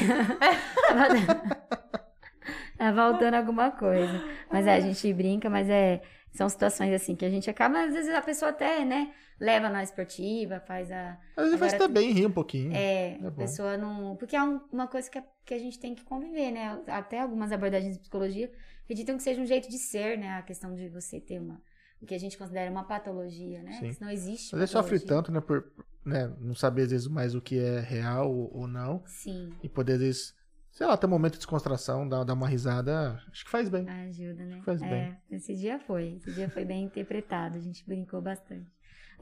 Tá 2.77 2.93
faltando 2.93 3.37
alguma 3.37 3.71
coisa. 3.71 4.21
Mas 4.51 4.67
é, 4.67 4.75
a 4.75 4.79
gente 4.79 5.13
brinca, 5.13 5.49
mas 5.49 5.69
é. 5.69 6.01
São 6.33 6.49
situações 6.49 6.93
assim 6.93 7.15
que 7.15 7.23
a 7.23 7.29
gente 7.29 7.49
acaba, 7.49 7.79
às 7.85 7.93
vezes 7.93 8.13
a 8.13 8.21
pessoa 8.21 8.51
até, 8.51 8.83
né, 8.83 9.09
leva 9.39 9.69
na 9.69 9.83
esportiva, 9.83 10.59
faz 10.61 10.91
a. 10.91 11.17
Às 11.35 11.45
vezes 11.51 11.59
faz 11.59 11.91
bem 11.91 12.11
rir 12.11 12.25
um 12.27 12.31
pouquinho. 12.31 12.73
É, 12.73 13.13
É 13.13 13.15
a 13.15 13.29
bom. 13.29 13.37
pessoa 13.37 13.77
não. 13.77 14.15
Porque 14.15 14.35
é 14.35 14.43
um- 14.43 14.61
uma 14.71 14.87
coisa 14.87 15.09
que 15.09 15.17
a, 15.17 15.23
que 15.45 15.53
a 15.53 15.59
gente 15.59 15.79
tem 15.79 15.93
que 15.95 16.03
conviver, 16.03 16.51
né? 16.51 16.81
Até 16.87 17.19
algumas 17.21 17.51
abordagens 17.51 17.93
de 17.95 17.99
psicologia 17.99 18.51
acreditam 18.83 19.17
que 19.17 19.23
seja 19.23 19.41
um 19.41 19.45
jeito 19.45 19.69
de 19.69 19.77
ser, 19.77 20.17
né? 20.17 20.29
A 20.33 20.41
questão 20.41 20.73
de 20.73 20.87
você 20.89 21.19
ter 21.19 21.39
uma. 21.39 21.61
O 22.01 22.05
que 22.05 22.13
a 22.13 22.19
gente 22.19 22.37
considera 22.37 22.69
uma 22.69 22.83
patologia, 22.83 23.63
né? 23.63 23.71
Sim. 23.79 23.91
Se 23.91 24.01
não 24.01 24.09
existe. 24.09 24.53
Às 24.53 24.59
vezes 24.59 24.69
sofre 24.71 24.99
tanto, 24.99 25.31
né, 25.31 25.39
por 25.41 25.71
né, 26.05 26.31
não 26.39 26.53
saber 26.53 26.83
às 26.83 26.91
vezes 26.91 27.07
mais 27.07 27.33
o 27.33 27.41
que 27.41 27.57
é 27.57 27.79
real 27.79 28.31
ou, 28.31 28.51
ou 28.55 28.67
não. 28.67 29.01
Sim. 29.07 29.51
E 29.63 29.69
poder, 29.69 29.93
às 29.93 29.99
vezes, 29.99 30.35
sei 30.71 30.85
lá, 30.85 30.95
ter 30.97 31.07
um 31.07 31.09
momento 31.09 31.33
de 31.33 31.39
descontração, 31.39 32.07
dar, 32.07 32.23
dar 32.23 32.33
uma 32.33 32.47
risada, 32.47 33.19
acho 33.31 33.45
que 33.45 33.49
faz 33.49 33.69
bem. 33.69 33.89
Ajuda, 33.89 34.43
né? 34.45 34.61
Faz 34.63 34.81
é, 34.81 34.87
bem. 34.89 35.17
esse 35.31 35.55
dia 35.55 35.79
foi. 35.79 36.15
Esse 36.17 36.31
dia 36.33 36.49
foi 36.49 36.63
bem 36.65 36.83
interpretado. 36.85 37.57
A 37.57 37.61
gente 37.61 37.83
brincou 37.87 38.21
bastante. 38.21 38.69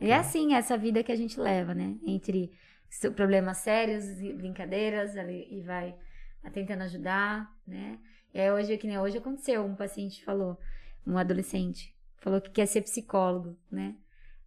E 0.02 0.12
é 0.12 0.16
assim, 0.16 0.54
essa 0.54 0.78
vida 0.78 1.04
que 1.04 1.12
a 1.12 1.16
gente 1.16 1.40
leva, 1.40 1.74
né? 1.74 1.98
Entre 2.06 2.52
problemas 3.16 3.58
sérios 3.58 4.06
e 4.20 4.34
brincadeiras, 4.34 5.16
e 5.16 5.62
vai 5.62 5.96
tentando 6.52 6.84
ajudar, 6.84 7.52
né? 7.66 8.00
E 8.34 8.40
aí 8.40 8.52
hoje, 8.52 8.78
que 8.78 8.88
nem 8.88 9.00
hoje 9.00 9.18
aconteceu, 9.18 9.64
um 9.64 9.76
paciente 9.76 10.24
falou, 10.24 10.60
um 11.06 11.18
adolescente, 11.18 11.96
falou 12.18 12.42
que 12.42 12.50
quer 12.50 12.66
ser 12.66 12.82
psicólogo, 12.82 13.58
né? 13.72 13.96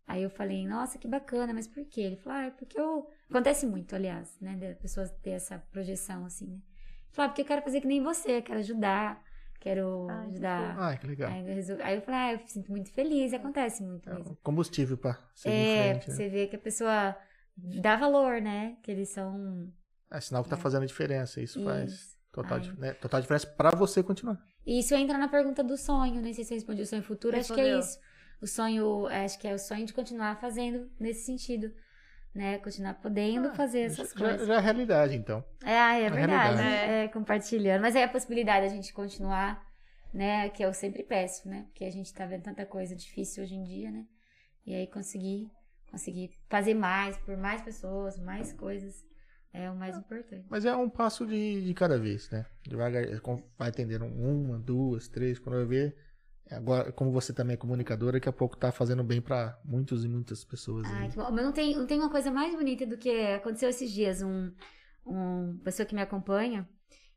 Aí 0.07 0.23
eu 0.23 0.31
falei, 0.31 0.67
nossa, 0.67 0.99
que 0.99 1.09
bacana, 1.09 1.53
mas 1.53 1.67
por 1.67 1.85
quê? 1.85 2.03
Ele 2.03 2.17
falou, 2.17 2.39
ah, 2.39 2.45
é 2.45 2.51
porque 2.51 2.79
eu... 2.79 3.11
Acontece 3.29 3.67
muito, 3.67 3.95
aliás, 3.95 4.39
né? 4.41 4.57
Da 4.57 4.75
pessoa 4.75 5.09
ter 5.09 5.31
essa 5.31 5.59
projeção, 5.73 6.25
assim, 6.25 6.47
né? 6.47 6.55
Ele 6.55 7.13
falou, 7.13 7.27
ah, 7.27 7.29
porque 7.31 7.43
eu 7.43 7.47
quero 7.47 7.63
fazer 7.63 7.81
que 7.81 7.89
nem 7.89 8.03
você, 8.03 8.41
quero 8.41 8.61
ajudar, 8.61 9.23
quero 9.61 10.07
Ai, 10.11 10.25
que 10.27 10.31
ajudar... 10.33 10.77
Ai, 10.79 10.99
que 10.99 11.07
legal. 11.07 11.31
Aí 11.31 11.49
eu, 11.49 11.55
resol- 11.55 11.83
aí 11.83 11.95
eu 11.97 12.03
falei, 12.03 12.21
ah, 12.21 12.33
eu 12.35 12.39
me 12.39 12.49
sinto 12.49 12.71
muito 12.71 12.91
feliz, 12.93 13.33
acontece 13.33 13.83
muito 13.83 14.09
É 14.11 14.15
mesmo. 14.15 14.37
combustível 14.43 14.97
pra 14.97 15.19
seguir 15.35 15.55
É, 15.55 15.61
em 15.61 15.77
frente. 15.83 15.99
porque 15.99 16.11
Né? 16.11 16.17
você 16.17 16.29
vê 16.29 16.47
que 16.47 16.57
a 16.57 16.59
pessoa 16.59 17.17
dá 17.57 17.97
valor, 17.97 18.41
né? 18.41 18.77
Que 18.83 18.91
eles 18.91 19.09
são. 19.11 19.73
É 20.11 20.21
sinal 20.21 20.45
que 20.45 20.51
tá 20.51 20.57
fazendo 20.57 20.83
a 20.85 20.87
diferença. 20.87 21.41
Isso 21.41 21.63
faz 21.65 21.93
Isso. 21.93 22.17
total, 22.33 22.59
Ai. 22.59 22.61
dif- 22.61 22.79
né, 22.79 22.93
total 22.95 23.21
diferença 23.21 23.47
pra 23.47 23.71
você 23.71 24.03
continuar. 24.03 24.39
E 24.65 24.81
isso 24.81 24.95
entra 24.95 25.17
na 25.19 25.29
pergunta 25.29 25.63
do 25.65 25.77
sonho, 25.77 26.21
nem 26.21 26.33
sei 26.35 26.45
se 26.45 26.53
eu 26.53 26.57
respondi 26.57 26.83
o 26.83 26.87
sonho 26.87 27.03
futuro, 27.03 27.37
acho 27.37 27.53
que 27.55 27.61
é 27.61 27.65
Respondeu. 27.65 27.81
isso. 27.81 27.99
O 28.43 28.47
sonho, 28.47 29.07
acho 29.07 29.39
que 29.39 29.49
é 29.49 29.55
o 29.55 29.59
sonho 29.59 29.87
de 29.87 29.95
continuar 29.95 30.39
fazendo 30.41 30.91
nesse 31.01 31.25
sentido, 31.25 31.73
né? 32.37 32.59
Continuar 32.59 32.95
podendo 32.95 33.49
Ah, 33.49 33.55
fazer 33.55 33.81
essas 33.81 34.11
já, 34.13 34.19
coisas. 34.19 34.47
já 34.47 34.55
é 34.55 34.57
a 34.59 34.61
realidade, 34.61 35.17
então. 35.17 35.43
É, 35.65 35.71
é 35.73 36.03
É 36.05 36.11
verdade. 36.11 36.57
realidade. 36.57 36.93
É. 36.93 37.09
compartilhando. 37.09 37.81
Mas 37.83 37.97
é 37.97 38.05
a 38.05 38.09
possibilidade 38.09 38.67
de 38.67 38.73
a 38.73 38.75
gente 38.77 38.93
continuar, 38.93 39.65
né? 40.13 40.49
Que 40.51 40.63
eu 40.65 40.73
sempre 40.73 41.03
peço, 41.03 41.49
né? 41.49 41.65
Porque 41.69 41.85
a 41.85 41.91
gente 41.91 42.13
tá 42.13 42.27
vendo 42.27 42.43
tanta 42.43 42.65
coisa 42.67 42.95
difícil 42.95 43.43
hoje 43.43 43.55
em 43.55 43.65
dia, 43.65 43.91
né? 43.91 44.05
E 44.67 44.75
aí 44.75 44.87
conseguir, 44.87 45.51
conseguir 45.91 46.31
fazer 46.49 46.75
mais 46.75 47.17
por 47.19 47.37
mais 47.37 47.63
pessoas, 47.63 48.19
mais 48.19 48.53
coisas, 48.53 49.05
é 49.53 49.71
o 49.71 49.75
mais 49.77 49.97
importante. 49.97 50.45
Mas 50.51 50.65
é 50.65 50.77
um 50.77 50.91
passo 50.91 51.27
de, 51.27 51.63
de 51.65 51.73
cada 51.75 51.99
vez, 51.99 52.29
né? 52.31 52.45
Devagar, 52.63 53.03
é 53.03 53.19
vai 53.59 53.69
atendendo 53.71 54.05
uma, 54.05 54.59
duas, 54.59 55.09
três, 55.09 55.39
quando 55.39 55.59
eu 55.59 55.67
ver. 55.67 55.97
Agora, 56.51 56.93
como 56.93 57.11
você 57.11 57.33
também 57.33 57.55
é 57.55 57.57
comunicadora, 57.57 58.13
daqui 58.13 58.29
a 58.29 58.33
pouco 58.33 58.57
tá 58.57 58.71
fazendo 58.71 59.03
bem 59.03 59.21
pra 59.21 59.59
muitos 59.65 60.05
e 60.05 60.09
muitas 60.09 60.45
pessoas. 60.45 60.87
Ai, 60.87 61.09
que 61.09 61.17
bom. 61.17 61.31
Mas 61.31 61.45
não 61.45 61.53
tem, 61.53 61.75
não 61.77 61.87
tem 61.87 61.99
uma 61.99 62.11
coisa 62.11 62.31
mais 62.31 62.55
bonita 62.55 62.87
do 62.87 62.97
que 62.97 63.11
aconteceu 63.33 63.69
esses 63.69 63.91
dias. 63.91 64.23
Um, 64.23 64.53
um 65.05 65.59
pessoa 65.65 65.85
que 65.87 65.95
me 65.95 66.01
acompanha, 66.03 66.69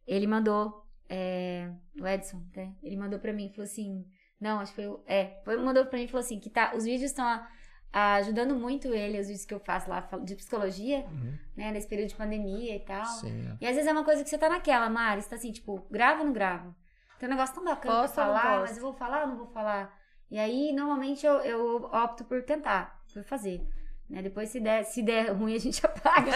ele 0.07 0.25
mandou, 0.25 0.83
é, 1.07 1.71
o 2.01 2.07
Edson, 2.07 2.43
né? 2.55 2.73
Ele 2.81 2.97
mandou 2.97 3.19
pra 3.19 3.31
mim, 3.31 3.49
falou 3.49 3.65
assim, 3.65 4.03
não, 4.41 4.59
acho 4.59 4.71
que 4.73 4.81
foi, 4.81 4.87
o- 4.87 5.03
é, 5.05 5.39
foi, 5.45 5.57
mandou 5.57 5.85
pra 5.85 5.97
mim 5.99 6.05
e 6.05 6.07
falou 6.07 6.25
assim, 6.25 6.39
que 6.39 6.49
tá, 6.49 6.73
os 6.75 6.83
vídeos 6.85 7.11
estão 7.11 7.25
ajudando 7.91 8.55
muito 8.55 8.87
ele, 8.93 9.19
os 9.19 9.27
vídeos 9.27 9.45
que 9.45 9.53
eu 9.53 9.59
faço 9.59 9.89
lá 9.89 10.01
de 10.23 10.35
psicologia, 10.35 10.99
Uhum. 11.05 11.33
né, 11.57 11.71
nesse 11.71 11.87
período 11.87 12.09
de 12.09 12.15
pandemia 12.15 12.75
e 12.75 12.79
tal. 12.79 13.05
Sim. 13.05 13.47
é. 13.47 13.57
E 13.61 13.65
às 13.67 13.73
vezes 13.75 13.87
é 13.87 13.91
uma 13.91 14.03
coisa 14.05 14.23
que 14.23 14.29
você 14.29 14.37
tá 14.37 14.49
naquela, 14.49 14.89
Mari, 14.89 15.21
você 15.21 15.29
tá 15.29 15.35
assim, 15.35 15.51
tipo, 15.51 15.85
grava 15.91 16.19
ou 16.19 16.25
não 16.25 16.33
gravo? 16.33 16.75
Tem 17.19 17.27
um 17.27 17.31
negócio 17.31 17.53
tão 17.55 17.63
bacana 17.65 18.01
Posta 18.01 18.15
pra 18.23 18.25
falar, 18.25 18.59
mas 18.61 18.77
eu 18.77 18.83
vou 18.83 18.93
falar 18.93 19.21
ou 19.23 19.27
não 19.27 19.37
vou 19.37 19.47
falar? 19.47 19.97
E 20.31 20.39
aí, 20.39 20.71
normalmente, 20.73 21.25
eu, 21.25 21.33
eu 21.41 21.83
opto 21.85 22.23
por 22.23 22.41
tentar, 22.43 23.03
por 23.13 23.23
fazer. 23.23 23.61
Né? 24.09 24.21
Depois, 24.21 24.49
se 24.49 24.59
der, 24.59 24.83
se 24.85 25.03
der 25.03 25.31
ruim, 25.31 25.55
a 25.55 25.59
gente 25.59 25.83
apaga. 25.85 26.31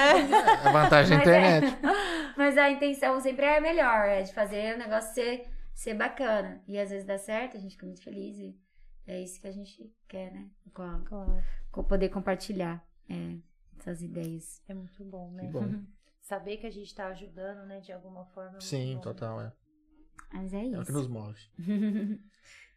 A 0.64 0.72
vantagem 0.72 1.18
da 1.18 1.24
é. 1.24 1.58
internet. 1.58 1.78
Mas 2.38 2.58
a 2.58 2.70
intenção 2.70 3.20
sempre 3.22 3.46
é 3.46 3.58
a 3.58 3.62
melhor, 3.62 4.06
é 4.08 4.24
de 4.24 4.34
fazer 4.34 4.76
o 4.76 4.80
negócio 4.80 5.14
ser, 5.14 5.48
ser 5.74 5.94
bacana. 5.94 6.62
E 6.68 6.78
às 6.78 6.90
vezes 6.90 7.06
dá 7.06 7.18
certo, 7.18 7.56
a 7.56 7.60
gente 7.60 7.74
fica 7.74 7.86
muito 7.86 8.04
feliz. 8.04 8.38
E 8.38 8.56
é 9.08 9.22
isso 9.22 9.40
que 9.40 9.48
a 9.48 9.52
gente 9.52 9.92
quer, 10.08 10.32
né? 10.32 10.50
Com, 10.74 10.82
a- 10.84 11.02
Claro, 11.06 11.44
com 11.72 11.84
poder 11.84 12.10
compartilhar 12.10 12.84
é, 13.10 13.38
essas 13.80 14.02
ideias. 14.02 14.62
é 14.68 14.74
muito 14.74 15.04
bom, 15.06 15.32
né? 15.32 15.44
Que 15.44 15.52
bom. 15.52 15.82
Saber 16.22 16.58
que 16.58 16.66
a 16.66 16.72
gente 16.72 16.94
tá 16.96 17.08
ajudando, 17.08 17.66
né, 17.68 17.80
de 17.80 17.92
alguma 17.92 18.26
forma. 18.26 18.58
é 18.58 18.62
Sim, 18.62 18.96
bom. 18.96 19.02
total, 19.02 19.42
é. 19.42 19.52
Mas 20.34 20.54
é 20.54 20.58
É 20.66 20.68
o 20.68 20.72
que 20.84 20.92
isso. 20.92 20.92
nos 20.94 21.08
move. 21.08 21.40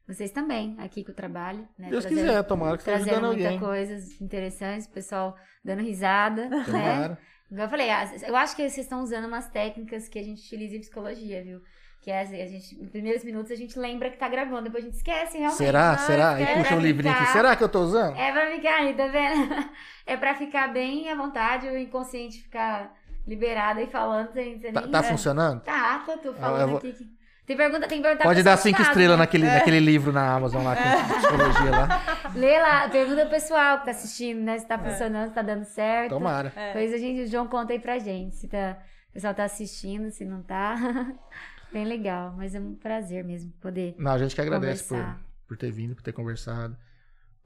Vocês 0.07 0.31
também, 0.31 0.77
aqui 0.79 1.03
com 1.03 1.11
o 1.11 1.15
trabalho, 1.15 1.67
né? 1.77 1.89
Deus 1.91 2.05
Trazendo- 2.05 2.27
quiser, 2.29 2.43
tomara 2.45 2.77
que 2.77 2.83
esteja 2.83 2.97
Trazendo 2.99 3.15
ajudando 3.27 3.33
muita 3.35 3.49
alguém. 3.49 3.59
coisas 3.61 4.21
interessantes, 4.21 4.87
o 4.87 4.91
pessoal 4.91 5.37
dando 5.65 5.83
risada, 5.83 6.49
né? 6.49 7.19
Igual 7.51 7.67
eu 7.67 7.71
falei, 7.71 7.89
eu 8.29 8.37
acho 8.37 8.55
que 8.55 8.63
vocês 8.69 8.79
estão 8.87 9.03
usando 9.03 9.25
umas 9.27 9.49
técnicas 9.49 10.09
que 10.09 10.19
a 10.19 10.23
gente 10.23 10.45
utiliza 10.45 10.77
em 10.77 10.81
psicologia, 10.81 11.43
viu? 11.43 11.61
Que 12.03 12.13
é 12.13 12.21
assim, 12.23 12.41
a 12.41 12.47
gente, 12.47 12.77
nos 12.81 12.91
primeiros 12.91 13.25
minutos 13.25 13.51
a 13.51 13.57
gente 13.57 13.77
lembra 13.77 14.09
que 14.11 14.17
tá 14.17 14.29
gravando, 14.29 14.63
depois 14.65 14.85
a 14.85 14.87
gente 14.87 14.97
esquece 14.97 15.39
realmente. 15.39 15.59
Será? 15.59 15.93
Ah, 15.93 15.99
Será? 15.99 16.35
Aí 16.35 16.43
é 16.45 16.57
puxa 16.59 16.77
um 16.77 16.81
livrinho 16.81 17.13
aqui. 17.13 17.27
Será 17.33 17.57
que 17.57 17.65
eu 17.65 17.69
tô 17.69 17.81
usando? 17.81 18.17
É 18.17 18.31
pra 18.31 18.49
ficar 18.53 18.77
aí, 18.77 18.95
tá 18.95 19.07
vendo? 19.09 19.71
É 20.07 20.17
pra 20.17 20.35
ficar 20.37 20.69
bem 20.73 21.11
à 21.11 21.17
vontade, 21.17 21.67
o 21.67 21.77
inconsciente 21.77 22.41
ficar 22.43 22.95
liberado 23.27 23.81
e 23.81 23.89
falando 23.89 24.33
sem, 24.33 24.57
Tá, 24.73 24.83
tá 24.87 25.03
funcionando? 25.03 25.63
Tá, 25.63 25.99
tô, 26.07 26.17
tô 26.19 26.31
Ah, 26.31 26.35
falando 26.35 26.69
vou- 26.69 26.79
aqui. 26.79 26.93
que- 26.93 27.17
Tem 27.47 27.57
pergunta, 27.57 27.87
tem 27.87 28.03
pergunta 28.03 28.25
Pode 28.25 28.43
dar 28.43 28.57
cinco 28.57 28.83
estrelas 28.83 29.17
né? 29.17 29.23
naquele, 29.23 29.47
naquele 29.47 29.79
livro 29.79 30.13
na 30.13 30.35
Amazon 30.35 30.65
lá 30.65 30.75
com 30.75 31.15
psicologia 31.15 31.71
lá. 31.71 32.03
Lê 32.35 32.59
lá, 32.59 32.89
pergunta 32.89 33.21
pro 33.21 33.31
pessoal 33.31 33.79
que 33.79 33.85
tá 33.85 33.93
assistindo, 33.93 34.41
né? 34.41 34.59
Se 34.59 34.67
tá 34.67 34.77
funcionando, 34.77 35.29
se 35.29 35.35
tá 35.35 35.43
dando 35.43 35.65
certo. 35.65 36.11
Tomara. 36.11 36.53
É. 36.57 36.73
Depois 36.73 36.93
a 36.93 36.99
gente, 36.99 37.23
o 37.23 37.27
João 37.29 37.47
conta 37.47 37.73
aí 37.73 37.79
pra 37.79 38.01
gente 38.01 38.35
se 38.35 38.49
tá, 38.49 38.77
o 39.11 39.13
pessoal 39.13 39.33
tá 39.33 39.45
assistindo, 39.45 40.11
se 40.11 40.25
não 40.25 40.43
tá. 40.43 40.75
Bem 41.73 41.85
legal, 41.85 42.35
mas 42.37 42.55
é 42.55 42.59
um 42.59 42.75
prazer 42.75 43.23
mesmo 43.23 43.53
poder. 43.61 43.95
Não, 43.97 44.13
a 44.13 44.19
gente 44.19 44.35
que 44.35 44.41
agradece 44.41 44.83
por, 44.83 45.17
por 45.47 45.57
ter 45.57 45.71
vindo, 45.71 45.95
por 45.95 46.03
ter 46.03 46.13
conversado, 46.13 46.77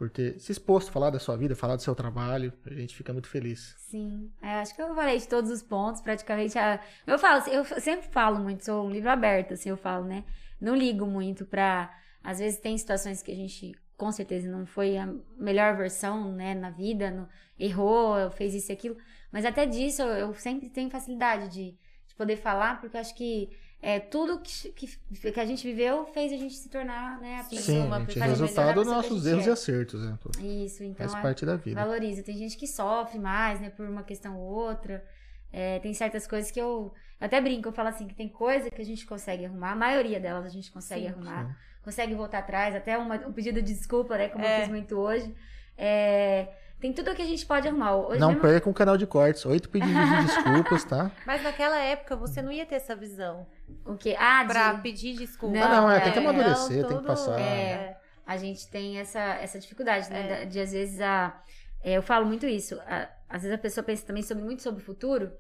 por 0.01 0.09
ter 0.09 0.40
se 0.40 0.51
exposto, 0.51 0.90
falar 0.90 1.10
da 1.10 1.18
sua 1.18 1.36
vida, 1.36 1.55
falar 1.55 1.77
do 1.77 1.82
seu 1.82 1.94
trabalho. 1.94 2.51
A 2.64 2.72
gente 2.72 2.97
fica 2.97 3.12
muito 3.12 3.28
feliz. 3.28 3.74
Sim, 3.77 4.32
é, 4.40 4.55
acho 4.60 4.74
que 4.74 4.81
eu 4.81 4.94
falei 4.94 5.18
de 5.18 5.28
todos 5.28 5.51
os 5.51 5.62
pontos, 5.62 6.01
praticamente. 6.01 6.59
a- 6.59 6.81
Eu 7.06 7.18
falo, 7.18 7.47
eu 7.51 7.62
sempre 7.82 8.09
falo 8.09 8.39
muito, 8.40 8.64
sou 8.64 8.86
um 8.86 8.90
livro 8.90 9.10
aberto, 9.10 9.52
assim, 9.52 9.68
eu 9.68 9.77
falo, 9.77 10.06
né? 10.06 10.24
Não 10.59 10.74
ligo 10.74 11.05
muito 11.05 11.44
pra. 11.44 11.94
Às 12.24 12.39
vezes 12.39 12.59
tem 12.59 12.78
situações 12.78 13.22
que 13.22 13.31
a 13.31 13.35
gente, 13.35 13.74
com 13.94 14.10
certeza, 14.10 14.48
não 14.51 14.64
foi 14.64 14.97
a 14.97 15.06
melhor 15.36 15.77
versão, 15.77 16.32
né, 16.32 16.55
na 16.55 16.70
vida, 16.70 17.10
não- 17.10 17.28
errou, 17.59 18.31
fez 18.31 18.55
isso 18.55 18.72
e 18.72 18.74
aquilo. 18.74 18.97
Mas 19.31 19.44
até 19.44 19.66
disso 19.66 20.01
eu, 20.01 20.28
eu 20.28 20.35
sempre 20.35 20.70
tenho 20.70 20.89
facilidade 20.89 21.48
de, 21.52 21.77
de 22.06 22.14
poder 22.16 22.36
falar, 22.36 22.81
porque 22.81 22.97
eu 22.97 23.01
acho 23.02 23.14
que 23.14 23.51
é, 23.82 23.98
tudo 23.98 24.40
que, 24.40 24.70
que, 24.73 25.32
que 25.32 25.40
a 25.40 25.44
gente 25.44 25.66
viveu 25.66 26.05
fez 26.07 26.32
a 26.32 26.36
gente 26.36 26.55
se 26.55 26.69
tornar, 26.69 27.19
né, 27.19 27.40
a 27.40 27.44
pessoa. 27.44 27.62
Sim, 27.62 27.86
uma 27.86 27.97
a 27.97 28.01
gente 28.01 28.11
é 28.11 28.12
pessoa 28.15 28.28
resultado 28.28 28.74
dos 28.74 28.86
nossos 28.86 29.27
erros 29.27 29.47
e 29.47 29.48
é. 29.48 29.52
acertos, 29.52 30.02
né? 30.02 30.19
Isso, 30.40 30.85
então 30.85 31.07
Faz 31.09 31.19
é- 31.19 31.23
parte 31.23 31.47
da 31.47 31.57
vida. 31.57 31.81
valoriza. 31.82 32.23
Tem 32.23 32.36
gente 32.36 32.57
que 32.59 32.66
sofre 32.66 33.19
mais, 33.19 33.61
né, 33.61 33.70
por 33.70 33.86
uma 33.86 34.02
questão 34.02 34.39
ou 34.39 34.47
outra. 34.48 35.05
É, 35.52 35.78
tem 35.81 35.93
certas 35.94 36.27
coisas 36.27 36.51
que 36.51 36.61
eu, 36.61 36.93
eu 37.20 37.27
até 37.27 37.40
brinco, 37.40 37.69
eu 37.69 37.73
falo 37.73 37.89
assim, 37.89 38.07
que 38.07 38.15
tem 38.15 38.28
coisa 38.28 38.70
que 38.70 38.81
a 38.81 38.85
gente 38.85 39.05
consegue 39.07 39.44
arrumar, 39.47 39.73
a 39.73 39.77
maioria 39.77 40.20
delas 40.20 40.44
a 40.44 40.48
gente 40.48 40.70
consegue 40.70 41.02
Sim. 41.02 41.09
arrumar, 41.09 41.59
consegue 41.82 42.15
voltar 42.15 42.39
atrás, 42.39 42.74
até 42.77 42.97
uma, 42.97 43.16
um 43.27 43.32
pedido 43.32 43.61
de 43.62 43.73
desculpa, 43.74 44.16
né, 44.16 44.28
como 44.28 44.44
eu 44.44 44.48
É. 44.48 44.61
fiz 44.61 44.69
muito 44.69 44.97
hoje. 44.97 45.35
É, 45.77 46.48
tem 46.81 46.93
tudo 46.93 47.15
que 47.15 47.23
a 47.23 47.27
gente 47.27 47.44
pode 47.47 47.69
arrumar. 47.69 47.94
Hoje 47.97 48.19
Não 48.20 48.28
mesmo- 48.28 48.43
perca 48.43 48.69
o 48.70 48.74
canal 48.74 48.97
de 48.97 49.07
cortes. 49.07 49.44
Oito 49.47 49.69
pedidos 49.69 49.94
de 49.94 50.24
desculpas, 50.27 50.85
tá? 50.85 51.11
Mas 51.27 51.43
naquela 51.43 51.78
época 51.78 52.16
você 52.16 52.40
não 52.43 52.51
ia 52.51 52.65
ter 52.66 52.77
essa 52.77 52.97
visão 52.97 53.47
o 53.85 53.97
quê? 53.97 54.16
Ah, 54.19 54.43
de- 54.43 54.48
pra 54.48 54.74
pedir 54.78 55.16
desculpa. 55.16 55.57
Não, 55.57 55.62
ah, 55.66 55.69
não, 55.82 55.90
é, 55.90 55.97
é, 55.98 56.01
tem 56.01 56.12
que 56.12 56.19
amadurecer, 56.19 56.82
Não, 56.82 56.89
tem 56.89 56.97
que 56.98 57.02
tudo- 57.02 57.07
passar. 57.07 57.40
É. 57.40 57.97
a 58.27 58.36
gente 58.36 58.69
tem 58.70 58.98
essa, 58.98 59.19
essa 59.20 59.59
dificuldade, 59.59 60.09
né? 60.11 60.20
É. 60.27 60.28
da- 60.40 60.44
De, 60.44 60.61
às 60.61 60.73
vezes 60.73 61.01
a. 61.01 61.43
é, 61.82 61.93
eu 61.97 62.02
falo 62.02 62.27
muito 62.27 62.47
isso. 62.47 62.78
a- 62.86 63.09
às 63.28 63.43
vezes 63.43 63.55
a 63.55 63.59
pessoa 63.61 63.85
pensa 63.85 64.05
também 64.07 64.23
sobre, 64.23 64.43
muito 64.43 64.62
sobre 64.62 64.81
o 64.82 64.85
futuro 64.85 65.31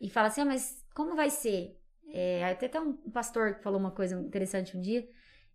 e 0.00 0.08
fala 0.10 0.28
assim: 0.28 0.42
ah, 0.42 0.44
mas 0.44 0.84
como 0.94 1.16
vai 1.16 1.30
ser? 1.30 1.76
É, 2.12 2.48
até 2.50 2.66
até 2.66 2.80
um 2.80 2.92
pastor 3.12 3.54
que 3.54 3.62
falou 3.62 3.78
uma 3.80 3.90
coisa 3.90 4.14
interessante 4.20 4.76
um 4.76 4.80
dia. 4.80 5.06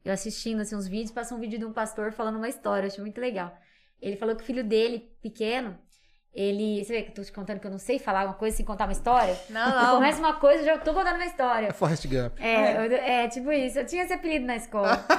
Eu 0.04 0.12
assistindo 0.12 0.60
assim, 0.62 0.76
uns 0.76 0.88
vídeos, 0.88 1.12
passou 1.12 1.38
um 1.38 1.40
vídeo 1.42 1.60
de 1.60 1.66
um 1.66 1.72
pastor 1.72 2.12
falando 2.12 2.38
uma 2.38 2.50
história, 2.50 2.86
eu 2.86 2.88
achei 2.92 3.02
muito 3.04 3.22
legal. 3.22 3.56
Ele 4.02 4.16
falou 4.18 4.36
que 4.36 4.42
o 4.44 4.46
filho 4.46 4.64
dele, 4.64 5.12
pequeno, 5.22 5.78
ele. 6.34 6.84
Você 6.84 6.94
vê 6.94 7.02
que 7.04 7.10
eu 7.12 7.14
tô 7.16 7.24
te 7.24 7.32
contando 7.32 7.60
que 7.60 7.68
eu 7.68 7.72
não 7.72 7.78
sei 7.78 8.00
falar 8.00 8.26
uma 8.26 8.34
coisa 8.34 8.56
sem 8.58 8.66
contar 8.66 8.86
uma 8.86 8.94
história? 8.94 9.38
Não, 9.50 9.70
Eu 9.70 9.82
não. 9.88 9.96
começo 9.96 10.20
uma 10.20 10.34
coisa, 10.36 10.64
já 10.64 10.78
tô 10.78 10.94
contando 10.94 11.16
uma 11.16 11.26
história. 11.26 11.68
É 11.68 11.74
Forrest 11.74 12.08
Gump. 12.08 12.40
É, 12.40 12.78
eu- 12.78 12.92
é, 12.94 13.28
tipo 13.28 13.52
isso. 13.52 13.78
Eu 13.80 13.86
tinha 13.86 14.04
esse 14.04 14.14
apelido 14.14 14.46
na 14.46 14.56
escola. 14.56 15.06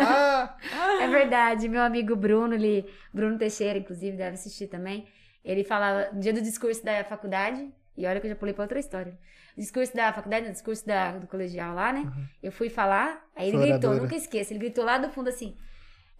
Ah, 0.00 0.56
É 1.00 1.08
verdade, 1.08 1.68
meu 1.68 1.82
amigo 1.82 2.14
Bruno, 2.16 2.54
ele, 2.54 2.84
Bruno 3.12 3.38
Teixeira, 3.38 3.78
inclusive, 3.78 4.16
deve 4.16 4.34
assistir 4.34 4.66
também. 4.68 5.06
Ele 5.44 5.64
falava 5.64 6.10
no 6.12 6.20
dia 6.20 6.32
do 6.32 6.40
discurso 6.42 6.84
da 6.84 7.04
faculdade, 7.04 7.72
e 7.96 8.06
olha 8.06 8.20
que 8.20 8.26
eu 8.26 8.30
já 8.30 8.36
pulei 8.36 8.54
pra 8.54 8.64
outra 8.64 8.78
história. 8.78 9.16
O 9.56 9.60
discurso 9.60 9.94
da 9.96 10.12
faculdade, 10.12 10.46
no 10.46 10.52
discurso 10.52 10.86
da, 10.86 11.12
do 11.12 11.26
colegial 11.26 11.74
lá, 11.74 11.92
né? 11.92 12.10
Eu 12.42 12.52
fui 12.52 12.68
falar, 12.68 13.24
aí 13.34 13.48
ele 13.48 13.58
Foi 13.58 13.66
gritou, 13.68 13.94
nunca 13.94 14.14
esqueço, 14.14 14.52
ele 14.52 14.60
gritou 14.60 14.84
lá 14.84 14.98
do 14.98 15.08
fundo 15.10 15.28
assim: 15.28 15.56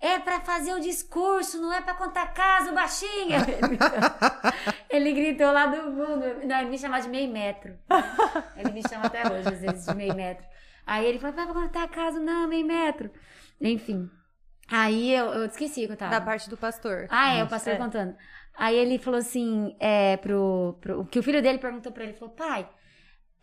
É 0.01 0.19
pra 0.21 0.41
fazer 0.41 0.73
o 0.75 0.81
discurso, 0.81 1.61
não 1.61 1.73
é 1.73 1.81
pra 1.81 1.95
contar 1.95 2.33
caso, 2.33 2.73
baixinha. 2.73 3.39
ele 4.89 5.13
gritou 5.13 5.51
lá 5.51 5.67
do 5.67 5.77
fundo. 5.77 6.47
Não, 6.47 6.61
ele 6.61 6.71
me 6.71 6.79
chamava 6.79 7.03
de 7.03 7.09
meio 7.09 7.33
metro. 7.33 7.77
Ele 8.57 8.71
me 8.71 8.83
chama 8.89 9.07
até 9.07 9.23
hoje, 9.33 9.49
às 9.49 9.61
vezes, 9.61 9.87
de 9.87 9.95
meio 9.97 10.15
metro. 10.15 10.47
Aí 10.87 11.05
ele 11.05 11.19
falou: 11.19 11.35
Vai 11.35 11.47
pra 11.47 11.55
contar 11.55 11.89
caso, 11.89 12.21
não, 12.21 12.47
meio 12.47 12.65
metro. 12.65 13.11
Enfim. 13.61 14.09
Aí 14.71 15.15
eu, 15.15 15.27
eu 15.27 15.47
esqueci 15.47 15.85
o 15.85 15.87
que 15.87 15.93
eu 15.95 15.97
tava. 15.97 16.13
Da 16.13 16.21
parte 16.21 16.49
do 16.49 16.57
pastor. 16.57 17.07
Ah, 17.09 17.35
é, 17.35 17.43
o 17.43 17.49
pastor 17.49 17.73
é. 17.73 17.77
contando. 17.77 18.15
Aí 18.57 18.77
ele 18.77 18.99
falou 18.99 19.19
assim, 19.19 19.75
é, 19.81 20.17
pro, 20.19 20.77
pro. 20.81 21.05
Que 21.07 21.19
o 21.19 21.23
filho 21.23 21.41
dele 21.41 21.59
perguntou 21.59 21.91
pra 21.91 22.05
ele, 22.05 22.13
falou, 22.13 22.35
pai, 22.35 22.69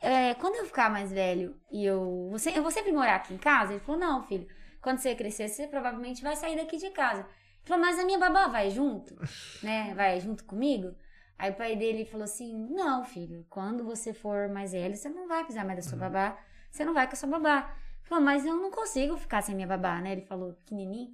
é, 0.02 0.34
quando 0.36 0.56
eu 0.56 0.66
ficar 0.66 0.90
mais 0.90 1.12
velho 1.12 1.56
e 1.72 1.86
eu. 1.86 2.30
Você, 2.32 2.50
eu 2.50 2.62
vou 2.62 2.72
sempre 2.72 2.92
morar 2.92 3.16
aqui 3.16 3.34
em 3.34 3.38
casa? 3.38 3.74
Ele 3.74 3.80
falou, 3.80 4.00
não, 4.00 4.24
filho. 4.24 4.48
Quando 4.86 5.00
você 5.00 5.16
crescer, 5.16 5.48
você 5.48 5.66
provavelmente 5.66 6.22
vai 6.22 6.36
sair 6.36 6.56
daqui 6.56 6.78
de 6.78 6.92
casa. 6.92 7.22
Ele 7.22 7.66
falou, 7.66 7.84
mas 7.84 7.98
a 7.98 8.06
minha 8.06 8.20
babá 8.20 8.48
vai 8.48 8.70
junto? 8.70 9.16
né? 9.64 9.96
Vai 9.96 10.20
junto 10.20 10.44
comigo? 10.44 10.94
Aí 11.40 11.50
o 11.50 11.56
pai 11.56 11.76
dele 11.76 12.06
falou 12.06 12.26
assim: 12.26 12.56
Não, 12.70 13.04
filho, 13.04 13.44
quando 13.50 13.84
você 13.84 14.14
for 14.14 14.48
mais 14.48 14.74
velho, 14.74 14.96
você 14.96 15.10
não 15.10 15.28
vai 15.28 15.40
precisar 15.44 15.66
mais 15.66 15.84
da 15.84 15.90
sua 15.90 15.98
babá. 15.98 16.38
Você 16.70 16.86
não 16.86 16.94
vai 16.94 17.08
com 17.08 17.14
a 17.14 17.16
sua 17.16 17.28
babá. 17.28 17.76
Ele 17.98 18.08
falou, 18.08 18.24
mas 18.24 18.46
eu 18.46 18.56
não 18.56 18.70
consigo 18.70 19.18
ficar 19.18 19.42
sem 19.42 19.56
minha 19.56 19.68
babá, 19.68 20.00
né? 20.02 20.12
Ele 20.12 20.22
falou, 20.22 20.54
pequenininho. 20.54 21.12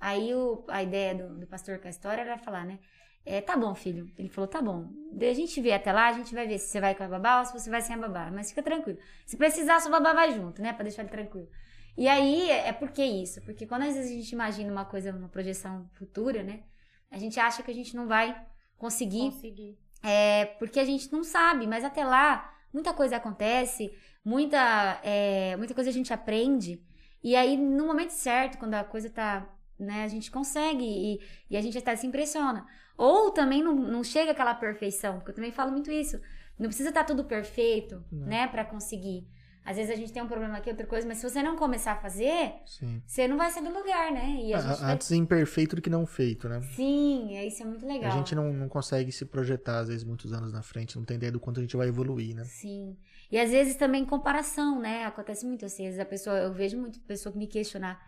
Aí 0.00 0.34
o, 0.34 0.64
a 0.68 0.82
ideia 0.82 1.14
do, 1.14 1.40
do 1.40 1.46
pastor 1.46 1.78
com 1.78 1.88
a 1.88 1.90
história 1.90 2.22
era 2.22 2.38
falar, 2.38 2.64
né? 2.64 2.78
É, 3.26 3.42
tá 3.42 3.54
bom, 3.54 3.74
filho. 3.74 4.10
Ele 4.16 4.30
falou, 4.30 4.48
tá 4.48 4.62
bom. 4.62 4.88
A 5.20 5.34
gente 5.34 5.60
vê 5.60 5.74
até 5.74 5.92
lá, 5.92 6.06
a 6.08 6.14
gente 6.14 6.34
vai 6.34 6.46
ver 6.46 6.58
se 6.58 6.68
você 6.68 6.80
vai 6.80 6.94
com 6.94 7.04
a 7.04 7.08
babá 7.08 7.40
ou 7.40 7.44
se 7.44 7.52
você 7.52 7.68
vai 7.68 7.82
sem 7.82 7.94
a 7.94 7.98
babá. 7.98 8.30
Mas 8.32 8.48
fica 8.48 8.62
tranquilo. 8.62 8.98
Se 9.26 9.36
precisar, 9.36 9.78
sua 9.80 9.90
babá 9.90 10.14
vai 10.14 10.32
junto, 10.32 10.62
né? 10.62 10.72
Pra 10.72 10.84
deixar 10.84 11.02
ele 11.02 11.10
tranquilo. 11.10 11.48
E 11.96 12.08
aí, 12.08 12.50
é 12.50 12.72
por 12.72 12.90
que 12.90 13.04
isso? 13.04 13.40
Porque 13.42 13.66
quando 13.66 13.82
às 13.82 13.94
vezes 13.94 14.10
a 14.10 14.14
gente 14.14 14.32
imagina 14.32 14.72
uma 14.72 14.84
coisa, 14.84 15.12
uma 15.12 15.28
projeção 15.28 15.88
futura, 15.94 16.42
né? 16.42 16.62
A 17.10 17.18
gente 17.18 17.38
acha 17.38 17.62
que 17.62 17.70
a 17.70 17.74
gente 17.74 17.94
não 17.94 18.06
vai 18.06 18.34
conseguir 18.78 19.30
Consegui. 19.32 19.78
é 20.02 20.46
porque 20.58 20.80
a 20.80 20.84
gente 20.84 21.12
não 21.12 21.22
sabe, 21.22 21.66
mas 21.66 21.84
até 21.84 22.04
lá 22.04 22.50
muita 22.72 22.94
coisa 22.94 23.16
acontece, 23.16 23.90
muita, 24.24 25.00
é, 25.02 25.56
muita 25.56 25.74
coisa 25.74 25.90
a 25.90 25.92
gente 25.92 26.12
aprende. 26.12 26.82
E 27.22 27.36
aí, 27.36 27.56
no 27.56 27.86
momento 27.86 28.10
certo, 28.10 28.56
quando 28.58 28.74
a 28.74 28.84
coisa 28.84 29.10
tá, 29.10 29.46
né, 29.78 30.04
a 30.04 30.08
gente 30.08 30.30
consegue 30.30 30.84
e, 30.84 31.20
e 31.50 31.56
a 31.56 31.60
gente 31.60 31.76
até 31.76 31.94
se 31.96 32.06
impressiona. 32.06 32.64
Ou 32.96 33.30
também 33.30 33.62
não, 33.62 33.74
não 33.74 34.04
chega 34.04 34.30
aquela 34.30 34.54
perfeição, 34.54 35.16
porque 35.16 35.32
eu 35.32 35.34
também 35.34 35.52
falo 35.52 35.70
muito 35.72 35.90
isso. 35.90 36.18
Não 36.58 36.66
precisa 36.68 36.90
estar 36.90 37.04
tudo 37.04 37.24
perfeito, 37.24 38.02
Não. 38.12 38.26
né, 38.26 38.46
pra 38.46 38.64
conseguir. 38.64 39.26
Às 39.64 39.76
vezes 39.76 39.92
a 39.92 39.94
gente 39.94 40.12
tem 40.12 40.22
um 40.22 40.26
problema 40.26 40.56
aqui, 40.56 40.70
outra 40.70 40.86
coisa, 40.86 41.06
mas 41.06 41.18
se 41.18 41.28
você 41.28 41.42
não 41.42 41.54
começar 41.54 41.92
a 41.92 41.96
fazer, 41.96 42.54
sim. 42.66 43.02
você 43.06 43.28
não 43.28 43.36
vai 43.36 43.50
sair 43.50 43.62
do 43.62 43.72
lugar, 43.72 44.10
né? 44.10 44.38
E 44.42 44.54
a 44.54 44.58
Ah, 44.58 44.60
gente 44.60 44.80
vai... 44.80 44.92
Antes 44.94 45.10
imperfeito 45.12 45.76
do 45.76 45.82
que 45.82 45.90
não 45.90 46.06
feito, 46.06 46.48
né? 46.48 46.60
Sim, 46.74 47.36
é, 47.36 47.46
isso 47.46 47.62
é 47.62 47.66
muito 47.66 47.86
legal. 47.86 48.10
A 48.10 48.16
gente 48.16 48.34
não, 48.34 48.52
não 48.52 48.68
consegue 48.68 49.12
se 49.12 49.26
projetar, 49.26 49.80
às 49.80 49.88
vezes, 49.88 50.02
muitos 50.02 50.32
anos 50.32 50.52
na 50.52 50.62
frente, 50.62 50.96
não 50.96 51.04
tem 51.04 51.16
ideia 51.18 51.30
do 51.30 51.38
quanto 51.38 51.60
a 51.60 51.62
gente 51.62 51.76
vai 51.76 51.88
evoluir, 51.88 52.34
né? 52.34 52.44
Sim. 52.44 52.96
E 53.30 53.38
às 53.38 53.50
vezes 53.50 53.76
também 53.76 54.04
comparação, 54.04 54.80
né? 54.80 55.04
Acontece 55.04 55.46
muito 55.46 55.64
assim. 55.66 55.84
Às 55.86 55.94
vezes 55.94 56.00
a 56.00 56.06
pessoa, 56.06 56.36
eu 56.38 56.52
vejo 56.52 56.78
muito 56.78 56.98
pessoa 57.00 57.34
me 57.36 57.46
questionar, 57.46 58.00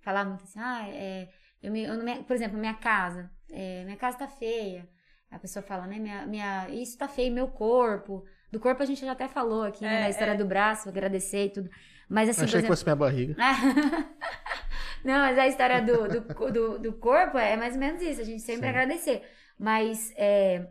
falar 0.00 0.24
muito 0.26 0.44
assim, 0.44 0.60
ah, 0.60 0.88
é, 0.88 1.28
eu 1.62 1.72
me, 1.72 1.84
eu 1.84 2.24
por 2.24 2.36
exemplo, 2.36 2.58
minha 2.58 2.74
casa, 2.74 3.30
é, 3.50 3.82
minha 3.84 3.96
casa 3.96 4.18
tá 4.18 4.28
feia. 4.28 4.86
A 5.30 5.38
pessoa 5.38 5.62
fala, 5.62 5.86
né, 5.86 5.98
minha, 5.98 6.26
minha, 6.26 6.68
isso 6.70 6.96
tá 6.96 7.08
feio, 7.08 7.32
meu 7.32 7.48
corpo. 7.48 8.24
Do 8.50 8.58
corpo 8.58 8.82
a 8.82 8.86
gente 8.86 9.04
já 9.04 9.12
até 9.12 9.28
falou 9.28 9.62
aqui, 9.62 9.84
né, 9.84 9.96
É, 9.96 10.00
na 10.00 10.10
história 10.10 10.32
é. 10.32 10.36
do 10.36 10.44
braço, 10.44 10.88
agradecer 10.88 11.46
e 11.46 11.50
tudo. 11.50 11.70
Mas 12.08 12.28
assim, 12.28 12.44
Achei 12.44 12.46
por 12.46 12.52
que 12.52 12.56
exemplo, 12.58 12.76
fosse 12.76 12.84
minha 12.84 12.96
barriga. 12.96 13.36
não, 15.04 15.18
mas 15.18 15.38
a 15.38 15.46
história 15.46 15.82
do, 15.82 16.08
do, 16.08 16.52
do, 16.52 16.78
do 16.78 16.92
corpo 16.94 17.36
é 17.36 17.56
mais 17.56 17.74
ou 17.74 17.80
menos 17.80 18.00
isso, 18.00 18.20
a 18.20 18.24
gente 18.24 18.42
sempre 18.42 18.62
Sim. 18.62 18.68
agradecer. 18.68 19.22
Mas 19.58 20.12
é, 20.16 20.66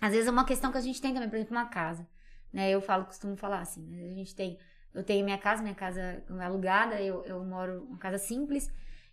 às 0.00 0.10
vezes 0.10 0.26
é 0.26 0.30
uma 0.30 0.44
questão 0.44 0.72
que 0.72 0.78
a 0.78 0.80
gente 0.80 1.00
tem 1.00 1.14
também, 1.14 1.28
por 1.28 1.36
exemplo, 1.36 1.56
uma 1.56 1.66
casa. 1.66 2.06
Né? 2.52 2.70
Eu 2.70 2.80
falo, 2.80 3.04
costumo 3.04 3.36
falar 3.36 3.60
assim, 3.60 3.86
né? 3.86 4.10
a 4.10 4.14
gente 4.14 4.34
tem. 4.34 4.58
Eu 4.92 5.02
tenho 5.02 5.24
minha 5.24 5.38
casa, 5.38 5.62
minha 5.62 5.74
casa 5.74 6.00
é 6.00 6.44
alugada, 6.44 7.00
eu, 7.00 7.24
eu 7.24 7.42
moro 7.44 7.84
uma 7.88 7.98
casa 7.98 8.18
simples. 8.18 8.70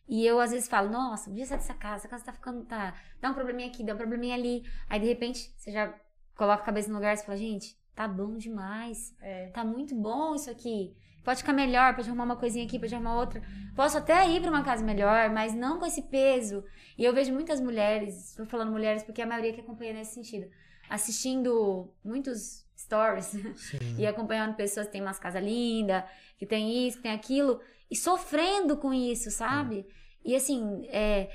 E 0.08 0.26
eu 0.26 0.40
às 0.40 0.52
vezes 0.52 0.68
falo, 0.68 0.90
nossa, 0.90 1.30
podia 1.30 1.46
sair 1.46 1.60
dessa 1.60 1.74
casa, 1.76 1.98
essa 1.98 2.08
casa 2.08 2.26
tá 2.26 2.34
ficando. 2.34 2.66
Tá, 2.66 2.96
dá 3.22 3.30
um 3.30 3.34
probleminha 3.34 3.70
aqui, 3.70 3.84
dá 3.84 3.94
um 3.94 3.98
probleminha 3.98 4.36
ali. 4.36 4.64
Aí 4.90 5.00
de 5.00 5.06
repente 5.06 5.54
você 5.56 5.72
já 5.72 5.94
coloca 6.36 6.64
a 6.64 6.66
cabeça 6.66 6.90
no 6.90 6.96
lugar 6.96 7.14
e 7.14 7.18
fala, 7.18 7.38
gente, 7.38 7.78
tá 8.00 8.08
bom 8.08 8.38
demais. 8.38 9.14
É. 9.22 9.48
Tá 9.48 9.62
muito 9.62 9.94
bom 9.94 10.34
isso 10.34 10.50
aqui. 10.50 10.96
Pode 11.22 11.40
ficar 11.40 11.52
melhor, 11.52 11.94
pode 11.94 12.08
arrumar 12.08 12.24
uma 12.24 12.38
coisinha 12.38 12.66
aqui, 12.66 12.80
pode 12.80 12.96
arrumar 12.96 13.20
outra. 13.20 13.44
Posso 13.76 13.98
até 13.98 14.26
ir 14.30 14.42
pra 14.42 14.50
uma 14.50 14.64
casa 14.64 14.86
melhor, 14.86 15.30
mas 15.32 15.54
não 15.54 15.78
com 15.80 15.86
esse 15.86 16.04
peso. 16.04 16.64
E 16.98 17.04
eu 17.04 17.14
vejo 17.14 17.34
muitas 17.34 17.60
mulheres, 17.60 18.34
tô 18.38 18.46
falando 18.46 18.72
mulheres 18.72 19.04
porque 19.04 19.20
é 19.20 19.26
a 19.26 19.28
maioria 19.28 19.52
que 19.52 19.60
acompanha 19.60 19.92
nesse 19.92 20.14
sentido, 20.14 20.50
assistindo 20.90 21.94
muitos 22.02 22.66
stories 22.78 23.26
Sim. 23.58 23.98
e 23.98 24.08
acompanhando 24.08 24.56
pessoas 24.56 24.86
que 24.86 24.94
têm 24.94 25.02
umas 25.02 25.20
casas 25.20 25.44
lindas, 25.44 26.06
que 26.38 26.46
tem 26.46 26.88
isso, 26.88 26.96
que 26.98 27.04
tem 27.04 27.12
aquilo, 27.12 27.60
e 27.92 27.98
sofrendo 27.98 28.78
com 28.78 28.94
isso, 28.94 29.30
sabe? 29.30 29.86
E 30.24 30.34
assim, 30.38 30.88
é, 30.88 31.30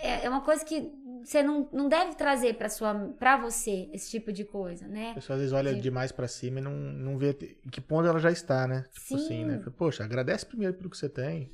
é 0.00 0.24
é 0.24 0.28
uma 0.30 0.40
coisa 0.40 0.64
que 0.64 0.90
você 1.24 1.42
não, 1.42 1.68
não 1.72 1.88
deve 1.88 2.14
trazer 2.14 2.54
pra, 2.54 2.68
sua, 2.68 2.94
pra 3.18 3.36
você 3.36 3.88
esse 3.92 4.10
tipo 4.10 4.32
de 4.32 4.44
coisa, 4.44 4.86
né? 4.86 5.10
A 5.12 5.14
pessoa 5.14 5.34
às 5.36 5.40
vezes 5.40 5.52
olha 5.52 5.74
demais 5.74 6.12
pra 6.12 6.28
cima 6.28 6.58
e 6.58 6.62
não, 6.62 6.72
não 6.72 7.16
vê 7.16 7.34
que 7.34 7.80
ponto 7.80 8.06
ela 8.06 8.18
já 8.18 8.30
está, 8.30 8.66
né? 8.66 8.84
Tipo 8.92 9.06
Sim. 9.06 9.24
assim, 9.24 9.44
né? 9.44 9.62
Poxa, 9.76 10.04
agradece 10.04 10.46
primeiro 10.46 10.74
pelo 10.74 10.90
que 10.90 10.96
você 10.96 11.08
tem. 11.08 11.50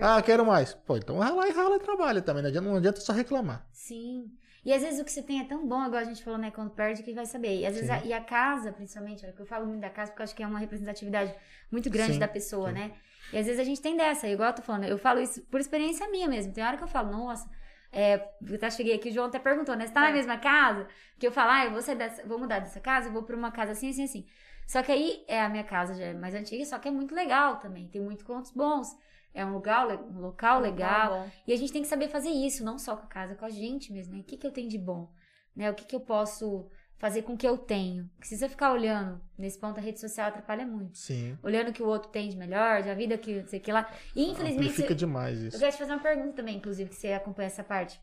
Ah, 0.00 0.22
quero 0.22 0.46
mais. 0.46 0.74
Pô, 0.74 0.96
então 0.96 1.18
rala 1.18 1.48
e 1.48 1.52
rala 1.52 1.76
e 1.76 1.80
trabalha 1.80 2.22
também. 2.22 2.42
Não 2.42 2.48
adianta, 2.48 2.68
não 2.68 2.76
adianta 2.76 3.00
só 3.00 3.12
reclamar. 3.12 3.66
Sim. 3.72 4.30
E 4.64 4.72
às 4.72 4.82
vezes 4.82 5.00
o 5.00 5.04
que 5.04 5.10
você 5.10 5.22
tem 5.22 5.40
é 5.40 5.44
tão 5.44 5.66
bom, 5.66 5.84
igual 5.86 6.00
a 6.00 6.04
gente 6.04 6.22
falou, 6.22 6.38
né? 6.38 6.50
Quando 6.50 6.70
perde, 6.70 7.02
que 7.02 7.14
vai 7.14 7.26
saber. 7.26 7.60
E 7.60 7.66
às 7.66 7.74
vezes 7.74 7.90
a, 7.90 8.04
e 8.04 8.12
a 8.12 8.20
casa, 8.20 8.72
principalmente, 8.72 9.24
olha, 9.24 9.34
eu 9.36 9.46
falo 9.46 9.66
muito 9.66 9.80
da 9.80 9.90
casa 9.90 10.10
porque 10.10 10.22
eu 10.22 10.24
acho 10.24 10.34
que 10.34 10.42
é 10.42 10.46
uma 10.46 10.58
representatividade 10.58 11.34
muito 11.72 11.88
grande 11.88 12.14
Sim, 12.14 12.18
da 12.18 12.28
pessoa, 12.28 12.68
sim. 12.68 12.74
né? 12.74 12.92
E 13.32 13.38
às 13.38 13.46
vezes 13.46 13.60
a 13.60 13.64
gente 13.64 13.80
tem 13.80 13.96
dessa, 13.96 14.28
igual 14.28 14.50
eu 14.50 14.54
tô 14.54 14.62
falando, 14.62 14.84
eu 14.84 14.98
falo 14.98 15.20
isso 15.20 15.40
por 15.42 15.60
experiência 15.60 16.08
minha 16.10 16.28
mesmo. 16.28 16.52
Tem 16.52 16.62
hora 16.64 16.76
que 16.76 16.82
eu 16.82 16.88
falo, 16.88 17.10
nossa, 17.10 17.48
é, 17.92 18.14
eu 18.46 18.54
até 18.56 18.70
cheguei 18.70 18.94
aqui, 18.94 19.08
o 19.08 19.12
João 19.12 19.26
até 19.26 19.38
perguntou, 19.38 19.74
né? 19.76 19.86
Você 19.86 19.92
tá 19.92 20.00
na 20.00 20.10
É. 20.10 20.12
mesma 20.12 20.38
casa? 20.38 20.86
Que 21.18 21.26
eu 21.26 21.32
falo, 21.32 21.50
ah, 21.50 21.64
eu 21.64 21.72
vou, 21.72 21.82
sair 21.82 21.96
dessa, 21.96 22.26
vou 22.26 22.38
mudar 22.38 22.58
dessa 22.60 22.80
casa, 22.80 23.08
eu 23.08 23.12
vou 23.12 23.22
pra 23.22 23.36
uma 23.36 23.50
casa 23.50 23.72
assim, 23.72 23.90
assim, 23.90 24.04
assim. 24.04 24.26
Só 24.66 24.82
que 24.82 24.92
aí 24.92 25.24
é 25.26 25.40
a 25.42 25.48
minha 25.48 25.64
casa 25.64 25.94
já 25.94 26.04
é 26.04 26.14
mais 26.14 26.34
antiga, 26.34 26.64
só 26.64 26.78
que 26.78 26.86
é 26.88 26.90
muito 26.90 27.14
legal 27.14 27.56
também. 27.58 27.88
Tem 27.88 28.00
muitos 28.00 28.24
pontos 28.24 28.52
bons. 28.52 28.88
É 29.34 29.44
um 29.44 29.52
lugar, 29.52 29.86
um 29.86 30.20
local 30.20 30.60
legal. 30.60 31.10
Tá 31.10 31.16
bom. 31.16 31.30
E 31.46 31.52
a 31.52 31.56
gente 31.56 31.72
tem 31.72 31.82
que 31.82 31.88
saber 31.88 32.08
fazer 32.08 32.30
isso, 32.30 32.64
não 32.64 32.78
só 32.78 32.96
com 32.96 33.04
a 33.04 33.08
casa, 33.08 33.34
com 33.34 33.44
a 33.44 33.50
gente 33.50 33.92
mesmo, 33.92 34.14
né? 34.14 34.20
O 34.20 34.24
que, 34.24 34.36
que 34.36 34.46
eu 34.46 34.52
tenho 34.52 34.68
de 34.68 34.78
bom? 34.78 35.12
Né? 35.54 35.70
O 35.70 35.74
que, 35.74 35.84
que 35.84 35.94
eu 35.96 36.00
posso 36.00 36.68
fazer 37.00 37.22
com 37.22 37.32
o 37.32 37.36
que 37.36 37.48
eu 37.48 37.56
tenho? 37.56 38.08
Porque 38.14 38.28
se 38.28 38.36
você 38.36 38.46
ficar 38.46 38.72
olhando, 38.72 39.20
nesse 39.36 39.58
ponto 39.58 39.78
a 39.78 39.82
rede 39.82 39.98
social 39.98 40.28
atrapalha 40.28 40.66
muito. 40.66 40.98
Sim. 40.98 41.36
Olhando 41.42 41.70
o 41.70 41.72
que 41.72 41.82
o 41.82 41.86
outro 41.86 42.10
tem 42.10 42.28
de 42.28 42.36
melhor, 42.36 42.82
de 42.82 42.90
a 42.90 42.94
vida 42.94 43.16
que 43.16 43.40
não 43.40 43.48
sei 43.48 43.58
o 43.58 43.62
que 43.62 43.72
lá. 43.72 43.90
E 44.14 44.30
infelizmente. 44.30 44.82
Eu, 44.82 44.94
demais 44.94 45.40
eu 45.40 45.48
isso. 45.48 45.58
quero 45.58 45.72
te 45.72 45.78
fazer 45.78 45.92
uma 45.92 46.02
pergunta 46.02 46.34
também, 46.34 46.58
inclusive, 46.58 46.90
que 46.90 46.96
você 46.96 47.14
acompanha 47.14 47.46
essa 47.46 47.64
parte. 47.64 47.98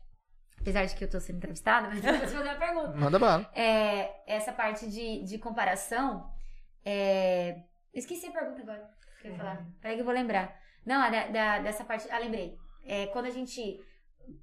Apesar 0.60 0.84
de 0.84 0.96
que 0.96 1.04
eu 1.04 1.08
tô 1.08 1.20
sendo 1.20 1.36
entrevistada, 1.36 1.86
mas 1.88 2.02
eu 2.04 2.10
vou 2.10 2.26
te 2.26 2.32
fazer 2.32 2.42
uma 2.50 2.56
pergunta. 2.56 2.96
Manda 2.96 3.18
bala. 3.20 3.48
É, 3.54 4.10
essa 4.26 4.52
parte 4.52 4.90
de, 4.90 5.22
de 5.22 5.38
comparação. 5.38 6.28
É... 6.84 7.62
Esqueci 7.94 8.26
a 8.26 8.32
pergunta 8.32 8.62
agora. 8.62 8.90
Que 9.22 9.28
eu 9.28 9.32
ia 9.32 9.38
falar. 9.38 9.66
Peraí 9.80 9.94
que 9.96 10.00
eu 10.00 10.04
vou 10.04 10.14
lembrar. 10.14 10.60
Não, 10.84 11.04
é 11.04 11.10
da, 11.10 11.28
da- 11.28 11.58
dessa 11.60 11.84
parte. 11.84 12.08
Ah, 12.10 12.18
lembrei. 12.18 12.56
É, 12.84 13.06
quando 13.06 13.26
a 13.26 13.30
gente. 13.30 13.80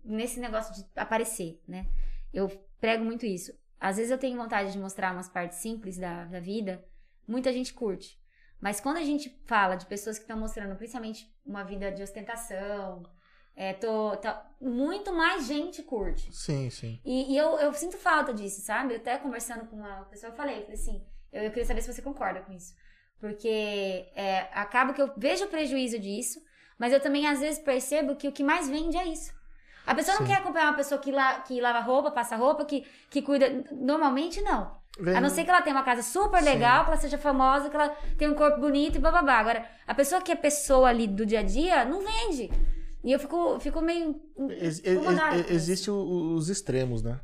Nesse 0.03 0.39
negócio 0.39 0.73
de 0.73 0.89
aparecer, 0.95 1.61
né? 1.67 1.85
Eu 2.33 2.47
prego 2.79 3.03
muito 3.03 3.25
isso. 3.25 3.51
Às 3.79 3.97
vezes 3.97 4.11
eu 4.11 4.17
tenho 4.17 4.37
vontade 4.37 4.71
de 4.71 4.77
mostrar 4.79 5.13
umas 5.13 5.29
partes 5.29 5.57
simples 5.59 5.97
da, 5.97 6.25
da 6.25 6.39
vida. 6.39 6.83
Muita 7.27 7.51
gente 7.51 7.73
curte. 7.73 8.19
Mas 8.59 8.79
quando 8.79 8.97
a 8.97 9.03
gente 9.03 9.29
fala 9.45 9.75
de 9.75 9.85
pessoas 9.85 10.17
que 10.17 10.23
estão 10.23 10.39
mostrando, 10.39 10.75
principalmente, 10.75 11.31
uma 11.45 11.63
vida 11.63 11.91
de 11.91 12.01
ostentação, 12.01 13.03
é, 13.55 13.73
tô, 13.73 14.15
tá- 14.17 14.49
muito 14.59 15.13
mais 15.13 15.45
gente 15.45 15.83
curte. 15.83 16.33
Sim, 16.35 16.69
sim. 16.69 16.99
E, 17.05 17.33
e 17.33 17.37
eu, 17.37 17.57
eu 17.59 17.73
sinto 17.73 17.97
falta 17.97 18.33
disso, 18.33 18.61
sabe? 18.61 18.93
Eu 18.93 18.97
até 18.97 19.17
conversando 19.17 19.65
com 19.67 19.75
uma 19.75 20.05
pessoa, 20.05 20.31
eu 20.31 20.35
falei, 20.35 20.61
falei 20.61 20.73
assim, 20.73 21.05
eu, 21.31 21.43
eu 21.43 21.49
queria 21.49 21.65
saber 21.65 21.81
se 21.81 21.93
você 21.93 22.01
concorda 22.01 22.41
com 22.41 22.53
isso. 22.53 22.73
Porque 23.19 24.09
é, 24.15 24.49
acaba 24.53 24.93
que 24.93 25.01
eu 25.01 25.11
vejo 25.17 25.45
o 25.45 25.49
prejuízo 25.49 25.99
disso, 25.99 26.41
mas 26.77 26.91
eu 26.91 26.99
também 26.99 27.27
às 27.27 27.39
vezes 27.39 27.59
percebo 27.59 28.15
que 28.15 28.27
o 28.27 28.31
que 28.31 28.43
mais 28.43 28.67
vende 28.69 28.97
é 28.97 29.05
isso. 29.05 29.33
A 29.85 29.93
pessoa 29.95 30.17
não 30.19 30.25
Sim. 30.25 30.31
quer 30.33 30.39
acompanhar 30.39 30.69
uma 30.69 30.77
pessoa 30.77 30.99
que, 30.99 31.11
la, 31.11 31.41
que 31.41 31.59
lava 31.61 31.79
roupa, 31.79 32.11
passa 32.11 32.35
roupa, 32.35 32.65
que, 32.65 32.85
que 33.09 33.21
cuida. 33.21 33.63
Normalmente 33.71 34.41
não. 34.41 34.71
A 35.15 35.19
não 35.19 35.29
ser 35.29 35.43
que 35.43 35.49
ela 35.49 35.61
tenha 35.61 35.75
uma 35.75 35.83
casa 35.83 36.01
super 36.01 36.39
Sim. 36.41 36.45
legal, 36.49 36.85
que 36.85 36.91
ela 36.91 36.99
seja 36.99 37.17
famosa, 37.17 37.69
que 37.69 37.75
ela 37.75 37.89
tenha 38.17 38.31
um 38.31 38.33
corpo 38.35 38.61
bonito 38.61 38.95
e 38.95 38.99
bababá. 38.99 39.33
Agora, 39.39 39.65
a 39.85 39.93
pessoa 39.93 40.21
que 40.21 40.31
é 40.31 40.35
pessoa 40.35 40.87
ali 40.89 41.05
do 41.05 41.25
dia 41.25 41.41
a 41.41 41.43
dia 41.43 41.83
não 41.85 41.99
vende. 42.01 42.49
E 43.03 43.11
eu 43.11 43.19
fico, 43.19 43.59
fico 43.59 43.81
meio. 43.81 44.19
Ex- 44.49 44.79
ex- 44.83 44.87
incomodada 44.87 45.35
ex- 45.35 45.45
com 45.47 45.53
existe 45.53 45.91
o- 45.91 45.93
o- 45.95 46.33
os 46.35 46.49
extremos, 46.49 47.03
né? 47.03 47.19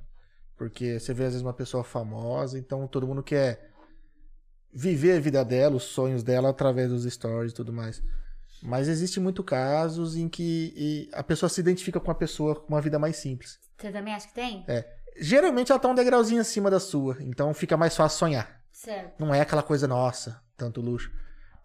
Porque 0.58 1.00
você 1.00 1.14
vê 1.14 1.24
às 1.24 1.30
vezes 1.32 1.42
uma 1.42 1.54
pessoa 1.54 1.84
famosa, 1.84 2.60
então 2.60 2.86
todo 2.88 3.08
mundo 3.08 3.24
quer 3.24 3.72
viver 4.74 5.18
a 5.18 5.20
vida 5.20 5.44
dela, 5.44 5.76
os 5.76 5.84
sonhos 5.84 6.24
dela 6.24 6.50
através 6.50 6.90
dos 6.90 7.04
stories 7.12 7.52
e 7.52 7.56
tudo 7.56 7.74
mais. 7.74 8.04
Mas 8.64 8.88
existe 8.88 9.20
muito 9.20 9.44
casos 9.44 10.16
em 10.16 10.30
que 10.30 11.10
a 11.14 11.24
pessoa 11.24 11.50
se 11.50 11.60
identifica 11.60 12.00
com 12.00 12.12
a 12.12 12.16
pessoa 12.16 12.56
com 12.56 12.68
uma 12.70 12.82
vida 12.82 13.00
mais 13.00 13.18
simples. 13.18 13.60
Você 13.78 13.92
também 13.92 14.14
acha 14.14 14.28
que 14.28 14.34
tem? 14.34 14.66
Geralmente 15.20 15.72
ela 15.72 15.80
tá 15.80 15.88
um 15.88 15.96
degrauzinho 15.96 16.42
acima 16.42 16.70
da 16.70 16.80
sua, 16.80 17.18
então 17.22 17.54
fica 17.54 17.76
mais 17.76 17.96
fácil 17.96 18.20
sonhar. 18.20 18.62
Certo. 18.72 19.20
Não 19.20 19.34
é 19.34 19.42
aquela 19.42 19.64
coisa 19.64 19.88
nossa, 19.88 20.42
tanto 20.56 20.82
luxo. 20.82 21.12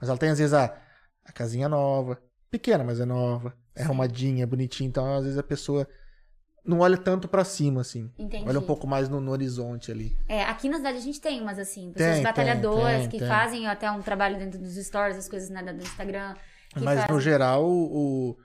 Mas 0.01 0.09
ela 0.09 0.18
tem 0.18 0.31
às 0.31 0.39
vezes 0.39 0.52
a, 0.52 0.77
a 1.24 1.32
casinha 1.32 1.68
nova, 1.68 2.20
pequena, 2.51 2.82
mas 2.82 3.01
é 3.01 3.05
nova, 3.05 3.55
é 3.74 3.82
arrumadinha, 3.82 4.47
bonitinha, 4.47 4.89
então 4.89 5.14
às 5.14 5.24
vezes 5.24 5.39
a 5.39 5.43
pessoa 5.43 5.86
não 6.64 6.81
olha 6.81 6.97
tanto 6.97 7.28
pra 7.28 7.44
cima 7.44 7.81
assim. 7.81 8.10
Entendi. 8.18 8.48
Olha 8.48 8.59
um 8.59 8.66
pouco 8.66 8.86
mais 8.86 9.09
no, 9.09 9.20
no 9.20 9.31
horizonte 9.31 9.93
ali. 9.93 10.16
É, 10.28 10.43
aqui 10.43 10.68
na 10.68 10.78
cidade 10.78 10.98
a 10.98 11.01
gente 11.01 11.20
tem 11.20 11.40
umas 11.40 11.59
assim, 11.59 11.93
pessoas 11.93 12.16
Tem, 12.16 12.23
batalhadoras 12.24 13.02
tem, 13.02 13.09
que 13.10 13.18
tem. 13.18 13.28
fazem 13.28 13.66
até 13.68 13.90
um 13.90 14.02
trabalho 14.02 14.39
dentro 14.39 14.59
dos 14.59 14.74
stories, 14.74 15.16
as 15.16 15.28
coisas 15.28 15.48
né, 15.48 15.62
do 15.62 15.82
Instagram. 15.82 16.35
Que 16.77 16.86
Mas 16.86 17.07
no 17.09 17.20
geral 17.20 17.65
o, 17.65 18.36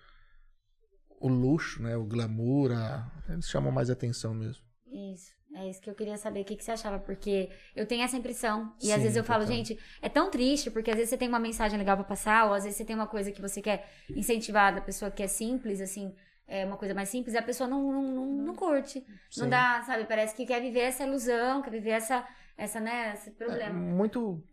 o, 1.19 1.27
luxo, 1.29 1.81
né, 1.81 1.95
o 1.95 2.03
glamour, 2.05 2.71
a- 2.73 3.09
eles 3.29 3.47
chamam 3.49 3.71
mais 3.71 3.89
atenção 3.89 4.33
mesmo. 4.33 4.63
Isso. 4.87 5.31
É 5.53 5.69
isso 5.69 5.81
que 5.81 5.89
eu 5.89 5.95
queria 5.95 6.17
saber. 6.17 6.41
O 6.41 6.45
que, 6.45 6.55
que 6.55 6.63
você 6.63 6.71
achava? 6.71 6.97
Porque 6.99 7.49
eu 7.75 7.85
tenho 7.85 8.03
essa 8.03 8.15
impressão. 8.15 8.73
E 8.81 8.91
às 8.91 9.01
Sim, 9.01 9.03
vezes 9.03 9.17
eu 9.17 9.23
falo, 9.23 9.45
gente, 9.45 9.77
é 10.01 10.07
tão 10.07 10.29
triste, 10.31 10.71
porque 10.71 10.89
às 10.89 10.95
vezes 10.95 11.09
você 11.09 11.17
tem 11.17 11.27
uma 11.27 11.39
mensagem 11.39 11.77
legal 11.77 11.97
pra 11.97 12.05
passar, 12.05 12.45
ou 12.47 12.53
às 12.53 12.63
vezes 12.63 12.77
você 12.77 12.85
tem 12.85 12.95
uma 12.95 13.07
coisa 13.07 13.31
que 13.31 13.41
você 13.41 13.61
quer 13.61 13.89
incentivar 14.15 14.73
da 14.73 14.79
pessoa 14.81 15.11
que 15.11 15.21
é 15.21 15.27
simples, 15.27 15.81
assim, 15.81 16.15
é 16.47 16.65
uma 16.65 16.77
coisa 16.77 16.93
mais 16.93 17.09
simples, 17.09 17.33
e 17.33 17.37
a 17.37 17.41
pessoa 17.43 17.67
não, 17.69 17.91
não, 17.91 18.01
não, 18.03 18.25
não 18.45 18.55
curte. 18.55 19.05
Não 19.35 19.47
Sim. 19.47 19.49
dá, 19.49 19.81
sabe? 19.85 20.05
Parece 20.05 20.33
que 20.35 20.45
quer 20.45 20.61
viver 20.61 20.81
essa 20.81 21.03
ilusão, 21.05 21.61
quer 21.61 21.71
viver 21.71 21.91
essa, 21.91 22.25
essa 22.57 22.79
né, 22.79 23.11
esse 23.13 23.31
É, 23.47 23.59
problema. 23.59 23.85
muito 23.85 24.43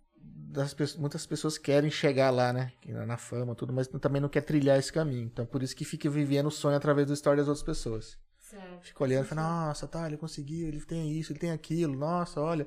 das 0.51 0.73
pessoas, 0.75 1.01
muitas 1.01 1.27
pessoas 1.27 1.59
querem 1.59 1.91
chegar 1.91 2.31
lá, 2.31 2.53
né, 2.53 2.73
na 3.07 3.17
fama, 3.17 3.55
tudo, 3.55 3.73
mas 3.73 3.87
também 3.87 4.21
não 4.21 4.29
quer 4.29 4.41
trilhar 4.43 4.79
esse 4.79 4.93
caminho. 4.93 5.25
Então 5.27 5.45
por 5.47 5.63
isso 5.63 5.77
que 5.77 5.85
fica 5.85 6.09
vivendo 6.09 6.47
o 6.47 6.51
sonho 6.51 6.77
através 6.77 7.07
da 7.07 7.15
história 7.15 7.43
das 7.43 7.49
outras 7.49 7.65
pessoas. 7.65 8.19
Certo. 8.39 8.87
Fica 8.87 9.05
olhando 9.05 9.25
e 9.27 9.29
fala, 9.29 9.43
nossa, 9.43 9.87
tá, 9.87 10.07
ele 10.07 10.17
conseguiu, 10.17 10.69
ele 10.69 10.81
tem 10.81 11.13
isso, 11.19 11.33
ele 11.33 11.39
tem 11.39 11.51
aquilo, 11.51 11.95
nossa, 11.97 12.41
olha. 12.41 12.67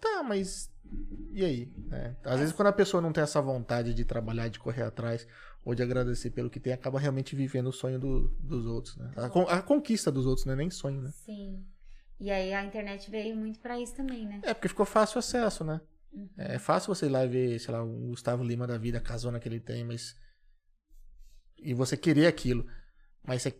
Tá, 0.00 0.22
mas 0.22 0.70
e 1.32 1.44
aí? 1.44 1.72
né? 1.88 2.16
Às 2.24 2.40
vezes 2.40 2.54
quando 2.54 2.68
a 2.68 2.72
pessoa 2.72 3.00
não 3.00 3.12
tem 3.12 3.22
essa 3.22 3.40
vontade 3.40 3.94
de 3.94 4.04
trabalhar, 4.04 4.48
de 4.48 4.58
correr 4.58 4.82
atrás, 4.82 5.26
ou 5.64 5.74
de 5.74 5.82
agradecer 5.82 6.30
pelo 6.30 6.50
que 6.50 6.58
tem, 6.58 6.72
acaba 6.72 6.98
realmente 6.98 7.36
vivendo 7.36 7.68
o 7.68 7.72
sonho 7.72 7.98
do- 7.98 8.28
dos 8.40 8.66
outros, 8.66 8.96
né? 8.96 9.12
A, 9.16 9.28
con- 9.28 9.46
a 9.48 9.62
conquista 9.62 10.10
dos 10.10 10.26
outros, 10.26 10.46
não 10.46 10.54
é 10.54 10.56
nem 10.56 10.70
sonho, 10.70 11.00
né? 11.02 11.10
Sim. 11.12 11.64
E 12.18 12.30
aí 12.30 12.52
a 12.52 12.64
internet 12.64 13.10
veio 13.10 13.34
muito 13.36 13.60
pra 13.60 13.78
isso 13.78 13.94
também, 13.94 14.26
né? 14.26 14.40
É, 14.42 14.52
porque 14.52 14.68
ficou 14.68 14.84
fácil 14.86 15.16
o 15.16 15.18
acesso, 15.20 15.64
né? 15.64 15.80
Uhum. 16.12 16.28
É 16.36 16.58
fácil 16.58 16.94
você 16.94 17.06
ir 17.06 17.10
lá 17.10 17.24
e 17.24 17.28
ver, 17.28 17.58
sei 17.58 17.72
lá, 17.72 17.82
o 17.82 18.08
Gustavo 18.08 18.42
Lima 18.42 18.66
da 18.66 18.76
vida, 18.78 18.98
a 18.98 19.00
casona 19.02 19.38
que 19.38 19.48
ele 19.48 19.60
tem, 19.60 19.84
mas. 19.84 20.16
E 21.58 21.74
você 21.74 21.96
querer 21.96 22.26
aquilo. 22.26 22.66
Mas 23.22 23.42
você 23.42 23.58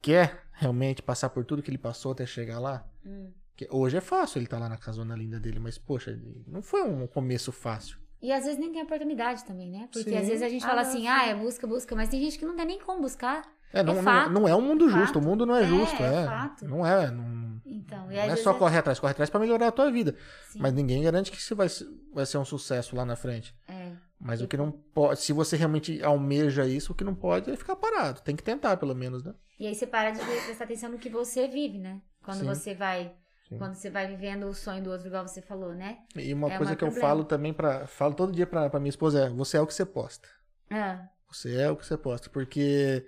quer 0.00 0.46
realmente 0.52 1.02
passar 1.02 1.30
por 1.30 1.44
tudo 1.44 1.62
que 1.62 1.70
ele 1.70 1.78
passou 1.78 2.12
até 2.12 2.26
chegar 2.26 2.58
lá? 2.58 2.88
Hum. 3.04 3.32
Porque 3.50 3.68
hoje 3.70 3.96
é 3.98 4.00
fácil 4.00 4.38
ele 4.38 4.46
estar 4.46 4.58
lá 4.58 4.68
na 4.68 4.78
casona 4.78 5.14
linda 5.14 5.38
dele, 5.38 5.58
mas, 5.58 5.76
poxa, 5.78 6.18
não 6.46 6.62
foi 6.62 6.82
um 6.82 7.06
começo 7.06 7.52
fácil. 7.52 7.98
E 8.20 8.32
às 8.32 8.44
vezes 8.44 8.58
nem 8.58 8.72
tem 8.72 8.82
oportunidade 8.82 9.44
também, 9.44 9.70
né? 9.70 9.88
Porque 9.92 10.10
Sim. 10.10 10.16
às 10.16 10.26
vezes 10.26 10.42
a 10.42 10.48
gente 10.48 10.64
Ah, 10.64 10.68
fala 10.68 10.80
assim, 10.82 11.00
sim. 11.02 11.08
ah, 11.08 11.26
é 11.26 11.34
busca, 11.34 11.66
busca, 11.66 11.94
mas 11.94 12.08
tem 12.08 12.20
gente 12.22 12.38
que 12.38 12.46
não 12.46 12.56
tem 12.56 12.64
nem 12.64 12.80
como 12.80 13.02
buscar. 13.02 13.42
É, 13.72 13.82
não, 13.82 13.94
não, 13.94 14.02
fato. 14.02 14.30
não 14.30 14.48
é 14.48 14.54
um 14.54 14.60
mundo 14.60 14.88
Fato. 14.88 15.00
justo, 15.00 15.18
o 15.18 15.22
mundo 15.22 15.46
não 15.46 15.56
é, 15.56 15.62
É, 15.62 15.66
justo, 15.66 16.02
é 16.02 16.22
é. 16.22 16.26
fato. 16.26 16.64
Não 16.68 16.86
é, 16.86 17.10
não, 17.10 17.60
Então, 17.64 18.06
não 18.06 18.12
é 18.12 18.36
só 18.36 18.52
correr 18.54 18.78
atrás, 18.78 18.98
corre 19.00 19.12
atrás 19.12 19.30
pra 19.30 19.40
melhorar 19.40 19.68
a 19.68 19.72
tua 19.72 19.90
vida. 19.90 20.14
Sim. 20.50 20.58
Mas 20.60 20.72
ninguém 20.72 21.02
garante 21.02 21.30
que 21.30 21.42
você 21.42 21.54
vai, 21.54 21.68
vai 22.12 22.26
ser 22.26 22.38
um 22.38 22.44
sucesso 22.44 22.94
lá 22.94 23.04
na 23.04 23.16
frente. 23.16 23.54
É. 23.68 23.92
Mas 24.20 24.40
o 24.40 24.46
que 24.46 24.56
não 24.56 24.70
pode, 24.70 25.20
se 25.20 25.32
você 25.32 25.56
realmente 25.56 26.00
almeja 26.02 26.64
isso, 26.66 26.92
o 26.92 26.94
que 26.94 27.02
não 27.02 27.14
pode 27.14 27.50
é 27.50 27.56
ficar 27.56 27.74
parado. 27.74 28.20
Tem 28.20 28.36
que 28.36 28.42
tentar, 28.42 28.76
pelo 28.76 28.94
menos, 28.94 29.24
né? 29.24 29.34
E 29.58 29.66
aí 29.66 29.74
você 29.74 29.86
para 29.86 30.10
de 30.10 30.18
prestar 30.20 30.64
atenção 30.64 30.90
no 30.90 30.98
que 30.98 31.08
você 31.10 31.48
vive, 31.48 31.78
né? 31.78 32.00
Quando 32.24 32.38
Sim. 32.40 32.46
você 32.46 32.74
vai. 32.74 33.12
Sim. 33.48 33.58
Quando 33.58 33.74
você 33.74 33.90
vai 33.90 34.06
vivendo 34.06 34.46
o 34.46 34.54
sonho 34.54 34.82
do 34.82 34.90
outro, 34.90 35.08
igual 35.08 35.26
você 35.26 35.42
falou, 35.42 35.74
né? 35.74 35.98
E 36.14 36.32
uma 36.32 36.52
É, 36.52 36.56
coisa 36.56 36.76
que 36.76 36.84
eu 36.84 36.88
problema. 36.88 37.08
falo 37.08 37.24
também 37.24 37.52
para 37.52 37.86
falo 37.88 38.14
todo 38.14 38.32
dia 38.32 38.46
pra, 38.46 38.70
pra 38.70 38.78
minha 38.78 38.90
esposa 38.90 39.24
é: 39.26 39.28
você 39.28 39.56
é 39.56 39.60
o 39.60 39.66
que 39.66 39.74
você 39.74 39.84
posta. 39.84 40.28
Ah, 40.70 41.08
Você 41.30 41.56
é 41.60 41.68
o 41.70 41.76
que 41.76 41.84
você 41.84 41.96
posta, 41.98 42.30
porque 42.30 43.04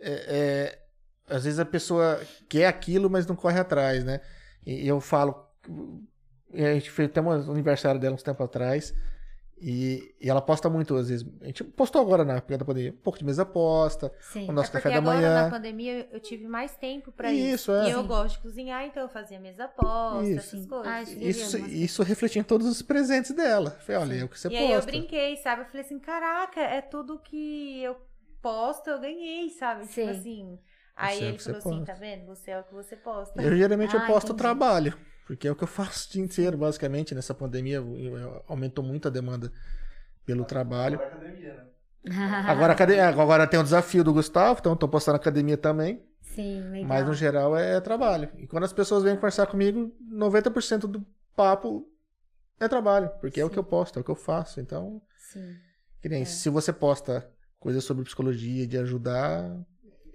é, 0.00 0.78
é, 1.28 1.34
às 1.34 1.44
vezes 1.44 1.58
a 1.58 1.64
pessoa 1.64 2.20
quer 2.48 2.66
aquilo, 2.66 3.08
mas 3.10 3.26
não 3.26 3.36
corre 3.36 3.58
atrás, 3.58 4.04
né? 4.04 4.20
E 4.66 4.86
eu 4.86 5.00
falo, 5.00 5.34
E 6.52 6.64
a 6.64 6.74
gente 6.74 6.90
fez 6.90 7.08
até 7.08 7.20
um 7.20 7.30
aniversário 7.30 8.00
dela 8.00 8.14
uns 8.14 8.22
tempo 8.22 8.42
atrás. 8.42 8.94
E, 9.66 10.14
e 10.20 10.28
ela 10.28 10.42
posta 10.42 10.68
muito, 10.68 10.94
às 10.96 11.08
vezes. 11.08 11.26
A 11.40 11.46
gente 11.46 11.64
postou 11.64 12.02
agora 12.02 12.24
na 12.24 12.34
época 12.36 12.58
da 12.58 12.64
pandemia, 12.64 12.90
um 12.92 12.96
pouco 12.96 13.18
de 13.18 13.24
mesa 13.24 13.46
posta, 13.46 14.12
Sim. 14.20 14.48
o 14.48 14.52
nosso 14.52 14.68
é 14.70 14.72
café 14.72 14.90
da 14.90 14.96
agora, 14.98 15.16
manhã. 15.16 15.44
na 15.44 15.50
pandemia, 15.50 16.08
eu 16.12 16.20
tive 16.20 16.46
mais 16.46 16.76
tempo 16.76 17.10
pra 17.12 17.32
Isso, 17.32 17.54
isso. 17.54 17.72
é. 17.72 17.88
E 17.88 17.90
eu 17.92 18.02
Sim. 18.02 18.06
gosto 18.08 18.36
de 18.36 18.42
cozinhar, 18.42 18.84
então 18.84 19.02
eu 19.04 19.08
fazia 19.08 19.40
mesa 19.40 19.66
posta, 19.68 20.28
Isso. 20.28 20.38
essas 20.56 20.66
coisas. 20.66 20.86
Ah, 20.86 21.02
Isso, 21.02 21.56
isso 21.68 22.02
refletia 22.02 22.40
em 22.40 22.44
todos 22.44 22.66
os 22.66 22.82
presentes 22.82 23.30
dela. 23.30 23.70
Falei, 23.70 24.00
olha, 24.02 24.20
é 24.20 24.24
o 24.24 24.28
que 24.28 24.38
você 24.38 24.48
e 24.48 24.56
aí 24.56 24.68
eu 24.70 24.74
posta. 24.76 24.90
brinquei, 24.90 25.36
sabe? 25.36 25.62
Eu 25.62 25.66
falei 25.66 25.80
assim, 25.82 25.98
caraca, 25.98 26.60
é 26.60 26.82
tudo 26.82 27.18
que 27.20 27.80
eu 27.82 27.96
posto, 28.44 28.90
eu 28.90 29.00
ganhei, 29.00 29.48
sabe? 29.50 29.86
Sim. 29.86 30.06
Tipo 30.06 30.10
assim. 30.18 30.58
Aí 30.96 31.18
Você 31.18 31.24
é 31.24 31.28
ele 31.28 31.38
falou 31.38 31.58
assim, 31.58 31.70
posta. 31.78 31.86
tá 31.86 31.94
vendo? 31.98 32.26
Você 32.26 32.50
é 32.52 32.60
o 32.60 32.64
que 32.64 32.74
você 32.74 32.96
posta. 32.96 33.42
Eu 33.42 33.56
geralmente 33.56 33.94
eu 33.94 34.00
Ah, 34.00 34.06
posto 34.06 34.28
o 34.28 34.32
entendi. 34.32 34.38
trabalho, 34.38 34.96
porque 35.26 35.48
é 35.48 35.50
o 35.50 35.56
que 35.56 35.64
eu 35.64 35.68
faço 35.68 36.08
o 36.08 36.12
dia 36.12 36.22
inteiro, 36.22 36.56
basicamente, 36.56 37.14
nessa 37.14 37.34
pandemia. 37.34 37.76
eu- 37.78 37.96
eu- 37.98 38.44
aumentou 38.46 38.84
muito 38.84 39.08
a 39.08 39.10
demanda 39.10 39.50
pelo 40.24 40.44
trabalho. 40.44 41.00
Agora 41.02 41.10
é 41.10 41.16
academia, 41.28 41.54
né? 41.54 41.64
Agora, 42.50 42.72
academia- 42.74 43.08
agora 43.08 43.46
tem 43.46 43.58
o 43.58 43.62
desafio 43.64 44.04
do 44.04 44.12
Gustavo, 44.12 44.60
então 44.60 44.72
eu 44.72 44.76
tô 44.76 44.86
postando 44.88 45.16
academia 45.16 45.56
também. 45.56 46.04
Sim, 46.20 46.60
legal. 46.70 46.88
Mas 46.88 47.06
no 47.06 47.14
geral 47.14 47.56
é 47.56 47.80
trabalho. 47.80 48.28
E 48.36 48.46
quando 48.46 48.64
as 48.64 48.72
pessoas 48.72 49.02
vêm 49.02 49.14
conversar 49.16 49.46
comigo, 49.46 49.90
90% 50.10 50.86
do 50.86 51.04
papo 51.34 51.88
é 52.60 52.68
trabalho, 52.68 53.08
porque 53.20 53.40
é 53.40 53.44
o 53.44 53.48
Sim. 53.48 53.52
que 53.54 53.58
eu 53.58 53.64
posto, 53.64 53.98
é 53.98 54.02
o 54.02 54.04
que 54.04 54.10
eu 54.10 54.14
faço. 54.16 54.60
Então, 54.60 55.00
Sim. 55.16 55.56
que 56.02 56.08
nem, 56.08 56.22
É. 56.22 56.24
se 56.24 56.48
você 56.50 56.72
posta 56.72 57.28
coisas 57.64 57.82
sobre 57.82 58.04
psicologia, 58.04 58.66
de 58.66 58.76
ajudar, 58.76 59.50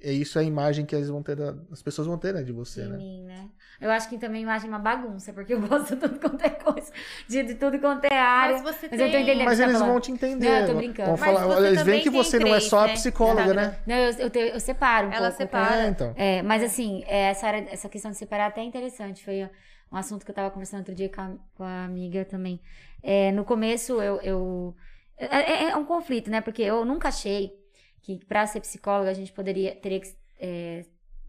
é 0.01 0.13
isso 0.13 0.37
a 0.37 0.43
imagem 0.43 0.85
que 0.85 0.95
eles 0.95 1.09
vão 1.09 1.23
ter 1.23 1.35
da- 1.35 1.55
as 1.71 1.81
pessoas 1.81 2.07
vão 2.07 2.15
ter 2.17 2.31
né, 2.31 2.43
de 2.43 2.51
você, 2.53 2.83
de 2.83 2.89
né? 2.89 2.97
mim, 2.97 3.25
né? 3.25 3.49
Eu 3.81 3.89
acho 3.89 4.07
que 4.07 4.17
também 4.19 4.43
imagem 4.43 4.67
é 4.67 4.69
uma 4.69 4.77
bagunça, 4.79 5.33
porque 5.33 5.53
eu 5.55 5.59
gosto 5.67 5.95
de 5.95 6.01
tudo 6.01 6.19
quanto 6.19 6.43
é 6.45 6.49
coisa, 6.51 6.91
de, 7.27 7.43
de 7.43 7.55
tudo 7.55 7.79
quanto 7.79 8.05
é 8.05 8.17
área. 8.19 8.61
Mas 8.61 8.75
você 8.75 8.87
Mas 8.91 8.99
eu 8.99 9.07
tô 9.07 9.11
tem... 9.13 9.23
entendendo. 9.23 9.45
Mas 9.45 9.57
tá 9.57 9.63
eles 9.63 9.77
falando. 9.77 9.91
vão 9.91 9.99
te 9.99 10.11
entender. 10.11 10.45
Não, 10.47 10.59
eu 10.59 10.67
tô 10.67 10.75
brincando. 10.75 11.07
Vão 11.09 11.17
falar, 11.17 11.45
você 11.47 11.67
eles 11.67 11.83
veem 11.83 12.01
que 12.03 12.11
tem 12.11 12.23
você 12.23 12.39
não 12.39 12.47
é 12.47 12.51
três, 12.51 12.69
só 12.69 12.79
a 12.81 12.87
né? 12.87 12.93
psicóloga, 12.93 13.53
né? 13.53 13.79
Não, 13.87 13.95
eu, 13.95 14.11
eu, 14.19 14.29
te- 14.29 14.51
eu 14.53 14.59
separo 14.59 15.07
um 15.07 15.11
Ela 15.11 15.29
pouco. 15.31 15.37
separa. 15.37 15.81
É, 15.81 15.87
então. 15.87 16.13
É, 16.15 16.41
mas 16.43 16.61
assim, 16.63 17.03
é, 17.07 17.31
essa, 17.31 17.47
área, 17.47 17.67
essa 17.71 17.89
questão 17.89 18.11
de 18.11 18.17
separar 18.17 18.43
é 18.43 18.47
até 18.47 18.61
interessante. 18.63 19.25
Foi 19.25 19.49
um 19.91 19.97
assunto 19.97 20.23
que 20.23 20.29
eu 20.29 20.35
tava 20.35 20.51
conversando 20.51 20.79
outro 20.81 20.93
dia 20.93 21.09
com 21.09 21.21
a, 21.21 21.31
com 21.55 21.63
a 21.63 21.83
amiga 21.85 22.23
também. 22.25 22.61
É, 23.01 23.31
no 23.31 23.43
começo, 23.43 24.01
eu. 24.01 24.21
eu 24.21 24.75
é, 25.25 25.51
é- 25.65 25.69
é 25.71 25.75
um 25.75 25.85
conflito, 25.85 26.29
né? 26.29 26.41
Porque 26.41 26.61
eu 26.61 26.83
nunca 26.85 27.09
achei 27.09 27.57
que 28.01 28.23
pra 28.25 28.45
ser 28.47 28.61
psicóloga 28.61 29.09
a 29.09 29.13
gente 29.13 29.31
poderia. 29.31 29.75
Teria 29.75 29.99
que. 29.99 30.15
é, 30.39 30.85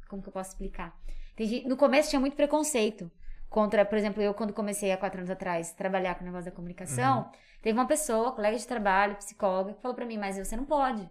como 0.08 0.22
que 0.22 0.28
eu 0.28 0.32
posso 0.32 0.50
explicar? 0.50 0.98
Gente- 1.38 1.66
no 1.68 1.76
começo 1.76 2.10
tinha 2.10 2.20
muito 2.20 2.36
preconceito 2.36 3.10
contra, 3.48 3.84
por 3.84 3.96
exemplo, 3.98 4.22
eu 4.22 4.34
quando 4.34 4.52
comecei 4.52 4.92
há 4.92 4.96
quatro 4.96 5.18
anos 5.18 5.30
atrás 5.30 5.72
trabalhar 5.72 6.14
com 6.14 6.22
o 6.22 6.26
negócio 6.26 6.50
da 6.50 6.54
comunicação, 6.56 7.30
teve 7.62 7.76
uma 7.78 7.86
pessoa, 7.86 8.32
colega 8.32 8.56
de 8.56 8.66
trabalho, 8.66 9.16
psicóloga, 9.16 9.72
que 9.74 9.80
falou 9.82 9.94
pra 9.94 10.04
mim, 10.06 10.18
mas 10.18 10.36
você 10.38 10.56
não 10.56 10.64
pode. 10.64 11.08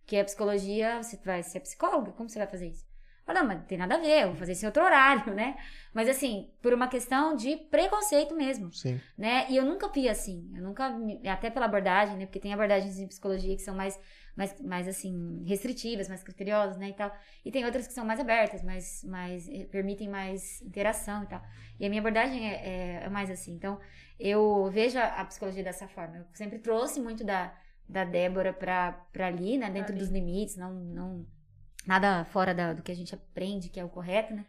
Porque 0.00 0.16
a 0.16 0.24
psicologia, 0.24 1.02
você 1.02 1.16
vai 1.24 1.42
ser 1.42 1.60
psicóloga, 1.60 2.12
como 2.12 2.28
você 2.28 2.38
vai 2.38 2.46
fazer 2.48 2.68
isso? 2.68 2.86
Falei, 3.26 3.42
não, 3.42 3.48
mas 3.48 3.58
não 3.58 3.64
tem 3.66 3.76
nada 3.76 3.96
a 3.96 3.98
ver, 3.98 4.22
eu 4.22 4.28
vou 4.28 4.36
fazer 4.36 4.52
isso 4.52 4.64
em 4.64 4.68
outro 4.68 4.84
horário, 4.84 5.34
né? 5.34 5.56
Mas 5.92 6.08
assim, 6.08 6.48
por 6.62 6.72
uma 6.72 6.86
questão 6.86 7.34
de 7.34 7.56
preconceito 7.56 8.36
mesmo, 8.36 8.72
Sim. 8.72 9.00
né? 9.18 9.46
E 9.50 9.56
eu 9.56 9.64
nunca 9.64 9.88
vi 9.88 10.08
assim, 10.08 10.48
eu 10.54 10.62
nunca, 10.62 10.94
até 11.28 11.50
pela 11.50 11.66
abordagem, 11.66 12.16
né? 12.16 12.26
Porque 12.26 12.38
tem 12.38 12.54
abordagens 12.54 13.00
em 13.00 13.06
psicologia 13.08 13.56
que 13.56 13.62
são 13.62 13.74
mais, 13.74 13.98
mais, 14.36 14.60
mais 14.60 14.86
assim, 14.86 15.42
restritivas, 15.44 16.08
mais 16.08 16.22
criteriosas, 16.22 16.76
né? 16.76 16.90
E 16.90 16.92
tal. 16.92 17.12
E 17.44 17.50
tem 17.50 17.64
outras 17.64 17.88
que 17.88 17.92
são 17.92 18.04
mais 18.04 18.20
abertas, 18.20 18.62
mais, 18.62 19.02
mais 19.02 19.48
eh, 19.48 19.64
permitem 19.64 20.08
mais 20.08 20.62
interação 20.62 21.24
e 21.24 21.26
tal. 21.26 21.42
E 21.80 21.84
a 21.84 21.88
minha 21.88 22.00
abordagem 22.00 22.48
é, 22.48 22.54
é, 22.54 23.04
é 23.06 23.08
mais 23.08 23.28
assim. 23.28 23.52
Então, 23.54 23.80
eu 24.20 24.70
vejo 24.70 25.00
a, 25.00 25.20
a 25.20 25.24
psicologia 25.24 25.64
dessa 25.64 25.88
forma. 25.88 26.18
Eu 26.18 26.26
sempre 26.32 26.60
trouxe 26.60 27.00
muito 27.00 27.24
da, 27.24 27.52
da 27.88 28.04
Débora 28.04 28.52
pra, 28.52 28.92
pra 29.12 29.26
ali, 29.26 29.58
né? 29.58 29.68
Dentro 29.68 29.96
dos 29.96 30.10
limites, 30.10 30.56
não, 30.56 30.72
não 30.72 31.26
nada 31.86 32.24
fora 32.26 32.54
da- 32.54 32.72
do 32.72 32.82
que 32.82 32.92
a 32.92 32.96
gente 32.96 33.14
aprende, 33.14 33.68
que 33.68 33.80
é 33.80 33.84
o 33.84 33.88
correto, 33.88 34.34
né? 34.34 34.44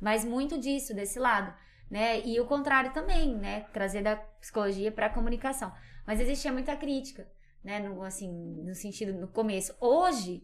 Mas 0.00 0.24
muito 0.24 0.58
disso, 0.58 0.94
desse 0.94 1.18
lado, 1.18 1.54
né? 1.90 2.20
E 2.26 2.38
o 2.40 2.46
contrário 2.46 2.92
também, 2.92 3.34
né? 3.36 3.62
Trazer 3.72 4.02
da 4.02 4.16
psicologia 4.16 4.90
pra 4.92 5.08
comunicação. 5.08 5.72
Mas 6.06 6.20
existia 6.20 6.52
muita 6.52 6.76
crítica, 6.76 7.26
né? 7.62 7.78
No, 7.80 8.02
assim, 8.02 8.30
no 8.64 8.74
sentido, 8.74 9.12
no 9.12 9.28
começo. 9.28 9.74
Hoje, 9.80 10.42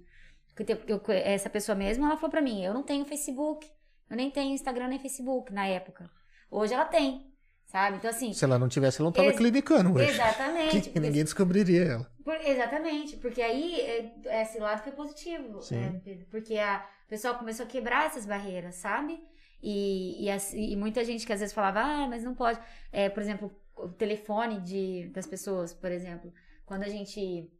eu 0.86 1.01
essa 1.09 1.51
pessoa 1.51 1.75
mesmo, 1.77 2.05
ela 2.05 2.17
falou 2.17 2.31
pra 2.31 2.41
mim, 2.43 2.65
eu 2.65 2.73
não 2.75 2.83
tenho 2.83 3.05
Facebook, 3.05 3.68
eu 4.10 4.17
nem 4.17 4.31
tenho 4.31 4.52
Instagram 4.55 4.89
nem 4.89 4.99
Facebook 4.99 5.52
na 5.52 5.67
época. 5.67 6.10
Hoje 6.51 6.75
ela 6.75 6.85
tem, 6.85 7.28
sabe? 7.69 7.99
Então, 7.99 8.11
assim, 8.11 8.33
Se 8.33 8.45
ela 8.45 8.59
não 8.59 8.69
tivesse, 8.69 9.01
ela 9.01 9.07
não 9.07 9.13
tava 9.13 9.33
clinicando 9.33 9.95
hoje. 9.95 10.11
exatamente. 10.11 10.91
Que 10.91 10.99
ninguém 10.99 11.23
descobriria 11.23 11.85
ela. 11.85 12.11
Por- 12.25 12.35
exatamente, 12.45 13.17
porque 13.19 13.41
aí 13.41 13.81
é, 13.81 14.43
esse 14.43 14.59
lado 14.59 14.83
foi 14.83 14.91
positivo, 14.93 15.63
Sim. 15.63 16.01
Pedro? 16.05 16.27
Porque 16.31 16.59
a 16.59 16.85
o 17.07 17.09
pessoal 17.09 17.37
começou 17.37 17.65
a 17.65 17.69
quebrar 17.69 18.05
essas 18.05 18.27
barreiras, 18.27 18.75
sabe? 18.75 19.19
E, 19.63 20.29
e, 20.29 20.73
e 20.73 20.77
muita 20.77 21.03
gente 21.03 21.25
que 21.27 21.33
às 21.33 21.41
vezes 21.41 21.55
falava, 21.55 21.81
ah, 21.81 22.07
mas 22.07 22.23
não 22.23 22.35
pode. 22.35 22.61
É, 22.93 23.09
por 23.09 23.23
exemplo, 23.23 23.51
o 23.75 23.89
telefone 23.89 24.61
de, 24.61 25.09
das 25.09 25.27
pessoas, 25.27 25.73
por 25.73 25.91
exemplo, 25.91 26.31
quando 26.67 26.83
a 26.83 26.89
gente. 26.89 27.51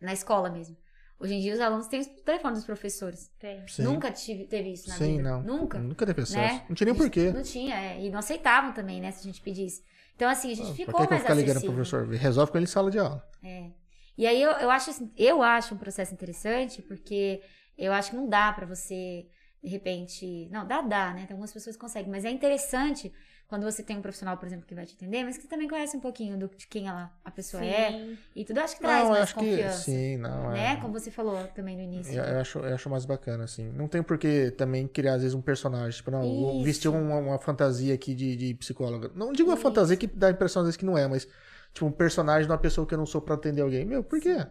Na 0.00 0.12
escola 0.12 0.50
mesmo. 0.50 0.76
Hoje 1.20 1.34
em 1.34 1.40
dia 1.40 1.52
os 1.52 1.60
alunos 1.60 1.86
têm 1.86 2.00
os 2.00 2.06
telefones 2.06 2.58
dos 2.60 2.66
professores. 2.66 3.30
Tem. 3.38 3.62
Sim. 3.68 3.82
Nunca 3.82 4.10
tive, 4.10 4.46
teve 4.46 4.72
isso 4.72 4.88
na 4.88 4.94
Sim, 4.96 5.18
vida. 5.18 5.22
não. 5.30 5.42
Nunca. 5.42 5.78
Nunca 5.78 6.06
teve 6.06 6.22
acesso. 6.22 6.38
Né? 6.54 6.64
Não 6.66 6.74
tinha 6.74 6.86
nem 6.86 6.94
porquê. 6.94 7.30
Não 7.30 7.42
tinha, 7.42 7.76
é, 7.76 8.00
e 8.02 8.10
não 8.10 8.18
aceitavam 8.18 8.72
também, 8.72 9.00
né, 9.00 9.10
se 9.12 9.20
a 9.20 9.22
gente 9.24 9.42
pedisse. 9.42 9.84
Então, 10.16 10.28
assim, 10.30 10.50
a 10.50 10.54
gente 10.56 10.70
Ah, 10.70 10.74
ficou 10.74 11.06
mais 11.08 11.20
ficar 11.22 11.34
ligando 11.34 11.60
pro 11.60 11.70
acessível. 11.72 11.74
professor? 11.74 12.08
Resolve 12.08 12.50
com 12.52 12.58
ele 12.58 12.64
em 12.64 12.68
sala 12.68 12.90
de 12.90 12.98
aula. 12.98 13.22
É. 13.42 13.70
E 14.16 14.26
aí 14.26 14.40
eu, 14.40 14.50
eu 14.52 14.70
acho 14.70 14.90
assim, 14.90 15.12
eu 15.16 15.42
acho 15.42 15.74
um 15.74 15.78
processo 15.78 16.12
interessante, 16.14 16.82
porque 16.82 17.42
eu 17.76 17.92
acho 17.92 18.10
que 18.10 18.16
não 18.16 18.28
dá 18.28 18.52
pra 18.52 18.66
você, 18.66 19.26
de 19.62 19.70
repente. 19.70 20.48
Não, 20.50 20.66
dá, 20.66 20.80
dá, 20.82 21.12
né? 21.14 21.26
Tem 21.26 21.32
algumas 21.34 21.52
pessoas 21.52 21.76
que 21.76 21.80
conseguem, 21.80 22.10
mas 22.10 22.24
é 22.24 22.30
interessante 22.30 23.12
quando 23.50 23.64
você 23.64 23.82
tem 23.82 23.98
um 23.98 24.00
profissional, 24.00 24.36
por 24.36 24.46
exemplo, 24.46 24.64
que 24.64 24.76
vai 24.76 24.86
te 24.86 24.94
atender, 24.94 25.24
mas 25.24 25.36
que 25.36 25.48
também 25.48 25.68
conhece 25.68 25.96
um 25.96 26.00
pouquinho 26.00 26.38
do, 26.38 26.48
de 26.56 26.68
quem 26.68 26.86
ela, 26.86 27.12
a 27.24 27.32
pessoa 27.32 27.64
é. 27.64 27.90
Sim. 27.90 28.18
E 28.36 28.44
tudo 28.44 28.58
acho 28.60 28.76
que 28.76 28.80
traz 28.80 29.02
Não, 29.02 29.10
mais 29.10 29.22
acho 29.24 29.34
que. 29.34 29.40
confiança. 29.40 29.78
Sim, 29.78 30.16
não. 30.18 30.50
Né? 30.50 30.74
É. 30.74 30.76
Como 30.76 30.92
você 30.92 31.10
falou 31.10 31.36
também 31.48 31.76
no 31.76 31.82
início. 31.82 32.14
Eu, 32.14 32.22
eu 32.22 32.40
acho, 32.40 32.60
eu 32.60 32.72
acho 32.72 32.88
mais 32.88 33.04
bacana, 33.04 33.42
assim. 33.42 33.68
Não 33.72 33.88
tem 33.88 34.04
por 34.04 34.18
que 34.18 34.52
também 34.52 34.86
criar, 34.86 35.14
às 35.14 35.22
vezes, 35.22 35.34
um 35.34 35.42
personagem. 35.42 35.96
Tipo, 35.96 36.12
não, 36.12 36.22
vou 36.22 36.54
Isso. 36.54 36.64
vestir 36.64 36.88
uma, 36.88 37.16
uma 37.16 37.38
fantasia 37.40 37.92
aqui 37.92 38.14
de, 38.14 38.36
de 38.36 38.54
psicóloga. 38.54 39.10
Não 39.16 39.32
digo 39.32 39.48
uma 39.48 39.56
Isso. 39.56 39.62
fantasia 39.64 39.96
que 39.96 40.06
dá 40.06 40.28
a 40.28 40.30
impressão, 40.30 40.62
às 40.62 40.68
vezes, 40.68 40.76
que 40.76 40.84
não 40.86 40.96
é, 40.96 41.08
mas, 41.08 41.26
tipo, 41.74 41.84
um 41.84 41.90
personagem 41.90 42.46
de 42.46 42.52
uma 42.52 42.58
pessoa 42.58 42.86
que 42.86 42.94
eu 42.94 42.98
não 42.98 43.06
sou 43.06 43.20
pra 43.20 43.34
atender 43.34 43.62
alguém. 43.62 43.84
Meu, 43.84 44.04
por 44.04 44.20
quê? 44.20 44.46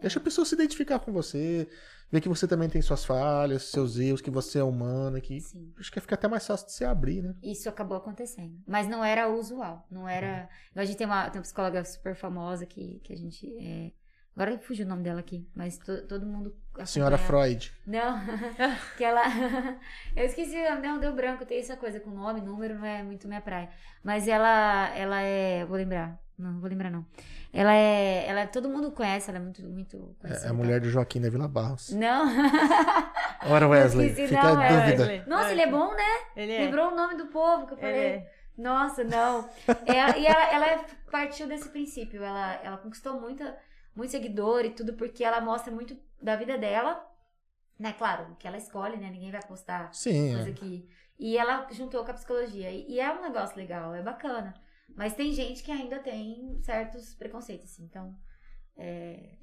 Deixa 0.00 0.18
a 0.18 0.22
pessoa 0.22 0.44
se 0.44 0.54
identificar 0.54 0.98
com 0.98 1.12
você, 1.12 1.68
ver 2.10 2.20
que 2.20 2.28
você 2.28 2.46
também 2.48 2.68
tem 2.68 2.80
suas 2.82 3.04
falhas, 3.04 3.64
seus 3.64 3.98
erros, 3.98 4.20
que 4.20 4.30
você 4.30 4.58
é 4.58 4.64
humana, 4.64 5.20
que 5.20 5.40
Sim. 5.40 5.72
acho 5.78 5.92
que 5.92 6.00
fica 6.00 6.14
até 6.14 6.26
mais 6.28 6.46
fácil 6.46 6.66
de 6.66 6.72
se 6.72 6.84
abrir, 6.84 7.22
né? 7.22 7.34
Isso 7.42 7.68
acabou 7.68 7.96
acontecendo. 7.96 8.58
Mas 8.66 8.88
não 8.88 9.04
era 9.04 9.28
usual. 9.28 9.86
Não 9.90 10.08
era. 10.08 10.48
A 10.74 10.84
gente 10.84 10.96
tem 10.96 11.06
uma, 11.06 11.28
tem 11.30 11.38
uma 11.38 11.42
psicóloga 11.42 11.84
super 11.84 12.14
famosa 12.14 12.66
que, 12.66 13.00
que 13.04 13.12
a 13.12 13.16
gente. 13.16 13.46
é, 13.60 13.92
Agora 14.34 14.58
fugiu 14.60 14.86
o 14.86 14.88
nome 14.88 15.02
dela 15.02 15.20
aqui, 15.20 15.46
mas 15.54 15.76
to- 15.76 16.06
todo 16.06 16.24
mundo. 16.24 16.56
A 16.78 16.86
senhora 16.86 17.16
acompanha 17.16 17.42
Freud. 17.42 17.72
Não, 17.86 18.18
que 18.96 19.04
ela. 19.04 19.22
eu 20.16 20.24
esqueci, 20.24 20.56
não, 20.80 20.98
deu 20.98 21.14
branco, 21.14 21.44
tem 21.44 21.58
essa 21.58 21.76
coisa 21.76 22.00
com 22.00 22.10
nome, 22.10 22.40
número, 22.40 22.78
não 22.78 22.86
é 22.86 23.02
muito 23.02 23.28
minha 23.28 23.40
praia. 23.40 23.68
Mas 24.02 24.26
ela, 24.28 24.88
ela 24.96 25.20
é. 25.20 25.64
Vou 25.66 25.76
lembrar. 25.76 26.18
Não, 26.40 26.58
vou 26.60 26.68
lembrar, 26.68 26.90
não. 26.90 27.04
Ela 27.52 27.74
é. 27.74 28.26
Ela, 28.26 28.46
todo 28.46 28.68
mundo 28.68 28.90
conhece, 28.92 29.28
ela 29.30 29.38
é 29.38 29.42
muito, 29.42 29.62
muito 29.62 29.96
É 30.24 30.28
conhecida. 30.28 30.50
a 30.50 30.52
mulher 30.54 30.80
do 30.80 30.88
Joaquim 30.90 31.20
da 31.20 31.28
Vila 31.30 31.46
Barros. 31.48 31.90
Não. 31.90 32.26
Ora, 33.50 33.66
Wesley, 33.68 34.08
esqueci, 34.08 34.28
fica 34.34 34.42
não, 34.54 34.60
a 34.60 34.64
é 34.64 34.68
dúvida. 34.68 35.02
Wesley. 35.02 35.22
Nossa, 35.28 35.52
ele 35.52 35.60
é 35.62 35.70
bom, 35.70 35.94
né? 35.94 36.02
Ele 36.36 36.52
é. 36.52 36.58
Lembrou 36.64 36.92
o 36.92 36.96
nome 36.96 37.16
do 37.16 37.26
povo 37.26 37.66
que 37.66 37.74
eu 37.74 37.78
Ele 37.78 37.86
falei. 37.86 38.06
é. 38.06 38.32
Nossa, 38.56 39.04
não. 39.04 39.48
É, 39.86 40.18
e 40.20 40.26
ela, 40.26 40.52
ela 40.52 40.84
partiu 41.10 41.46
desse 41.46 41.68
princípio. 41.68 42.22
Ela, 42.22 42.54
ela 42.62 42.76
conquistou 42.78 43.20
muita, 43.20 43.56
muito 43.94 44.10
seguidor 44.10 44.64
e 44.64 44.70
tudo, 44.70 44.94
porque 44.94 45.24
ela 45.24 45.40
mostra 45.40 45.72
muito 45.72 45.96
da 46.22 46.36
vida 46.36 46.56
dela. 46.58 47.04
Né, 47.78 47.94
claro, 47.96 48.32
o 48.32 48.36
que 48.36 48.46
ela 48.46 48.58
escolhe, 48.58 48.98
né? 48.98 49.08
Ninguém 49.10 49.30
vai 49.30 49.42
postar 49.42 49.92
Sim, 49.94 50.34
coisa 50.34 50.50
é. 50.50 50.52
que. 50.52 50.86
E 51.18 51.36
ela 51.36 51.66
juntou 51.70 52.04
com 52.04 52.10
a 52.10 52.14
psicologia. 52.14 52.70
E, 52.70 52.86
e 52.92 53.00
é 53.00 53.10
um 53.10 53.22
negócio 53.22 53.56
legal, 53.56 53.94
é 53.94 54.02
bacana. 54.02 54.54
Mas 54.96 55.14
tem 55.14 55.32
gente 55.32 55.62
que 55.62 55.70
ainda 55.72 55.98
tem 56.00 56.58
certos 56.62 57.14
preconceitos, 57.14 57.70
assim. 57.72 57.84
Então, 57.84 58.14
é, 58.76 59.36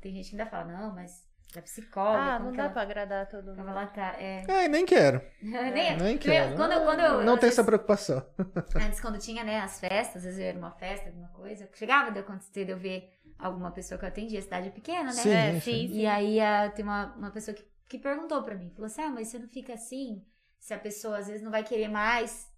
tem 0.00 0.12
gente 0.14 0.30
que 0.30 0.36
ainda 0.36 0.50
fala, 0.50 0.64
não, 0.72 0.94
mas 0.94 1.24
é 1.54 1.60
psicóloga. 1.60 2.34
Ah, 2.34 2.38
como 2.38 2.50
não 2.50 2.56
dá 2.56 2.64
ela, 2.64 2.72
pra 2.72 2.82
agradar 2.82 3.28
todo 3.28 3.44
como 3.54 3.58
mundo. 3.58 3.70
ela 3.70 3.86
tá. 3.86 4.16
É. 4.18 4.42
É, 4.48 4.68
nem 4.68 4.84
quero. 4.84 5.20
Nem, 5.40 5.96
Nem 5.98 6.18
quero. 6.18 6.56
Quando, 6.56 6.72
eu- 6.72 6.82
quando 6.84 7.00
eu, 7.00 7.22
não 7.22 7.34
tem 7.34 7.42
vezes- 7.42 7.58
essa 7.58 7.64
preocupação. 7.64 8.26
Antes, 8.74 9.00
quando 9.00 9.18
tinha, 9.18 9.44
né, 9.44 9.60
as 9.60 9.78
festas, 9.78 10.16
às 10.16 10.22
vezes 10.24 10.40
eu 10.40 10.46
era 10.46 10.58
uma 10.58 10.72
festa, 10.72 11.08
alguma 11.10 11.28
coisa, 11.28 11.68
chegava 11.74 12.10
de 12.10 12.18
acontecer 12.18 12.64
de 12.64 12.72
eu 12.72 12.78
ver 12.78 13.12
alguma 13.38 13.70
pessoa 13.70 13.98
que 13.98 14.04
eu 14.04 14.08
atendia, 14.08 14.40
cidade 14.42 14.70
pequena, 14.70 15.04
né? 15.04 15.12
Sim, 15.12 15.30
É, 15.30 15.52
sim. 15.60 15.60
sim. 15.60 15.94
E 16.00 16.06
aí 16.06 16.38
tem 16.74 16.84
uma, 16.84 17.14
uma 17.14 17.30
pessoa 17.30 17.54
que, 17.54 17.64
que 17.88 17.98
perguntou 17.98 18.42
pra 18.42 18.54
mim, 18.56 18.70
falou 18.70 18.86
assim, 18.86 19.02
ah, 19.02 19.10
mas 19.10 19.28
você 19.28 19.38
não 19.38 19.48
fica 19.48 19.74
assim, 19.74 20.24
se 20.58 20.72
a 20.74 20.78
pessoa 20.78 21.18
às 21.18 21.26
vezes 21.26 21.42
não 21.42 21.50
vai 21.50 21.62
querer 21.62 21.88
mais 21.88 22.48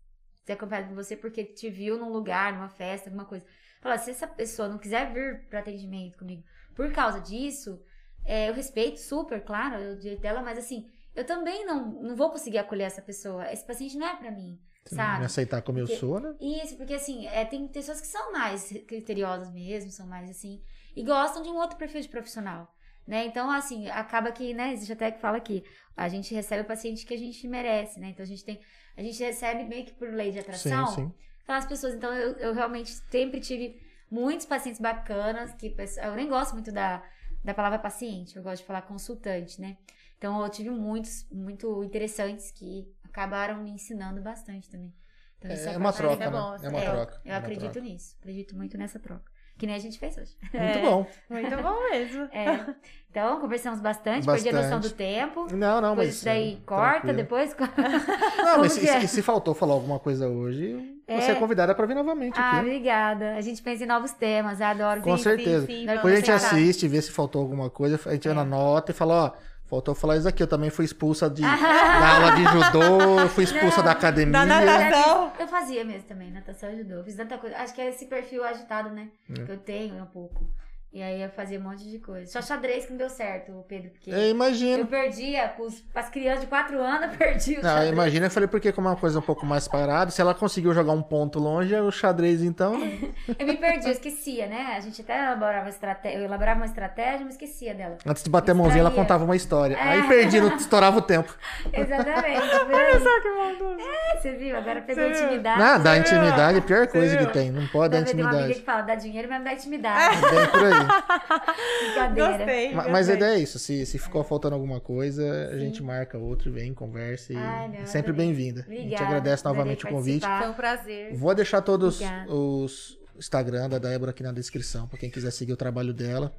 ser 0.46 0.52
acompanhado 0.52 0.88
por 0.88 0.94
você 0.94 1.16
porque 1.16 1.44
te 1.44 1.68
viu 1.68 1.98
num 1.98 2.10
lugar, 2.12 2.52
numa 2.52 2.68
festa, 2.68 3.08
alguma 3.10 3.24
coisa. 3.24 3.44
Fala, 3.80 3.98
se 3.98 4.10
essa 4.10 4.26
pessoa 4.26 4.68
não 4.68 4.78
quiser 4.78 5.12
vir 5.12 5.46
para 5.48 5.58
atendimento 5.58 6.18
comigo 6.18 6.42
por 6.74 6.90
causa 6.92 7.20
disso, 7.20 7.82
é, 8.24 8.48
eu 8.48 8.54
respeito 8.54 8.98
super, 9.00 9.42
claro, 9.44 9.92
o 9.92 9.98
direito 9.98 10.20
dela, 10.22 10.42
mas 10.42 10.58
assim, 10.58 10.88
eu 11.14 11.24
também 11.24 11.64
não, 11.66 11.90
não 12.02 12.14
vou 12.14 12.30
conseguir 12.30 12.58
acolher 12.58 12.84
essa 12.84 13.02
pessoa. 13.02 13.50
Esse 13.52 13.66
paciente 13.66 13.96
não 13.96 14.06
é 14.06 14.14
para 14.16 14.30
mim, 14.30 14.60
Sim, 14.84 14.96
sabe? 14.96 15.20
Me 15.20 15.26
aceitar 15.26 15.62
como 15.62 15.78
Porque- 15.78 15.92
eu 15.94 15.98
sou, 15.98 16.20
né? 16.20 16.34
Isso, 16.40 16.76
porque 16.76 16.94
assim, 16.94 17.26
é, 17.28 17.44
tem 17.44 17.66
pessoas 17.66 18.00
que 18.00 18.06
são 18.06 18.32
mais 18.32 18.70
criteriosas 18.86 19.50
mesmo, 19.52 19.90
são 19.90 20.06
mais 20.06 20.30
assim, 20.30 20.62
e 20.94 21.02
gostam 21.02 21.42
de 21.42 21.48
um 21.48 21.56
outro 21.56 21.76
perfil 21.76 22.00
de 22.02 22.08
profissional, 22.08 22.72
né? 23.06 23.24
Então, 23.26 23.50
assim, 23.50 23.88
acaba 23.88 24.30
que, 24.30 24.52
né, 24.54 24.72
existe 24.72 24.92
até 24.92 25.10
que 25.10 25.20
fala 25.20 25.38
aqui, 25.38 25.64
a 25.96 26.08
gente 26.08 26.34
recebe 26.34 26.62
o 26.62 26.66
paciente 26.66 27.06
que 27.06 27.14
a 27.14 27.18
gente 27.18 27.48
merece, 27.48 27.98
né? 27.98 28.08
Então 28.10 28.22
a 28.22 28.26
gente 28.28 28.44
tem, 28.44 28.60
a 28.96 29.02
gente 29.02 29.22
recebe 29.22 29.64
meio 29.64 29.84
que 29.84 29.92
por 29.92 30.08
lei 30.12 30.30
de 30.30 30.38
atração, 30.38 30.86
Sim, 30.88 30.94
sim. 30.94 31.14
aquelas 31.42 31.66
pessoas. 31.66 31.94
Então, 31.94 32.12
eu, 32.14 32.32
eu 32.38 32.54
realmente 32.54 32.90
sempre 33.10 33.40
tive 33.40 33.80
muitos 34.10 34.46
pacientes 34.46 34.80
bacanas, 34.80 35.52
que 35.54 35.74
eu 36.02 36.14
nem 36.14 36.28
gosto 36.28 36.52
muito 36.54 36.72
da, 36.72 37.02
da 37.44 37.54
palavra 37.54 37.78
paciente, 37.78 38.36
eu 38.36 38.42
gosto 38.42 38.62
de 38.62 38.66
falar 38.66 38.82
consultante, 38.82 39.60
né? 39.60 39.76
Então, 40.18 40.42
eu 40.42 40.48
tive 40.48 40.70
muitos, 40.70 41.28
muito 41.30 41.84
interessantes 41.84 42.50
que 42.50 42.90
acabaram 43.04 43.62
me 43.62 43.70
ensinando 43.70 44.20
bastante 44.22 44.68
também. 44.70 44.94
Então, 45.38 45.50
isso 45.50 45.68
É 45.68 45.76
uma 45.76 45.92
troca, 45.92 46.24
é 46.24 46.30
né? 46.30 46.36
É 46.62 46.68
uma 46.68 46.80
É, 46.80 46.90
troca. 46.90 47.20
Eu 47.24 47.30
é 47.30 47.34
uma 47.34 47.38
acredito 47.38 47.72
troca. 47.72 47.80
nisso, 47.88 48.16
acredito 48.18 48.56
muito 48.56 48.78
nessa 48.78 48.98
troca. 48.98 49.30
Que 49.58 49.66
nem 49.66 49.74
a 49.74 49.78
gente 49.78 49.98
fez 49.98 50.16
hoje. 50.18 50.32
Muito 50.42 50.56
É. 50.78 50.82
bom. 50.82 51.06
Muito 51.30 51.56
bom 51.62 51.90
mesmo. 51.90 52.24
É. 52.32 52.74
Então, 53.10 53.40
conversamos 53.40 53.80
bastante, 53.80 54.26
perdi 54.26 54.50
a 54.50 54.52
noção 54.52 54.70
Bastante. 54.72 54.88
do 54.92 54.96
tempo. 54.96 55.46
Não, 55.56 55.80
não, 55.80 55.90
Depois 55.90 56.08
mas. 56.08 56.16
isso 56.16 56.24
daí 56.26 56.52
é, 56.52 56.66
corta, 56.66 56.90
tranquilo. 57.00 57.16
depois. 57.16 57.56
Não, 57.58 57.66
Como 58.52 58.58
mas 58.64 58.72
se, 58.72 58.86
é? 58.86 59.06
se- 59.06 59.22
faltou 59.22 59.54
falar 59.54 59.72
alguma 59.72 59.98
coisa 59.98 60.28
hoje, 60.28 60.76
você 61.08 61.30
é 61.30 61.30
É. 61.30 61.34
convidada 61.36 61.74
pra 61.74 61.86
vir 61.86 61.94
novamente 61.94 62.38
Ah, 62.38 62.50
aqui. 62.50 62.60
obrigada. 62.66 63.34
A 63.36 63.40
gente 63.40 63.62
pensa 63.62 63.84
em 63.84 63.86
novos 63.86 64.12
temas, 64.12 64.60
adoro. 64.60 65.00
Com 65.00 65.16
Sim, 65.16 65.22
certeza. 65.22 65.64
sim, 65.66 65.86
Depois 65.86 65.96
Depois 65.96 66.12
a 66.12 66.16
gente 66.18 66.30
assiste, 66.32 66.86
vê 66.88 67.00
se 67.00 67.10
faltou 67.10 67.40
alguma 67.40 67.70
coisa, 67.70 67.98
a 68.04 68.12
gente 68.12 68.28
É. 68.28 68.32
anota 68.32 68.90
e 68.90 68.94
fala, 68.94 69.14
ó, 69.24 69.32
faltou 69.68 69.94
falar 69.94 70.16
isso 70.16 70.28
aqui. 70.28 70.42
Eu 70.42 70.46
também 70.46 70.70
fui 70.70 70.84
expulsa 70.84 71.28
de, 71.28 71.42
da 71.42 72.14
aula 72.14 72.32
de 72.32 72.44
judô, 72.44 73.28
fui 73.28 73.44
expulsa 73.44 73.82
da 73.82 73.92
academia. 73.92 74.32
Da 74.32 74.44
natação. 74.44 75.32
Eu 75.38 75.48
fazia 75.48 75.84
mesmo 75.84 76.04
também, 76.04 76.30
natação 76.30 76.70
e 76.70 76.74
ajudou. 76.74 77.04
Fiz 77.04 77.16
tanta 77.16 77.38
coisa. 77.38 77.56
Acho 77.56 77.74
que 77.74 77.80
é 77.80 77.88
esse 77.88 78.06
perfil 78.06 78.44
agitado, 78.44 78.90
né? 78.90 79.08
É. 79.30 79.44
Que 79.44 79.52
eu 79.52 79.58
tenho 79.58 80.02
um 80.02 80.06
pouco. 80.06 80.48
E 80.96 81.02
aí 81.02 81.20
eu 81.20 81.28
fazia 81.28 81.58
um 81.58 81.62
monte 81.62 81.84
de 81.84 81.98
coisa. 81.98 82.24
Só 82.32 82.40
xadrez 82.40 82.86
que 82.86 82.90
não 82.92 82.96
deu 82.96 83.10
certo, 83.10 83.52
Pedro, 83.68 83.90
porque 83.90 84.10
Eu 84.10 84.30
imagino. 84.30 84.78
eu 84.78 84.86
perdia 84.86 85.46
com 85.48 85.64
os, 85.64 85.84
as 85.94 86.08
crianças 86.08 86.40
de 86.40 86.46
4 86.46 86.80
anos, 86.80 87.12
eu 87.12 87.18
perdi 87.18 87.52
o 87.58 87.62
Não, 87.62 87.68
xadrez. 87.68 87.92
imagino, 87.92 88.24
eu 88.24 88.30
falei, 88.30 88.48
porque 88.48 88.72
como 88.72 88.88
é 88.88 88.92
uma 88.92 88.96
coisa 88.96 89.18
um 89.18 89.22
pouco 89.22 89.44
mais 89.44 89.68
parada, 89.68 90.10
se 90.10 90.22
ela 90.22 90.34
conseguiu 90.34 90.72
jogar 90.72 90.92
um 90.92 91.02
ponto 91.02 91.38
longe, 91.38 91.74
o 91.74 91.90
xadrez, 91.90 92.42
então. 92.42 92.76
Eu 93.38 93.46
me 93.46 93.58
perdi, 93.58 93.86
eu 93.88 93.92
esquecia, 93.92 94.46
né? 94.46 94.74
A 94.74 94.80
gente 94.80 95.02
até 95.02 95.18
elaborava 95.26 95.68
estratégia, 95.68 96.18
eu 96.18 96.24
elaborava 96.24 96.60
uma 96.60 96.66
estratégia, 96.66 97.20
mas 97.26 97.34
esquecia 97.34 97.74
dela. 97.74 97.98
Antes 98.06 98.22
de 98.22 98.30
bater 98.30 98.52
a 98.52 98.54
mãozinha, 98.54 98.80
ela 98.80 98.90
contava 98.90 99.22
uma 99.24 99.36
história. 99.36 99.74
É. 99.74 99.82
Aí 99.82 100.08
perdi, 100.08 100.40
não 100.40 100.56
estourava 100.56 100.96
o 100.96 101.02
tempo. 101.02 101.34
Exatamente. 101.72 102.40
Olha 102.72 103.00
Só 103.00 103.20
que 103.20 103.28
maldoso. 103.30 103.88
Você 104.16 104.32
viu? 104.32 104.56
Agora 104.56 104.80
pegou 104.80 105.06
intimidade. 105.10 105.60
Ah, 105.62 105.76
dá 105.78 105.98
intimidade 105.98 106.56
é 106.56 106.60
a 106.60 106.62
pior 106.64 106.86
coisa 106.86 107.16
que 107.18 107.26
tem. 107.26 107.50
Não 107.50 107.66
pode 107.68 107.90
dar 107.92 107.98
Deve 107.98 108.12
ter 108.14 108.22
uma 108.22 108.30
amiga 108.30 108.44
intimidade. 108.44 108.60
que 108.60 108.64
fala, 108.66 108.82
dá 108.82 108.94
dinheiro, 108.94 109.28
mas 109.28 109.38
não 109.38 109.44
dá 109.44 109.52
intimidade. 109.52 110.16
Bem 110.20 110.46
por 110.46 110.64
aí. 110.64 110.85
Gostei. 110.86 112.72
Ma- 112.72 112.82
gostei. 112.82 112.92
Mas 112.92 113.08
a 113.08 113.14
ideia 113.14 113.36
é 113.36 113.38
isso. 113.38 113.58
Se, 113.58 113.84
se 113.86 113.98
ficou 113.98 114.22
faltando 114.24 114.54
alguma 114.54 114.80
coisa, 114.80 115.48
a 115.52 115.58
gente 115.58 115.82
marca 115.82 116.18
outro, 116.18 116.52
vem, 116.52 116.72
conversa 116.74 117.32
e 117.32 117.36
Ai, 117.36 117.68
não, 117.68 117.86
sempre 117.86 118.10
adorei. 118.12 118.26
bem-vinda. 118.26 118.66
A 118.68 118.72
gente 118.72 118.94
agradece 119.02 119.44
novamente 119.44 119.84
o 119.84 119.88
convite. 119.88 120.26
Foi 120.26 120.48
um 120.48 120.54
prazer. 120.54 121.14
Vou 121.14 121.34
deixar 121.34 121.60
todos 121.62 121.96
Obrigada. 122.00 122.32
os 122.32 122.98
Instagram 123.18 123.68
da 123.68 123.78
Débora 123.78 124.10
aqui 124.10 124.22
na 124.22 124.32
descrição, 124.32 124.86
pra 124.86 124.98
quem 124.98 125.10
quiser 125.10 125.30
seguir 125.30 125.52
o 125.52 125.56
trabalho 125.56 125.92
dela. 125.94 126.32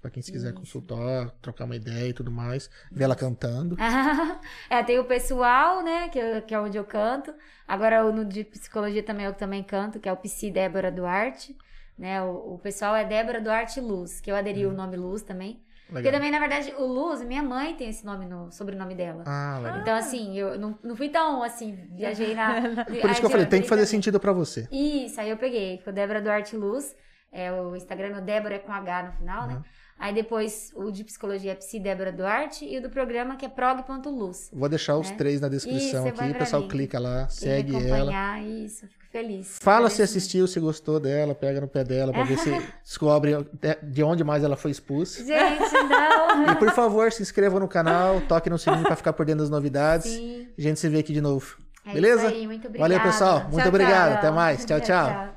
Pra 0.00 0.10
quem 0.10 0.20
se 0.20 0.32
quiser 0.32 0.48
Isso. 0.48 0.58
consultar, 0.58 1.30
trocar 1.40 1.64
uma 1.64 1.76
ideia 1.76 2.08
e 2.08 2.12
tudo 2.12 2.28
mais. 2.28 2.68
Ver 2.90 3.04
ela 3.04 3.14
cantando. 3.14 3.76
é, 4.68 4.82
tem 4.82 4.98
o 4.98 5.04
pessoal, 5.04 5.80
né, 5.80 6.08
que, 6.08 6.18
eu- 6.18 6.42
que 6.42 6.52
é 6.52 6.58
onde 6.58 6.76
eu 6.76 6.84
canto. 6.84 7.32
Agora 7.68 8.04
o 8.04 8.12
no 8.12 8.24
de 8.24 8.42
psicologia 8.42 9.00
também 9.04 9.26
eu 9.26 9.32
também 9.32 9.62
canto, 9.62 10.00
que 10.00 10.08
é 10.08 10.12
o 10.12 10.16
Psi 10.16 10.50
Débora 10.50 10.90
Duarte. 10.90 11.56
Né, 12.02 12.20
o, 12.20 12.54
o 12.54 12.58
pessoal 12.58 12.96
é 12.96 13.04
Débora 13.04 13.40
Duarte 13.40 13.80
Luz, 13.80 14.20
que 14.20 14.28
eu 14.28 14.34
aderi 14.34 14.66
o 14.66 14.72
nome 14.72 14.96
Luz 14.96 15.22
também. 15.22 15.62
Porque 15.86 16.10
Legal. 16.10 16.14
também, 16.14 16.32
na 16.32 16.40
verdade, 16.40 16.74
o 16.76 16.84
Luz, 16.84 17.22
minha 17.22 17.44
mãe 17.44 17.76
tem 17.76 17.88
esse 17.90 18.04
nome 18.04 18.26
no 18.26 18.50
sobrenome 18.50 18.96
dela. 18.96 19.22
Ah, 19.24 19.60
legal. 19.62 19.80
Então, 19.80 19.94
assim, 19.94 20.36
eu 20.36 20.58
não, 20.58 20.76
não 20.82 20.96
fui 20.96 21.10
tão, 21.10 21.44
assim, 21.44 21.78
viajei 21.92 22.34
na... 22.34 22.60
Por 23.00 23.08
isso 23.08 23.20
que 23.20 23.26
eu 23.26 23.30
falei, 23.30 23.46
tem 23.46 23.62
que 23.62 23.68
fazer 23.68 23.86
sentido 23.86 24.18
pra 24.18 24.32
você. 24.32 24.66
Isso, 24.72 25.20
aí 25.20 25.30
eu 25.30 25.36
peguei. 25.36 25.78
Ficou 25.78 25.92
Débora 25.92 26.20
Duarte 26.20 26.56
Luz. 26.56 26.92
É, 27.30 27.52
o 27.52 27.76
Instagram, 27.76 28.18
o 28.18 28.20
Débora 28.20 28.56
é 28.56 28.58
com 28.58 28.72
H 28.72 29.02
no 29.04 29.12
final, 29.12 29.46
né? 29.46 29.62
Aí 30.02 30.12
depois 30.12 30.72
o 30.74 30.90
de 30.90 31.04
psicologia 31.04 31.52
é 31.52 31.54
Psi 31.54 31.78
Débora 31.78 32.10
Duarte 32.10 32.64
e 32.64 32.76
o 32.76 32.82
do 32.82 32.90
programa 32.90 33.36
que 33.36 33.46
é 33.46 33.48
prog.luz. 33.48 34.50
Vou 34.52 34.68
deixar 34.68 34.96
os 34.96 35.08
Né? 35.10 35.16
três 35.16 35.40
na 35.40 35.48
descrição 35.48 36.08
Isso, 36.08 36.20
aqui. 36.20 36.32
O 36.32 36.34
pessoal 36.34 36.62
mim. 36.62 36.68
clica 36.68 36.98
lá, 36.98 37.18
Quem 37.28 37.30
segue 37.30 37.70
me 37.70 37.86
ela. 37.86 37.96
acompanhar, 37.98 38.42
isso, 38.42 38.80
fico 38.88 39.04
feliz. 39.12 39.58
Fala 39.60 39.88
se 39.88 40.02
assistiu, 40.02 40.48
se 40.48 40.58
gostou 40.58 40.98
dela, 40.98 41.36
pega 41.36 41.60
no 41.60 41.68
pé 41.68 41.84
dela 41.84 42.12
pra 42.12 42.24
ver 42.24 42.36
se 42.36 42.50
descobre 42.82 43.46
de 43.84 44.02
onde 44.02 44.24
mais 44.24 44.42
ela 44.42 44.56
foi 44.56 44.72
expulsa. 44.72 45.24
Gente, 45.24 45.70
não. 45.88 46.50
E 46.52 46.56
por 46.56 46.72
favor, 46.72 47.12
se 47.12 47.22
inscreva 47.22 47.60
no 47.60 47.68
canal, 47.68 48.20
toque 48.22 48.50
no 48.50 48.58
sininho 48.58 48.82
pra 48.82 48.96
ficar 48.96 49.12
por 49.12 49.24
dentro 49.24 49.42
das 49.42 49.50
novidades. 49.50 50.10
Sim. 50.10 50.48
A 50.58 50.60
gente 50.60 50.80
se 50.80 50.88
vê 50.88 50.98
aqui 50.98 51.12
de 51.12 51.20
novo. 51.20 51.56
É 51.86 51.92
Beleza? 51.92 52.26
aí, 52.26 52.44
muito 52.44 52.66
obrigada. 52.66 52.92
Valeu, 52.92 53.00
pessoal. 53.08 53.40
Muito 53.42 53.58
Tchau, 53.58 53.68
obrigado. 53.68 54.08
tchau. 54.10 54.18
Até 54.18 54.30
mais. 54.32 54.64
Tchau, 54.64 54.80
tchau. 54.80 55.28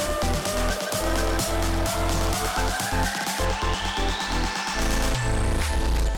you. 0.04 0.09